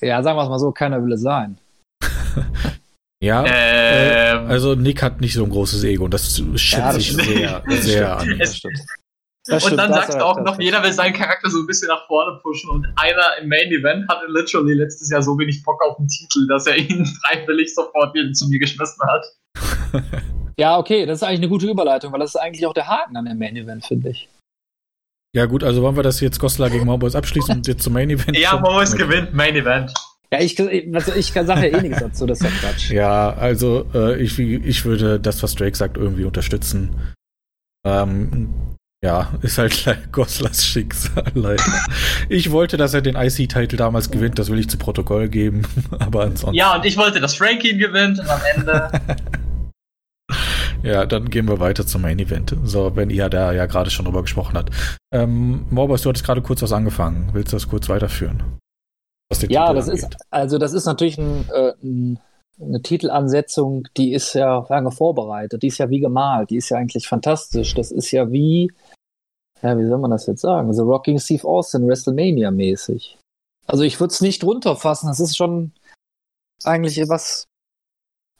Ja, 0.00 0.22
sagen 0.22 0.38
wir 0.38 0.42
es 0.42 0.48
mal 0.48 0.58
so, 0.58 0.72
keiner 0.72 1.02
will 1.04 1.12
es 1.12 1.20
sein. 1.20 1.58
Ja, 3.24 3.44
ähm, 3.46 3.46
also 4.46 4.74
Nick 4.74 5.02
hat 5.02 5.20
nicht 5.20 5.34
so 5.34 5.44
ein 5.44 5.50
großes 5.50 5.84
Ego 5.84 6.04
und 6.04 6.14
das 6.14 6.42
schätze 6.56 6.78
ja, 6.78 6.96
ich 6.96 7.12
sehr, 7.12 7.62
sehr 7.68 8.18
an. 8.18 8.38
Das 8.38 8.56
stimmt. 8.56 8.78
Das 9.46 9.70
und 9.70 9.76
dann 9.76 9.92
sagst 9.92 10.14
du 10.14 10.24
auch 10.24 10.40
noch, 10.40 10.58
jeder 10.58 10.82
will 10.82 10.92
seinen 10.92 11.12
Charakter 11.12 11.50
so 11.50 11.58
ein 11.58 11.66
bisschen 11.66 11.88
nach 11.88 12.06
vorne 12.06 12.38
pushen 12.42 12.70
und 12.70 12.86
einer 12.96 13.36
im 13.42 13.48
Main 13.48 13.70
Event 13.70 14.08
hatte 14.08 14.24
literally 14.28 14.72
letztes 14.72 15.10
Jahr 15.10 15.20
so 15.20 15.38
wenig 15.38 15.62
Bock 15.62 15.82
auf 15.84 15.98
den 15.98 16.08
Titel, 16.08 16.46
dass 16.48 16.66
er 16.66 16.78
ihn 16.78 17.04
freiwillig 17.22 17.74
sofort 17.74 18.14
wieder 18.14 18.32
zu 18.32 18.48
mir 18.48 18.58
geschmissen 18.58 19.02
hat. 19.06 19.26
ja, 20.58 20.78
okay, 20.78 21.04
das 21.04 21.18
ist 21.18 21.24
eigentlich 21.24 21.40
eine 21.40 21.48
gute 21.48 21.66
Überleitung, 21.66 22.10
weil 22.12 22.20
das 22.20 22.34
ist 22.34 22.40
eigentlich 22.40 22.66
auch 22.66 22.72
der 22.72 22.88
Haken 22.88 23.16
an 23.18 23.26
dem 23.26 23.38
Main 23.38 23.54
Event, 23.54 23.84
finde 23.84 24.10
ich. 24.10 24.30
Ja, 25.34 25.44
gut, 25.44 25.62
also 25.62 25.82
wollen 25.82 25.96
wir 25.96 26.02
das 26.02 26.20
jetzt 26.20 26.38
Goslar 26.38 26.70
gegen 26.70 26.86
Mauboys 26.86 27.14
abschließen 27.14 27.56
und 27.56 27.66
jetzt 27.66 27.82
zum 27.82 27.92
Main 27.92 28.08
Event? 28.08 28.38
Ja, 28.38 28.58
Mauboys 28.58 28.96
gewinnt, 28.96 29.34
Main 29.34 29.56
Event. 29.56 29.92
Ja, 30.32 30.40
ich, 30.40 30.58
was, 30.58 31.08
ich 31.14 31.32
sage 31.32 31.68
ja 31.68 31.78
eh 31.78 31.82
nichts 31.82 32.00
dazu, 32.00 32.26
das 32.26 32.40
ist 32.40 32.44
ja 32.44 32.50
Quatsch. 32.60 32.90
Ja, 32.90 33.32
also 33.34 33.86
äh, 33.94 34.20
ich, 34.20 34.38
ich 34.38 34.84
würde 34.84 35.20
das, 35.20 35.42
was 35.42 35.54
Drake 35.54 35.76
sagt, 35.76 35.96
irgendwie 35.96 36.24
unterstützen. 36.24 37.12
Ähm, 37.86 38.74
Ja, 39.04 39.34
ist 39.42 39.58
halt 39.58 39.86
Goslers 40.12 40.64
Schicksal 40.64 41.30
leider. 41.34 41.62
Ich 42.30 42.50
wollte, 42.50 42.78
dass 42.78 42.94
er 42.94 43.02
den 43.02 43.16
IC-Titel 43.16 43.76
damals 43.76 44.10
gewinnt, 44.10 44.38
das 44.38 44.48
will 44.48 44.58
ich 44.58 44.70
zu 44.70 44.78
Protokoll 44.78 45.28
geben. 45.28 45.62
Aber 45.98 46.22
ansonsten. 46.22 46.54
Ja, 46.54 46.74
und 46.74 46.86
ich 46.86 46.96
wollte, 46.96 47.20
dass 47.20 47.34
Frankie 47.34 47.72
ihn 47.72 47.78
gewinnt 47.78 48.18
und 48.18 48.28
am 48.30 48.40
Ende. 48.56 48.90
ja, 50.82 51.04
dann 51.04 51.28
gehen 51.28 51.46
wir 51.46 51.60
weiter 51.60 51.86
zum 51.86 52.00
Main 52.00 52.18
Event. 52.18 52.56
So, 52.64 52.96
wenn 52.96 53.10
ihr 53.10 53.28
da 53.28 53.52
ja 53.52 53.66
gerade 53.66 53.90
schon 53.90 54.06
drüber 54.06 54.22
gesprochen 54.22 54.56
habt. 54.56 54.70
Ähm, 55.12 55.66
Morbus, 55.68 56.00
du 56.00 56.08
hattest 56.08 56.24
gerade 56.24 56.40
kurz 56.40 56.62
was 56.62 56.72
angefangen. 56.72 57.28
Willst 57.34 57.52
du 57.52 57.56
das 57.56 57.68
kurz 57.68 57.90
weiterführen? 57.90 58.42
Ja, 59.30 59.66
Titel 59.66 59.74
das 59.74 59.88
angeht? 59.88 60.04
ist, 60.04 60.16
also 60.30 60.58
das 60.58 60.72
ist 60.72 60.86
natürlich 60.86 61.18
ein, 61.18 61.48
äh, 61.50 61.72
ein 61.82 62.18
eine 62.60 62.82
Titelansetzung, 62.82 63.88
die 63.96 64.12
ist 64.12 64.34
ja 64.34 64.64
lange 64.68 64.90
vorbereitet, 64.90 65.62
die 65.62 65.68
ist 65.68 65.78
ja 65.78 65.90
wie 65.90 66.00
gemalt, 66.00 66.50
die 66.50 66.56
ist 66.56 66.68
ja 66.68 66.78
eigentlich 66.78 67.08
fantastisch. 67.08 67.74
Das 67.74 67.90
ist 67.90 68.10
ja 68.12 68.30
wie, 68.30 68.72
ja, 69.62 69.76
wie 69.76 69.86
soll 69.86 69.98
man 69.98 70.10
das 70.10 70.26
jetzt 70.26 70.42
sagen? 70.42 70.72
The 70.72 70.82
Rocking 70.82 71.18
Steve 71.18 71.46
Austin, 71.46 71.86
WrestleMania-mäßig. 71.86 73.18
Also 73.66 73.82
ich 73.82 73.98
würde 73.98 74.12
es 74.12 74.20
nicht 74.20 74.44
runterfassen, 74.44 75.08
das 75.08 75.20
ist 75.20 75.36
schon 75.36 75.72
eigentlich 76.64 76.96
was, 77.08 77.46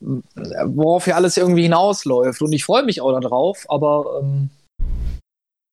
worauf 0.01 1.07
ja 1.07 1.17
alles 1.17 1.37
irgendwie 1.37 1.63
hinausläuft. 1.63 2.41
Und 2.43 2.53
ich 2.53 2.65
freue 2.65 2.85
mich 2.85 3.01
auch 3.01 3.19
darauf, 3.19 3.67
aber 3.69 4.21
ähm, 4.23 4.51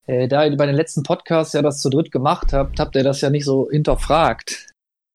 äh, 0.08 0.28
da 0.28 0.46
ihr 0.46 0.58
bei 0.58 0.66
den 0.66 0.76
letzten 0.76 1.04
Podcasts 1.04 1.54
ja 1.54 1.62
das 1.62 1.82
zu 1.82 1.90
dritt 1.90 2.12
gemacht 2.12 2.54
habt, 2.54 2.80
habt 2.80 2.96
ihr 2.96 3.04
das 3.04 3.22
ja 3.22 3.30
nicht 3.30 3.46
so 3.46 3.70
hinterfragt 3.70 4.71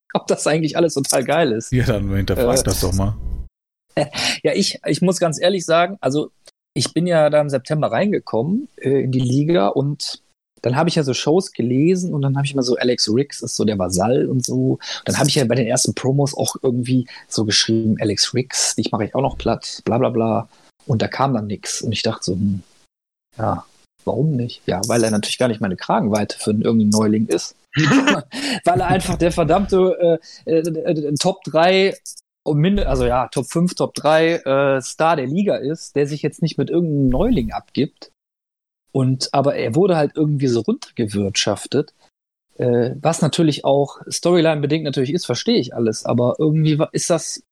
ob 0.15 0.27
das 0.27 0.47
eigentlich 0.47 0.77
alles 0.77 0.95
total 0.95 1.25
geil 1.25 1.53
ist. 1.53 1.73
Ja, 1.73 1.85
dann 1.85 2.15
hinterfragt 2.15 2.61
äh, 2.61 2.65
das 2.65 2.81
doch 2.81 2.93
mal. 2.93 3.17
Ja, 4.43 4.53
ich, 4.53 4.79
ich 4.85 5.01
muss 5.01 5.19
ganz 5.19 5.41
ehrlich 5.41 5.65
sagen, 5.65 5.97
also 6.03 6.31
ich 6.75 6.93
bin 6.93 7.07
ja 7.07 7.31
da 7.31 7.41
im 7.41 7.49
September 7.49 7.91
reingekommen 7.91 8.69
äh, 8.77 9.05
in 9.05 9.11
die 9.11 9.21
Liga 9.21 9.69
und 9.69 10.21
dann 10.67 10.77
habe 10.77 10.89
ich 10.89 10.97
ja 10.97 11.03
so 11.03 11.15
Shows 11.15 11.53
gelesen 11.53 12.13
und 12.13 12.23
dann 12.23 12.37
habe 12.37 12.45
ich 12.45 12.55
mal 12.55 12.63
so 12.63 12.77
Alex 12.77 13.09
Riggs 13.09 13.41
ist 13.41 13.57
so 13.57 13.65
der 13.65 13.79
Vasall 13.79 14.27
und 14.27 14.45
so. 14.45 14.73
Und 14.73 14.81
dann 15.05 15.19
habe 15.19 15.29
ich 15.29 15.37
ja 15.37 15.45
bei 15.45 15.55
den 15.55 15.67
ersten 15.67 15.95
Promos 15.95 16.37
auch 16.37 16.57
irgendwie 16.61 17.07
so 17.29 17.45
geschrieben, 17.45 17.97
Alex 18.01 18.35
Riggs, 18.35 18.75
dich 18.75 18.91
mache 18.91 19.05
ich 19.05 19.15
auch 19.15 19.23
noch 19.23 19.39
platt, 19.39 19.81
bla 19.85 19.99
bla 19.99 20.11
bla. 20.11 20.49
Und 20.87 21.03
da 21.03 21.09
kam 21.09 21.35
dann 21.35 21.47
nichts. 21.47 21.83
Und 21.83 21.93
ich 21.93 22.03
dachte 22.03 22.25
so, 22.25 22.33
hm, 22.33 22.63
ja, 23.39 23.65
warum 24.05 24.33
nicht? 24.33 24.63
Ja, 24.67 24.81
weil 24.87 25.05
er 25.05 25.11
natürlich 25.11 25.39
gar 25.39 25.49
nicht 25.49 25.61
meine 25.61 25.77
Kragenweite 25.77 26.39
für 26.39 26.51
einen 26.51 26.63
irgendeinen 26.63 26.91
Neuling 26.91 27.27
ist. 27.27 27.55
weil 28.65 28.81
er 28.81 28.87
einfach 28.87 29.17
der 29.17 29.33
verdammte 29.33 30.21
äh, 30.47 30.53
äh, 30.53 31.15
Top 31.21 31.43
3 31.45 31.95
also 32.45 33.07
ja, 33.07 33.27
Top 33.29 33.47
5, 33.47 33.75
Top 33.75 33.95
3 33.95 34.35
äh, 34.35 34.81
Star 34.81 35.17
der 35.17 35.27
Liga 35.27 35.57
ist, 35.57 35.97
der 35.97 36.07
sich 36.07 36.23
jetzt 36.23 36.43
nicht 36.43 36.59
mit 36.59 36.71
irgendeinem 36.71 37.09
Neuling 37.09 37.53
abgibt. 37.53 38.13
Und 38.93 39.29
aber 39.33 39.57
er 39.57 39.75
wurde 39.75 39.97
halt 39.97 40.13
irgendwie 40.15 40.47
so 40.47 40.61
runtergewirtschaftet. 40.61 41.93
Äh, 42.57 42.95
was 43.01 43.21
natürlich 43.21 43.65
auch 43.65 44.01
Storyline 44.09 44.61
bedingt 44.61 44.85
natürlich 44.85 45.13
ist, 45.13 45.27
verstehe 45.27 45.59
ich 45.59 45.75
alles, 45.75 46.07
aber 46.07 46.37
irgendwie 46.39 46.83
ist 46.93 47.11
das, 47.11 47.43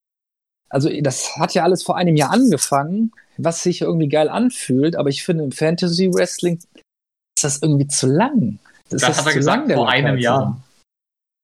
also 0.69 0.89
das 1.01 1.37
hat 1.37 1.53
ja 1.53 1.63
alles 1.63 1.83
vor 1.83 1.97
einem 1.97 2.15
Jahr 2.15 2.31
angefangen, 2.31 3.11
was 3.37 3.61
sich 3.61 3.81
irgendwie 3.81 4.09
geil 4.09 4.29
anfühlt, 4.29 4.95
aber 4.95 5.09
ich 5.09 5.23
finde 5.23 5.43
im 5.43 5.51
Fantasy 5.51 6.11
Wrestling 6.11 6.57
ist 6.57 7.43
das 7.43 7.61
irgendwie 7.61 7.87
zu 7.87 8.07
lang. 8.07 8.57
Das, 8.89 9.01
das 9.01 9.19
hat 9.19 9.27
er 9.27 9.33
gesagt 9.33 9.71
vor 9.71 9.89
einem 9.89 10.17
Jahr. 10.17 10.61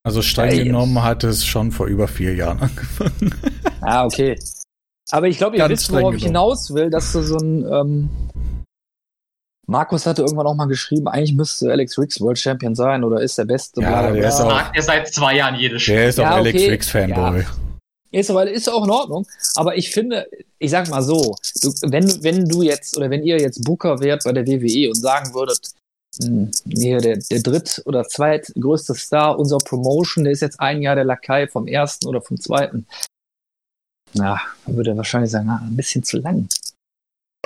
Also 0.04 0.22
streng 0.22 0.58
ja, 0.58 0.64
genommen 0.64 1.04
hat 1.04 1.24
es 1.24 1.46
schon 1.46 1.72
vor 1.72 1.88
über 1.88 2.08
vier 2.08 2.34
Jahren 2.34 2.60
angefangen. 2.62 3.36
Ah, 3.82 4.06
okay. 4.06 4.40
Aber 5.12 5.28
ich 5.28 5.38
glaube, 5.38 5.58
ihr 5.58 5.60
Ganz 5.60 5.72
wisst, 5.72 5.92
worauf 5.92 6.16
ich 6.16 6.24
hinaus 6.24 6.74
will, 6.74 6.90
dass 6.90 7.12
du 7.12 7.22
so 7.22 7.38
ein 7.38 7.66
ähm, 7.66 8.10
Markus 9.68 10.06
hatte 10.06 10.22
irgendwann 10.22 10.48
auch 10.48 10.56
mal 10.56 10.66
geschrieben, 10.66 11.08
eigentlich 11.08 11.34
müsste 11.34 11.72
Alex 11.72 11.98
Riggs 11.98 12.20
World 12.20 12.38
Champion 12.38 12.76
sein 12.76 13.04
oder 13.04 13.22
ist 13.22 13.38
der 13.38 13.46
Beste. 13.46 13.82
Ja, 13.82 14.12
der 14.12 14.28
ist 14.28 14.42
auch, 14.42 14.50
sagt 14.50 14.76
er 14.76 14.82
seit 14.82 15.08
zwei 15.14 15.36
Jahren 15.36 15.56
jedes 15.56 15.84
Spiel. 15.84 15.96
Der 15.96 16.10
ist 16.10 16.20
auch 16.20 16.24
ja, 16.24 16.36
Alex 16.36 16.62
Riggs 16.62 16.90
Fanboy. 16.90 17.42
Ja. 17.42 18.20
Ist, 18.20 18.30
aber, 18.30 18.50
ist 18.50 18.70
auch 18.70 18.84
in 18.84 18.90
Ordnung. 18.90 19.26
Aber 19.56 19.78
ich 19.78 19.92
finde, 19.92 20.28
ich 20.60 20.72
sag 20.72 20.90
mal 20.90 21.02
so, 21.02 21.36
du, 21.62 21.72
wenn, 21.84 22.24
wenn 22.24 22.46
du 22.46 22.62
jetzt 22.62 22.98
oder 22.98 23.10
wenn 23.10 23.24
ihr 23.24 23.38
jetzt 23.38 23.64
Booker 23.64 24.02
wärt 24.02 24.26
bei 24.26 24.34
der 24.34 24.46
WWE 24.46 24.90
und 24.90 24.96
sagen 24.96 25.34
würdet, 25.34 25.72
hier 26.20 27.00
der, 27.00 27.18
der 27.18 27.42
dritt- 27.42 27.82
oder 27.86 28.04
zweitgrößte 28.04 28.96
Star 28.96 29.40
unserer 29.40 29.60
Promotion, 29.60 30.24
der 30.26 30.34
ist 30.34 30.42
jetzt 30.42 30.60
ein 30.60 30.82
Jahr 30.82 30.96
der 30.96 31.06
Lakai 31.06 31.48
vom 31.48 31.68
ersten 31.68 32.08
oder 32.08 32.22
vom 32.22 32.40
zweiten. 32.40 32.86
Na, 34.14 34.42
dann 34.66 34.76
würde 34.76 34.92
er 34.92 34.98
wahrscheinlich 34.98 35.32
sagen, 35.32 35.50
ah, 35.50 35.62
ein 35.64 35.76
bisschen 35.76 36.04
zu 36.04 36.18
lang. 36.18 36.50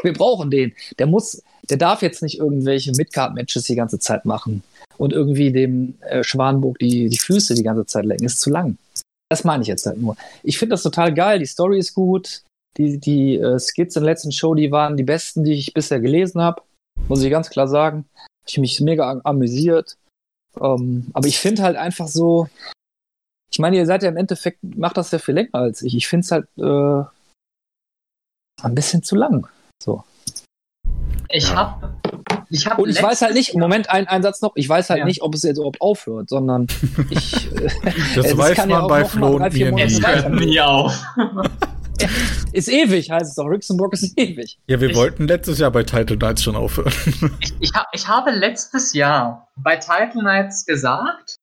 Wir 0.01 0.13
brauchen 0.13 0.49
den. 0.49 0.73
Der 0.97 1.05
muss, 1.05 1.41
der 1.69 1.77
darf 1.77 2.01
jetzt 2.01 2.23
nicht 2.23 2.39
irgendwelche 2.39 2.91
Midcard-Matches 2.91 3.63
die 3.63 3.75
ganze 3.75 3.99
Zeit 3.99 4.25
machen 4.25 4.63
und 4.97 5.13
irgendwie 5.13 5.51
dem 5.51 5.95
äh, 6.01 6.23
Schwanburg 6.23 6.79
die, 6.79 7.09
die 7.09 7.17
Füße 7.17 7.53
die 7.53 7.63
ganze 7.63 7.85
Zeit 7.85 8.05
lenken. 8.05 8.25
Ist 8.25 8.41
zu 8.41 8.49
lang. 8.49 8.77
Das 9.29 9.43
meine 9.43 9.61
ich 9.61 9.67
jetzt 9.67 9.85
halt 9.85 9.99
nur. 9.99 10.17
Ich 10.43 10.57
finde 10.57 10.73
das 10.73 10.83
total 10.83 11.13
geil. 11.13 11.39
Die 11.39 11.45
Story 11.45 11.79
ist 11.79 11.93
gut. 11.93 12.43
Die, 12.77 12.99
die 12.99 13.37
äh, 13.37 13.59
Skits 13.59 13.95
in 13.95 14.03
der 14.03 14.11
letzten 14.11 14.31
Show, 14.31 14.53
die 14.53 14.71
waren 14.71 14.97
die 14.97 15.03
besten, 15.03 15.43
die 15.43 15.53
ich 15.53 15.73
bisher 15.73 15.99
gelesen 15.99 16.41
habe. 16.41 16.61
Muss 17.07 17.23
ich 17.23 17.29
ganz 17.29 17.49
klar 17.49 17.67
sagen 17.67 18.05
ich 18.47 18.57
mich 18.57 18.79
mega 18.81 19.21
amüsiert. 19.23 19.97
Ähm, 20.59 21.07
aber 21.13 21.27
ich 21.27 21.39
finde 21.39 21.63
halt 21.63 21.77
einfach 21.77 22.07
so, 22.07 22.47
ich 23.51 23.59
meine, 23.59 23.77
ihr 23.77 23.85
seid 23.85 24.03
ja 24.03 24.09
im 24.09 24.17
Endeffekt, 24.17 24.59
macht 24.63 24.97
das 24.97 25.11
ja 25.11 25.19
viel 25.19 25.35
länger 25.35 25.55
als 25.55 25.81
ich. 25.81 25.95
Ich 25.95 26.07
finde 26.07 26.25
es 26.25 26.31
halt 26.31 26.47
äh, 26.57 27.03
ein 28.61 28.75
bisschen 28.75 29.03
zu 29.03 29.15
lang. 29.15 29.47
So. 29.81 30.03
Ich 31.29 31.53
habe 31.53 31.93
ich 32.49 32.67
hab 32.67 32.79
Und 32.79 32.89
ich 32.89 33.01
weiß 33.01 33.21
halt 33.21 33.33
nicht, 33.33 33.55
Moment, 33.55 33.89
ein, 33.89 34.07
ein 34.07 34.21
Satz 34.23 34.41
noch, 34.41 34.55
ich 34.55 34.69
weiß 34.69 34.89
halt 34.89 34.99
ja. 34.99 35.05
nicht, 35.05 35.21
ob 35.21 35.33
es 35.33 35.43
jetzt 35.43 35.57
überhaupt 35.57 35.81
aufhört, 35.81 36.29
sondern 36.29 36.67
ich. 37.09 37.49
das, 37.49 38.27
das 38.27 38.37
weiß 38.37 38.57
man 38.57 38.69
ja 38.69 38.87
bei 38.87 39.05
Flo 39.05 39.37
und 39.37 39.53
mir 39.53 39.71
nie. 39.71 40.01
hört 40.01 40.31
nie 40.31 40.61
auf. 40.61 41.03
ist 42.53 42.67
ewig, 42.67 43.09
heißt 43.11 43.29
es 43.29 43.35
doch. 43.35 43.47
Luxemburg 43.47 43.93
ist 43.93 44.17
ewig. 44.17 44.59
Ja, 44.67 44.79
wir 44.79 44.89
ich, 44.89 44.95
wollten 44.95 45.27
letztes 45.27 45.59
Jahr 45.59 45.71
bei 45.71 45.83
Title 45.83 46.17
Nights 46.17 46.43
schon 46.43 46.55
aufhören. 46.55 46.93
ich, 47.39 47.53
ich, 47.59 47.73
hab, 47.73 47.87
ich 47.93 48.07
habe 48.07 48.31
letztes 48.31 48.93
Jahr 48.93 49.49
bei 49.55 49.77
Title 49.77 50.23
Nights 50.23 50.65
gesagt, 50.65 51.37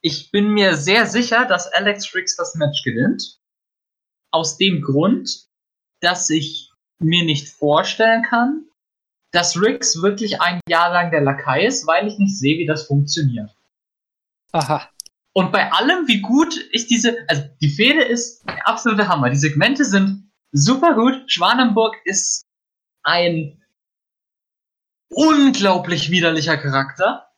ich 0.00 0.30
bin 0.30 0.52
mir 0.52 0.76
sehr 0.76 1.06
sicher, 1.06 1.44
dass 1.46 1.66
Alex 1.72 2.14
Riggs 2.14 2.36
das 2.36 2.54
Match 2.56 2.82
gewinnt. 2.84 3.38
Aus 4.32 4.56
dem 4.56 4.82
Grund, 4.82 5.46
dass 6.00 6.28
ich 6.30 6.70
mir 6.98 7.24
nicht 7.24 7.48
vorstellen 7.48 8.22
kann, 8.22 8.64
dass 9.32 9.60
Riggs 9.60 10.02
wirklich 10.02 10.40
ein 10.40 10.60
Jahr 10.68 10.92
lang 10.92 11.10
der 11.10 11.22
Lakai 11.22 11.66
ist, 11.66 11.86
weil 11.86 12.06
ich 12.06 12.18
nicht 12.18 12.38
sehe, 12.38 12.58
wie 12.58 12.66
das 12.66 12.86
funktioniert. 12.86 13.50
Aha. 14.52 14.88
Und 15.34 15.50
bei 15.50 15.72
allem, 15.72 16.06
wie 16.08 16.20
gut 16.20 16.54
ich 16.72 16.86
diese, 16.86 17.16
also 17.28 17.44
die 17.60 17.70
Fehde 17.70 18.02
ist 18.02 18.44
der 18.46 18.68
absolute 18.68 19.08
Hammer. 19.08 19.30
Die 19.30 19.36
Segmente 19.36 19.84
sind 19.84 20.30
super 20.52 20.94
gut. 20.94 21.30
Schwanenburg 21.30 21.96
ist 22.04 22.44
ein 23.02 23.62
unglaublich 25.08 26.10
widerlicher 26.10 26.58
Charakter. 26.58 27.28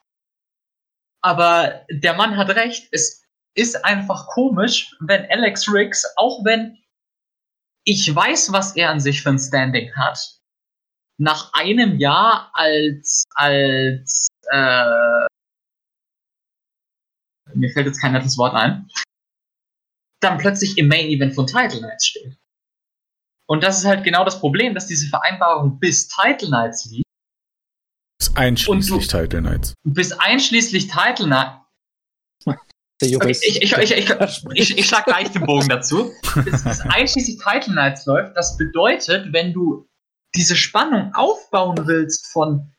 Aber 1.23 1.85
der 1.91 2.15
Mann 2.15 2.37
hat 2.37 2.51
recht. 2.51 2.89
Es 2.91 3.25
ist 3.55 3.85
einfach 3.85 4.27
komisch, 4.27 4.97
wenn 5.01 5.31
Alex 5.31 5.73
Riggs, 5.73 6.05
auch 6.17 6.45
wenn 6.45 6.79
ich 7.85 8.13
weiß, 8.15 8.53
was 8.53 8.77
er 8.77 8.91
an 8.91 9.01
sich 9.01 9.23
für 9.23 9.31
ein 9.31 9.39
Standing 9.39 9.95
hat, 9.95 10.41
nach 11.19 11.53
einem 11.53 11.99
Jahr 11.99 12.51
als, 12.55 13.25
als 13.35 14.29
äh, 14.51 15.27
mir 17.57 17.71
fällt 17.71 17.87
jetzt 17.87 18.01
kein 18.01 18.13
nettes 18.13 18.37
Wort 18.39 18.55
ein, 18.55 18.89
dann 20.21 20.39
plötzlich 20.39 20.79
im 20.79 20.89
Main 20.89 21.07
Event 21.07 21.35
von 21.35 21.47
Title 21.47 21.81
Nights 21.81 22.07
steht. 22.07 22.37
Und 23.47 23.63
das 23.63 23.79
ist 23.79 23.85
halt 23.85 24.05
genau 24.05 24.25
das 24.25 24.41
Problem, 24.41 24.75
dass 24.75 24.87
diese 24.87 25.09
Vereinbarung 25.09 25.79
bis 25.79 26.09
Title 26.09 26.51
Nights 26.51 26.87
liegt. 26.87 27.05
Bis 28.19 28.35
einschließlich 28.35 29.09
du, 29.09 29.19
Title 29.19 29.43
Nights. 29.43 29.75
Bis 29.85 30.13
einschließlich 30.13 30.89
Title 30.89 31.27
Nights. 31.27 31.61
Okay, 33.01 33.37
ich, 33.43 33.63
ich, 33.63 33.73
ich, 33.77 34.45
ich, 34.55 34.79
ich 34.79 34.87
schlag 34.87 35.05
gleich 35.05 35.31
den 35.31 35.45
Bogen 35.45 35.69
dazu. 35.69 36.13
Bis, 36.45 36.65
bis 36.65 36.81
einschließlich 36.81 37.39
Title 37.39 37.75
Nights 37.75 38.07
läuft, 38.07 38.37
das 38.37 38.57
bedeutet, 38.57 39.33
wenn 39.33 39.53
du 39.53 39.87
diese 40.35 40.57
Spannung 40.57 41.13
aufbauen 41.15 41.87
willst 41.87 42.27
von 42.33 42.74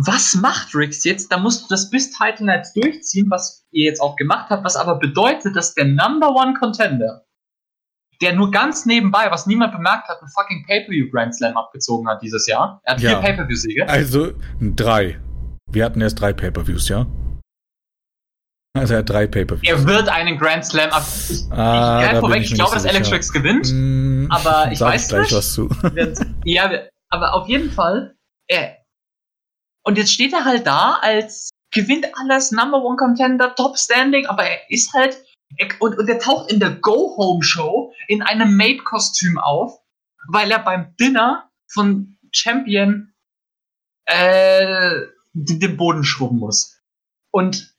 was 0.00 0.36
macht 0.36 0.74
Rix 0.76 1.02
jetzt? 1.02 1.32
Da 1.32 1.38
musst 1.38 1.64
du 1.64 1.66
das 1.68 1.90
bis 1.90 2.12
Title 2.12 2.46
Nights 2.46 2.72
durchziehen, 2.72 3.26
was 3.30 3.66
ihr 3.72 3.84
jetzt 3.84 4.00
auch 4.00 4.14
gemacht 4.14 4.48
habt, 4.48 4.64
was 4.64 4.76
aber 4.76 4.96
bedeutet, 4.96 5.56
dass 5.56 5.74
der 5.74 5.86
Number 5.86 6.30
One 6.30 6.54
Contender, 6.54 7.24
der 8.22 8.34
nur 8.34 8.52
ganz 8.52 8.86
nebenbei, 8.86 9.28
was 9.30 9.46
niemand 9.46 9.72
bemerkt 9.72 10.08
hat, 10.08 10.20
einen 10.20 10.30
fucking 10.30 10.64
Pay-Per-View 10.66 11.10
Grand 11.10 11.34
Slam 11.34 11.56
abgezogen 11.56 12.08
hat 12.08 12.22
dieses 12.22 12.46
Jahr. 12.46 12.80
Er 12.84 12.94
hat 12.94 13.00
ja. 13.00 13.10
vier 13.10 13.18
Pay-Per-View-Siege. 13.18 13.88
Also 13.88 14.32
drei. 14.60 15.18
Wir 15.70 15.84
hatten 15.84 16.00
erst 16.00 16.20
drei 16.20 16.32
Pay-Per-Views, 16.32 16.88
ja? 16.88 17.06
Also 18.76 18.94
er 18.94 19.00
hat 19.00 19.10
drei 19.10 19.26
Pay-Per-Views. 19.26 19.68
Er 19.68 19.84
wird 19.84 20.08
einen 20.08 20.38
Grand 20.38 20.64
Slam 20.64 20.90
ab. 20.90 21.02
Ich, 21.28 21.50
ah, 21.50 22.12
ich, 22.12 22.18
vorweg, 22.18 22.42
ich, 22.42 22.52
ich 22.52 22.54
glaube, 22.54 22.74
dass 22.74 22.86
Alex 22.86 23.10
Rix 23.10 23.32
gewinnt. 23.32 23.72
Mm, 23.72 24.30
aber 24.30 24.68
ich 24.72 24.80
weiß 24.80 25.08
gleich 25.08 25.22
nicht. 25.22 25.34
was 25.34 25.52
zu. 25.52 25.68
ja, 26.44 26.70
aber 27.08 27.34
auf 27.34 27.48
jeden 27.48 27.72
Fall, 27.72 28.14
er, 28.46 28.77
Und 29.88 29.96
jetzt 29.96 30.12
steht 30.12 30.34
er 30.34 30.44
halt 30.44 30.66
da 30.66 30.98
als 31.00 31.48
gewinnt 31.72 32.06
alles, 32.18 32.50
Number 32.50 32.84
One 32.84 32.98
Contender, 32.98 33.54
Top 33.54 33.78
Standing, 33.78 34.26
aber 34.26 34.44
er 34.44 34.70
ist 34.70 34.92
halt 34.92 35.24
und, 35.80 35.96
und 35.96 36.06
er 36.06 36.18
taucht 36.18 36.52
in 36.52 36.60
der 36.60 36.72
Go-Home-Show 36.72 37.94
in 38.06 38.20
einem 38.20 38.54
Maid-Kostüm 38.54 39.38
auf, 39.38 39.80
weil 40.28 40.50
er 40.50 40.58
beim 40.58 40.94
Dinner 41.00 41.50
von 41.72 42.18
Champion 42.32 43.14
äh, 44.04 45.06
den 45.32 45.78
Boden 45.78 46.04
schrubben 46.04 46.38
muss. 46.38 46.82
Und 47.30 47.74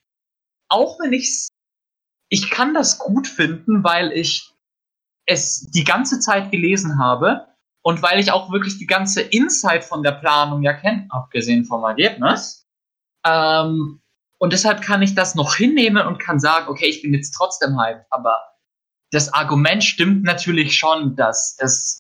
auch 0.68 1.00
wenn 1.00 1.14
ich's, 1.14 1.50
ich 2.30 2.50
kann 2.50 2.74
das 2.74 2.98
gut 2.98 3.28
finden, 3.28 3.84
weil 3.84 4.12
ich 4.14 4.52
es 5.28 5.70
die 5.70 5.84
ganze 5.84 6.20
Zeit 6.20 6.50
gelesen 6.50 6.98
habe 6.98 7.49
und 7.82 8.02
weil 8.02 8.20
ich 8.20 8.32
auch 8.32 8.52
wirklich 8.52 8.78
die 8.78 8.88
ganze 8.88 9.22
Insight 9.22 9.84
von 9.84 10.04
der 10.04 10.12
Planung 10.14 10.64
ja 10.64 10.74
kenne, 10.74 11.08
abgesehen 11.10 11.66
vom 11.66 11.84
Ergebnis. 11.84 12.68
Ähm, 13.26 14.02
und 14.40 14.54
deshalb 14.54 14.82
kann 14.82 15.02
ich 15.02 15.16
das 15.16 15.36
noch 15.36 15.56
hinnehmen 15.56 16.06
und 16.06 16.20
kann 16.20 16.40
sagen, 16.40 16.68
okay, 16.70 16.86
ich 16.86 17.02
bin 17.02 17.14
jetzt 17.14 17.32
trotzdem 17.32 17.80
hyped. 17.80 18.06
Aber 18.10 18.38
das 19.12 19.34
Argument 19.34 19.84
stimmt 19.84 20.24
natürlich 20.24 20.78
schon, 20.78 21.16
dass 21.16 21.58
es 21.60 22.00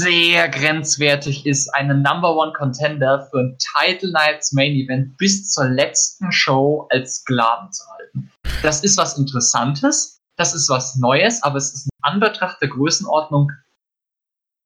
sehr 0.00 0.48
grenzwertig 0.48 1.44
ist, 1.44 1.68
einen 1.74 2.02
Number 2.02 2.34
One 2.34 2.52
Contender 2.54 3.28
für 3.30 3.40
ein 3.40 3.58
Title 3.58 4.10
Nights 4.12 4.52
Main 4.52 4.72
Event 4.72 5.16
bis 5.18 5.50
zur 5.50 5.66
letzten 5.66 6.32
Show 6.32 6.88
als 6.90 7.16
Sklaven 7.16 7.70
zu 7.70 7.84
halten. 7.90 8.32
Das 8.62 8.82
ist 8.82 8.96
was 8.96 9.18
Interessantes, 9.18 10.18
das 10.38 10.54
ist 10.54 10.70
was 10.70 10.96
Neues, 10.96 11.42
aber 11.42 11.58
es 11.58 11.74
ist 11.74 11.89
Anbetracht 12.02 12.60
der 12.60 12.68
Größenordnung 12.68 13.52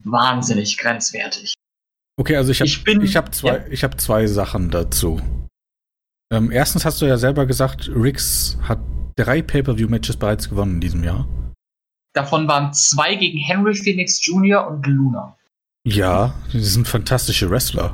wahnsinnig 0.04 0.78
grenzwertig. 0.78 1.54
Okay, 2.20 2.36
also 2.36 2.52
ich 2.52 2.60
habe 2.60 2.68
Ich 2.68 2.84
bin- 2.84 3.00
ich 3.02 3.16
hab 3.16 3.34
zwei, 3.34 3.56
ja. 3.58 3.66
ich 3.68 3.82
hab 3.84 4.00
zwei 4.00 4.26
Sachen 4.26 4.70
dazu. 4.70 5.20
Ähm, 6.32 6.50
erstens 6.50 6.84
hast 6.84 7.00
du 7.00 7.06
ja 7.06 7.16
selber 7.16 7.46
gesagt, 7.46 7.88
Riggs 7.88 8.56
hat 8.62 8.78
drei 9.16 9.42
Pay-Per-View-Matches 9.42 10.16
bereits 10.16 10.48
gewonnen 10.48 10.74
in 10.76 10.80
diesem 10.80 11.04
Jahr. 11.04 11.28
Davon 12.14 12.46
waren 12.46 12.72
zwei 12.72 13.14
gegen 13.16 13.38
Henry 13.38 13.74
Phoenix 13.74 14.24
Jr. 14.24 14.66
und 14.68 14.86
Luna. 14.86 15.36
Ja, 15.86 16.34
die 16.52 16.60
sind 16.60 16.86
fantastische 16.88 17.50
Wrestler. 17.50 17.92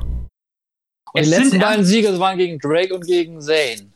Und 1.13 1.25
die 1.25 1.29
letzten 1.29 1.59
beiden 1.59 1.83
Siege 1.83 2.17
waren 2.19 2.37
gegen 2.37 2.57
Drake 2.59 2.93
und 2.93 3.05
gegen 3.05 3.41
Zane. 3.41 3.91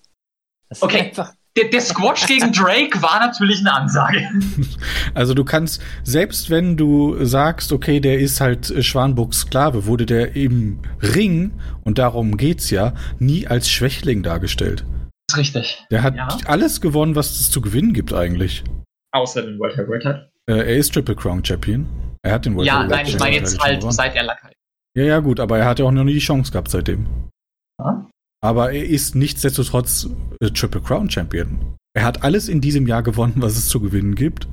Das 0.70 0.80
ist 0.80 0.84
Okay. 0.84 1.02
einfach- 1.02 1.34
Der, 1.58 1.70
der 1.70 1.82
Squash 1.82 2.26
gegen 2.28 2.52
Drake 2.52 3.02
war 3.02 3.20
natürlich 3.20 3.60
eine 3.60 3.74
Ansage. 3.74 4.28
Also 5.14 5.34
du 5.34 5.46
kannst, 5.46 5.82
selbst 6.04 6.50
wenn 6.50 6.76
du 6.76 7.24
sagst, 7.24 7.72
okay, 7.72 8.02
der 8.02 8.20
ist 8.20 8.42
halt 8.42 8.70
äh, 8.70 8.84
Schwanburgs 8.84 9.40
Sklave, 9.42 9.86
wurde 9.86 10.06
der 10.06 10.36
im 10.36 10.80
Ring, 11.02 11.54
und 11.86 11.98
darum 12.00 12.36
geht's 12.36 12.70
ja, 12.70 12.94
nie 13.20 13.48
als 13.48 13.70
Schwächling 13.70 14.24
dargestellt. 14.24 14.84
Das 15.28 15.38
ist 15.38 15.56
richtig. 15.56 15.86
Der 15.90 16.04
hat 16.04 16.16
Ja. 16.16 16.28
alles 16.46 16.82
gewonnen, 16.82 17.16
was 17.16 17.32
es 17.40 17.50
zu 17.50 17.62
gewinnen 17.62 17.94
gibt 17.94 18.12
eigentlich. 18.14 18.64
Außer 19.14 19.42
den 19.44 19.58
World 19.58 19.78
Heavyweight 19.78 20.04
hat. 20.06 20.30
Äh, 20.50 20.56
er 20.58 20.76
ist 20.76 20.94
Triple 20.94 21.16
Crown 21.16 21.46
Champion. 21.46 21.88
Er 22.24 22.34
hat 22.34 22.46
den 22.46 22.56
World 22.56 22.68
Ja, 22.68 22.84
nein, 22.86 23.06
ich 23.08 23.18
meine 23.18 23.36
jetzt 23.38 23.58
halt 23.62 23.78
gewonnen. 23.80 23.94
seit 23.94 24.16
er 24.16 24.24
Lakai. 24.24 24.52
Ja, 24.98 25.04
ja, 25.06 25.20
gut, 25.20 25.40
aber 25.40 25.58
er 25.60 25.66
hat 25.66 25.80
ja 25.80 25.86
auch 25.86 25.92
noch 25.92 26.04
nie 26.04 26.14
die 26.14 26.20
Chance 26.20 26.52
gehabt 26.52 26.70
seitdem. 26.70 27.06
Ja? 27.80 28.06
Aber 28.46 28.72
er 28.72 28.86
ist 28.86 29.16
nichtsdestotrotz 29.16 30.08
äh, 30.42 30.50
Triple 30.52 30.82
Crown 30.82 31.10
Champion. 31.10 31.76
Er 31.96 32.04
hat 32.06 32.24
alles 32.24 32.48
in 32.50 32.62
diesem 32.62 32.88
Jahr 32.88 33.04
gewonnen, 33.04 33.34
was 33.38 33.58
es 33.58 33.68
zu 33.70 33.80
gewinnen 33.80 34.16
gibt. 34.16 34.48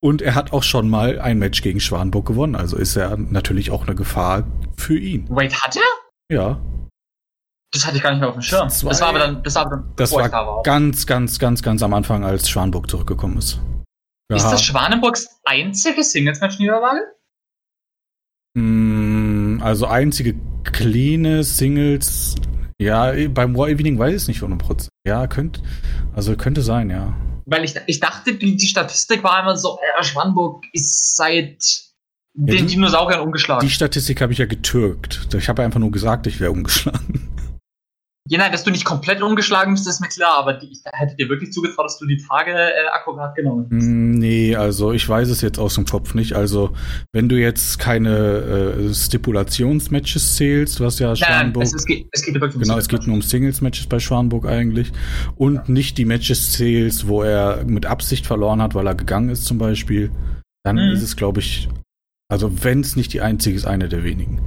Und 0.00 0.22
er 0.22 0.34
hat 0.36 0.52
auch 0.52 0.62
schon 0.62 0.88
mal 0.88 1.18
ein 1.18 1.38
Match 1.38 1.60
gegen 1.62 1.80
Schwanburg 1.80 2.26
gewonnen. 2.26 2.54
Also 2.54 2.76
ist 2.76 2.94
er 2.96 3.16
natürlich 3.16 3.70
auch 3.72 3.86
eine 3.86 3.96
Gefahr 3.96 4.46
für 4.76 4.96
ihn. 4.96 5.26
Wait, 5.28 5.60
hat 5.60 5.76
er? 5.76 6.34
Ja, 6.36 6.60
Das 7.74 7.84
hatte 7.86 7.96
ich 7.96 8.02
gar 8.02 8.10
nicht 8.12 8.20
mehr 8.20 8.28
auf 8.28 8.34
dem 8.36 8.42
Schirm. 8.42 8.68
Zwei- 8.70 8.90
Das 8.90 9.00
war 9.00 9.08
aber 9.08 9.18
dann, 9.18 9.42
das 9.42 9.54
war 9.56 9.68
dann, 9.68 9.92
das 9.96 10.12
war 10.12 10.30
war. 10.30 10.62
ganz, 10.62 11.06
ganz, 11.06 11.38
ganz, 11.38 11.62
ganz 11.62 11.82
am 11.82 11.92
Anfang, 11.94 12.24
als 12.24 12.48
Schwanburg 12.48 12.88
zurückgekommen 12.88 13.38
ist. 13.38 13.60
Ist 14.32 14.44
Ja. 14.44 14.50
das 14.52 14.62
Schwanenburgs 14.62 15.28
einzige 15.44 16.02
Singles-Match-Niederlage? 16.04 17.00
Mm, 18.54 19.60
Also 19.62 19.86
einzige 19.86 20.34
cleane 20.64 21.42
Singles. 21.44 22.34
Ja, 22.80 23.12
beim 23.28 23.56
War 23.56 23.68
Evening 23.68 23.98
weiß 23.98 24.10
ich 24.14 24.22
es 24.22 24.28
nicht 24.28 24.42
100%. 24.42 24.88
Ja, 25.06 25.26
könnte. 25.26 25.60
Also 26.14 26.36
könnte 26.36 26.62
sein, 26.62 26.90
ja. 26.90 27.16
Weil 27.46 27.64
ich, 27.64 27.74
ich 27.86 27.98
dachte, 27.98 28.34
die, 28.34 28.56
die 28.56 28.66
Statistik 28.66 29.24
war 29.24 29.42
immer 29.42 29.56
so, 29.56 29.78
äh, 29.98 30.04
Schwanenburg 30.04 30.64
ist 30.72 31.16
seit 31.16 31.58
den 32.34 32.66
die- 32.66 32.74
Dinosauriern 32.74 33.20
umgeschlagen. 33.20 33.66
Die 33.66 33.72
Statistik 33.72 34.20
habe 34.20 34.32
ich 34.32 34.38
ja 34.38 34.46
getürkt. 34.46 35.28
Ich 35.34 35.48
habe 35.48 35.62
einfach 35.64 35.80
nur 35.80 35.90
gesagt, 35.90 36.26
ich 36.28 36.38
wäre 36.38 36.52
umgeschlagen. 36.52 37.28
Ja, 38.28 38.38
nein, 38.38 38.52
dass 38.52 38.64
du 38.64 38.70
nicht 38.70 38.84
komplett 38.84 39.22
umgeschlagen 39.22 39.72
bist, 39.74 39.88
ist 39.88 40.00
mir 40.00 40.08
klar, 40.08 40.36
aber 40.38 40.54
die, 40.54 40.66
ich 40.70 40.80
hätte 40.92 41.16
dir 41.16 41.28
wirklich 41.28 41.52
zugetraut, 41.52 41.86
dass 41.86 41.98
du 41.98 42.06
die 42.06 42.18
Tage 42.28 42.52
äh, 42.52 42.86
akkurat 42.92 43.34
genommen 43.34 43.64
hast. 43.70 43.82
Mm, 43.82 44.18
Nee, 44.18 44.56
also 44.56 44.92
ich 44.92 45.08
weiß 45.08 45.28
es 45.30 45.40
jetzt 45.40 45.58
aus 45.58 45.74
dem 45.76 45.84
Kopf 45.84 46.14
nicht. 46.14 46.32
Also, 46.34 46.72
wenn 47.12 47.28
du 47.28 47.36
jetzt 47.36 47.78
keine 47.78 48.10
äh, 48.88 48.94
Stipulationsmatches 48.94 50.36
zählst, 50.36 50.80
was 50.80 50.98
ja 50.98 51.08
Nein, 51.08 51.16
nein, 51.20 51.40
Schwanburg. 51.40 51.62
es, 51.64 51.74
es, 51.74 51.84
geht, 51.84 52.08
es 52.12 52.22
geht 52.22 52.34
ja 52.34 52.40
wirklich 52.40 52.56
um 52.56 52.62
Genau, 52.62 52.78
es 52.78 52.88
geht 52.88 53.06
nur 53.06 53.14
um 53.16 53.22
Singles-Matches 53.22 53.86
bei 53.86 53.98
Schwanburg 54.00 54.46
eigentlich. 54.46 54.92
Und 55.36 55.68
nicht 55.68 55.98
die 55.98 56.04
Matches 56.04 56.52
zählst, 56.52 57.06
wo 57.08 57.22
er 57.22 57.64
mit 57.64 57.86
Absicht 57.86 58.26
verloren 58.26 58.60
hat, 58.62 58.74
weil 58.74 58.86
er 58.86 58.94
gegangen 58.94 59.28
ist 59.30 59.44
zum 59.44 59.58
Beispiel. 59.58 60.10
Dann 60.64 60.76
Mhm. 60.76 60.92
ist 60.92 61.02
es, 61.02 61.16
glaube 61.16 61.40
ich, 61.40 61.68
also 62.30 62.64
wenn 62.64 62.80
es 62.80 62.96
nicht 62.96 63.12
die 63.12 63.20
einzige 63.20 63.56
ist, 63.56 63.64
eine 63.66 63.88
der 63.88 64.04
wenigen. 64.04 64.40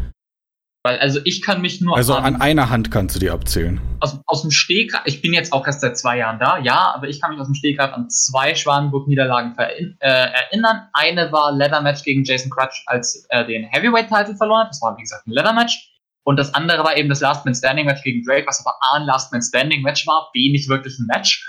Weil, 0.83 0.97
also 0.97 1.19
ich 1.25 1.43
kann 1.43 1.61
mich 1.61 1.79
nur 1.79 1.95
Also 1.95 2.15
an 2.15 2.41
einer 2.41 2.71
Hand 2.71 2.89
kannst 2.89 3.15
du 3.15 3.19
die 3.19 3.29
abzählen. 3.29 3.79
aus, 3.99 4.19
aus 4.25 4.41
dem 4.41 4.49
Stegreif, 4.49 5.01
ich 5.05 5.21
bin 5.21 5.31
jetzt 5.31 5.53
auch 5.53 5.65
erst 5.67 5.81
seit 5.81 5.95
zwei 5.95 6.17
Jahren 6.17 6.39
da, 6.39 6.57
ja, 6.57 6.93
aber 6.95 7.07
ich 7.07 7.21
kann 7.21 7.31
mich 7.31 7.39
aus 7.39 7.45
dem 7.45 7.53
Stegreif 7.53 7.93
an 7.93 8.09
zwei 8.09 8.55
Schwanenburg-Niederlagen 8.55 9.55
äh, 9.57 9.93
erinnern. 9.99 10.87
Eine 10.93 11.31
war 11.31 11.51
Leather 11.51 11.81
Match 11.81 12.03
gegen 12.03 12.23
Jason 12.23 12.49
Crutch, 12.49 12.83
als 12.87 13.27
er 13.29 13.43
den 13.43 13.63
Heavyweight-Title 13.65 14.35
verloren 14.35 14.63
hat. 14.63 14.69
Das 14.71 14.81
war, 14.81 14.97
wie 14.97 15.01
gesagt, 15.01 15.27
ein 15.27 15.31
Leather 15.31 15.53
Match. 15.53 15.87
Und 16.23 16.37
das 16.37 16.53
andere 16.53 16.83
war 16.83 16.97
eben 16.97 17.09
das 17.09 17.19
Last 17.19 17.45
Man 17.45 17.53
Standing 17.53 17.85
Match 17.85 18.01
gegen 18.03 18.23
Drake, 18.23 18.47
was 18.47 18.63
aber 18.65 18.75
A, 18.81 18.97
ein 18.97 19.05
Last 19.05 19.31
Man 19.31 19.41
Standing 19.41 19.83
Match 19.83 20.05
war, 20.07 20.29
B, 20.33 20.51
nicht 20.51 20.67
wirklich 20.67 20.97
ein 20.97 21.05
Match. 21.05 21.47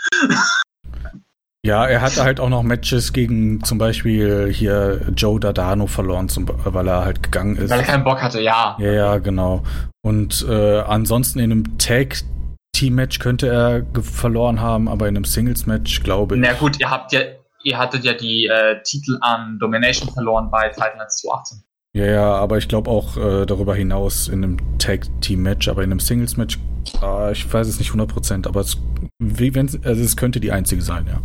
Ja, 1.65 1.87
er 1.87 2.01
hatte 2.01 2.25
halt 2.25 2.41
auch 2.41 2.49
noch 2.49 2.65
Matches 2.65 3.13
gegen 3.13 3.63
zum 3.63 3.79
Beispiel 3.79 4.53
hier 4.53 5.01
Joe 5.17 5.39
Dardano 5.39 5.87
verloren, 5.87 6.29
zum, 6.29 6.49
weil 6.49 6.89
er 6.89 7.05
halt 7.05 7.23
gegangen 7.23 7.57
ist. 7.57 7.71
Weil 7.71 7.81
er 7.81 7.87
keinen 7.87 8.03
Bock 8.03 8.21
hatte, 8.21 8.41
ja. 8.41 8.77
Ja, 8.81 8.93
ja, 8.93 9.19
genau. 9.19 9.63
Und 10.05 10.45
äh, 10.49 10.81
ansonsten 10.81 11.39
in 11.39 11.53
einem 11.53 11.79
Tag-Team-Match 11.79 13.21
könnte 13.21 13.47
er 13.47 13.87
verloren 14.03 14.61
haben, 14.61 14.89
aber 14.89 15.07
in 15.07 15.17
einem 15.17 15.25
Singles-Match, 15.25 16.03
glaube 16.03 16.35
ich. 16.35 16.41
Na 16.41 16.53
gut, 16.55 16.81
ihr 16.81 16.91
habt 16.91 17.13
ja, 17.13 17.21
ihr 17.63 17.79
hattet 17.79 18.03
ja 18.03 18.15
die 18.15 18.47
äh, 18.47 18.83
Titel 18.83 19.19
an 19.21 19.59
Domination 19.61 20.13
verloren 20.13 20.51
bei 20.51 20.69
Titan 20.69 20.99
Nights 20.99 21.21
2018. 21.21 21.63
Ja, 21.95 22.07
ja, 22.07 22.35
aber 22.35 22.59
ich 22.59 22.67
glaube 22.67 22.91
auch 22.91 23.17
äh, 23.17 23.47
darüber 23.47 23.77
hinaus 23.77 24.27
in 24.27 24.43
einem 24.43 24.79
Tag-Team-Match, 24.79 25.69
aber 25.69 25.85
in 25.85 25.93
einem 25.93 26.01
Singles-Match, 26.01 26.59
äh, 27.01 27.31
ich 27.31 27.53
weiß 27.53 27.69
es 27.69 27.79
nicht 27.79 27.93
100%, 27.93 28.49
aber 28.49 28.63
es, 28.63 28.79
wie 29.21 29.57
also 29.57 30.03
es 30.03 30.17
könnte 30.17 30.41
die 30.41 30.51
einzige 30.51 30.83
sein, 30.83 31.07
ja. 31.07 31.21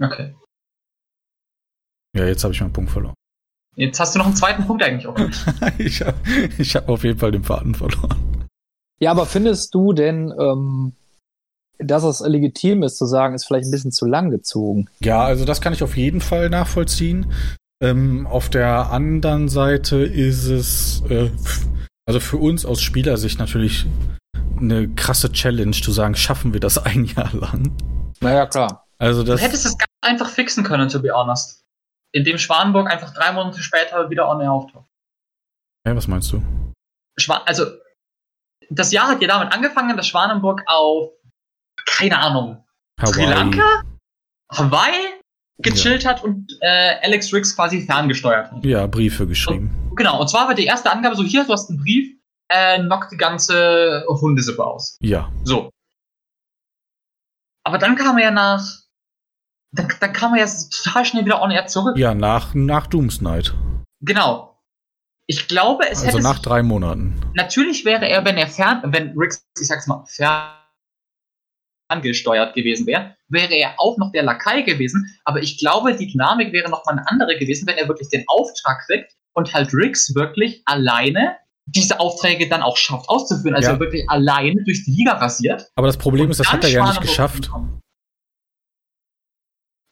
Okay. 0.00 0.34
Ja, 2.16 2.26
jetzt 2.26 2.44
habe 2.44 2.54
ich 2.54 2.60
meinen 2.60 2.72
Punkt 2.72 2.90
verloren. 2.90 3.14
Jetzt 3.76 4.00
hast 4.00 4.14
du 4.14 4.18
noch 4.18 4.26
einen 4.26 4.36
zweiten 4.36 4.66
Punkt 4.66 4.82
eigentlich 4.82 5.06
auch. 5.06 5.18
ich 5.78 6.00
habe 6.00 6.16
ich 6.58 6.74
hab 6.74 6.88
auf 6.88 7.04
jeden 7.04 7.18
Fall 7.18 7.30
den 7.30 7.44
Faden 7.44 7.74
verloren. 7.74 8.46
Ja, 8.98 9.10
aber 9.10 9.26
findest 9.26 9.74
du 9.74 9.92
denn, 9.92 10.32
ähm, 10.38 10.92
dass 11.78 12.02
es 12.02 12.20
legitim 12.20 12.82
ist 12.82 12.96
zu 12.96 13.04
sagen, 13.04 13.34
ist 13.34 13.44
vielleicht 13.44 13.66
ein 13.66 13.70
bisschen 13.70 13.92
zu 13.92 14.06
lang 14.06 14.30
gezogen? 14.30 14.88
Ja, 15.00 15.22
also 15.22 15.44
das 15.44 15.60
kann 15.60 15.74
ich 15.74 15.82
auf 15.82 15.96
jeden 15.96 16.22
Fall 16.22 16.48
nachvollziehen. 16.48 17.30
Ähm, 17.82 18.26
auf 18.26 18.48
der 18.48 18.90
anderen 18.90 19.50
Seite 19.50 19.96
ist 19.96 20.46
es, 20.46 21.02
äh, 21.10 21.30
also 22.06 22.20
für 22.20 22.38
uns 22.38 22.64
aus 22.64 22.80
Spielersicht 22.80 23.38
natürlich 23.38 23.86
eine 24.58 24.88
krasse 24.88 25.30
Challenge 25.30 25.72
zu 25.72 25.92
sagen, 25.92 26.14
schaffen 26.14 26.54
wir 26.54 26.60
das 26.60 26.78
ein 26.78 27.04
Jahr 27.04 27.34
lang? 27.34 27.76
Naja, 28.20 28.46
klar. 28.46 28.85
Also 28.98 29.22
Du 29.22 29.32
das, 29.32 29.40
hättest 29.42 29.66
es 29.66 29.76
ganz 29.76 29.90
einfach 30.00 30.28
fixen 30.28 30.64
können, 30.64 30.88
to 30.88 31.00
be 31.00 31.12
honest. 31.12 31.62
Indem 32.12 32.38
Schwanenburg 32.38 32.90
einfach 32.90 33.12
drei 33.12 33.32
Monate 33.32 33.60
später 33.62 34.08
wieder 34.10 34.28
on 34.28 34.40
air 34.40 34.52
auftaucht. 34.52 34.88
ja, 35.86 35.94
was 35.94 36.08
meinst 36.08 36.32
du? 36.32 36.42
Schwan 37.18 37.42
also, 37.46 37.66
das 38.70 38.92
Jahr 38.92 39.08
hat 39.08 39.20
ja 39.22 39.28
damit 39.28 39.52
angefangen, 39.52 39.96
dass 39.96 40.06
Schwanenburg 40.06 40.62
auf, 40.66 41.10
keine 41.86 42.18
Ahnung, 42.18 42.64
Sri 43.04 43.24
Lanka? 43.26 43.82
Hawaii 44.52 45.20
gechillt 45.58 46.06
hat 46.06 46.22
und 46.22 46.56
äh, 46.60 46.96
Alex 47.02 47.32
Riggs 47.32 47.54
quasi 47.56 47.82
ferngesteuert 47.82 48.50
hat. 48.50 48.64
Ja, 48.64 48.86
Briefe 48.86 49.26
geschrieben. 49.26 49.92
Genau, 49.96 50.20
und 50.20 50.28
zwar 50.28 50.46
war 50.48 50.54
die 50.54 50.66
erste 50.66 50.90
Angabe 50.90 51.16
so, 51.16 51.22
hier, 51.22 51.44
du 51.44 51.52
hast 51.52 51.70
einen 51.70 51.78
Brief, 51.78 52.14
äh, 52.48 52.78
knock 52.80 53.08
die 53.10 53.16
ganze 53.16 54.04
Hundesippe 54.08 54.64
aus. 54.64 54.96
Ja. 55.00 55.30
So. 55.44 55.70
Aber 57.64 57.78
dann 57.78 57.96
kam 57.96 58.18
er 58.18 58.24
ja 58.24 58.30
nach, 58.30 58.62
dann, 59.76 59.88
dann 60.00 60.12
kam 60.12 60.34
er 60.34 60.46
ja 60.46 60.52
total 60.84 61.04
schnell 61.04 61.24
wieder 61.24 61.40
on 61.42 61.50
air 61.50 61.66
zurück. 61.66 61.96
Ja, 61.96 62.14
nach, 62.14 62.54
nach 62.54 62.86
Doom's 62.86 63.20
Night. 63.20 63.54
Genau. 64.00 64.52
Ich 65.28 65.48
glaube, 65.48 65.84
es 65.90 65.98
Also 66.02 66.06
hätte 66.12 66.22
nach 66.22 66.34
sich- 66.34 66.42
drei 66.42 66.62
Monaten. 66.62 67.20
Natürlich 67.34 67.84
wäre 67.84 68.08
er, 68.08 68.24
wenn 68.24 68.36
er 68.36 68.46
fern, 68.46 68.82
wenn 68.86 69.12
Riggs, 69.18 69.44
ich 69.60 69.66
sag's 69.66 69.86
mal, 69.88 70.04
ferngesteuert 71.88 72.54
gewesen 72.54 72.86
wäre, 72.86 73.16
wäre 73.28 73.54
er 73.54 73.74
auch 73.78 73.96
noch 73.98 74.12
der 74.12 74.22
Lakai 74.22 74.62
gewesen. 74.62 75.04
Aber 75.24 75.42
ich 75.42 75.58
glaube, 75.58 75.96
die 75.96 76.06
Dynamik 76.12 76.52
wäre 76.52 76.70
noch 76.70 76.84
mal 76.84 76.92
eine 76.92 77.08
andere 77.08 77.36
gewesen, 77.38 77.66
wenn 77.66 77.76
er 77.76 77.88
wirklich 77.88 78.08
den 78.08 78.24
Auftrag 78.28 78.84
kriegt 78.86 79.12
und 79.34 79.52
halt 79.52 79.72
Riggs 79.74 80.14
wirklich 80.14 80.62
alleine 80.64 81.36
diese 81.68 81.98
Aufträge 81.98 82.48
dann 82.48 82.62
auch 82.62 82.76
schafft 82.76 83.08
auszuführen. 83.08 83.56
Also 83.56 83.70
Ja. 83.72 83.80
wirklich 83.80 84.08
alleine 84.08 84.62
durch 84.64 84.84
die 84.84 84.92
Liga 84.92 85.14
rasiert. 85.14 85.68
Aber 85.74 85.88
das 85.88 85.96
Problem 85.96 86.30
ist, 86.30 86.38
das 86.38 86.52
hat 86.52 86.62
er 86.62 86.70
ja 86.70 86.86
nicht 86.86 87.00
geschafft. 87.00 87.50
kommt. 87.50 87.80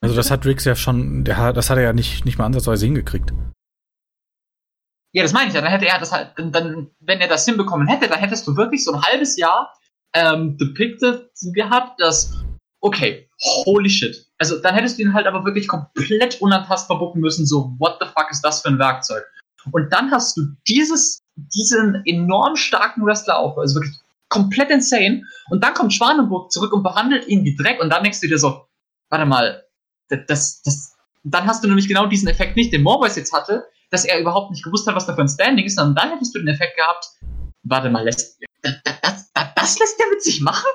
Also 0.05 0.17
das 0.17 0.31
hat 0.31 0.45
Riggs 0.47 0.65
ja 0.65 0.77
schon, 0.77 1.25
der 1.25 1.53
das 1.53 1.71
hat 1.71 1.77
er 1.79 1.83
ja 1.85 1.93
nicht, 1.93 2.25
nicht 2.25 2.39
mal 2.39 2.47
ansatzweise 2.47 2.87
hingekriegt. 2.87 3.33
Ja, 5.13 5.23
das 5.23 5.33
meine 5.33 5.49
ich 5.49 5.55
ja. 5.55 5.61
Dann 5.61 5.71
hätte 5.71 5.87
er 5.87 5.99
das 5.99 6.13
halt, 6.13 6.33
dann- 6.37 6.91
wenn 7.01 7.21
er 7.21 7.29
das 7.29 7.45
hinbekommen 7.45 7.87
hätte, 7.87 8.09
dann 8.09 8.19
hättest 8.19 8.47
du 8.47 8.57
wirklich 8.57 8.85
so 8.85 8.93
ein 8.93 9.03
halbes 9.03 9.37
Jahr 9.37 9.73
ähm, 10.15 10.57
depicted 10.59 11.29
gehabt, 11.55 12.01
dass, 12.01 12.33
okay, 12.81 13.29
holy 13.65 13.91
shit. 13.91 14.27
Also 14.39 14.61
dann 14.61 14.75
hättest 14.75 14.99
du 14.99 15.03
ihn 15.03 15.13
halt 15.15 15.27
aber 15.27 15.45
wirklich 15.45 15.67
komplett 15.69 16.41
unantastbar 16.41 16.99
bucken 16.99 17.21
müssen, 17.21 17.47
so, 17.47 17.75
what 17.79 17.97
the 18.01 18.07
fuck 18.07 18.31
ist 18.31 18.43
das 18.43 18.63
für 18.63 18.69
ein 18.69 18.79
Werkzeug? 18.79 19.25
Und 19.73 19.93
dann 19.93 20.11
hast 20.11 20.37
du 20.37 20.43
dieses, 20.69 21.21
diesen 21.37 22.03
enorm 22.05 22.55
starken 22.57 23.05
Wrestler 23.05 23.39
auf, 23.39 23.57
also 23.59 23.77
wirklich 23.77 23.97
komplett 24.29 24.71
insane. 24.71 25.23
Und 25.51 25.65
dann 25.65 25.75
kommt 25.75 25.93
Schwanenburg 25.93 26.53
zurück 26.53 26.73
und 26.73 26.83
behandelt 26.83 27.27
ihn 27.29 27.45
wie 27.45 27.57
Dreck 27.57 27.81
und 27.81 27.91
dann 27.91 28.03
denkst 28.03 28.21
du 28.21 28.29
dir 28.29 28.39
so, 28.39 28.67
warte 29.11 29.27
mal, 29.27 29.64
das, 30.09 30.63
das, 30.63 30.97
dann 31.23 31.47
hast 31.47 31.65
du 31.65 31.69
nämlich 31.69 31.89
genau 31.89 32.07
diesen 32.07 32.29
Effekt 32.29 32.57
nicht, 32.57 32.73
den 32.73 32.83
Morbius 32.83 33.17
jetzt 33.17 33.33
hatte, 33.33 33.65
dass 33.91 34.05
er 34.05 34.21
überhaupt 34.21 34.51
nicht 34.51 34.65
gewusst 34.65 34.87
hat, 34.87 34.95
was 34.95 35.07
da 35.07 35.15
für 35.15 35.23
ein 35.23 35.29
Standing 35.29 35.65
ist, 35.65 35.77
sondern 35.77 35.95
dann 35.95 36.13
hättest 36.13 36.35
du 36.35 36.39
den 36.39 36.49
Effekt 36.49 36.77
gehabt, 36.77 37.07
warte 37.63 37.91
mal, 37.91 38.05
lässt, 38.05 38.39
das, 38.63 38.75
das, 38.85 39.33
das, 39.33 39.79
lässt 39.79 39.99
der 39.99 40.11
mit 40.11 40.23
sich 40.23 40.41
machen? 40.41 40.69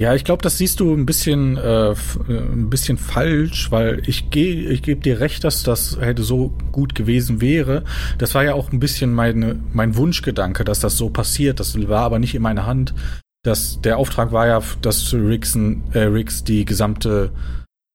Ja, 0.00 0.14
ich 0.14 0.22
glaube, 0.22 0.42
das 0.42 0.58
siehst 0.58 0.78
du 0.78 0.94
ein 0.94 1.06
bisschen, 1.06 1.56
äh, 1.56 1.90
äh, 1.90 1.94
ein 2.28 2.70
bisschen 2.70 2.98
falsch, 2.98 3.72
weil 3.72 4.00
ich 4.06 4.30
gehe, 4.30 4.70
ich 4.70 4.82
gebe 4.82 5.00
dir 5.00 5.18
recht, 5.18 5.42
dass 5.42 5.64
das 5.64 5.98
hätte 5.98 6.22
so 6.22 6.52
gut 6.70 6.94
gewesen 6.94 7.40
wäre. 7.40 7.82
Das 8.16 8.32
war 8.36 8.44
ja 8.44 8.54
auch 8.54 8.70
ein 8.70 8.78
bisschen 8.78 9.12
meine, 9.12 9.60
mein 9.72 9.96
Wunschgedanke, 9.96 10.64
dass 10.64 10.78
das 10.78 10.96
so 10.96 11.10
passiert. 11.10 11.58
Das 11.58 11.76
war 11.88 12.02
aber 12.02 12.20
nicht 12.20 12.36
in 12.36 12.42
meiner 12.42 12.64
Hand. 12.64 12.94
Das, 13.42 13.80
der 13.80 13.98
Auftrag 13.98 14.30
war 14.30 14.46
ja, 14.46 14.62
dass 14.82 15.12
Rixen, 15.12 15.82
äh, 15.92 16.00
Rix 16.00 16.44
die 16.44 16.64
gesamte 16.64 17.32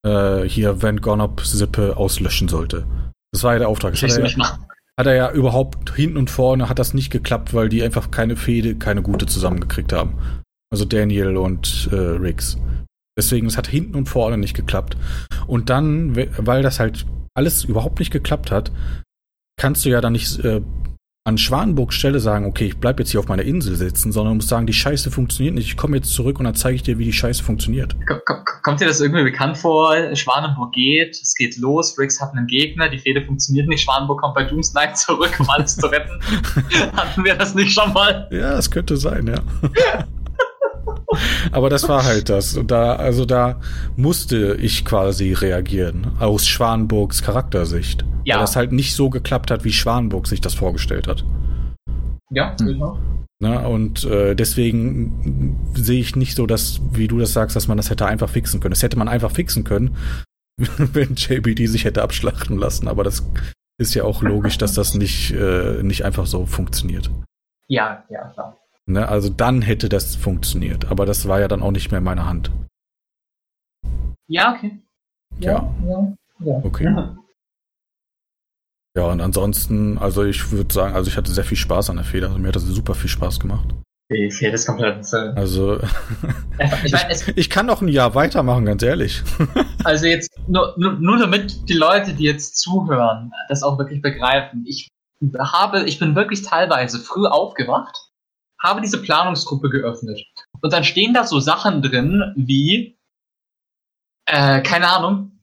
äh, 0.06 0.44
hier 0.48 0.82
Van 0.82 1.02
Gonop-Sippe 1.02 1.98
auslöschen 1.98 2.48
sollte. 2.48 2.86
Das 3.32 3.44
war 3.44 3.54
ja 3.54 3.60
der 3.60 3.70
Auftrag. 3.70 3.94
Das 3.94 4.02
hat 4.02 4.10
er, 4.18 4.24
ja, 4.44 4.60
hat 5.00 5.08
er 5.08 5.16
ja 5.16 5.32
überhaupt 5.32 5.96
hinten 5.96 6.18
und 6.18 6.30
vorne 6.30 6.70
hat 6.70 6.80
das 6.80 6.94
nicht 6.94 7.10
geklappt, 7.12 7.54
weil 7.54 7.70
die 7.70 7.82
einfach 7.84 8.12
keine 8.12 8.36
Fehde, 8.36 8.76
keine 8.76 9.02
gute 9.02 9.26
zusammengekriegt 9.26 9.92
haben. 9.94 10.14
Also 10.72 10.86
Daniel 10.86 11.38
und 11.38 11.90
äh, 11.92 11.96
Riggs. 11.96 12.58
Deswegen, 13.18 13.46
es 13.48 13.58
hat 13.58 13.68
hinten 13.68 13.96
und 13.96 14.10
vorne 14.10 14.38
nicht 14.38 14.56
geklappt. 14.56 14.98
Und 15.46 15.70
dann, 15.70 16.16
we- 16.16 16.30
weil 16.38 16.64
das 16.64 16.80
halt 16.80 17.06
alles 17.36 17.64
überhaupt 17.64 18.00
nicht 18.00 18.12
geklappt 18.12 18.52
hat, 18.52 18.72
kannst 19.60 19.86
du 19.86 19.90
ja 19.90 20.02
dann 20.02 20.14
nicht 20.14 20.40
äh, 20.44 20.62
an 21.26 21.38
Schwanenburgs 21.38 21.96
Stelle 21.96 22.20
sagen, 22.20 22.46
okay, 22.46 22.66
ich 22.66 22.78
bleib 22.78 23.00
jetzt 23.00 23.12
hier 23.12 23.20
auf 23.22 23.30
meiner 23.30 23.44
Insel 23.44 23.78
sitzen, 23.78 24.12
sondern 24.12 24.36
musst 24.36 24.50
sagen, 24.50 24.68
die 24.68 24.74
Scheiße 24.74 25.10
funktioniert 25.10 25.56
nicht. 25.56 25.68
Ich 25.68 25.78
komme 25.78 25.96
jetzt 25.96 26.14
zurück 26.14 26.38
und 26.40 26.44
dann 26.46 26.56
zeige 26.56 26.76
ich 26.76 26.84
dir, 26.84 26.98
wie 27.00 27.06
die 27.06 27.14
Scheiße 27.14 27.42
funktioniert. 27.44 27.96
Komm- 28.08 28.20
komm- 28.26 28.40
Kommt 28.62 28.80
dir 28.82 28.88
das 28.88 29.00
irgendwie 29.02 29.24
bekannt 29.24 29.58
vor? 29.58 29.94
Schwanenburg 30.16 30.72
geht, 30.74 31.18
es 31.22 31.34
geht 31.36 31.58
los, 31.58 31.98
Riggs 32.00 32.22
hat 32.22 32.32
einen 32.34 32.48
Gegner, 32.48 32.90
die 32.90 32.98
Fehde 32.98 33.22
funktioniert 33.22 33.68
nicht, 33.68 33.84
Schwanenburg 33.84 34.22
kommt 34.22 34.36
bei 34.36 34.44
Doomsnight 34.46 34.98
zurück, 34.98 35.34
um 35.40 35.50
alles 35.50 35.76
zu 35.78 35.88
retten. 35.88 36.18
Hatten 36.96 37.24
wir 37.26 37.36
das 37.36 37.56
nicht 37.56 37.74
schon 37.74 37.92
mal? 37.94 38.28
Ja, 38.32 38.52
das 38.56 38.70
könnte 38.72 38.96
sein, 38.98 39.28
ja. 39.28 39.36
Aber 41.52 41.70
das 41.70 41.88
war 41.90 42.04
halt 42.04 42.30
das. 42.30 42.58
Und 42.58 42.72
da, 42.72 42.96
also 42.96 43.26
da 43.26 43.60
musste 43.96 44.56
ich 44.56 44.86
quasi 44.86 45.34
reagieren. 45.34 46.14
Aus 46.20 46.48
Schwanenburgs 46.48 47.22
Charaktersicht. 47.24 48.06
Ja. 48.26 48.36
Weil 48.36 48.42
das 48.42 48.56
halt 48.56 48.72
nicht 48.72 48.96
so 48.96 49.10
geklappt 49.10 49.52
hat, 49.52 49.64
wie 49.64 49.74
Schwanenburg 49.74 50.28
sich 50.28 50.42
das 50.42 50.54
vorgestellt 50.54 51.08
hat. 51.08 51.26
Ja, 52.32 52.56
Hm. 52.60 52.68
genau. 52.68 52.98
Ne? 53.42 53.68
Und 53.68 54.06
äh, 54.06 54.36
deswegen 54.36 55.60
sehe 55.74 56.00
ich 56.00 56.16
nicht 56.16 56.36
so, 56.36 56.46
dass, 56.48 56.80
wie 56.94 57.08
du 57.08 57.20
das 57.20 57.34
sagst, 57.34 57.56
dass 57.56 57.68
man 57.68 57.78
das 57.78 57.90
hätte 57.90 58.06
einfach 58.06 58.30
fixen 58.30 58.60
können. 58.62 58.72
Das 58.74 58.84
hätte 58.84 58.98
man 58.98 59.10
einfach 59.10 59.32
fixen 59.32 59.64
können, 59.66 59.98
wenn 60.58 61.16
JBD 61.16 61.68
sich 61.68 61.84
hätte 61.84 62.04
abschlachten 62.04 62.58
lassen. 62.58 62.88
Aber 62.88 63.04
das 63.04 63.24
ist 63.78 63.96
ja 63.96 64.04
auch 64.04 64.22
logisch, 64.22 64.58
dass 64.58 64.74
das 64.74 64.94
nicht, 64.96 65.32
äh, 65.32 65.84
nicht 65.84 66.06
einfach 66.06 66.26
so 66.26 66.46
funktioniert. 66.46 67.10
Ja, 67.68 68.04
ja, 68.10 68.30
klar. 68.30 68.58
Ne, 68.86 69.08
also 69.08 69.30
dann 69.30 69.62
hätte 69.62 69.88
das 69.88 70.16
funktioniert, 70.16 70.86
aber 70.86 71.06
das 71.06 71.28
war 71.28 71.40
ja 71.40 71.48
dann 71.48 71.62
auch 71.62 71.72
nicht 71.72 71.92
mehr 71.92 72.00
in 72.00 72.04
meiner 72.04 72.26
Hand. 72.26 72.52
Ja, 74.28 74.54
okay. 74.56 74.80
Ja, 75.40 75.74
ja, 75.86 76.14
ja. 76.40 76.62
okay. 76.64 76.96
Ja, 78.96 79.08
und 79.08 79.22
ansonsten, 79.22 79.98
also 79.98 80.24
ich 80.24 80.52
würde 80.52 80.72
sagen, 80.74 80.96
also 80.96 81.10
ich 81.10 81.18
hatte 81.18 81.32
sehr 81.32 81.44
viel 81.44 81.58
Spaß 81.58 81.90
an 81.90 81.96
der 81.96 82.06
Feder. 82.06 82.28
Also 82.28 82.40
mir 82.40 82.50
hat 82.50 82.56
das 82.56 82.64
super 82.64 82.94
viel 82.94 83.10
Spaß 83.10 83.40
gemacht. 83.40 83.74
Die 84.12 84.30
Fehde 84.30 84.54
ist 84.54 84.68
komplett 84.68 84.98
insane. 84.98 85.36
Also 85.36 85.80
Ich 86.84 86.92
meine, 86.92 87.10
es, 87.10 87.28
ich 87.30 87.50
kann 87.50 87.66
noch 87.66 87.82
ein 87.82 87.88
Jahr 87.88 88.14
weitermachen, 88.14 88.66
ganz 88.66 88.84
ehrlich. 88.84 89.24
Also 89.86 90.06
jetzt 90.06 90.32
nur, 90.48 90.74
nur, 90.78 90.94
nur 90.94 91.18
damit 91.18 91.68
die 91.68 91.74
Leute, 91.74 92.14
die 92.14 92.24
jetzt 92.24 92.58
zuhören, 92.58 93.34
das 93.50 93.64
auch 93.64 93.78
wirklich 93.78 94.02
begreifen. 94.02 94.64
Ich 94.66 94.88
habe, 95.38 95.84
ich 95.84 96.00
bin 96.00 96.16
wirklich 96.16 96.44
teilweise 96.44 97.00
früh 97.00 97.26
aufgewacht, 97.26 97.94
habe 98.64 98.82
diese 98.82 99.02
Planungsgruppe 99.02 99.70
geöffnet 99.70 100.20
und 100.62 100.74
dann 100.74 100.84
stehen 100.84 101.14
da 101.14 101.26
so 101.26 101.40
Sachen 101.40 101.82
drin 101.82 102.34
wie, 102.36 102.98
äh, 104.26 104.62
keine 104.62 104.88
Ahnung, 104.88 105.34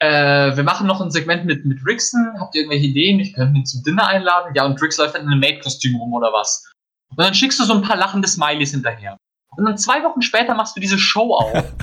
äh, 0.00 0.56
wir 0.56 0.62
machen 0.62 0.86
noch 0.86 1.00
ein 1.00 1.10
Segment 1.10 1.44
mit 1.44 1.64
mit 1.64 1.84
Rixon. 1.84 2.36
Habt 2.38 2.54
ihr 2.54 2.62
irgendwelche 2.62 2.86
Ideen? 2.86 3.18
Ich 3.18 3.34
könnte 3.34 3.58
ihn 3.58 3.66
zum 3.66 3.82
Dinner 3.82 4.06
einladen. 4.06 4.54
Ja, 4.54 4.64
und 4.64 4.80
Rix 4.80 4.96
läuft 4.96 5.16
dann 5.16 5.22
in 5.22 5.28
einem 5.28 5.40
Maid-Kostüm 5.40 5.96
rum 5.96 6.12
oder 6.12 6.32
was. 6.32 6.72
Und 7.10 7.18
dann 7.20 7.34
schickst 7.34 7.58
du 7.58 7.64
so 7.64 7.74
ein 7.74 7.82
paar 7.82 7.96
lachende 7.96 8.28
Smileys 8.28 8.70
hinterher. 8.70 9.16
Und 9.56 9.64
dann 9.64 9.76
zwei 9.76 10.04
Wochen 10.04 10.22
später 10.22 10.54
machst 10.54 10.76
du 10.76 10.80
diese 10.80 10.98
Show 10.98 11.34
auf. 11.34 11.74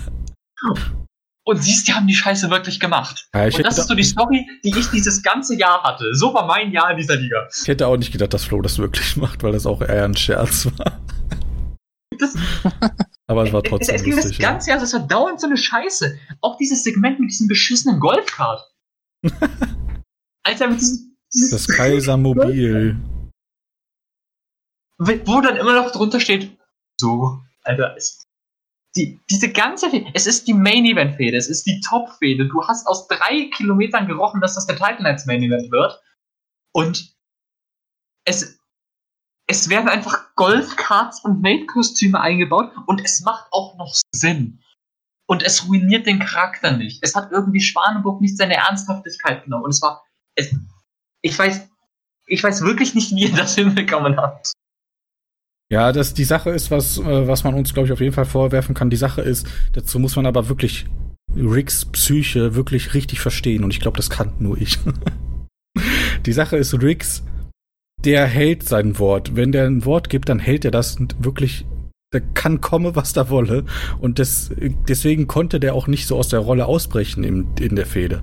und 1.45 1.61
siehst, 1.61 1.87
die 1.87 1.93
haben 1.93 2.07
die 2.07 2.15
Scheiße 2.15 2.49
wirklich 2.49 2.79
gemacht. 2.79 3.29
Ja, 3.33 3.43
und 3.45 3.63
das 3.63 3.77
ist 3.77 3.87
so 3.87 3.93
die 3.95 4.03
Story, 4.03 4.47
die 4.63 4.77
ich 4.77 4.87
dieses 4.89 5.21
ganze 5.21 5.55
Jahr 5.55 5.83
hatte. 5.83 6.13
So 6.15 6.33
war 6.33 6.45
mein 6.47 6.71
Jahr 6.71 6.91
in 6.91 6.97
dieser 6.97 7.15
Liga. 7.15 7.47
ich 7.61 7.67
hätte 7.67 7.87
auch 7.87 7.97
nicht 7.97 8.11
gedacht, 8.11 8.33
dass 8.33 8.43
Flo 8.45 8.61
das 8.61 8.77
wirklich 8.79 9.15
macht, 9.17 9.43
weil 9.43 9.51
das 9.51 9.65
auch 9.65 9.81
eher 9.81 10.05
ein 10.05 10.15
Scherz 10.17 10.65
war. 10.77 10.99
Das, 12.17 12.33
Aber 13.27 13.43
es 13.43 13.53
war 13.53 13.61
es, 13.63 13.69
trotzdem 13.69 13.95
es 13.95 14.03
ging 14.03 14.15
das 14.15 14.25
lustig. 14.25 14.41
Ja. 14.43 14.51
ganze 14.51 14.69
Jahr, 14.71 14.79
das 14.79 14.93
war 14.93 15.07
dauernd 15.07 15.39
so 15.39 15.47
eine 15.47 15.57
Scheiße. 15.57 16.17
Auch 16.41 16.57
dieses 16.57 16.83
Segment 16.83 17.19
mit 17.19 17.29
diesem 17.29 17.47
beschissenen 17.47 17.99
Golfkart. 17.99 18.63
Alter, 20.43 20.67
mit 20.69 20.79
diesem, 20.81 21.15
Das 21.51 21.67
Kaisermobil. 21.67 22.97
wo 24.97 25.41
dann 25.41 25.57
immer 25.57 25.73
noch 25.73 25.91
drunter 25.91 26.19
steht, 26.19 26.57
so, 26.99 27.39
Alter, 27.63 27.95
es, 27.97 28.24
die, 28.95 29.19
diese 29.29 29.51
ganze 29.51 29.89
Fehde, 29.89 30.09
es 30.13 30.25
ist 30.25 30.47
die 30.47 30.53
Main-Event-Fehde, 30.53 31.37
es 31.37 31.49
ist 31.49 31.65
die 31.65 31.81
Top-Fehde. 31.81 32.47
Du 32.47 32.65
hast 32.67 32.87
aus 32.87 33.07
drei 33.07 33.49
Kilometern 33.53 34.07
gerochen, 34.07 34.41
dass 34.41 34.55
das 34.55 34.67
der 34.67 34.77
Titan 34.77 34.97
Knights 34.97 35.25
Main-Event 35.25 35.71
wird. 35.71 36.01
Und 36.73 37.15
es, 38.25 38.59
es 39.47 39.69
werden 39.69 39.89
einfach 39.89 40.33
Golfkarts 40.35 41.23
und 41.23 41.41
Maid-Kostüme 41.41 42.19
eingebaut 42.19 42.71
und 42.87 43.03
es 43.03 43.21
macht 43.21 43.47
auch 43.51 43.77
noch 43.77 43.93
Sinn. 44.13 44.61
Und 45.27 45.43
es 45.43 45.67
ruiniert 45.67 46.05
den 46.05 46.19
Charakter 46.19 46.71
nicht. 46.71 46.99
Es 47.03 47.15
hat 47.15 47.31
irgendwie 47.31 47.61
Schwanenburg 47.61 48.21
nicht 48.21 48.37
seine 48.37 48.55
Ernsthaftigkeit 48.55 49.43
genommen. 49.43 49.65
Und 49.65 49.71
es 49.71 49.81
war, 49.81 50.03
es, 50.35 50.55
ich 51.21 51.37
weiß, 51.37 51.67
ich 52.27 52.43
weiß 52.43 52.61
wirklich 52.61 52.93
nicht, 52.95 53.11
wie 53.11 53.23
ihr 53.23 53.35
das 53.35 53.55
hinbekommen 53.55 54.17
habt. 54.17 54.54
Ja, 55.71 55.91
das 55.91 56.13
die 56.13 56.23
Sache 56.23 56.51
ist, 56.51 56.69
was, 56.69 56.99
äh, 56.99 57.27
was 57.27 57.43
man 57.43 57.55
uns, 57.55 57.73
glaube 57.73 57.87
ich, 57.87 57.93
auf 57.93 58.01
jeden 58.01 58.13
Fall 58.13 58.25
vorwerfen 58.25 58.75
kann. 58.75 58.89
Die 58.89 58.97
Sache 58.97 59.21
ist, 59.21 59.47
dazu 59.73 59.99
muss 59.99 60.15
man 60.15 60.25
aber 60.25 60.47
wirklich 60.47 60.85
Ricks 61.35 61.85
Psyche 61.85 62.55
wirklich 62.55 62.93
richtig 62.93 63.19
verstehen. 63.19 63.63
Und 63.63 63.71
ich 63.71 63.79
glaube, 63.79 63.97
das 63.97 64.09
kann 64.09 64.33
nur 64.39 64.57
ich. 64.59 64.77
die 66.25 66.33
Sache 66.33 66.57
ist, 66.57 66.73
Ricks, 66.81 67.23
der 68.03 68.25
hält 68.27 68.63
sein 68.63 68.99
Wort. 68.99 69.35
Wenn 69.35 69.51
der 69.51 69.65
ein 69.65 69.85
Wort 69.85 70.09
gibt, 70.09 70.29
dann 70.29 70.39
hält 70.39 70.65
er 70.65 70.71
das 70.71 70.97
wirklich. 71.19 71.65
Da 72.11 72.19
kann 72.19 72.61
komme, 72.61 72.95
was 72.95 73.13
da 73.13 73.29
wolle. 73.29 73.65
Und 73.99 74.19
das, 74.19 74.51
deswegen 74.87 75.27
konnte 75.27 75.59
der 75.59 75.73
auch 75.73 75.87
nicht 75.87 76.05
so 76.05 76.15
aus 76.15 76.29
der 76.29 76.39
Rolle 76.39 76.67
ausbrechen 76.67 77.23
in, 77.23 77.47
in 77.59 77.75
der 77.75 77.87
Fehde. 77.87 78.21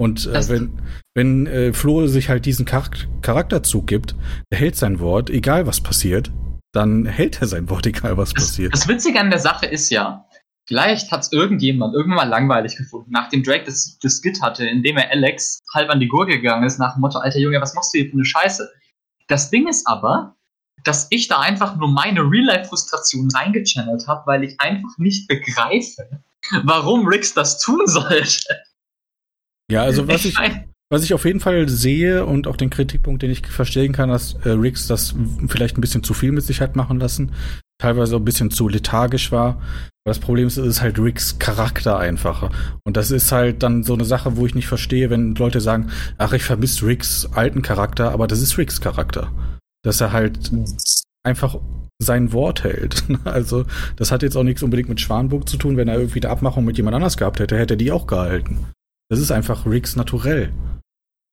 Und 0.00 0.26
äh, 0.26 0.48
wenn, 0.48 0.70
wenn 1.14 1.46
äh, 1.46 1.72
Flo 1.72 2.06
sich 2.06 2.30
halt 2.30 2.46
diesen 2.46 2.66
Char 2.66 2.88
Charakterzug 3.20 3.86
gibt, 3.86 4.16
er 4.50 4.58
hält 4.58 4.76
sein 4.76 4.98
Wort, 4.98 5.28
egal 5.28 5.66
was 5.66 5.80
passiert, 5.80 6.32
dann 6.72 7.06
hält 7.06 7.40
er 7.40 7.46
sein 7.46 7.68
Wort, 7.70 7.86
egal 7.86 8.16
was 8.16 8.32
Das, 8.32 8.48
passiert. 8.48 8.72
das 8.74 8.88
Witzige 8.88 9.20
an 9.20 9.30
der 9.30 9.38
Sache 9.38 9.66
ist 9.66 9.90
ja, 9.90 10.28
Vielleicht 10.68 11.10
hat 11.10 11.22
es 11.22 11.32
irgendjemand 11.32 11.94
irgendwann 11.94 12.28
mal 12.28 12.28
langweilig 12.28 12.76
gefunden, 12.76 13.10
nachdem 13.10 13.42
Drake 13.42 13.64
das, 13.64 13.98
das 14.02 14.18
Skit 14.18 14.42
hatte, 14.42 14.66
in 14.66 14.82
dem 14.82 14.98
er 14.98 15.10
Alex 15.10 15.60
halb 15.72 15.88
an 15.88 15.98
die 15.98 16.08
Gurke 16.08 16.32
gegangen 16.32 16.64
ist, 16.64 16.78
nach 16.78 16.92
dem 16.92 17.00
Motto, 17.00 17.18
alter 17.20 17.38
Junge, 17.38 17.58
was 17.62 17.72
machst 17.72 17.94
du 17.94 17.98
hier 17.98 18.10
für 18.10 18.12
eine 18.12 18.26
Scheiße? 18.26 18.70
Das 19.28 19.48
Ding 19.48 19.66
ist 19.66 19.86
aber, 19.88 20.36
dass 20.84 21.06
ich 21.08 21.26
da 21.26 21.40
einfach 21.40 21.76
nur 21.76 21.88
meine 21.88 22.20
Real-Life-Frustration 22.20 23.30
reingechannelt 23.34 24.06
habe, 24.06 24.26
weil 24.26 24.44
ich 24.44 24.60
einfach 24.60 24.90
nicht 24.98 25.26
begreife, 25.26 26.22
warum 26.64 27.06
Rix 27.06 27.32
das 27.32 27.60
tun 27.60 27.80
sollte. 27.86 28.62
Ja, 29.70 29.84
also 29.84 30.06
was 30.06 30.26
ich, 30.26 30.36
was 30.90 31.04
ich 31.04 31.12
auf 31.12 31.24
jeden 31.24 31.40
Fall 31.40 31.68
sehe 31.68 32.24
und 32.24 32.46
auch 32.46 32.56
den 32.56 32.70
Kritikpunkt, 32.70 33.22
den 33.22 33.30
ich 33.30 33.46
verstehen 33.46 33.92
kann, 33.92 34.08
dass 34.08 34.34
äh, 34.44 34.50
Riggs 34.50 34.86
das 34.86 35.14
vielleicht 35.46 35.76
ein 35.76 35.82
bisschen 35.82 36.02
zu 36.02 36.14
viel 36.14 36.32
mit 36.32 36.44
sich 36.44 36.60
hat 36.60 36.76
machen 36.76 36.98
lassen, 36.98 37.32
teilweise 37.78 38.16
ein 38.16 38.24
bisschen 38.24 38.50
zu 38.50 38.68
lethargisch 38.68 39.30
war. 39.30 39.60
Das 40.06 40.18
Problem 40.18 40.46
ist, 40.46 40.56
es 40.56 40.66
ist 40.66 40.80
halt 40.80 40.98
Ricks 40.98 41.38
Charakter 41.38 41.98
einfacher. 41.98 42.50
Und 42.84 42.96
das 42.96 43.10
ist 43.10 43.30
halt 43.30 43.62
dann 43.62 43.82
so 43.82 43.92
eine 43.92 44.06
Sache, 44.06 44.36
wo 44.36 44.46
ich 44.46 44.54
nicht 44.54 44.66
verstehe, 44.66 45.10
wenn 45.10 45.34
Leute 45.34 45.60
sagen, 45.60 45.90
ach, 46.16 46.32
ich 46.32 46.42
vermisse 46.42 46.86
Ricks 46.86 47.28
alten 47.32 47.60
Charakter, 47.60 48.12
aber 48.12 48.26
das 48.26 48.40
ist 48.40 48.56
Ricks 48.56 48.80
Charakter. 48.80 49.30
Dass 49.84 50.00
er 50.00 50.12
halt 50.12 50.50
einfach 51.24 51.58
sein 52.00 52.32
Wort 52.32 52.64
hält. 52.64 53.04
Also, 53.24 53.66
das 53.96 54.10
hat 54.10 54.22
jetzt 54.22 54.36
auch 54.36 54.44
nichts 54.44 54.62
unbedingt 54.62 54.88
mit 54.88 55.00
Schwanburg 55.00 55.48
zu 55.48 55.58
tun. 55.58 55.76
Wenn 55.76 55.88
er 55.88 55.98
irgendwie 55.98 56.22
eine 56.22 56.30
Abmachung 56.30 56.64
mit 56.64 56.78
jemand 56.78 56.94
anders 56.94 57.18
gehabt 57.18 57.40
hätte, 57.40 57.58
hätte 57.58 57.74
er 57.74 57.78
die 57.78 57.92
auch 57.92 58.06
gehalten. 58.06 58.66
Das 59.10 59.20
ist 59.20 59.30
einfach 59.30 59.66
Ricks 59.66 59.96
naturell, 59.96 60.52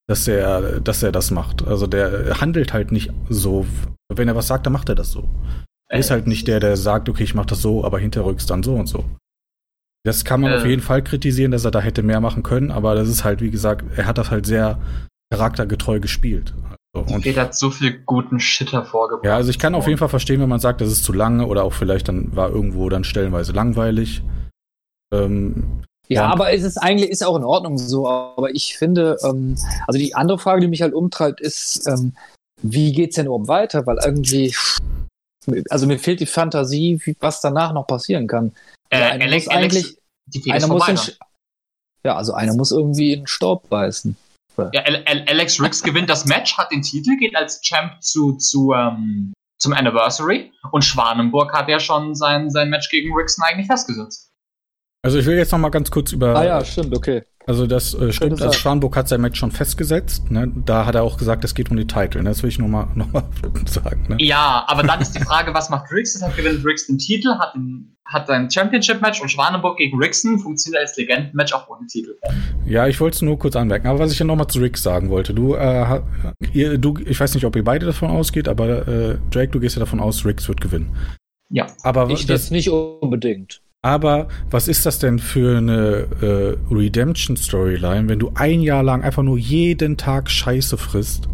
dass 0.08 0.26
er, 0.28 0.80
dass 0.80 1.02
er 1.02 1.12
das 1.12 1.30
macht. 1.30 1.66
Also 1.66 1.86
der 1.86 2.40
handelt 2.40 2.72
halt 2.72 2.92
nicht 2.92 3.12
so. 3.28 3.66
Wenn 4.12 4.28
er 4.28 4.36
was 4.36 4.46
sagt, 4.46 4.66
dann 4.66 4.72
macht 4.72 4.88
er 4.88 4.94
das 4.94 5.10
so. 5.10 5.28
Er 5.88 5.98
ist 5.98 6.10
halt 6.10 6.26
nicht 6.26 6.48
der, 6.48 6.60
der 6.60 6.76
sagt, 6.76 7.08
okay, 7.08 7.24
ich 7.24 7.34
mach 7.34 7.46
das 7.46 7.62
so, 7.62 7.84
aber 7.84 7.98
hinterrücks 7.98 8.46
dann 8.46 8.62
so 8.62 8.74
und 8.74 8.86
so. 8.86 9.04
Das 10.04 10.24
kann 10.24 10.40
man 10.40 10.52
äh. 10.52 10.56
auf 10.56 10.64
jeden 10.64 10.82
Fall 10.82 11.02
kritisieren, 11.02 11.50
dass 11.50 11.64
er 11.64 11.70
da 11.70 11.80
hätte 11.80 12.02
mehr 12.02 12.20
machen 12.20 12.42
können, 12.42 12.70
aber 12.70 12.94
das 12.94 13.08
ist 13.08 13.24
halt, 13.24 13.40
wie 13.40 13.50
gesagt, 13.50 13.84
er 13.96 14.06
hat 14.06 14.18
das 14.18 14.30
halt 14.30 14.46
sehr 14.46 14.80
charaktergetreu 15.32 16.00
gespielt. 16.00 16.54
Also, 16.94 17.14
und 17.14 17.26
er 17.26 17.36
hat 17.36 17.56
so 17.56 17.70
viel 17.70 17.98
guten 18.04 18.40
Shit 18.40 18.72
hervorgebracht. 18.72 19.26
Ja, 19.26 19.36
also 19.36 19.50
ich 19.50 19.58
kann 19.58 19.74
auf 19.74 19.86
jeden 19.86 19.98
Fall 19.98 20.08
verstehen, 20.08 20.40
wenn 20.40 20.48
man 20.48 20.60
sagt, 20.60 20.80
das 20.80 20.90
ist 20.90 21.04
zu 21.04 21.12
lange 21.12 21.46
oder 21.46 21.64
auch 21.64 21.72
vielleicht 21.72 22.08
dann 22.08 22.34
war 22.34 22.50
irgendwo 22.50 22.88
dann 22.88 23.04
stellenweise 23.04 23.52
langweilig. 23.52 24.22
Ähm, 25.12 25.82
ja, 26.08 26.26
aber 26.26 26.52
es 26.52 26.62
ist 26.62 26.76
eigentlich 26.78 27.10
ist 27.10 27.24
auch 27.24 27.36
in 27.36 27.44
Ordnung 27.44 27.78
so. 27.78 28.08
Aber 28.08 28.50
ich 28.54 28.76
finde, 28.76 29.16
ähm, 29.24 29.56
also 29.86 29.98
die 29.98 30.14
andere 30.14 30.38
Frage, 30.38 30.60
die 30.60 30.68
mich 30.68 30.82
halt 30.82 30.94
umtreibt, 30.94 31.40
ist, 31.40 31.86
ähm, 31.86 32.14
wie 32.62 32.92
geht's 32.92 33.16
denn 33.16 33.26
überhaupt 33.26 33.48
weiter? 33.48 33.86
Weil 33.86 33.98
irgendwie, 34.04 34.54
also 35.68 35.86
mir 35.86 35.98
fehlt 35.98 36.20
die 36.20 36.26
Fantasie, 36.26 37.00
wie, 37.04 37.16
was 37.20 37.40
danach 37.40 37.72
noch 37.72 37.86
passieren 37.86 38.26
kann. 38.26 38.52
Äh, 38.90 39.02
einer 39.02 39.24
Alex, 39.24 39.48
eigentlich, 39.48 39.96
Alex, 40.48 40.64
einer 40.64 40.68
muss 40.68 40.88
in, 40.88 41.14
ja, 42.04 42.16
also 42.16 42.34
einer 42.34 42.54
muss 42.54 42.70
irgendwie 42.70 43.12
in 43.12 43.20
den 43.20 43.26
Staub 43.26 43.68
beißen. 43.68 44.16
Ja, 44.72 44.82
Alex 44.82 45.60
Riggs 45.60 45.82
gewinnt 45.82 46.08
das 46.08 46.24
Match, 46.24 46.56
hat 46.56 46.72
den 46.72 46.80
Titel, 46.80 47.16
geht 47.18 47.36
als 47.36 47.60
Champ 47.60 48.02
zu, 48.02 48.32
zu 48.38 48.72
ähm, 48.72 49.34
zum 49.58 49.72
Anniversary 49.72 50.52
und 50.72 50.84
Schwanenburg 50.84 51.52
hat 51.52 51.68
ja 51.68 51.80
schon 51.80 52.14
sein, 52.14 52.50
sein 52.50 52.70
Match 52.70 52.88
gegen 52.90 53.14
Riggs 53.14 53.38
eigentlich 53.40 53.66
festgesetzt. 53.66 54.25
Also 55.06 55.20
ich 55.20 55.26
will 55.26 55.36
jetzt 55.36 55.52
noch 55.52 55.60
mal 55.60 55.68
ganz 55.68 55.92
kurz 55.92 56.10
über. 56.10 56.34
Ah 56.34 56.44
ja, 56.44 56.64
stimmt, 56.64 56.96
okay. 56.96 57.22
Also 57.46 57.68
das 57.68 57.94
äh, 57.94 58.12
stimmt, 58.12 58.42
also 58.42 58.52
Schwanburg 58.52 58.96
hat 58.96 59.06
sein 59.06 59.20
Match 59.20 59.38
schon 59.38 59.52
festgesetzt. 59.52 60.32
Ne? 60.32 60.52
Da 60.64 60.84
hat 60.84 60.96
er 60.96 61.04
auch 61.04 61.16
gesagt, 61.16 61.44
es 61.44 61.54
geht 61.54 61.70
um 61.70 61.76
die 61.76 61.86
Titel. 61.86 62.18
Ne? 62.18 62.30
Das 62.30 62.42
will 62.42 62.50
ich 62.50 62.58
noch 62.58 62.66
mal, 62.66 62.88
noch 62.96 63.12
mal 63.12 63.22
sagen. 63.66 64.04
Ne? 64.08 64.16
Ja, 64.18 64.64
aber 64.66 64.82
dann 64.82 65.00
ist 65.00 65.12
die 65.12 65.20
Frage, 65.20 65.54
was 65.54 65.70
macht 65.70 65.92
Riggs? 65.92 66.20
Hat 66.20 66.36
gewinnt 66.36 66.66
Riggs 66.66 66.88
den 66.88 66.98
Titel, 66.98 67.28
hat, 67.38 67.54
den, 67.54 67.96
hat 68.04 68.26
sein 68.26 68.50
Championship-Match 68.50 69.22
und 69.22 69.28
Schwanenburg 69.28 69.78
gegen 69.78 69.96
Rickson 69.96 70.40
funktioniert 70.40 70.82
als 70.82 70.96
Legenden-Match 70.96 71.52
auch 71.52 71.68
ohne 71.68 71.86
Titel. 71.86 72.16
Ja, 72.64 72.88
ich 72.88 72.98
wollte 72.98 73.14
es 73.14 73.22
nur 73.22 73.38
kurz 73.38 73.54
anmerken. 73.54 73.86
Aber 73.86 74.00
was 74.00 74.10
ich 74.10 74.18
ja 74.18 74.26
noch 74.26 74.34
mal 74.34 74.48
zu 74.48 74.58
Riggs 74.58 74.82
sagen 74.82 75.08
wollte, 75.08 75.32
du, 75.32 75.54
äh, 75.54 76.00
ihr, 76.52 76.78
du, 76.78 76.98
ich 77.06 77.20
weiß 77.20 77.32
nicht, 77.34 77.44
ob 77.44 77.54
ihr 77.54 77.62
beide 77.62 77.86
davon 77.86 78.10
ausgeht, 78.10 78.48
aber 78.48 78.88
äh, 78.88 79.18
Drake, 79.30 79.52
du 79.52 79.60
gehst 79.60 79.76
ja 79.76 79.80
davon 79.80 80.00
aus, 80.00 80.26
Riggs 80.26 80.48
wird 80.48 80.60
gewinnen. 80.60 80.96
Ja. 81.48 81.68
Aber 81.84 82.10
ich 82.10 82.26
das 82.26 82.50
nicht 82.50 82.68
unbedingt. 82.70 83.60
Aber 83.86 84.26
was 84.50 84.66
ist 84.66 84.84
das 84.84 84.98
denn 84.98 85.20
für 85.20 85.58
eine 85.58 86.08
äh, 86.20 86.74
Redemption-Storyline, 86.74 88.08
wenn 88.08 88.18
du 88.18 88.32
ein 88.34 88.60
Jahr 88.60 88.82
lang 88.82 89.04
einfach 89.04 89.22
nur 89.22 89.38
jeden 89.38 89.96
Tag 89.96 90.28
Scheiße 90.28 90.76
frisst 90.76 91.28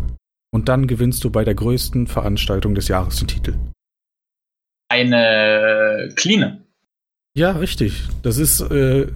und 0.50 0.68
dann 0.68 0.86
gewinnst 0.86 1.24
du 1.24 1.30
bei 1.30 1.46
der 1.46 1.54
größten 1.54 2.06
Veranstaltung 2.06 2.74
des 2.74 2.88
Jahres 2.88 3.16
den 3.16 3.28
Titel? 3.28 3.54
Eine 4.90 6.12
cleane. 6.14 6.62
Ja, 7.34 7.52
richtig. 7.52 8.02
Das 8.22 8.36
ist, 8.36 8.60
äh, 8.60 9.06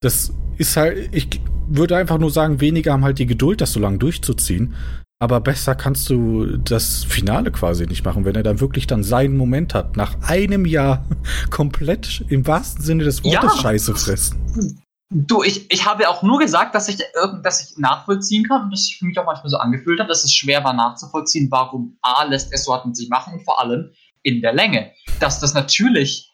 das 0.00 0.34
ist 0.58 0.76
halt, 0.76 1.08
ich 1.12 1.40
würde 1.68 1.96
einfach 1.96 2.18
nur 2.18 2.32
sagen, 2.32 2.60
wenige 2.60 2.90
haben 2.90 3.04
halt 3.04 3.20
die 3.20 3.26
Geduld, 3.26 3.60
das 3.60 3.74
so 3.74 3.78
lange 3.78 3.98
durchzuziehen. 3.98 4.74
Aber 5.22 5.40
besser 5.40 5.76
kannst 5.76 6.10
du 6.10 6.56
das 6.56 7.04
Finale 7.04 7.52
quasi 7.52 7.86
nicht 7.86 8.04
machen, 8.04 8.24
wenn 8.24 8.34
er 8.34 8.42
dann 8.42 8.58
wirklich 8.58 8.88
dann 8.88 9.04
seinen 9.04 9.36
Moment 9.36 9.72
hat. 9.72 9.96
Nach 9.96 10.16
einem 10.22 10.66
Jahr 10.66 11.04
komplett 11.50 12.24
im 12.28 12.44
wahrsten 12.44 12.82
Sinne 12.82 13.04
des 13.04 13.22
Wortes 13.22 13.54
ja. 13.54 13.62
Scheiße 13.62 13.94
fressen. 13.94 14.82
Du, 15.10 15.44
ich, 15.44 15.70
ich 15.70 15.86
habe 15.86 16.08
auch 16.08 16.24
nur 16.24 16.40
gesagt, 16.40 16.74
dass 16.74 16.88
ich, 16.88 16.98
dass 17.44 17.60
ich 17.70 17.78
nachvollziehen 17.78 18.48
kann 18.48 18.62
und 18.62 18.70
das 18.72 18.86
sich 18.86 18.98
für 18.98 19.04
mich 19.04 19.16
auch 19.16 19.24
manchmal 19.24 19.48
so 19.48 19.58
angefühlt 19.58 20.00
hat, 20.00 20.10
dass 20.10 20.24
es 20.24 20.34
schwer 20.34 20.64
war 20.64 20.72
nachzuvollziehen, 20.72 21.52
warum 21.52 21.98
A 22.02 22.24
lässt 22.24 22.52
es 22.52 22.64
so 22.64 22.74
hat 22.74 22.84
mit 22.84 22.96
sich 22.96 23.08
machen 23.08 23.34
und 23.34 23.44
vor 23.44 23.60
allem 23.60 23.92
in 24.24 24.40
der 24.40 24.52
Länge. 24.52 24.90
Dass 25.20 25.38
das 25.38 25.54
natürlich 25.54 26.32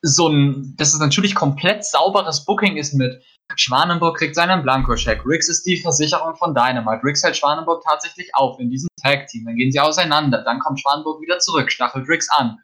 so 0.00 0.28
ein, 0.28 0.74
dass 0.76 0.94
es 0.94 1.00
natürlich 1.00 1.34
komplett 1.34 1.84
sauberes 1.84 2.44
Booking 2.44 2.76
ist 2.76 2.94
mit 2.94 3.20
Schwanenburg 3.56 4.18
kriegt 4.18 4.34
seinen 4.34 4.62
Blankoscheck. 4.62 5.24
Riggs 5.24 5.48
ist 5.48 5.64
die 5.64 5.78
Versicherung 5.78 6.36
von 6.36 6.54
Dynamite. 6.54 7.02
Riggs 7.02 7.22
hält 7.22 7.36
Schwanenburg 7.36 7.82
tatsächlich 7.82 8.34
auf 8.34 8.58
in 8.60 8.70
diesem 8.70 8.88
Tag-Team. 9.02 9.46
Dann 9.46 9.56
gehen 9.56 9.72
sie 9.72 9.80
auseinander. 9.80 10.42
Dann 10.44 10.60
kommt 10.60 10.80
Schwanenburg 10.80 11.20
wieder 11.22 11.38
zurück, 11.38 11.72
stachelt 11.72 12.08
Riggs 12.08 12.28
an. 12.30 12.58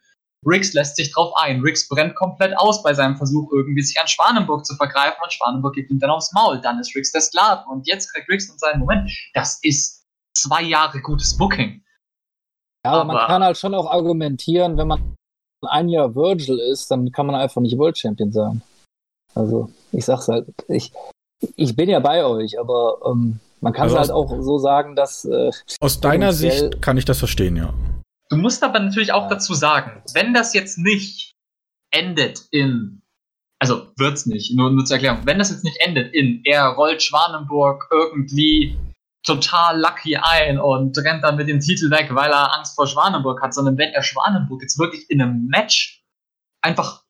Riggs 0.47 0.75
lässt 0.75 0.97
sich 0.97 1.13
drauf 1.13 1.33
ein. 1.37 1.61
Riggs 1.61 1.89
brennt 1.89 2.15
komplett 2.15 2.57
aus 2.59 2.83
bei 2.83 2.93
seinem 2.93 3.17
Versuch, 3.17 3.51
irgendwie 3.53 3.83
sich 3.83 3.99
an 4.01 4.07
Schwanenburg 4.07 4.67
zu 4.67 4.77
vergreifen 4.77 5.19
und 5.23 5.33
Schwanenburg 5.33 5.75
gibt 5.75 5.91
ihm 5.91 5.99
dann 5.99 6.11
aufs 6.11 6.33
Maul. 6.33 6.61
Dann 6.61 6.79
ist 6.79 6.95
Riggs 6.95 7.13
der 7.13 7.23
Sklaven 7.23 7.65
und 7.71 7.87
jetzt 7.89 8.13
kriegt 8.13 8.29
Riggs 8.29 8.51
in 8.51 8.59
seinen 8.59 8.81
Moment. 8.81 9.11
Das 9.33 9.59
ist 9.63 10.05
zwei 10.37 10.63
Jahre 10.63 11.01
gutes 11.01 11.37
Booking. 11.37 11.83
Ja, 12.85 12.93
aber, 12.93 13.01
aber 13.01 13.13
man 13.15 13.27
kann 13.27 13.43
halt 13.43 13.57
schon 13.57 13.75
auch 13.75 13.91
argumentieren, 13.91 14.77
wenn 14.77 14.89
man 14.89 15.17
ein 15.67 15.89
Jahr 15.89 16.15
Virgil 16.15 16.59
ist, 16.59 16.91
dann 16.91 17.11
kann 17.11 17.27
man 17.27 17.37
einfach 17.37 17.63
nicht 17.63 17.79
World 17.79 17.97
Champion 17.97 18.31
sein. 18.31 18.63
Also, 19.35 19.71
ich 19.95 20.05
sag's 20.05 20.29
halt, 20.29 20.47
ich, 20.69 20.93
ich 21.57 21.77
bin 21.77 21.89
ja 21.89 22.01
bei 22.01 22.25
euch, 22.25 22.59
aber 22.59 22.99
ähm, 23.07 23.41
man 23.61 23.73
kann 23.73 23.89
es 23.89 23.95
also 23.95 24.15
halt 24.15 24.31
auch 24.31 24.43
so 24.43 24.59
sagen, 24.59 24.97
dass. 24.97 25.25
Äh, 25.25 25.51
aus 25.81 26.01
deiner 26.01 26.33
Sicht 26.33 26.83
kann 26.83 26.97
ich 26.97 27.05
das 27.05 27.19
verstehen, 27.19 27.57
ja. 27.57 27.73
Du 28.29 28.37
musst 28.37 28.63
aber 28.63 28.81
natürlich 28.81 29.13
auch 29.13 29.29
dazu 29.29 29.55
sagen, 29.55 30.03
wenn 30.13 30.35
das 30.35 30.55
jetzt 30.55 30.79
nicht 30.79 31.35
endet 31.91 32.47
in. 32.51 33.01
Also 33.61 33.87
wird's 33.97 34.27
nicht, 34.27 34.55
nur, 34.55 34.71
nur 34.71 34.85
zur 34.85 34.97
Erklärung. 34.97 35.21
Wenn 35.25 35.39
das 35.39 35.51
jetzt 35.51 35.65
nicht 35.65 35.81
endet 35.81 36.13
in, 36.13 36.43
er 36.45 36.69
rollt 36.71 37.03
Schwanenburg 37.03 37.89
irgendwie 37.91 38.77
total 39.23 39.81
lucky 39.81 40.17
ein 40.17 40.59
und 40.59 40.99
rennt 40.99 41.25
dann 41.25 41.37
mit 41.37 41.49
dem 41.49 41.61
Titel 41.61 41.91
weg, 41.91 42.09
weil 42.11 42.31
er 42.31 42.55
Angst 42.55 42.75
vor 42.75 42.87
Schwanenburg 42.87 43.41
hat, 43.41 43.55
sondern 43.55 43.79
wenn 43.79 43.91
er 43.91 44.03
Schwanenburg 44.03 44.61
jetzt 44.61 44.79
wirklich 44.79 45.09
in 45.09 45.23
einem 45.23 45.47
Match 45.47 46.05
einfach 46.61 47.04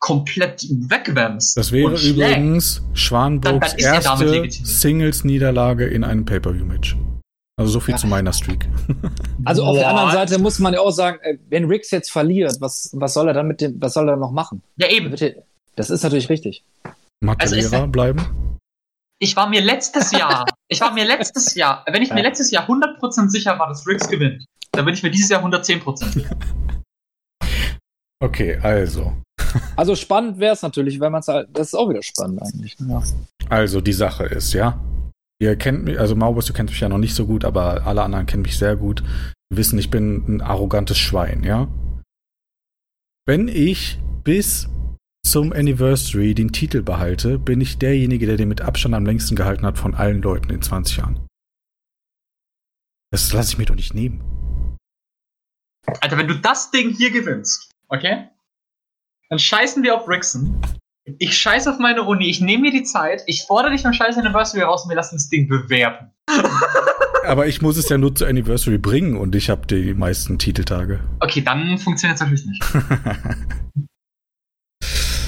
komplett 0.00 0.66
wegwämst. 0.68 1.56
Das 1.56 1.72
wäre 1.72 1.94
übrigens 1.94 2.82
Schwanburgs 2.94 3.74
erste 3.74 4.50
Singles-Niederlage 4.50 5.86
in 5.86 6.04
einem 6.04 6.24
Pay-Per-View-Match. 6.24 6.96
Also 7.58 7.72
so 7.72 7.80
viel 7.80 7.92
ja. 7.92 7.98
zu 7.98 8.06
meiner 8.06 8.32
Streak. 8.32 8.68
Also 9.44 9.64
auf 9.64 9.76
der 9.76 9.88
anderen 9.88 10.12
Seite 10.12 10.38
muss 10.38 10.58
man 10.58 10.74
ja 10.74 10.80
auch 10.80 10.90
sagen, 10.90 11.18
äh, 11.22 11.38
wenn 11.48 11.64
Riggs 11.64 11.90
jetzt 11.90 12.10
verliert, 12.10 12.56
was, 12.60 12.90
was 12.92 13.14
soll 13.14 13.28
er 13.28 13.32
dann 13.32 13.48
mit 13.48 13.62
dem, 13.62 13.80
was 13.80 13.94
soll 13.94 14.06
er 14.06 14.16
noch 14.16 14.32
machen? 14.32 14.62
Ja, 14.76 14.88
eben. 14.88 15.10
Das 15.76 15.88
ist 15.88 16.02
natürlich 16.02 16.28
richtig. 16.28 16.62
Mathe-Lehrer 17.20 17.72
also 17.72 17.86
bleiben? 17.86 18.58
Ich 19.18 19.36
war 19.36 19.48
mir 19.48 19.62
letztes 19.62 20.12
Jahr, 20.12 20.44
ich 20.68 20.80
war 20.82 20.92
mir 20.92 21.06
letztes 21.06 21.54
Jahr, 21.54 21.84
wenn 21.90 22.02
ich 22.02 22.10
ja. 22.10 22.14
mir 22.14 22.22
letztes 22.22 22.50
Jahr 22.50 22.68
100% 22.68 23.28
sicher 23.28 23.58
war, 23.58 23.68
dass 23.68 23.86
Riggs 23.86 24.08
gewinnt, 24.08 24.44
dann 24.72 24.84
bin 24.84 24.94
ich 24.94 25.02
mir 25.02 25.10
dieses 25.10 25.30
Jahr 25.30 25.44
110% 25.44 26.12
sicher. 26.12 26.36
Okay, 28.22 28.58
also. 28.62 29.14
Also 29.76 29.94
spannend 29.94 30.38
wäre 30.38 30.54
es 30.54 30.62
natürlich, 30.62 31.00
wenn 31.00 31.12
man 31.12 31.20
es 31.20 31.28
halt, 31.28 31.48
das 31.52 31.68
ist 31.68 31.74
auch 31.74 31.88
wieder 31.88 32.02
spannend 32.02 32.42
eigentlich. 32.42 32.76
Ja. 32.80 33.02
Also 33.48 33.80
die 33.80 33.92
Sache 33.92 34.24
ist, 34.24 34.52
ja. 34.52 34.78
Ihr 35.40 35.56
kennt 35.56 35.84
mich, 35.84 35.98
also 35.98 36.14
Maubus, 36.14 36.46
du 36.46 36.52
kennst 36.52 36.72
mich 36.72 36.80
ja 36.80 36.88
noch 36.88 36.98
nicht 36.98 37.14
so 37.14 37.26
gut, 37.26 37.44
aber 37.44 37.86
alle 37.86 38.02
anderen 38.02 38.26
kennen 38.26 38.42
mich 38.42 38.58
sehr 38.58 38.76
gut. 38.76 39.02
Wissen, 39.52 39.78
ich 39.78 39.90
bin 39.90 40.24
ein 40.28 40.40
arrogantes 40.42 40.98
Schwein, 40.98 41.42
ja. 41.44 41.68
Wenn 43.26 43.48
ich 43.48 43.98
bis 44.22 44.68
zum 45.24 45.52
Anniversary 45.52 46.34
den 46.34 46.52
Titel 46.52 46.82
behalte, 46.82 47.38
bin 47.38 47.60
ich 47.60 47.78
derjenige, 47.78 48.26
der 48.26 48.36
den 48.36 48.48
mit 48.48 48.60
Abstand 48.60 48.94
am 48.94 49.06
längsten 49.06 49.36
gehalten 49.36 49.66
hat 49.66 49.78
von 49.78 49.94
allen 49.94 50.22
Leuten 50.22 50.50
in 50.50 50.62
20 50.62 50.96
Jahren. 50.98 51.26
Das 53.12 53.32
lasse 53.32 53.52
ich 53.52 53.58
mir 53.58 53.66
doch 53.66 53.74
nicht 53.74 53.94
nehmen. 53.94 54.76
Alter, 56.00 56.16
wenn 56.16 56.28
du 56.28 56.38
das 56.38 56.70
Ding 56.70 56.90
hier 56.90 57.10
gewinnst, 57.10 57.70
okay? 57.88 58.29
Dann 59.30 59.38
scheißen 59.38 59.82
wir 59.84 59.94
auf 59.94 60.08
Rickson. 60.08 60.60
Ich 61.18 61.38
scheiß 61.38 61.68
auf 61.68 61.78
meine 61.78 62.02
Uni, 62.02 62.28
ich 62.28 62.40
nehme 62.40 62.62
mir 62.62 62.72
die 62.72 62.82
Zeit, 62.82 63.22
ich 63.26 63.44
fordere 63.46 63.72
dich 63.72 63.82
beim 63.82 63.92
Scheiß 63.92 64.16
Anniversary 64.16 64.62
raus 64.62 64.84
und 64.84 64.90
wir 64.90 64.96
lassen 64.96 65.16
das 65.16 65.28
Ding 65.28 65.48
bewerben. 65.48 66.10
Aber 67.26 67.46
ich 67.46 67.62
muss 67.62 67.76
es 67.76 67.88
ja 67.88 67.96
nur 67.96 68.14
zur 68.14 68.28
Anniversary 68.28 68.78
bringen 68.78 69.16
und 69.16 69.34
ich 69.34 69.50
habe 69.50 69.66
die 69.66 69.94
meisten 69.94 70.38
Titeltage. 70.38 71.00
Okay, 71.20 71.42
dann 71.42 71.78
funktioniert 71.78 72.16
es 72.16 72.20
natürlich 72.20 72.46
nicht. 72.46 72.62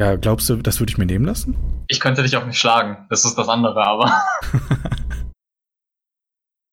ja, 0.00 0.16
glaubst 0.16 0.48
du, 0.48 0.56
das 0.56 0.80
würde 0.80 0.90
ich 0.90 0.98
mir 0.98 1.06
nehmen 1.06 1.24
lassen? 1.24 1.56
Ich 1.88 2.00
könnte 2.00 2.22
dich 2.22 2.36
auch 2.36 2.46
nicht 2.46 2.58
schlagen, 2.58 3.06
das 3.10 3.24
ist 3.24 3.36
das 3.36 3.48
andere, 3.48 3.84
aber. 3.84 4.22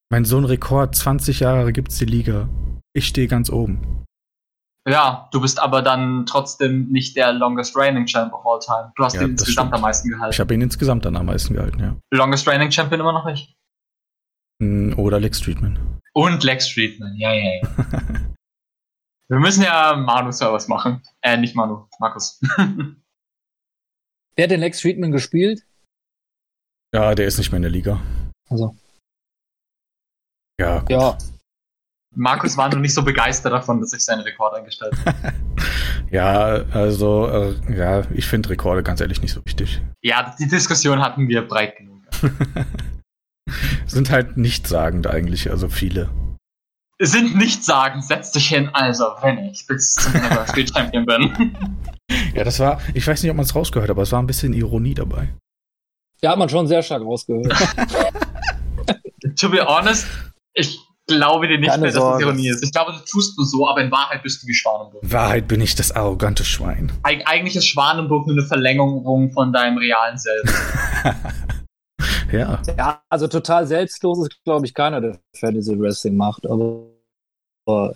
mein 0.09 0.25
Sohn 0.25 0.45
Rekord, 0.45 0.95
20 0.95 1.39
Jahre 1.39 1.71
gibt's 1.71 1.97
die 1.97 2.05
Liga. 2.05 2.49
Ich 2.93 3.07
stehe 3.07 3.27
ganz 3.27 3.49
oben. 3.51 4.06
Ja, 4.87 5.27
du 5.33 5.41
bist 5.41 5.59
aber 5.59 5.81
dann 5.81 6.25
trotzdem 6.25 6.87
nicht 6.89 7.17
der 7.17 7.33
longest 7.33 7.75
reigning 7.75 8.05
Champ 8.05 8.31
of 8.33 8.45
all 8.45 8.59
time. 8.59 8.93
Du 8.95 9.03
hast 9.03 9.15
Ja, 9.15 9.23
ihn 9.23 9.31
insgesamt 9.31 9.67
stimmt. 9.67 9.73
am 9.73 9.81
meisten 9.81 10.09
gehalten. 10.09 10.33
Ich 10.33 10.39
habe 10.39 10.53
ihn 10.53 10.61
insgesamt 10.61 11.03
dann 11.05 11.17
am 11.17 11.25
meisten 11.25 11.53
gehalten, 11.55 11.79
ja. 11.79 11.97
Longest 12.13 12.47
reigning 12.47 12.71
Champion 12.71 13.01
immer 13.01 13.11
noch 13.11 13.25
nicht. 13.25 13.53
Mm, 14.59 14.93
Oder 14.97 15.19
Lex 15.19 15.41
Treatment. 15.41 15.77
Und 16.13 16.43
Lex 16.43 16.67
Treatment, 16.73 17.19
ja, 17.19 17.33
ja, 17.33 17.55
ja. 17.61 17.61
Wir 19.29 19.39
müssen 19.39 19.61
ja 19.63 19.93
Manu-Service 19.97 20.69
machen. 20.69 21.03
Äh, 21.21 21.35
nicht 21.35 21.53
Manu, 21.53 21.85
Markus. 21.99 22.39
Wer 24.37 24.43
hat 24.43 24.51
den 24.51 24.61
Lex 24.61 24.79
Friedman 24.81 25.11
gespielt? 25.11 25.67
Ja, 26.95 27.13
der 27.13 27.27
ist 27.27 27.37
nicht 27.37 27.51
mehr 27.51 27.57
in 27.57 27.63
der 27.63 27.71
Liga. 27.71 27.99
Also, 28.49 28.73
Ja, 30.59 30.79
gut. 30.79 30.89
ja, 30.91 31.17
Markus 32.17 32.57
war 32.57 32.67
noch 32.69 32.79
nicht 32.79 32.95
so 32.95 33.03
begeistert 33.03 33.53
davon, 33.53 33.79
dass 33.79 33.93
ich 33.93 34.03
seinen 34.03 34.21
Rekord 34.21 34.55
eingestellt 34.55 34.93
habe. 35.05 35.33
Ja, 36.09 36.63
also, 36.71 37.27
äh, 37.27 37.77
ja, 37.77 38.03
ich 38.13 38.27
finde 38.27 38.47
Rekorde 38.51 38.81
ganz 38.81 39.01
ehrlich 39.01 39.21
nicht 39.21 39.33
so 39.33 39.43
wichtig. 39.43 39.81
Ja, 40.01 40.33
die 40.39 40.47
Diskussion 40.47 41.01
hatten 41.01 41.27
wir 41.27 41.45
breit 41.45 41.75
genug. 41.75 42.01
Sind 43.87 44.09
halt 44.09 44.37
nichtssagend 44.37 45.05
eigentlich, 45.05 45.51
also 45.51 45.67
viele. 45.67 46.09
Sind 47.01 47.35
nicht 47.35 47.65
sagen, 47.65 48.01
setz 48.01 48.31
dich 48.31 48.47
hin, 48.47 48.69
also, 48.71 49.03
wenn 49.21 49.37
ich 49.39 49.67
bis 49.67 49.95
zum 49.95 50.15
Anniversary 50.15 50.65
Champion 50.65 51.05
bin. 51.05 51.57
Ja, 52.33 52.45
das 52.45 52.57
war, 52.59 52.79
ich 52.93 53.05
weiß 53.05 53.21
nicht, 53.21 53.29
ob 53.31 53.35
man 53.35 53.45
es 53.45 53.53
rausgehört, 53.53 53.89
aber 53.89 54.03
es 54.03 54.13
war 54.13 54.21
ein 54.21 54.27
bisschen 54.27 54.53
Ironie 54.53 54.93
dabei. 54.93 55.27
da 56.21 56.31
hat 56.31 56.39
man 56.39 56.47
schon 56.47 56.65
sehr 56.65 56.81
stark 56.81 57.01
rausgehört. 57.03 57.53
to 59.35 59.49
be 59.49 59.59
honest, 59.65 60.07
ich 60.53 60.79
glaube 61.07 61.47
dir 61.47 61.57
nicht 61.57 61.69
Keine 61.69 61.83
mehr, 61.83 61.91
dass 61.91 61.99
Sorge. 62.01 62.25
das 62.25 62.33
Ironie 62.33 62.49
ist. 62.49 62.63
Ich 62.63 62.71
glaube, 62.71 62.91
du 62.91 62.99
tust 63.09 63.37
nur 63.37 63.47
so, 63.47 63.67
aber 63.67 63.81
in 63.81 63.91
Wahrheit 63.91 64.23
bist 64.23 64.43
du 64.43 64.47
wie 64.47 64.53
Schwanenburg. 64.53 65.01
In 65.03 65.11
Wahrheit 65.11 65.47
bin 65.47 65.61
ich 65.61 65.75
das 65.75 65.91
arrogante 65.91 66.43
Schwein. 66.43 66.91
Eig 67.03 67.23
eigentlich 67.25 67.55
ist 67.55 67.65
Schwanenburg 67.67 68.27
nur 68.27 68.37
eine 68.37 68.45
Verlängerung 68.45 69.31
von 69.31 69.51
deinem 69.53 69.77
realen 69.77 70.17
Selbst. 70.17 70.55
Ja, 72.31 72.61
ja, 72.77 73.01
also 73.09 73.27
total 73.27 73.65
selbstlos 73.67 74.19
ist, 74.19 74.43
glaube 74.43 74.65
ich, 74.65 74.73
keiner, 74.73 74.99
der 74.99 75.19
Fantasy 75.33 75.79
Wrestling 75.79 76.17
macht, 76.17 76.45
aber, 76.45 76.87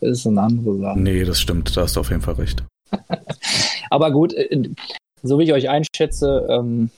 ist 0.02 0.26
eine 0.26 0.42
andere 0.42 0.78
Sache. 0.78 1.00
nee, 1.00 1.24
das 1.24 1.40
stimmt, 1.40 1.76
da 1.76 1.82
hast 1.82 1.96
du 1.96 2.00
auf 2.00 2.10
jeden 2.10 2.22
Fall 2.22 2.36
recht. 2.36 2.64
Aber 3.90 4.12
gut, 4.12 4.34
äh, 4.34 4.70
so 5.22 5.38
wie 5.38 5.44
ich 5.44 5.54
euch 5.54 5.70
einschätze, 5.70 6.48
ähm, 6.50 6.92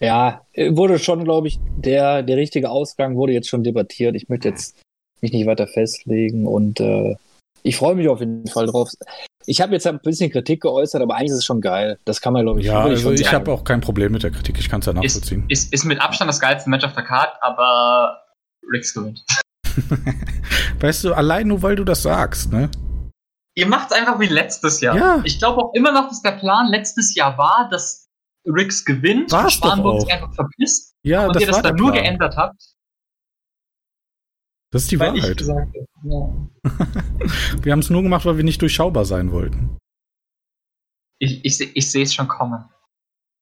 ja, 0.00 0.42
äh, 0.52 0.76
wurde 0.76 0.98
schon, 0.98 1.24
glaube 1.24 1.48
ich, 1.48 1.58
der, 1.76 2.22
der 2.22 2.36
richtige 2.36 2.70
Ausgang 2.70 3.16
wurde 3.16 3.32
jetzt 3.32 3.48
schon 3.48 3.64
debattiert. 3.64 4.14
Ich 4.14 4.28
möchte 4.28 4.48
jetzt 4.48 4.76
mich 5.22 5.32
nicht 5.32 5.46
weiter 5.46 5.66
festlegen 5.66 6.46
und 6.46 6.80
äh, 6.80 7.16
ich 7.62 7.76
freue 7.76 7.94
mich 7.96 8.08
auf 8.08 8.20
jeden 8.20 8.46
Fall 8.46 8.66
drauf. 8.66 8.90
Ich 9.44 9.60
habe 9.60 9.72
jetzt 9.72 9.86
ein 9.86 9.98
bisschen 10.00 10.30
Kritik 10.30 10.62
geäußert, 10.62 11.02
aber 11.02 11.14
eigentlich 11.16 11.30
ist 11.32 11.38
es 11.38 11.44
schon 11.44 11.60
geil. 11.60 11.98
Das 12.04 12.20
kann 12.20 12.32
man, 12.32 12.42
glaube 12.44 12.60
ich, 12.60 12.66
Ja, 12.66 12.82
also 12.82 13.02
schon 13.08 13.14
ich 13.14 13.32
habe 13.32 13.50
auch 13.52 13.64
kein 13.64 13.80
Problem 13.80 14.12
mit 14.12 14.22
der 14.22 14.30
Kritik, 14.30 14.58
ich 14.58 14.68
kann 14.68 14.80
es 14.80 14.86
ja 14.86 14.92
Ist, 14.92 15.14
nachvollziehen. 15.16 15.44
ist, 15.48 15.72
ist 15.72 15.84
mit 15.84 16.00
Abstand 16.00 16.28
das 16.28 16.40
geilste 16.40 16.70
Match 16.70 16.84
auf 16.84 16.92
der 16.94 17.04
Card, 17.04 17.32
aber 17.40 18.22
Rix 18.72 18.94
gewinnt. 18.94 19.24
Weißt 20.80 21.04
du, 21.04 21.12
allein 21.14 21.48
nur 21.48 21.62
weil 21.62 21.76
du 21.76 21.84
das 21.84 22.02
sagst, 22.02 22.52
ne? 22.52 22.70
Ihr 23.56 23.66
macht's 23.66 23.92
einfach 23.92 24.20
wie 24.20 24.26
letztes 24.26 24.80
Jahr. 24.80 24.96
Ja. 24.96 25.20
Ich 25.24 25.38
glaube 25.38 25.62
auch 25.62 25.72
immer 25.74 25.92
noch, 25.92 26.08
dass 26.08 26.22
der 26.22 26.32
Plan 26.32 26.68
letztes 26.68 27.14
Jahr 27.14 27.38
war, 27.38 27.68
dass 27.70 28.06
Rix 28.46 28.84
gewinnt, 28.84 29.32
War's 29.32 29.60
auch. 29.62 30.00
sich 30.00 30.12
einfach 30.12 30.34
verpisst 30.34 30.92
Ja, 31.02 31.26
und 31.26 31.34
das 31.34 31.42
ihr 31.42 31.48
das 31.48 31.62
dann 31.62 31.76
nur 31.76 31.92
geändert 31.92 32.36
habt. 32.36 32.62
Das 34.72 34.82
ist 34.82 34.90
die 34.90 34.98
weil 34.98 35.16
ich 35.16 35.22
Wahrheit. 35.22 35.36
gesagt 35.38 35.76
ja. 36.04 36.28
Wir 37.62 37.72
haben 37.72 37.78
es 37.80 37.90
nur 37.90 38.02
gemacht, 38.02 38.26
weil 38.26 38.36
wir 38.36 38.44
nicht 38.44 38.60
durchschaubar 38.62 39.04
sein 39.04 39.32
wollten. 39.32 39.76
Ich, 41.18 41.44
ich, 41.44 41.76
ich 41.76 41.90
sehe 41.90 42.02
es 42.02 42.12
schon 42.14 42.28
kommen. 42.28 42.64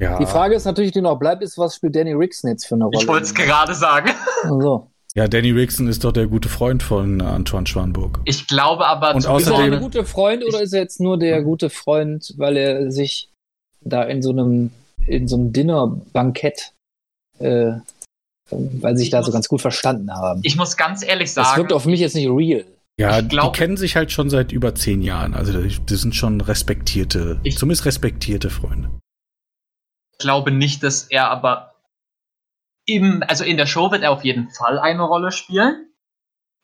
Ja, 0.00 0.18
Die 0.18 0.26
Frage 0.26 0.54
ist 0.54 0.64
natürlich, 0.64 0.92
die 0.92 1.00
noch 1.00 1.18
bleibt, 1.18 1.42
ist, 1.42 1.56
was 1.58 1.76
spielt 1.76 1.96
Danny 1.96 2.12
Rickson 2.12 2.50
jetzt 2.50 2.66
für 2.66 2.74
eine 2.74 2.84
Rolle? 2.84 2.98
Ich 3.00 3.08
wollte 3.08 3.24
es 3.24 3.34
gerade 3.34 3.74
sagen. 3.74 4.10
Also, 4.42 4.90
ja, 5.14 5.28
Danny 5.28 5.50
Rickson 5.52 5.86
ist 5.88 6.02
doch 6.04 6.12
der 6.12 6.26
gute 6.26 6.48
Freund 6.48 6.82
von 6.82 7.20
Antoine 7.20 7.66
Schwanburg. 7.66 8.20
Ich 8.24 8.46
glaube 8.48 8.86
aber, 8.86 9.14
Und 9.14 9.22
zu 9.22 9.34
ist 9.36 9.46
er 9.46 9.54
außerdem- 9.54 9.70
der 9.70 9.80
gute 9.80 10.04
Freund 10.04 10.44
oder 10.44 10.60
ist 10.62 10.72
er 10.72 10.80
jetzt 10.82 11.00
nur 11.00 11.18
der 11.18 11.42
gute 11.42 11.70
Freund, 11.70 12.34
weil 12.36 12.56
er 12.56 12.90
sich 12.90 13.30
da 13.80 14.02
in 14.02 14.22
so 14.22 14.30
einem, 14.30 14.70
in 15.06 15.28
so 15.28 15.36
einem 15.36 15.52
Dinner-Bankett, 15.52 16.72
äh, 17.38 17.72
weil 18.50 18.96
sie 18.96 19.02
sich 19.04 19.10
da 19.10 19.22
so 19.22 19.32
ganz 19.32 19.48
gut 19.48 19.60
verstanden 19.62 20.12
haben? 20.12 20.40
ich 20.44 20.56
muss 20.56 20.76
ganz 20.76 21.02
ehrlich 21.04 21.32
Das 21.32 21.46
sagen, 21.48 21.58
wirkt 21.62 21.72
auf 21.72 21.86
mich 21.86 22.00
jetzt 22.00 22.14
nicht 22.14 22.28
real. 22.28 22.64
Ja, 22.98 23.20
glaub- 23.22 23.52
die 23.52 23.58
kennen 23.58 23.76
sich 23.76 23.96
halt 23.96 24.12
schon 24.12 24.30
seit 24.30 24.52
über 24.52 24.74
zehn 24.74 25.02
Jahren. 25.02 25.34
Also 25.34 25.52
das 25.60 26.00
sind 26.00 26.14
schon 26.14 26.40
respektierte, 26.40 27.40
Ich- 27.42 27.58
zumindest 27.58 27.86
respektierte 27.86 28.50
Freunde. 28.50 28.90
ich 30.12 30.18
glaube 30.18 30.50
nicht, 30.52 30.82
dass 30.84 31.04
er 31.10 31.28
aber 31.30 31.72
im, 32.86 33.22
also 33.26 33.42
in 33.44 33.56
der 33.56 33.66
Show 33.66 33.90
wird 33.90 34.02
er 34.02 34.10
auf 34.12 34.24
jeden 34.24 34.50
Fall 34.50 34.78
eine 34.78 35.02
Rolle 35.02 35.32
spielen. 35.32 35.86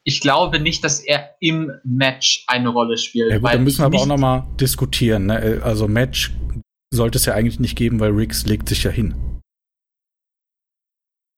Ich 0.04 0.20
glaube 0.20 0.60
nicht, 0.60 0.84
dass 0.84 1.00
er 1.00 1.30
im 1.40 1.72
Match 1.82 2.44
eine 2.46 2.68
Rolle 2.68 2.96
spielt. 2.98 3.30
Ja 3.30 3.36
gut, 3.36 3.42
weil 3.44 3.54
dann 3.54 3.64
müssen 3.64 3.78
wir 3.80 3.86
aber 3.86 3.98
auch 3.98 4.06
nochmal 4.06 4.46
diskutieren. 4.60 5.26
Ne? 5.26 5.60
Also 5.64 5.88
Match 5.88 6.32
sollte 6.92 7.18
es 7.18 7.24
ja 7.26 7.34
eigentlich 7.34 7.58
nicht 7.60 7.76
geben, 7.76 8.00
weil 8.00 8.10
Riggs 8.12 8.46
legt 8.46 8.68
sich 8.68 8.82
ja 8.84 8.90
hin. 8.90 9.14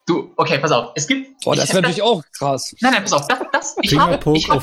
Du, 0.07 0.33
okay, 0.37 0.59
pass 0.59 0.73
auf. 0.73 0.93
Es 0.97 1.07
gibt. 1.07 1.41
Boah, 1.45 1.55
das 1.55 1.69
wäre 1.71 1.83
natürlich 1.83 2.03
auch 2.03 2.23
krass. 2.33 2.75
Nein, 2.81 2.93
nein, 2.95 3.03
pass 3.03 3.13
auf. 3.13 3.29
Das, 3.29 3.39
das, 3.53 3.77
ich 3.83 3.97
habe 3.99 4.19
ich 4.37 4.49
hab. 4.51 4.63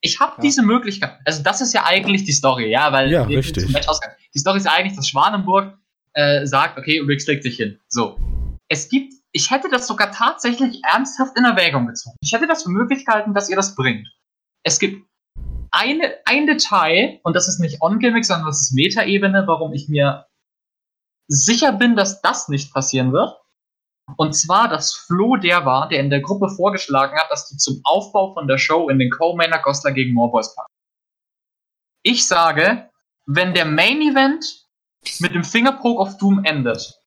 Ich 0.00 0.20
habe 0.20 0.32
Ja. 0.36 0.42
diese 0.42 0.62
Möglichkeit. 0.62 1.18
Also 1.24 1.42
das 1.42 1.60
ist 1.60 1.74
ja 1.74 1.84
eigentlich 1.84 2.24
die 2.24 2.32
Story, 2.32 2.70
ja, 2.70 2.92
weil 2.92 3.10
Ja, 3.10 3.28
wir 3.28 3.38
richtig. 3.38 3.64
zum 3.64 3.72
Match 3.72 3.88
ausgehen. 3.88 4.12
Die 4.32 4.38
Story 4.38 4.58
ist 4.58 4.64
ja 4.64 4.72
eigentlich, 4.72 4.94
dass 4.96 5.08
Schwanenburg 5.08 5.76
äh, 6.14 6.46
sagt, 6.46 6.78
okay, 6.78 7.00
Riggs 7.00 7.26
legt 7.26 7.42
sich 7.42 7.56
hin. 7.56 7.78
So. 7.88 8.16
Es 8.68 8.88
gibt, 8.88 9.12
ich 9.32 9.50
hätte 9.50 9.68
das 9.68 9.86
sogar 9.88 10.12
tatsächlich 10.12 10.80
ernsthaft 10.84 11.36
in 11.36 11.44
Erwägung 11.44 11.86
gezogen. 11.88 12.16
Ich 12.20 12.32
hätte 12.32 12.46
das 12.46 12.62
für 12.62 12.70
möglich 12.70 13.04
gehalten, 13.04 13.34
dass 13.34 13.48
ihr 13.50 13.56
das 13.56 13.74
bringt. 13.74 14.06
Es 14.62 14.78
gibt 14.78 15.04
eine, 15.72 16.14
ein 16.26 16.46
Detail, 16.46 17.18
und 17.24 17.34
das 17.34 17.48
ist 17.48 17.58
nicht 17.58 17.82
On-Gimmick, 17.82 18.24
sondern 18.24 18.46
das 18.46 18.60
ist 18.62 18.72
Meta-Ebene, 18.74 19.44
warum 19.46 19.72
ich 19.72 19.88
mir 19.88 20.26
sicher 21.28 21.72
bin, 21.72 21.96
dass 21.96 22.22
das 22.22 22.48
nicht 22.48 22.72
passieren 22.72 23.12
wird. 23.12 23.34
Und 24.16 24.32
zwar, 24.34 24.68
dass 24.68 24.94
Flo 24.94 25.36
der 25.36 25.64
war, 25.64 25.88
der 25.88 26.00
in 26.00 26.10
der 26.10 26.20
Gruppe 26.20 26.48
vorgeschlagen 26.48 27.18
hat, 27.18 27.30
dass 27.30 27.48
du 27.48 27.56
zum 27.56 27.80
Aufbau 27.84 28.32
von 28.34 28.48
der 28.48 28.58
Show 28.58 28.88
in 28.88 28.98
den 28.98 29.10
Co-Mainer 29.10 29.58
Goslar 29.58 29.92
gegen 29.92 30.14
Morboys 30.14 30.54
packst. 30.54 30.74
Ich 32.02 32.26
sage, 32.26 32.88
wenn 33.26 33.52
der 33.52 33.66
Main 33.66 34.00
Event 34.00 34.66
mit 35.20 35.34
dem 35.34 35.44
Fingerpoke 35.44 36.00
of 36.00 36.16
Doom 36.16 36.44
endet, 36.44 37.00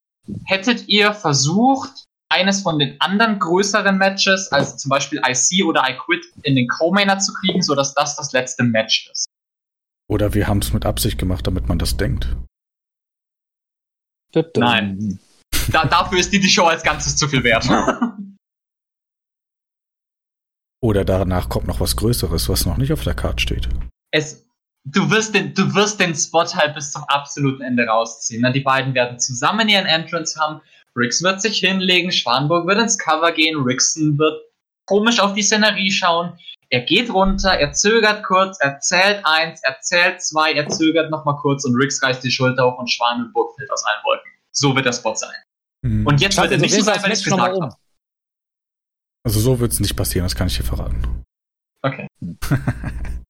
hättet 0.44 0.88
ihr 0.88 1.12
versucht, 1.12 2.06
eines 2.28 2.62
von 2.62 2.78
den 2.78 2.98
anderen 3.00 3.38
größeren 3.38 3.98
Matches, 3.98 4.50
also 4.52 4.76
zum 4.76 4.88
Beispiel 4.88 5.20
IC 5.26 5.64
oder 5.66 5.82
I 5.88 5.98
Quit, 5.98 6.24
in 6.44 6.56
den 6.56 6.66
Co-Mainer 6.66 7.18
zu 7.18 7.32
kriegen, 7.34 7.62
sodass 7.62 7.94
das 7.94 8.16
das 8.16 8.32
letzte 8.32 8.62
Match 8.62 9.10
ist. 9.10 9.26
Oder 10.08 10.32
wir 10.32 10.48
haben 10.48 10.58
es 10.58 10.72
mit 10.72 10.86
Absicht 10.86 11.18
gemacht, 11.18 11.46
damit 11.46 11.68
man 11.68 11.78
das 11.78 11.96
denkt. 11.96 12.34
Nein. 14.56 15.18
Da, 15.70 15.84
dafür 15.84 16.18
ist 16.18 16.32
die, 16.32 16.40
die 16.40 16.48
Show 16.48 16.64
als 16.64 16.82
Ganzes 16.82 17.16
zu 17.16 17.28
viel 17.28 17.44
wert. 17.44 17.68
Oder 20.82 21.04
danach 21.04 21.48
kommt 21.48 21.68
noch 21.68 21.78
was 21.78 21.94
Größeres, 21.96 22.48
was 22.48 22.66
noch 22.66 22.76
nicht 22.76 22.92
auf 22.92 23.04
der 23.04 23.14
Karte 23.14 23.40
steht. 23.40 23.68
es, 24.10 24.44
du 24.84 25.08
wirst 25.10 25.34
den, 25.34 25.54
du 25.54 25.74
wirst 25.74 26.00
den 26.00 26.14
Spot 26.14 26.44
halt 26.44 26.74
bis 26.74 26.90
zum 26.90 27.04
absoluten 27.04 27.62
Ende 27.62 27.86
rausziehen. 27.86 28.52
Die 28.52 28.60
beiden 28.60 28.92
werden 28.94 29.20
zusammen 29.20 29.68
ihren 29.68 29.86
Entrance 29.86 30.38
haben. 30.40 30.60
Rix 30.96 31.22
wird 31.22 31.40
sich 31.40 31.58
hinlegen, 31.58 32.12
Schwanburg 32.12 32.66
wird 32.66 32.80
ins 32.80 32.98
Cover 32.98 33.32
gehen, 33.32 33.62
Rixon 33.62 34.18
wird 34.18 34.42
komisch 34.86 35.20
auf 35.20 35.32
die 35.34 35.42
Szenerie 35.42 35.90
schauen. 35.90 36.36
Er 36.68 36.80
geht 36.80 37.12
runter, 37.12 37.52
er 37.52 37.72
zögert 37.72 38.24
kurz, 38.24 38.58
er 38.60 38.80
zählt 38.80 39.24
eins, 39.24 39.60
er 39.62 39.78
zählt 39.80 40.22
zwei, 40.22 40.52
er 40.52 40.68
zögert 40.68 41.10
nochmal 41.10 41.36
kurz 41.36 41.64
und 41.64 41.76
Rix 41.76 42.02
reißt 42.02 42.24
die 42.24 42.30
Schulter 42.30 42.66
hoch 42.66 42.78
und 42.78 42.90
Schwanenburg 42.90 43.54
fällt 43.56 43.70
aus 43.70 43.84
allen 43.84 44.04
Wolken. 44.04 44.30
So 44.54 44.74
wird 44.74 44.86
der 44.86 44.92
Spot 44.92 45.14
sein. 45.14 45.34
Hm. 45.84 46.06
Und 46.06 46.20
jetzt 46.20 46.36
wird 46.36 46.46
er 46.46 46.52
also 46.52 46.62
nicht 46.62 46.74
so 46.74 46.82
sein, 46.82 47.02
weil 47.02 47.12
ich 47.12 47.24
gesagt 47.24 47.56
um. 47.56 47.62
habe. 47.62 47.76
Also 49.24 49.40
so 49.40 49.60
wird 49.60 49.72
es 49.72 49.80
nicht 49.80 49.96
passieren, 49.96 50.24
das 50.24 50.34
kann 50.34 50.48
ich 50.48 50.56
dir 50.56 50.64
verraten. 50.64 51.24
Okay. 51.82 52.06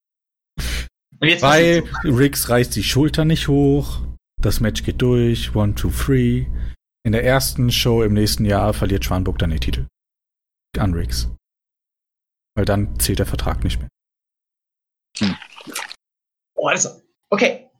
Jetzt 1.22 1.42
Weil 1.42 1.84
Riggs 2.02 2.48
reißt 2.48 2.74
die 2.74 2.82
Schulter 2.82 3.24
nicht 3.24 3.46
hoch. 3.46 4.00
das 4.40 4.58
Match 4.58 4.82
geht 4.82 5.00
durch, 5.00 5.54
one, 5.54 5.74
two, 5.74 5.90
three. 5.90 6.46
In 7.04 7.12
der 7.12 7.24
ersten 7.24 7.70
Show 7.70 8.02
im 8.02 8.12
nächsten 8.12 8.44
Jahr 8.44 8.74
verliert 8.74 9.04
Schwanburg 9.04 9.38
dann 9.38 9.50
den 9.50 9.60
Titel. 9.60 9.86
An 10.76 10.94
Riggs. 10.94 11.30
Weil 12.56 12.64
dann 12.64 12.98
zählt 12.98 13.20
der 13.20 13.26
Vertrag 13.26 13.62
nicht 13.62 13.78
mehr. 13.78 13.88
Oh, 16.54 16.66
also, 16.66 17.00
okay. 17.30 17.70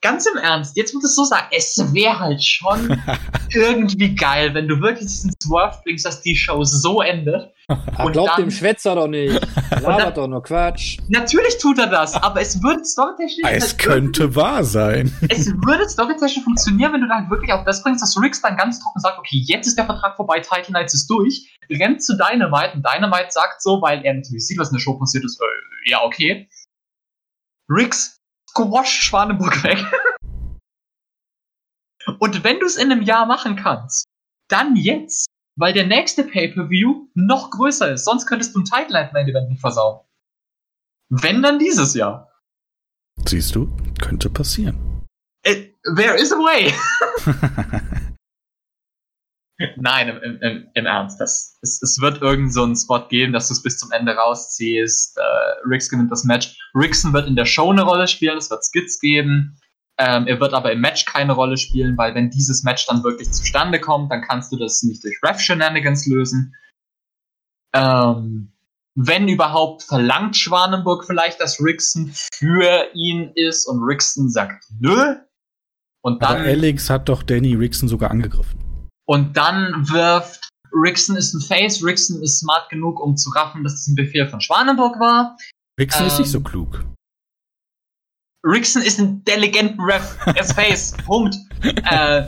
Ganz 0.00 0.26
im 0.26 0.36
Ernst, 0.36 0.76
jetzt 0.76 0.94
muss 0.94 1.04
ich 1.04 1.10
so 1.10 1.24
sagen, 1.24 1.48
es 1.50 1.76
wäre 1.92 2.20
halt 2.20 2.42
schon 2.44 3.02
irgendwie 3.52 4.14
geil, 4.14 4.54
wenn 4.54 4.68
du 4.68 4.80
wirklich 4.80 5.08
diesen 5.08 5.32
Swerve 5.42 5.80
bringst, 5.82 6.06
dass 6.06 6.22
die 6.22 6.36
Show 6.36 6.62
so 6.62 7.02
endet. 7.02 7.52
Und 7.98 8.12
glaubt 8.12 8.30
dann- 8.30 8.42
dem 8.44 8.50
Schwätzer 8.52 8.94
doch 8.94 9.08
nicht. 9.08 9.40
dann- 9.70 9.82
Labert 9.82 10.16
doch 10.16 10.28
nur 10.28 10.40
Quatsch. 10.42 10.98
Natürlich 11.08 11.58
tut 11.58 11.78
er 11.80 11.88
das, 11.88 12.14
aber 12.14 12.40
es 12.40 12.62
würde 12.62 12.84
storytechnisch 12.84 13.44
Es 13.50 13.70
halt 13.70 13.78
könnte 13.78 14.36
wahr 14.36 14.62
sein. 14.62 15.12
es 15.30 15.48
würde 15.48 15.88
storytechnisch 15.88 16.44
funktionieren, 16.44 16.92
wenn 16.92 17.00
du 17.00 17.08
dann 17.08 17.28
wirklich 17.28 17.52
auf 17.52 17.64
das 17.64 17.82
bringst, 17.82 18.00
dass 18.00 18.16
Riggs 18.22 18.40
dann 18.40 18.56
ganz 18.56 18.78
trocken 18.80 19.00
sagt, 19.00 19.18
okay, 19.18 19.42
jetzt 19.46 19.66
ist 19.66 19.76
der 19.78 19.86
Vertrag 19.86 20.14
vorbei, 20.16 20.38
Title 20.40 20.72
Nights 20.74 20.94
ist 20.94 21.08
durch, 21.08 21.58
rennt 21.72 22.04
zu 22.04 22.16
Dynamite 22.16 22.74
und 22.74 22.86
Dynamite 22.86 23.30
sagt 23.30 23.60
so, 23.62 23.82
weil 23.82 24.04
er 24.04 24.14
natürlich 24.14 24.46
sieht, 24.46 24.58
was 24.58 24.68
in 24.70 24.74
der 24.76 24.80
Show 24.80 24.94
passiert 24.96 25.24
ist, 25.24 25.40
äh, 25.40 25.90
ja, 25.90 26.02
okay. 26.04 26.48
Riggs 27.68 28.17
squash 28.58 29.02
Schwanenburg 29.02 29.62
weg. 29.62 29.78
und 32.18 32.44
wenn 32.44 32.58
du 32.58 32.66
es 32.66 32.76
in 32.76 32.90
einem 32.90 33.02
Jahr 33.02 33.26
machen 33.26 33.56
kannst, 33.56 34.06
dann 34.48 34.76
jetzt, 34.76 35.26
weil 35.56 35.72
der 35.72 35.86
nächste 35.86 36.24
Pay-Per-View 36.24 37.08
noch 37.14 37.50
größer 37.50 37.92
ist, 37.92 38.04
sonst 38.04 38.26
könntest 38.26 38.54
du 38.54 38.60
ein 38.60 38.88
Night 38.90 39.12
Main 39.12 39.28
Event 39.28 39.50
nicht 39.50 39.60
versauen. 39.60 40.00
Wenn 41.10 41.42
dann 41.42 41.58
dieses 41.58 41.94
Jahr. 41.94 42.32
Siehst 43.24 43.54
du, 43.54 43.74
könnte 44.00 44.30
passieren. 44.30 45.06
It, 45.44 45.74
there 45.96 46.16
is 46.16 46.32
a 46.32 46.36
way. 46.36 46.72
Nein, 49.76 50.08
im, 50.08 50.40
im, 50.40 50.68
im, 50.72 50.86
Ernst. 50.86 51.20
Das, 51.20 51.58
es, 51.62 51.82
es 51.82 51.98
wird 52.00 52.22
irgend 52.22 52.52
so 52.52 52.62
einen 52.62 52.76
Spot 52.76 53.08
geben, 53.08 53.32
dass 53.32 53.48
du 53.48 53.54
es 53.54 53.62
bis 53.62 53.76
zum 53.78 53.90
Ende 53.90 54.12
rausziehst. 54.12 55.18
Äh, 55.18 55.68
Riggs 55.68 55.90
gewinnt 55.90 56.12
das 56.12 56.24
Match. 56.24 56.56
Rickson 56.74 57.12
wird 57.12 57.26
in 57.26 57.34
der 57.34 57.44
Show 57.44 57.70
eine 57.72 57.82
Rolle 57.82 58.06
spielen, 58.06 58.38
es 58.38 58.50
wird 58.50 58.64
Skits 58.64 59.00
geben. 59.00 59.58
Ähm, 59.98 60.28
er 60.28 60.38
wird 60.38 60.54
aber 60.54 60.70
im 60.70 60.80
Match 60.80 61.04
keine 61.06 61.32
Rolle 61.32 61.56
spielen, 61.56 61.96
weil 61.98 62.14
wenn 62.14 62.30
dieses 62.30 62.62
Match 62.62 62.86
dann 62.86 63.02
wirklich 63.02 63.32
zustande 63.32 63.80
kommt, 63.80 64.12
dann 64.12 64.22
kannst 64.22 64.52
du 64.52 64.56
das 64.56 64.84
nicht 64.84 65.02
durch 65.02 65.18
Ref-Shenanigans 65.24 66.06
lösen. 66.06 66.54
Ähm, 67.74 68.52
wenn 68.94 69.26
überhaupt, 69.26 69.82
verlangt 69.82 70.36
Schwanenburg 70.36 71.04
vielleicht, 71.04 71.40
dass 71.40 71.60
Rickson 71.60 72.12
für 72.32 72.88
ihn 72.94 73.32
ist 73.34 73.66
und 73.66 73.82
Rickson 73.82 74.30
sagt 74.30 74.64
nö. 74.78 75.16
Und 76.00 76.22
Aber 76.22 76.34
dann, 76.34 76.46
Alex 76.46 76.90
hat 76.90 77.08
doch 77.08 77.24
Danny 77.24 77.54
Rickson 77.54 77.88
sogar 77.88 78.12
angegriffen. 78.12 78.67
Und 79.08 79.36
dann 79.36 79.88
wirft 79.88 80.48
Rickson 80.72 81.16
ist 81.16 81.32
ein 81.32 81.40
Face, 81.40 81.82
Rickson 81.82 82.22
ist 82.22 82.40
smart 82.40 82.68
genug, 82.68 83.00
um 83.00 83.16
zu 83.16 83.30
raffen, 83.30 83.64
dass 83.64 83.72
es 83.72 83.86
ein 83.86 83.94
Befehl 83.94 84.28
von 84.28 84.40
Schwanenburg 84.40 85.00
war. 85.00 85.36
Rickson 85.80 86.06
ist 86.06 86.14
Ähm, 86.14 86.20
nicht 86.20 86.30
so 86.30 86.40
klug. 86.42 86.84
Rickson 88.44 88.82
ist 88.82 88.98
ein 88.98 89.08
intelligenten 89.08 89.80
Ref. 89.80 90.16
Er 90.26 90.40
ist 90.40 90.52
Face. 90.52 90.94
Punkt. 91.06 91.36
Äh, 91.62 92.24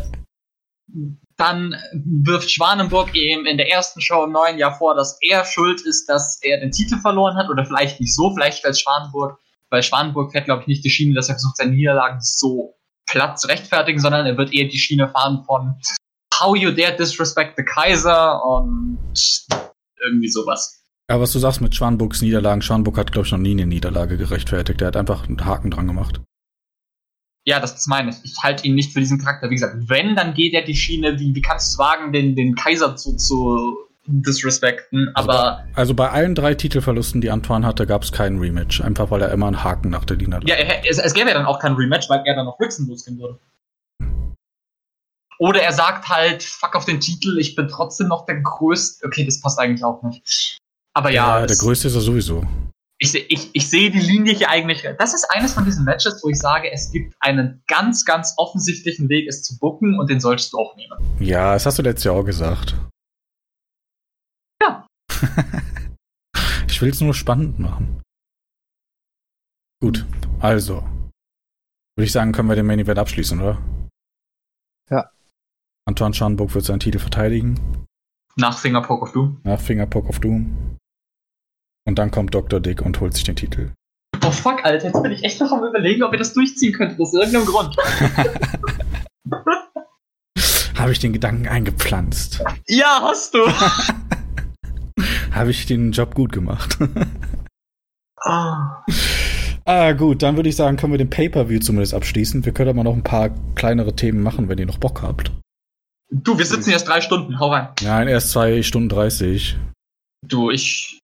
dann 1.37 1.77
wirft 1.93 2.51
Schwanenburg 2.51 3.15
ihm 3.15 3.45
in 3.45 3.59
der 3.59 3.71
ersten 3.71 4.01
Show 4.01 4.25
im 4.25 4.33
neuen 4.33 4.59
Jahr 4.59 4.77
vor, 4.77 4.95
dass 4.95 5.19
er 5.21 5.45
schuld 5.45 5.83
ist, 5.83 6.07
dass 6.09 6.43
er 6.43 6.61
den 6.61 6.71
Titel 6.71 6.99
verloren 6.99 7.37
hat. 7.37 7.51
Oder 7.51 7.67
vielleicht 7.67 8.01
nicht 8.01 8.15
so, 8.15 8.35
vielleicht 8.35 8.65
weil 8.65 8.75
Schwanenburg, 8.75 9.39
weil 9.69 9.83
Schwanenburg 9.83 10.33
fährt, 10.33 10.47
glaube 10.47 10.63
ich, 10.63 10.67
nicht 10.67 10.85
die 10.85 10.91
Schiene, 10.91 11.15
dass 11.15 11.29
er 11.29 11.35
versucht, 11.35 11.59
seine 11.59 11.73
Niederlagen 11.73 12.21
so 12.21 12.75
platt 13.07 13.39
zu 13.39 13.49
rechtfertigen, 13.49 14.01
sondern 14.01 14.27
er 14.27 14.37
wird 14.39 14.53
eher 14.53 14.69
die 14.69 14.79
Schiene 14.79 15.09
fahren 15.09 15.45
von 15.45 15.77
How 16.41 16.57
you 16.57 16.71
dare 16.71 16.97
disrespect 16.97 17.55
the 17.57 17.65
Kaiser 17.65 18.45
und 18.45 18.99
irgendwie 20.03 20.29
sowas. 20.29 20.83
Aber 21.09 21.23
was 21.23 21.33
du 21.33 21.39
sagst 21.39 21.61
mit 21.61 21.75
Schwanburgs 21.75 22.23
Niederlagen, 22.23 22.63
Schwanburg 22.63 22.97
hat, 22.97 23.13
glaube 23.13 23.27
ich, 23.27 23.33
noch 23.33 23.39
nie 23.39 23.51
eine 23.51 23.67
Niederlage 23.67 24.17
gerechtfertigt. 24.17 24.81
Der 24.81 24.89
hat 24.89 24.97
einfach 24.97 25.29
einen 25.29 25.45
Haken 25.45 25.71
dran 25.71 25.89
gemacht. 25.89 26.21
Ja, 27.45 27.59
das, 27.59 27.75
das 27.75 27.87
meine 27.87 28.11
ich. 28.11 28.17
Ich 28.23 28.37
halte 28.43 28.67
ihn 28.67 28.75
nicht 28.75 28.93
für 28.93 29.01
diesen 29.01 29.19
Charakter. 29.19 29.51
Wie 29.51 29.55
gesagt, 29.55 29.75
wenn, 29.89 30.15
dann 30.15 30.35
geht 30.35 30.55
er 30.55 30.63
die 30.63 30.77
Schiene, 30.77 31.19
wie, 31.19 31.35
wie 31.35 31.43
kannst 31.43 31.73
du 31.73 31.75
es 31.75 31.79
wagen, 31.79 32.13
den, 32.13 32.37
den 32.37 32.55
Kaiser 32.55 32.97
zu, 32.97 33.17
zu 33.17 33.77
disrespekten, 34.07 35.11
aber 35.15 35.65
Also 35.75 35.95
bei 35.95 36.11
allen 36.11 36.35
drei 36.35 36.55
Titelverlusten, 36.55 37.21
die 37.21 37.31
Antoine 37.31 37.67
hatte, 37.67 37.87
gab 37.87 38.03
es 38.03 38.13
keinen 38.13 38.39
Rematch. 38.39 38.81
Einfach 38.81 39.11
weil 39.11 39.23
er 39.23 39.31
immer 39.33 39.47
einen 39.47 39.63
Haken 39.63 39.91
nach 39.91 40.05
der 40.05 40.17
Niederlage 40.17 40.49
ja, 40.49 40.57
er, 40.57 40.89
es, 40.89 40.99
es 40.99 41.15
gäbe 41.15 41.29
ja 41.29 41.35
dann 41.35 41.47
auch 41.47 41.59
kein 41.59 41.75
Rematch, 41.75 42.09
weil 42.09 42.23
er 42.25 42.35
dann 42.35 42.47
auf 42.47 42.59
Rickson 42.61 42.87
losgehen 42.87 43.19
würde. 43.19 43.39
Oder 45.41 45.63
er 45.63 45.73
sagt 45.73 46.09
halt, 46.09 46.43
fuck 46.43 46.75
auf 46.77 46.85
den 46.85 47.01
Titel, 47.01 47.39
ich 47.39 47.55
bin 47.57 47.67
trotzdem 47.69 48.09
noch 48.09 48.27
der 48.27 48.41
Größte. 48.43 49.07
Okay, 49.07 49.25
das 49.25 49.41
passt 49.41 49.59
eigentlich 49.59 49.83
auch 49.85 50.03
nicht. 50.03 50.59
Aber 50.95 51.11
ja, 51.11 51.39
der 51.39 51.51
es- 51.51 51.59
größte 51.61 51.89
ist 51.89 51.95
er 51.95 52.03
sowieso. 52.03 52.47
ich, 52.99 53.15
ich, 53.15 53.49
ich 53.55 53.71
sehe 53.71 53.91
die 53.91 54.01
Linie 54.01 54.35
hier 54.35 54.51
eigentlich. 54.51 54.87
Das 54.99 55.15
ist 55.15 55.25
eines 55.31 55.55
von 55.55 55.65
diesen 55.65 55.85
Matches, 55.85 56.23
wo 56.23 56.29
ich 56.29 56.39
sage, 56.39 56.71
es 56.71 56.93
gibt 56.93 57.15
einen 57.21 57.63
ganz, 57.69 58.05
ganz 58.05 58.35
offensichtlichen 58.37 59.09
Weg, 59.09 59.29
es 59.29 59.43
zu 59.43 59.59
bucken 59.59 59.99
und 59.99 60.11
den 60.11 60.21
solltest 60.21 60.53
du 60.53 60.59
auch 60.59 60.77
nehmen. 60.77 60.93
Ja, 61.21 61.55
das 61.55 61.65
hast 61.65 61.79
du 61.79 61.83
letztes 61.83 62.05
Jahr 62.05 62.17
auch 62.17 62.25
gesagt. 62.25 62.75
Ja. 64.63 64.87
ich 66.69 66.83
will 66.83 66.91
es 66.91 67.01
nur 67.01 67.15
spannend 67.15 67.59
machen. 67.59 68.03
Gut, 69.81 70.05
also. 70.41 70.83
Würde 71.97 72.05
ich 72.07 72.13
sagen, 72.13 72.33
können 72.33 72.49
wir 72.49 72.57
den 72.57 72.67
Main 72.67 72.79
Event 72.81 72.99
abschließen, 72.99 73.41
oder? 73.41 73.59
Ja. 74.91 75.11
Antoine 75.87 76.15
Scharnburg 76.15 76.55
wird 76.55 76.65
seinen 76.65 76.81
Titel 76.81 76.99
verteidigen. 76.99 77.87
Nach 78.37 78.57
Fingerpoke 78.59 79.03
of 79.03 79.13
Doom. 79.13 79.41
Nach 79.45 79.61
Fingerpoke 79.61 80.09
of 80.09 80.21
Doom. 80.21 80.77
Und 81.87 81.99
dann 81.99 82.11
kommt 82.11 82.35
Dr. 82.35 82.61
Dick 82.61 82.83
und 82.83 83.01
holt 83.01 83.15
sich 83.15 83.25
den 83.25 83.37
Titel. 83.37 83.73
Oh 84.25 84.31
fuck, 84.31 84.65
Alter, 84.65 84.87
jetzt 84.87 85.03
bin 85.03 85.13
ich 85.13 85.25
echt 85.25 85.41
noch 85.41 85.51
am 85.51 85.65
überlegen, 85.65 86.03
ob 86.03 86.13
ihr 86.13 86.19
das 86.19 86.35
durchziehen 86.35 86.73
könntet, 86.73 87.01
aus 87.01 87.15
irgendeinem 87.15 87.47
Grund. 87.47 87.77
Habe 90.77 90.93
ich 90.93 90.99
den 90.99 91.13
Gedanken 91.13 91.49
eingepflanzt? 91.49 92.43
Ja, 92.67 93.01
hast 93.03 93.35
du. 93.35 93.41
Habe 95.33 95.51
ich 95.51 95.67
den 95.67 95.93
Job 95.93 96.15
gut 96.15 96.33
gemacht? 96.33 96.79
Ah. 98.23 98.85
ah, 99.65 99.93
gut, 99.93 100.23
dann 100.23 100.37
würde 100.37 100.51
ich 100.51 100.57
sagen, 100.57 100.77
können 100.77 100.93
wir 100.93 100.99
den 100.99 101.09
Pay-Per-View 101.09 101.61
zumindest 101.61 101.95
abschließen. 101.95 102.45
Wir 102.45 102.53
können 102.53 102.69
aber 102.69 102.85
noch 102.85 102.93
ein 102.93 103.03
paar 103.03 103.31
kleinere 103.55 103.97
Themen 103.97 104.23
machen, 104.23 104.51
wenn 104.51 104.59
ihr 104.59 104.67
noch 104.67 104.77
Bock 104.77 105.01
habt. 105.01 105.33
Du, 106.11 106.37
wir 106.37 106.45
sitzen 106.47 106.71
jetzt 106.71 106.89
drei 106.89 107.01
Stunden, 107.01 107.39
hau 107.39 107.51
rein. 107.51 107.69
Nein, 107.83 108.09
erst 108.09 108.31
zwei 108.31 108.63
Stunden 108.63 108.89
30. 108.89 109.57
Du, 110.27 110.51
ich. 110.51 110.99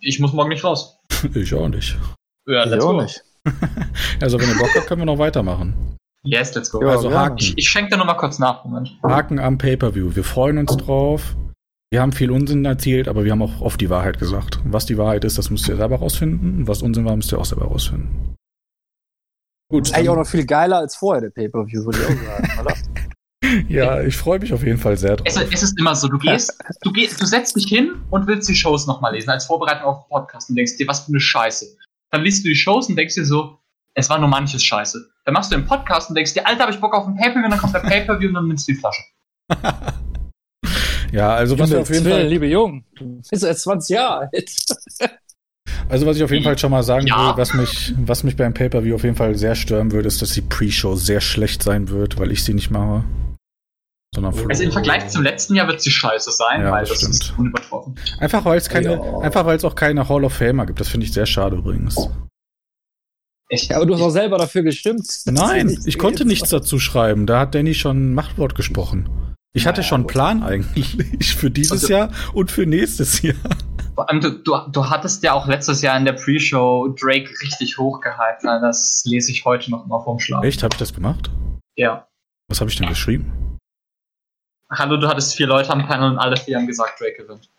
Ich 0.00 0.18
muss 0.20 0.32
morgen 0.32 0.50
nicht 0.50 0.64
raus. 0.64 0.98
Ich 1.34 1.54
auch 1.54 1.68
nicht. 1.68 1.96
Ja, 2.48 2.64
Ich 2.66 2.80
auch 2.82 3.00
nicht. 3.00 3.22
Also, 4.20 4.40
wenn 4.40 4.48
ihr 4.48 4.56
Bock 4.56 4.70
habt, 4.76 4.86
können 4.86 5.00
wir 5.00 5.06
noch 5.06 5.18
weitermachen. 5.18 5.96
Yes, 6.24 6.54
let's 6.54 6.70
go. 6.70 6.80
Ja, 6.80 6.90
also 6.90 7.08
gerne. 7.08 7.24
Haken, 7.24 7.38
Ich, 7.38 7.58
ich 7.58 7.68
schenke 7.68 7.90
dir 7.90 7.96
noch 7.96 8.06
mal 8.06 8.14
kurz 8.14 8.38
nach, 8.38 8.64
Moment. 8.64 8.96
Haken 9.02 9.40
am 9.40 9.58
Pay-Per-View. 9.58 10.14
Wir 10.14 10.22
freuen 10.24 10.58
uns 10.58 10.76
drauf. 10.76 11.36
Wir 11.92 12.00
haben 12.00 12.12
viel 12.12 12.30
Unsinn 12.30 12.64
erzählt, 12.64 13.08
aber 13.08 13.24
wir 13.24 13.32
haben 13.32 13.42
auch 13.42 13.60
oft 13.60 13.80
die 13.80 13.90
Wahrheit 13.90 14.18
gesagt. 14.18 14.60
Was 14.64 14.86
die 14.86 14.96
Wahrheit 14.96 15.24
ist, 15.24 15.38
das 15.38 15.50
müsst 15.50 15.68
ihr 15.68 15.76
selber 15.76 15.96
rausfinden. 15.96 16.58
Und 16.58 16.68
was 16.68 16.82
Unsinn 16.82 17.04
war, 17.04 17.16
müsst 17.16 17.32
ihr 17.32 17.38
auch 17.38 17.44
selber 17.44 17.66
rausfinden. 17.66 18.36
Gut. 19.70 19.86
Ist 19.88 19.94
eigentlich 19.94 20.08
auch 20.08 20.16
noch 20.16 20.26
viel 20.26 20.46
geiler 20.46 20.78
als 20.78 20.96
vorher, 20.96 21.22
der 21.22 21.30
Pay-Per-View, 21.30 21.84
würde 21.84 21.98
ich 21.98 22.04
auch 22.06 22.24
sagen, 22.24 22.60
oder? 22.60 22.74
ja, 23.68 24.02
ich 24.02 24.16
freue 24.16 24.38
mich 24.38 24.52
auf 24.52 24.62
jeden 24.62 24.78
Fall 24.78 24.96
sehr 24.96 25.16
drauf. 25.16 25.26
Es, 25.28 25.36
es 25.36 25.62
ist 25.62 25.78
immer 25.78 25.94
so, 25.94 26.08
du 26.08 26.18
gehst, 26.18 26.52
du 26.82 26.92
gehst, 26.92 27.20
du 27.20 27.26
setzt 27.26 27.56
dich 27.56 27.66
hin 27.66 27.96
und 28.10 28.26
willst 28.26 28.48
die 28.48 28.54
Shows 28.54 28.86
nochmal 28.86 29.14
lesen, 29.14 29.30
als 29.30 29.46
Vorbereitung 29.46 29.84
auf 29.86 30.04
den 30.04 30.08
Podcast 30.10 30.48
und 30.50 30.56
denkst 30.56 30.76
dir, 30.76 30.86
was 30.86 31.00
für 31.00 31.08
eine 31.08 31.20
Scheiße. 31.20 31.66
Dann 32.10 32.22
liest 32.22 32.44
du 32.44 32.48
die 32.48 32.54
Shows 32.54 32.88
und 32.88 32.96
denkst 32.96 33.14
dir 33.14 33.24
so, 33.24 33.58
es 33.94 34.08
war 34.08 34.18
nur 34.18 34.28
manches 34.28 34.62
Scheiße. 34.64 35.04
Dann 35.24 35.34
machst 35.34 35.52
du 35.52 35.56
den 35.56 35.66
Podcast 35.66 36.08
und 36.08 36.14
denkst 36.14 36.34
dir, 36.34 36.46
Alter, 36.46 36.64
hab 36.64 36.70
ich 36.70 36.80
Bock 36.80 36.94
auf 36.94 37.06
ein 37.06 37.16
Pay-Per-View, 37.16 37.44
und 37.44 37.50
dann 37.50 37.58
kommt 37.58 37.74
der 37.74 37.80
Pay-Per-View 37.80 38.28
und 38.28 38.34
dann 38.34 38.48
nimmst 38.48 38.68
du 38.68 38.72
die 38.72 38.78
Flasche. 38.78 39.02
Ja, 41.12 41.34
also 41.34 41.58
was 41.58 41.70
wir 41.70 41.80
auf 41.80 41.90
jeden 41.90 42.06
Fall, 42.08 42.26
liebe 42.26 42.46
Jung, 42.46 42.84
du 42.96 43.20
bist 43.28 43.44
erst 43.44 43.62
20 43.62 43.94
Jahre 43.94 44.30
alt. 44.32 44.50
also 45.90 46.06
was 46.06 46.16
ich 46.16 46.22
auf 46.22 46.30
jeden 46.30 46.42
Fall 46.44 46.56
schon 46.56 46.70
mal 46.70 46.82
sagen 46.82 47.06
Ja. 47.06 47.28
will, 47.28 47.36
was 47.36 47.52
mich, 47.52 47.94
was 47.98 48.24
mich 48.24 48.34
beim 48.36 48.54
Pay-Per-View 48.54 48.94
auf 48.94 49.04
jeden 49.04 49.16
Fall 49.16 49.34
sehr 49.36 49.54
stören 49.54 49.92
würde, 49.92 50.08
ist, 50.08 50.22
dass 50.22 50.32
die 50.32 50.40
Pre-Show 50.40 50.94
sehr 50.96 51.20
schlecht 51.20 51.62
sein 51.62 51.90
wird, 51.90 52.18
weil 52.18 52.32
ich 52.32 52.44
sie 52.44 52.54
nicht 52.54 52.70
mache. 52.70 53.04
Sondern 54.14 54.32
Flo. 54.34 54.46
Also 54.48 54.62
im 54.62 54.72
Vergleich 54.72 55.08
zum 55.08 55.22
letzten 55.22 55.54
Jahr 55.54 55.66
wird 55.68 55.80
sie 55.80 55.90
scheiße 55.90 56.30
sein, 56.32 56.62
Ja, 56.62 56.70
weil 56.72 56.84
das 56.84 57.00
das, 57.00 57.08
ist 57.08 57.34
unübertroffen. 57.38 57.94
Einfach 58.18 58.44
weil 58.44 58.58
es 58.58 58.68
keine, 58.68 58.94
Ja. 58.94 59.18
einfach 59.20 59.46
weil 59.46 59.56
es 59.56 59.64
auch 59.64 59.74
keine 59.74 60.06
Hall 60.08 60.24
of 60.24 60.34
Famer 60.34 60.66
gibt. 60.66 60.80
Das 60.80 60.88
finde 60.88 61.06
ich 61.06 61.12
sehr 61.12 61.24
schade 61.26 61.56
übrigens. 61.56 61.96
Ich, 63.48 63.68
Ja, 63.68 63.76
aber 63.76 63.86
du 63.86 63.94
hast 63.94 64.02
auch 64.02 64.10
selber 64.10 64.36
dafür 64.38 64.62
gestimmt. 64.62 65.06
Nein, 65.26 65.78
ich 65.86 65.98
konnte 65.98 66.24
nichts 66.26 66.50
dazu 66.50 66.78
schreiben. 66.78 67.26
Da 67.26 67.40
hat 67.40 67.54
Danny 67.54 67.74
schon 67.74 68.10
ein 68.10 68.14
Machtwort 68.14 68.54
gesprochen. 68.54 69.08
Ich 69.54 69.66
hatte 69.66 69.80
Naja, 69.80 69.88
schon 69.88 70.00
einen. 70.02 70.06
Plan 70.06 70.42
eigentlich 70.42 70.96
für 71.36 71.50
dieses 71.50 71.72
Also- 71.82 71.88
Jahr 71.92 72.10
und 72.34 72.50
für 72.50 72.66
nächstes 72.66 73.20
Jahr. 73.22 73.34
Vor 73.94 74.08
allem, 74.08 74.20
du, 74.22 74.30
du, 74.30 74.56
du 74.72 74.88
hattest 74.88 75.22
ja 75.22 75.34
auch 75.34 75.46
letztes 75.46 75.82
Jahr 75.82 75.98
in 75.98 76.06
der 76.06 76.14
Pre-Show 76.14 76.94
Drake 76.98 77.30
richtig 77.42 77.76
hochgehypt. 77.76 78.42
Das 78.44 79.02
lese 79.06 79.30
ich 79.32 79.44
heute 79.44 79.70
noch 79.70 79.86
mal 79.86 80.02
vorm 80.02 80.18
Schlaf. 80.18 80.42
Echt? 80.44 80.62
Habe 80.62 80.74
ich 80.74 80.78
das 80.78 80.94
gemacht? 80.94 81.30
Ja. 81.76 82.08
Was 82.48 82.60
habe 82.60 82.70
ich 82.70 82.76
denn 82.76 82.88
geschrieben? 82.88 83.51
Hallo, 84.74 84.96
du 84.96 85.06
hattest 85.06 85.34
vier 85.34 85.46
Leute 85.46 85.70
am 85.70 85.86
Panel 85.86 86.12
und 86.12 86.18
alle 86.18 86.36
vier 86.36 86.56
haben 86.56 86.66
gesagt, 86.66 86.98
Drake 86.98 87.22
gewinnt. 87.22 87.50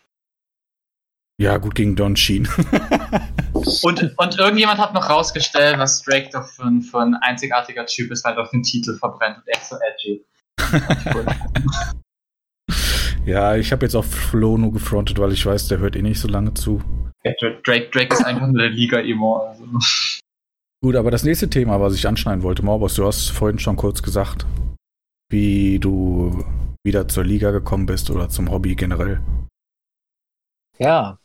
Ja, 1.40 1.58
gut 1.58 1.76
gegen 1.76 1.94
Don 1.94 2.16
Sheen. 2.16 2.48
und, 3.52 4.18
und 4.18 4.38
irgendjemand 4.38 4.80
hat 4.80 4.94
noch 4.94 5.08
rausgestellt, 5.08 5.78
was 5.78 6.02
Drake 6.02 6.30
doch 6.32 6.46
für 6.46 6.64
ein, 6.64 6.82
für 6.82 7.00
ein 7.00 7.14
einzigartiger 7.14 7.86
Typ 7.86 8.10
ist, 8.10 8.24
weil 8.24 8.32
er 8.32 8.42
doch 8.42 8.50
den 8.50 8.62
Titel 8.62 8.98
verbrennt 8.98 9.38
und 9.38 9.48
ist 9.48 9.68
so 9.68 9.76
edgy. 9.76 10.24
ja, 13.26 13.56
ich 13.56 13.70
habe 13.70 13.86
jetzt 13.86 13.94
auch 13.94 14.04
Flo 14.04 14.58
nur 14.58 14.72
gefrontet, 14.72 15.18
weil 15.18 15.32
ich 15.32 15.46
weiß, 15.46 15.68
der 15.68 15.78
hört 15.78 15.94
eh 15.94 16.02
nicht 16.02 16.20
so 16.20 16.28
lange 16.28 16.54
zu. 16.54 16.82
Ja, 17.24 17.32
Drake, 17.64 17.90
Drake 17.90 18.14
ist 18.14 18.24
einfach 18.24 18.46
nur 18.46 18.60
der 18.60 18.70
Liga-Emo. 18.70 19.36
Also. 19.36 19.64
Gut, 20.82 20.96
aber 20.96 21.12
das 21.12 21.24
nächste 21.24 21.48
Thema, 21.48 21.80
was 21.80 21.94
ich 21.94 22.08
anschneiden 22.08 22.42
wollte, 22.42 22.64
Morbos, 22.64 22.94
du 22.94 23.06
hast 23.06 23.30
vorhin 23.30 23.58
schon 23.58 23.76
kurz 23.76 24.02
gesagt, 24.02 24.46
wie 25.30 25.78
du 25.78 26.44
wieder 26.84 27.08
zur 27.08 27.24
Liga 27.24 27.50
gekommen 27.50 27.86
bist 27.86 28.10
oder 28.10 28.28
zum 28.28 28.50
Hobby 28.50 28.74
generell. 28.74 29.20
Ja. 30.78 31.18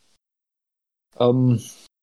Ähm, 1.19 1.61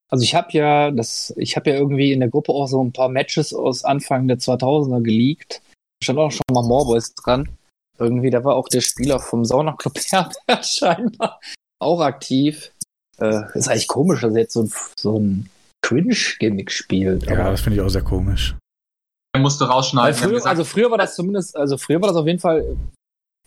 also 0.08 0.22
ich 0.22 0.34
habe 0.34 0.52
ja 0.52 0.90
das, 0.90 1.32
ich 1.36 1.56
habe 1.56 1.70
ja 1.70 1.76
irgendwie 1.76 2.12
in 2.12 2.20
der 2.20 2.28
Gruppe 2.28 2.52
auch 2.52 2.66
so 2.66 2.82
ein 2.82 2.92
paar 2.92 3.08
Matches 3.08 3.52
aus 3.52 3.84
Anfang 3.84 4.28
der 4.28 4.38
2000er 4.38 5.02
geleakt. 5.02 5.62
Stand 6.02 6.18
auch 6.18 6.30
schon 6.30 6.42
mal 6.52 6.62
Morboys 6.62 7.14
dran. 7.14 7.48
Irgendwie, 7.98 8.30
da 8.30 8.44
war 8.44 8.56
auch 8.56 8.68
der 8.68 8.82
Spieler 8.82 9.18
vom 9.18 9.44
Saunaclub 9.44 9.98
Herbert 10.10 10.66
scheinbar 10.66 11.40
auch 11.78 12.00
aktiv. 12.00 12.72
Äh, 13.18 13.42
ist 13.54 13.68
eigentlich 13.68 13.88
komisch, 13.88 14.20
dass 14.20 14.34
er 14.34 14.40
jetzt 14.40 14.52
so 14.52 14.62
ein, 14.62 14.72
so 14.98 15.18
ein 15.18 15.50
Cringe-Gimmick 15.82 16.70
spielt. 16.70 17.24
Ja, 17.24 17.50
das 17.50 17.62
finde 17.62 17.78
ich 17.78 17.82
auch 17.82 17.88
sehr 17.88 18.02
komisch. 18.02 18.56
Er 19.34 19.40
musste 19.40 19.66
rausschneiden. 19.66 20.14
Früher, 20.14 20.46
also 20.46 20.64
früher 20.64 20.90
war 20.90 20.98
das 20.98 21.14
zumindest, 21.14 21.56
also 21.56 21.78
früher 21.78 22.00
war 22.00 22.08
das 22.08 22.16
auf 22.16 22.26
jeden 22.26 22.38
Fall, 22.38 22.76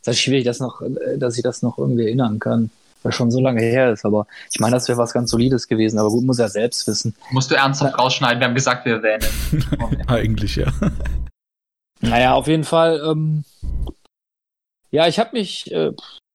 ist 0.02 0.08
halt 0.08 0.18
schwierig, 0.18 0.46
das 0.46 0.60
noch, 0.60 0.82
dass 1.18 1.38
ich 1.38 1.44
das 1.44 1.62
noch 1.62 1.78
irgendwie 1.78 2.06
erinnern 2.06 2.40
kann. 2.40 2.72
Weil 3.02 3.14
schon 3.14 3.32
so 3.32 3.40
lange 3.40 3.62
her 3.62 3.94
ist, 3.94 4.04
aber 4.04 4.28
ich 4.52 4.60
meine, 4.60 4.74
das 4.74 4.90
wäre 4.90 4.98
was 4.98 5.14
ganz 5.14 5.32
Solides 5.32 5.70
gewesen, 5.70 6.00
aber 6.00 6.10
gut, 6.10 6.26
muss 6.26 6.38
er 6.38 6.50
selbst 6.50 6.86
wissen. 6.86 7.16
Musst 7.32 7.50
du 7.50 7.56
ernsthaft 7.56 7.98
rausschneiden, 7.98 8.42
wir 8.42 8.48
haben 8.48 8.56
gesagt, 8.56 8.86
wir 8.86 8.96
erwähnen. 8.96 9.24
Eigentlich, 10.08 10.58
ja. 10.58 10.68
Naja, 12.02 12.34
auf 12.34 12.48
jeden 12.48 12.66
Fall, 12.66 13.02
ähm, 13.06 13.46
ja, 14.92 15.08
ich 15.08 15.18
habe 15.18 15.38
mich, 15.38 15.72
äh, 15.72 15.94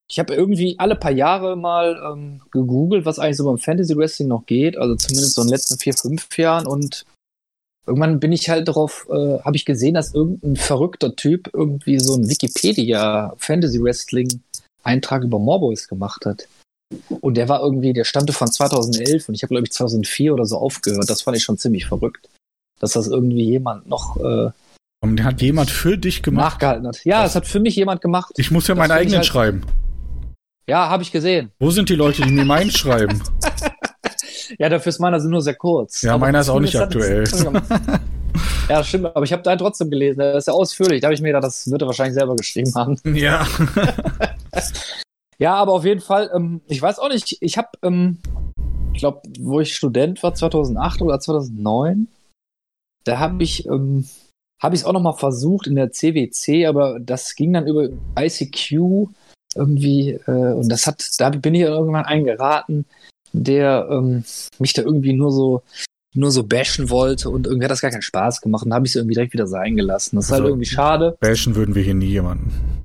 ich 0.09 0.19
habe 0.19 0.35
irgendwie 0.35 0.79
alle 0.79 0.97
paar 0.97 1.11
Jahre 1.11 1.57
mal 1.57 2.01
ähm, 2.11 2.41
gegoogelt, 2.51 3.05
was 3.05 3.19
eigentlich 3.19 3.39
so 3.39 3.45
beim 3.45 3.59
Fantasy 3.59 3.97
Wrestling 3.97 4.29
noch 4.29 4.47
geht, 4.47 4.77
also 4.77 4.95
zumindest 4.97 5.35
so 5.35 5.43
in 5.43 5.49
den 5.49 5.53
letzten 5.53 5.79
vier, 5.79 5.95
fünf 5.95 6.39
Jahren 6.39 6.67
und 6.67 7.05
irgendwann 7.87 8.21
bin 8.21 8.33
ich 8.33 8.49
halt 8.49 8.69
darauf, 8.69 9.07
äh, 9.11 9.39
habe 9.41 9.57
ich 9.57 9.65
gesehen, 9.65 9.95
dass 9.95 10.15
irgendein 10.15 10.57
verrückter 10.57 11.17
Typ 11.17 11.51
irgendwie 11.53 11.99
so 11.99 12.15
ein 12.17 12.29
Wikipedia 12.29 13.35
Fantasy 13.39 13.83
Wrestling 13.83 14.41
Eintrag 14.83 15.25
über 15.25 15.39
Morboys 15.39 15.89
gemacht 15.89 16.27
hat. 16.27 16.47
Und 17.09 17.37
der 17.37 17.49
war 17.49 17.63
irgendwie, 17.63 17.93
der 17.93 18.05
stammte 18.05 18.33
von 18.33 18.51
2011 18.51 19.29
und 19.29 19.35
ich 19.35 19.43
habe 19.43 19.55
glaube 19.55 19.67
ich 19.67 19.73
2004 19.73 20.35
oder 20.35 20.45
so 20.45 20.59
aufgehört. 20.59 21.09
Das 21.09 21.23
fand 21.23 21.37
ich 21.37 21.43
schon 21.43 21.59
ziemlich 21.59 21.87
verrückt, 21.87 22.29
dass 22.79 22.93
das 22.93 23.09
irgendwie 23.09 23.45
jemand 23.45 23.89
noch 23.89 24.17
äh, 24.19 24.51
und 25.01 25.23
hat 25.23 25.43
jemand 25.43 25.71
für 25.71 25.99
dich 25.99 26.23
gemacht? 26.23 26.55
Nachgehalten 26.55 26.87
hat. 26.87 27.05
Ja, 27.05 27.27
es 27.27 27.35
hat 27.35 27.47
für 27.47 27.61
mich 27.61 27.77
jemand 27.77 28.01
gemacht. 28.01 28.33
Ich 28.37 28.51
muss 28.51 28.69
ja 28.69 28.75
meinen 28.75 28.93
eigenen 28.93 29.19
halt 29.19 29.27
schreiben. 29.27 29.63
Ja, 30.67 30.89
habe 30.89 31.03
ich 31.03 31.13
gesehen. 31.13 31.51
Wo 31.59 31.71
sind 31.71 31.91
die 31.91 31.95
Leute, 31.95 32.23
die 32.23 32.31
mir 32.31 32.47
meinen 32.47 32.71
schreiben? 32.71 33.23
ja, 34.59 34.69
dafür 34.69 34.91
ist 34.91 34.99
meiner 34.99 35.21
sind 35.21 35.31
nur 35.31 35.43
sehr 35.43 35.55
kurz. 35.55 36.03
Ja, 36.03 36.19
meiner 36.19 36.41
ist 36.41 36.49
auch 36.49 36.61
nicht 36.61 36.77
aktuell. 36.77 37.25
ja, 38.69 38.85
stimmt, 38.85 39.07
aber 39.07 39.25
ich 39.25 39.33
habe 39.33 39.43
da 39.43 39.57
trotzdem 39.57 39.91
gelesen. 39.91 40.19
Das 40.19 40.39
ist 40.39 40.47
ja 40.47 40.53
ausführlich. 40.53 41.01
Da 41.01 41.07
habe 41.07 41.15
ich 41.15 41.21
mir 41.21 41.29
gedacht, 41.29 41.45
das 41.45 41.71
wird 41.71 41.83
er 41.83 41.87
wahrscheinlich 41.87 42.15
selber 42.15 42.37
geschrieben 42.37 42.73
haben. 42.75 42.97
Ja. 43.15 43.47
ja, 45.39 45.55
aber 45.55 45.73
auf 45.73 45.85
jeden 45.85 46.01
Fall, 46.01 46.31
ähm, 46.35 46.61
ich 46.67 46.81
weiß 46.81 46.99
auch 46.99 47.09
nicht, 47.09 47.39
ich 47.41 47.59
habe, 47.59 47.69
ähm, 47.83 48.19
ich 48.93 49.01
glaube, 49.01 49.23
wo 49.41 49.61
ich 49.61 49.75
Student 49.75 50.23
war, 50.23 50.35
2008 50.35 51.03
oder 51.03 51.21
2009, 51.21 52.09
da 53.05 53.19
habe 53.19 53.43
ich, 53.43 53.67
ähm, 53.67 54.07
habe 54.63 54.75
ich 54.75 54.83
es 54.83 54.87
auch 54.87 54.93
noch 54.93 55.03
mal 55.03 55.13
versucht 55.13 55.67
in 55.67 55.75
der 55.75 55.93
CWC, 55.93 56.67
aber 56.67 56.99
das 57.01 57.35
ging 57.35 57.53
dann 57.53 57.67
über 57.67 57.89
ICQ 58.19 59.09
irgendwie, 59.57 60.11
äh, 60.27 60.53
und 60.53 60.69
das 60.69 60.87
hat, 60.87 61.05
da 61.19 61.31
bin 61.31 61.55
ich 61.55 61.63
irgendwann 61.63 62.05
eingeraten, 62.05 62.87
der 63.35 63.89
ähm, 63.91 64.25
mich 64.59 64.73
da 64.73 64.83
irgendwie 64.83 65.13
nur 65.13 65.33
so 65.33 65.63
nur 66.17 66.31
so 66.31 66.45
bashen 66.45 66.91
wollte 66.91 67.29
und 67.29 67.47
irgendwie 67.47 67.65
hat 67.65 67.73
das 67.73 67.81
gar 67.81 67.91
keinen 67.91 68.03
Spaß 68.03 68.41
gemacht 68.41 68.65
und 68.65 68.73
habe 68.73 68.87
ich 68.87 68.93
es 68.93 68.97
irgendwie 68.97 69.15
direkt 69.15 69.33
wieder 69.33 69.49
sein 69.49 69.75
gelassen. 69.77 70.15
Das 70.15 70.27
ist 70.27 70.31
halt 70.31 70.43
also, 70.43 70.45
halt 70.45 70.53
irgendwie 70.53 70.71
schade. 70.71 71.17
Bashen 71.19 71.57
würden 71.57 71.75
wir 71.75 71.83
hier 71.83 71.95
nie 71.95 72.07
jemanden. 72.07 72.85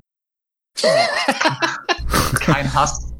Kein 2.40 2.74
Hass. 2.74 3.12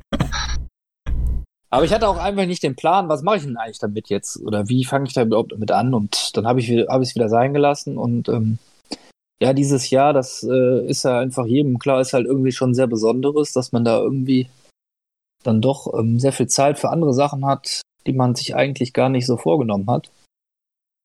Aber 1.73 1.85
ich 1.85 1.93
hatte 1.93 2.09
auch 2.09 2.17
einfach 2.17 2.47
nicht 2.47 2.65
den 2.65 2.75
Plan, 2.75 3.09
was 3.09 3.23
mache 3.23 3.37
ich 3.37 3.45
denn 3.45 3.57
eigentlich 3.57 3.79
damit 3.79 4.09
jetzt? 4.09 4.41
Oder 4.43 4.69
wie 4.69 4.85
fange 4.85 5.07
ich 5.07 5.13
da 5.13 5.23
überhaupt 5.23 5.53
damit 5.53 5.71
an? 5.71 5.95
Und 5.95 6.37
dann 6.37 6.45
habe 6.45 6.59
ich 6.59 6.69
es 6.69 6.89
hab 6.89 7.01
wieder 7.03 7.29
sein 7.29 7.55
gelassen 7.55 7.97
und 7.97 8.29
ähm, 8.29 8.59
ja, 9.41 9.53
dieses 9.53 9.89
Jahr, 9.91 10.13
das 10.13 10.43
äh, 10.43 10.87
ist 10.87 11.05
ja 11.05 11.19
einfach 11.21 11.47
jedem 11.47 11.79
klar, 11.79 12.01
ist 12.01 12.13
halt 12.13 12.27
irgendwie 12.27 12.53
schon 12.53 12.75
sehr 12.75 12.89
Besonderes, 12.89 13.53
dass 13.53 13.73
man 13.73 13.85
da 13.85 13.99
irgendwie 13.99 14.51
dann 15.43 15.61
doch 15.61 15.93
ähm, 15.99 16.19
sehr 16.19 16.33
viel 16.33 16.49
Zeit 16.49 16.79
für 16.79 16.91
andere 16.91 17.15
Sachen 17.15 17.47
hat, 17.47 17.83
die 18.07 18.13
man 18.13 18.35
sich 18.35 18.55
eigentlich 18.55 18.93
gar 18.93 19.09
nicht 19.09 19.27
so 19.27 19.37
vorgenommen 19.37 19.89
hat. 19.91 20.11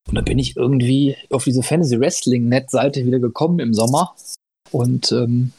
Und 0.07 0.15
da 0.15 0.21
bin 0.21 0.39
ich 0.39 0.55
irgendwie 0.55 1.17
auf 1.31 1.43
diese 1.43 1.63
Fantasy 1.63 1.99
Wrestling 1.99 2.47
Net-Seite 2.47 3.05
wieder 3.05 3.19
gekommen 3.19 3.59
im 3.59 3.73
Sommer 3.73 4.15
und 4.71 5.11
ähm, 5.11 5.51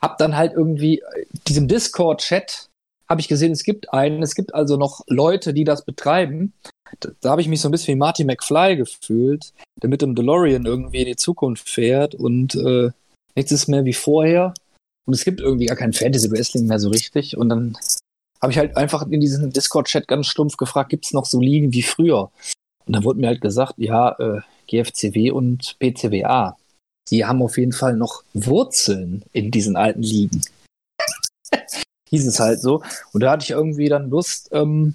hab 0.00 0.18
dann 0.18 0.36
halt 0.36 0.52
irgendwie 0.52 1.00
äh, 1.00 1.26
diesem 1.48 1.68
Discord-Chat 1.68 2.68
habe 3.08 3.20
ich 3.20 3.28
gesehen, 3.28 3.52
es 3.52 3.64
gibt 3.64 3.92
einen, 3.92 4.22
es 4.22 4.34
gibt 4.34 4.54
also 4.54 4.76
noch 4.76 5.02
Leute, 5.08 5.52
die 5.52 5.64
das 5.64 5.84
betreiben 5.84 6.54
da, 7.00 7.10
da 7.20 7.30
habe 7.30 7.40
ich 7.40 7.48
mich 7.48 7.60
so 7.60 7.68
ein 7.68 7.72
bisschen 7.72 7.94
wie 7.94 7.98
Marty 7.98 8.24
McFly 8.24 8.76
gefühlt, 8.76 9.52
der 9.82 9.88
mit 9.88 10.02
dem 10.02 10.14
DeLorean 10.14 10.66
irgendwie 10.66 11.00
in 11.00 11.06
die 11.06 11.16
Zukunft 11.16 11.68
fährt 11.68 12.14
und 12.14 12.54
äh, 12.54 12.90
nichts 13.34 13.52
ist 13.52 13.68
mehr 13.68 13.84
wie 13.84 13.92
vorher. 13.92 14.54
Und 15.06 15.14
es 15.14 15.24
gibt 15.24 15.40
irgendwie 15.40 15.66
gar 15.66 15.76
kein 15.76 15.92
Fantasy 15.92 16.30
Wrestling 16.30 16.66
mehr 16.66 16.78
so 16.78 16.88
richtig. 16.88 17.36
Und 17.36 17.48
dann 17.48 17.76
habe 18.40 18.52
ich 18.52 18.58
halt 18.58 18.76
einfach 18.76 19.06
in 19.06 19.20
diesem 19.20 19.52
Discord-Chat 19.52 20.08
ganz 20.08 20.26
stumpf 20.26 20.56
gefragt, 20.56 20.90
gibt 20.90 21.06
es 21.06 21.12
noch 21.12 21.26
so 21.26 21.40
Ligen 21.40 21.72
wie 21.72 21.82
früher? 21.82 22.30
Und 22.86 22.94
dann 22.94 23.04
wurde 23.04 23.20
mir 23.20 23.28
halt 23.28 23.40
gesagt, 23.40 23.74
ja, 23.76 24.16
äh, 24.18 24.40
GFCW 24.66 25.30
und 25.30 25.76
PCWA, 25.78 26.56
die 27.10 27.24
haben 27.24 27.42
auf 27.42 27.58
jeden 27.58 27.72
Fall 27.72 27.96
noch 27.96 28.22
Wurzeln 28.32 29.24
in 29.32 29.50
diesen 29.50 29.76
alten 29.76 30.02
Ligen. 30.02 30.42
Hieß 32.10 32.26
es 32.26 32.40
halt 32.40 32.60
so. 32.60 32.82
Und 33.12 33.22
da 33.22 33.32
hatte 33.32 33.44
ich 33.44 33.50
irgendwie 33.50 33.88
dann 33.88 34.10
Lust, 34.10 34.48
ähm, 34.52 34.94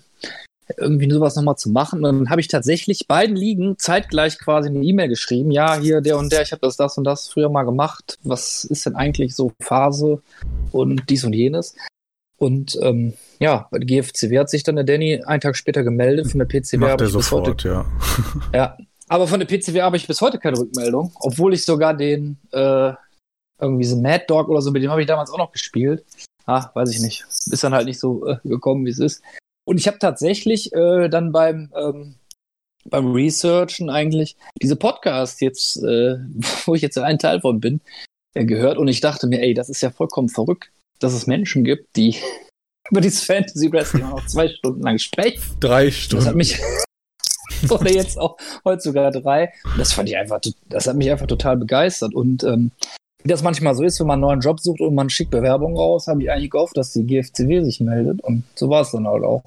irgendwie 0.78 1.10
sowas 1.10 1.36
nochmal 1.36 1.58
zu 1.58 1.70
machen. 1.70 1.98
Und 1.98 2.04
dann 2.04 2.30
habe 2.30 2.42
ich 2.42 2.48
tatsächlich 2.48 3.08
beiden 3.08 3.36
Ligen 3.36 3.78
zeitgleich 3.78 4.38
quasi 4.38 4.70
eine 4.70 4.84
E-Mail 4.84 5.10
geschrieben. 5.10 5.52
Ja, 5.52 5.76
hier 5.76 6.02
der 6.02 6.18
und 6.18 6.32
der, 6.32 6.42
ich 6.42 6.52
habe 6.52 6.62
das, 6.62 6.78
das 6.78 6.98
und 6.98 7.04
das 7.04 7.28
früher 7.28 7.50
mal 7.50 7.64
gemacht. 7.64 8.20
Was 8.24 8.64
ist 8.64 8.86
denn 8.86 8.96
eigentlich 8.96 9.36
so 9.36 9.52
Phase 9.62 10.22
und 10.72 11.10
dies 11.10 11.24
und 11.24 11.34
jenes? 11.34 11.76
Und 12.38 12.78
ähm, 12.82 13.14
ja, 13.40 13.68
bei 13.70 13.80
der 13.80 13.86
GFCW 13.86 14.40
hat 14.40 14.50
sich 14.50 14.64
dann 14.64 14.76
der 14.76 14.86
Danny 14.86 15.24
einen 15.24 15.42
Tag 15.42 15.58
später 15.58 15.84
gemeldet. 15.84 16.32
Von 16.32 16.40
der 16.40 16.46
PCW 16.46 16.86
habe 16.86 17.06
ich 17.06 17.12
sofort, 17.12 17.46
bis 17.46 17.52
heute, 17.52 17.68
ja. 17.68 17.86
ja, 18.54 18.78
aber 19.10 19.28
von 19.28 19.40
der 19.40 19.48
PCW 19.48 19.82
habe 19.82 19.98
ich 19.98 20.08
bis 20.08 20.22
heute 20.22 20.40
keine 20.40 20.58
Rückmeldung, 20.58 21.12
obwohl 21.20 21.54
ich 21.54 21.66
sogar 21.66 21.94
den 21.94 22.38
äh, 22.52 22.94
irgendwie 23.60 23.84
so 23.84 23.98
Mad 23.98 24.24
Dog 24.28 24.48
oder 24.48 24.62
so, 24.62 24.72
mit 24.72 24.84
dem 24.84 24.92
habe 24.92 25.02
ich 25.02 25.08
damals 25.08 25.32
auch 25.32 25.38
noch 25.38 25.52
gespielt. 25.52 26.06
Ah, 26.46 26.70
weiß 26.74 26.92
ich 26.92 27.02
nicht. 27.02 27.26
Ist 27.30 27.64
dann 27.64 27.74
halt 27.74 27.86
nicht 27.86 28.00
so 28.00 28.26
äh, 28.26 28.38
gekommen, 28.44 28.86
wie 28.86 28.90
es 28.90 29.00
ist. 29.00 29.22
Und 29.70 29.78
ich 29.78 29.86
habe 29.86 30.00
tatsächlich 30.00 30.74
äh, 30.74 31.10
dann 31.10 31.32
beim, 31.32 31.72
ähm, 31.80 32.16
beim 32.86 33.12
Researchen 33.12 33.92
eigentlich 33.92 34.36
diese 34.60 34.76
Podcast 34.76 35.42
jetzt, 35.42 35.78
äh, 35.84 36.18
wo 36.66 36.74
ich 36.74 36.82
jetzt 36.82 36.98
ein 36.98 37.20
Teil 37.20 37.42
von 37.42 37.60
bin, 37.60 37.80
äh, 38.34 38.46
gehört. 38.46 38.80
Und 38.80 38.88
ich 38.88 39.00
dachte 39.00 39.28
mir, 39.28 39.44
ey, 39.44 39.54
das 39.54 39.70
ist 39.70 39.82
ja 39.82 39.92
vollkommen 39.92 40.28
verrückt, 40.28 40.72
dass 40.98 41.14
es 41.14 41.28
Menschen 41.28 41.64
gibt, 41.64 41.96
die 41.98 42.16
über 42.90 43.00
dieses 43.00 43.24
Fantasy 43.24 43.72
Wrestling 43.72 44.10
noch 44.10 44.26
zwei 44.26 44.50
Stunden 44.50 44.82
lang 44.82 44.98
sprechen. 44.98 45.40
Drei 45.60 45.92
Stunden. 45.92 46.26
Das 46.26 46.30
hat 46.30 46.36
mich, 46.36 46.60
oder 47.70 47.92
jetzt 47.92 48.18
auch 48.18 48.38
heute 48.66 48.82
sogar 48.82 49.12
drei. 49.12 49.54
Das 49.78 49.94
fand 49.94 50.10
ich 50.10 50.18
einfach, 50.18 50.42
das 50.68 50.88
hat 50.88 50.96
mich 50.96 51.12
einfach 51.12 51.28
total 51.28 51.58
begeistert. 51.58 52.16
Und 52.16 52.44
ähm, 52.44 52.72
wie 53.22 53.30
das 53.30 53.44
manchmal 53.44 53.76
so 53.76 53.84
ist, 53.84 54.00
wenn 54.00 54.08
man 54.08 54.16
einen 54.16 54.22
neuen 54.22 54.40
Job 54.40 54.60
sucht 54.60 54.82
und 54.82 54.96
man 54.96 55.12
schickt 55.12 55.30
Bewerbungen 55.30 55.78
raus, 55.78 56.08
habe 56.08 56.24
ich 56.24 56.32
eigentlich 56.32 56.50
gehofft, 56.50 56.76
dass 56.76 56.92
die 56.92 57.06
GFCW 57.06 57.62
sich 57.64 57.82
meldet. 57.82 58.22
Und 58.22 58.46
so 58.56 58.72
war 58.72 58.82
es 58.82 58.90
dann 58.90 59.08
halt 59.08 59.24
auch. 59.24 59.44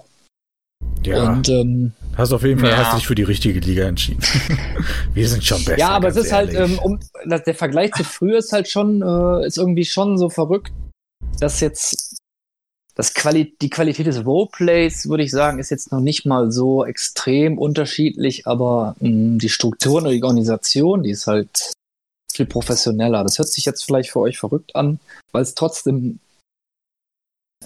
Ja. 1.07 1.33
Und, 1.33 1.49
ähm, 1.49 1.93
hast 2.17 2.33
auf 2.33 2.43
jeden 2.43 2.61
Fall 2.61 2.71
ja. 2.71 2.77
hast 2.79 2.97
dich 2.97 3.07
für 3.07 3.15
die 3.15 3.23
richtige 3.23 3.61
Liga 3.61 3.85
entschieden. 3.85 4.23
Wir 5.15 5.29
sind 5.29 5.45
schon 5.45 5.65
besser. 5.65 5.79
Ja, 5.79 5.91
aber 5.91 6.09
es 6.09 6.17
ist 6.17 6.33
halt, 6.33 6.53
ehrlich. 6.53 6.79
halt, 6.81 6.87
ähm, 6.87 7.01
um, 7.25 7.41
der 7.47 7.55
Vergleich 7.55 7.93
zu 7.93 8.05
früher 8.05 8.39
ist 8.39 8.53
halt 8.53 8.69
schon, 8.69 9.03
äh, 9.03 9.47
ist 9.47 9.59
irgendwie 9.59 9.85
schon 9.85 10.19
so 10.19 10.29
verrückt, 10.29 10.73
dass 11.41 11.61
jetzt 11.61 12.17
das 12.95 13.15
Quali 13.15 13.57
die 13.61 13.71
Qualität 13.71 14.07
des 14.07 14.25
Roleplays, 14.25 15.09
würde 15.09 15.23
ich 15.23 15.31
sagen, 15.31 15.59
ist 15.59 15.71
jetzt 15.71 15.93
noch 15.93 16.01
nicht 16.01 16.27
mal 16.27 16.53
so 16.53 16.85
extrem 16.85 17.59
unterschiedlich, 17.59 18.47
aber 18.47 18.97
mh, 19.01 19.39
die 19.39 19.49
Strukturen 19.49 20.07
und 20.07 20.13
die 20.13 20.23
Organisation, 20.23 21.03
die 21.03 21.11
ist 21.11 21.27
halt 21.27 21.73
viel 22.33 22.47
professioneller. 22.47 23.23
Das 23.23 23.39
hört 23.39 23.49
sich 23.49 23.65
jetzt 23.65 23.85
vielleicht 23.85 24.11
für 24.11 24.21
euch 24.21 24.39
verrückt 24.39 24.77
an, 24.77 24.99
weil 25.33 25.43
es 25.43 25.55
trotzdem 25.55 26.19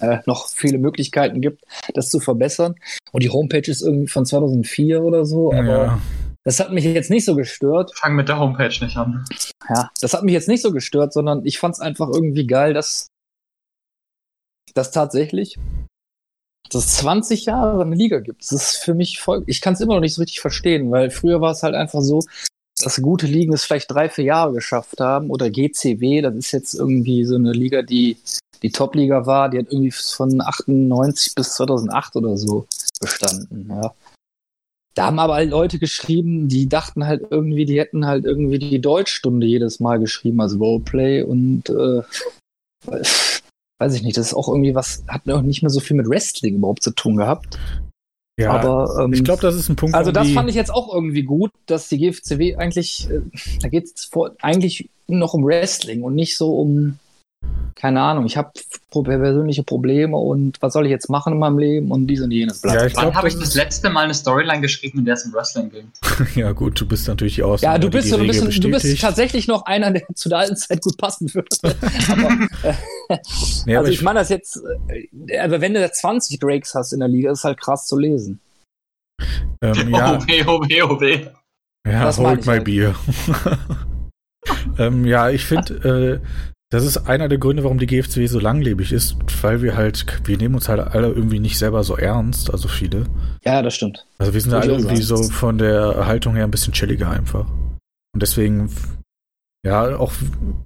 äh, 0.01 0.19
noch 0.25 0.47
viele 0.49 0.77
Möglichkeiten 0.77 1.41
gibt, 1.41 1.63
das 1.93 2.09
zu 2.09 2.19
verbessern. 2.19 2.75
Und 3.11 3.23
die 3.23 3.29
Homepage 3.29 3.69
ist 3.69 3.81
irgendwie 3.81 4.07
von 4.07 4.25
2004 4.25 5.01
oder 5.03 5.25
so, 5.25 5.51
aber 5.51 5.85
Ja. 5.85 6.01
das 6.43 6.59
hat 6.59 6.71
mich 6.71 6.83
jetzt 6.85 7.09
nicht 7.09 7.25
so 7.25 7.35
gestört. 7.35 7.91
Fang 7.95 8.15
mit 8.15 8.29
der 8.29 8.39
Homepage 8.39 8.67
nicht 8.85 8.97
an. 8.97 9.25
Ja, 9.69 9.89
das 10.01 10.13
hat 10.13 10.23
mich 10.23 10.33
jetzt 10.33 10.47
nicht 10.49 10.61
so 10.61 10.71
gestört, 10.71 11.13
sondern 11.13 11.45
ich 11.45 11.59
fand 11.59 11.75
es 11.75 11.79
einfach 11.81 12.09
irgendwie 12.13 12.47
geil, 12.47 12.73
dass 12.73 13.07
das 14.73 14.91
tatsächlich 14.91 15.57
dass 16.69 16.85
es 16.85 16.97
20 16.97 17.45
Jahre 17.45 17.81
eine 17.81 17.95
Liga 17.95 18.19
gibt. 18.19 18.41
Das 18.41 18.51
ist 18.51 18.75
für 18.77 18.93
mich 18.93 19.19
voll. 19.21 19.43
Ich 19.47 19.61
kann 19.61 19.73
es 19.73 19.79
immer 19.79 19.93
noch 19.93 20.01
nicht 20.01 20.15
so 20.15 20.21
richtig 20.21 20.41
verstehen, 20.41 20.91
weil 20.91 21.09
früher 21.11 21.39
war 21.39 21.51
es 21.51 21.63
halt 21.63 21.75
einfach 21.75 22.01
so, 22.01 22.19
dass 22.81 23.01
gute 23.01 23.25
Ligen 23.25 23.53
es 23.53 23.63
vielleicht 23.63 23.89
drei, 23.89 24.09
vier 24.09 24.25
Jahre 24.25 24.51
geschafft 24.51 24.99
haben. 24.99 25.29
Oder 25.29 25.49
GCW, 25.49 26.21
das 26.21 26.35
ist 26.35 26.51
jetzt 26.51 26.73
irgendwie 26.73 27.23
so 27.23 27.35
eine 27.35 27.53
Liga, 27.53 27.83
die 27.83 28.17
die 28.63 28.71
Top-Liga 28.71 29.25
war, 29.25 29.49
die 29.49 29.59
hat 29.59 29.67
irgendwie 29.71 29.91
von 29.91 30.41
98 30.41 31.35
bis 31.35 31.55
2008 31.55 32.15
oder 32.15 32.37
so 32.37 32.67
bestanden. 32.99 33.67
Ja. 33.69 33.93
Da 34.95 35.05
haben 35.05 35.19
aber 35.19 35.35
halt 35.35 35.51
Leute 35.51 35.77
geschrieben, 35.77 36.47
die 36.47 36.67
dachten 36.67 37.05
halt 37.05 37.27
irgendwie, 37.29 37.65
die 37.65 37.79
hätten 37.79 38.07
halt 38.07 38.25
irgendwie 38.25 38.57
die 38.57 38.81
Deutschstunde 38.81 39.45
jedes 39.45 39.79
Mal 39.79 39.99
geschrieben 39.99 40.41
als 40.41 40.59
Roleplay 40.59 41.21
und 41.21 41.69
äh, 41.69 42.01
weiß 43.79 43.93
ich 43.93 44.01
nicht, 44.01 44.17
das 44.17 44.27
ist 44.27 44.33
auch 44.33 44.47
irgendwie 44.47 44.73
was, 44.73 45.03
hat 45.07 45.29
auch 45.29 45.43
nicht 45.43 45.61
mehr 45.61 45.69
so 45.69 45.79
viel 45.79 45.95
mit 45.95 46.09
Wrestling 46.09 46.55
überhaupt 46.55 46.81
zu 46.81 46.91
tun 46.91 47.17
gehabt. 47.17 47.59
Ja, 48.39 48.51
aber 48.51 49.03
ähm, 49.03 49.13
ich 49.13 49.23
glaube, 49.23 49.41
das 49.41 49.55
ist 49.55 49.67
ein 49.69 49.75
Punkt. 49.75 49.95
also 49.95 50.11
das 50.11 50.29
fand 50.29 50.47
ich 50.49 50.55
jetzt 50.55 50.71
auch 50.71 50.93
irgendwie 50.93 51.23
gut, 51.23 51.51
dass 51.65 51.89
die 51.89 51.97
GFCW 51.97 52.55
eigentlich, 52.55 53.09
äh, 53.09 53.21
da 53.61 53.67
geht 53.67 53.85
es 53.85 54.11
eigentlich 54.41 54.89
noch 55.07 55.33
um 55.33 55.43
Wrestling 55.43 56.03
und 56.03 56.13
nicht 56.13 56.37
so 56.37 56.59
um, 56.59 56.99
keine 57.77 58.01
Ahnung, 58.01 58.25
ich 58.25 58.37
habe 58.37 58.51
persönliche 58.89 59.61
Probleme 59.61 60.17
und 60.17 60.59
was 60.61 60.73
soll 60.73 60.85
ich 60.85 60.89
jetzt 60.89 61.09
machen 61.09 61.33
in 61.33 61.39
meinem 61.39 61.59
Leben 61.59 61.91
und 61.91 62.07
dies 62.07 62.21
und 62.21 62.31
jenes. 62.31 62.63
Ja, 62.63 62.87
ich 62.87 62.95
Wann 62.95 63.13
habe 63.13 63.27
ich 63.27 63.37
das 63.37 63.53
letzte 63.53 63.91
Mal 63.91 64.05
eine 64.05 64.15
Storyline 64.15 64.61
geschrieben, 64.61 64.99
in 64.99 65.05
der 65.05 65.13
es 65.13 65.25
um 65.25 65.33
Wrestling 65.33 65.69
ging? 65.69 65.91
Ja, 66.35 66.51
gut, 66.51 66.79
du 66.81 66.87
bist 66.87 67.07
natürlich 67.07 67.35
die 67.35 67.43
Ausnahme. 67.43 67.75
Ja, 67.75 67.79
du 67.79 67.89
bist, 67.91 68.11
Regel 68.11 68.25
bisschen, 68.25 68.61
du 68.61 68.71
bist 68.71 68.99
tatsächlich 68.99 69.47
noch 69.47 69.65
einer, 69.67 69.91
der 69.91 70.01
zu 70.15 70.29
der 70.29 70.39
alten 70.39 70.55
Zeit 70.55 70.81
gut 70.81 70.97
passen 70.97 71.31
würde. 71.33 71.47
aber, 71.63 72.47
äh, 72.63 72.73
Nee, 73.65 73.75
aber 73.75 73.85
also 73.85 73.91
ich 73.91 73.99
ich, 73.99 74.01
meine 74.01 74.19
das 74.19 74.29
jetzt, 74.29 74.59
äh, 74.87 75.37
aber 75.37 75.61
wenn 75.61 75.75
du 75.75 75.79
da 75.79 75.91
20 75.91 76.39
Drakes 76.39 76.73
hast 76.73 76.93
in 76.93 76.99
der 76.99 77.09
Liga, 77.09 77.31
ist 77.31 77.43
halt 77.43 77.59
krass 77.59 77.85
zu 77.85 77.97
lesen. 77.97 78.39
ähm, 79.61 79.89
ja, 79.93 80.15
OB, 80.15 80.47
OB, 80.47 80.91
OB. 80.91 81.01
ja 81.03 82.03
das 82.03 82.17
hold 82.17 82.45
my 82.47 82.53
halt. 82.53 82.63
beer. 82.63 82.95
ähm, 84.79 85.05
ja, 85.05 85.29
ich 85.29 85.45
finde, 85.45 86.21
äh, 86.23 86.27
das 86.69 86.83
ist 86.83 86.97
einer 87.07 87.29
der 87.29 87.37
Gründe, 87.37 87.63
warum 87.63 87.79
die 87.79 87.87
GFCW 87.87 88.27
so 88.27 88.39
langlebig 88.39 88.91
ist, 88.91 89.15
weil 89.41 89.61
wir 89.61 89.77
halt, 89.77 90.05
wir 90.25 90.37
nehmen 90.37 90.55
uns 90.55 90.67
halt 90.67 90.79
alle 90.81 91.07
irgendwie 91.07 91.39
nicht 91.39 91.57
selber 91.57 91.83
so 91.83 91.95
ernst, 91.95 92.51
also 92.51 92.67
viele. 92.67 93.05
Ja, 93.45 93.61
das 93.61 93.75
stimmt. 93.75 94.05
Also 94.17 94.33
wir 94.33 94.41
sind 94.41 94.53
alle 94.53 94.73
irgendwie 94.73 95.01
so 95.01 95.23
von 95.23 95.57
der 95.57 96.05
Haltung 96.05 96.35
her 96.35 96.43
ein 96.43 96.51
bisschen 96.51 96.73
chilliger 96.73 97.09
einfach. 97.09 97.47
Und 98.13 98.21
deswegen, 98.21 98.69
ja, 99.65 99.97
auch 99.97 100.11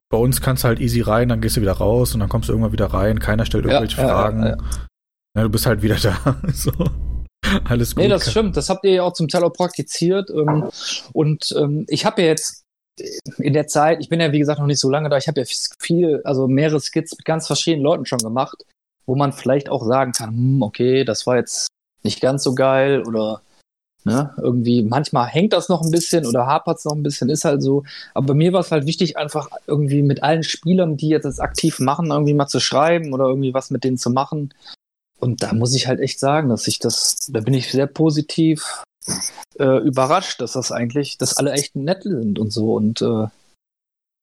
bei 0.10 0.18
uns 0.18 0.42
kannst 0.42 0.64
du 0.64 0.70
halt 0.70 0.80
easy 0.80 1.02
rein, 1.02 1.30
dann 1.30 1.40
gehst 1.42 1.58
du 1.58 1.62
wieder 1.62 1.74
raus 1.74 2.14
und 2.16 2.20
dann 2.20 2.30
kommst 2.30 2.50
du 2.50 2.54
irgendwann 2.54 2.72
wieder 2.74 2.88
rein, 2.88 3.20
keiner 3.20 3.46
stellt 3.46 3.66
Ja, 3.66 3.74
irgendwelche 3.74 4.02
ja, 4.02 4.08
ja, 4.08 4.14
Fragen. 4.14 4.44
ja. 4.44 4.58
Ja, 5.38 5.44
du 5.44 5.50
bist 5.50 5.66
halt 5.66 5.82
wieder 5.82 5.96
da. 6.02 6.42
so. 6.52 6.72
Alles 7.66 7.96
gut. 7.96 8.04
Nee, 8.04 8.10
das 8.10 8.30
stimmt. 8.30 8.58
Das 8.58 8.70
habt 8.70 8.84
ihr 8.86 8.94
ja 8.94 9.04
auch 9.04 9.14
zum 9.14 9.28
Teil 9.28 9.44
auch 9.44 9.54
praktiziert. 9.54 10.30
Ähm, 10.30 10.70
und 11.14 11.54
ähm, 11.58 11.86
ich 11.88 12.06
habe 12.06 12.22
ja 12.22 12.28
jetzt 12.30 12.64
in 13.38 13.54
der 13.54 13.68
Zeit, 13.68 14.00
ich 14.02 14.10
bin 14.10 14.20
ja 14.20 14.32
wie 14.32 14.40
gesagt 14.40 14.60
noch 14.60 14.68
nicht 14.68 14.80
so 14.80 14.90
lange 14.90 15.10
da, 15.10 15.18
ich 15.18 15.28
habe 15.28 15.42
ja 15.42 15.48
viel, 15.80 16.22
also 16.24 16.48
mehrere 16.48 16.80
Skits 16.80 17.16
mit 17.18 17.26
ganz 17.26 17.48
verschiedenen 17.48 17.84
Leuten 17.84 18.06
schon 18.06 18.20
gemacht, 18.20 18.66
wo 19.06 19.16
man 19.16 19.34
vielleicht 19.34 19.70
auch 19.70 19.86
sagen 19.86 20.12
kann, 20.12 20.30
hm, 20.30 20.62
okay, 20.62 21.04
das 21.04 21.26
war 21.26 21.38
jetzt 21.38 21.68
nicht 22.04 22.22
ganz 22.22 22.44
so 22.44 22.56
geil 22.56 23.04
oder 23.08 23.42
ne, 24.04 24.34
irgendwie, 24.38 24.84
manchmal 24.84 25.28
hängt 25.28 25.54
das 25.54 25.70
noch 25.70 25.82
ein 25.82 25.92
bisschen 25.92 26.26
oder 26.26 26.46
hapert 26.46 26.80
es 26.80 26.86
noch 26.86 26.96
ein 26.96 27.04
bisschen, 27.04 27.30
ist 27.30 27.46
halt 27.46 27.62
so. 27.62 27.84
Aber 28.14 28.28
bei 28.28 28.34
mir 28.34 28.54
war 28.54 28.62
es 28.62 28.72
halt 28.72 28.86
wichtig, 28.86 29.18
einfach 29.18 29.50
irgendwie 29.68 30.02
mit 30.02 30.24
allen 30.24 30.44
Spielern, 30.44 30.98
die 30.98 31.10
jetzt 31.10 31.26
das 31.26 31.40
aktiv 31.40 31.80
machen, 31.80 32.12
irgendwie 32.12 32.34
mal 32.34 32.48
zu 32.48 32.60
schreiben 32.60 33.14
oder 33.14 33.26
irgendwie 33.26 33.54
was 33.54 33.70
mit 33.70 33.84
denen 33.84 33.98
zu 33.98 34.10
machen. 34.10 34.54
Und 35.20 35.44
da 35.44 35.54
muss 35.54 35.76
ich 35.76 35.88
halt 35.88 36.00
echt 36.00 36.20
sagen, 36.20 36.50
dass 36.50 36.68
ich 36.68 36.80
das, 36.80 37.28
da 37.32 37.42
bin 37.42 37.54
ich 37.54 37.72
sehr 37.72 37.88
positiv 37.88 38.84
äh, 39.60 39.80
überrascht, 39.80 40.42
dass 40.42 40.54
das 40.54 40.72
eigentlich, 40.72 41.18
dass 41.18 41.38
alle 41.38 41.52
echt 41.54 41.76
nett 41.76 42.04
sind 42.04 42.40
und 42.40 42.52
so. 42.52 42.74
Und 42.74 43.02
äh, 43.02 43.28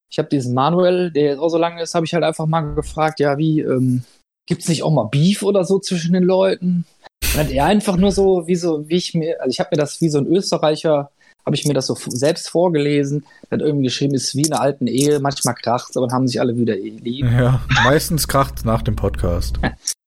ich 0.09 0.17
habe 0.17 0.29
diesen 0.29 0.53
Manuel, 0.53 1.11
der 1.11 1.23
jetzt 1.23 1.39
auch 1.39 1.49
so 1.49 1.57
lange 1.57 1.81
ist, 1.81 1.95
habe 1.95 2.05
ich 2.05 2.13
halt 2.13 2.23
einfach 2.23 2.47
mal 2.47 2.61
gefragt, 2.73 3.19
ja, 3.19 3.37
wie, 3.37 3.61
ähm, 3.61 4.03
gibt's 4.47 4.67
nicht 4.67 4.83
auch 4.83 4.91
mal 4.91 5.05
Beef 5.05 5.43
oder 5.43 5.63
so 5.63 5.79
zwischen 5.79 6.13
den 6.13 6.23
Leuten? 6.23 6.85
Dann 7.33 7.45
hat 7.45 7.51
er 7.51 7.65
einfach 7.65 7.97
nur 7.97 8.11
so, 8.11 8.47
wie 8.47 8.55
so, 8.55 8.89
wie 8.89 8.97
ich 8.97 9.13
mir, 9.13 9.39
also 9.41 9.51
ich 9.51 9.59
habe 9.59 9.69
mir 9.71 9.79
das 9.79 10.01
wie 10.01 10.09
so 10.09 10.17
ein 10.17 10.25
Österreicher, 10.25 11.11
habe 11.45 11.55
ich 11.55 11.65
mir 11.65 11.73
das 11.73 11.87
so 11.87 11.95
selbst 11.95 12.49
vorgelesen, 12.49 13.25
hat 13.51 13.61
irgendwie 13.61 13.85
geschrieben, 13.85 14.15
ist 14.15 14.35
wie 14.35 14.41
in 14.41 14.53
einer 14.53 14.61
alten 14.61 14.87
Ehe, 14.87 15.19
manchmal 15.19 15.55
kracht's, 15.55 15.95
aber 15.95 16.07
dann 16.07 16.15
haben 16.15 16.27
sich 16.27 16.41
alle 16.41 16.55
wieder 16.57 16.75
lieb. 16.75 17.25
Ja, 17.25 17.61
meistens 17.83 18.27
kracht 18.27 18.65
nach 18.65 18.81
dem 18.81 18.95
Podcast. 18.95 19.59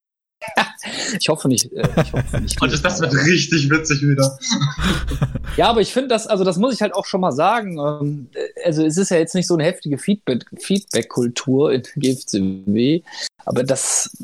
Ich 1.19 1.29
hoffe 1.29 1.49
nicht. 1.49 1.73
Äh, 1.73 1.89
ich 2.03 2.13
hoffe 2.13 2.41
nicht 2.41 2.61
Und 2.61 2.85
das, 2.85 3.01
wird 3.01 3.15
richtig 3.15 3.71
witzig 3.71 4.03
wieder. 4.03 4.39
Ja, 5.57 5.69
aber 5.69 5.83
ich 5.83 5.93
finde 5.93 6.09
das, 6.09 6.27
also 6.27 6.45
das 6.45 6.57
muss 6.57 6.73
ich 6.73 6.81
halt 6.81 6.95
auch 6.95 7.05
schon 7.05 7.21
mal 7.21 7.33
sagen. 7.33 7.79
Ähm, 7.79 8.29
also 8.65 8.85
es 8.85 8.97
ist 8.97 9.11
ja 9.11 9.19
jetzt 9.19 9.35
nicht 9.35 9.47
so 9.47 9.55
eine 9.55 9.65
heftige 9.65 9.99
Feedback- 9.99 10.47
Feedback-Kultur 10.59 11.73
in 11.73 11.83
GFCW, 11.97 13.03
aber 13.45 13.63
das, 13.63 14.17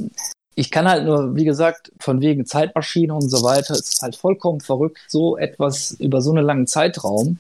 ich 0.55 0.71
kann 0.71 0.89
halt 0.89 1.05
nur, 1.05 1.37
wie 1.37 1.45
gesagt, 1.45 1.93
von 2.01 2.21
wegen 2.23 2.47
Zeitmaschine 2.47 3.15
und 3.15 3.29
so 3.29 3.43
weiter, 3.43 3.75
es 3.75 3.91
ist 3.91 4.03
halt 4.03 4.17
vollkommen 4.17 4.61
verrückt, 4.61 4.99
so 5.09 5.37
etwas 5.37 5.93
über 6.01 6.23
so 6.23 6.31
einen 6.31 6.45
langen 6.45 6.67
Zeitraum 6.67 7.39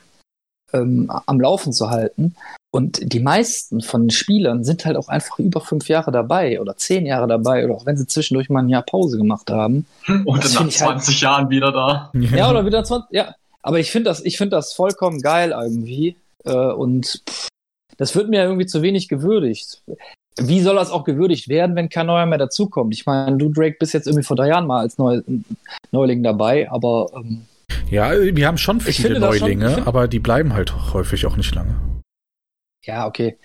ähm, 0.72 1.10
am 1.26 1.40
Laufen 1.40 1.72
zu 1.72 1.90
halten. 1.90 2.34
Und 2.70 3.12
die 3.14 3.20
meisten 3.20 3.80
von 3.80 4.02
den 4.04 4.10
Spielern 4.10 4.62
sind 4.62 4.84
halt 4.84 4.96
auch 4.98 5.08
einfach 5.08 5.38
über 5.38 5.60
fünf 5.62 5.88
Jahre 5.88 6.12
dabei 6.12 6.60
oder 6.60 6.76
zehn 6.76 7.06
Jahre 7.06 7.26
dabei 7.26 7.64
oder 7.64 7.74
auch 7.74 7.86
wenn 7.86 7.96
sie 7.96 8.06
zwischendurch 8.06 8.50
mal 8.50 8.60
ein 8.62 8.68
Jahr 8.68 8.82
Pause 8.82 9.16
gemacht 9.16 9.50
haben. 9.50 9.86
Und 10.26 10.44
Das 10.44 10.52
nach 10.52 10.60
find 10.60 10.72
ich 10.74 10.80
halt- 10.82 10.90
20 11.02 11.20
Jahren 11.22 11.48
wieder 11.50 11.72
da. 11.72 12.10
Ja, 12.14 12.50
oder 12.50 12.66
wieder 12.66 12.84
20. 12.84 13.10
Ja, 13.12 13.34
aber 13.62 13.78
ich 13.80 13.90
finde 13.90 14.10
das, 14.10 14.22
ich 14.24 14.36
finde 14.36 14.56
das 14.56 14.74
vollkommen 14.74 15.20
geil 15.22 15.54
irgendwie. 15.58 16.16
Äh, 16.44 16.52
und 16.72 17.22
pff, 17.28 17.48
das 17.96 18.14
wird 18.14 18.28
mir 18.28 18.42
irgendwie 18.42 18.66
zu 18.66 18.82
wenig 18.82 19.08
gewürdigt. 19.08 19.82
Wie 20.40 20.60
soll 20.60 20.76
das 20.76 20.90
auch 20.90 21.02
gewürdigt 21.04 21.48
werden, 21.48 21.74
wenn 21.74 21.88
kein 21.88 22.06
Neuer 22.06 22.26
mehr 22.26 22.38
dazukommt? 22.38 22.94
Ich 22.94 23.06
meine, 23.06 23.38
du, 23.38 23.48
Drake, 23.48 23.76
bist 23.80 23.92
jetzt 23.94 24.06
irgendwie 24.06 24.24
vor 24.24 24.36
drei 24.36 24.48
Jahren 24.48 24.66
mal 24.68 24.80
als 24.80 24.96
Neu 24.98 25.20
Neuling 25.90 26.22
dabei, 26.22 26.70
aber 26.70 27.10
ähm, 27.16 27.46
Ja, 27.90 28.12
wir 28.12 28.46
haben 28.46 28.58
schon 28.58 28.80
viele 28.80 29.14
schon- 29.14 29.20
Neulinge, 29.20 29.70
find- 29.74 29.86
aber 29.86 30.08
die 30.08 30.18
bleiben 30.20 30.52
halt 30.54 30.92
häufig 30.92 31.26
auch 31.26 31.36
nicht 31.36 31.54
lange. 31.54 31.76
ja, 32.84 33.06
okay. 33.06 33.38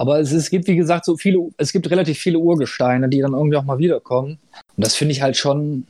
Aber 0.00 0.20
es, 0.20 0.30
es 0.30 0.48
gibt, 0.50 0.68
wie 0.68 0.76
gesagt, 0.76 1.04
so 1.04 1.16
viele, 1.16 1.48
es 1.56 1.72
gibt 1.72 1.90
relativ 1.90 2.18
viele 2.18 2.38
Urgesteine, 2.38 3.08
die 3.08 3.20
dann 3.20 3.32
irgendwie 3.32 3.56
auch 3.56 3.64
mal 3.64 3.78
wiederkommen. 3.78 4.38
Und 4.76 4.84
das 4.86 4.94
finde 4.94 5.10
ich 5.12 5.22
halt 5.22 5.36
schon, 5.36 5.88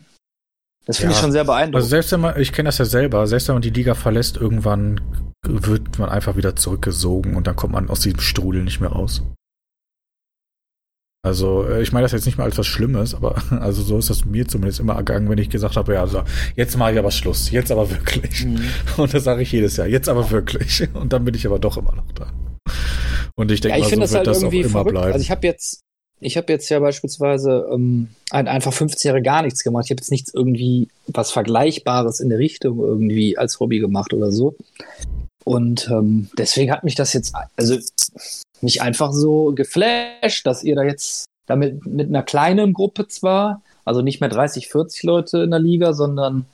das 0.87 0.97
finde 0.97 1.13
Ja. 1.13 1.17
ich 1.19 1.23
schon 1.23 1.33
sehr 1.33 1.45
beeindruckend. 1.45 1.77
Also 1.77 1.89
selbst 1.89 2.13
wenn 2.13 2.21
man, 2.21 2.41
ich 2.41 2.53
kenne 2.53 2.69
das 2.69 2.79
ja 2.79 2.87
selber, 2.87 3.27
selbst 3.27 3.49
wenn 3.49 3.57
man 3.57 3.63
die 3.63 3.69
Liga 3.71 3.95
verlässt, 3.95 4.39
irgendwann 4.39 5.01
wird 5.47 5.99
man 5.99 6.09
einfach 6.09 6.37
wieder 6.37 6.57
zurückgesogen 6.57 7.37
und 7.37 7.47
dann 7.47 7.55
kommt 7.57 7.75
man 7.75 7.91
aus 7.91 8.01
diesem 8.01 8.21
Strudel 8.21 8.63
nicht 8.65 8.81
mehr 8.81 8.91
raus. 8.91 9.23
Also, 11.23 11.65
äh, 11.67 11.83
ich 11.83 11.93
meine 11.93 12.05
das 12.05 12.13
jetzt 12.13 12.27
nicht 12.27 12.39
mal 12.39 12.45
als 12.45 12.57
was 12.59 12.67
Schlimmes, 12.67 13.15
aber 13.15 13.43
also 13.61 13.83
so 13.83 13.99
ist 13.99 14.11
das 14.11 14.25
mir 14.25 14.47
zumindest 14.47 14.81
immer 14.81 14.95
ergangen, 14.95 15.29
wenn 15.29 15.39
ich 15.39 15.51
gesagt 15.51 15.77
habe, 15.77 15.95
ja, 15.95 16.01
also 16.01 16.23
jetzt 16.57 16.77
mache 16.77 16.93
ich 16.93 16.99
aber 16.99 17.11
Schluss, 17.11 17.51
jetzt 17.51 17.73
aber 17.73 17.91
wirklich. 17.91 18.45
Mhm. 18.45 18.61
Und 18.97 19.13
das 19.13 19.25
sage 19.25 19.43
ich 19.43 19.53
jedes 19.53 19.77
Jahr, 19.77 19.87
jetzt 19.89 20.09
aber 20.09 20.31
wirklich. 20.31 20.89
Und 20.95 21.13
dann 21.13 21.25
bin 21.25 21.35
ich 21.35 21.47
aber 21.47 21.59
doch 21.59 21.77
immer 21.77 21.95
noch 21.95 22.11
da. 22.13 22.33
Und 23.35 23.51
ich 23.51 23.63
Ja, 23.63 23.71
denke 23.71 23.79
ich 23.81 23.85
mal, 23.85 23.89
finde 23.91 24.07
so 24.07 24.15
das 24.19 24.27
wird 24.27 24.27
halt 24.27 24.27
das 24.29 24.45
auch 24.45 24.53
immer 24.53 24.69
verrückt. 24.71 24.91
bleiben. 24.91 25.13
Also 25.13 25.23
ich 25.23 25.31
habe 25.31 25.47
jetzt, 25.47 25.81
ich 26.21 26.37
habe 26.37 26.53
jetzt 26.53 26.69
ja 26.69 26.81
beispielsweise 26.81 27.69
ähm, 27.73 28.09
ein, 28.31 28.49
einfach 28.49 28.73
15 28.73 29.09
Jahre 29.09 29.23
gar 29.23 29.43
nichts 29.43 29.63
gemacht. 29.63 29.85
Ich 29.87 29.91
habe 29.91 30.01
jetzt 30.01 30.11
nichts 30.11 30.33
irgendwie 30.35 30.89
was 31.07 31.31
Vergleichbares 31.31 32.21
in 32.21 32.29
der 32.31 32.39
Richtung 32.39 32.79
irgendwie 32.81 33.37
als 33.39 33.61
Hobby 33.61 33.79
gemacht 33.81 34.13
oder 34.13 34.33
so. 34.33 34.57
Und 35.45 35.89
ähm, 35.91 36.29
deswegen 36.37 36.71
hat 36.73 36.85
mich 36.85 36.95
das 36.95 37.13
jetzt, 37.13 37.35
also 37.57 37.79
mich 38.63 38.83
einfach 38.83 39.13
so 39.13 39.53
geflasht, 39.55 40.47
dass 40.47 40.65
ihr 40.65 40.75
da 40.75 40.83
jetzt 40.83 41.27
damit 41.47 41.87
mit 41.87 42.09
einer 42.09 42.23
kleinen 42.23 42.73
Gruppe 42.73 43.09
zwar, 43.09 43.63
also 43.85 44.03
nicht 44.03 44.21
mehr 44.21 44.29
30, 44.29 44.69
40 44.69 45.03
Leute 45.03 45.39
in 45.39 45.51
der 45.51 45.61
Liga, 45.61 45.93
sondern 45.95 46.47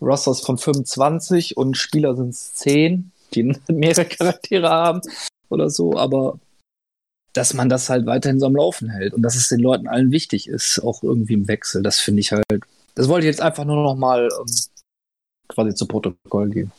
Rosters 0.00 0.40
von 0.40 0.58
25 0.58 1.56
und 1.56 1.76
Spieler 1.76 2.16
sind 2.16 2.30
es 2.30 2.54
10, 2.54 3.12
die 3.34 3.42
mehrere 3.68 4.04
Charaktere 4.04 4.68
haben 4.68 5.00
oder 5.48 5.70
so, 5.70 5.96
aber 5.96 6.38
dass 7.32 7.54
man 7.54 7.68
das 7.68 7.90
halt 7.90 8.06
weiterhin 8.06 8.38
so 8.38 8.46
am 8.46 8.56
Laufen 8.56 8.88
hält 8.88 9.12
und 9.12 9.22
dass 9.22 9.34
es 9.34 9.48
den 9.48 9.60
Leuten 9.60 9.88
allen 9.88 10.12
wichtig 10.12 10.48
ist, 10.48 10.80
auch 10.82 11.02
irgendwie 11.02 11.34
im 11.34 11.48
Wechsel, 11.48 11.82
das 11.82 11.98
finde 11.98 12.20
ich 12.20 12.32
halt, 12.32 12.44
das 12.94 13.08
wollte 13.08 13.26
ich 13.26 13.32
jetzt 13.32 13.42
einfach 13.42 13.64
nur 13.64 13.82
noch 13.82 13.96
mal 13.96 14.28
ähm, 14.38 14.54
quasi 15.48 15.74
zu 15.74 15.86
Protokoll 15.86 16.50
geben. 16.50 16.72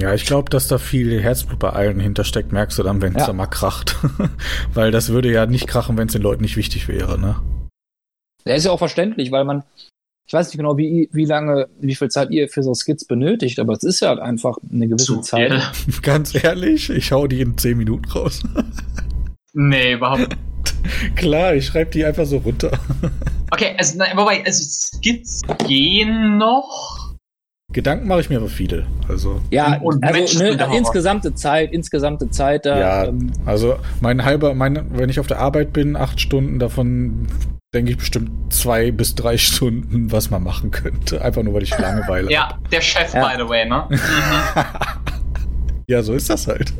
Ja, 0.00 0.14
ich 0.14 0.24
glaube, 0.24 0.48
dass 0.50 0.68
da 0.68 0.78
viel 0.78 1.20
Herzblut 1.20 1.58
bei 1.58 1.70
allen 1.70 2.00
hintersteckt, 2.00 2.50
merkst 2.52 2.78
du 2.78 2.82
dann, 2.82 3.02
wenn 3.02 3.14
es 3.14 3.20
Ja. 3.22 3.26
da 3.26 3.32
mal 3.34 3.46
kracht. 3.46 3.96
weil 4.74 4.90
das 4.90 5.10
würde 5.10 5.30
ja 5.30 5.46
nicht 5.46 5.66
krachen, 5.66 5.96
wenn 5.98 6.06
es 6.06 6.12
den 6.14 6.22
Leuten 6.22 6.42
nicht 6.42 6.56
wichtig 6.56 6.88
wäre, 6.88 7.18
ne? 7.18 7.36
Der 8.46 8.56
ist 8.56 8.64
ja 8.64 8.70
auch 8.72 8.78
verständlich, 8.78 9.30
weil 9.30 9.44
man, 9.44 9.62
ich 10.26 10.32
weiß 10.32 10.48
nicht 10.48 10.56
genau, 10.56 10.76
wie, 10.78 11.08
wie 11.12 11.26
lange, 11.26 11.68
wie 11.78 11.94
viel 11.94 12.08
Zeit 12.08 12.30
ihr 12.30 12.48
für 12.48 12.62
so 12.62 12.74
Skits 12.74 13.04
benötigt, 13.04 13.60
aber 13.60 13.74
es 13.74 13.82
ist 13.84 14.00
ja 14.00 14.08
halt 14.08 14.18
einfach 14.18 14.56
eine 14.72 14.88
gewisse 14.88 15.04
Zu 15.04 15.20
Zeit. 15.20 15.52
viel. 15.74 15.94
Ganz 16.02 16.34
ehrlich, 16.42 16.88
ich 16.90 17.12
hau 17.12 17.26
die 17.26 17.40
in 17.42 17.56
10 17.58 17.76
Minuten 17.78 18.08
raus. 18.10 18.42
Nee, 19.54 19.92
überhaupt 19.92 20.30
nicht. 20.30 21.14
Klar, 21.16 21.54
ich 21.54 21.66
schreibe 21.66 21.90
die 21.90 22.06
einfach 22.06 22.24
so 22.24 22.38
runter. 22.38 22.70
Okay, 23.50 23.74
also, 23.76 23.98
nein, 23.98 24.16
wobei, 24.16 24.42
also 24.46 24.62
Skits 24.64 25.42
gehen 25.68 26.38
noch. 26.38 27.01
Gedanken 27.72 28.06
mache 28.08 28.20
ich 28.20 28.28
mir 28.30 28.36
aber 28.38 28.48
viele. 28.48 28.86
Also, 29.08 29.40
Ja, 29.50 29.78
Und 29.80 30.04
also 30.04 30.38
ne, 30.42 30.58
insgesamte 30.76 31.34
Zeit, 31.34 31.72
insgesamte 31.72 32.28
Zeit 32.30 32.66
da. 32.66 32.78
ja, 32.78 33.04
ähm, 33.06 33.32
also 33.46 33.76
mein 34.00 34.24
halber, 34.24 34.54
meine, 34.54 34.84
wenn 34.90 35.08
ich 35.08 35.18
auf 35.20 35.26
der 35.26 35.38
Arbeit 35.38 35.72
bin, 35.72 35.96
acht 35.96 36.20
Stunden, 36.20 36.58
davon 36.58 37.26
denke 37.74 37.92
ich 37.92 37.96
bestimmt 37.96 38.52
zwei 38.52 38.90
bis 38.90 39.14
drei 39.14 39.38
Stunden, 39.38 40.12
was 40.12 40.30
man 40.30 40.42
machen 40.42 40.70
könnte. 40.70 41.22
Einfach 41.22 41.42
nur, 41.42 41.54
weil 41.54 41.62
ich 41.62 41.76
Langeweile 41.78 42.26
hab. 42.26 42.30
Ja, 42.30 42.58
der 42.70 42.80
Chef, 42.82 43.14
Ja. 43.14 43.26
by 43.28 43.42
the 43.42 43.48
way, 43.48 43.64
ne? 43.66 43.84
Ja, 45.88 46.02
so 46.02 46.12
ist 46.12 46.28
das 46.28 46.46
halt. 46.46 46.72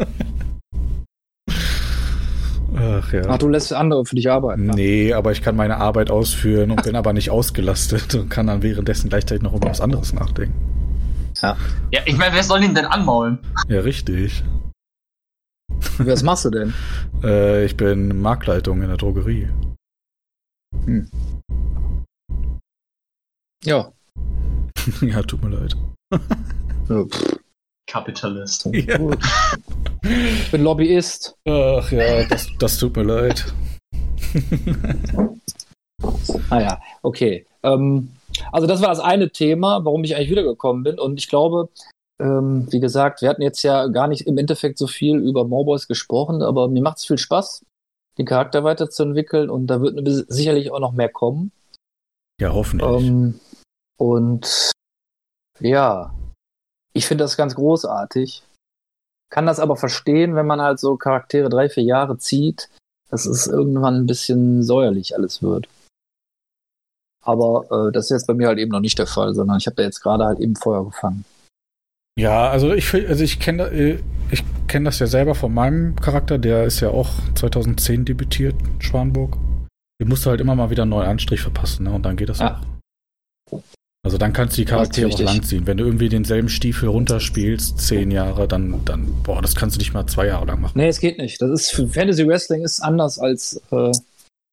Ach 2.75 3.13
ja. 3.13 3.23
ach, 3.29 3.39
du 3.39 3.49
lässt 3.49 3.73
andere 3.73 4.05
für 4.07 4.17
dich 4.17 4.31
arbeiten. 4.31 4.67
ja. 4.69 4.75
Nee, 4.75 5.13
aber 5.13 5.33
ich 5.33 5.43
kann 5.43 5.57
meine 5.57 5.77
Arbeit 5.77 6.11
ausführen 6.11 6.71
und 6.71 6.83
bin 6.83 6.97
aber 6.97 7.13
nicht 7.13 7.31
ausgelastet 7.31 8.15
und 8.15 8.31
kann 8.31 8.47
dann 8.47 8.63
währenddessen 8.63 9.11
gleichzeitig 9.11 9.43
noch 9.43 9.55
über 9.55 9.69
was 9.69 9.81
anderes 9.81 10.13
nachdenken. 10.15 10.55
Ja, 11.43 12.01
ich 12.07 12.17
meine, 12.17 12.35
wer 12.35 12.45
soll 12.45 12.63
ihn 12.63 12.75
denn 12.75 12.85
anmaulen? 12.85 13.39
Ja, 13.69 13.81
richtig. 13.81 14.43
Was 15.99 16.23
machst 16.23 16.45
du 16.45 16.51
denn? 16.51 16.75
Äh, 17.23 17.67
ich 17.67 17.77
bin 17.77 18.21
Marktleitung 18.21 18.83
in 18.83 18.89
der 18.89 18.97
Drogerie. 18.97 19.49
Ja. 23.65 23.93
ja, 25.01 25.23
tut 25.23 25.41
mir 25.41 25.51
leid. 25.51 25.77
Ja, 26.89 27.05
Kapitalist. 27.87 28.67
Ja. 28.73 28.99
Ich 30.03 30.51
bin 30.51 30.65
Lobbyist. 30.65 31.37
Ach 31.47 31.93
ja, 31.93 32.25
das, 32.25 32.49
das 32.59 32.77
tut 32.77 32.97
mir 32.97 33.05
leid. 33.05 33.55
Naja, 36.51 36.81
okay. 37.03 37.47
Ähm, 37.63 38.09
also 38.53 38.67
das 38.67 38.81
war 38.81 38.89
das 38.89 39.01
eine 39.01 39.31
Thema, 39.31 39.85
warum 39.85 40.05
ich 40.05 40.17
eigentlich 40.17 40.31
wiedergekommen 40.31 40.83
bin. 40.83 40.99
Und 40.99 41.19
ich 41.19 41.29
glaube, 41.29 41.69
ähm, 42.21 42.67
wie 42.71 42.81
gesagt, 42.81 43.23
wir 43.23 43.29
hatten 43.29 43.43
jetzt 43.43 43.63
ja 43.63 43.89
gar 43.89 44.09
nicht 44.09 44.27
im 44.27 44.39
Endeffekt 44.39 44.79
so 44.79 44.87
viel 44.87 45.17
über 45.19 45.45
Mowboys 45.45 45.89
gesprochen, 45.89 46.43
aber 46.43 46.69
mir 46.69 46.83
macht 46.83 46.99
es 46.99 47.07
viel 47.07 47.19
Spaß, 47.19 47.65
den 48.19 48.27
Charakter 48.27 48.65
weiterzuentwickeln 48.65 49.51
und 49.51 49.67
da 49.67 49.81
wird 49.81 49.99
sicherlich 50.29 50.71
auch 50.71 50.81
noch 50.81 50.93
mehr 50.93 51.09
kommen. 51.09 51.53
Ja, 52.41 52.53
hoffentlich. 52.53 52.89
Ähm, 52.89 53.41
und 53.99 54.73
ja, 55.61 56.15
ich 56.93 57.07
finde 57.07 57.25
das 57.25 57.37
ganz 57.37 57.55
großartig. 57.55 58.43
Kann 59.31 59.47
das 59.47 59.61
aber 59.61 59.77
verstehen, 59.77 60.35
wenn 60.35 60.47
man 60.47 60.61
halt 60.61 60.79
so 60.79 60.97
Charaktere 60.97 61.49
drei, 61.49 61.69
vier 61.71 61.85
Jahre 61.85 62.19
zieht, 62.19 62.69
dass 63.09 63.27
es 63.27 63.47
irgendwann 63.47 63.95
ein 63.95 64.07
bisschen 64.07 64.63
säuerlich 64.63 65.17
alles 65.17 65.43
wird. 65.43 65.69
Aber 67.23 67.89
äh, 67.89 67.93
das 67.93 68.07
ist 68.07 68.11
jetzt 68.11 68.27
bei 68.27 68.35
mir 68.35 68.49
halt 68.49 68.59
eben 68.59 68.71
noch 68.71 68.81
nicht 68.81 68.99
der 68.99 69.07
Fall, 69.07 69.35
sondern 69.35 69.59
ich 69.59 69.67
habe 69.67 69.77
da 69.77 69.83
jetzt 69.83 70.01
gerade 70.01 70.25
halt 70.25 70.41
eben 70.41 70.57
Feuer 70.57 70.85
gefangen. 70.85 71.25
Ja, 72.19 72.51
also 72.51 72.73
ich, 72.75 72.93
also 72.93 73.25
ich 73.25 73.41
kenne 73.41 73.65
äh, 73.69 73.99
ich 74.31 74.45
kenn 74.67 74.85
das 74.85 74.99
ja 74.99 75.07
selber 75.07 75.35
von 75.35 75.53
meinem 75.53 75.97
Charakter, 75.97 76.39
der 76.39 76.65
ist 76.65 76.81
ja 76.81 76.89
auch 76.89 77.11
2010 77.35 78.05
debütiert, 78.05 78.55
Schwanburg. 78.81 79.37
Den 80.01 80.09
musst 80.09 80.27
du 80.27 80.31
halt 80.31 80.41
immer 80.41 80.55
mal 80.55 80.71
wieder 80.71 80.83
einen 80.83 80.91
neuen 80.91 81.09
Anstrich 81.09 81.41
verpassen, 81.41 81.85
ne? 81.85 81.93
Und 81.93 82.03
dann 82.05 82.17
geht 82.17 82.29
das 82.29 82.41
Ja. 82.41 82.61
auch. 83.51 83.63
Also 84.05 84.19
dann 84.19 84.33
kannst 84.33 84.57
du 84.57 84.63
die 84.63 84.65
Charaktere 84.65 85.09
auch 85.09 85.21
langziehen. 85.21 85.67
Wenn 85.67 85.77
du 85.77 85.85
irgendwie 85.85 86.09
denselben 86.09 86.49
Stiefel 86.49 86.89
runterspielst, 86.89 87.79
zehn 87.79 88.11
Jahre, 88.11 88.49
dann, 88.49 88.85
dann, 88.85 89.23
boah, 89.23 89.41
das 89.41 89.55
kannst 89.55 89.77
du 89.77 89.79
nicht 89.79 89.95
mal 89.95 90.07
zwei 90.07 90.27
Jahre 90.27 90.45
lang 90.45 90.61
machen. 90.61 90.73
Nee, 90.77 90.89
es 90.89 90.99
geht 90.99 91.19
nicht. 91.19 91.41
Das 91.41 91.51
ist 91.51 91.71
für 91.71 91.87
Fantasy 91.87 92.27
Wrestling 92.27 92.63
ist 92.63 92.81
anders 92.81 93.21
als 93.21 93.63
äh, 93.71 93.93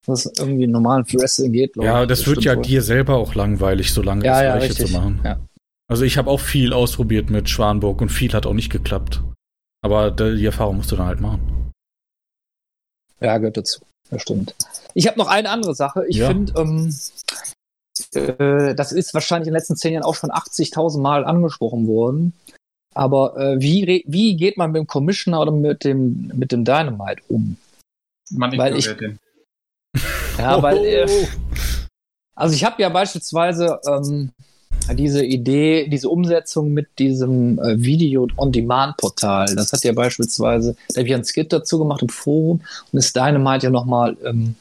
was 0.10 0.26
irgendwie 0.38 0.68
normalen 0.68 1.06
Wrestling 1.14 1.52
geht. 1.54 1.76
Ja, 1.78 2.02
ich. 2.04 2.08
das, 2.10 2.26
wird 2.28 2.44
ja 2.44 2.56
wohl. 2.56 2.64
dir 2.64 2.82
selber 2.82 3.16
auch 3.16 3.36
langweilig, 3.36 3.94
so 3.94 4.02
lange 4.02 4.26
Ja, 4.26 4.34
das 4.34 4.42
ja, 4.44 4.52
Gleiche 4.58 4.70
richtig. 4.72 4.88
zu 4.88 4.94
machen. 4.94 5.22
Ja. 5.24 5.40
Also 5.90 6.04
ich 6.04 6.18
habe 6.18 6.30
auch 6.30 6.40
viel 6.40 6.74
ausprobiert 6.74 7.30
mit 7.30 7.50
Schwanburg 7.50 8.02
und 8.02 8.10
viel 8.10 8.34
hat 8.34 8.46
auch 8.46 8.54
nicht 8.54 8.70
geklappt. 8.72 9.22
Aber 9.82 10.12
die 10.12 10.46
Erfahrung 10.46 10.78
musst 10.78 10.92
du 10.92 10.96
dann 10.98 11.06
halt 11.08 11.22
machen. 11.22 11.72
Ja, 13.22 13.38
gehört 13.38 13.58
dazu. 13.58 13.82
Das 14.10 14.22
stimmt. 14.22 14.56
Ich 14.94 15.08
habe 15.08 15.18
noch 15.18 15.28
eine 15.28 15.50
andere 15.50 15.76
Sache. 15.76 16.06
Ich 16.08 16.18
Ja. 16.18 16.28
finde, 16.28 16.54
ähm, 16.58 16.94
äh, 18.14 18.76
das 18.76 18.92
ist 18.92 19.14
wahrscheinlich 19.14 19.48
in 19.48 19.54
den 19.54 19.58
letzten 19.60 19.76
zehn 19.76 19.94
Jahren 19.94 20.04
auch 20.04 20.16
schon 20.16 20.32
80.000 20.32 21.00
Mal 21.02 21.26
angesprochen 21.26 21.88
worden. 21.88 22.34
Aber 22.96 23.38
äh, 23.38 23.62
wie, 23.62 24.04
wie 24.08 24.36
geht 24.36 24.58
man 24.58 24.72
mit 24.72 24.80
dem 24.80 24.88
Commissioner 24.88 25.42
oder 25.42 25.52
mit 25.52 25.84
dem, 25.84 26.32
mit 26.36 26.52
dem 26.52 26.66
Dynamite 26.66 27.22
um? 27.28 27.58
Man 28.32 28.58
Weil 28.58 28.76
ich- 28.78 28.88
ignoriert 28.88 29.02
den. 29.14 29.20
Ja, 30.40 30.64
weil, 30.64 30.86
äh, 30.86 31.08
also 32.36 32.56
ich 32.56 32.64
habe 32.64 32.82
ja 32.82 32.90
beispielsweise 32.90 33.80
ähm, 33.86 34.32
diese 34.94 35.24
Idee, 35.24 35.88
diese 35.88 36.10
Umsetzung 36.10 36.74
mit 36.74 36.88
diesem 36.98 37.60
äh, 37.60 37.78
Video-on-Demand-Portal. 37.78 39.56
Das 39.56 39.74
hat 39.74 39.84
ja 39.84 39.92
beispielsweise, 39.92 40.76
da 40.90 41.00
habe 41.00 41.08
ich 41.08 41.14
einen 41.14 41.26
Skit 41.26 41.52
dazu 41.52 41.78
gemacht 41.78 42.02
im 42.02 42.10
Forum 42.10 42.62
und 42.92 43.00
ist 43.00 43.16
Dynamite 43.16 43.68
ja 43.68 43.70
nochmal, 43.70 44.18
ähm, 44.24 44.56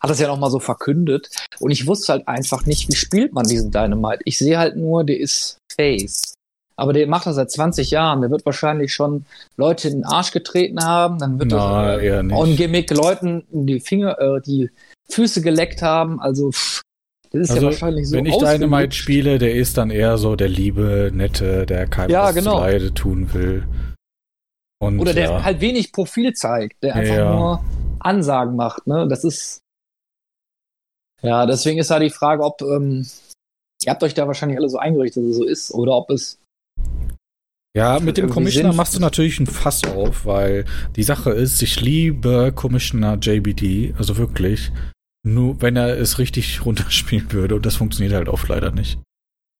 hat 0.00 0.10
das 0.10 0.20
ja 0.20 0.28
nochmal 0.28 0.50
so 0.50 0.60
verkündet. 0.60 1.28
Und 1.58 1.72
ich 1.72 1.86
wusste 1.86 2.12
halt 2.12 2.28
einfach 2.28 2.64
nicht, 2.64 2.88
wie 2.88 2.96
spielt 2.96 3.32
man 3.32 3.46
diesen 3.46 3.70
Dynamite. 3.70 4.22
Ich 4.24 4.38
sehe 4.38 4.58
halt 4.58 4.76
nur, 4.76 5.04
der 5.04 5.18
ist 5.18 5.58
Face. 5.74 6.31
Aber 6.76 6.92
der 6.92 7.06
macht 7.06 7.26
das 7.26 7.36
seit 7.36 7.50
20 7.50 7.90
Jahren. 7.90 8.20
Der 8.22 8.30
wird 8.30 8.46
wahrscheinlich 8.46 8.92
schon 8.94 9.24
Leute 9.56 9.88
in 9.88 9.94
den 9.98 10.04
Arsch 10.04 10.32
getreten 10.32 10.82
haben. 10.84 11.18
Dann 11.18 11.38
wird 11.38 11.50
Na, 11.52 11.92
er 11.92 11.98
äh, 12.00 12.06
eher 12.06 12.22
nicht. 12.22 12.36
on-gimmick 12.36 12.90
Leuten 12.90 13.44
die 13.50 13.80
Finger, 13.80 14.18
äh, 14.18 14.40
die 14.40 14.70
Füße 15.10 15.42
geleckt 15.42 15.82
haben. 15.82 16.20
Also, 16.20 16.50
pff, 16.52 16.80
das 17.30 17.42
ist 17.42 17.50
Also, 17.50 17.62
ja 17.62 17.68
wahrscheinlich 17.68 18.08
so. 18.08 18.16
Wenn 18.16 18.26
ich. 18.26 18.36
Dynamite 18.36 18.92
spiele, 18.96 19.38
der 19.38 19.54
ist 19.54 19.76
dann 19.78 19.90
eher 19.90 20.18
so 20.18 20.36
der 20.36 20.48
liebe, 20.48 21.10
nette, 21.14 21.66
der 21.66 21.86
keinem 21.86 22.10
Ja, 22.10 22.30
genau. 22.30 22.58
Leide 22.60 22.92
tun 22.94 23.32
will. 23.32 23.66
Und, 24.80 24.98
Oder 24.98 25.14
der 25.14 25.30
ja. 25.30 25.42
halt 25.44 25.60
wenig 25.60 25.92
Profil 25.92 26.32
zeigt, 26.32 26.82
der 26.82 26.96
einfach 26.96 27.14
Ja. 27.14 27.34
nur 27.36 27.64
Ansagen 28.00 28.56
macht. 28.56 28.86
Ne? 28.86 29.06
Das 29.08 29.22
ist. 29.24 29.60
Ja, 31.22 31.46
deswegen 31.46 31.78
ist 31.78 31.90
halt 31.90 32.02
die 32.02 32.10
Frage, 32.10 32.42
ob. 32.42 32.60
Ähm, 32.62 33.06
ihr 33.84 33.90
habt 33.90 34.02
euch 34.02 34.14
da 34.14 34.26
wahrscheinlich 34.26 34.58
alle 34.58 34.68
so 34.68 34.78
eingerichtet, 34.78 35.22
dass 35.22 35.30
es 35.30 35.36
so 35.36 35.44
ist. 35.44 35.70
Oder 35.72 35.92
ob 35.94 36.10
es. 36.10 36.38
Ja, 37.74 38.00
mit 38.00 38.18
dem 38.18 38.28
Commissioner 38.28 38.74
machst 38.74 38.94
du 38.94 39.00
natürlich 39.00 39.40
ein 39.40 39.46
Fass 39.46 39.82
auf, 39.84 40.26
weil 40.26 40.66
die 40.94 41.02
Sache 41.02 41.30
ist, 41.30 41.62
ich 41.62 41.80
liebe 41.80 42.52
Commissioner 42.54 43.16
JBD, 43.16 43.94
also 43.96 44.18
wirklich. 44.18 44.70
Nur 45.24 45.62
wenn 45.62 45.76
er 45.76 45.98
es 45.98 46.18
richtig 46.18 46.64
runterspielen 46.66 47.32
würde 47.32 47.54
und 47.54 47.64
das 47.64 47.76
funktioniert 47.76 48.14
halt 48.14 48.28
oft 48.28 48.48
leider 48.48 48.72
nicht. 48.72 48.98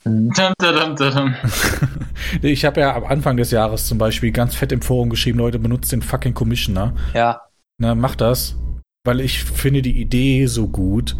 Dum, 0.05 0.31
dum, 0.35 0.55
dum, 0.59 0.97
dum. 0.97 1.35
Ich 2.43 2.65
habe 2.65 2.81
ja 2.81 2.97
am 2.97 3.05
Anfang 3.05 3.37
des 3.37 3.53
Jahres 3.53 3.87
zum 3.87 3.99
Beispiel 3.99 4.33
ganz 4.33 4.57
fett 4.57 4.73
im 4.73 4.83
Forum 4.83 5.11
geschrieben, 5.11 5.39
Leute, 5.39 5.59
benutzt 5.61 5.93
den 5.93 6.03
fucking 6.03 6.35
Commissioner. 6.35 6.95
Ja, 7.15 7.41
Na, 7.79 7.95
mach 7.95 8.17
das, 8.17 8.57
weil 9.05 9.21
ich 9.21 9.45
finde 9.45 9.81
die 9.81 10.01
Idee 10.01 10.47
so 10.47 10.67
gut 10.67 11.17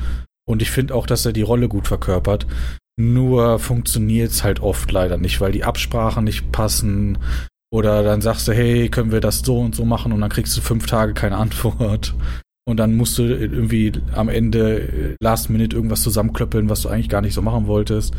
und 0.49 0.61
ich 0.61 0.71
finde 0.71 0.95
auch, 0.95 1.07
dass 1.07 1.25
er 1.25 1.33
die 1.33 1.43
Rolle 1.43 1.69
gut 1.69 1.87
verkörpert. 1.87 2.47
Nur 2.99 3.59
funktioniert's 3.59 4.45
halt 4.45 4.61
oft 4.61 4.91
leider 4.93 5.17
nicht, 5.17 5.41
weil 5.41 5.53
die 5.53 5.65
Absprachen 5.65 6.25
nicht 6.25 6.53
passen. 6.53 7.19
Oder 7.73 8.03
dann 8.03 8.21
sagst 8.21 8.47
du, 8.49 8.53
hey, 8.53 8.89
können 8.91 9.13
wir 9.13 9.21
das 9.21 9.41
so 9.41 9.59
und 9.59 9.75
so 9.75 9.85
machen 9.85 10.13
und 10.13 10.21
dann 10.21 10.29
kriegst 10.31 10.57
du 10.57 10.61
fünf 10.61 10.87
Tage 10.87 11.15
keine 11.15 11.37
Antwort. 11.39 12.15
Und 12.65 12.77
dann 12.77 12.95
musst 12.95 13.19
du 13.19 13.25
irgendwie 13.25 13.93
am 14.15 14.29
Ende 14.29 14.81
äh, 14.81 15.17
Last 15.21 15.51
Minute 15.51 15.75
irgendwas 15.75 16.03
zusammenklöppeln, 16.03 16.69
was 16.69 16.83
du 16.83 16.89
eigentlich 16.89 17.09
gar 17.09 17.21
nicht 17.21 17.35
so 17.35 17.43
machen 17.43 17.67
wolltest. 17.67 18.15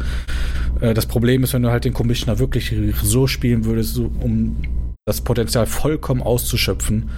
Äh, 0.81 0.93
Das 0.93 1.05
Problem 1.05 1.43
ist, 1.43 1.53
wenn 1.53 1.61
du 1.61 1.71
halt 1.71 1.85
den 1.85 1.93
Commissioner 1.93 2.39
wirklich 2.39 2.75
so 3.01 3.27
spielen 3.27 3.63
würdest, 3.63 3.97
um 3.97 4.57
das 5.05 5.21
Potenzial 5.21 5.65
vollkommen 5.65 6.21
auszuschöpfen, 6.21 7.09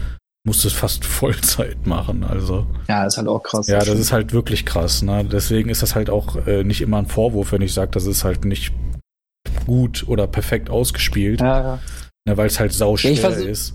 musst 0.46 0.64
du 0.64 0.68
es 0.68 0.74
fast 0.74 1.04
Vollzeit 1.04 1.86
machen. 1.86 2.24
Also 2.24 2.66
ja, 2.88 3.06
ist 3.06 3.18
halt 3.18 3.28
auch 3.28 3.44
krass. 3.44 3.68
ja, 3.68 3.80
das 3.80 4.00
ist 4.00 4.12
halt 4.12 4.32
wirklich 4.32 4.66
krass. 4.66 5.02
Ne? 5.02 5.26
Deswegen 5.26 5.70
ist 5.70 5.82
das 5.82 5.96
halt 5.96 6.10
auch 6.10 6.48
äh, 6.48 6.64
nicht 6.64 6.82
immer 6.82 7.00
ein 7.00 7.08
Vorwurf, 7.08 7.52
wenn 7.52 7.62
ich 7.62 7.74
sage, 7.74 7.92
das 7.92 8.06
ist 8.06 8.24
halt 8.24 8.46
nicht 8.46 8.72
gut 9.66 10.06
oder 10.08 10.28
perfekt 10.28 10.70
ausgespielt, 10.70 11.42
Ja, 11.42 11.62
ja. 11.62 11.80
ne, 12.28 12.38
weil 12.38 12.48
es 12.48 12.60
halt 12.60 12.72
sauschwer 12.74 13.12
Ja, 13.14 13.30
ist. 13.30 13.74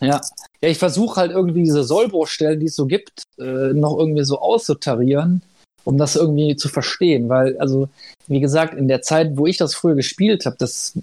Ja, 0.00 0.20
ja 0.60 0.68
ich 0.70 0.78
versuche 0.78 1.20
halt 1.20 1.30
irgendwie 1.30 1.62
diese 1.62 1.84
Sollbruchstellen, 1.84 2.58
die 2.58 2.66
es 2.66 2.76
so 2.76 2.86
gibt, 2.86 3.22
äh, 3.38 3.74
noch 3.74 3.98
irgendwie 3.98 4.24
so 4.24 4.40
auszutarieren, 4.40 5.42
um 5.84 5.98
das 5.98 6.16
irgendwie 6.16 6.56
zu 6.56 6.70
verstehen. 6.70 7.28
Weil, 7.28 7.58
also, 7.58 7.90
wie 8.28 8.40
gesagt, 8.40 8.74
in 8.74 8.88
der 8.88 9.02
Zeit, 9.02 9.36
wo 9.36 9.46
ich 9.46 9.58
das 9.58 9.74
früher 9.74 9.94
gespielt 9.94 10.46
habe, 10.46 10.56
das 10.58 10.96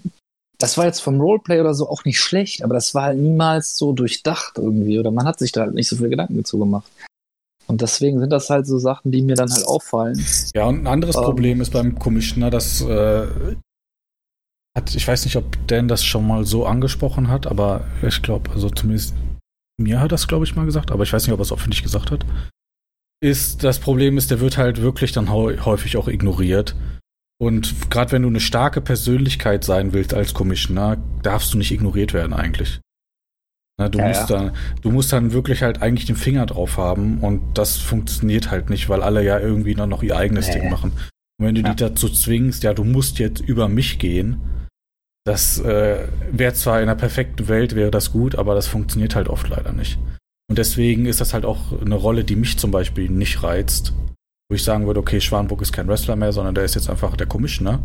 das 0.60 0.76
war 0.76 0.84
jetzt 0.84 1.00
vom 1.00 1.20
Roleplay 1.20 1.60
oder 1.60 1.74
so 1.74 1.88
auch 1.88 2.04
nicht 2.04 2.20
schlecht, 2.20 2.62
aber 2.62 2.74
das 2.74 2.94
war 2.94 3.04
halt 3.04 3.18
niemals 3.18 3.76
so 3.76 3.92
durchdacht 3.92 4.58
irgendwie 4.58 4.98
oder 4.98 5.10
man 5.10 5.26
hat 5.26 5.38
sich 5.38 5.52
da 5.52 5.62
halt 5.62 5.74
nicht 5.74 5.88
so 5.88 5.96
viele 5.96 6.10
Gedanken 6.10 6.36
dazu 6.36 6.58
gemacht. 6.58 6.90
Und 7.66 7.80
deswegen 7.80 8.18
sind 8.18 8.30
das 8.30 8.50
halt 8.50 8.66
so 8.66 8.78
Sachen, 8.78 9.10
die 9.10 9.22
mir 9.22 9.36
dann 9.36 9.50
halt 9.50 9.64
auffallen. 9.66 10.22
Ja, 10.54 10.66
und 10.66 10.82
ein 10.82 10.86
anderes 10.86 11.16
Ähm. 11.16 11.22
Problem 11.22 11.60
ist 11.60 11.72
beim 11.72 11.98
Commissioner, 11.98 12.50
dass 12.50 12.82
äh, 12.82 13.26
hat, 14.76 14.94
ich 14.94 15.06
weiß 15.06 15.24
nicht, 15.24 15.36
ob 15.36 15.44
Dan 15.66 15.88
das 15.88 16.04
schon 16.04 16.26
mal 16.26 16.44
so 16.44 16.66
angesprochen 16.66 17.28
hat, 17.28 17.46
aber 17.46 17.84
ich 18.02 18.22
glaube, 18.22 18.50
also 18.50 18.70
zumindest 18.70 19.14
mir 19.78 20.00
hat 20.00 20.12
das, 20.12 20.28
glaube 20.28 20.44
ich, 20.44 20.54
mal 20.54 20.66
gesagt, 20.66 20.90
aber 20.90 21.04
ich 21.04 21.12
weiß 21.12 21.26
nicht, 21.26 21.32
ob 21.32 21.40
er 21.40 21.44
es 21.44 21.52
öffentlich 21.52 21.82
gesagt 21.82 22.10
hat. 22.10 22.26
Ist 23.22 23.64
das 23.64 23.78
Problem 23.78 24.18
ist, 24.18 24.30
der 24.30 24.40
wird 24.40 24.58
halt 24.58 24.82
wirklich 24.82 25.12
dann 25.12 25.30
häufig 25.30 25.96
auch 25.96 26.08
ignoriert. 26.08 26.74
Und 27.40 27.90
gerade 27.90 28.12
wenn 28.12 28.22
du 28.22 28.28
eine 28.28 28.40
starke 28.40 28.80
Persönlichkeit 28.80 29.64
sein 29.64 29.92
willst 29.92 30.12
als 30.12 30.34
Commissioner, 30.34 30.98
darfst 31.22 31.54
du 31.54 31.58
nicht 31.58 31.70
ignoriert 31.72 32.12
werden 32.12 32.34
eigentlich. 32.34 32.80
Na, 33.78 33.88
du, 33.88 33.98
Ja, 33.98 34.08
musst 34.08 34.28
ja. 34.28 34.36
Dann, 34.36 34.52
du 34.82 34.90
musst 34.90 35.12
dann 35.12 35.32
wirklich 35.32 35.62
halt 35.62 35.80
eigentlich 35.80 36.04
den 36.04 36.16
Finger 36.16 36.44
drauf 36.44 36.76
haben 36.76 37.18
und 37.20 37.56
das 37.56 37.78
funktioniert 37.78 38.50
halt 38.50 38.68
nicht, 38.68 38.90
weil 38.90 39.02
alle 39.02 39.24
ja 39.24 39.38
irgendwie 39.38 39.74
dann 39.74 39.88
noch 39.88 40.02
ihr 40.02 40.16
eigenes 40.18 40.48
Nee. 40.48 40.60
Ding 40.60 40.70
machen. 40.70 40.92
Und 41.38 41.46
wenn 41.46 41.54
du 41.54 41.62
Ja. 41.62 41.70
die 41.70 41.76
dazu 41.76 42.10
zwingst, 42.10 42.62
ja, 42.62 42.74
du 42.74 42.84
musst 42.84 43.18
jetzt 43.18 43.40
über 43.40 43.68
mich 43.68 43.98
gehen, 43.98 44.36
das 45.24 45.58
äh, 45.60 46.08
wäre 46.30 46.52
zwar 46.52 46.76
in 46.82 46.88
einer 46.90 46.94
perfekten 46.98 47.48
Welt, 47.48 47.74
wäre 47.74 47.90
das 47.90 48.12
gut, 48.12 48.34
aber 48.34 48.54
das 48.54 48.66
funktioniert 48.66 49.14
halt 49.14 49.28
oft 49.28 49.48
leider 49.48 49.72
nicht. 49.72 49.98
Und 50.50 50.58
deswegen 50.58 51.06
ist 51.06 51.22
das 51.22 51.32
halt 51.32 51.46
auch 51.46 51.80
eine 51.80 51.94
Rolle, 51.94 52.24
die 52.24 52.36
mich 52.36 52.58
zum 52.58 52.70
Beispiel 52.70 53.08
nicht 53.08 53.42
reizt. 53.42 53.94
Wo 54.50 54.54
ich 54.56 54.64
sagen 54.64 54.84
würde, 54.86 54.98
okay, 54.98 55.20
Schwanburg 55.20 55.62
ist 55.62 55.72
kein 55.72 55.86
Wrestler 55.86 56.16
mehr, 56.16 56.32
sondern 56.32 56.56
der 56.56 56.64
ist 56.64 56.74
jetzt 56.74 56.90
einfach 56.90 57.16
der 57.16 57.28
Commissioner. 57.28 57.80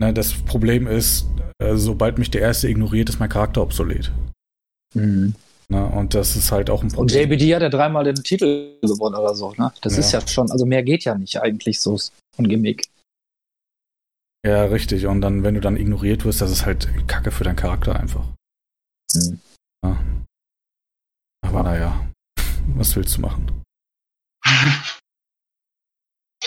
Ne, 0.00 0.14
das 0.14 0.32
Problem 0.32 0.86
ist, 0.86 1.26
äh, 1.58 1.74
sobald 1.74 2.18
mich 2.18 2.30
der 2.30 2.40
Erste 2.40 2.68
ignoriert, 2.68 3.08
ist 3.08 3.18
mein 3.18 3.28
Charakter 3.28 3.60
obsolet. 3.62 4.12
Mhm. 4.94 5.34
Ne, 5.68 5.86
und 5.86 6.14
das 6.14 6.36
ist 6.36 6.52
halt 6.52 6.70
auch 6.70 6.82
ein 6.82 6.90
Und 6.90 6.94
Problem. 6.94 7.30
JBD 7.32 7.54
hat 7.56 7.62
ja 7.62 7.68
dreimal 7.68 8.04
den 8.04 8.14
Titel 8.14 8.78
gewonnen 8.80 9.16
oder 9.16 9.34
so, 9.34 9.52
ne? 9.54 9.72
Das 9.80 9.94
Ja. 9.94 9.98
ist 10.00 10.12
ja 10.12 10.26
schon, 10.28 10.52
also 10.52 10.66
mehr 10.66 10.84
geht 10.84 11.02
ja 11.02 11.16
nicht 11.18 11.40
eigentlich 11.40 11.80
so 11.80 11.98
ein 12.38 12.48
Gimmick. 12.48 12.88
Ja, 14.46 14.66
richtig. 14.66 15.06
Und 15.06 15.20
dann, 15.20 15.42
wenn 15.42 15.54
du 15.54 15.60
dann 15.60 15.76
ignoriert 15.76 16.24
wirst, 16.24 16.42
das 16.42 16.52
ist 16.52 16.64
halt 16.64 16.88
Kacke 17.08 17.32
für 17.32 17.42
deinen 17.42 17.56
Charakter 17.56 17.98
einfach. 17.98 18.24
Mhm. 19.14 19.40
Ja. 19.84 20.04
Aber 21.44 21.62
naja, 21.64 22.08
was 22.76 22.94
willst 22.94 23.16
du 23.16 23.20
machen? 23.22 23.62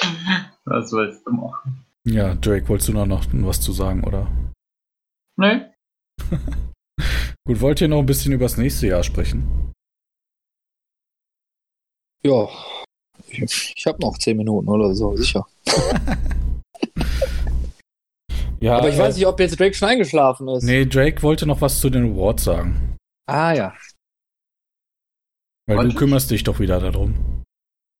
Was 0.66 0.92
willst 0.92 1.26
du 1.26 1.32
machen? 1.32 1.86
Ja, 2.06 2.36
Drake, 2.36 2.68
wolltest 2.70 2.90
du 2.90 2.94
noch, 2.94 3.06
noch 3.06 3.26
was 3.48 3.60
zu 3.60 3.72
sagen, 3.74 4.04
oder? 4.04 4.32
Nö. 5.38 5.66
Gut, 7.46 7.62
wollt 7.62 7.82
ihr 7.82 7.88
noch 7.88 8.00
ein 8.00 8.06
bisschen 8.06 8.34
über 8.34 8.46
das 8.46 8.58
nächste 8.58 8.88
Jahr 8.88 9.04
sprechen? 9.04 9.74
Ja, 12.24 12.48
ich, 13.28 13.74
ich 13.76 13.86
habe 13.86 14.00
noch 14.02 14.18
zehn 14.18 14.38
Minuten 14.38 14.68
oder 14.70 14.94
so, 14.96 15.16
sicher. 15.16 15.46
Ja, 18.60 18.78
Aber 18.78 18.90
ich 18.90 18.98
weiß 18.98 19.16
nicht, 19.16 19.28
ob 19.28 19.40
jetzt 19.40 19.60
Drake 19.60 19.76
schon 19.76 19.88
eingeschlafen 19.90 20.48
ist. 20.48 20.64
Nee, 20.64 20.86
Drake 20.86 21.22
wollte 21.22 21.46
noch 21.46 21.62
was 21.62 21.80
zu 21.80 21.92
den 21.92 22.14
Awards 22.14 22.44
sagen. 22.44 22.98
Ah 23.28 23.54
ja. 23.54 23.78
Weil 25.68 25.78
Wollte 25.78 25.90
du 25.90 25.94
ich? 25.94 26.00
kümmerst 26.00 26.32
dich 26.32 26.44
doch 26.44 26.60
wieder 26.60 26.80
darum. 26.80 27.37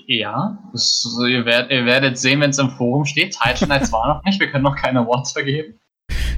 Ja, 0.06 0.58
das, 0.72 1.06
ihr, 1.28 1.46
werdet, 1.46 1.72
ihr 1.72 1.86
werdet 1.86 2.18
sehen, 2.18 2.40
wenn 2.42 2.52
es 2.52 2.60
im 2.60 2.70
Forum 2.72 3.06
steht. 3.06 3.38
Nights 3.44 3.92
war 3.92 4.16
noch 4.16 4.24
nicht, 4.24 4.40
wir 4.40 4.50
können 4.50 4.64
noch 4.64 4.76
keine 4.76 5.00
Awards 5.00 5.32
vergeben. 5.34 5.80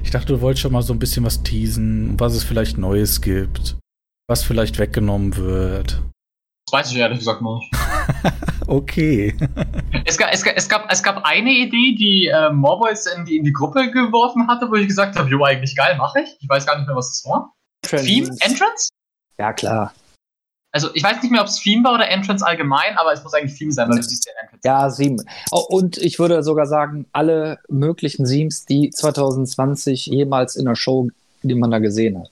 Ich 0.02 0.10
dachte, 0.10 0.26
du 0.26 0.40
wolltest 0.40 0.62
schon 0.62 0.72
mal 0.72 0.82
so 0.82 0.92
ein 0.92 0.98
bisschen 0.98 1.24
was 1.24 1.42
teasen, 1.42 2.18
was 2.18 2.34
es 2.34 2.42
vielleicht 2.42 2.78
Neues 2.78 3.20
gibt, 3.20 3.76
was 4.28 4.42
vielleicht 4.42 4.78
weggenommen 4.78 5.36
wird. 5.36 6.02
Das 6.66 6.72
weiß 6.72 6.92
ich 6.92 6.98
ehrlich 6.98 7.18
gesagt 7.18 7.42
noch 7.42 7.58
nicht. 7.58 7.70
Okay. 8.66 9.34
Es 10.04 10.16
gab, 10.16 10.32
es, 10.32 10.44
gab, 10.44 10.56
es, 10.56 10.68
gab, 10.68 10.92
es 10.92 11.02
gab 11.02 11.24
eine 11.24 11.50
Idee, 11.50 11.96
die 11.96 12.28
äh, 12.28 12.50
Morboys 12.52 13.06
in 13.06 13.24
die, 13.24 13.38
in 13.38 13.42
die 13.42 13.52
Gruppe 13.52 13.90
geworfen 13.90 14.46
hatte, 14.46 14.70
wo 14.70 14.76
ich 14.76 14.86
gesagt 14.86 15.18
habe, 15.18 15.28
jo, 15.28 15.42
eigentlich 15.44 15.74
geil, 15.74 15.96
mache 15.96 16.20
ich. 16.20 16.36
Ich 16.38 16.48
weiß 16.48 16.66
gar 16.66 16.76
nicht 16.78 16.86
mehr, 16.86 16.94
was 16.94 17.10
das 17.10 17.28
war. 17.28 17.52
Theme? 17.82 18.28
Entrance? 18.40 18.90
Ja, 19.38 19.52
klar. 19.52 19.92
Also 20.72 20.88
ich 20.94 21.02
weiß 21.02 21.20
nicht 21.22 21.32
mehr, 21.32 21.40
ob 21.40 21.48
es 21.48 21.58
Theme 21.60 21.82
war 21.84 21.94
oder 21.94 22.08
Entrance 22.08 22.46
allgemein, 22.46 22.96
aber 22.96 23.12
es 23.12 23.22
muss 23.24 23.34
eigentlich 23.34 23.58
Theme 23.58 23.72
sein, 23.72 23.88
weil 23.88 23.96
du 23.96 24.02
siehst 24.02 24.24
ja 24.26 24.32
Entrance. 24.40 24.60
Ja, 24.64 24.88
sieben. 24.90 25.16
Oh, 25.50 25.64
und 25.68 25.98
ich 25.98 26.18
würde 26.20 26.42
sogar 26.44 26.66
sagen, 26.66 27.06
alle 27.12 27.58
möglichen 27.68 28.24
Themes, 28.24 28.66
die 28.66 28.90
2020 28.90 30.06
jemals 30.06 30.54
in 30.56 30.66
der 30.66 30.76
Show, 30.76 31.08
die 31.42 31.54
man 31.56 31.70
da 31.72 31.78
gesehen 31.78 32.18
hat. 32.20 32.30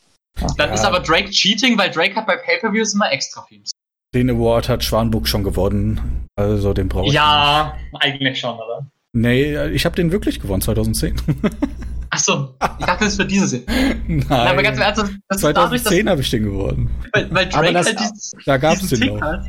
Dann 0.56 0.68
Ja. 0.68 0.74
ist 0.74 0.84
aber 0.84 1.00
Drake 1.00 1.30
cheating, 1.30 1.76
weil 1.78 1.90
Drake 1.90 2.14
hat 2.14 2.26
bei 2.28 2.36
Pay-Per-Views 2.36 2.94
immer 2.94 3.10
extra 3.10 3.44
Themes. 3.48 3.72
Den 4.14 4.30
Award 4.30 4.68
hat 4.68 4.84
Schwanburg 4.84 5.26
schon 5.26 5.42
gewonnen. 5.42 6.26
Also 6.36 6.72
den 6.72 6.88
brauche 6.88 7.08
ich 7.08 7.12
Ja, 7.14 7.76
eigentlich 8.00 8.38
schon, 8.38 8.54
oder? 8.54 8.80
nicht. 8.80 8.92
Nee, 9.14 9.66
ich 9.70 9.84
habe 9.84 9.96
den 9.96 10.12
wirklich 10.12 10.38
gewonnen, 10.40 10.62
2010. 10.62 11.16
Achso, 12.10 12.54
ich 12.78 12.86
dachte, 12.86 13.04
das 13.04 13.08
ist 13.12 13.16
für 13.20 13.26
dieses 13.26 13.52
Jahr. 13.52 13.62
Nein. 14.06 14.24
Ja, 14.28 14.50
aber 14.50 14.62
ganz 14.62 14.76
im 14.76 14.82
Ernst, 14.82 15.00
das 15.02 15.10
ist 15.10 15.44
dadurch, 15.44 15.54
dass 15.82 15.82
2010 15.82 16.08
habe 16.08 16.20
ich 16.22 16.30
den 16.30 16.42
gewonnen. 16.44 16.90
weil, 17.12 17.30
weil 17.34 17.46
Aber 17.52 17.62
Drake 17.62 17.72
das- 17.74 17.86
halt 17.86 18.00
dieses, 18.00 18.32
Da 18.46 18.56
gab 18.56 18.74
es 18.74 18.80
diesen 18.80 19.00
den 19.00 19.08
Tick 19.10 19.20
noch. 19.20 19.22
hat. 19.22 19.46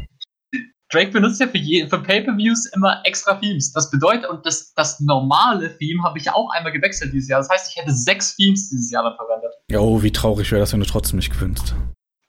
Drake 0.92 1.12
benutzt 1.12 1.40
ja 1.40 1.48
für, 1.48 1.58
je, 1.60 1.88
für 1.88 2.00
Pay-Per-Views 2.02 2.72
immer 2.76 3.02
extra 3.06 3.36
Themes. 3.36 3.72
Das 3.74 3.92
bedeutet, 3.92 4.28
und 4.28 4.44
das, 4.46 4.74
das 4.74 5.00
normale 5.00 5.78
Theme 5.78 6.02
habe 6.04 6.18
ich 6.18 6.26
ja 6.26 6.34
auch 6.34 6.50
einmal 6.50 6.72
gewechselt 6.72 7.14
dieses 7.14 7.30
Jahr. 7.30 7.40
Das 7.42 7.50
heißt, 7.50 7.70
ich 7.72 7.76
hätte 7.82 7.94
sechs 7.94 8.36
Themes 8.36 8.70
dieses 8.70 8.90
Jahr 8.90 9.04
dann 9.04 9.16
verwendet. 9.16 9.52
Ja, 9.70 9.80
oh, 9.80 10.02
wie 10.02 10.12
traurig 10.12 10.52
wäre 10.52 10.60
das, 10.62 10.74
wenn 10.74 10.80
du 10.80 10.88
trotzdem 10.88 11.18
nicht 11.18 11.32
gewinnst. 11.32 11.76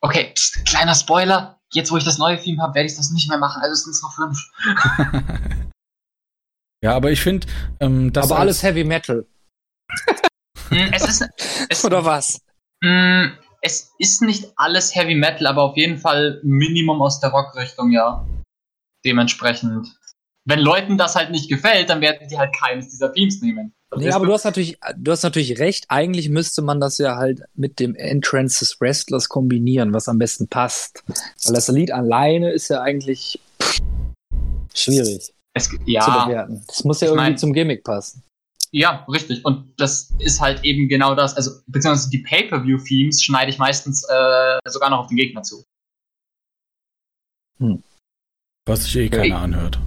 Okay, 0.03 0.33
pst, 0.35 0.67
kleiner 0.67 0.95
Spoiler. 0.95 1.59
Jetzt, 1.73 1.91
wo 1.91 1.97
ich 1.97 2.05
das 2.05 2.19
neue 2.19 2.39
Theme 2.39 2.63
habe, 2.63 2.75
werde 2.75 2.87
ich 2.91 2.97
das 2.97 3.11
nicht 3.13 3.29
mehr 3.31 3.39
machen. 3.39 3.63
Also 3.63 3.77
sind 3.77 3.93
es 3.93 4.03
noch 4.03 4.15
fünf. 4.15 4.39
ja, 6.83 6.95
aber 6.95 7.11
ich 7.11 7.21
finde, 7.21 7.47
ähm, 7.81 8.13
das 8.13 8.31
Aber 8.31 8.41
alles 8.41 8.63
Heavy 8.63 8.85
Metal. 8.85 9.27
Hm, 10.71 10.91
es 10.93 11.07
ist, 11.09 11.29
es, 11.69 11.85
Oder 11.85 12.05
was? 12.05 12.41
Mm, 12.83 13.27
es 13.63 13.91
ist 13.99 14.23
nicht 14.23 14.53
alles 14.57 14.95
Heavy 14.95 15.15
Metal, 15.15 15.47
aber 15.47 15.63
auf 15.63 15.77
jeden 15.77 15.99
Fall 15.99 16.41
Minimum 16.43 17.03
aus 17.03 17.21
der 17.21 17.31
Rockrichtung, 17.31 17.91
ja. 17.91 18.27
Dementsprechend. 19.05 19.89
Wenn 20.47 20.61
Leuten 20.61 20.97
das 20.97 21.17
halt 21.17 21.31
nicht 21.31 21.49
gefällt, 21.51 21.91
dann 21.91 22.01
werden 22.01 22.27
die 22.29 22.39
halt 22.39 22.55
keines 22.55 22.89
dieser 22.89 23.13
Themes 23.13 23.41
nehmen. 23.43 23.73
Das 23.91 24.01
Nee, 24.01 24.11
aber 24.11 24.27
du 24.27 24.33
hast 24.33 24.45
natürlich, 24.45 24.79
du 24.97 25.11
hast 25.11 25.23
natürlich 25.23 25.59
recht. 25.59 25.87
Eigentlich 25.89 26.29
müsste 26.29 26.63
man 26.63 26.81
das 26.81 26.99
ja 26.99 27.17
halt 27.17 27.43
mit 27.55 27.81
dem 27.81 27.95
Entrance 27.97 28.61
des 28.61 28.81
Wrestlers 28.81 29.29
kombinieren, 29.29 29.93
was 29.93 30.09
am 30.09 30.19
besten 30.19 30.49
passt. 30.49 31.03
Weil 31.45 31.55
das 31.55 31.69
Lied 31.69 31.91
alleine 31.93 32.51
ist 32.53 32.69
ja 32.69 32.81
eigentlich 32.83 33.41
pff, 33.61 33.81
schwierig 34.75 35.33
es, 35.55 35.69
zu 35.69 35.77
ja, 35.87 36.25
bewerten. 36.25 36.63
Das 36.69 36.85
muss 36.85 37.01
ja 37.01 37.07
Ich 37.09 37.11
irgendwie 37.11 37.31
mein- 37.31 37.39
zum 37.39 37.53
Gimmick 37.53 37.83
passen. 37.85 38.23
Ja, 38.73 39.05
richtig. 39.09 39.45
Und 39.45 39.75
das 39.79 40.11
ist 40.21 40.41
halt 40.41 40.65
eben 40.65 40.89
genau 40.89 41.15
das. 41.15 41.35
Also, 41.35 41.51
beziehungsweise 41.67 42.11
die 42.11 42.19
Pay-Per-View-Themes 42.19 43.23
schneide 43.23 43.51
ich 43.51 43.59
meistens 43.59 44.05
äh, 44.05 44.59
sogar 44.69 44.91
noch 44.91 45.01
auf 45.01 45.07
den 45.09 45.17
Gegner 45.17 45.43
zu. 45.43 45.65
was 48.67 48.85
sich 48.85 48.97
eh 48.97 49.09
keiner 49.09 49.41
anhört. 49.41 49.79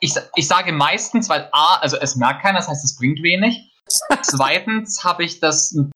Ich, 0.00 0.14
ich 0.34 0.48
sage 0.48 0.72
meistens, 0.72 1.28
weil 1.28 1.48
A, 1.52 1.76
also 1.76 1.96
es 1.96 2.16
merkt 2.16 2.42
keiner, 2.42 2.58
das 2.58 2.68
heißt, 2.68 2.84
es 2.84 2.96
bringt 2.96 3.22
wenig. 3.22 3.72
Zweitens 4.22 5.04
habe 5.04 5.24
ich 5.24 5.40
das 5.40 5.72
ein 5.72 5.92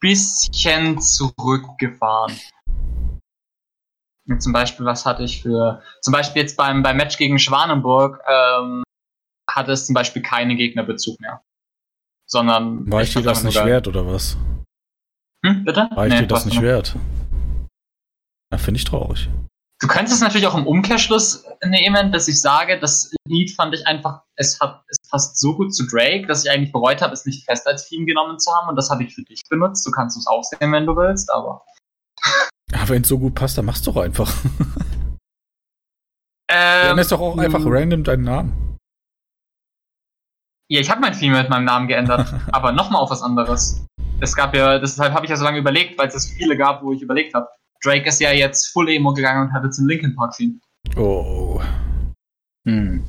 bisschen 0.00 1.00
zurückgefahren. 1.00 2.38
Zum 4.38 4.52
Beispiel, 4.52 4.86
was 4.86 5.06
hatte 5.06 5.22
ich 5.22 5.42
für, 5.42 5.82
zum 6.02 6.12
Beispiel 6.12 6.42
jetzt 6.42 6.56
beim, 6.56 6.82
beim 6.82 6.96
Match 6.96 7.16
gegen 7.16 7.38
Schwanenburg, 7.38 8.20
ähm, 8.28 8.82
hatte 9.48 9.72
es 9.72 9.86
zum 9.86 9.94
Beispiel 9.94 10.22
keinen 10.22 10.56
Gegnerbezug 10.56 11.18
mehr. 11.20 11.42
Sondern. 12.32 12.90
War 12.90 13.02
ich 13.02 13.12
dir 13.12 13.22
das 13.22 13.42
nicht 13.44 13.54
sogar- 13.54 13.68
wert, 13.68 13.88
oder 13.88 14.06
was? 14.06 14.36
Hm, 15.44 15.64
bitte? 15.64 15.88
War 15.94 16.06
ich 16.06 16.12
Nee, 16.14 16.20
dir 16.20 16.26
das 16.26 16.44
nicht 16.46 16.60
wert? 16.62 16.94
Ja, 18.52 18.58
finde 18.58 18.78
ich 18.78 18.84
traurig. 18.84 19.28
Du 19.82 19.88
könntest 19.88 20.16
es 20.16 20.20
natürlich 20.20 20.46
auch 20.46 20.56
im 20.58 20.66
Umkehrschluss 20.66 21.44
nehmen, 21.64 22.12
dass 22.12 22.28
ich 22.28 22.40
sage, 22.40 22.78
das 22.78 23.10
Lied 23.26 23.50
fand 23.54 23.74
ich 23.74 23.86
einfach, 23.86 24.22
es 24.36 24.60
hat, 24.60 24.84
es 24.88 24.98
passt 25.08 25.38
so 25.40 25.56
gut 25.56 25.74
zu 25.74 25.86
Drake, 25.86 26.26
dass 26.26 26.44
ich 26.44 26.50
eigentlich 26.50 26.70
bereut 26.70 27.00
habe, 27.00 27.14
es 27.14 27.24
nicht 27.24 27.46
fest 27.46 27.66
als 27.66 27.88
Team 27.88 28.04
genommen 28.04 28.38
zu 28.38 28.52
haben 28.52 28.68
und 28.68 28.76
das 28.76 28.90
habe 28.90 29.04
ich 29.04 29.14
für 29.14 29.22
dich 29.22 29.40
benutzt. 29.48 29.86
Du 29.86 29.90
kannst 29.90 30.18
es 30.18 30.26
auch 30.26 30.42
sehen, 30.44 30.70
wenn 30.72 30.84
du 30.86 30.94
willst, 30.96 31.32
aber. 31.32 31.64
Ja, 32.72 32.88
wenn 32.88 33.02
es 33.02 33.08
so 33.08 33.18
gut 33.18 33.34
passt, 33.34 33.58
dann 33.58 33.64
mach's 33.64 33.82
doch 33.82 33.96
einfach. 33.96 34.32
Ähm, 36.48 36.86
dann 36.88 36.98
ist 36.98 37.10
doch 37.10 37.20
auch 37.20 37.36
einfach 37.36 37.58
mh, 37.58 37.66
random 37.70 38.04
deinen 38.04 38.22
Namen. 38.24 38.69
Ja, 40.72 40.78
ich 40.78 40.88
habe 40.88 41.00
mein 41.00 41.12
Theme 41.12 41.36
mit 41.36 41.50
meinem 41.50 41.64
Namen 41.64 41.88
geändert, 41.88 42.32
aber 42.52 42.70
nochmal 42.70 43.02
auf 43.02 43.10
was 43.10 43.22
anderes. 43.22 43.84
Es 44.20 44.36
gab 44.36 44.54
ja, 44.54 44.78
deshalb 44.78 45.12
habe 45.12 45.26
ich 45.26 45.30
ja 45.30 45.36
so 45.36 45.42
lange 45.42 45.58
überlegt, 45.58 45.98
weil 45.98 46.06
es 46.06 46.14
es 46.14 46.26
viele 46.30 46.56
gab, 46.56 46.84
wo 46.84 46.92
ich 46.92 47.02
überlegt 47.02 47.34
habe. 47.34 47.48
Drake 47.82 48.08
ist 48.08 48.20
ja 48.20 48.30
jetzt 48.30 48.68
Full 48.68 48.88
Emo 48.88 49.12
gegangen 49.12 49.48
und 49.48 49.52
hat 49.52 49.64
jetzt 49.64 49.78
ein 49.78 49.88
Linkin 49.88 50.14
Park 50.14 50.36
Theme. 50.36 50.60
Oh. 50.96 51.60
Hm. 52.68 53.04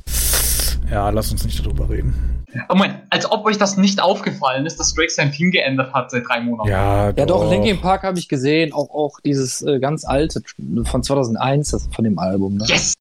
Ja, 0.90 1.10
lass 1.10 1.30
uns 1.30 1.44
nicht 1.44 1.64
darüber 1.64 1.88
reden. 1.88 2.42
Oh 2.68 2.74
mein, 2.74 3.02
als 3.10 3.30
ob 3.30 3.46
euch 3.46 3.58
das 3.58 3.76
nicht 3.76 4.02
aufgefallen 4.02 4.66
ist, 4.66 4.80
dass 4.80 4.92
Drake 4.94 5.12
sein 5.12 5.30
Team 5.30 5.52
geändert 5.52 5.94
hat 5.94 6.10
seit 6.10 6.26
drei 6.26 6.40
Monaten. 6.40 6.68
Ja, 6.68 7.10
Ja, 7.10 7.26
doch, 7.26 7.48
Linkin 7.48 7.80
Park 7.80 8.02
habe 8.02 8.18
ich 8.18 8.28
gesehen. 8.28 8.72
Auch, 8.72 8.90
auch 8.90 9.20
dieses 9.24 9.62
äh, 9.62 9.78
ganz 9.78 10.04
alte 10.04 10.42
von 10.84 11.02
2001, 11.04 11.70
das 11.70 11.88
von 11.94 12.04
dem 12.04 12.18
Album. 12.18 12.56
Ne? 12.56 12.64
Yes! 12.66 12.94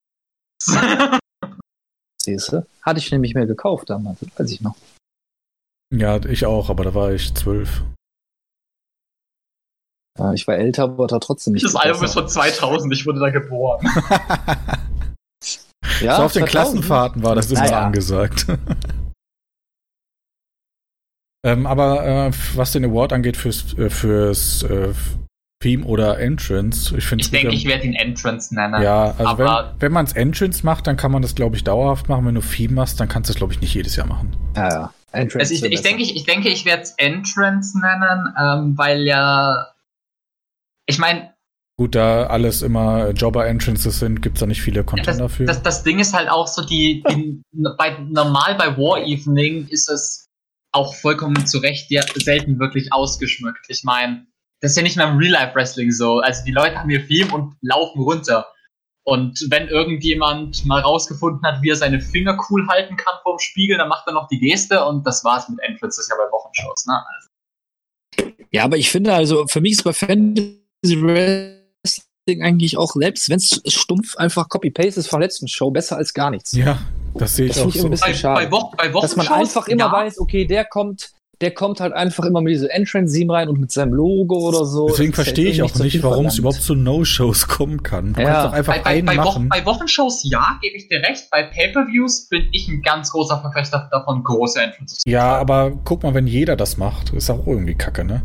Siehst 2.23 2.53
du? 2.53 2.65
Hatte 2.83 2.99
ich 2.99 3.11
nämlich 3.11 3.33
mehr 3.33 3.47
gekauft 3.47 3.89
damals, 3.89 4.19
weiß 4.37 4.51
ich 4.51 4.61
noch. 4.61 4.75
Ja, 5.93 6.23
ich 6.25 6.45
auch, 6.45 6.69
aber 6.69 6.83
da 6.83 6.93
war 6.93 7.11
ich 7.11 7.33
zwölf. 7.33 7.83
Ja, 10.19 10.33
ich 10.33 10.47
war 10.47 10.55
älter, 10.55 10.83
aber 10.83 11.07
da 11.07 11.19
trotzdem 11.19 11.53
nicht. 11.53 11.65
das 11.65 11.75
Album 11.75 12.03
ist 12.03 12.13
von 12.13 12.27
2000, 12.27 12.93
ich 12.93 13.05
wurde 13.05 13.19
da 13.19 13.29
geboren. 13.29 13.83
ja, 16.01 16.17
so 16.17 16.23
auf 16.23 16.33
den 16.33 16.43
2000. 16.43 16.49
Klassenfahrten 16.49 17.23
war 17.23 17.35
das 17.35 17.49
immer 17.49 17.61
Naja. 17.61 17.85
angesagt. 17.85 18.45
ähm, 21.45 21.65
aber 21.65 22.05
äh, 22.05 22.31
was 22.55 22.73
den 22.73 22.85
Award 22.85 23.13
angeht 23.13 23.37
fürs, 23.37 23.73
äh, 23.77 23.89
fürs 23.89 24.63
äh, 24.63 24.93
Theme 25.61 25.85
oder 25.85 26.19
Entrance, 26.19 26.95
ich 26.97 27.05
finde 27.05 27.23
Ich 27.23 27.31
denke, 27.31 27.53
ich 27.53 27.65
werde 27.65 27.85
ihn 27.85 27.93
Entrance 27.93 28.53
nennen. 28.53 28.81
Ja, 28.81 29.11
also 29.17 29.25
aber- 29.25 29.73
wenn, 29.73 29.81
wenn 29.81 29.91
man 29.93 30.05
es 30.05 30.13
Entrance 30.13 30.65
macht, 30.65 30.87
dann 30.87 30.97
kann 30.97 31.11
man 31.11 31.21
das, 31.21 31.35
glaube 31.35 31.55
ich, 31.55 31.63
dauerhaft 31.63 32.09
machen. 32.09 32.25
Wenn 32.25 32.35
du 32.35 32.41
Theme 32.41 32.73
machst, 32.73 32.99
dann 32.99 33.07
kannst 33.07 33.29
du 33.29 33.33
es, 33.33 33.37
glaube 33.37 33.53
ich, 33.53 33.61
nicht 33.61 33.73
jedes 33.73 33.95
Jahr 33.95 34.07
machen. 34.07 34.35
Ja, 34.55 34.69
ja. 34.69 34.93
Entrance 35.13 35.53
Also 35.53 35.65
ich, 35.65 35.71
ich 35.71 35.81
denke, 35.81 36.01
ich, 36.01 36.15
ich 36.15 36.25
denke, 36.25 36.49
ich 36.49 36.65
werde 36.65 36.83
es 36.83 36.93
Entrance 36.97 37.79
nennen, 37.79 38.33
ähm, 38.37 38.77
weil 38.77 39.03
ja. 39.03 39.67
Ich 40.87 40.97
meine, 40.97 41.31
Gut, 41.77 41.95
da 41.95 42.27
alles 42.27 42.61
immer 42.61 43.09
Jobber-Entrances 43.09 43.99
sind, 43.99 44.21
gibt 44.21 44.37
es 44.37 44.41
da 44.41 44.45
nicht 44.45 44.61
viele 44.61 44.83
Contender 44.83 45.29
für. 45.29 45.45
das, 45.45 45.63
das 45.63 45.83
Ding 45.83 45.99
ist 45.99 46.13
halt 46.13 46.29
auch 46.29 46.47
so, 46.47 46.63
die, 46.63 47.03
die 47.09 47.41
bei, 47.77 47.97
normal 47.99 48.55
bei 48.55 48.77
War 48.77 49.03
Evening 49.03 49.67
ist 49.67 49.89
es 49.89 50.27
auch 50.73 50.93
vollkommen 50.95 51.45
zu 51.45 51.57
Recht 51.59 51.89
ja 51.89 52.03
selten 52.15 52.59
wirklich 52.59 52.93
ausgeschmückt. 52.93 53.65
Ich 53.67 53.83
meine, 53.83 54.25
das 54.61 54.71
ist 54.71 54.77
ja 54.77 54.83
nicht 54.83 54.95
mehr 54.97 55.09
im 55.09 55.17
Real-Life-Wrestling 55.17 55.91
so. 55.91 56.19
Also 56.19 56.43
die 56.45 56.51
Leute 56.51 56.77
haben 56.79 56.89
ihr 56.89 57.03
Film 57.03 57.33
und 57.33 57.55
laufen 57.61 58.01
runter. 58.01 58.47
Und 59.03 59.47
wenn 59.49 59.67
irgendjemand 59.67 60.63
mal 60.65 60.81
rausgefunden 60.81 61.41
hat, 61.43 61.61
wie 61.63 61.69
er 61.71 61.75
seine 61.75 61.99
Finger 61.99 62.37
cool 62.49 62.67
halten 62.67 62.95
kann 62.95 63.15
vorm 63.23 63.39
Spiegel, 63.39 63.77
dann 63.77 63.89
macht 63.89 64.05
er 64.07 64.13
noch 64.13 64.27
die 64.27 64.39
Geste 64.39 64.85
und 64.85 65.05
das 65.07 65.23
war's 65.23 65.49
mit 65.49 65.59
Entrances 65.61 66.07
ja 66.07 66.15
bei 66.15 66.31
Wochenshows. 66.31 66.85
Ne? 66.85 67.03
Also, 67.15 68.31
Ja, 68.51 68.63
aber 68.63 68.77
ich 68.77 68.91
finde 68.91 69.13
also, 69.13 69.47
für 69.47 69.59
mich 69.61 69.71
ist 69.73 69.83
bei 69.83 69.93
Fantasy 69.93 71.01
Wrestling 71.01 72.43
eigentlich 72.43 72.77
auch, 72.77 72.91
selbst 72.93 73.29
wenn 73.29 73.37
es 73.37 73.61
stumpf 73.65 74.15
einfach 74.17 74.47
Copy-Paste 74.49 74.99
ist 74.99 75.07
von 75.07 75.19
der 75.19 75.27
letzten 75.29 75.47
Show, 75.47 75.71
besser 75.71 75.97
als 75.97 76.13
gar 76.13 76.29
nichts. 76.29 76.51
ja, 76.51 76.77
das 77.15 77.35
sehe 77.35 77.47
ich 77.47 77.53
Das 77.53 77.63
auch 77.65 77.71
so. 77.73 77.85
ein 77.85 77.89
bisschen 77.91 78.11
bei, 78.11 78.13
schade. 78.13 78.45
bei, 78.45 78.51
Wo 78.51 78.69
bei 78.77 78.87
Dass 78.89 79.15
man 79.15 79.25
Wochenshows, 79.25 79.31
einfach 79.39 79.67
immer 79.67 79.85
ja, 79.85 79.91
weiß, 79.91 80.19
okay, 80.19 80.45
der 80.45 80.65
kommt, 80.65 81.11
der 81.41 81.51
kommt 81.51 81.79
halt 81.79 81.93
einfach 81.93 82.23
immer 82.25 82.39
mit 82.41 82.53
diesem 82.53 82.69
Entrance-Theme 82.69 83.33
rein 83.33 83.49
und 83.49 83.59
mit 83.59 83.71
seinem 83.71 83.93
Logo 83.93 84.37
oder 84.47 84.63
so. 84.65 84.87
Deswegen 84.87 85.11
verstehe 85.13 85.49
ich 85.49 85.61
auch 85.63 85.73
nicht, 85.75 86.01
warum 86.03 86.27
es 86.27 86.37
überhaupt 86.37 86.61
zu 86.61 86.75
No-Shows 86.75 87.47
kommen 87.47 87.81
kann. 87.83 88.13
Du 88.13 88.21
Ja. 88.21 88.27
kannst 88.31 88.45
doch 88.47 88.53
einfach 88.53 88.73
Bei, 88.75 88.79
bei, 88.81 88.89
einen 88.91 89.05
bei, 89.07 89.17
Wo 89.17 89.23
machen. 89.23 89.49
bei 89.49 89.65
Wochenshows 89.65 90.21
ja, 90.23 90.59
gebe 90.61 90.77
ich 90.77 90.87
dir 90.87 91.01
recht. 91.01 91.29
Bei 91.31 91.43
Pay-Per-Views 91.43 92.29
bin 92.29 92.47
ich 92.51 92.67
ein 92.67 92.81
ganz 92.81 93.11
großer 93.11 93.41
Verfechter 93.41 93.89
davon, 93.91 94.23
große 94.23 94.61
Entrances 94.61 94.99
zu 94.99 95.09
Ja, 95.09 95.35
aber 95.37 95.71
guck 95.83 96.03
mal, 96.03 96.13
wenn 96.13 96.27
jeder 96.27 96.55
das 96.55 96.77
macht, 96.77 97.11
ist 97.13 97.29
auch 97.29 97.47
irgendwie 97.47 97.75
kacke, 97.75 98.05
ne? 98.05 98.21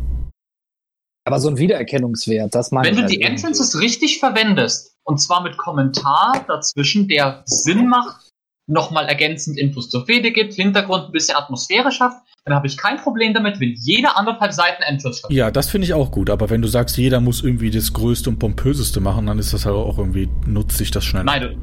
Aber 1.25 1.39
so 1.39 1.49
ein 1.49 1.57
Wiedererkennungswert, 1.57 2.55
das 2.55 2.71
meine 2.71 2.85
Wenn 2.87 2.93
ich 2.93 2.97
du 2.97 3.01
halt 3.03 3.11
die 3.11 3.15
irgendwie. 3.21 3.31
Entrances 3.33 3.81
richtig 3.81 4.19
verwendest, 4.19 4.93
und 5.03 5.17
zwar 5.19 5.41
mit 5.43 5.57
Kommentar 5.57 6.45
dazwischen, 6.47 7.07
der 7.09 7.41
Sinn 7.45 7.87
macht, 7.89 8.26
nochmal 8.67 9.07
ergänzend 9.07 9.57
Infos 9.57 9.89
zur 9.89 10.05
Fehde 10.05 10.31
gibt, 10.31 10.53
Hintergrund 10.53 11.05
ein 11.05 11.11
bisschen 11.11 11.35
Atmosphäre 11.35 11.91
schafft, 11.91 12.17
dann 12.45 12.55
habe 12.55 12.67
ich 12.67 12.77
kein 12.77 12.97
Problem 12.97 13.33
damit, 13.33 13.59
wenn 13.59 13.73
jeder 13.75 14.17
anderthalb 14.17 14.53
Seiten 14.53 14.83
Entrance 14.83 15.23
hat. 15.23 15.31
Ja, 15.31 15.51
das 15.51 15.69
finde 15.69 15.85
ich 15.85 15.93
auch 15.93 16.11
gut, 16.11 16.29
aber 16.29 16.49
wenn 16.49 16.61
du 16.61 16.67
sagst, 16.67 16.97
jeder 16.97 17.19
muss 17.19 17.43
irgendwie 17.43 17.71
das 17.71 17.93
Größte 17.93 18.29
und 18.29 18.39
Pompöseste 18.39 18.99
machen, 18.99 19.25
dann 19.25 19.39
ist 19.39 19.53
das 19.53 19.65
halt 19.65 19.75
auch 19.75 19.97
irgendwie, 19.97 20.29
nutzt 20.45 20.77
sich 20.77 20.91
das 20.91 21.03
schnell. 21.05 21.23
Nein, 21.23 21.41
du, 21.41 21.57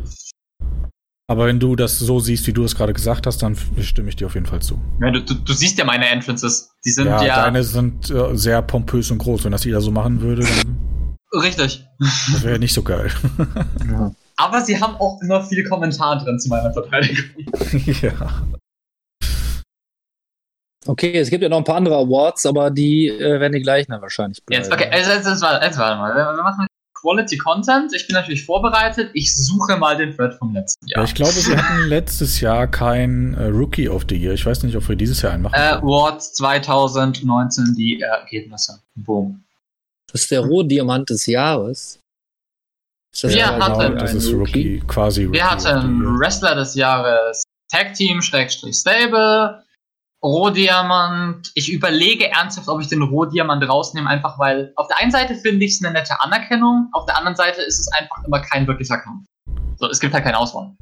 Aber 1.26 1.46
wenn 1.46 1.60
du 1.60 1.76
das 1.76 1.98
so 1.98 2.20
siehst, 2.20 2.46
wie 2.46 2.52
du 2.52 2.64
es 2.64 2.74
gerade 2.74 2.92
gesagt 2.92 3.26
hast, 3.26 3.42
dann 3.42 3.56
stimme 3.80 4.08
ich 4.08 4.16
dir 4.16 4.26
auf 4.26 4.34
jeden 4.34 4.46
Fall 4.46 4.60
zu. 4.60 4.80
ja, 5.00 5.10
du, 5.10 5.22
du, 5.22 5.34
du 5.34 5.52
siehst 5.52 5.78
ja 5.78 5.84
meine 5.84 6.06
Entrances. 6.08 6.70
Die 6.84 6.90
sind 6.90 7.06
ja, 7.06 7.22
ja, 7.22 7.44
deine 7.44 7.62
sind 7.64 8.10
äh, 8.10 8.36
sehr 8.36 8.60
pompös 8.62 9.10
und 9.10 9.18
groß. 9.18 9.44
Wenn 9.44 9.52
das 9.52 9.64
jeder 9.64 9.80
so 9.80 9.90
machen 9.90 10.20
würde, 10.20 10.42
dann 10.42 11.16
richtig. 11.42 11.86
das 11.98 12.42
wäre 12.42 12.58
nicht 12.58 12.74
so 12.74 12.82
geil. 12.82 13.10
Ja. 13.90 14.12
Aber 14.36 14.60
sie 14.60 14.80
haben 14.80 14.96
auch 14.96 15.20
immer 15.22 15.42
viel 15.42 15.68
Kommentar 15.68 16.18
drin 16.18 16.38
zu 16.38 16.48
meiner 16.48 16.72
Verteidigung. 16.72 17.46
ja. 18.02 18.42
Okay, 20.86 21.18
es 21.18 21.30
gibt 21.30 21.42
ja 21.42 21.48
noch 21.48 21.58
ein 21.58 21.64
paar 21.64 21.76
andere 21.76 21.96
Awards, 21.96 22.44
aber 22.44 22.70
die 22.70 23.08
äh, 23.08 23.40
werden 23.40 23.52
die 23.52 23.62
gleichen 23.62 23.92
dann 23.92 24.02
wahrscheinlich 24.02 24.44
bleiben. 24.44 24.62
Jetzt, 24.62 24.72
okay, 24.72 24.90
also, 24.92 25.12
jetzt, 25.12 25.26
jetzt, 25.26 25.42
warte, 25.42 25.64
jetzt 25.64 25.78
warte 25.78 25.96
mal. 25.96 26.14
Wir 26.14 26.36
wir 26.36 26.42
machen 26.42 26.66
Quality 27.04 27.38
Content. 27.38 27.94
Ich 27.94 28.06
bin 28.06 28.14
natürlich 28.14 28.44
vorbereitet. 28.44 29.10
Ich 29.14 29.34
suche 29.34 29.76
mal 29.76 29.96
den 29.96 30.16
Thread 30.16 30.34
vom 30.34 30.54
letzten 30.54 30.86
Ja, 30.88 30.98
Jahr. 30.98 31.04
ich 31.04 31.14
glaube, 31.14 31.34
wir 31.34 31.56
hatten 31.56 31.88
letztes 31.88 32.40
Jahr 32.40 32.66
kein 32.66 33.34
äh, 33.34 33.46
Rookie 33.46 33.88
of 33.88 34.04
the 34.08 34.16
Year. 34.16 34.32
Ich 34.34 34.44
weiß 34.44 34.62
nicht, 34.62 34.76
ob 34.76 34.88
wir 34.88 34.96
dieses 34.96 35.22
Jahr 35.22 35.32
einen 35.32 35.42
machen. 35.42 35.54
Äh, 35.54 35.76
Awards 35.76 36.34
2019, 36.34 37.74
die 37.76 38.00
Ergebnisse. 38.00 38.80
Boom. 38.94 39.44
Das 40.10 40.22
ist 40.22 40.30
der 40.30 40.40
Rohdiamant 40.40 41.10
des 41.10 41.26
Jahres. 41.26 41.98
Ist 43.14 43.22
das 43.24 43.34
Wir 43.34 43.46
hatten- 43.46 43.80
ein 43.80 43.96
das 43.98 44.12
ist 44.12 44.32
Rookie, 44.32 44.82
quasi 44.88 45.24
Rookie. 45.24 45.34
Wir 45.38 45.48
hatten 45.50 46.02
Year. 46.02 46.18
Wrestler 46.18 46.54
des 46.56 46.74
Jahres, 46.74 47.44
Tag 47.70 47.94
Team, 47.94 48.20
Schrägstrich 48.20 48.74
Stable, 48.76 49.62
Rohdiamant. 50.22 51.52
Ich 51.54 51.72
überlege 51.72 52.30
ernsthaft, 52.32 52.68
ob 52.68 52.80
ich 52.80 52.88
den 52.88 53.02
Rohdiamant 53.02 53.66
rausnehme, 53.68 54.08
einfach 54.08 54.38
weil 54.38 54.72
auf 54.76 54.88
der 54.88 54.98
einen 55.00 55.12
Seite 55.12 55.34
finde 55.36 55.64
ich 55.64 55.72
es 55.74 55.84
eine 55.84 55.92
nette 55.92 56.20
Anerkennung, 56.20 56.88
auf 56.92 57.06
der 57.06 57.16
anderen 57.16 57.36
Seite 57.36 57.60
ist 57.62 57.78
es 57.78 57.88
einfach 57.92 58.24
immer 58.26 58.40
kein 58.40 58.66
wirklicher 58.66 58.98
Kampf. 58.98 59.26
So, 59.76 59.88
es 59.88 60.00
gibt 60.00 60.12
halt 60.14 60.24
keine 60.24 60.38
Auswahl. 60.38 60.72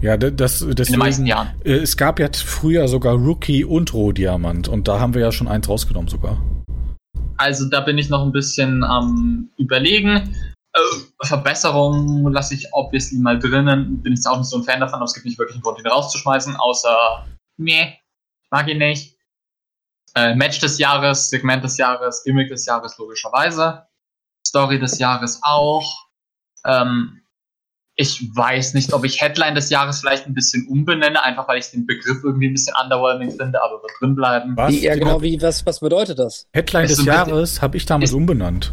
Ja, 0.00 0.16
d- 0.16 0.32
das, 0.32 0.62
In 0.62 0.74
den 0.74 0.98
meisten 0.98 1.26
Jahren. 1.26 1.48
äh, 1.64 1.74
es 1.74 1.96
gab 1.96 2.18
ja 2.18 2.28
früher 2.34 2.88
sogar 2.88 3.14
Rookie 3.14 3.64
und 3.64 3.92
Rohdiamant 3.94 4.66
und 4.68 4.88
da 4.88 4.98
haben 4.98 5.14
wir 5.14 5.20
ja 5.20 5.30
schon 5.30 5.46
eins 5.46 5.68
rausgenommen 5.68 6.08
sogar. 6.08 6.38
Also 7.36 7.68
da 7.68 7.80
bin 7.80 7.98
ich 7.98 8.08
noch 8.08 8.22
ein 8.24 8.32
bisschen 8.32 8.82
am 8.84 9.48
überlegen. 9.58 10.34
Äh, 10.74 11.26
Verbesserungen 11.26 12.32
lasse 12.32 12.54
ich 12.54 12.68
obviously 12.72 13.18
mal 13.18 13.38
drinnen. 13.38 14.02
Bin 14.02 14.12
ich 14.14 14.26
auch 14.26 14.38
nicht 14.38 14.48
so 14.48 14.56
ein 14.58 14.64
Fan 14.64 14.80
davon, 14.80 14.96
aber 14.96 15.04
es 15.04 15.14
gibt 15.14 15.26
nicht 15.26 15.38
wirklich 15.38 15.56
einen 15.56 15.62
Grund, 15.62 15.78
ihn 15.78 15.86
rauszuschmeißen, 15.86 16.56
außer, 16.56 17.26
nee, 17.58 17.98
mag 18.50 18.68
ihn 18.68 18.78
nicht. 18.78 19.16
Äh, 20.14 20.34
Match 20.34 20.58
des 20.60 20.78
Jahres, 20.78 21.30
Segment 21.30 21.64
des 21.64 21.76
Jahres, 21.78 22.22
Gimmick 22.24 22.48
des 22.48 22.66
Jahres, 22.66 22.96
logischerweise. 22.98 23.86
Story 24.46 24.78
des 24.78 24.98
Jahres 24.98 25.40
auch. 25.42 26.06
Ähm, 26.66 27.18
ich 27.94 28.34
weiß 28.34 28.74
nicht, 28.74 28.92
ob 28.94 29.04
ich 29.04 29.20
Headline 29.20 29.54
des 29.54 29.68
Jahres 29.70 30.00
vielleicht 30.00 30.26
ein 30.26 30.34
bisschen 30.34 30.66
umbenenne, 30.68 31.22
einfach 31.22 31.46
weil 31.48 31.58
ich 31.58 31.70
den 31.70 31.86
Begriff 31.86 32.18
irgendwie 32.24 32.48
ein 32.48 32.54
bisschen 32.54 32.74
underwhelming 32.82 33.30
finde, 33.36 33.62
aber 33.62 33.82
wird 33.82 33.92
drin 34.00 34.14
bleiben. 34.14 34.56
Was? 34.56 34.72
Wie, 34.72 34.80
ja, 34.82 34.94
genau, 34.94 35.20
wie, 35.20 35.40
was, 35.42 35.64
was 35.66 35.80
bedeutet 35.80 36.18
das? 36.18 36.48
Headline 36.52 36.84
Ist 36.86 36.98
des 36.98 37.04
Jahres 37.04 37.60
habe 37.62 37.76
ich 37.76 37.84
damals 37.86 38.10
ist- 38.10 38.16
umbenannt. 38.16 38.72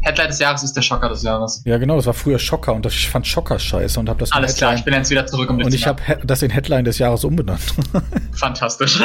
Headline 0.00 0.28
des 0.28 0.38
Jahres 0.38 0.62
ist 0.62 0.74
der 0.74 0.82
Schocker 0.82 1.08
des 1.08 1.22
Jahres. 1.22 1.62
Ja, 1.64 1.76
genau, 1.78 1.96
das 1.96 2.06
war 2.06 2.14
früher 2.14 2.38
Schocker 2.38 2.72
und 2.72 2.86
ich 2.86 3.08
fand 3.08 3.26
Schocker 3.26 3.58
scheiße 3.58 3.98
und 3.98 4.08
habe 4.08 4.20
das 4.20 4.32
Alles 4.32 4.56
klar, 4.56 4.74
ich 4.74 4.84
bin 4.84 4.94
jetzt 4.94 5.10
wieder 5.10 5.26
zurück 5.26 5.50
um 5.50 5.58
und 5.58 5.74
ich 5.74 5.86
habe 5.86 6.00
das 6.24 6.42
in 6.42 6.50
Headline 6.50 6.84
des 6.84 6.98
Jahres 6.98 7.24
umbenannt. 7.24 7.74
Fantastisch. 8.32 9.00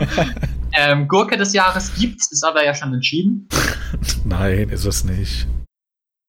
ähm, 0.72 1.08
Gurke 1.08 1.36
des 1.36 1.52
Jahres 1.54 1.94
gibt's, 1.94 2.30
ist 2.30 2.44
aber 2.44 2.64
ja 2.64 2.74
schon 2.74 2.92
entschieden. 2.92 3.48
Nein, 4.24 4.68
ist 4.68 4.84
es 4.84 5.04
nicht. 5.04 5.46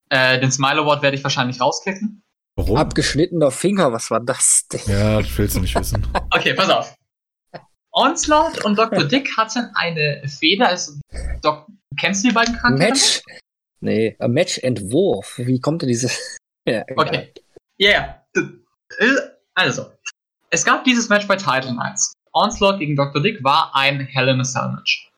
Äh, 0.08 0.40
den 0.40 0.50
Smile 0.50 0.80
Award 0.80 1.02
werde 1.02 1.16
ich 1.16 1.22
wahrscheinlich 1.22 1.60
rauskicken. 1.60 2.22
Warum? 2.56 2.76
Abgeschnittener 2.76 3.50
Finger, 3.50 3.92
was 3.92 4.10
war 4.10 4.20
das 4.20 4.66
denn? 4.72 4.80
ja, 4.86 5.20
das 5.20 5.38
willst 5.38 5.56
du 5.56 5.60
nicht 5.60 5.74
wissen. 5.74 6.06
Okay, 6.32 6.54
pass 6.54 6.70
auf. 6.70 6.94
Onslaught 7.92 8.64
und 8.64 8.78
Dr. 8.78 9.04
Dick 9.04 9.36
hatten 9.36 9.68
eine 9.74 10.22
Feder. 10.26 10.68
Also, 10.68 10.92
Doc, 11.42 11.66
kennst 11.98 12.24
du 12.24 12.28
die 12.28 12.34
beiden 12.34 12.56
Charaktere? 12.56 12.90
Match? 12.90 13.22
Nee, 13.80 14.16
ein 14.18 14.32
Match-Entwurf. 14.32 15.38
Wie 15.38 15.60
kommt 15.60 15.82
denn 15.82 15.88
diese. 15.88 16.10
Ja, 16.68 16.84
egal. 16.86 17.06
Okay. 17.08 17.32
Yeah. 17.80 18.22
Äh, 18.36 19.16
Also, 19.54 19.90
es 20.50 20.62
gab 20.62 20.84
dieses 20.84 21.08
Match 21.08 21.26
bei 21.26 21.36
Title 21.36 21.74
Nights. 21.74 22.12
Onslaught 22.32 22.78
gegen 22.78 22.96
Dr. 22.96 23.22
Dick 23.22 23.42
war 23.42 23.74
ein 23.74 24.00
Hell 24.00 24.28
in 24.28 24.40
a 24.40 24.44
Cell 24.44 24.68
Match. 24.68 25.10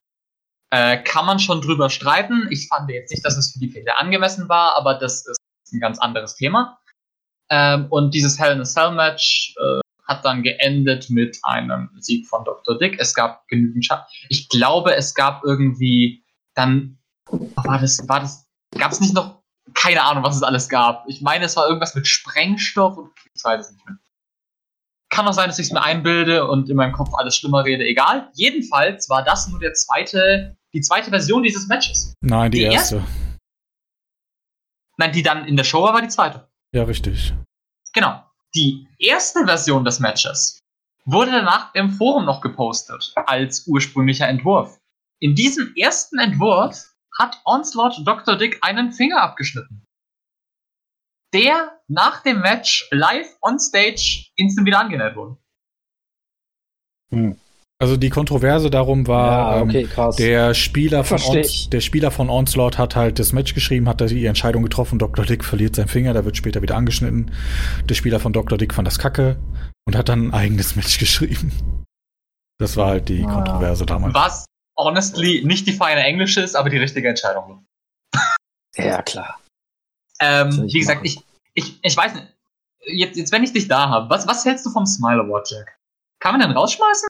Äh, 0.71 1.03
kann 1.03 1.25
man 1.25 1.39
schon 1.39 1.61
drüber 1.61 1.89
streiten. 1.89 2.47
Ich 2.49 2.67
fand 2.69 2.89
jetzt 2.89 3.11
nicht, 3.11 3.25
dass 3.25 3.37
es 3.37 3.51
für 3.51 3.59
die 3.59 3.69
Fehler 3.69 3.99
angemessen 3.99 4.47
war, 4.47 4.75
aber 4.77 4.95
das 4.95 5.27
ist 5.27 5.37
ein 5.73 5.81
ganz 5.81 5.99
anderes 5.99 6.35
Thema. 6.35 6.79
Ähm, 7.49 7.87
und 7.89 8.13
dieses 8.13 8.39
Hell 8.39 8.53
in 8.53 8.61
a 8.61 8.63
Cell 8.63 8.91
Match 8.91 9.53
äh, 9.59 9.81
hat 10.05 10.25
dann 10.25 10.43
geendet 10.43 11.09
mit 11.09 11.39
einem 11.43 11.89
Sieg 11.99 12.25
von 12.25 12.43
Dr. 12.43 12.77
Dick. 12.77 12.99
Es 12.99 13.13
gab 13.13 13.47
genügend 13.47 13.85
Scha 13.85 14.07
Ich 14.29 14.49
glaube, 14.49 14.95
es 14.95 15.13
gab 15.13 15.43
irgendwie 15.43 16.23
dann, 16.55 16.97
war 17.29 17.79
das, 17.79 18.07
war 18.07 18.21
das, 18.21 18.45
gab 18.77 18.91
es 18.91 18.99
nicht 18.99 19.13
noch, 19.13 19.41
keine 19.73 20.03
Ahnung, 20.03 20.23
was 20.23 20.35
es 20.35 20.43
alles 20.43 20.69
gab. 20.69 21.05
Ich 21.07 21.21
meine, 21.21 21.45
es 21.45 21.55
war 21.55 21.67
irgendwas 21.67 21.95
mit 21.95 22.07
Sprengstoff 22.07 22.97
und 22.97 23.11
ich 23.33 23.43
weiß 23.43 23.65
es 23.65 23.71
nicht 23.71 23.85
mehr. 23.85 23.97
Kann 25.09 25.27
auch 25.27 25.33
sein, 25.33 25.47
dass 25.47 25.59
ich 25.59 25.67
es 25.67 25.71
mir 25.71 25.83
einbilde 25.83 26.47
und 26.47 26.69
in 26.69 26.75
meinem 26.75 26.93
Kopf 26.93 27.13
alles 27.13 27.35
schlimmer 27.35 27.63
rede. 27.63 27.83
Egal. 27.85 28.29
Jedenfalls 28.33 29.09
war 29.09 29.23
das 29.23 29.47
nur 29.47 29.59
der 29.59 29.73
zweite, 29.73 30.57
die 30.73 30.81
zweite 30.81 31.11
Version 31.11 31.43
dieses 31.43 31.67
Matches. 31.67 32.13
Nein, 32.21 32.51
die, 32.51 32.59
Die 32.59 32.63
erste. 32.65 33.03
Nein, 34.97 35.11
die 35.11 35.23
dann 35.23 35.45
in 35.45 35.55
der 35.55 35.63
Show 35.63 35.83
war, 35.83 35.93
war 35.93 36.01
die 36.01 36.07
zweite. 36.07 36.47
Ja, 36.73 36.83
richtig. 36.83 37.33
Genau. 37.93 38.23
Die 38.55 38.87
erste 38.99 39.45
Version 39.45 39.85
des 39.85 39.99
Matches 39.99 40.59
wurde 41.05 41.31
danach 41.31 41.73
im 41.75 41.91
Forum 41.91 42.25
noch 42.25 42.41
gepostet 42.41 43.13
als 43.15 43.67
ursprünglicher 43.67 44.27
Entwurf. 44.27 44.79
In 45.19 45.35
diesem 45.35 45.73
ersten 45.75 46.19
Entwurf 46.19 46.92
hat 47.17 47.41
Onslaught 47.45 48.01
Dr. 48.05 48.35
Dick 48.37 48.59
einen 48.61 48.91
Finger 48.91 49.21
abgeschnitten. 49.21 49.85
Der 51.33 51.79
nach 51.87 52.21
dem 52.23 52.41
Match 52.41 52.87
live 52.91 53.27
on 53.41 53.59
stage 53.59 54.27
instant 54.35 54.67
wieder 54.67 54.79
angenäht 54.79 55.15
wurde. 55.15 55.37
Also 57.79 57.97
die 57.97 58.09
Kontroverse 58.09 58.69
darum 58.69 59.07
war, 59.07 59.57
ja, 59.57 59.61
okay, 59.61 59.87
ähm, 59.97 60.11
der 60.17 60.53
Spieler 60.53 61.03
von 61.03 61.19
Ons 61.21 61.69
der 61.69 61.81
Spieler 61.81 62.11
von 62.11 62.29
Onslaught 62.29 62.77
hat 62.77 62.95
halt 62.95 63.19
das 63.19 63.33
Match 63.33 63.53
geschrieben, 63.53 63.89
hat 63.89 63.99
da 63.99 64.05
die 64.05 64.25
Entscheidung 64.25 64.63
getroffen, 64.63 64.99
Dr. 64.99 65.25
Dick 65.25 65.43
verliert 65.43 65.75
seinen 65.75 65.89
Finger, 65.89 66.13
der 66.13 66.23
wird 66.25 66.37
später 66.37 66.61
wieder 66.61 66.75
angeschnitten. 66.75 67.31
Der 67.89 67.95
Spieler 67.95 68.19
von 68.19 68.31
Dr. 68.33 68.57
Dick 68.57 68.73
fand 68.73 68.87
das 68.87 68.99
kacke 68.99 69.37
und 69.85 69.95
hat 69.95 70.09
dann 70.09 70.27
ein 70.27 70.33
eigenes 70.33 70.75
Match 70.75 70.97
geschrieben. 70.99 71.51
Das 72.59 72.77
war 72.77 72.87
halt 72.87 73.09
die 73.09 73.25
Ah. 73.25 73.33
Kontroverse 73.33 73.85
damals. 73.85 74.13
Was 74.13 74.45
honestly 74.77 75.43
nicht 75.45 75.67
die 75.67 75.73
feine 75.73 76.03
Englische 76.03 76.41
ist, 76.41 76.55
aber 76.55 76.69
die 76.69 76.77
richtige 76.77 77.09
Entscheidung 77.09 77.63
war. 78.13 78.35
ja, 78.75 79.01
klar. 79.01 79.39
Ähm, 80.19 80.67
wie 80.67 80.79
gesagt, 80.79 81.03
machen? 81.03 81.05
ich, 81.05 81.19
ich, 81.53 81.79
ich 81.81 81.97
weiß 81.97 82.13
nicht. 82.15 82.27
Jetzt, 82.85 83.17
jetzt, 83.17 83.31
wenn 83.31 83.43
ich 83.43 83.53
dich 83.53 83.67
da 83.67 83.89
habe, 83.89 84.09
was, 84.09 84.27
was 84.27 84.43
hältst 84.43 84.65
du 84.65 84.69
vom 84.69 84.85
Smile 84.85 85.21
Award, 85.21 85.49
Jack? 85.49 85.77
Kann 86.19 86.37
man 86.37 86.41
den 86.41 86.57
rausschmeißen? 86.57 87.07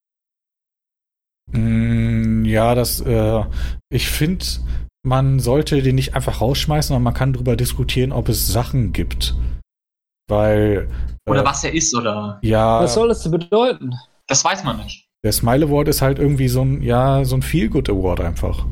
Mm, 1.52 2.46
ja, 2.46 2.76
das, 2.76 3.02
äh, 3.02 3.44
ich 3.90 4.10
finde, 4.10 4.46
man 5.04 5.40
sollte 5.40 5.82
den 5.82 5.96
nicht 5.96 6.16
einfach 6.16 6.42
rausschmeißen, 6.42 6.90
sondern 6.90 7.04
man 7.04 7.14
kann 7.14 7.34
darüber 7.34 7.56
diskutieren, 7.56 8.12
ob 8.12 8.30
es 8.30 8.48
Sachen 8.48 8.94
gibt. 8.94 9.36
Weil. 10.28 10.90
Oder 11.28 11.42
äh, 11.42 11.46
was 11.46 11.64
er 11.64 11.74
ist, 11.74 11.96
oder? 11.96 12.40
Ja, 12.42 12.82
Was 12.82 12.94
soll 12.94 13.10
das 13.10 13.30
bedeuten? 13.30 13.94
Das 14.28 14.44
weiß 14.44 14.64
man 14.64 14.78
nicht. 14.78 15.03
Der 15.24 15.32
Smile 15.32 15.66
Award 15.66 15.88
ist 15.88 16.02
halt 16.02 16.20
irgendwie 16.20 16.48
so 16.48 16.62
ein, 16.62 16.82
ja, 16.82 17.24
so 17.26 17.36
ein 17.36 17.42
Feel-Good 17.42 17.90
Award 17.90 18.22
einfach. 18.22 18.66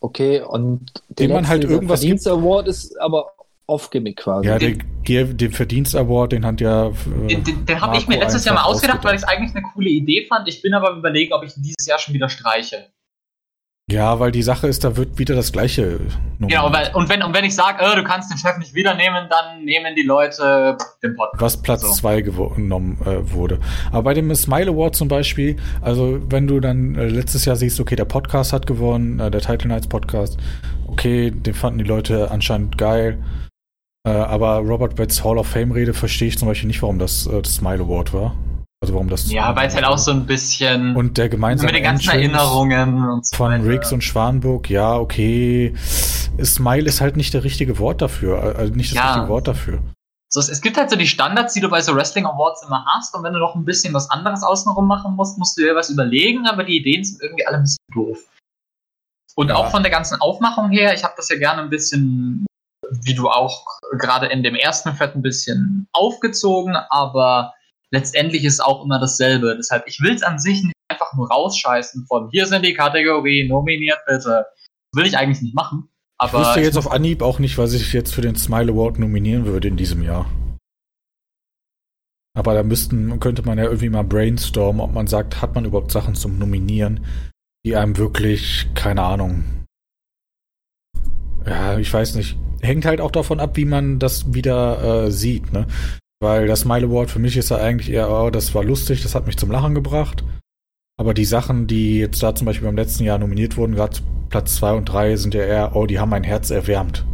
Okay, 0.00 0.40
und 0.40 0.92
der 1.08 1.26
Dem 1.26 1.34
man 1.34 1.48
halt 1.48 1.64
irgendwas 1.64 2.00
gibt. 2.00 2.22
Verdienst 2.22 2.28
Award 2.28 2.68
ist 2.68 3.00
aber 3.00 3.32
off-gimmick 3.66 4.16
quasi. 4.18 4.46
Ja, 4.48 4.58
Den- 4.58 4.82
der, 5.08 5.24
den 5.24 5.52
Verdienst 5.52 5.96
Award, 5.96 6.32
den 6.32 6.44
hat 6.46 6.60
ja. 6.60 6.88
äh, 6.88 6.92
Den, 7.28 7.44
den, 7.44 7.66
den 7.66 7.80
habe 7.80 7.96
ich 7.96 8.06
mir 8.06 8.18
letztes 8.18 8.44
Jahr 8.44 8.54
mal 8.54 8.60
einfach 8.60 8.74
ausgedacht, 8.74 9.04
weil 9.04 9.14
ich 9.14 9.18
es 9.18 9.24
ausgedacht. 9.24 9.42
eigentlich 9.52 9.56
eine 9.64 9.72
coole 9.74 9.88
Idee 9.90 10.26
fand. 10.26 10.46
Ich 10.48 10.62
bin 10.62 10.74
aber 10.74 10.96
überlegen, 10.96 11.32
ob 11.32 11.42
ich 11.44 11.56
ihn 11.56 11.62
dieses 11.62 11.86
Jahr 11.86 11.98
schon 11.98 12.14
wieder 12.14 12.28
streiche. 12.28 12.86
Ja, 13.90 14.20
weil 14.20 14.32
die 14.32 14.42
Sache 14.42 14.66
ist, 14.68 14.84
da 14.84 14.98
wird 14.98 15.18
wieder 15.18 15.34
das 15.34 15.50
Gleiche. 15.50 15.98
Genau, 16.40 16.70
weil, 16.70 16.90
und 16.94 17.08
wenn, 17.08 17.22
und 17.22 17.34
wenn 17.34 17.44
ich 17.44 17.54
sage, 17.54 17.82
äh, 17.82 17.96
du 17.96 18.04
kannst 18.04 18.30
den 18.30 18.36
Chef 18.36 18.58
nicht 18.58 18.74
wieder 18.74 18.94
nehmen, 18.94 19.28
dann 19.30 19.64
nehmen 19.64 19.94
die 19.96 20.02
Leute 20.02 20.76
den 21.02 21.16
Podcast. 21.16 21.40
was 21.40 21.62
Platz 21.62 21.80
So. 21.80 21.92
2 21.92 22.20
genommen 22.20 22.98
äh, 23.06 23.32
wurde. 23.32 23.58
Aber 23.90 24.02
bei 24.02 24.14
dem 24.14 24.34
Smile 24.34 24.70
Award 24.72 24.94
zum 24.94 25.08
Beispiel, 25.08 25.56
also 25.80 26.20
wenn 26.28 26.46
du 26.46 26.60
dann 26.60 26.96
äh, 26.96 27.06
letztes 27.06 27.46
Jahr 27.46 27.56
siehst, 27.56 27.80
okay, 27.80 27.96
der 27.96 28.04
Podcast 28.04 28.52
hat 28.52 28.66
gewonnen, 28.66 29.20
äh, 29.20 29.30
der 29.30 29.40
Title 29.40 29.68
Nights 29.68 29.86
Podcast, 29.86 30.36
okay, 30.86 31.30
den 31.30 31.54
fanden 31.54 31.78
die 31.78 31.84
Leute 31.86 32.30
anscheinend 32.30 32.76
geil. 32.76 33.24
Äh, 34.06 34.10
aber 34.10 34.58
Robert 34.58 34.96
Betts 34.96 35.24
Hall 35.24 35.38
of 35.38 35.46
Fame 35.46 35.72
Rede 35.72 35.94
verstehe 35.94 36.28
ich 36.28 36.38
zum 36.38 36.46
Beispiel 36.46 36.68
nicht, 36.68 36.82
warum 36.82 36.98
das 36.98 37.26
äh, 37.26 37.40
das 37.40 37.54
Smile 37.54 37.84
Award 37.84 38.12
war. 38.12 38.36
Also 38.80 38.94
warum 38.94 39.08
das. 39.08 39.30
Ja, 39.30 39.56
weil 39.56 39.68
es 39.68 39.74
halt 39.74 39.84
auch 39.84 39.98
so 39.98 40.12
ein 40.12 40.26
bisschen 40.26 40.94
Und 40.94 41.18
der 41.18 41.28
gemeinsame 41.28 41.72
mit 41.72 41.76
den 41.76 41.82
ganzen 41.84 42.10
Entrance 42.10 42.22
Erinnerungen 42.38 43.08
und 43.10 43.26
so 43.26 43.36
von 43.36 43.50
weiter. 43.52 43.64
Riggs 43.64 43.92
und 43.92 44.04
Schwanburg, 44.04 44.70
ja, 44.70 44.96
okay. 44.96 45.74
Smile 46.44 46.86
ist 46.86 47.00
halt 47.00 47.16
nicht 47.16 47.34
der 47.34 47.42
richtige 47.42 47.78
Wort 47.80 48.00
dafür, 48.00 48.56
äh, 48.56 48.70
nicht 48.70 48.92
das 48.92 48.96
Ja. 48.98 49.06
richtige 49.14 49.28
Wort 49.28 49.48
dafür. 49.48 49.82
So, 50.30 50.38
es, 50.40 50.48
es 50.48 50.60
gibt 50.60 50.76
halt 50.76 50.90
so 50.90 50.96
die 50.96 51.06
Standards, 51.08 51.54
die 51.54 51.60
du 51.60 51.68
bei 51.68 51.80
so 51.80 51.94
Wrestling 51.96 52.26
Awards 52.26 52.62
immer 52.66 52.84
hast, 52.94 53.14
und 53.16 53.24
wenn 53.24 53.32
du 53.32 53.40
noch 53.40 53.56
ein 53.56 53.64
bisschen 53.64 53.92
was 53.94 54.08
anderes 54.10 54.42
außenrum 54.44 54.86
machen 54.86 55.16
musst, 55.16 55.38
musst 55.38 55.58
du 55.58 55.62
dir 55.62 55.74
was 55.74 55.90
überlegen, 55.90 56.46
aber 56.46 56.62
die 56.62 56.76
Ideen 56.76 57.02
sind 57.02 57.20
irgendwie 57.22 57.46
alle 57.46 57.56
ein 57.56 57.62
bisschen 57.62 57.78
doof. 57.94 58.18
Und 59.34 59.48
Ja. 59.48 59.56
auch 59.56 59.70
von 59.70 59.82
der 59.82 59.90
ganzen 59.90 60.20
Aufmachung 60.20 60.70
her, 60.70 60.94
ich 60.94 61.02
habe 61.02 61.14
das 61.16 61.28
ja 61.30 61.38
gerne 61.38 61.62
ein 61.62 61.70
bisschen, 61.70 62.46
wie 63.02 63.14
du 63.14 63.28
auch 63.28 63.64
gerade 63.98 64.26
in 64.26 64.42
dem 64.44 64.54
ersten 64.54 64.92
Fett 64.92 65.16
ein 65.16 65.22
bisschen 65.22 65.88
aufgezogen, 65.92 66.76
aber 66.90 67.54
letztendlich 67.92 68.44
ist 68.44 68.60
auch 68.60 68.84
immer 68.84 68.98
dasselbe. 69.00 69.54
Deshalb, 69.56 69.86
ich 69.86 70.00
will 70.00 70.14
es 70.14 70.22
an 70.22 70.38
sich 70.38 70.62
nicht 70.62 70.74
einfach 70.90 71.14
nur 71.14 71.30
rausscheißen 71.30 72.06
von 72.06 72.28
hier 72.30 72.46
sind 72.46 72.64
die 72.64 72.74
Kategorien, 72.74 73.48
nominiert 73.48 73.98
bitte. 74.06 74.46
Das 74.92 74.96
will 75.00 75.06
ich 75.06 75.16
eigentlich 75.18 75.42
nicht 75.42 75.54
machen. 75.54 75.88
Ich 75.90 76.28
Aber 76.30 76.40
wüsste 76.40 76.60
ich 76.60 76.66
jetzt 76.66 76.74
muss- 76.76 76.86
auf 76.86 76.92
Anhieb 76.92 77.22
auch 77.22 77.38
nicht, 77.38 77.58
was 77.58 77.72
ich 77.74 77.92
jetzt 77.92 78.14
für 78.14 78.22
den 78.22 78.36
Smile 78.36 78.72
Award 78.72 78.98
nominieren 78.98 79.44
würde 79.46 79.68
in 79.68 79.76
diesem 79.76 80.02
Jahr. 80.02 80.30
Aber 82.36 82.54
da 82.54 82.62
müssten, 82.62 83.18
könnte 83.20 83.42
man 83.42 83.58
ja 83.58 83.64
irgendwie 83.64 83.88
mal 83.88 84.04
brainstormen, 84.04 84.80
ob 84.80 84.92
man 84.92 85.06
sagt, 85.08 85.42
hat 85.42 85.54
man 85.54 85.64
überhaupt 85.64 85.90
Sachen 85.90 86.14
zum 86.14 86.38
Nominieren, 86.38 87.04
die 87.66 87.74
einem 87.74 87.96
wirklich, 87.96 88.68
keine 88.74 89.02
Ahnung. 89.02 89.44
Ja, 91.44 91.78
ich 91.78 91.92
weiß 91.92 92.14
nicht. 92.14 92.36
Hängt 92.60 92.84
halt 92.84 93.00
auch 93.00 93.10
davon 93.10 93.40
ab, 93.40 93.56
wie 93.56 93.64
man 93.64 93.98
das 93.98 94.32
wieder 94.34 95.06
äh, 95.06 95.10
sieht, 95.10 95.52
ne? 95.52 95.66
Weil 96.20 96.46
das 96.48 96.60
Smile 96.60 96.86
Award 96.86 97.10
für 97.10 97.20
mich 97.20 97.36
ist 97.36 97.50
ja 97.50 97.58
eigentlich 97.58 97.90
eher, 97.90 98.10
oh, 98.10 98.30
das 98.30 98.54
war 98.54 98.64
lustig, 98.64 99.02
das 99.02 99.14
hat 99.14 99.26
mich 99.26 99.36
zum 99.36 99.50
Lachen 99.50 99.74
gebracht. 99.74 100.24
Aber 100.98 101.14
die 101.14 101.24
Sachen, 101.24 101.68
die 101.68 101.98
jetzt 101.98 102.22
da 102.22 102.34
zum 102.34 102.46
Beispiel 102.46 102.66
beim 102.66 102.76
letzten 102.76 103.04
Jahr 103.04 103.18
nominiert 103.18 103.56
wurden, 103.56 103.76
gerade 103.76 104.00
Platz 104.30 104.56
2 104.56 104.72
und 104.72 104.84
3, 104.86 105.16
sind 105.16 105.34
ja 105.34 105.42
eher, 105.42 105.76
oh, 105.76 105.86
die 105.86 106.00
haben 106.00 106.10
mein 106.10 106.24
Herz 106.24 106.50
erwärmt. 106.50 107.06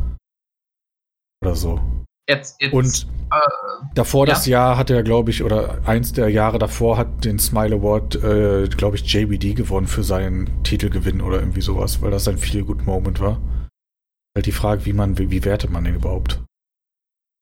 Oder 1.42 1.54
so. 1.54 1.80
jetzt, 2.26 2.56
jetzt, 2.62 2.72
Und 2.72 3.06
äh, 3.30 3.84
davor 3.94 4.26
Ja. 4.26 4.32
das 4.32 4.46
Jahr 4.46 4.78
hat 4.78 4.88
er, 4.88 5.02
glaube 5.02 5.30
ich, 5.30 5.42
oder 5.42 5.86
eins 5.86 6.14
der 6.14 6.30
Jahre 6.30 6.58
davor 6.58 6.96
hat 6.96 7.26
den 7.26 7.38
Smile 7.38 7.76
Award, 7.76 8.14
äh, 8.24 8.68
glaube 8.68 8.96
ich, 8.96 9.12
JBD 9.12 9.52
gewonnen 9.52 9.86
für 9.86 10.02
seinen 10.02 10.62
Titelgewinn 10.62 11.20
oder 11.20 11.40
irgendwie 11.40 11.60
sowas, 11.60 12.00
weil 12.00 12.10
das 12.10 12.26
ein 12.26 12.38
Feel 12.38 12.64
Good 12.64 12.86
Moment 12.86 13.20
war. 13.20 13.38
Halt 14.34 14.46
die 14.46 14.52
Frage, 14.52 14.86
wie 14.86 14.94
man, 14.94 15.18
wie, 15.18 15.30
wie 15.30 15.44
wertet 15.44 15.70
man 15.70 15.84
den 15.84 15.96
überhaupt? 15.96 16.42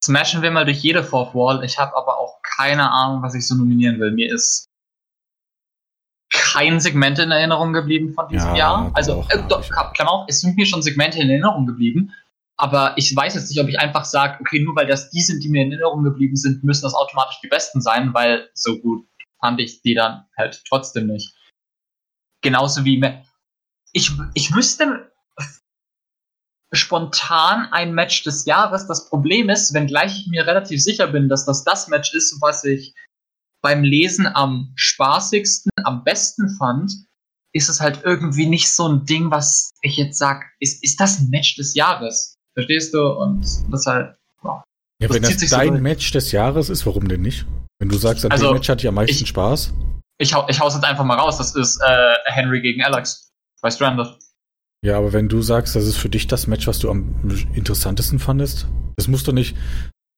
Smashen 0.05 0.43
wir 0.43 0.51
mal 0.51 0.65
durch 0.65 0.79
jede 0.79 1.05
Fourth 1.05 1.35
Wall. 1.35 1.65
Ich 1.65 1.79
habe 1.79 1.97
aber 1.97 2.19
auch 2.19 2.43
keine 2.43 2.91
Ahnung, 2.91 3.23
was 3.23 3.35
ich 3.35 3.47
so 3.47 3.55
nominieren 3.55 4.01
will. 4.01 4.13
Mir 4.13 4.33
ist 4.33 4.69
kein 6.33 6.81
Segment 6.81 7.19
in 7.19 7.31
Erinnerung 7.31 7.73
geblieben 7.73 8.13
von 8.15 8.29
diesem 8.29 8.51
Ja, 8.51 8.57
Jahr. 8.57 8.91
Also, 8.95 9.25
äh, 9.29 9.43
doch. 9.49 9.63
Klammer 9.95 10.11
auf, 10.11 10.27
es 10.29 10.41
sind 10.41 10.57
mir 10.57 10.67
schon 10.67 10.83
Segmente 10.83 11.19
in 11.19 11.29
Erinnerung 11.29 11.67
geblieben. 11.67 12.13
Aber 12.57 12.95
ich 12.97 13.15
weiß 13.15 13.35
jetzt 13.35 13.49
nicht, 13.51 13.61
ob 13.61 13.69
ich 13.69 13.81
einfach 13.81 14.05
sage, 14.05 14.39
okay, 14.41 14.61
nur 14.63 14.77
weil 14.77 14.87
das 14.87 15.11
die 15.11 15.21
sind, 15.21 15.43
die 15.43 15.49
mir 15.49 15.63
in 15.63 15.73
Erinnerung 15.73 16.05
geblieben 16.05 16.37
sind, 16.37 16.63
müssen 16.65 16.83
das 16.83 16.95
automatisch 16.95 17.41
die 17.43 17.49
besten 17.49 17.81
sein, 17.81 18.15
weil 18.15 18.49
so 18.55 18.79
gut 18.79 19.07
fand 19.41 19.61
ich 19.61 19.83
die 19.83 19.95
dann 19.95 20.27
halt 20.37 20.63
trotzdem 20.69 21.07
nicht. 21.07 21.35
Genauso 22.43 22.85
wie 22.85 23.03
ich, 23.93 24.13
ich 24.35 24.55
wüsste 24.55 25.12
spontan 26.73 27.68
ein 27.73 27.92
Match 27.94 28.23
des 28.25 28.44
Jahres. 28.47 28.86
Das 28.86 29.09
Problem 29.09 29.49
ist, 29.51 29.75
wenngleich 29.75 30.20
ich 30.20 30.26
mir 30.28 30.47
relativ 30.47 30.83
sicher 30.83 31.07
bin, 31.07 31.28
dass 31.28 31.44
das 31.44 31.65
das 31.65 31.89
Match 31.89 32.15
ist, 32.15 32.39
was 32.41 32.65
ich 32.65 32.94
beim 33.62 33.84
Lesen 33.84 34.26
am 34.26 34.73
spaßigsten, 34.76 35.70
am 35.84 36.02
besten 36.05 36.49
fand, 36.59 36.92
ist 37.55 37.68
es 37.68 37.81
halt 37.81 38.01
irgendwie 38.05 38.47
nicht 38.47 38.70
so 38.73 38.89
ein 38.89 39.05
Ding, 39.05 39.31
was 39.31 39.70
ich 39.83 39.97
jetzt 39.99 40.18
sag, 40.18 40.47
ist, 40.59 40.83
ist 40.83 40.99
das 41.01 41.20
ein 41.20 41.28
Match 41.31 41.57
des 41.57 41.75
Jahres? 41.75 42.34
Verstehst 42.55 42.94
du? 42.94 43.07
Und 43.07 43.47
das 43.70 43.86
halt, 43.86 44.17
Ja, 44.42 44.62
Das 45.01 45.10
wenn 45.15 45.23
das 45.23 45.39
so 45.39 45.57
dein 45.57 45.68
durch. 45.68 45.81
Match 45.83 46.10
des 46.12 46.33
Jahres 46.33 46.70
ist, 46.70 46.86
warum 46.86 47.07
denn 47.09 47.23
nicht? 47.23 47.44
Wenn 47.78 47.89
du 47.89 47.99
sagst, 47.99 48.25
an 48.25 48.33
Also, 48.33 48.49
dem 48.49 48.55
Match 48.55 48.68
hatte 48.68 48.83
ich 48.83 48.89
am 48.89 48.94
meisten 48.94 49.23
ich- 49.23 49.28
Spaß. 49.28 49.73
ich, 50.18 50.33
hau, 50.34 50.47
ich 50.49 50.59
hau's 50.60 50.75
jetzt 50.75 50.84
einfach 50.84 51.05
mal 51.05 51.18
raus, 51.18 51.39
das 51.39 51.55
ist 51.55 51.81
äh, 51.84 52.15
Henry 52.26 52.60
gegen 52.62 52.83
Alex 52.83 53.28
bei 53.60 53.70
Stranded. 53.70 54.09
Ja, 54.85 54.99
aber 54.99 55.12
wenn 55.12 55.28
du 55.28 55.43
sagst, 55.43 55.77
das 55.77 55.86
ist 55.86 55.97
für 55.97 56.09
dich 56.09 56.27
das 56.27 56.49
Match, 56.49 56.67
was 56.67 56.81
du 56.81 56.91
am 56.91 57.15
interessantesten 57.55 58.19
fandest, 58.19 58.67
das 58.97 59.07
muss 59.07 59.23
doch 59.23 59.33
nicht, 59.33 59.57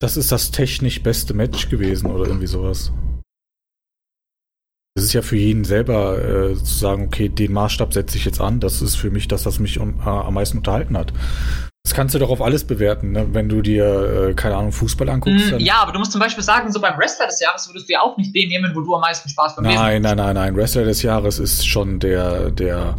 das 0.01 0.17
ist 0.17 0.33
das 0.33 0.51
technisch 0.51 1.03
beste 1.03 1.35
Match 1.35 1.69
gewesen 1.69 2.11
oder 2.11 2.27
irgendwie 2.27 2.47
sowas. 2.47 2.91
Das 4.97 5.05
ist 5.05 5.13
ja 5.13 5.23
für 5.23 5.37
jeden 5.37 5.65
selber 5.65 6.19
äh, 6.19 6.55
zu 6.55 6.79
sagen, 6.79 7.07
okay, 7.07 7.29
den 7.29 7.53
Maßstab 7.53 7.93
setze 7.93 8.17
ich 8.17 8.25
jetzt 8.25 8.41
an, 8.41 8.61
das 8.61 8.81
ist 8.81 8.95
für 8.95 9.11
mich 9.11 9.29
das, 9.29 9.45
was 9.45 9.59
mich 9.59 9.81
um, 9.81 10.01
äh, 10.01 10.09
am 10.09 10.35
meisten 10.35 10.59
unterhalten 10.59 10.97
hat. 10.97 11.13
Das 11.85 11.93
kannst 11.93 12.15
du 12.15 12.19
doch 12.19 12.31
auf 12.31 12.41
alles 12.41 12.65
bewerten, 12.65 13.13
ne? 13.13 13.27
wenn 13.33 13.49
du 13.49 13.61
dir, 13.61 14.29
äh, 14.31 14.35
keine 14.35 14.57
Ahnung, 14.57 14.73
Fußball 14.73 15.11
anguckst. 15.11 15.53
Mm, 15.53 15.59
ja, 15.59 15.83
aber 15.83 15.93
du 15.93 15.99
musst 15.99 16.13
zum 16.13 16.21
Beispiel 16.21 16.45
sagen, 16.45 16.73
so 16.73 16.81
beim 16.81 16.97
Wrestler 16.97 17.27
des 17.27 17.41
Jahres 17.41 17.69
würdest 17.69 17.89
du 17.89 17.93
ja 17.93 18.01
auch 18.01 18.17
nicht 18.17 18.35
den 18.35 18.49
nehmen, 18.49 18.75
wo 18.75 18.81
du 18.81 18.95
am 18.95 19.03
meisten 19.03 19.29
Spaß 19.29 19.57
beim 19.57 19.67
Lesen 19.67 19.79
Nein, 19.79 20.01
nein, 20.01 20.17
nein, 20.17 20.35
nein. 20.35 20.57
Wrestler 20.57 20.85
des 20.85 21.03
Jahres 21.03 21.39
ist 21.39 21.67
schon 21.67 21.99
der, 21.99 22.51
der 22.51 22.97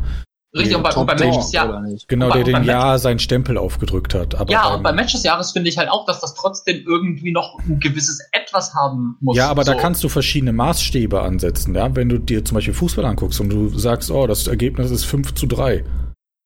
Richtig, 0.55 0.75
und 0.77 0.83
bei, 0.83 0.93
und 0.93 1.05
bei 1.05 1.15
Top 1.15 1.25
Match 1.25 1.37
des 1.37 1.51
Jahres. 1.51 1.69
oder 1.71 1.81
nicht? 1.81 2.07
Genau, 2.07 2.25
Aber 2.27 2.43
der 2.43 2.53
den 2.53 2.63
Jahr 2.63 2.97
seinen 2.97 3.19
Stempel 3.19 3.57
aufgedrückt 3.57 4.13
hat. 4.13 4.35
Aber 4.35 4.51
Ja, 4.51 4.73
und 4.73 4.83
bei 4.83 4.93
Match 4.93 5.11
des 5.13 5.23
Jahres 5.23 5.51
finde 5.51 5.69
ich 5.69 5.77
halt 5.77 5.89
auch, 5.89 6.05
dass 6.05 6.21
das 6.21 6.33
trotzdem 6.33 6.83
irgendwie 6.87 7.31
noch 7.31 7.59
ein 7.67 7.79
gewisses 7.79 8.19
Etwas 8.31 8.73
haben 8.73 9.17
muss. 9.19 9.35
Ja, 9.35 9.49
aber 9.49 9.63
da 9.63 9.73
So. 9.73 9.77
kannst 9.79 10.03
du 10.03 10.09
verschiedene 10.09 10.53
Maßstäbe 10.53 11.21
ansetzen. 11.21 11.75
Ja? 11.75 11.93
Wenn 11.95 12.07
du 12.09 12.17
dir 12.19 12.45
zum 12.45 12.55
Beispiel 12.55 12.73
Fußball 12.73 13.03
anguckst 13.05 13.39
und 13.41 13.49
du 13.49 13.69
sagst, 13.77 14.09
oh, 14.11 14.27
das 14.27 14.47
Ergebnis 14.47 14.91
ist 14.91 15.03
5 15.05 15.33
zu 15.35 15.45
3, 15.45 15.83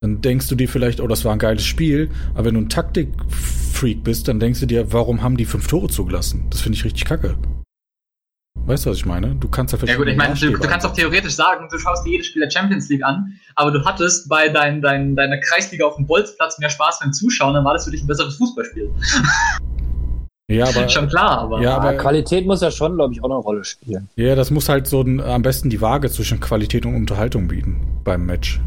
dann 0.02 0.22
denkst 0.22 0.48
du 0.48 0.56
dir 0.56 0.68
vielleicht, 0.70 1.02
oh, 1.02 1.08
das 1.08 1.24
war 1.26 1.34
ein 1.34 1.40
geiles 1.40 1.64
Spiel. 1.66 2.10
Aber 2.34 2.46
wenn 2.46 2.56
du 2.56 2.62
ein 2.62 2.70
Taktikfreak 2.70 4.04
bist, 4.04 4.28
dann 4.28 4.40
denkst 4.40 4.60
du 4.62 4.66
dir, 4.66 4.92
warum 4.92 5.22
haben 5.22 5.38
die 5.38 5.46
fünf 5.46 5.68
Tore 5.68 5.88
zugelassen? 5.88 6.46
Das 6.50 6.62
finde 6.62 6.78
ich 6.78 6.86
richtig 6.86 7.06
kacke. 7.06 7.36
Weißt 8.66 8.86
du, 8.86 8.92
was 8.92 8.98
ich 8.98 9.06
meine? 9.06 9.34
Du 9.36 9.48
kannst 9.48 9.74
ja 9.74 9.80
Ja 9.84 9.96
gut, 9.96 10.08
ich 10.08 10.16
meine, 10.16 10.36
du, 10.36 10.52
du 10.52 10.60
kannst 10.60 10.86
auch 10.86 10.94
theoretisch 10.94 11.34
sagen, 11.34 11.68
du 11.72 11.78
schaust 11.80 12.06
dir 12.06 12.12
jedes 12.12 12.28
Spiel 12.28 12.44
der 12.44 12.52
Champions 12.52 12.88
League 12.90 13.04
an, 13.04 13.34
aber 13.56 13.72
du 13.72 13.84
hattest 13.84 14.30
bei 14.30 14.48
dein, 14.50 14.82
dein, 14.82 15.16
deiner 15.16 15.40
Kreisliga 15.40 15.86
auf 15.88 15.96
dem 15.96 16.06
Bolzplatz 16.06 16.60
mehr 16.60 16.70
Spaß 16.70 17.00
beim 17.00 17.12
Zuschauen, 17.12 17.56
dann 17.56 17.66
war 17.66 17.74
das 17.74 17.86
für 17.86 17.92
dich 17.92 18.04
ein 18.04 18.08
besseres 18.08 18.36
Fußballspiel. 18.38 18.92
Ja, 20.52 20.68
aber, 20.68 20.90
Schon 20.90 21.08
klar, 21.08 21.42
aber. 21.42 21.62
Ja, 21.62 21.76
aber- 21.76 21.90
Aber 21.90 21.98
Qualität 22.00 22.48
muss 22.48 22.62
ja 22.62 22.72
schon, 22.72 22.96
glaube 22.96 23.14
ich, 23.14 23.22
auch 23.22 23.26
eine 23.30 23.36
Rolle 23.36 23.64
spielen. 23.64 24.10
ja, 24.16 24.34
das 24.34 24.50
muss 24.50 24.68
halt 24.68 24.88
so 24.88 25.02
ein, 25.02 25.22
am 25.22 25.44
besten 25.44 25.70
die 25.70 25.80
Waage 25.80 26.10
zwischen 26.10 26.40
Qualität 26.40 26.88
und 26.88 26.96
Unterhaltung 26.96 27.48
bieten 27.48 28.00
beim 28.04 28.26
Match. 28.26 28.60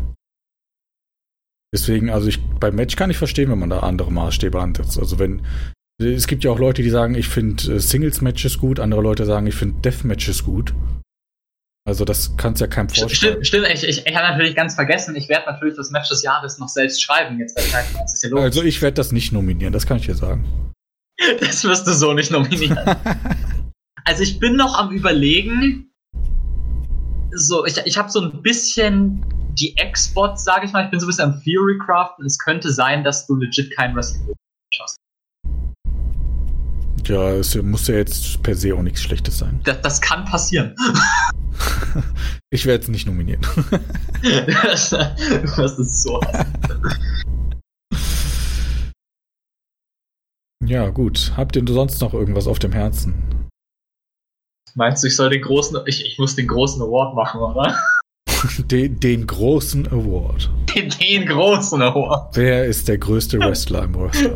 Deswegen, 1.74 2.08
also 2.10 2.28
ich, 2.28 2.40
beim 2.60 2.76
Match 2.76 2.94
kann 2.94 3.10
ich 3.10 3.16
verstehen, 3.16 3.50
wenn 3.50 3.58
man 3.58 3.70
da 3.70 3.80
andere 3.80 4.12
Maßstäbe 4.12 4.60
ansetzt. 4.60 4.96
Also 4.96 5.18
wenn, 5.18 5.42
es 6.04 6.26
gibt 6.26 6.44
ja 6.44 6.50
auch 6.50 6.58
Leute, 6.58 6.82
die 6.82 6.90
sagen, 6.90 7.14
ich 7.14 7.28
finde 7.28 7.74
äh, 7.74 7.80
Singles-Matches 7.80 8.58
gut, 8.58 8.80
andere 8.80 9.02
Leute 9.02 9.24
sagen, 9.24 9.46
ich 9.46 9.54
finde 9.54 9.80
Death-Matches 9.80 10.44
gut. 10.44 10.74
Also 11.84 12.04
das 12.04 12.36
kannst 12.36 12.60
ja 12.60 12.68
keinem 12.68 12.88
vorstellen. 12.88 13.44
Stimmt, 13.44 13.46
stimmt, 13.46 13.66
ich, 13.66 13.82
ich, 13.82 14.06
ich 14.06 14.14
habe 14.14 14.28
natürlich 14.28 14.54
ganz 14.54 14.74
vergessen, 14.74 15.16
ich 15.16 15.28
werde 15.28 15.46
natürlich 15.46 15.76
das 15.76 15.90
Match 15.90 16.08
des 16.08 16.22
Jahres 16.22 16.58
noch 16.58 16.68
selbst 16.68 17.02
schreiben, 17.02 17.40
jetzt 17.40 17.56
bei 17.56 17.62
Tag 17.62 17.84
1. 17.86 17.94
Das 17.94 18.14
ist 18.14 18.22
ja 18.22 18.30
logisch. 18.30 18.44
Also 18.44 18.62
ich 18.62 18.80
werde 18.82 18.94
das 18.94 19.10
nicht 19.10 19.32
nominieren, 19.32 19.72
das 19.72 19.86
kann 19.86 19.96
ich 19.96 20.06
dir 20.06 20.14
sagen. 20.14 20.44
Das 21.40 21.62
wirst 21.62 21.86
du 21.86 21.92
so 21.92 22.14
nicht 22.14 22.32
nominieren. 22.32 22.78
also 24.04 24.22
ich 24.22 24.40
bin 24.40 24.56
noch 24.56 24.76
am 24.76 24.90
überlegen, 24.90 25.92
so, 27.32 27.64
ich, 27.64 27.76
ich 27.84 27.96
habe 27.96 28.10
so 28.10 28.20
ein 28.20 28.42
bisschen 28.42 29.24
die 29.54 29.74
X-Bots, 29.78 30.44
sage 30.44 30.66
ich 30.66 30.72
mal, 30.72 30.84
ich 30.84 30.90
bin 30.90 30.98
so 30.98 31.06
ein 31.06 31.08
bisschen 31.08 31.32
am 31.32 31.42
Theorycraft 31.42 32.18
und 32.18 32.26
es 32.26 32.38
könnte 32.38 32.72
sein, 32.72 33.04
dass 33.04 33.26
du 33.26 33.36
legit 33.36 33.74
kein 33.76 33.94
Wrestling 33.94 34.34
schaust. 34.74 35.01
Ja, 37.04 37.30
es 37.32 37.54
muss 37.56 37.88
ja 37.88 37.96
jetzt 37.96 38.42
per 38.42 38.54
se 38.54 38.74
auch 38.74 38.82
nichts 38.82 39.02
Schlechtes 39.02 39.38
sein. 39.38 39.60
Das, 39.64 39.80
das 39.82 40.00
kann 40.00 40.24
passieren. 40.24 40.74
Ich 42.50 42.66
werde 42.66 42.82
es 42.82 42.88
nicht 42.88 43.06
nominieren. 43.06 43.46
das 44.22 45.78
ist 45.78 46.02
so. 46.02 46.20
Ja, 50.64 50.88
gut. 50.90 51.32
Habt 51.36 51.56
ihr 51.56 51.62
sonst 51.66 52.00
noch 52.00 52.14
irgendwas 52.14 52.46
auf 52.46 52.58
dem 52.58 52.72
Herzen? 52.72 53.48
Meinst 54.74 55.02
du, 55.02 55.08
ich 55.08 55.16
soll 55.16 55.30
den 55.30 55.42
großen, 55.42 55.78
ich, 55.86 56.04
ich 56.04 56.18
muss 56.18 56.36
den 56.36 56.46
großen 56.46 56.80
Award 56.82 57.14
machen, 57.14 57.40
oder? 57.40 57.78
Den, 58.66 58.98
den 58.98 59.26
großen 59.26 59.86
Award. 59.88 60.50
Den, 60.74 60.90
den 60.90 61.26
großen 61.26 61.80
Award. 61.80 62.36
Wer 62.36 62.64
ist 62.64 62.88
der 62.88 62.98
größte 62.98 63.38
Wrestler 63.38 63.84
im 63.84 63.94
Roster? 63.94 64.34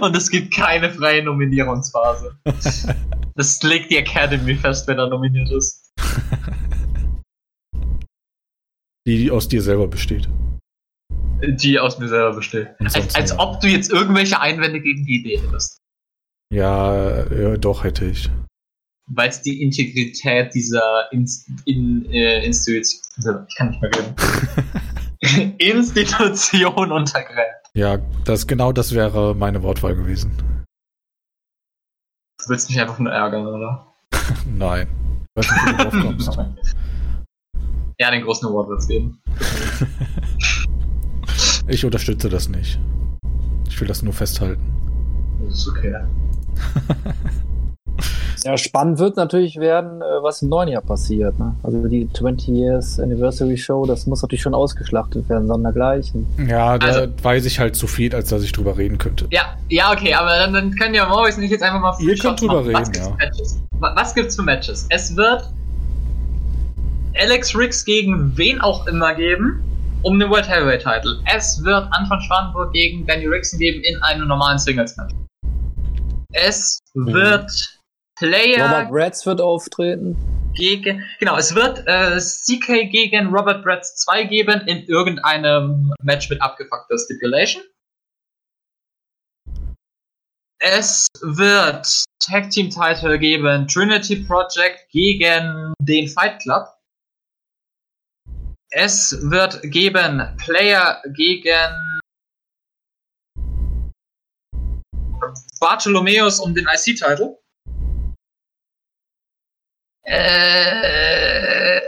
Und 0.00 0.16
es 0.16 0.30
gibt 0.30 0.54
keine 0.54 0.90
freie 0.90 1.22
Nominierungsphase. 1.22 2.36
Das 3.34 3.62
legt 3.62 3.90
die 3.90 3.96
Academy 3.96 4.54
fest, 4.54 4.86
wenn 4.86 4.98
er 4.98 5.08
nominiert 5.08 5.50
ist. 5.50 5.90
Die 9.06 9.30
aus 9.30 9.48
dir 9.48 9.62
selber 9.62 9.88
besteht. 9.88 10.28
Die 11.42 11.78
aus 11.78 11.98
mir 11.98 12.08
selber 12.08 12.36
besteht. 12.36 12.68
Als, 12.78 13.14
als 13.14 13.38
ob 13.38 13.60
du 13.60 13.68
jetzt 13.68 13.90
irgendwelche 13.90 14.38
Einwände 14.38 14.82
gegen 14.82 15.06
die 15.06 15.20
Idee 15.20 15.38
hättest. 15.38 15.78
Ja, 16.52 17.26
ja, 17.32 17.56
doch 17.56 17.84
hätte 17.84 18.04
ich. 18.04 18.30
Weil 19.06 19.30
es 19.30 19.40
die 19.40 19.62
Integrität 19.62 20.54
dieser 20.54 21.10
Inst 21.10 21.48
in, 21.64 22.04
äh, 22.12 22.44
Institution, 22.44 23.00
ich 23.48 23.56
kann 23.56 23.70
nicht 23.70 23.80
mehr 23.80 23.90
reden, 23.94 25.54
Institution 25.58 26.92
untergräbt. 26.92 27.61
Ja, 27.74 27.98
das 28.24 28.46
genau 28.46 28.72
das 28.72 28.94
wäre 28.94 29.34
meine 29.34 29.62
Wortwahl 29.62 29.94
gewesen. 29.94 30.36
Du 32.38 32.48
willst 32.48 32.68
mich 32.68 32.78
einfach 32.80 32.98
nur 32.98 33.12
ärgern, 33.12 33.46
oder? 33.46 33.86
Nein. 34.46 34.88
Ich 35.34 35.48
weiß 35.48 35.50
nicht, 35.52 35.78
wie 35.78 36.00
du 36.00 36.02
kommst. 36.02 36.38
Ja, 38.00 38.10
den 38.10 38.22
großen 38.24 38.48
Award 38.48 38.68
wird's 38.68 38.88
geben. 38.88 39.20
Ich 41.68 41.84
unterstütze 41.84 42.28
das 42.28 42.48
nicht. 42.48 42.80
Ich 43.68 43.80
will 43.80 43.86
das 43.86 44.02
nur 44.02 44.12
festhalten. 44.12 44.72
Das 45.44 45.58
ist 45.58 45.68
okay. 45.68 45.94
Ja, 48.44 48.56
spannend 48.56 48.98
wird 48.98 49.16
natürlich 49.16 49.56
werden, 49.56 50.00
äh, 50.02 50.04
was 50.22 50.42
im 50.42 50.48
neuen 50.48 50.68
Jahr 50.68 50.82
passiert. 50.82 51.38
Ne? 51.38 51.54
Also 51.62 51.86
die 51.88 52.08
20 52.12 52.48
Years 52.48 52.98
Anniversary 52.98 53.56
Show, 53.56 53.86
das 53.86 54.06
muss 54.06 54.20
natürlich 54.22 54.42
schon 54.42 54.54
ausgeschlachtet 54.54 55.28
werden, 55.28 55.46
sondergleichen. 55.46 56.26
Ja, 56.48 56.76
da 56.78 56.86
Also- 56.86 57.06
weiß 57.22 57.44
ich 57.46 57.58
halt 57.60 57.76
zu 57.76 57.86
viel, 57.86 58.14
als 58.14 58.30
dass 58.30 58.42
ich 58.42 58.52
drüber 58.52 58.76
reden 58.76 58.98
könnte. 58.98 59.26
Ja, 59.30 59.56
ja, 59.68 59.92
okay, 59.92 60.14
aber 60.14 60.30
dann, 60.30 60.52
dann 60.52 60.74
können 60.74 60.94
ja 60.94 61.08
Morris 61.08 61.36
nicht 61.36 61.50
jetzt 61.50 61.62
einfach 61.62 61.80
mal 61.80 61.94
Ihr 62.00 62.16
könnt 62.16 62.40
drüber 62.40 62.62
machen. 62.62 62.72
Was 62.72 62.88
reden, 62.88 62.92
gibt's 62.92 62.98
ja. 62.98 63.04
für 63.12 63.16
Matches? 63.26 63.60
Wa- 63.78 63.92
Was 63.96 64.14
gibt's 64.14 64.36
für 64.36 64.42
Matches? 64.42 64.86
Es 64.90 65.16
wird 65.16 65.48
Alex 67.18 67.54
Riggs 67.56 67.84
gegen 67.84 68.36
wen 68.36 68.60
auch 68.60 68.86
immer 68.86 69.14
geben, 69.14 69.62
um 70.02 70.18
den 70.18 70.30
World 70.30 70.48
Heavyweight 70.48 70.82
Title. 70.82 71.18
Es 71.32 71.62
wird 71.62 71.86
Anton 71.92 72.20
Schwanenburg 72.22 72.72
gegen 72.72 73.06
Danny 73.06 73.26
Rickson 73.26 73.58
geben 73.58 73.82
in 73.84 74.02
einem 74.02 74.26
normalen 74.28 74.58
Singles-Match. 74.58 75.14
Es 76.32 76.78
Mhm. 76.94 77.12
wird 77.12 77.78
Player 78.16 78.64
Robert 78.64 78.90
Bratz 78.90 79.26
wird 79.26 79.40
auftreten. 79.40 80.16
gegen, 80.54 81.04
genau, 81.18 81.36
es 81.36 81.54
wird 81.54 81.84
äh, 81.86 82.18
CK 82.18 82.90
gegen 82.90 83.28
Robert 83.28 83.64
Bratz 83.64 83.96
2 84.04 84.24
geben 84.24 84.60
in 84.66 84.84
irgendeinem 84.84 85.92
Match 86.02 86.28
mit 86.30 86.40
abgefuckter 86.40 86.98
Stipulation. 86.98 87.62
Es 90.64 91.08
wird 91.22 92.04
Tag 92.20 92.50
Team 92.50 92.70
Title 92.70 93.18
geben, 93.18 93.66
Trinity 93.66 94.24
Project 94.24 94.88
gegen 94.90 95.74
den 95.80 96.06
Fight 96.06 96.40
Club. 96.40 96.68
Es 98.70 99.18
wird 99.22 99.60
geben 99.62 100.22
Player 100.38 101.02
gegen 101.14 101.98
Bartholomeus 105.60 106.40
um 106.40 106.54
den 106.54 106.66
IC-Title. 106.66 107.41
Äh, 110.04 111.78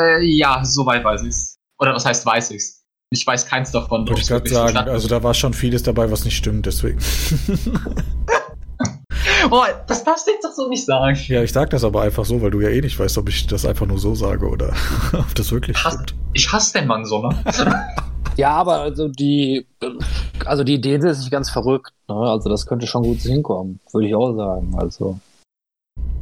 äh, 0.00 0.22
ja, 0.22 0.64
soweit 0.64 1.04
weiß 1.04 1.22
ich's. 1.24 1.58
Oder 1.78 1.94
was 1.94 2.04
heißt 2.04 2.26
weiß 2.26 2.50
ich's? 2.52 2.82
Ich 3.10 3.26
weiß 3.26 3.46
keins 3.46 3.70
davon. 3.70 4.06
Wollte 4.08 4.20
ich 4.20 4.28
gerade 4.28 4.48
sagen, 4.48 4.76
also 4.76 5.08
da 5.08 5.22
war 5.22 5.34
schon 5.34 5.54
vieles 5.54 5.84
dabei, 5.84 6.10
was 6.10 6.24
nicht 6.24 6.36
stimmt, 6.36 6.66
deswegen. 6.66 6.98
oh, 9.50 9.62
das 9.86 10.02
darfst 10.02 10.26
du 10.26 10.32
jetzt 10.32 10.44
doch 10.44 10.52
so 10.52 10.68
nicht 10.68 10.84
sagen. 10.84 11.16
Ja, 11.28 11.42
ich 11.42 11.52
sag 11.52 11.70
das 11.70 11.84
aber 11.84 12.02
einfach 12.02 12.24
so, 12.24 12.42
weil 12.42 12.50
du 12.50 12.60
ja 12.60 12.68
eh 12.68 12.80
nicht 12.80 12.98
weißt, 12.98 13.16
ob 13.18 13.28
ich 13.28 13.46
das 13.46 13.64
einfach 13.64 13.86
nur 13.86 13.98
so 13.98 14.16
sage 14.16 14.48
oder 14.48 14.74
ob 15.12 15.34
das 15.36 15.52
wirklich 15.52 15.76
Hass, 15.84 15.94
stimmt. 15.94 16.14
ich 16.32 16.52
hasse 16.52 16.78
den 16.78 16.88
Mann 16.88 17.04
so, 17.04 17.22
ne? 17.22 17.44
Ja, 18.36 18.50
aber 18.50 18.80
also 18.80 19.08
die, 19.08 19.66
also 20.44 20.62
die 20.62 20.74
Idee 20.74 20.96
ist 20.96 21.20
nicht 21.20 21.30
ganz 21.30 21.48
verrückt. 21.48 21.94
Ne? 22.06 22.16
Also 22.16 22.50
das 22.50 22.66
könnte 22.66 22.86
schon 22.86 23.02
gut 23.02 23.20
hinkommen, 23.20 23.80
würde 23.92 24.08
ich 24.08 24.14
auch 24.14 24.36
sagen. 24.36 24.74
Also 24.76 25.18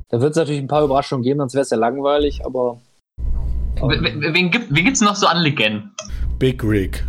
da 0.08 0.20
wird 0.20 0.33
es 0.33 0.36
natürlich 0.36 0.60
ein 0.60 0.68
paar 0.68 0.84
Überraschungen 0.84 1.23
geben, 1.23 1.41
sonst 1.41 1.55
wäre 1.55 1.62
es 1.62 1.70
ja 1.70 1.76
langweilig, 1.76 2.44
aber 2.44 2.81
W- 3.76 4.00
w- 4.00 4.34
Wen, 4.34 4.50
gibt, 4.50 4.74
wen 4.74 4.84
gibt's 4.84 5.00
noch 5.00 5.16
so 5.16 5.26
an 5.26 5.39
Legenden? 5.42 5.94
Big 6.39 6.62
Rig. 6.62 7.05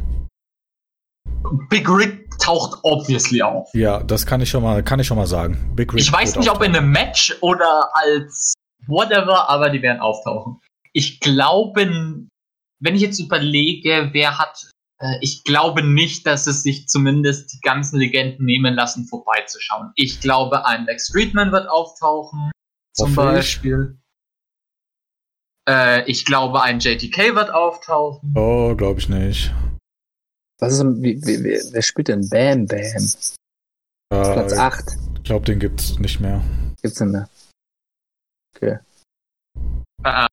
Big 1.70 1.88
Rick 1.88 2.28
taucht 2.40 2.80
obviously 2.84 3.42
auf. 3.42 3.70
Ja, 3.74 4.02
das 4.02 4.26
kann 4.26 4.42
ich 4.42 4.50
schon 4.50 4.64
mal, 4.64 4.84
kann 4.84 5.00
ich 5.00 5.08
schon 5.08 5.18
mal 5.18 5.28
sagen. 5.28 5.72
Big 5.76 5.94
Rig. 5.94 6.02
Ich 6.02 6.12
weiß 6.12 6.36
nicht, 6.38 6.50
ob 6.50 6.62
in 6.64 6.76
einem 6.76 6.92
Match 6.92 7.36
oder 7.42 7.90
als 7.94 8.54
whatever, 8.88 9.48
aber 9.48 9.70
die 9.70 9.82
werden 9.82 10.00
auftauchen. 10.02 10.60
Ich 10.94 11.20
glaube, 11.20 12.28
wenn 12.80 12.96
ich 12.96 13.02
jetzt 13.02 13.20
überlege, 13.20 14.10
wer 14.12 14.38
hat, 14.40 14.70
äh, 15.00 15.18
ich 15.22 15.44
glaube 15.44 15.84
nicht, 15.84 16.26
dass 16.26 16.48
es 16.48 16.64
sich 16.64 16.88
zumindest 16.88 17.54
die 17.54 17.60
ganzen 17.62 18.00
Legenden 18.00 18.46
nehmen 18.46 18.74
lassen, 18.74 19.06
vorbeizuschauen. 19.08 19.92
Ich 19.96 20.20
glaube, 20.22 20.66
ein 20.66 20.86
Lex 20.86 21.08
Streetman 21.10 21.52
wird 21.52 21.70
auftauchen, 21.70 22.50
zum 22.96 23.10
Hoffe 23.16 23.30
ich. 23.30 23.36
Beispiel. 23.36 23.98
Äh, 25.68 26.10
ich 26.10 26.26
glaube, 26.26 26.62
ein 26.62 26.80
JTK 26.80 27.36
wird 27.36 27.50
auftauchen. 27.52 28.34
Oh, 28.36 28.76
glaube 28.76 29.00
ich 29.00 29.10
nicht. 29.10 29.54
was 30.60 30.74
ist 30.74 30.80
denn, 30.80 31.02
wie, 31.02 31.22
wie, 31.26 31.44
wie, 31.44 31.60
wer 31.72 31.82
spielt 31.82 32.08
denn 32.08 32.28
Bam 32.30 32.66
Bam? 32.66 33.10
Platz 34.12 34.54
Äh, 34.54 34.58
8 34.58 34.84
ich 35.18 35.24
glaube, 35.24 35.46
den 35.46 35.60
gibt's 35.60 35.98
nicht 35.98 36.20
mehr. 36.20 36.44
gibt's 36.84 37.00
denn 37.00 37.14
da? 37.14 37.28
Okay. 38.56 38.78
Äh, 40.04 40.28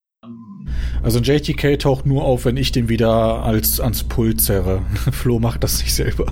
Also 1.03 1.19
JTK 1.19 1.79
taucht 1.79 2.05
nur 2.07 2.25
auf, 2.25 2.45
wenn 2.45 2.59
ich 2.59 2.71
den 2.73 2.89
wieder 2.91 3.43
als 3.43 3.81
ans 3.81 4.05
Pult 4.05 4.41
zerre. 4.43 4.85
Flo 5.13 5.39
macht 5.39 5.65
das 5.65 5.79
nicht 5.81 5.95
selber. 5.95 6.31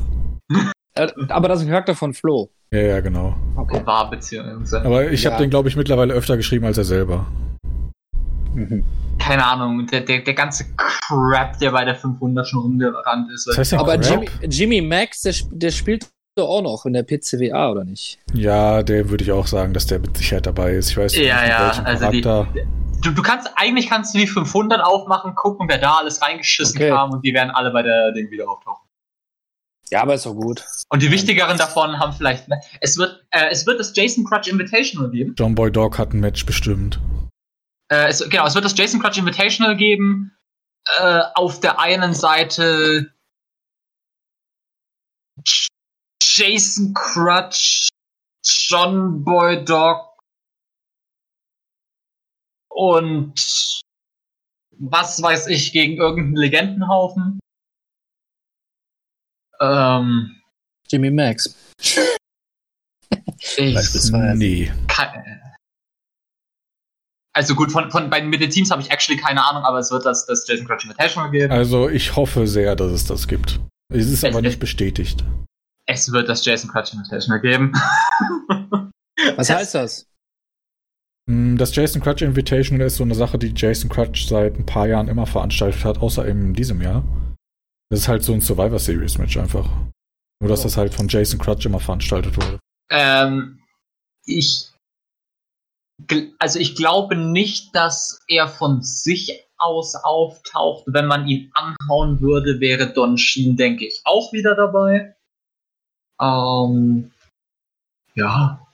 Äh, 0.94 1.08
Aber 1.30 1.48
das 1.48 1.60
ist 1.60 1.64
ein 1.66 1.70
Charakter 1.70 1.94
von 1.96 2.12
Flo. 2.14 2.50
Ja, 2.72 2.80
ja, 2.80 3.00
genau. 3.00 3.34
Okay. 3.56 3.80
War 3.84 4.08
beziehungsweise. 4.10 4.82
Aber 4.84 5.10
ich 5.10 5.24
Ja. 5.24 5.32
habe 5.32 5.42
den, 5.42 5.50
glaube 5.50 5.68
ich, 5.68 5.76
mittlerweile 5.76 6.14
öfter 6.14 6.36
geschrieben 6.36 6.66
als 6.66 6.78
er 6.78 6.84
selber. 6.84 7.26
Mhm. 8.54 8.84
Keine 9.18 9.44
Ahnung, 9.44 9.86
der, 9.88 10.00
der, 10.02 10.20
der 10.20 10.34
ganze 10.34 10.64
Crap, 10.76 11.58
der 11.58 11.72
bei 11.72 11.84
der 11.84 11.96
500 11.96 12.46
schon 12.46 12.60
rumgerannt 12.60 13.30
ist. 13.32 13.46
Das 13.46 13.58
heißt 13.58 13.74
Aber? 13.74 13.96
Jimmy, 13.96 14.28
Jimmy 14.48 14.80
Max, 14.80 15.22
der, 15.22 15.34
der 15.50 15.70
spielt 15.72 16.08
doch 16.36 16.48
auch 16.48 16.62
noch 16.62 16.86
in 16.86 16.92
der 16.94 17.02
PCWA, 17.02 17.70
oder 17.72 17.84
nicht? 17.84 18.18
Ja, 18.32 18.82
der 18.82 19.10
würde 19.10 19.24
ich 19.24 19.32
auch 19.32 19.46
sagen, 19.48 19.74
dass 19.74 19.86
der 19.86 19.98
mit 19.98 20.16
Sicherheit 20.16 20.46
dabei 20.46 20.72
ist. 20.74 20.90
Ich 20.90 20.96
weiß 20.96 21.12
nicht, 21.16 21.26
Ja, 21.26 21.46
ja, 21.46 21.70
also 21.84 22.10
die- 22.10 22.20
Charakter. 22.22 22.60
du, 23.02 23.10
du 23.10 23.22
kannst, 23.22 23.50
eigentlich 23.56 23.88
kannst 23.88 24.14
du 24.14 24.18
die 24.18 24.26
500 24.28 24.80
aufmachen, 24.82 25.34
gucken, 25.34 25.68
wer 25.68 25.78
da 25.78 25.96
alles 25.96 26.22
reingeschissen 26.22 26.76
Okay. 26.80 26.90
kam 26.90 27.10
und 27.10 27.24
die 27.24 27.34
werden 27.34 27.50
alle 27.50 27.72
bei 27.72 27.82
der 27.82 28.12
Ding 28.12 28.30
wieder 28.30 28.48
auftauchen. 28.48 28.86
Ja, 29.90 30.02
aber 30.02 30.14
ist 30.14 30.26
doch 30.26 30.34
gut. 30.34 30.64
Und 30.88 31.02
die 31.02 31.10
wichtigeren 31.10 31.58
davon 31.58 31.98
haben 31.98 32.12
vielleicht, 32.12 32.48
ne? 32.48 32.60
es 32.80 32.96
wird, 32.96 33.24
äh, 33.30 33.48
es 33.50 33.66
wird 33.66 33.80
das 33.80 33.94
Jason 33.94 34.24
Crutch 34.24 34.48
Invitational 34.48 35.10
geben. 35.10 35.34
John 35.36 35.54
Boy 35.54 35.70
Dog 35.70 35.98
hat 35.98 36.12
ein 36.12 36.20
Match 36.20 36.46
bestimmt. 36.46 37.00
Äh, 37.90 38.08
es, 38.08 38.20
genau, 38.28 38.46
es 38.46 38.54
wird 38.54 38.64
das 38.64 38.76
Jason 38.76 39.00
Crutch 39.00 39.18
Invitational 39.18 39.76
geben. 39.76 40.32
Äh, 40.98 41.22
auf 41.34 41.60
der 41.60 41.80
einen 41.80 42.14
Seite 42.14 43.12
Jason 46.22 46.94
Crutch, 46.94 47.88
John 48.44 49.24
Boy 49.24 49.64
Dog 49.64 50.16
und 52.70 53.82
was 54.78 55.20
weiß 55.20 55.48
ich 55.48 55.72
gegen 55.72 55.96
irgendeinen 55.96 56.36
Legendenhaufen. 56.36 57.40
Ähm, 59.60 60.36
Jimmy 60.88 61.10
Max. 61.10 61.54
ich. 63.56 63.76
Nee. 64.34 64.72
Ke- 64.88 65.40
Also 67.32 67.54
gut, 67.54 67.70
von, 67.70 67.90
von 67.90 68.10
bei, 68.10 68.22
mit 68.22 68.40
den 68.40 68.50
Teams 68.50 68.70
habe 68.70 68.82
ich 68.82 68.90
actually 68.90 69.20
keine 69.20 69.44
Ahnung, 69.44 69.62
aber 69.64 69.78
es 69.78 69.90
wird 69.90 70.04
das, 70.04 70.26
das 70.26 70.46
Jason 70.48 70.66
Crutch 70.66 70.84
Invitational 70.84 71.30
geben. 71.30 71.52
Also 71.52 71.88
ich 71.88 72.16
hoffe 72.16 72.46
sehr, 72.46 72.74
dass 72.76 72.90
es 72.92 73.04
das 73.06 73.28
gibt. 73.28 73.60
Es 73.92 74.06
ist 74.06 74.24
Es- 74.24 74.30
aber 74.30 74.42
nicht 74.42 74.58
bestätigt. 74.60 75.24
Es 75.86 76.10
wird 76.12 76.28
das 76.28 76.44
Jason 76.44 76.70
Crutch 76.70 76.92
Invitational 76.92 77.40
geben. 77.40 77.72
Was 79.36 79.50
heißt 79.50 79.74
das? 79.74 80.06
Mm, 81.28 81.56
Das 81.56 81.74
Jason 81.74 82.00
Crutch 82.00 82.22
Invitational 82.22 82.86
ist 82.86 82.96
so 82.96 83.04
eine 83.04 83.14
Sache, 83.14 83.38
die 83.38 83.52
Jason 83.54 83.90
Crutch 83.90 84.26
seit 84.26 84.56
ein 84.58 84.66
paar 84.66 84.86
Jahren 84.86 85.08
immer 85.08 85.26
veranstaltet 85.26 85.84
hat, 85.84 85.98
außer 85.98 86.26
in 86.26 86.54
diesem 86.54 86.80
Jahr. 86.80 87.04
Das 87.90 88.00
ist 88.00 88.08
halt 88.08 88.22
so 88.22 88.32
ein 88.32 88.40
Survivor 88.40 88.78
Series 88.78 89.18
Match 89.18 89.36
einfach. 89.36 89.68
Nur, 90.40 90.48
dass 90.48 90.60
Oh. 90.60 90.64
das 90.64 90.76
halt 90.76 90.94
von 90.94 91.08
Jason 91.08 91.38
Crutch 91.38 91.66
immer 91.66 91.80
veranstaltet 91.80 92.36
wurde. 92.36 92.58
Ähm, 92.90 93.60
ich, 94.24 94.70
also 96.38 96.58
ich 96.58 96.76
glaube 96.76 97.16
nicht, 97.16 97.74
dass 97.74 98.18
er 98.28 98.48
von 98.48 98.82
sich 98.82 99.44
aus 99.58 99.94
auftaucht. 99.96 100.84
Wenn 100.86 101.06
man 101.06 101.26
ihn 101.28 101.50
anhauen 101.54 102.20
würde, 102.20 102.60
wäre 102.60 102.92
Don 102.92 103.18
Sheen, 103.18 103.56
denke 103.56 103.86
ich, 103.86 104.00
auch 104.04 104.32
wieder 104.32 104.54
dabei. 104.54 105.14
Ähm, 106.20 107.10
ja, 108.14 108.66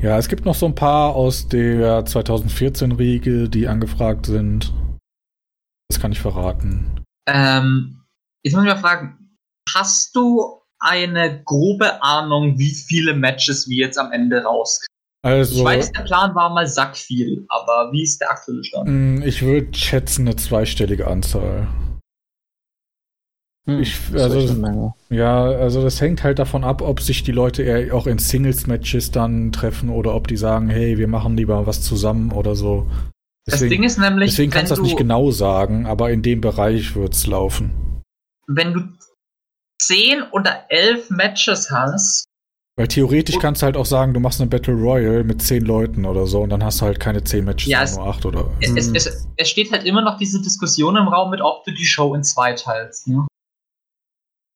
Ja, 0.00 0.16
es 0.18 0.28
gibt 0.28 0.44
noch 0.46 0.54
so 0.54 0.64
ein 0.66 0.74
paar 0.74 1.14
aus 1.14 1.48
der 1.48 2.04
2014-Riege, 2.06 3.48
die 3.50 3.68
angefragt 3.68 4.24
sind. 4.26 4.72
Das 5.90 6.00
kann 6.00 6.12
ich 6.12 6.20
verraten. 6.20 6.99
Ähm, 7.32 8.02
jetzt 8.42 8.54
muss 8.54 8.64
ich 8.64 8.70
mal 8.70 8.78
fragen, 8.78 9.36
hast 9.74 10.14
du 10.16 10.60
eine 10.80 11.42
grobe 11.44 12.02
Ahnung, 12.02 12.58
wie 12.58 12.74
viele 12.74 13.14
Matches 13.14 13.68
wir 13.68 13.76
jetzt 13.86 13.98
am 13.98 14.12
Ende 14.12 14.42
rauskriegen? 14.42 14.86
Also, 15.22 15.58
Ich 15.58 15.64
weiß, 15.64 15.92
der 15.92 16.00
Plan 16.02 16.34
war 16.34 16.48
mal 16.48 16.66
sackviel, 16.66 17.44
aber 17.50 17.92
wie 17.92 18.02
ist 18.02 18.20
der 18.22 18.30
aktuelle 18.30 18.64
Stand? 18.64 18.88
mm, 18.88 19.22
ich 19.22 19.42
würde 19.42 19.74
schätzen 19.76 20.26
eine 20.26 20.36
zweistellige 20.36 21.06
Anzahl. 21.06 21.68
Hm, 23.66 23.80
Ich- 23.82 23.98
das 24.10 24.14
ist 24.14 24.22
also- 24.22 24.38
echt 24.38 24.50
eine 24.50 24.58
Menge. 24.58 24.94
Ja, 25.10 25.44
also 25.44 25.82
das 25.82 26.00
hängt 26.00 26.22
halt 26.22 26.38
davon 26.38 26.64
ab, 26.64 26.80
ob 26.80 27.00
sich 27.00 27.22
die 27.22 27.32
Leute 27.32 27.62
eher 27.62 27.94
auch 27.94 28.06
in 28.06 28.18
Singles-Matches 28.18 29.10
dann 29.10 29.52
treffen 29.52 29.90
oder 29.90 30.14
ob 30.14 30.26
die 30.28 30.38
sagen, 30.38 30.70
hey, 30.70 30.96
wir 30.96 31.08
machen 31.08 31.36
lieber 31.36 31.66
was 31.66 31.82
zusammen 31.82 32.32
oder 32.32 32.54
so. 32.56 32.90
Das 33.50 33.60
Ding 33.60 33.82
ist 33.84 33.98
nämlich, 33.98 34.30
deswegen 34.30 34.50
kannst 34.50 34.70
du 34.70 34.76
das 34.76 34.82
nicht 34.84 34.96
genau 34.96 35.30
sagen, 35.30 35.86
aber 35.86 36.10
in 36.10 36.22
dem 36.22 36.40
Bereich 36.40 36.94
wird's 36.94 37.26
laufen. 37.26 38.02
wenn 38.46 38.72
du 38.74 38.80
10 39.82 40.22
oder 40.32 40.64
11 40.68 41.10
Matches 41.10 41.70
hast, 41.70 42.24
Weil 42.76 42.88
theoretisch 42.88 43.38
kannst 43.38 43.62
du 43.62 43.66
halt 43.66 43.76
auch 43.76 43.86
sagen, 43.86 44.14
du 44.14 44.20
machst 44.20 44.40
eine 44.40 44.48
Battle 44.50 44.74
Royale 44.74 45.24
mit 45.24 45.42
zehn 45.42 45.64
Leuten 45.64 46.04
oder 46.06 46.26
so 46.26 46.40
und 46.42 46.50
dann 46.50 46.62
hast 46.64 46.80
du 46.80 46.86
halt 46.86 46.98
keine 47.00 47.22
zehn 47.24 47.44
Matches, 47.44 47.68
Ja, 47.68 47.86
sondern 47.86 47.90
es- 47.92 47.96
nur 47.96 48.06
acht 48.14 48.26
oder. 48.26 48.50
es, 48.60 48.70
es, 48.76 48.88
Mhm. 48.88 48.94
es, 48.96 49.28
es 49.36 49.48
steht 49.48 49.70
halt 49.72 49.84
immer 49.84 50.02
noch 50.02 50.16
diese 50.18 50.40
Diskussion 50.40 50.96
im 50.96 51.08
Raum 51.08 51.30
mit, 51.30 51.40
ob 51.42 51.64
du 51.64 51.72
die 51.72 51.84
Show 51.84 52.14
in 52.14 52.22
zwei 52.24 52.52
teilst. 52.54 53.08
Ne? 53.08 53.26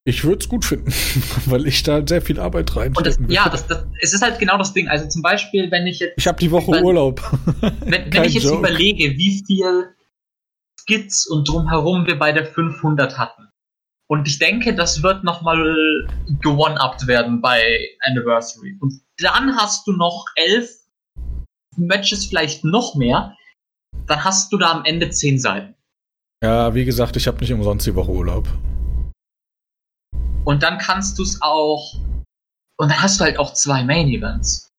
Ich 0.07 0.23
würde 0.23 0.37
es 0.39 0.47
gut 0.47 0.63
finden, 0.63 0.93
weil 1.47 1.65
ich 1.65 1.81
da 1.81 2.05
sehr 2.05 2.21
viel 2.21 2.39
Arbeit 2.39 2.75
reinstecken 2.75 3.27
will. 3.27 3.35
ja, 3.35 3.49
das, 3.49 3.65
das, 3.65 3.85
es 4.01 4.13
ist 4.13 4.21
halt 4.21 4.37
genau 4.37 4.57
das 4.57 4.71
Ding. 4.71 4.87
Also 4.87 5.07
zum 5.09 5.23
Beispiel, 5.23 5.71
wenn 5.71 5.87
ich 5.87 5.97
jetzt, 5.99 6.13
ich 6.17 6.27
habe 6.27 6.39
die 6.39 6.51
Woche 6.51 6.71
Weil- 6.73 6.83
Urlaub. 6.83 7.21
wenn, 7.81 8.13
wenn 8.13 8.23
ich 8.25 8.35
jetzt 8.35 8.43
Joke. 8.43 8.59
überlege, 8.59 9.17
wie 9.17 9.43
viel 9.47 9.95
Skits 10.79 11.25
und 11.27 11.47
drumherum 11.49 12.05
wir 12.05 12.19
bei 12.19 12.31
der 12.31 12.45
500 12.45 13.17
hatten. 13.17 13.47
Und 14.07 14.27
ich 14.27 14.37
denke, 14.37 14.75
das 14.75 15.01
wird 15.01 15.23
nochmal 15.23 15.57
gewonnen-upped 16.41 17.07
werden 17.07 17.41
bei 17.41 17.63
Anniversary. 18.01 18.77
Und 18.79 18.93
dann 19.17 19.55
hast 19.55 19.87
du 19.87 19.93
noch 19.93 20.25
elf 20.35 20.69
Matches, 21.77 22.27
vielleicht 22.27 22.63
noch 22.63 22.93
mehr. 22.93 23.35
Dann 24.05 24.23
hast 24.23 24.53
du 24.53 24.57
da 24.59 24.69
am 24.71 24.85
Ende 24.85 25.09
zehn 25.09 25.39
Seiten. 25.39 25.73
Ja, 26.43 26.75
wie 26.75 26.85
gesagt, 26.85 27.15
ich 27.17 27.25
habe 27.25 27.39
nicht 27.39 27.51
umsonst 27.51 27.87
die 27.87 27.95
Woche 27.95 28.11
Urlaub. 28.11 28.47
Und 30.45 30.63
dann 30.63 30.77
kannst 30.77 31.17
du 31.19 31.23
es 31.23 31.41
auch. 31.41 31.95
Und 32.77 32.89
dann 32.91 33.01
hast 33.01 33.19
du 33.19 33.23
halt 33.25 33.37
auch 33.39 33.53
zwei 33.53 33.83
Main 33.83 34.07
Events. 34.07 34.69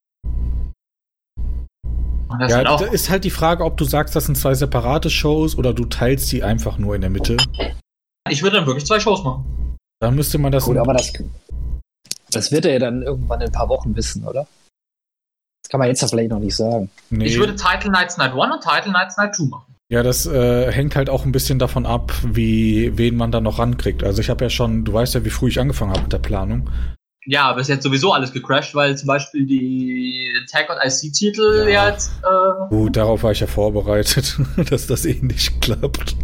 Und 2.28 2.38
das 2.40 2.50
Ja, 2.50 2.58
wird 2.58 2.68
auch. 2.68 2.80
da 2.80 2.86
ist 2.86 3.08
halt 3.10 3.24
die 3.24 3.30
Frage, 3.30 3.64
ob 3.64 3.76
du 3.76 3.84
sagst, 3.84 4.16
das 4.16 4.26
sind 4.26 4.36
zwei 4.36 4.54
separate 4.54 5.10
Shows 5.10 5.56
oder 5.56 5.72
du 5.72 5.84
teilst 5.84 6.30
die 6.32 6.42
einfach 6.42 6.78
nur 6.78 6.94
in 6.94 7.00
der 7.00 7.10
Mitte. 7.10 7.36
Ich 8.28 8.42
würde 8.42 8.56
dann 8.56 8.66
wirklich 8.66 8.84
zwei 8.86 8.98
Shows 9.00 9.22
machen. 9.22 9.76
Dann 10.00 10.14
müsste 10.14 10.38
man 10.38 10.52
das. 10.52 10.64
Gut, 10.64 10.76
aber 10.76 10.92
das, 10.94 11.12
das 12.30 12.50
wird 12.52 12.64
er 12.66 12.72
ja 12.74 12.78
dann 12.80 13.02
irgendwann 13.02 13.40
in 13.40 13.46
ein 13.46 13.52
paar 13.52 13.68
Wochen 13.68 13.94
wissen, 13.96 14.24
oder? 14.26 14.46
Das 15.62 15.70
kann 15.70 15.78
man 15.80 15.88
jetzt 15.88 16.02
ja 16.02 16.08
vielleicht 16.08 16.30
noch 16.30 16.38
nicht 16.40 16.54
sagen. 16.54 16.90
nee, 17.10 17.26
Ich 17.26 17.38
würde 17.38 17.56
Title 17.56 17.90
Nights 17.90 18.16
Night 18.18 18.32
1 18.32 18.54
und 18.54 18.60
Title 18.62 18.92
Nights 18.92 19.16
Night 19.16 19.34
2 19.34 19.44
machen. 19.46 19.74
Ja, 19.88 20.02
das 20.02 20.26
äh, 20.26 20.72
hängt 20.72 20.96
halt 20.96 21.08
auch 21.08 21.24
ein 21.24 21.32
bisschen 21.32 21.58
davon 21.58 21.86
ab, 21.86 22.12
wie 22.24 22.96
wen 22.98 23.16
man 23.16 23.30
da 23.30 23.40
noch 23.40 23.58
rankriegt. 23.58 24.02
Also 24.02 24.20
ich 24.20 24.30
habe 24.30 24.44
ja 24.44 24.50
schon, 24.50 24.84
du 24.84 24.92
weißt 24.92 25.14
ja, 25.14 25.24
wie 25.24 25.30
früh 25.30 25.48
ich 25.48 25.60
angefangen 25.60 25.92
habe 25.92 26.02
mit 26.02 26.12
der 26.12 26.18
Planung. 26.18 26.70
Ja, 27.28 27.44
aber 27.50 27.60
ist 27.60 27.68
jetzt 27.68 27.82
sowieso 27.82 28.12
alles 28.12 28.32
gecrashed, 28.32 28.74
weil 28.74 28.96
zum 28.96 29.08
Beispiel 29.08 29.44
die 29.46 30.28
Tag 30.50 30.68
und 30.70 30.76
IC-Titel 30.82 31.68
Ja. 31.68 31.88
jetzt. 31.90 32.12
Äh, 32.22 32.68
Gut, 32.68 32.96
darauf 32.96 33.22
war 33.24 33.32
ich 33.32 33.40
ja 33.40 33.46
vorbereitet, 33.48 34.38
dass 34.70 34.86
das 34.86 35.04
eh 35.04 35.18
nicht 35.20 35.60
klappt. 35.60 36.16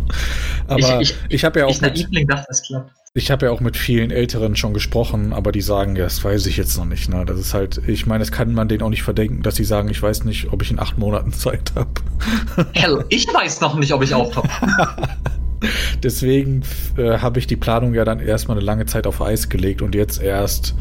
Aber 0.68 1.00
ich, 1.00 1.10
Ich- 1.10 1.16
ich- 1.28 1.44
habe 1.44 1.58
ja 1.60 1.66
auch 1.66 1.70
ich 1.70 1.80
mit, 1.80 2.30
dachte, 2.30 2.44
das 2.48 2.62
klappt. 2.62 2.92
ich 3.14 3.30
habe 3.32 3.46
ja 3.46 3.52
auch 3.52 3.58
mit 3.60 3.76
vielen 3.76 4.12
Älteren 4.12 4.54
schon 4.54 4.74
gesprochen, 4.74 5.32
aber 5.32 5.50
die 5.50 5.60
sagen, 5.60 5.96
ja, 5.96 6.04
das 6.04 6.22
weiß 6.22 6.46
ich 6.46 6.56
jetzt 6.56 6.78
noch 6.78 6.84
nicht. 6.84 7.08
Ne? 7.08 7.24
Das 7.26 7.38
ist 7.40 7.52
halt, 7.52 7.80
ich 7.88 8.06
meine, 8.06 8.20
das 8.20 8.30
kann 8.30 8.54
man 8.54 8.68
denen 8.68 8.82
auch 8.82 8.88
nicht 8.90 9.02
verdenken, 9.02 9.42
dass 9.42 9.56
sie 9.56 9.64
sagen, 9.64 9.88
ich 9.88 10.00
weiß 10.00 10.22
nicht, 10.24 10.52
ob 10.52 10.62
ich 10.62 10.70
in 10.70 10.78
acht 10.78 10.98
Monaten 10.98 11.32
Zeit 11.32 11.72
habe. 11.74 11.90
Hell, 12.74 13.04
ich 13.08 13.26
weiß 13.26 13.60
noch 13.60 13.74
nicht, 13.74 13.92
ob 13.92 14.02
ich 14.04 14.14
auftauche. 14.14 14.48
Deswegen 16.02 16.62
äh, 16.96 17.18
habe 17.18 17.38
ich 17.38 17.46
die 17.46 17.56
Planung 17.56 17.94
ja 17.94 18.04
dann 18.04 18.18
erstmal 18.20 18.56
eine 18.56 18.66
lange 18.66 18.86
Zeit 18.86 19.06
auf 19.06 19.20
Eis 19.22 19.48
gelegt 19.48 19.80
und 19.82 19.94
jetzt 19.94 20.20
erst 20.20 20.74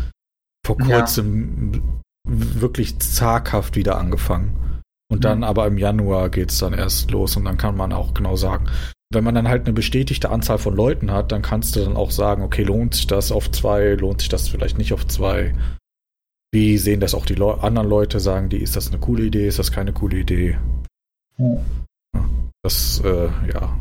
vor 0.77 0.87
Ja. 0.87 0.99
kurzem 0.99 1.81
wirklich 2.27 2.99
zaghaft 2.99 3.75
wieder 3.75 3.97
angefangen. 3.97 4.79
Und 5.11 5.25
dann 5.25 5.39
Mhm. 5.39 5.43
aber 5.43 5.67
im 5.67 5.77
Januar 5.77 6.29
geht's 6.29 6.59
dann 6.59 6.73
erst 6.73 7.11
los 7.11 7.35
und 7.35 7.45
dann 7.45 7.57
kann 7.57 7.75
man 7.75 7.91
auch 7.91 8.13
genau 8.13 8.35
sagen, 8.35 8.65
wenn 9.13 9.25
man 9.25 9.35
dann 9.35 9.49
halt 9.49 9.65
eine 9.65 9.73
bestätigte 9.73 10.29
Anzahl 10.29 10.57
von 10.57 10.73
Leuten 10.73 11.11
hat, 11.11 11.33
dann 11.33 11.41
kannst 11.41 11.75
du 11.75 11.83
dann 11.83 11.97
auch 11.97 12.11
sagen, 12.11 12.43
okay, 12.43 12.63
lohnt 12.63 12.93
sich 12.95 13.07
das 13.07 13.31
auf 13.31 13.51
zwei, 13.51 13.95
lohnt 13.95 14.21
sich 14.21 14.29
das 14.29 14.47
vielleicht 14.47 14.77
nicht 14.77 14.93
auf 14.93 15.05
zwei. 15.07 15.53
Wie 16.53 16.77
sehen 16.77 17.01
das 17.01 17.13
auch 17.13 17.25
die 17.25 17.35
Leu 17.35 17.53
anderen 17.55 17.89
Leute? 17.89 18.19
Sagen 18.21 18.47
die, 18.49 18.57
ist 18.61 18.75
das 18.77 18.87
eine 18.87 18.99
coole 18.99 19.23
Idee, 19.23 19.47
ist 19.47 19.59
das 19.59 19.71
keine 19.73 19.91
coole 19.91 20.17
Idee? 20.19 20.57
Ja. 21.37 21.57
Das, 22.63 23.01
äh, 23.03 23.29
ja. 23.53 23.77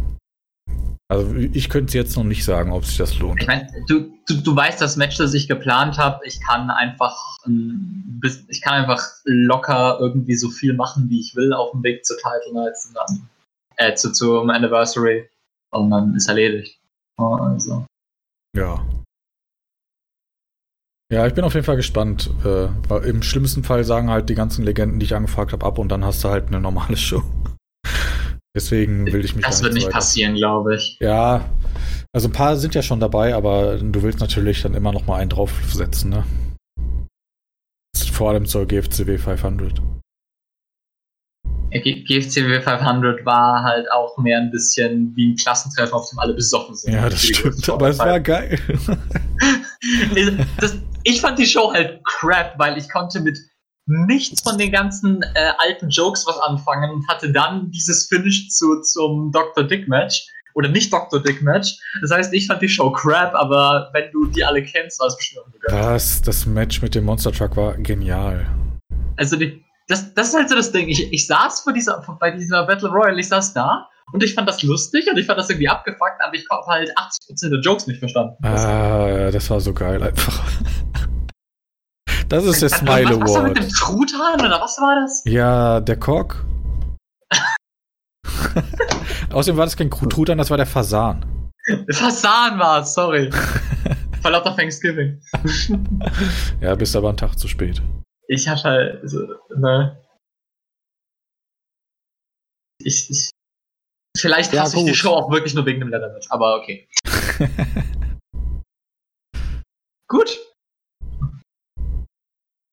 Also 1.10 1.34
ich 1.34 1.68
könnte 1.68 1.88
es 1.88 1.94
jetzt 1.94 2.16
noch 2.16 2.22
nicht 2.22 2.44
sagen, 2.44 2.70
ob 2.70 2.84
sich 2.84 2.96
das 2.96 3.18
lohnt. 3.18 3.42
Ich 3.42 3.48
meine, 3.48 3.66
du, 3.88 4.12
du, 4.28 4.40
du 4.42 4.54
weißt 4.54 4.80
das 4.80 4.96
Match, 4.96 5.16
das 5.16 5.34
ich 5.34 5.48
geplant 5.48 5.98
habe. 5.98 6.20
Ich 6.24 6.40
kann 6.40 6.70
einfach 6.70 7.16
ähm, 7.44 8.20
ich 8.48 8.62
kann 8.62 8.74
einfach 8.74 9.02
locker 9.24 9.98
irgendwie 9.98 10.36
so 10.36 10.50
viel 10.50 10.72
machen, 10.72 11.10
wie 11.10 11.18
ich 11.18 11.34
will 11.34 11.52
auf 11.52 11.72
dem 11.72 11.82
Weg 11.82 12.04
zur 12.04 12.16
Title 12.18 12.52
Nights 12.54 12.86
und 12.86 12.96
dann 12.96 13.28
äh, 13.76 13.94
zu, 13.94 14.12
zum 14.12 14.50
Anniversary 14.50 15.28
und 15.70 15.90
dann 15.90 16.14
ist 16.14 16.28
erledigt. 16.28 16.78
Also. 17.16 17.84
Ja. 18.56 18.86
Ja, 21.12 21.26
ich 21.26 21.34
bin 21.34 21.42
auf 21.42 21.54
jeden 21.54 21.66
Fall 21.66 21.76
gespannt. 21.76 22.30
Äh, 22.44 22.68
weil 22.88 23.04
Im 23.04 23.24
schlimmsten 23.24 23.64
Fall 23.64 23.82
sagen 23.82 24.10
halt 24.10 24.28
die 24.28 24.36
ganzen 24.36 24.64
Legenden, 24.64 25.00
die 25.00 25.06
ich 25.06 25.14
angefragt 25.16 25.52
habe, 25.52 25.66
ab 25.66 25.78
und 25.78 25.88
dann 25.88 26.04
hast 26.04 26.22
du 26.22 26.28
halt 26.28 26.46
eine 26.46 26.60
normale 26.60 26.96
Show. 26.96 27.24
Deswegen 28.56 29.06
will 29.12 29.24
ich 29.24 29.36
mich 29.36 29.44
Das 29.44 29.58
da 29.58 29.64
wird 29.64 29.74
nicht 29.74 29.86
weiter- 29.86 29.94
passieren, 29.94 30.34
glaube 30.34 30.74
ich. 30.76 30.96
Ja, 31.00 31.48
also 32.12 32.28
ein 32.28 32.32
paar 32.32 32.56
sind 32.56 32.74
ja 32.74 32.82
schon 32.82 32.98
dabei, 32.98 33.34
aber 33.34 33.76
du 33.78 34.02
willst 34.02 34.18
natürlich 34.20 34.62
dann 34.62 34.74
immer 34.74 34.92
noch 34.92 35.06
mal 35.06 35.16
einen 35.20 35.30
draufsetzen, 35.30 36.10
ne? 36.10 36.24
Vor 38.12 38.30
allem 38.30 38.46
zur 38.46 38.66
GFCW 38.66 39.18
500. 39.18 39.80
G- 41.70 42.02
GFCW 42.02 42.60
500 42.60 43.24
war 43.24 43.62
halt 43.62 43.90
auch 43.92 44.18
mehr 44.18 44.38
ein 44.40 44.50
bisschen 44.50 45.14
wie 45.14 45.30
ein 45.32 45.36
Klassentreffen, 45.36 45.94
auf 45.94 46.10
dem 46.10 46.18
alle 46.18 46.34
besoffen 46.34 46.74
sind. 46.74 46.92
Ja, 46.92 47.08
das 47.08 47.22
stimmt, 47.22 47.68
aber 47.70 47.90
es 47.90 47.98
war 47.98 48.06
Vorfall. 48.06 48.22
geil. 48.22 48.58
das, 50.60 50.76
ich 51.04 51.20
fand 51.20 51.38
die 51.38 51.46
Show 51.46 51.72
halt 51.72 52.00
crap, 52.04 52.58
weil 52.58 52.76
ich 52.76 52.88
konnte 52.90 53.20
mit 53.20 53.38
nichts 53.86 54.42
von 54.42 54.58
den 54.58 54.70
ganzen 54.70 55.22
äh, 55.22 55.52
alten 55.58 55.88
Jokes 55.88 56.26
was 56.26 56.38
anfangen 56.40 56.90
und 56.90 57.08
hatte 57.08 57.32
dann 57.32 57.70
dieses 57.70 58.06
Finish 58.06 58.48
zu, 58.50 58.80
zum 58.82 59.32
Dr. 59.32 59.64
Dick 59.64 59.88
Match. 59.88 60.26
Oder 60.54 60.68
nicht 60.68 60.92
Dr. 60.92 61.22
Dick 61.22 61.42
Match. 61.42 61.76
Das 62.00 62.10
heißt, 62.10 62.34
ich 62.34 62.46
fand 62.48 62.60
die 62.60 62.68
Show 62.68 62.90
crap, 62.90 63.34
aber 63.34 63.88
wenn 63.92 64.10
du 64.10 64.26
die 64.26 64.44
alle 64.44 64.62
kennst, 64.64 64.98
war 64.98 65.06
es 65.06 65.16
bestimmt. 65.16 65.46
Das, 65.68 66.20
das 66.22 66.44
Match 66.44 66.82
mit 66.82 66.94
dem 66.94 67.04
Monster 67.04 67.30
Truck 67.30 67.56
war 67.56 67.74
genial. 67.76 68.46
Also 69.16 69.36
die, 69.36 69.64
das, 69.86 70.12
das 70.14 70.28
ist 70.28 70.34
halt 70.34 70.48
so 70.48 70.56
das 70.56 70.72
Ding. 70.72 70.88
Ich, 70.88 71.12
ich 71.12 71.26
saß 71.26 71.60
vor 71.60 71.72
dieser, 71.72 72.04
bei 72.18 72.32
dieser 72.32 72.66
Battle 72.66 72.88
Royale, 72.88 73.20
ich 73.20 73.28
saß 73.28 73.54
da 73.54 73.88
und 74.12 74.24
ich 74.24 74.34
fand 74.34 74.48
das 74.48 74.62
lustig 74.62 75.06
und 75.10 75.18
ich 75.18 75.26
fand 75.26 75.38
das 75.38 75.50
irgendwie 75.50 75.68
abgefuckt, 75.68 76.20
aber 76.20 76.34
ich 76.34 76.44
habe 76.50 76.66
halt 76.66 76.90
80% 76.96 77.50
der 77.50 77.60
Jokes 77.60 77.86
nicht 77.86 78.00
verstanden. 78.00 78.34
Ah, 78.42 79.30
das 79.30 79.48
war 79.50 79.60
so 79.60 79.72
geil 79.72 80.02
einfach. 80.02 80.42
Das 82.30 82.44
ist 82.44 82.62
der 82.62 82.68
Smile 82.68 83.20
was, 83.20 83.20
was 83.20 83.34
war 83.34 83.42
mit 83.42 83.58
Award. 83.58 83.58
dem 83.58 83.68
Truthahn 83.74 84.40
oder 84.40 84.60
was 84.60 84.78
war 84.78 85.00
das? 85.00 85.22
Ja, 85.24 85.80
der 85.80 85.98
Kork. 85.98 86.44
Außerdem 89.32 89.58
war 89.58 89.66
das 89.66 89.76
kein 89.76 89.90
Truthahn, 89.90 90.38
das 90.38 90.48
war 90.48 90.56
der 90.56 90.66
Fasan. 90.66 91.50
Fasan 91.90 92.58
war 92.60 92.82
es, 92.82 92.94
sorry. 92.94 93.32
Vor 94.22 94.30
lauter 94.30 94.56
Thanksgiving. 94.56 95.20
Ja, 96.60 96.76
bist 96.76 96.94
aber 96.94 97.08
einen 97.08 97.18
Tag 97.18 97.36
zu 97.36 97.48
spät. 97.48 97.82
Ich 98.28 98.48
hatte 98.48 98.62
halt, 98.62 99.10
so, 99.10 99.18
ne. 99.56 100.00
Ich, 102.78 103.10
ich, 103.10 103.30
vielleicht 104.16 104.52
Ja, 104.52 104.62
hasse 104.62 104.78
ich 104.78 104.84
die. 104.84 104.94
Show 104.94 105.10
auch 105.10 105.32
wirklich 105.32 105.54
nur 105.54 105.66
wegen 105.66 105.80
dem 105.80 105.88
Leathermatch, 105.88 106.28
aber 106.30 106.60
okay. 106.60 106.88
Gut. 110.06 110.38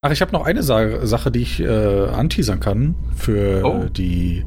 Ach, 0.07 0.11
ich 0.13 0.21
habe 0.21 0.31
noch 0.31 0.45
eine 0.45 0.63
Sa 0.63 1.05
Sache, 1.05 1.31
die 1.31 1.41
ich 1.41 1.59
äh, 1.59 1.67
anteasern 1.67 2.61
kann 2.61 2.95
für 3.17 3.61
Oh. 3.65 3.89
die. 3.89 4.45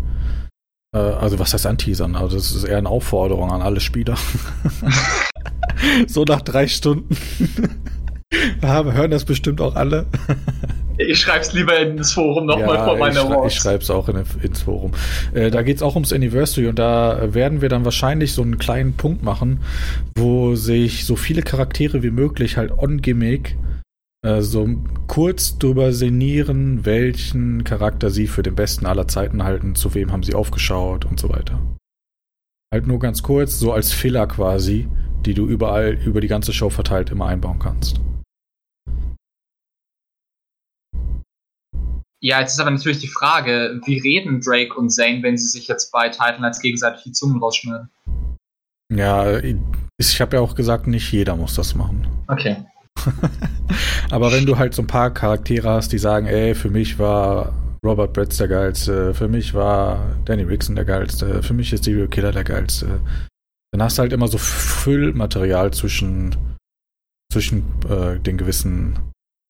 Äh, 0.96 0.98
also, 0.98 1.38
was 1.38 1.52
heißt 1.52 1.66
anteasern? 1.66 2.16
Also, 2.16 2.36
das 2.36 2.52
ist 2.52 2.64
eher 2.64 2.78
eine 2.78 2.88
Aufforderung 2.88 3.52
an 3.52 3.60
alle 3.60 3.80
Spieler. 3.80 4.16
so 6.06 6.24
nach 6.24 6.40
drei 6.40 6.66
Stunden. 6.66 7.14
Ja, 8.62 8.82
wir 8.86 8.94
hören 8.94 9.10
das 9.10 9.26
bestimmt 9.26 9.60
auch 9.60 9.76
alle. 9.76 10.06
Ich 10.96 11.20
schreib's 11.20 11.52
lieber 11.52 11.78
ins 11.78 12.14
Forum 12.14 12.46
nochmal 12.46 12.82
vor 12.82 12.94
ich, 12.94 13.00
meiner 13.00 13.12
schrei 13.20 13.24
ich 13.24 13.30
Awards. 13.36 13.54
schreibe 13.54 13.82
es 13.82 13.90
auch 13.90 14.08
in, 14.08 14.24
ins 14.42 14.62
Forum. 14.62 14.92
Äh, 15.34 15.50
da 15.50 15.60
geht 15.60 15.76
es 15.76 15.82
auch 15.82 15.94
ums 15.94 16.10
Anniversary 16.14 16.68
und 16.68 16.78
da 16.78 17.34
werden 17.34 17.60
wir 17.60 17.68
dann 17.68 17.84
wahrscheinlich 17.84 18.32
so 18.32 18.40
einen 18.40 18.56
kleinen 18.56 18.94
Punkt 18.94 19.22
machen, 19.22 19.60
wo 20.16 20.54
sich 20.54 21.04
so 21.04 21.16
viele 21.16 21.42
Charaktere 21.42 22.02
wie 22.02 22.10
möglich 22.10 22.56
halt 22.56 22.72
on-Gimmick 22.72 23.58
so 24.22 24.68
kurz 25.06 25.58
drüber 25.58 25.92
sinnieren, 25.92 26.84
welchen 26.84 27.64
Charakter 27.64 28.10
sie 28.10 28.26
für 28.26 28.42
den 28.42 28.54
besten 28.54 28.86
aller 28.86 29.08
Zeiten 29.08 29.42
halten, 29.44 29.74
zu 29.74 29.94
wem 29.94 30.12
haben 30.12 30.22
sie 30.22 30.34
aufgeschaut 30.34 31.06
und 31.06 31.18
so 31.18 31.30
weiter. 31.30 31.58
Halt 32.72 32.86
nur 32.86 32.98
ganz 32.98 33.22
kurz, 33.22 33.58
so 33.58 33.72
als 33.72 33.92
Filler 33.92 34.26
quasi, 34.26 34.88
die 35.24 35.34
du 35.34 35.46
überall 35.46 35.94
über 36.04 36.20
die 36.20 36.28
ganze 36.28 36.52
Show 36.52 36.70
verteilt 36.70 37.10
immer 37.10 37.26
einbauen 37.26 37.58
kannst. 37.58 38.00
Ja, 42.22 42.40
jetzt 42.40 42.52
ist 42.52 42.60
aber 42.60 42.70
natürlich 42.70 42.98
die 42.98 43.08
Frage, 43.08 43.80
wie 43.86 43.98
reden 43.98 44.42
Drake 44.42 44.74
und 44.74 44.90
Zane, 44.90 45.22
wenn 45.22 45.38
sie 45.38 45.48
sich 45.48 45.66
jetzt 45.66 45.90
bei 45.90 46.10
Titan 46.10 46.44
als 46.44 46.60
gegenseitig 46.60 47.04
die 47.04 47.12
Zungen 47.12 47.38
rausschneiden? 47.38 47.88
Ja, 48.92 49.40
ich 49.96 50.20
habe 50.20 50.36
ja 50.36 50.42
auch 50.42 50.54
gesagt, 50.54 50.86
nicht 50.86 51.10
jeder 51.10 51.36
muss 51.36 51.54
das 51.54 51.74
machen. 51.74 52.06
Okay. 52.28 52.56
Aber 54.10 54.32
wenn 54.32 54.46
du 54.46 54.58
halt 54.58 54.74
so 54.74 54.82
ein 54.82 54.86
paar 54.86 55.12
Charaktere 55.12 55.68
hast, 55.68 55.92
die 55.92 55.98
sagen, 55.98 56.26
ey, 56.26 56.54
für 56.54 56.70
mich 56.70 56.98
war 56.98 57.54
Robert 57.84 58.12
Bretz 58.12 58.36
der 58.36 58.48
geilste, 58.48 59.14
für 59.14 59.28
mich 59.28 59.54
war 59.54 60.16
Danny 60.24 60.42
Rickson 60.42 60.76
der 60.76 60.84
geilste, 60.84 61.42
für 61.42 61.54
mich 61.54 61.72
ist 61.72 61.84
Serial 61.84 62.08
Killer 62.08 62.32
der 62.32 62.44
geilste, 62.44 63.00
dann 63.72 63.82
hast 63.82 63.98
du 63.98 64.02
halt 64.02 64.12
immer 64.12 64.28
so 64.28 64.36
Füllmaterial 64.36 65.72
zwischen, 65.72 66.56
zwischen 67.32 67.64
äh, 67.88 68.18
den 68.18 68.36
gewissen 68.36 68.98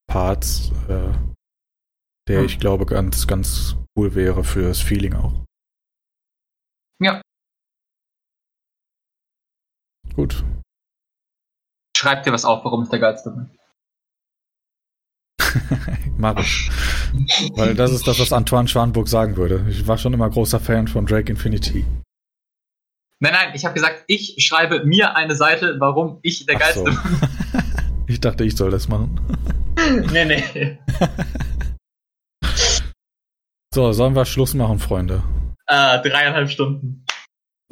Parts, 0.08 0.70
äh, 0.88 1.12
der 2.28 2.40
Hm. 2.40 2.46
ich 2.46 2.60
glaube 2.60 2.86
ganz, 2.86 3.26
ganz 3.26 3.76
cool 3.96 4.14
wäre 4.14 4.44
fürs 4.44 4.80
Feeling 4.80 5.14
auch. 5.14 5.44
Ja. 7.02 7.20
Gut. 10.14 10.44
Schreib 12.00 12.22
dir 12.22 12.32
was 12.32 12.46
auf, 12.46 12.64
warum 12.64 12.82
ich 12.82 12.88
der 12.88 12.98
Geilste 12.98 13.30
bin. 13.30 13.50
Mach 16.16 16.38
ich. 16.40 16.70
Weil 17.56 17.74
das 17.74 17.92
ist 17.92 18.06
das, 18.06 18.18
was 18.18 18.32
Antoine 18.32 18.68
Schwanburg 18.68 19.06
sagen 19.06 19.36
würde. 19.36 19.66
Ich 19.68 19.86
war 19.86 19.98
schon 19.98 20.14
immer 20.14 20.30
großer 20.30 20.60
Fan 20.60 20.88
von 20.88 21.04
Drake 21.04 21.30
Infinity. 21.30 21.84
Nein, 23.18 23.34
nein, 23.34 23.52
ich 23.52 23.66
habe 23.66 23.74
gesagt, 23.74 24.04
ich 24.06 24.36
schreibe 24.38 24.82
mir 24.86 25.14
eine 25.14 25.36
Seite, 25.36 25.76
warum 25.78 26.20
ich 26.22 26.46
der 26.46 26.56
Ach 26.56 26.60
Geilste 26.60 26.90
so. 26.90 27.58
Ich 28.06 28.18
dachte, 28.18 28.44
ich 28.44 28.56
soll 28.56 28.70
das 28.70 28.88
machen. 28.88 29.20
bin. 29.74 30.00
nee, 30.10 30.24
nee. 30.24 30.78
So, 33.74 33.92
sollen 33.92 34.16
wir 34.16 34.24
Schluss 34.24 34.54
machen, 34.54 34.78
Freunde? 34.78 35.22
Äh, 35.66 36.00
dreieinhalb 36.00 36.48
Stunden. 36.48 37.04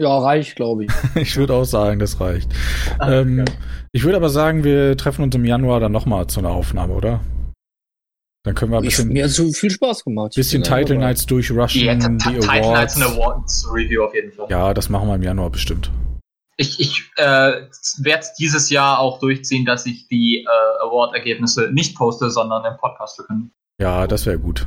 Ja, 0.00 0.16
reicht, 0.18 0.56
glaube 0.56 0.84
ich. 0.84 0.90
Ich 1.16 1.36
würde 1.36 1.54
auch 1.54 1.64
sagen, 1.64 1.98
das 1.98 2.20
reicht. 2.20 2.50
Ah, 2.98 3.12
Ähm, 3.20 3.38
ja. 3.38 3.44
ich 3.92 4.04
würde 4.04 4.16
aber 4.16 4.28
sagen, 4.30 4.64
wir 4.64 4.96
treffen 4.96 5.22
uns 5.22 5.34
im 5.34 5.44
Januar 5.44 5.80
dann 5.80 5.92
nochmal 5.92 6.26
zu 6.28 6.40
einer 6.40 6.50
Aufnahme, 6.50 6.94
oder? 6.94 7.20
Dann 8.44 8.54
können 8.54 8.70
wir 8.72 8.78
ein 8.78 8.84
Ich, 8.84 8.90
bisschen, 8.96 9.08
mir 9.12 9.24
hat 9.24 9.30
so 9.30 9.50
viel 9.52 9.70
Spaß 9.70 10.04
gemacht. 10.04 10.30
Ich 10.32 10.36
bisschen 10.36 10.62
Title 10.62 10.94
dabei. 10.94 11.06
Nights 11.08 11.26
durchrushen, 11.26 11.80
Ja, 11.82 11.94
die 11.94 12.00
Titan 12.00 12.16
Nights 12.16 12.66
Awards. 12.66 12.96
and 13.02 13.04
Awards 13.04 13.68
Review 13.72 14.04
auf 14.04 14.14
jeden 14.14 14.32
Fall. 14.32 14.46
Ja, 14.48 14.72
das 14.72 14.88
machen 14.88 15.08
wir 15.08 15.16
im 15.16 15.22
Januar 15.22 15.50
bestimmt. 15.50 15.90
Ich, 16.56 16.80
ich 16.80 17.10
äh, 17.16 17.66
werde 18.02 18.26
dieses 18.38 18.70
Jahr 18.70 18.98
auch 19.00 19.18
durchziehen, 19.20 19.64
dass 19.64 19.86
ich 19.86 20.08
die 20.08 20.44
äh, 20.44 20.84
Award-Ergebnisse 20.86 21.70
nicht 21.72 21.96
poste, 21.96 22.30
sondern 22.30 22.64
im 22.64 22.76
Podcast 22.78 23.16
verkünde. 23.16 23.50
Ja, 23.80 24.06
das 24.06 24.26
wäre 24.26 24.38
gut. 24.38 24.66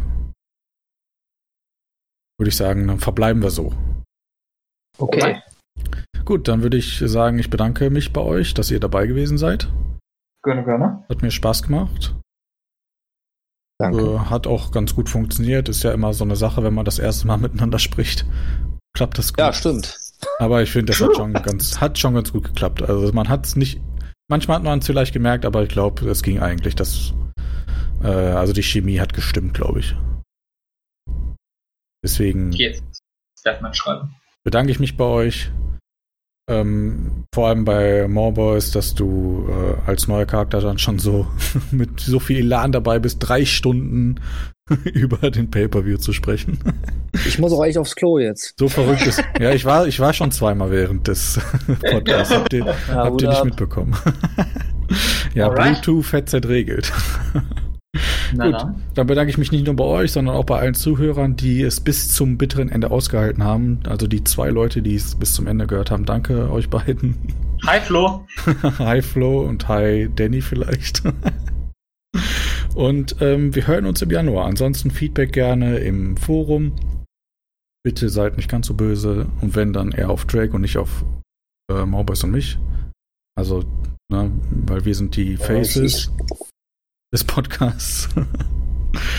Würde 2.38 2.50
ich 2.50 2.56
sagen, 2.56 2.88
dann 2.88 3.00
verbleiben 3.00 3.42
wir 3.44 3.50
so. 3.52 3.74
Okay. 4.98 5.42
Gut, 6.26 6.48
dann 6.48 6.62
würde 6.62 6.78
ich 6.78 7.00
sagen, 7.00 7.40
ich 7.40 7.50
bedanke 7.50 7.90
mich 7.90 8.14
bei 8.14 8.22
euch, 8.22 8.54
dass 8.54 8.72
ihr 8.72 8.80
dabei 8.80 9.08
gewesen 9.08 9.38
seid. 9.38 9.68
Gerne, 10.44 10.64
gerne. 10.64 11.06
Hat 11.10 11.22
mir 11.22 11.32
Spaß 11.32 11.64
gemacht. 11.64 12.16
Danke. 13.80 14.00
Äh, 14.00 14.20
hat 14.20 14.48
auch 14.48 14.72
ganz 14.72 14.96
gut 14.96 15.10
funktioniert. 15.10 15.70
Ist 15.70 15.84
ja 15.84 15.92
immer 15.92 16.14
so 16.14 16.24
eine 16.24 16.36
Sache, 16.36 16.64
wenn 16.64 16.74
man 16.74 16.86
das 16.86 17.00
erste 17.00 17.28
Mal 17.28 17.38
miteinander 17.38 17.80
spricht. 17.80 18.26
Klappt 18.96 19.18
das 19.18 19.34
gut. 19.34 19.40
Ja, 19.40 19.54
stimmt. 19.54 19.98
Aber 20.38 20.62
ich 20.62 20.72
finde, 20.72 20.92
das 20.92 21.02
hat 21.02 21.16
schon 21.16 21.34
ganz, 21.34 21.82
hat 21.82 21.98
schon 21.98 22.14
ganz 22.14 22.32
gut 22.32 22.44
geklappt. 22.44 22.84
Also 22.84 23.12
man 23.14 23.28
hat 23.28 23.46
es 23.46 23.56
nicht. 23.56 23.82
Manchmal 24.30 24.58
hat 24.58 24.64
man 24.64 24.80
es 24.80 24.86
vielleicht 24.86 25.14
gemerkt, 25.14 25.46
aber 25.46 25.64
ich 25.64 25.70
glaube, 25.70 26.08
es 26.10 26.22
ging 26.22 26.40
eigentlich. 26.40 26.76
Das, 26.76 27.14
äh, 28.04 28.08
also 28.08 28.54
die 28.54 28.64
Chemie 28.64 29.00
hat 29.00 29.14
gestimmt, 29.14 29.56
glaube 29.56 29.80
ich. 29.80 29.96
Deswegen 32.04 32.52
Jetzt. 32.52 32.84
Das 33.36 33.44
darf 33.44 33.62
man 33.62 33.74
schreiben. 33.74 34.16
Bedanke 34.44 34.72
ich 34.72 34.80
mich 34.80 34.98
bei 34.98 35.06
euch. 35.06 35.52
ähm, 36.50 37.24
vor 37.34 37.48
allem 37.48 37.64
bei 37.66 38.08
More 38.08 38.34
Boys, 38.34 38.72
dass 38.72 38.94
du 38.96 39.48
äh, 39.50 39.90
als 39.90 40.08
neuer 40.08 40.26
Charakter 40.26 40.60
dann 40.60 40.80
schon 40.80 41.00
so 41.00 41.28
mit 41.72 42.00
so 42.00 42.20
viel 42.20 42.40
Elan 42.40 42.72
dabei 42.72 43.00
bist, 43.00 43.18
drei 43.20 43.46
Stunden 43.46 44.20
über 44.84 45.30
den 45.32 45.50
Pay-Per-View 45.52 45.98
zu 45.98 46.12
sprechen. 46.14 46.60
Ich 47.26 47.40
muss 47.40 47.54
auch 47.54 47.64
echt 47.64 47.78
aufs 47.78 47.96
Klo 47.96 48.20
jetzt. 48.20 48.56
So 48.58 48.68
verrückt 48.70 49.06
ist. 49.06 49.24
Ja, 49.40 49.52
ich 49.52 49.66
war, 49.66 49.86
ich 49.88 50.00
war 50.00 50.14
schon 50.14 50.32
zweimal 50.32 50.72
während 50.72 51.08
des 51.08 51.40
Podcasts. 51.92 52.34
Habt 52.34 52.54
ihr, 52.54 52.66
Ja, 52.66 52.76
habt 52.96 53.22
ihr 53.22 53.30
nicht 53.30 53.46
mitbekommen? 53.46 53.96
ja, 55.34 55.48
Alright. 55.50 55.82
Bluetooth-Headset 55.84 56.42
regelt. 56.48 56.92
Na, 58.34 58.46
Gut, 58.46 58.54
na. 58.54 58.76
dann 58.94 59.08
bedanke 59.08 59.30
ich 59.30 59.38
mich 59.38 59.52
nicht 59.52 59.66
nur 59.66 59.76
bei 59.76 59.84
euch, 59.84 60.12
sondern 60.14 60.36
auch 60.36 60.46
bei 60.46 60.60
allen 60.60 60.74
Zuhörern, 60.74 61.36
die 61.36 61.62
es 61.62 61.82
bis 61.82 62.14
zum 62.14 62.38
bitteren 62.38 62.70
Ende 62.70 62.92
ausgehalten 62.92 63.44
haben. 63.44 63.82
Also 63.88 64.08
die 64.08 64.24
zwei 64.24 64.50
Leute, 64.50 64.82
die 64.82 64.96
es 64.96 65.16
bis 65.16 65.34
zum 65.34 65.48
Ende 65.48 65.68
gehört 65.68 65.92
haben. 65.92 66.06
Danke 66.06 66.50
euch 66.50 66.70
beiden. 66.70 67.16
Hi 67.68 67.82
Flo. 67.82 68.26
hi 68.80 69.02
Flo 69.02 69.42
und 69.42 69.68
hi 69.68 70.10
Danny 70.16 70.42
vielleicht. 70.42 71.04
und 72.76 73.18
ähm, 73.20 73.54
wir 73.54 73.68
hören 73.68 73.86
uns 73.86 74.02
im 74.02 74.12
Januar. 74.12 74.46
Ansonsten 74.46 74.92
Feedback 74.92 75.34
gerne 75.34 75.80
im 75.80 76.16
Forum. 76.16 76.74
Bitte 77.84 78.10
seid 78.10 78.38
nicht 78.38 78.50
ganz 78.50 78.68
so 78.68 78.76
böse. 78.76 79.28
Und 79.42 79.56
wenn, 79.56 79.74
dann 79.74 79.92
eher 79.92 80.10
auf 80.10 80.26
Drake 80.26 80.54
und 80.54 80.62
nicht 80.62 80.78
auf 80.78 81.04
äh, 81.70 81.86
Maubers 81.86 82.24
und 82.24 82.32
mich. 82.32 82.58
Also, 83.36 83.64
ne, 84.10 84.32
weil 84.68 84.86
wir 84.86 84.96
sind 84.96 85.16
die 85.16 85.36
Faces 85.36 86.12
des 87.12 87.24
Podcasts. 87.24 88.10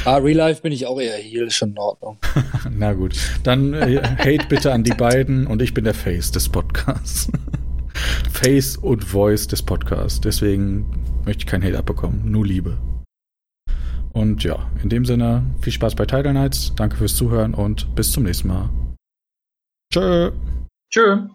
Ah, 0.05 0.17
Real 0.17 0.37
Life 0.37 0.61
bin 0.61 0.71
ich 0.71 0.85
auch 0.85 1.01
eher 1.01 1.17
hier, 1.17 1.47
ist 1.47 1.55
schon 1.55 1.71
in 1.71 1.79
Ordnung. 1.79 2.19
Na 2.71 2.93
gut, 2.93 3.17
dann 3.43 3.73
äh, 3.73 4.03
Hate 4.19 4.47
bitte 4.47 4.71
an 4.71 4.85
die 4.85 4.93
beiden 4.93 5.47
und 5.47 5.63
ich 5.63 5.73
bin 5.73 5.85
der 5.85 5.95
Face 5.95 6.31
des 6.31 6.51
Podcasts. 6.51 7.33
Face 8.31 8.77
und 8.77 9.03
Voice 9.03 9.47
des 9.47 9.63
Podcasts. 9.63 10.21
Deswegen 10.21 10.85
möchte 11.25 11.45
ich 11.45 11.47
kein 11.47 11.63
Hate 11.63 11.79
abbekommen, 11.79 12.31
nur 12.31 12.45
Liebe. 12.47 12.77
Und 14.13 14.45
ja, 14.45 14.71
in 14.83 14.91
dem 14.91 15.07
Sinne, 15.07 15.43
viel 15.63 15.73
Spaß 15.73 15.95
bei 15.95 16.05
Title 16.05 16.35
Nights, 16.35 16.75
danke 16.77 16.97
fürs 16.97 17.17
Zuhören 17.17 17.55
und 17.55 17.95
bis 17.95 18.13
zum 18.13 18.25
nächsten 18.25 18.49
Mal. 18.49 18.69
Tschö. 19.91 20.33
Tschö. 20.91 21.29